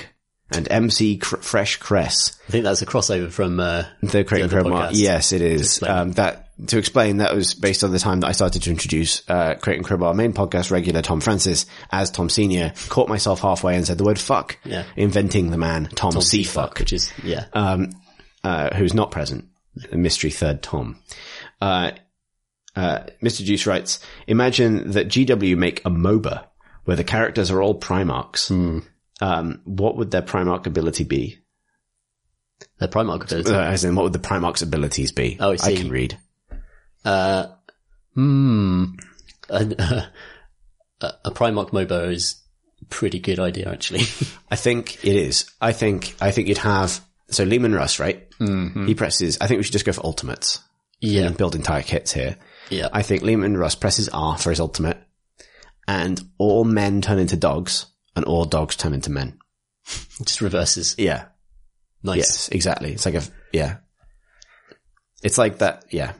and 0.51 0.71
MC 0.71 1.19
Cr- 1.19 1.37
Fresh 1.37 1.77
Cress. 1.77 2.39
I 2.49 2.51
think 2.53 2.65
that's 2.65 2.83
a 2.83 2.87
crossover 2.87 3.31
from, 3.31 3.59
uh, 3.61 3.85
The 4.03 4.25
Crate 4.25 4.43
and 4.43 4.51
The 4.51 4.57
other 4.61 4.69
Crowbar. 4.71 4.89
podcast. 4.91 4.95
Yes, 4.95 5.33
it 5.33 5.41
is. 5.43 5.61
explain. 5.79 5.91
Um, 5.93 6.13
that 6.13 6.43
to 6.69 6.79
explain 6.79 7.19
that 7.19 7.35
was 7.35 7.53
based 7.55 7.85
on 7.85 7.93
the 7.93 7.99
time 7.99 8.21
that 8.21 8.29
I 8.29 8.33
started 8.33 8.63
to 8.63 8.71
introduce 8.71 9.23
uh, 9.29 9.55
Crate 9.61 9.77
and 9.77 9.85
Crowbar 9.85 10.15
main 10.15 10.33
podcast 10.33 10.71
regular 10.71 11.03
Tom 11.03 11.21
Francis 11.21 11.67
as 11.91 12.11
Tom 12.11 12.29
Senior. 12.31 12.73
Caught 12.89 13.09
myself 13.09 13.41
halfway 13.41 13.77
and 13.77 13.87
said 13.87 13.99
the 13.99 14.05
word 14.05 14.19
"fuck," 14.19 14.59
Yeah. 14.65 14.85
inventing 14.97 15.51
the 15.51 15.59
man 15.59 15.85
Tom, 15.95 16.13
Tom 16.13 16.23
Seafuck, 16.23 16.71
Seafuck, 16.73 16.79
which 16.79 16.93
is, 16.95 17.13
yeah. 17.23 17.45
um, 17.53 17.91
uh, 18.43 18.75
who's 18.75 18.95
not 18.95 19.11
present. 19.11 19.45
The 19.91 19.97
mystery 19.99 20.31
third 20.31 20.63
Tom. 20.63 20.99
Uh, 21.61 21.91
uh, 22.75 23.01
Mr. 23.23 23.45
Juice 23.45 23.67
writes: 23.67 24.01
Imagine 24.27 24.93
that 24.93 25.09
GW 25.09 25.57
make 25.59 25.81
a 25.85 25.91
MOBA 25.91 26.45
where 26.87 26.97
the 26.97 27.05
characters 27.05 27.51
are 27.51 27.61
all 27.63 27.79
Primarchs. 27.79 28.49
Hmm. 28.49 28.79
Um, 29.21 29.61
what 29.65 29.97
would 29.97 30.11
their 30.11 30.23
Primarch 30.23 30.67
ability 30.67 31.05
be? 31.05 31.39
The 32.79 32.89
Primarch 32.89 33.25
ability. 33.25 33.53
Uh, 33.53 33.61
as 33.61 33.85
in, 33.85 33.95
what 33.95 34.05
would 34.05 34.13
the 34.15 34.19
Primarch's 34.19 34.63
abilities 34.63 35.13
be? 35.13 35.37
Oh, 35.39 35.53
I 35.53 35.57
see. 35.57 35.77
can 35.77 35.91
read. 35.91 36.19
Uh, 37.05 37.47
hmm. 38.15 38.85
A, 40.99 41.13
a 41.27 41.31
Primarch 41.31 41.71
MOBA 41.73 42.11
is 42.13 42.43
a 42.81 42.85
pretty 42.87 43.19
good 43.19 43.39
idea, 43.39 43.71
actually. 43.71 44.01
I 44.51 44.57
think 44.57 45.05
it 45.05 45.15
is. 45.15 45.51
I 45.61 45.73
think 45.73 46.15
I 46.23 46.31
think 46.31 46.49
you'd 46.49 46.57
have 46.59 47.01
so 47.29 47.45
Leman 47.45 47.75
Russ, 47.75 47.99
right? 47.99 48.29
Mm-hmm. 48.41 48.87
He 48.87 48.95
presses. 48.95 49.37
I 49.41 49.47
think 49.47 49.59
we 49.59 49.63
should 49.65 49.75
just 49.75 49.85
go 49.85 49.93
for 49.93 50.05
ultimates. 50.07 50.61
yeah. 51.01 51.25
and 51.27 51.37
build 51.37 51.55
entire 51.55 51.83
kits 51.83 52.13
here. 52.13 52.37
Yeah. 52.71 52.89
I 52.95 53.03
think 53.03 53.23
Leman 53.23 53.59
Russ 53.59 53.75
presses 53.75 54.09
R 54.09 54.39
for 54.39 54.49
his 54.49 54.59
ultimate, 54.59 54.97
and 55.89 56.21
all 56.39 56.65
men 56.65 57.01
turn 57.03 57.19
into 57.19 57.37
dogs, 57.37 57.87
and 58.15 58.25
all 58.25 58.45
dogs 58.45 58.77
turn 58.77 58.95
into 58.95 59.11
men. 59.11 59.39
Just 60.25 60.41
reverses. 60.41 60.95
Yeah. 60.99 61.27
Nice. 62.03 62.17
Yes. 62.19 62.49
Exactly. 62.51 62.93
It's 62.93 63.05
like 63.07 63.15
a 63.15 63.23
yeah. 63.53 63.77
It's 65.23 65.39
like 65.39 65.59
that. 65.59 65.85
Yeah. 65.91 66.13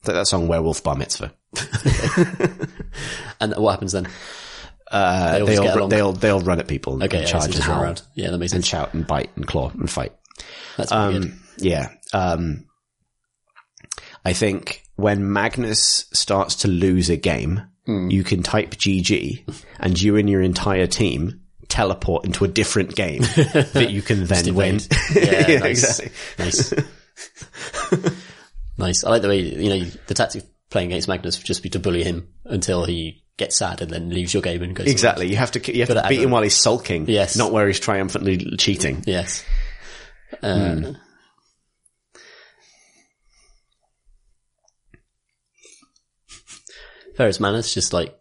It's 0.00 0.08
like 0.08 0.16
that 0.16 0.26
song 0.26 0.48
"Werewolf 0.48 0.82
Bar 0.82 0.96
Mitzvah." 0.96 1.32
And 3.40 3.54
what 3.56 3.72
happens 3.72 3.92
then? 3.92 4.08
Uh, 4.90 5.32
They 5.32 5.40
all 5.40 5.46
they 5.46 5.52
just 5.56 5.58
all 5.60 5.64
get 5.66 5.74
ru- 5.74 5.80
along. 5.80 5.88
they 5.90 6.00
all 6.00 6.12
they 6.12 6.28
all 6.30 6.40
run 6.40 6.58
at 6.60 6.68
people 6.68 6.94
and 6.94 7.02
Okay. 7.02 7.20
yeah, 7.20 7.26
charge 7.26 7.42
so 7.52 7.58
and 7.58 7.58
run 7.58 7.68
howl 7.76 7.82
around. 7.84 8.02
Yeah, 8.14 8.30
that 8.30 8.38
makes 8.38 8.52
and 8.52 8.64
sense. 8.64 8.68
shout 8.68 8.94
and 8.94 9.06
bite 9.06 9.30
and 9.36 9.46
claw 9.46 9.70
and 9.70 9.90
fight. 9.90 10.12
That's. 10.76 10.92
Um, 10.92 11.40
yeah. 11.58 11.90
Um, 12.12 12.66
I 14.24 14.32
think 14.32 14.82
when 14.96 15.32
Magnus 15.32 16.06
starts 16.12 16.56
to 16.56 16.68
lose 16.68 17.10
a 17.10 17.16
game, 17.16 17.62
Hmm. 17.86 18.10
you 18.10 18.24
can 18.24 18.42
type 18.42 18.70
GG 18.70 19.44
and 19.80 20.00
you 20.00 20.16
and 20.16 20.28
your 20.28 20.42
entire 20.42 20.86
team 20.88 21.42
teleport 21.68 22.24
into 22.24 22.44
a 22.44 22.48
different 22.48 22.94
game 22.96 23.22
that 23.22 23.88
you 23.90 24.02
can 24.02 24.26
then 24.26 24.54
win. 24.54 24.80
Yeah, 25.14 25.48
Yeah, 25.48 25.58
nice. 25.60 26.00
exactly. 26.00 26.44
Nice. 26.44 26.72
nice. 28.78 29.04
I 29.04 29.10
like 29.10 29.22
the 29.22 29.28
way, 29.28 29.40
you 29.40 29.68
know, 29.70 29.84
the 30.06 30.14
tactic 30.14 30.42
of 30.42 30.48
playing 30.70 30.88
against 30.92 31.08
Magnus 31.08 31.38
would 31.38 31.46
just 31.46 31.62
be 31.62 31.70
to 31.70 31.78
bully 31.78 32.04
him 32.04 32.28
until 32.44 32.84
he 32.84 33.22
gets 33.36 33.56
sad 33.56 33.82
and 33.82 33.90
then 33.90 34.10
leaves 34.10 34.32
your 34.34 34.42
game 34.42 34.62
and 34.62 34.74
goes. 34.74 34.86
Exactly. 34.88 35.28
You 35.28 35.36
have 35.36 35.52
to, 35.52 35.72
you 35.72 35.80
have 35.82 35.88
Gotta 35.88 36.08
beat 36.08 36.22
him 36.22 36.30
while 36.30 36.42
he's 36.42 36.56
sulking. 36.56 37.08
Yes. 37.08 37.36
Not 37.36 37.52
where 37.52 37.66
he's 37.66 37.80
triumphantly 37.80 38.56
cheating. 38.56 39.02
Yes. 39.06 39.44
Hmm. 40.42 40.92
Ferrus 47.16 47.40
Manus 47.40 47.72
just 47.74 47.92
like, 47.92 48.18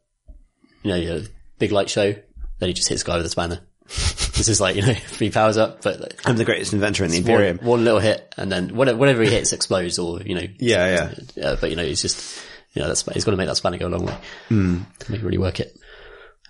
you 0.83 0.91
know, 0.91 1.17
a 1.17 1.23
big 1.59 1.71
light 1.71 1.89
show, 1.89 2.13
then 2.59 2.69
he 2.69 2.73
just 2.73 2.89
hits 2.89 3.01
a 3.01 3.05
guy 3.05 3.17
with 3.17 3.25
a 3.25 3.29
spanner. 3.29 3.59
this 3.87 4.47
is 4.49 4.59
like, 4.61 4.75
you 4.75 4.81
know, 4.81 4.93
three 5.07 5.29
powers 5.31 5.57
up, 5.57 5.81
but 5.83 5.99
like, 5.99 6.19
I'm 6.27 6.37
the 6.37 6.45
greatest 6.45 6.73
inventor 6.73 7.03
in 7.05 7.11
the 7.11 7.21
one, 7.21 7.29
Imperium. 7.31 7.57
one 7.59 7.83
little 7.83 7.99
hit 7.99 8.33
and 8.37 8.51
then 8.51 8.75
whatever, 8.75 8.97
whatever 8.97 9.23
he 9.23 9.29
hits 9.29 9.53
explodes 9.53 9.99
or, 9.99 10.21
you 10.21 10.35
know, 10.35 10.45
Yeah, 10.59 10.87
yeah. 10.95 11.13
yeah, 11.35 11.55
but 11.59 11.69
you 11.69 11.75
know, 11.75 11.83
it's 11.83 12.01
just, 12.01 12.43
you 12.73 12.81
know, 12.81 12.87
that's, 12.87 13.03
he's 13.13 13.23
got 13.25 13.31
to 13.31 13.37
make 13.37 13.47
that 13.47 13.57
spanner 13.57 13.77
go 13.77 13.87
a 13.87 13.89
long 13.89 14.05
way 14.05 14.17
Hmm. 14.49 14.79
to 14.99 15.11
make 15.11 15.21
it 15.21 15.25
really 15.25 15.37
work 15.37 15.59
it. 15.59 15.77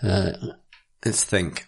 Uh, 0.01 0.31
Let's 1.05 1.23
think. 1.23 1.65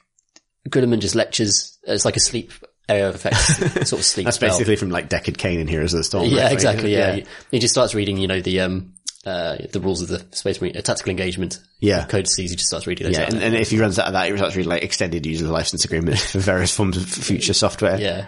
Guilliman 0.69 0.99
just 0.99 1.15
lectures. 1.15 1.77
It's 1.83 2.05
like 2.05 2.17
a 2.17 2.19
sleep 2.19 2.51
area 2.89 3.07
of 3.09 3.15
effects, 3.15 3.57
sort 3.89 3.99
of 3.99 4.05
sleep. 4.05 4.25
That's 4.25 4.37
spell. 4.37 4.49
basically 4.49 4.75
from 4.77 4.89
like 4.89 5.09
Deckard 5.09 5.37
Cain 5.37 5.59
in 5.59 5.67
Heroes 5.67 5.93
of 5.93 5.99
the 5.99 6.03
Storm. 6.03 6.25
yeah, 6.25 6.43
right? 6.43 6.51
exactly. 6.53 6.91
Yeah. 6.93 7.15
yeah. 7.15 7.23
He 7.51 7.59
just 7.59 7.73
starts 7.73 7.93
reading, 7.95 8.17
you 8.17 8.27
know, 8.27 8.41
the 8.41 8.61
um 8.61 8.93
uh, 9.25 9.57
the 9.71 9.79
rules 9.79 10.01
of 10.01 10.07
the 10.07 10.25
Space 10.35 10.61
Marine, 10.61 10.77
uh, 10.77 10.81
tactical 10.81 11.09
engagement. 11.11 11.59
Yeah. 11.79 12.01
Code 12.01 12.25
Codices, 12.25 12.37
he 12.51 12.55
just 12.55 12.67
starts 12.67 12.87
reading 12.87 13.07
those 13.07 13.17
Yeah, 13.17 13.23
out. 13.25 13.33
and, 13.33 13.41
and 13.43 13.55
if 13.55 13.69
he 13.71 13.79
runs 13.79 13.99
out 13.99 14.07
of 14.07 14.13
that, 14.13 14.29
he 14.29 14.37
starts 14.37 14.55
reading 14.55 14.69
like 14.69 14.83
extended 14.83 15.25
user 15.25 15.47
license 15.47 15.85
agreements 15.85 16.31
for 16.31 16.39
various 16.39 16.75
forms 16.75 16.97
of 16.97 17.05
future 17.07 17.53
software. 17.53 17.99
yeah. 17.99 18.27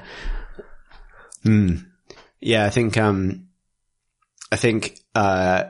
Yeah, 2.41 2.65
I 2.65 2.69
think, 2.69 2.97
um, 2.97 3.47
I 4.51 4.55
think, 4.55 4.99
uh, 5.15 5.65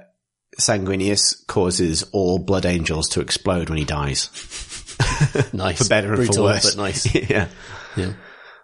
Sanguinius 0.60 1.46
causes 1.48 2.04
all 2.12 2.38
Blood 2.40 2.66
Angels 2.66 3.10
to 3.10 3.22
explode 3.22 3.70
when 3.70 3.78
he 3.78 3.86
dies. 3.86 4.30
Nice. 5.54 5.78
For 5.84 5.90
better 5.90 6.08
and 6.10 6.16
Brutal, 6.18 6.36
for 6.36 6.42
worse. 6.44 6.76
but 6.76 6.82
nice. 6.82 7.16
yeah. 7.30 7.48
Yeah. 7.96 8.14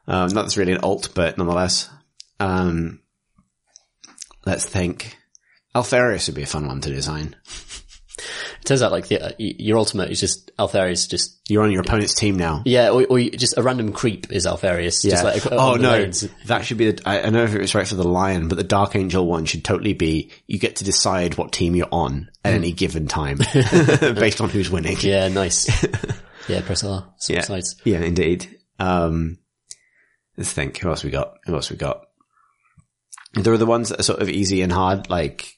Um, 0.08 0.28
not 0.30 0.44
that's 0.44 0.58
really 0.58 0.74
an 0.74 0.80
alt, 0.84 1.10
but 1.16 1.38
nonetheless. 1.38 1.90
Um, 2.40 3.00
let's 4.46 4.66
think. 4.66 5.18
Alpharius 5.76 6.28
would 6.28 6.36
be 6.36 6.44
a 6.44 6.48
fun 6.48 6.68
one 6.68 6.82
to 6.82 6.90
design. 6.90 7.36
It 8.18 8.66
turns 8.66 8.82
out 8.82 8.94
like 8.94 9.10
the, 9.10 9.22
uh, 9.22 9.32
your 9.38 9.78
ultimate 9.78 10.10
is 10.10 10.22
just 10.22 10.50
Alpharius 10.58 11.06
just, 11.08 11.38
You're 11.50 11.64
on 11.64 11.72
your 11.72 11.82
opponent's 11.82 12.16
team 12.16 12.38
now. 12.38 12.64
yeah, 12.66 12.90
or, 12.90 13.06
or 13.10 13.20
you- 13.20 13.32
just 13.32 13.58
a 13.58 13.62
random 13.62 13.92
creep 13.92 14.32
is 14.32 14.46
Alpharius. 14.46 15.02
Just 15.04 15.24
like, 15.24 15.46
oh 15.52 15.76
no, 15.76 15.92
lanes. 15.92 16.28
that 16.46 16.64
should 16.66 16.78
be 16.78 16.92
the. 16.92 17.02
I, 17.08 17.20
I 17.20 17.22
don't 17.24 17.34
know 17.34 17.44
if 17.44 17.54
it 17.54 17.60
was 17.60 17.76
right 17.76 17.86
for 17.88 17.96
the 17.96 18.08
lion, 18.08 18.48
but 18.48 18.56
the 18.58 18.64
Dark 18.64 18.96
Angel 18.96 19.26
one 19.28 19.44
should 19.46 19.66
totally 19.66 19.94
be. 19.94 20.32
You 20.48 20.58
get 20.60 20.78
to 20.78 20.86
decide 20.86 21.38
what 21.38 21.52
team 21.52 21.76
you're 21.76 21.90
on 21.92 22.32
at 22.46 22.54
any 22.54 22.72
given 22.72 23.08
time, 23.08 23.38
based 23.54 24.40
on 24.40 24.50
who's 24.50 24.72
winning. 24.72 24.96
Yeah, 25.02 25.28
nice. 25.28 25.68
yeah, 26.48 26.62
press 26.62 26.86
R. 26.86 27.14
Yeah, 27.28 27.42
sides. 27.42 27.76
yeah, 27.84 28.00
indeed. 28.00 28.48
Um, 28.80 29.40
let's 30.38 30.54
think. 30.54 30.78
Who 30.78 30.90
else 30.90 31.04
we 31.04 31.12
got? 31.12 31.36
Who 31.46 31.54
else 31.54 31.70
we 31.70 31.76
got? 31.76 32.06
There 33.34 33.54
are 33.54 33.58
the 33.58 33.66
ones 33.66 33.90
that 33.90 34.00
are 34.00 34.04
sort 34.04 34.22
of 34.22 34.30
easy 34.30 34.62
and 34.62 34.72
hard, 34.72 35.10
like 35.10 35.52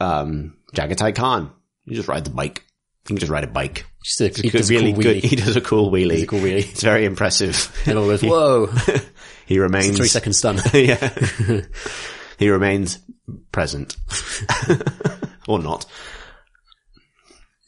um, 0.00 0.56
Jaghatai 0.74 1.14
Khan. 1.14 1.50
You 1.84 1.96
just 1.96 2.08
ride 2.08 2.24
the 2.24 2.30
bike. 2.30 2.64
You 3.04 3.14
can 3.14 3.16
just 3.18 3.32
ride 3.32 3.44
a 3.44 3.48
bike. 3.48 3.86
Just 4.04 4.20
a, 4.20 4.28
he 4.28 4.50
does 4.50 4.70
a 4.70 4.74
really 4.74 4.92
cool 4.92 5.02
good. 5.02 5.22
wheelie. 5.22 5.24
He 5.30 5.36
does 5.36 5.56
a 5.56 5.60
cool 5.60 5.90
wheelie. 5.90 6.10
Does 6.10 6.22
a 6.22 6.26
cool 6.26 6.40
wheelie. 6.40 6.70
It's 6.70 6.82
very 6.82 7.04
impressive. 7.04 7.72
And 7.86 7.98
all 7.98 8.06
goes, 8.06 8.22
whoa, 8.22 8.70
he 9.46 9.58
remains 9.58 9.96
three 9.96 10.08
second 10.08 10.34
stun. 10.34 10.58
yeah. 10.74 11.10
he 12.38 12.50
remains 12.50 12.98
present. 13.50 13.96
or 15.48 15.58
not. 15.58 15.86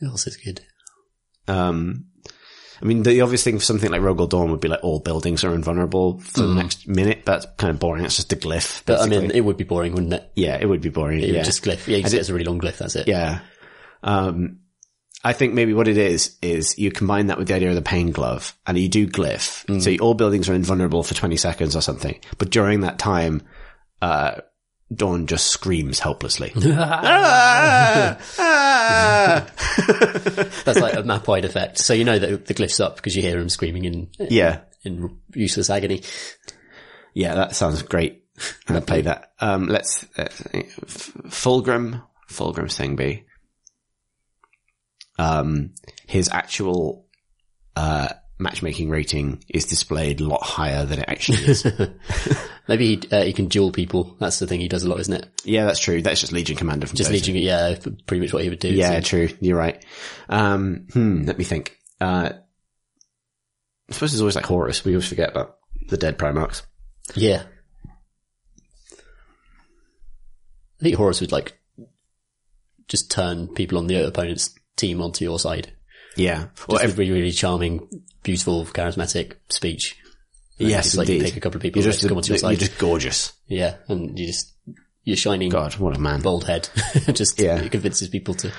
Who 0.01 0.09
else 0.09 0.27
is 0.27 0.37
good? 0.37 0.61
Um, 1.49 2.07
I 2.83 2.85
mean, 2.87 3.03
the 3.03 3.21
obvious 3.21 3.45
thing 3.45 3.59
for 3.59 3.65
something 3.65 3.91
like 3.91 4.01
Rogal 4.01 4.29
Dorn 4.29 4.51
would 4.51 4.61
be 4.61 4.69
like 4.69 4.83
all 4.83 5.01
buildings 5.01 5.45
are 5.45 5.55
invulnerable 5.55 6.19
for 6.21 6.43
the 6.43 6.55
next 6.55 6.89
minute. 6.89 7.23
That's 7.25 7.47
kind 7.59 7.71
of 7.71 7.79
boring. 7.79 8.03
That's 8.03 8.17
just 8.17 8.33
a 8.33 8.37
glyph. 8.37 8.83
Mm. 8.83 8.87
But 8.87 9.01
I 9.01 9.07
mean, 9.07 9.31
it 9.31 9.43
would 9.43 9.57
be 9.57 9.65
boring, 9.65 9.93
wouldn't 9.93 10.13
it? 10.13 10.31
yeah, 10.35 10.57
it 10.61 10.67
would 10.67 10.81
be 10.81 10.89
boring. 10.89 11.21
It 11.21 11.29
yeah. 11.29 11.37
would 11.37 11.45
just 11.45 11.63
glyph. 11.63 11.87
Yeah, 11.87 11.99
get 12.01 12.29
a 12.29 12.33
really 12.33 12.45
long 12.45 12.61
glyph, 12.61 12.79
that's 12.79 12.97
it. 12.97 13.09
yeah. 13.09 13.41
Um, 14.03 14.61
I 15.23 15.35
think 15.35 15.53
maybe 15.53 15.75
what 15.75 15.89
it 15.89 15.99
is, 15.99 16.39
is 16.41 16.79
you 16.79 16.91
combine 16.91 17.27
that 17.27 17.37
with 17.37 17.49
the 17.49 17.55
idea 17.55 17.69
of 17.69 17.75
the 17.75 17.83
pain 17.83 18.11
glove 18.11 18.57
and 18.67 18.79
you 18.79 18.89
do 18.89 19.07
glyph. 19.07 19.67
Mm. 19.67 19.83
So 19.83 20.03
all 20.03 20.15
buildings 20.15 20.49
are 20.49 20.55
invulnerable 20.55 21.03
for 21.03 21.13
20 21.15 21.37
seconds 21.37 21.77
or 21.77 21.83
something. 21.83 22.19
But 22.39 22.51
during 22.51 22.81
that 22.81 22.99
time, 22.99 23.43
uh, 24.01 24.41
Dorn 24.93 25.27
just 25.27 25.47
screams 25.47 26.01
helplessly. 26.01 26.53
Ah! 26.57 28.19
Ah! 28.43 29.47
That's 30.65 30.81
like 30.81 30.95
a 30.95 31.03
map 31.03 31.29
wide 31.29 31.45
effect. 31.45 31.79
So 31.79 31.93
you 31.93 32.05
know 32.05 32.19
that 32.19 32.47
the 32.47 32.55
glyph's 32.55 32.81
up 32.81 32.97
because 32.97 33.15
you 33.15 33.23
hear 33.23 33.39
him 33.39 33.49
screaming 33.49 33.85
in, 33.85 34.09
yeah. 34.19 34.61
in 34.85 35.19
useless 35.35 35.71
agony. 35.71 36.03
Yeah, 37.15 37.35
that 37.35 37.55
sounds 37.55 37.83
great. 37.83 38.25
I'll 38.69 38.81
play 38.81 39.03
that. 39.03 39.33
Um, 39.39 39.67
let's, 39.67 40.07
let's 40.17 40.41
think. 40.41 40.71
Fulgrim, 40.71 42.03
Fulgrim's 42.29 42.77
thing 42.77 42.97
be, 42.97 43.27
um, 45.19 45.75
his 46.07 46.29
actual, 46.31 47.07
uh, 47.77 48.09
matchmaking 48.41 48.89
rating 48.91 49.45
is 49.49 49.67
displayed 49.67 50.21
a 50.21 50.25
lot 50.27 50.43
higher 50.43 50.85
than 50.87 50.99
it 51.01 51.05
actually 51.09 51.39
is. 51.45 51.65
Maybe 52.69 52.97
he, 52.97 53.09
uh, 53.11 53.25
he 53.25 53.33
can 53.33 53.47
duel 53.49 53.71
people. 53.73 54.17
That's 54.19 54.39
the 54.39 54.47
thing 54.47 54.61
he 54.61 54.69
does 54.69 54.83
a 54.85 54.89
lot, 54.89 55.01
isn't 55.01 55.13
it? 55.15 55.29
yeah, 55.45 55.65
that's 55.67 55.81
true. 55.81 56.03
That's 56.03 56.21
just 56.21 56.33
Legion 56.33 56.57
Commander 56.57 56.87
from 56.87 56.97
Just 56.97 57.11
leading 57.11 57.37
it, 57.37 57.43
yeah, 57.43 57.77
pretty 58.07 58.21
much 58.23 58.33
what 58.33 58.43
he 58.43 58.49
would 58.49 58.59
do. 58.59 58.69
Yeah, 58.73 59.01
So- 59.01 59.01
true. 59.01 59.29
You're 59.41 59.59
right. 59.59 59.85
Um, 60.29 60.87
hmm, 60.93 61.23
let 61.25 61.37
me 61.39 61.45
think. 61.45 61.77
Uh, 62.01 62.31
I 63.89 63.93
suppose 63.93 64.13
there's 64.13 64.21
always 64.21 64.37
like 64.37 64.47
Horus. 64.47 64.85
We 64.85 64.93
always 64.93 65.09
forget 65.09 65.31
about 65.31 65.57
the 65.89 65.97
dead 65.97 66.17
Primarchs. 66.19 66.63
yeah. 67.15 67.43
I 70.81 70.83
think 70.83 70.97
Horus 70.97 71.21
would 71.21 71.33
like 71.33 71.59
just 72.89 73.11
turn 73.11 73.49
people 73.49 73.79
on 73.79 73.87
the 73.87 74.07
opponent's 74.07 74.55
team 74.77 75.03
onto 75.03 75.25
your 75.25 75.39
side. 75.39 75.73
Yeah. 76.17 76.49
Just 76.57 76.69
Well, 76.69 76.87
really, 76.97 77.11
really 77.11 77.33
charming, 77.33 77.87
beautiful, 78.23 78.65
charismatic 78.67 79.35
speech. 79.49 79.97
And 80.59 80.69
yes, 80.69 80.85
just, 80.87 80.97
like, 80.99 81.09
indeed. 81.09 81.25
pick 81.25 81.37
a 81.37 81.41
couple 81.41 81.57
of 81.57 81.63
people 81.63 81.83
You're 81.83 81.93
to 81.93 82.09
come 82.09 82.19
onto 82.19 82.35
your 82.35 82.51
you're 82.51 82.59
just 82.61 82.79
gorgeous. 82.79 83.33
Yeah, 83.47 83.77
and 83.89 84.19
you 84.19 84.27
just 84.27 84.55
your 85.05 85.17
shining 85.17 85.49
God, 85.49 85.75
what 85.77 85.97
a 85.97 85.99
man. 86.01 86.21
bald 86.21 86.45
head 86.47 86.69
just 87.15 87.41
Yeah. 87.41 87.57
it 87.63 87.73
convinces 87.73 88.09
people 88.09 88.35
to. 88.35 88.53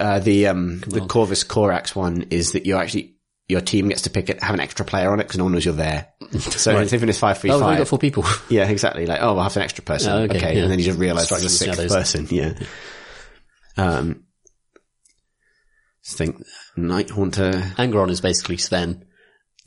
Uh, 0.00 0.18
the 0.18 0.46
um 0.46 0.80
the 0.80 1.02
on. 1.02 1.08
Corvus 1.08 1.44
Corax 1.44 1.94
one 1.94 2.22
is 2.30 2.52
that 2.52 2.64
you 2.64 2.76
actually 2.76 3.16
your 3.48 3.60
team 3.60 3.88
gets 3.88 4.02
to 4.02 4.10
pick 4.10 4.30
it, 4.30 4.42
have 4.42 4.54
an 4.54 4.60
extra 4.60 4.86
player 4.86 5.10
on 5.10 5.20
it 5.20 5.24
because 5.24 5.36
no 5.36 5.44
one 5.44 5.52
knows 5.52 5.64
you're 5.66 5.74
there. 5.74 6.08
So 6.38 6.72
Right. 6.74 6.84
it's 6.84 6.94
even 6.94 7.10
if 7.10 7.14
it's 7.14 7.18
five 7.18 7.38
v 7.42 7.50
Oh, 7.50 7.68
we've 7.68 7.76
got 7.78 7.88
four 7.88 7.98
people. 7.98 8.24
Yeah, 8.48 8.66
exactly. 8.68 9.04
Like, 9.04 9.20
oh, 9.20 9.34
we'll 9.34 9.42
have 9.42 9.54
an 9.56 9.62
extra 9.62 9.84
person. 9.84 10.10
Oh, 10.10 10.22
okay, 10.22 10.36
okay, 10.38 10.56
yeah. 10.56 10.62
and 10.62 10.70
then 10.70 10.78
you 10.78 10.86
just 10.86 10.98
realize 10.98 11.26
Strikes 11.26 11.42
there's 11.42 11.60
a 11.60 11.64
the 11.66 11.74
sixth 11.74 11.92
shadows. 11.92 11.92
person. 12.24 12.28
Yeah. 12.30 12.54
Um, 13.76 14.24
just 16.02 16.16
think 16.16 16.42
Night 16.76 17.10
Haunter. 17.10 17.52
Angron 17.76 18.10
is 18.10 18.20
basically 18.20 18.56
Sven. 18.56 19.04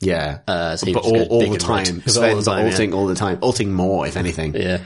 Yeah, 0.00 0.40
Uh, 0.46 0.76
so 0.76 0.92
but 0.92 1.04
all, 1.04 1.22
all 1.22 1.50
the 1.50 1.56
time. 1.58 1.86
All 1.86 2.00
the 2.04 2.10
Sven's 2.10 2.44
time, 2.44 2.66
yeah. 2.66 2.70
ulting 2.72 2.92
all 2.92 3.06
the 3.06 3.14
time, 3.14 3.38
ulting 3.42 3.72
more 3.72 4.06
if 4.06 4.18
anything. 4.18 4.54
Yeah. 4.54 4.80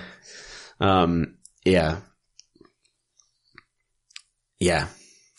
Um, 0.78 1.38
yeah, 1.64 1.96
yeah. 4.60 4.86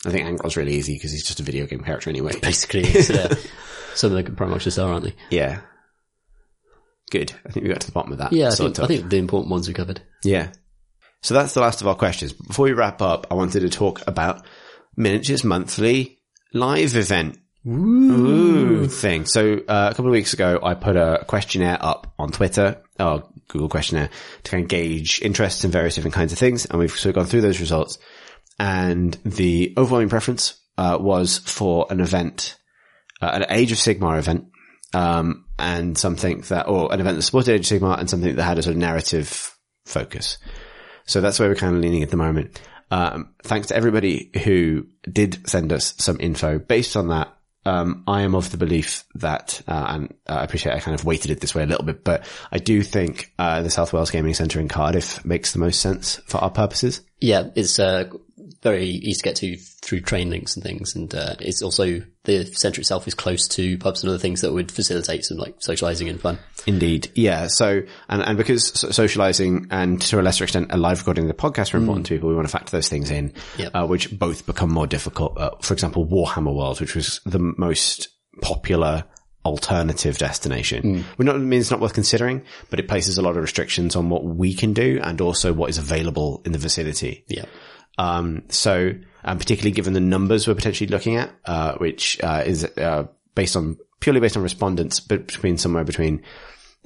I 0.04 0.10
think 0.10 0.26
Angron's 0.26 0.56
really 0.56 0.74
easy 0.74 0.94
because 0.94 1.12
he's 1.12 1.24
just 1.24 1.40
a 1.40 1.44
video 1.44 1.66
game 1.66 1.80
character 1.80 2.10
anyway. 2.10 2.32
Basically, 2.42 2.82
it's, 2.82 3.08
uh, 3.08 3.34
some 3.94 4.14
of 4.14 4.24
the 4.24 4.30
Primarchs 4.30 4.62
just 4.62 4.78
are, 4.78 4.92
aren't 4.92 5.04
they? 5.04 5.14
Yeah. 5.30 5.60
Good. 7.10 7.32
I 7.46 7.50
think 7.50 7.64
we 7.64 7.72
got 7.72 7.80
to 7.82 7.86
the 7.86 7.92
bottom 7.92 8.12
of 8.12 8.18
that. 8.18 8.32
Yeah, 8.32 8.48
I 8.48 8.54
think. 8.54 8.78
I 8.78 8.86
think 8.86 9.08
the 9.10 9.18
important 9.18 9.50
ones 9.50 9.68
we 9.68 9.74
covered. 9.74 10.02
Yeah. 10.24 10.52
So 11.22 11.34
that's 11.34 11.54
the 11.54 11.60
last 11.60 11.80
of 11.82 11.86
our 11.88 11.94
questions. 11.94 12.32
Before 12.32 12.64
we 12.64 12.72
wrap 12.72 13.00
up, 13.00 13.28
I 13.30 13.34
wanted 13.34 13.60
to 13.60 13.68
talk 13.68 14.06
about 14.06 14.44
Miniatures 14.96 15.44
Monthly 15.44 16.18
live 16.52 16.96
event. 16.96 17.38
Ooh, 17.66 18.88
thing. 18.88 19.24
So 19.26 19.60
uh, 19.68 19.88
a 19.90 19.94
couple 19.94 20.06
of 20.06 20.12
weeks 20.12 20.32
ago, 20.32 20.58
I 20.62 20.74
put 20.74 20.96
a 20.96 21.24
questionnaire 21.26 21.78
up 21.80 22.12
on 22.18 22.32
Twitter, 22.32 22.82
or 22.98 23.28
Google 23.48 23.68
questionnaire, 23.68 24.10
to 24.42 24.50
kind 24.50 24.64
of 24.64 24.68
gauge 24.68 25.20
interests 25.22 25.64
in 25.64 25.70
various 25.70 25.94
different 25.94 26.14
kinds 26.14 26.32
of 26.32 26.38
things, 26.38 26.66
and 26.66 26.78
we've 26.78 26.90
sort 26.90 27.10
of 27.10 27.14
gone 27.14 27.26
through 27.26 27.42
those 27.42 27.60
results. 27.60 27.98
And 28.58 29.16
the 29.24 29.74
overwhelming 29.76 30.08
preference 30.08 30.60
uh, 30.76 30.98
was 31.00 31.38
for 31.38 31.86
an 31.90 32.00
event, 32.00 32.56
uh, 33.20 33.30
an 33.32 33.46
Age 33.48 33.70
of 33.72 33.78
Sigmar 33.78 34.18
event, 34.18 34.46
um, 34.92 35.44
and 35.58 35.96
something 35.96 36.40
that, 36.42 36.68
or 36.68 36.92
an 36.92 37.00
event 37.00 37.16
that 37.16 37.22
supported 37.22 37.52
Age 37.52 37.70
of 37.70 37.80
Sigmar, 37.80 37.98
and 37.98 38.10
something 38.10 38.34
that 38.34 38.42
had 38.42 38.58
a 38.58 38.62
sort 38.62 38.74
of 38.74 38.80
narrative 38.80 39.56
focus. 39.86 40.38
So 41.06 41.20
that's 41.20 41.38
where 41.38 41.48
we're 41.48 41.54
kind 41.54 41.76
of 41.76 41.82
leaning 41.82 42.02
at 42.02 42.10
the 42.10 42.16
moment. 42.16 42.60
Um, 42.92 43.30
thanks 43.42 43.68
to 43.68 43.76
everybody 43.76 44.30
who 44.44 44.86
did 45.10 45.48
send 45.48 45.72
us 45.72 45.94
some 45.96 46.20
info. 46.20 46.58
Based 46.58 46.94
on 46.94 47.08
that, 47.08 47.34
um, 47.64 48.04
I 48.06 48.20
am 48.20 48.34
of 48.34 48.50
the 48.50 48.58
belief 48.58 49.04
that, 49.14 49.62
uh, 49.66 49.86
and 49.88 50.14
uh, 50.28 50.34
I 50.34 50.44
appreciate 50.44 50.74
I 50.74 50.80
kind 50.80 50.94
of 50.94 51.06
weighted 51.06 51.30
it 51.30 51.40
this 51.40 51.54
way 51.54 51.62
a 51.62 51.66
little 51.66 51.86
bit, 51.86 52.04
but 52.04 52.26
I 52.50 52.58
do 52.58 52.82
think 52.82 53.32
uh, 53.38 53.62
the 53.62 53.70
South 53.70 53.94
Wales 53.94 54.10
Gaming 54.10 54.34
Centre 54.34 54.60
in 54.60 54.68
Cardiff 54.68 55.24
makes 55.24 55.54
the 55.54 55.58
most 55.58 55.80
sense 55.80 56.16
for 56.26 56.36
our 56.38 56.50
purposes. 56.50 57.00
Yeah, 57.18 57.48
it's 57.54 57.78
uh, 57.78 58.10
very 58.62 58.86
easy 58.86 59.14
to 59.18 59.22
get 59.22 59.36
to 59.36 59.56
through 59.56 60.00
train 60.00 60.30
links 60.30 60.54
and 60.56 60.62
things, 60.64 60.94
and 60.96 61.14
uh, 61.14 61.34
it's 61.40 61.62
also 61.62 62.02
the 62.24 62.44
centre 62.46 62.80
itself 62.80 63.06
is 63.08 63.14
close 63.14 63.48
to 63.48 63.76
pubs 63.78 64.02
and 64.02 64.10
other 64.10 64.18
things 64.18 64.40
that 64.42 64.52
would 64.52 64.70
facilitate 64.70 65.24
some 65.24 65.36
like 65.38 65.58
socialising 65.60 66.08
and 66.08 66.20
fun. 66.20 66.38
Indeed. 66.66 67.10
Yeah. 67.14 67.48
So, 67.48 67.82
and, 68.08 68.22
and 68.22 68.36
because 68.38 68.72
socializing 68.94 69.66
and 69.70 70.00
to 70.02 70.20
a 70.20 70.22
lesser 70.22 70.44
extent 70.44 70.68
a 70.70 70.76
live 70.76 70.98
recording 70.98 71.24
of 71.24 71.28
the 71.28 71.34
podcast 71.42 71.74
are 71.74 71.78
important 71.78 72.06
to 72.06 72.14
people, 72.14 72.28
we 72.28 72.34
want 72.36 72.46
to 72.46 72.52
factor 72.52 72.70
those 72.70 72.88
things 72.88 73.10
in, 73.10 73.32
Yep. 73.58 73.70
uh, 73.74 73.86
which 73.86 74.16
both 74.16 74.46
become 74.46 74.70
more 74.70 74.86
difficult. 74.86 75.36
Uh, 75.38 75.50
for 75.60 75.74
example, 75.74 76.06
Warhammer 76.06 76.54
World, 76.54 76.80
which 76.80 76.94
was 76.94 77.20
the 77.26 77.40
most 77.40 78.08
popular 78.40 79.04
alternative 79.44 80.18
destination. 80.18 81.04
We're 81.18 81.24
not, 81.24 81.34
I 81.34 81.38
mean, 81.38 81.60
it's 81.60 81.70
not 81.72 81.80
worth 81.80 81.94
considering, 81.94 82.44
but 82.70 82.78
it 82.78 82.86
places 82.86 83.18
a 83.18 83.22
lot 83.22 83.30
of 83.36 83.42
restrictions 83.42 83.96
on 83.96 84.08
what 84.08 84.24
we 84.24 84.54
can 84.54 84.72
do 84.72 85.00
and 85.02 85.20
also 85.20 85.52
what 85.52 85.68
is 85.68 85.78
available 85.78 86.42
in 86.44 86.52
the 86.52 86.58
vicinity. 86.58 87.24
Yeah, 87.26 87.46
Um, 87.98 88.42
so, 88.48 88.92
um, 89.24 89.38
particularly 89.38 89.72
given 89.72 89.92
the 89.92 90.00
numbers 90.00 90.46
we're 90.48 90.54
potentially 90.54 90.88
looking 90.88 91.16
at, 91.16 91.30
uh, 91.44 91.74
which, 91.76 92.18
uh, 92.22 92.42
is, 92.44 92.64
uh, 92.64 93.06
based 93.34 93.56
on, 93.56 93.76
purely 94.00 94.20
based 94.20 94.36
on 94.36 94.42
respondents, 94.42 95.00
but 95.00 95.26
between 95.26 95.58
somewhere 95.58 95.84
between, 95.84 96.22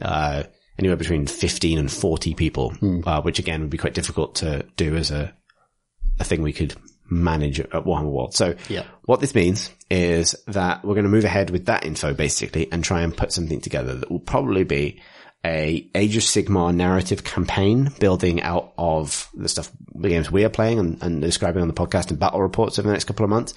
uh, 0.02 0.42
anywhere 0.78 0.96
between 0.96 1.26
15 1.26 1.78
and 1.78 1.90
40 1.90 2.34
people, 2.34 2.74
uh, 3.06 3.22
which 3.22 3.38
again 3.38 3.62
would 3.62 3.70
be 3.70 3.78
quite 3.78 3.94
difficult 3.94 4.34
to 4.36 4.64
do 4.76 4.96
as 4.96 5.10
a, 5.10 5.32
a 6.20 6.24
thing 6.24 6.42
we 6.42 6.52
could 6.52 6.74
manage 7.08 7.60
at 7.60 7.70
Warhammer 7.70 8.10
World. 8.10 8.34
So 8.34 8.56
Yeah. 8.68 8.82
what 9.04 9.20
this 9.20 9.34
means 9.34 9.70
is 9.90 10.34
that 10.48 10.84
we're 10.84 10.94
going 10.94 11.04
to 11.04 11.10
move 11.10 11.24
ahead 11.24 11.50
with 11.50 11.66
that 11.66 11.86
info 11.86 12.12
basically 12.12 12.70
and 12.72 12.82
try 12.82 13.02
and 13.02 13.16
put 13.16 13.32
something 13.32 13.60
together 13.60 13.94
that 13.94 14.10
will 14.10 14.18
probably 14.18 14.64
be 14.64 15.00
a 15.44 15.88
Age 15.94 16.16
of 16.16 16.24
Sigmar 16.24 16.74
narrative 16.74 17.22
campaign 17.22 17.90
building 18.00 18.42
out 18.42 18.72
of 18.76 19.30
the 19.34 19.48
stuff, 19.48 19.70
the 20.00 20.08
games 20.08 20.30
we 20.30 20.44
are 20.44 20.50
playing 20.50 20.78
and, 20.78 21.02
and 21.02 21.20
describing 21.20 21.62
on 21.62 21.68
the 21.68 21.74
podcast 21.74 22.10
and 22.10 22.18
battle 22.18 22.40
reports 22.40 22.78
over 22.78 22.88
the 22.88 22.92
next 22.92 23.04
couple 23.04 23.24
of 23.24 23.30
months. 23.30 23.54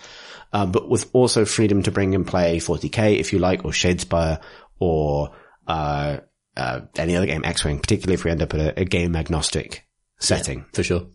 Um, 0.51 0.71
but 0.71 0.89
with 0.89 1.09
also 1.13 1.45
freedom 1.45 1.83
to 1.83 1.91
bring 1.91 2.15
and 2.15 2.25
play 2.25 2.57
40k 2.57 3.19
if 3.19 3.33
you 3.33 3.39
like, 3.39 3.65
or 3.65 3.71
Shadespire, 3.71 4.41
or, 4.79 5.35
uh, 5.67 6.17
uh, 6.57 6.81
any 6.97 7.15
other 7.15 7.27
game, 7.27 7.45
X-Wing, 7.45 7.79
particularly 7.79 8.15
if 8.15 8.23
we 8.23 8.31
end 8.31 8.41
up 8.41 8.53
at 8.53 8.59
a, 8.59 8.81
a 8.81 8.85
game 8.85 9.15
agnostic 9.15 9.85
setting. 10.19 10.65
For 10.73 10.83
sure. 10.83 11.07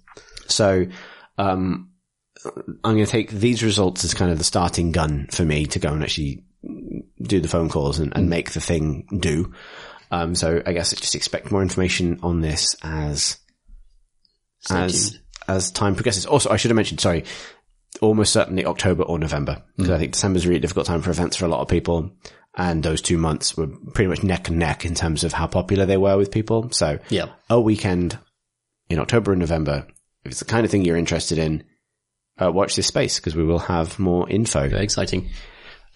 So, 0.47 0.87
um, 1.37 1.91
I'm 2.47 2.95
going 2.95 3.05
to 3.05 3.11
take 3.11 3.31
these 3.31 3.63
results 3.63 4.05
as 4.05 4.15
kind 4.15 4.31
of 4.31 4.39
the 4.39 4.45
starting 4.45 4.93
gun 4.93 5.29
for 5.31 5.45
me 5.45 5.67
to 5.67 5.79
go 5.79 5.89
and 5.89 6.03
actually 6.03 6.45
do 7.23 7.41
the 7.41 7.49
phone 7.49 7.69
calls 7.69 7.99
and, 7.99 8.13
and 8.15 8.29
make 8.29 8.53
the 8.53 8.61
thing 8.61 9.07
do. 9.21 9.53
Um, 10.11 10.35
so 10.35 10.63
I 10.65 10.73
guess 10.73 10.93
just 10.95 11.15
expect 11.15 11.51
more 11.51 11.63
information 11.63 12.21
on 12.23 12.41
this 12.41 12.77
as, 12.83 13.39
as, 14.70 15.11
tuned. 15.11 15.23
as 15.49 15.70
time 15.70 15.95
progresses. 15.95 16.27
Also, 16.27 16.51
I 16.51 16.57
should 16.57 16.70
have 16.70 16.77
mentioned, 16.77 17.01
sorry, 17.01 17.24
almost 18.01 18.32
certainly 18.32 18.66
October 18.66 19.03
or 19.05 19.19
November 19.19 19.62
because 19.77 19.91
I 19.91 19.99
think 19.99 20.12
December's 20.12 20.45
a 20.47 20.49
really 20.49 20.61
difficult 20.61 20.86
time 20.86 21.01
for 21.03 21.11
events 21.11 21.36
for 21.36 21.45
a 21.45 21.49
lot 21.49 21.61
of 21.61 21.69
people. 21.69 22.11
And 22.57 22.82
those 22.82 23.03
two 23.03 23.19
months 23.19 23.57
were 23.57 23.66
pretty 23.66 24.09
much 24.09 24.23
neck 24.23 24.49
and 24.49 24.59
neck 24.59 24.85
in 24.85 24.95
terms 24.95 25.24
of 25.24 25.32
how 25.32 25.47
popular 25.49 25.86
they 25.86 25.97
were 25.97 26.16
with 26.16 26.31
people. 26.31 26.70
So 26.70 26.99
Yeah. 27.09 27.27
a 27.51 27.61
weekend 27.61 28.19
in 28.89 28.99
October 29.01 29.32
and 29.32 29.41
November, 29.41 29.86
if 30.24 30.31
it's 30.32 30.39
the 30.39 30.45
kind 30.45 30.65
of 30.65 30.70
thing 30.70 30.85
you're 30.85 30.97
interested 30.97 31.39
in, 31.39 31.65
uh, 32.41 32.51
watch 32.53 32.77
this 32.77 32.86
space 32.86 33.19
because 33.19 33.35
we 33.35 33.45
will 33.45 33.59
have 33.59 33.99
more 33.99 34.28
info. 34.31 34.69
Very 34.69 34.85
exciting. 34.85 35.31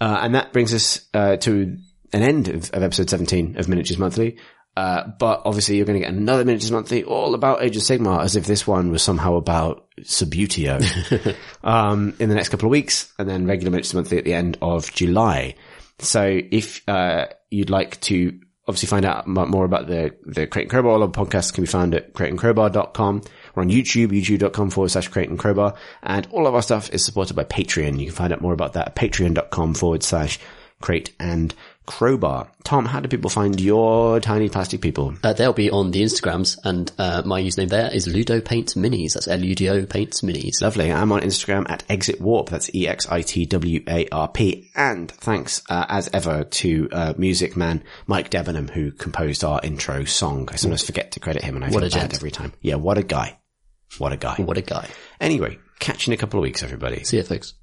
Uh, 0.00 0.18
and 0.22 0.34
that 0.34 0.52
brings 0.52 0.72
us 0.74 1.00
uh, 1.14 1.36
to 1.36 1.76
an 2.12 2.22
end 2.22 2.48
of, 2.48 2.70
of 2.72 2.82
episode 2.82 3.10
17 3.10 3.56
of 3.58 3.68
Miniatures 3.68 3.98
Monthly. 3.98 4.38
Uh, 4.78 5.08
but 5.18 5.42
obviously 5.44 5.76
you're 5.76 5.84
going 5.84 5.98
to 5.98 6.06
get 6.06 6.14
another 6.14 6.44
Miniatures 6.44 6.70
Monthly 6.70 7.02
all 7.02 7.34
about 7.34 7.64
Age 7.64 7.76
of 7.76 7.82
Sigmar 7.82 8.22
as 8.22 8.36
if 8.36 8.46
this 8.46 8.64
one 8.64 8.92
was 8.92 9.02
somehow 9.02 9.34
about 9.34 9.88
Subbuteo, 10.02 11.34
um, 11.64 12.14
in 12.20 12.28
the 12.28 12.36
next 12.36 12.50
couple 12.50 12.66
of 12.66 12.70
weeks 12.70 13.12
and 13.18 13.28
then 13.28 13.44
regular 13.48 13.72
Miniatures 13.72 13.94
Monthly 13.94 14.18
at 14.18 14.24
the 14.24 14.34
end 14.34 14.56
of 14.62 14.94
July. 14.94 15.56
So 15.98 16.22
if, 16.52 16.88
uh, 16.88 17.26
you'd 17.50 17.70
like 17.70 18.00
to 18.02 18.38
obviously 18.68 18.86
find 18.86 19.04
out 19.04 19.26
more 19.26 19.64
about 19.64 19.88
the, 19.88 20.14
the 20.24 20.46
Crate 20.46 20.66
and 20.66 20.70
Crowbar, 20.70 20.92
all 20.92 21.02
our 21.02 21.08
podcasts 21.08 21.52
can 21.52 21.64
be 21.64 21.68
found 21.68 21.96
at 21.96 22.14
crateandcrowbar.com. 22.14 23.22
We're 23.56 23.62
on 23.64 23.70
YouTube, 23.70 24.10
youtube.com 24.10 24.70
forward 24.70 24.90
slash 24.90 25.08
Crate 25.08 25.28
and 25.28 25.40
Crowbar. 25.40 25.74
And 26.04 26.28
all 26.30 26.46
of 26.46 26.54
our 26.54 26.62
stuff 26.62 26.88
is 26.92 27.04
supported 27.04 27.34
by 27.34 27.42
Patreon. 27.42 27.98
You 27.98 28.06
can 28.06 28.14
find 28.14 28.32
out 28.32 28.42
more 28.42 28.52
about 28.52 28.74
that 28.74 28.86
at 28.86 28.94
patreon.com 28.94 29.74
forward 29.74 30.04
slash 30.04 30.38
Crate 30.80 31.12
and 31.18 31.52
Crowbar. 31.88 32.48
Tom, 32.64 32.84
how 32.84 33.00
do 33.00 33.08
people 33.08 33.30
find 33.30 33.58
your 33.58 34.20
tiny 34.20 34.50
plastic 34.50 34.82
people? 34.82 35.14
Uh, 35.24 35.32
they'll 35.32 35.54
be 35.54 35.70
on 35.70 35.90
the 35.90 36.02
Instagrams, 36.02 36.58
and 36.62 36.92
uh, 36.98 37.22
my 37.24 37.40
username 37.40 37.70
there 37.70 37.90
is 37.90 38.06
Ludo 38.06 38.42
Paints 38.42 38.74
Minis. 38.74 39.14
That's 39.14 39.26
L-U-D-O 39.26 39.86
Paints 39.86 40.20
Minis. 40.20 40.60
Lovely. 40.60 40.92
I'm 40.92 41.10
on 41.12 41.22
Instagram 41.22 41.68
at 41.70 41.82
Exit 41.88 42.20
Warp. 42.20 42.50
That's 42.50 42.72
E 42.74 42.86
X 42.86 43.08
I 43.08 43.22
T 43.22 43.46
W 43.46 43.82
A 43.88 44.06
R 44.12 44.28
P. 44.28 44.70
And 44.76 45.10
thanks, 45.10 45.62
uh, 45.70 45.86
as 45.88 46.10
ever 46.12 46.44
to, 46.44 46.88
uh, 46.92 47.14
music 47.16 47.56
man 47.56 47.82
Mike 48.06 48.28
Debenham 48.30 48.68
who 48.68 48.92
composed 48.92 49.42
our 49.42 49.60
intro 49.62 50.04
song. 50.04 50.48
I 50.52 50.56
sometimes 50.56 50.84
forget 50.84 51.12
to 51.12 51.20
credit 51.20 51.42
him 51.42 51.56
and 51.56 51.64
I 51.64 51.68
feel 51.68 51.76
What 51.80 51.84
a 51.84 51.90
bad 51.90 52.00
gent. 52.10 52.14
every 52.14 52.30
time. 52.30 52.52
Yeah, 52.60 52.74
what 52.74 52.98
a 52.98 53.02
guy. 53.02 53.38
What 53.96 54.12
a 54.12 54.18
guy. 54.18 54.34
What 54.36 54.58
a 54.58 54.62
guy. 54.62 54.86
Anyway, 55.20 55.58
catch 55.80 56.06
you 56.06 56.12
in 56.12 56.14
a 56.18 56.20
couple 56.20 56.38
of 56.38 56.42
weeks, 56.42 56.62
everybody. 56.62 57.02
See 57.04 57.16
you, 57.16 57.22
folks. 57.22 57.54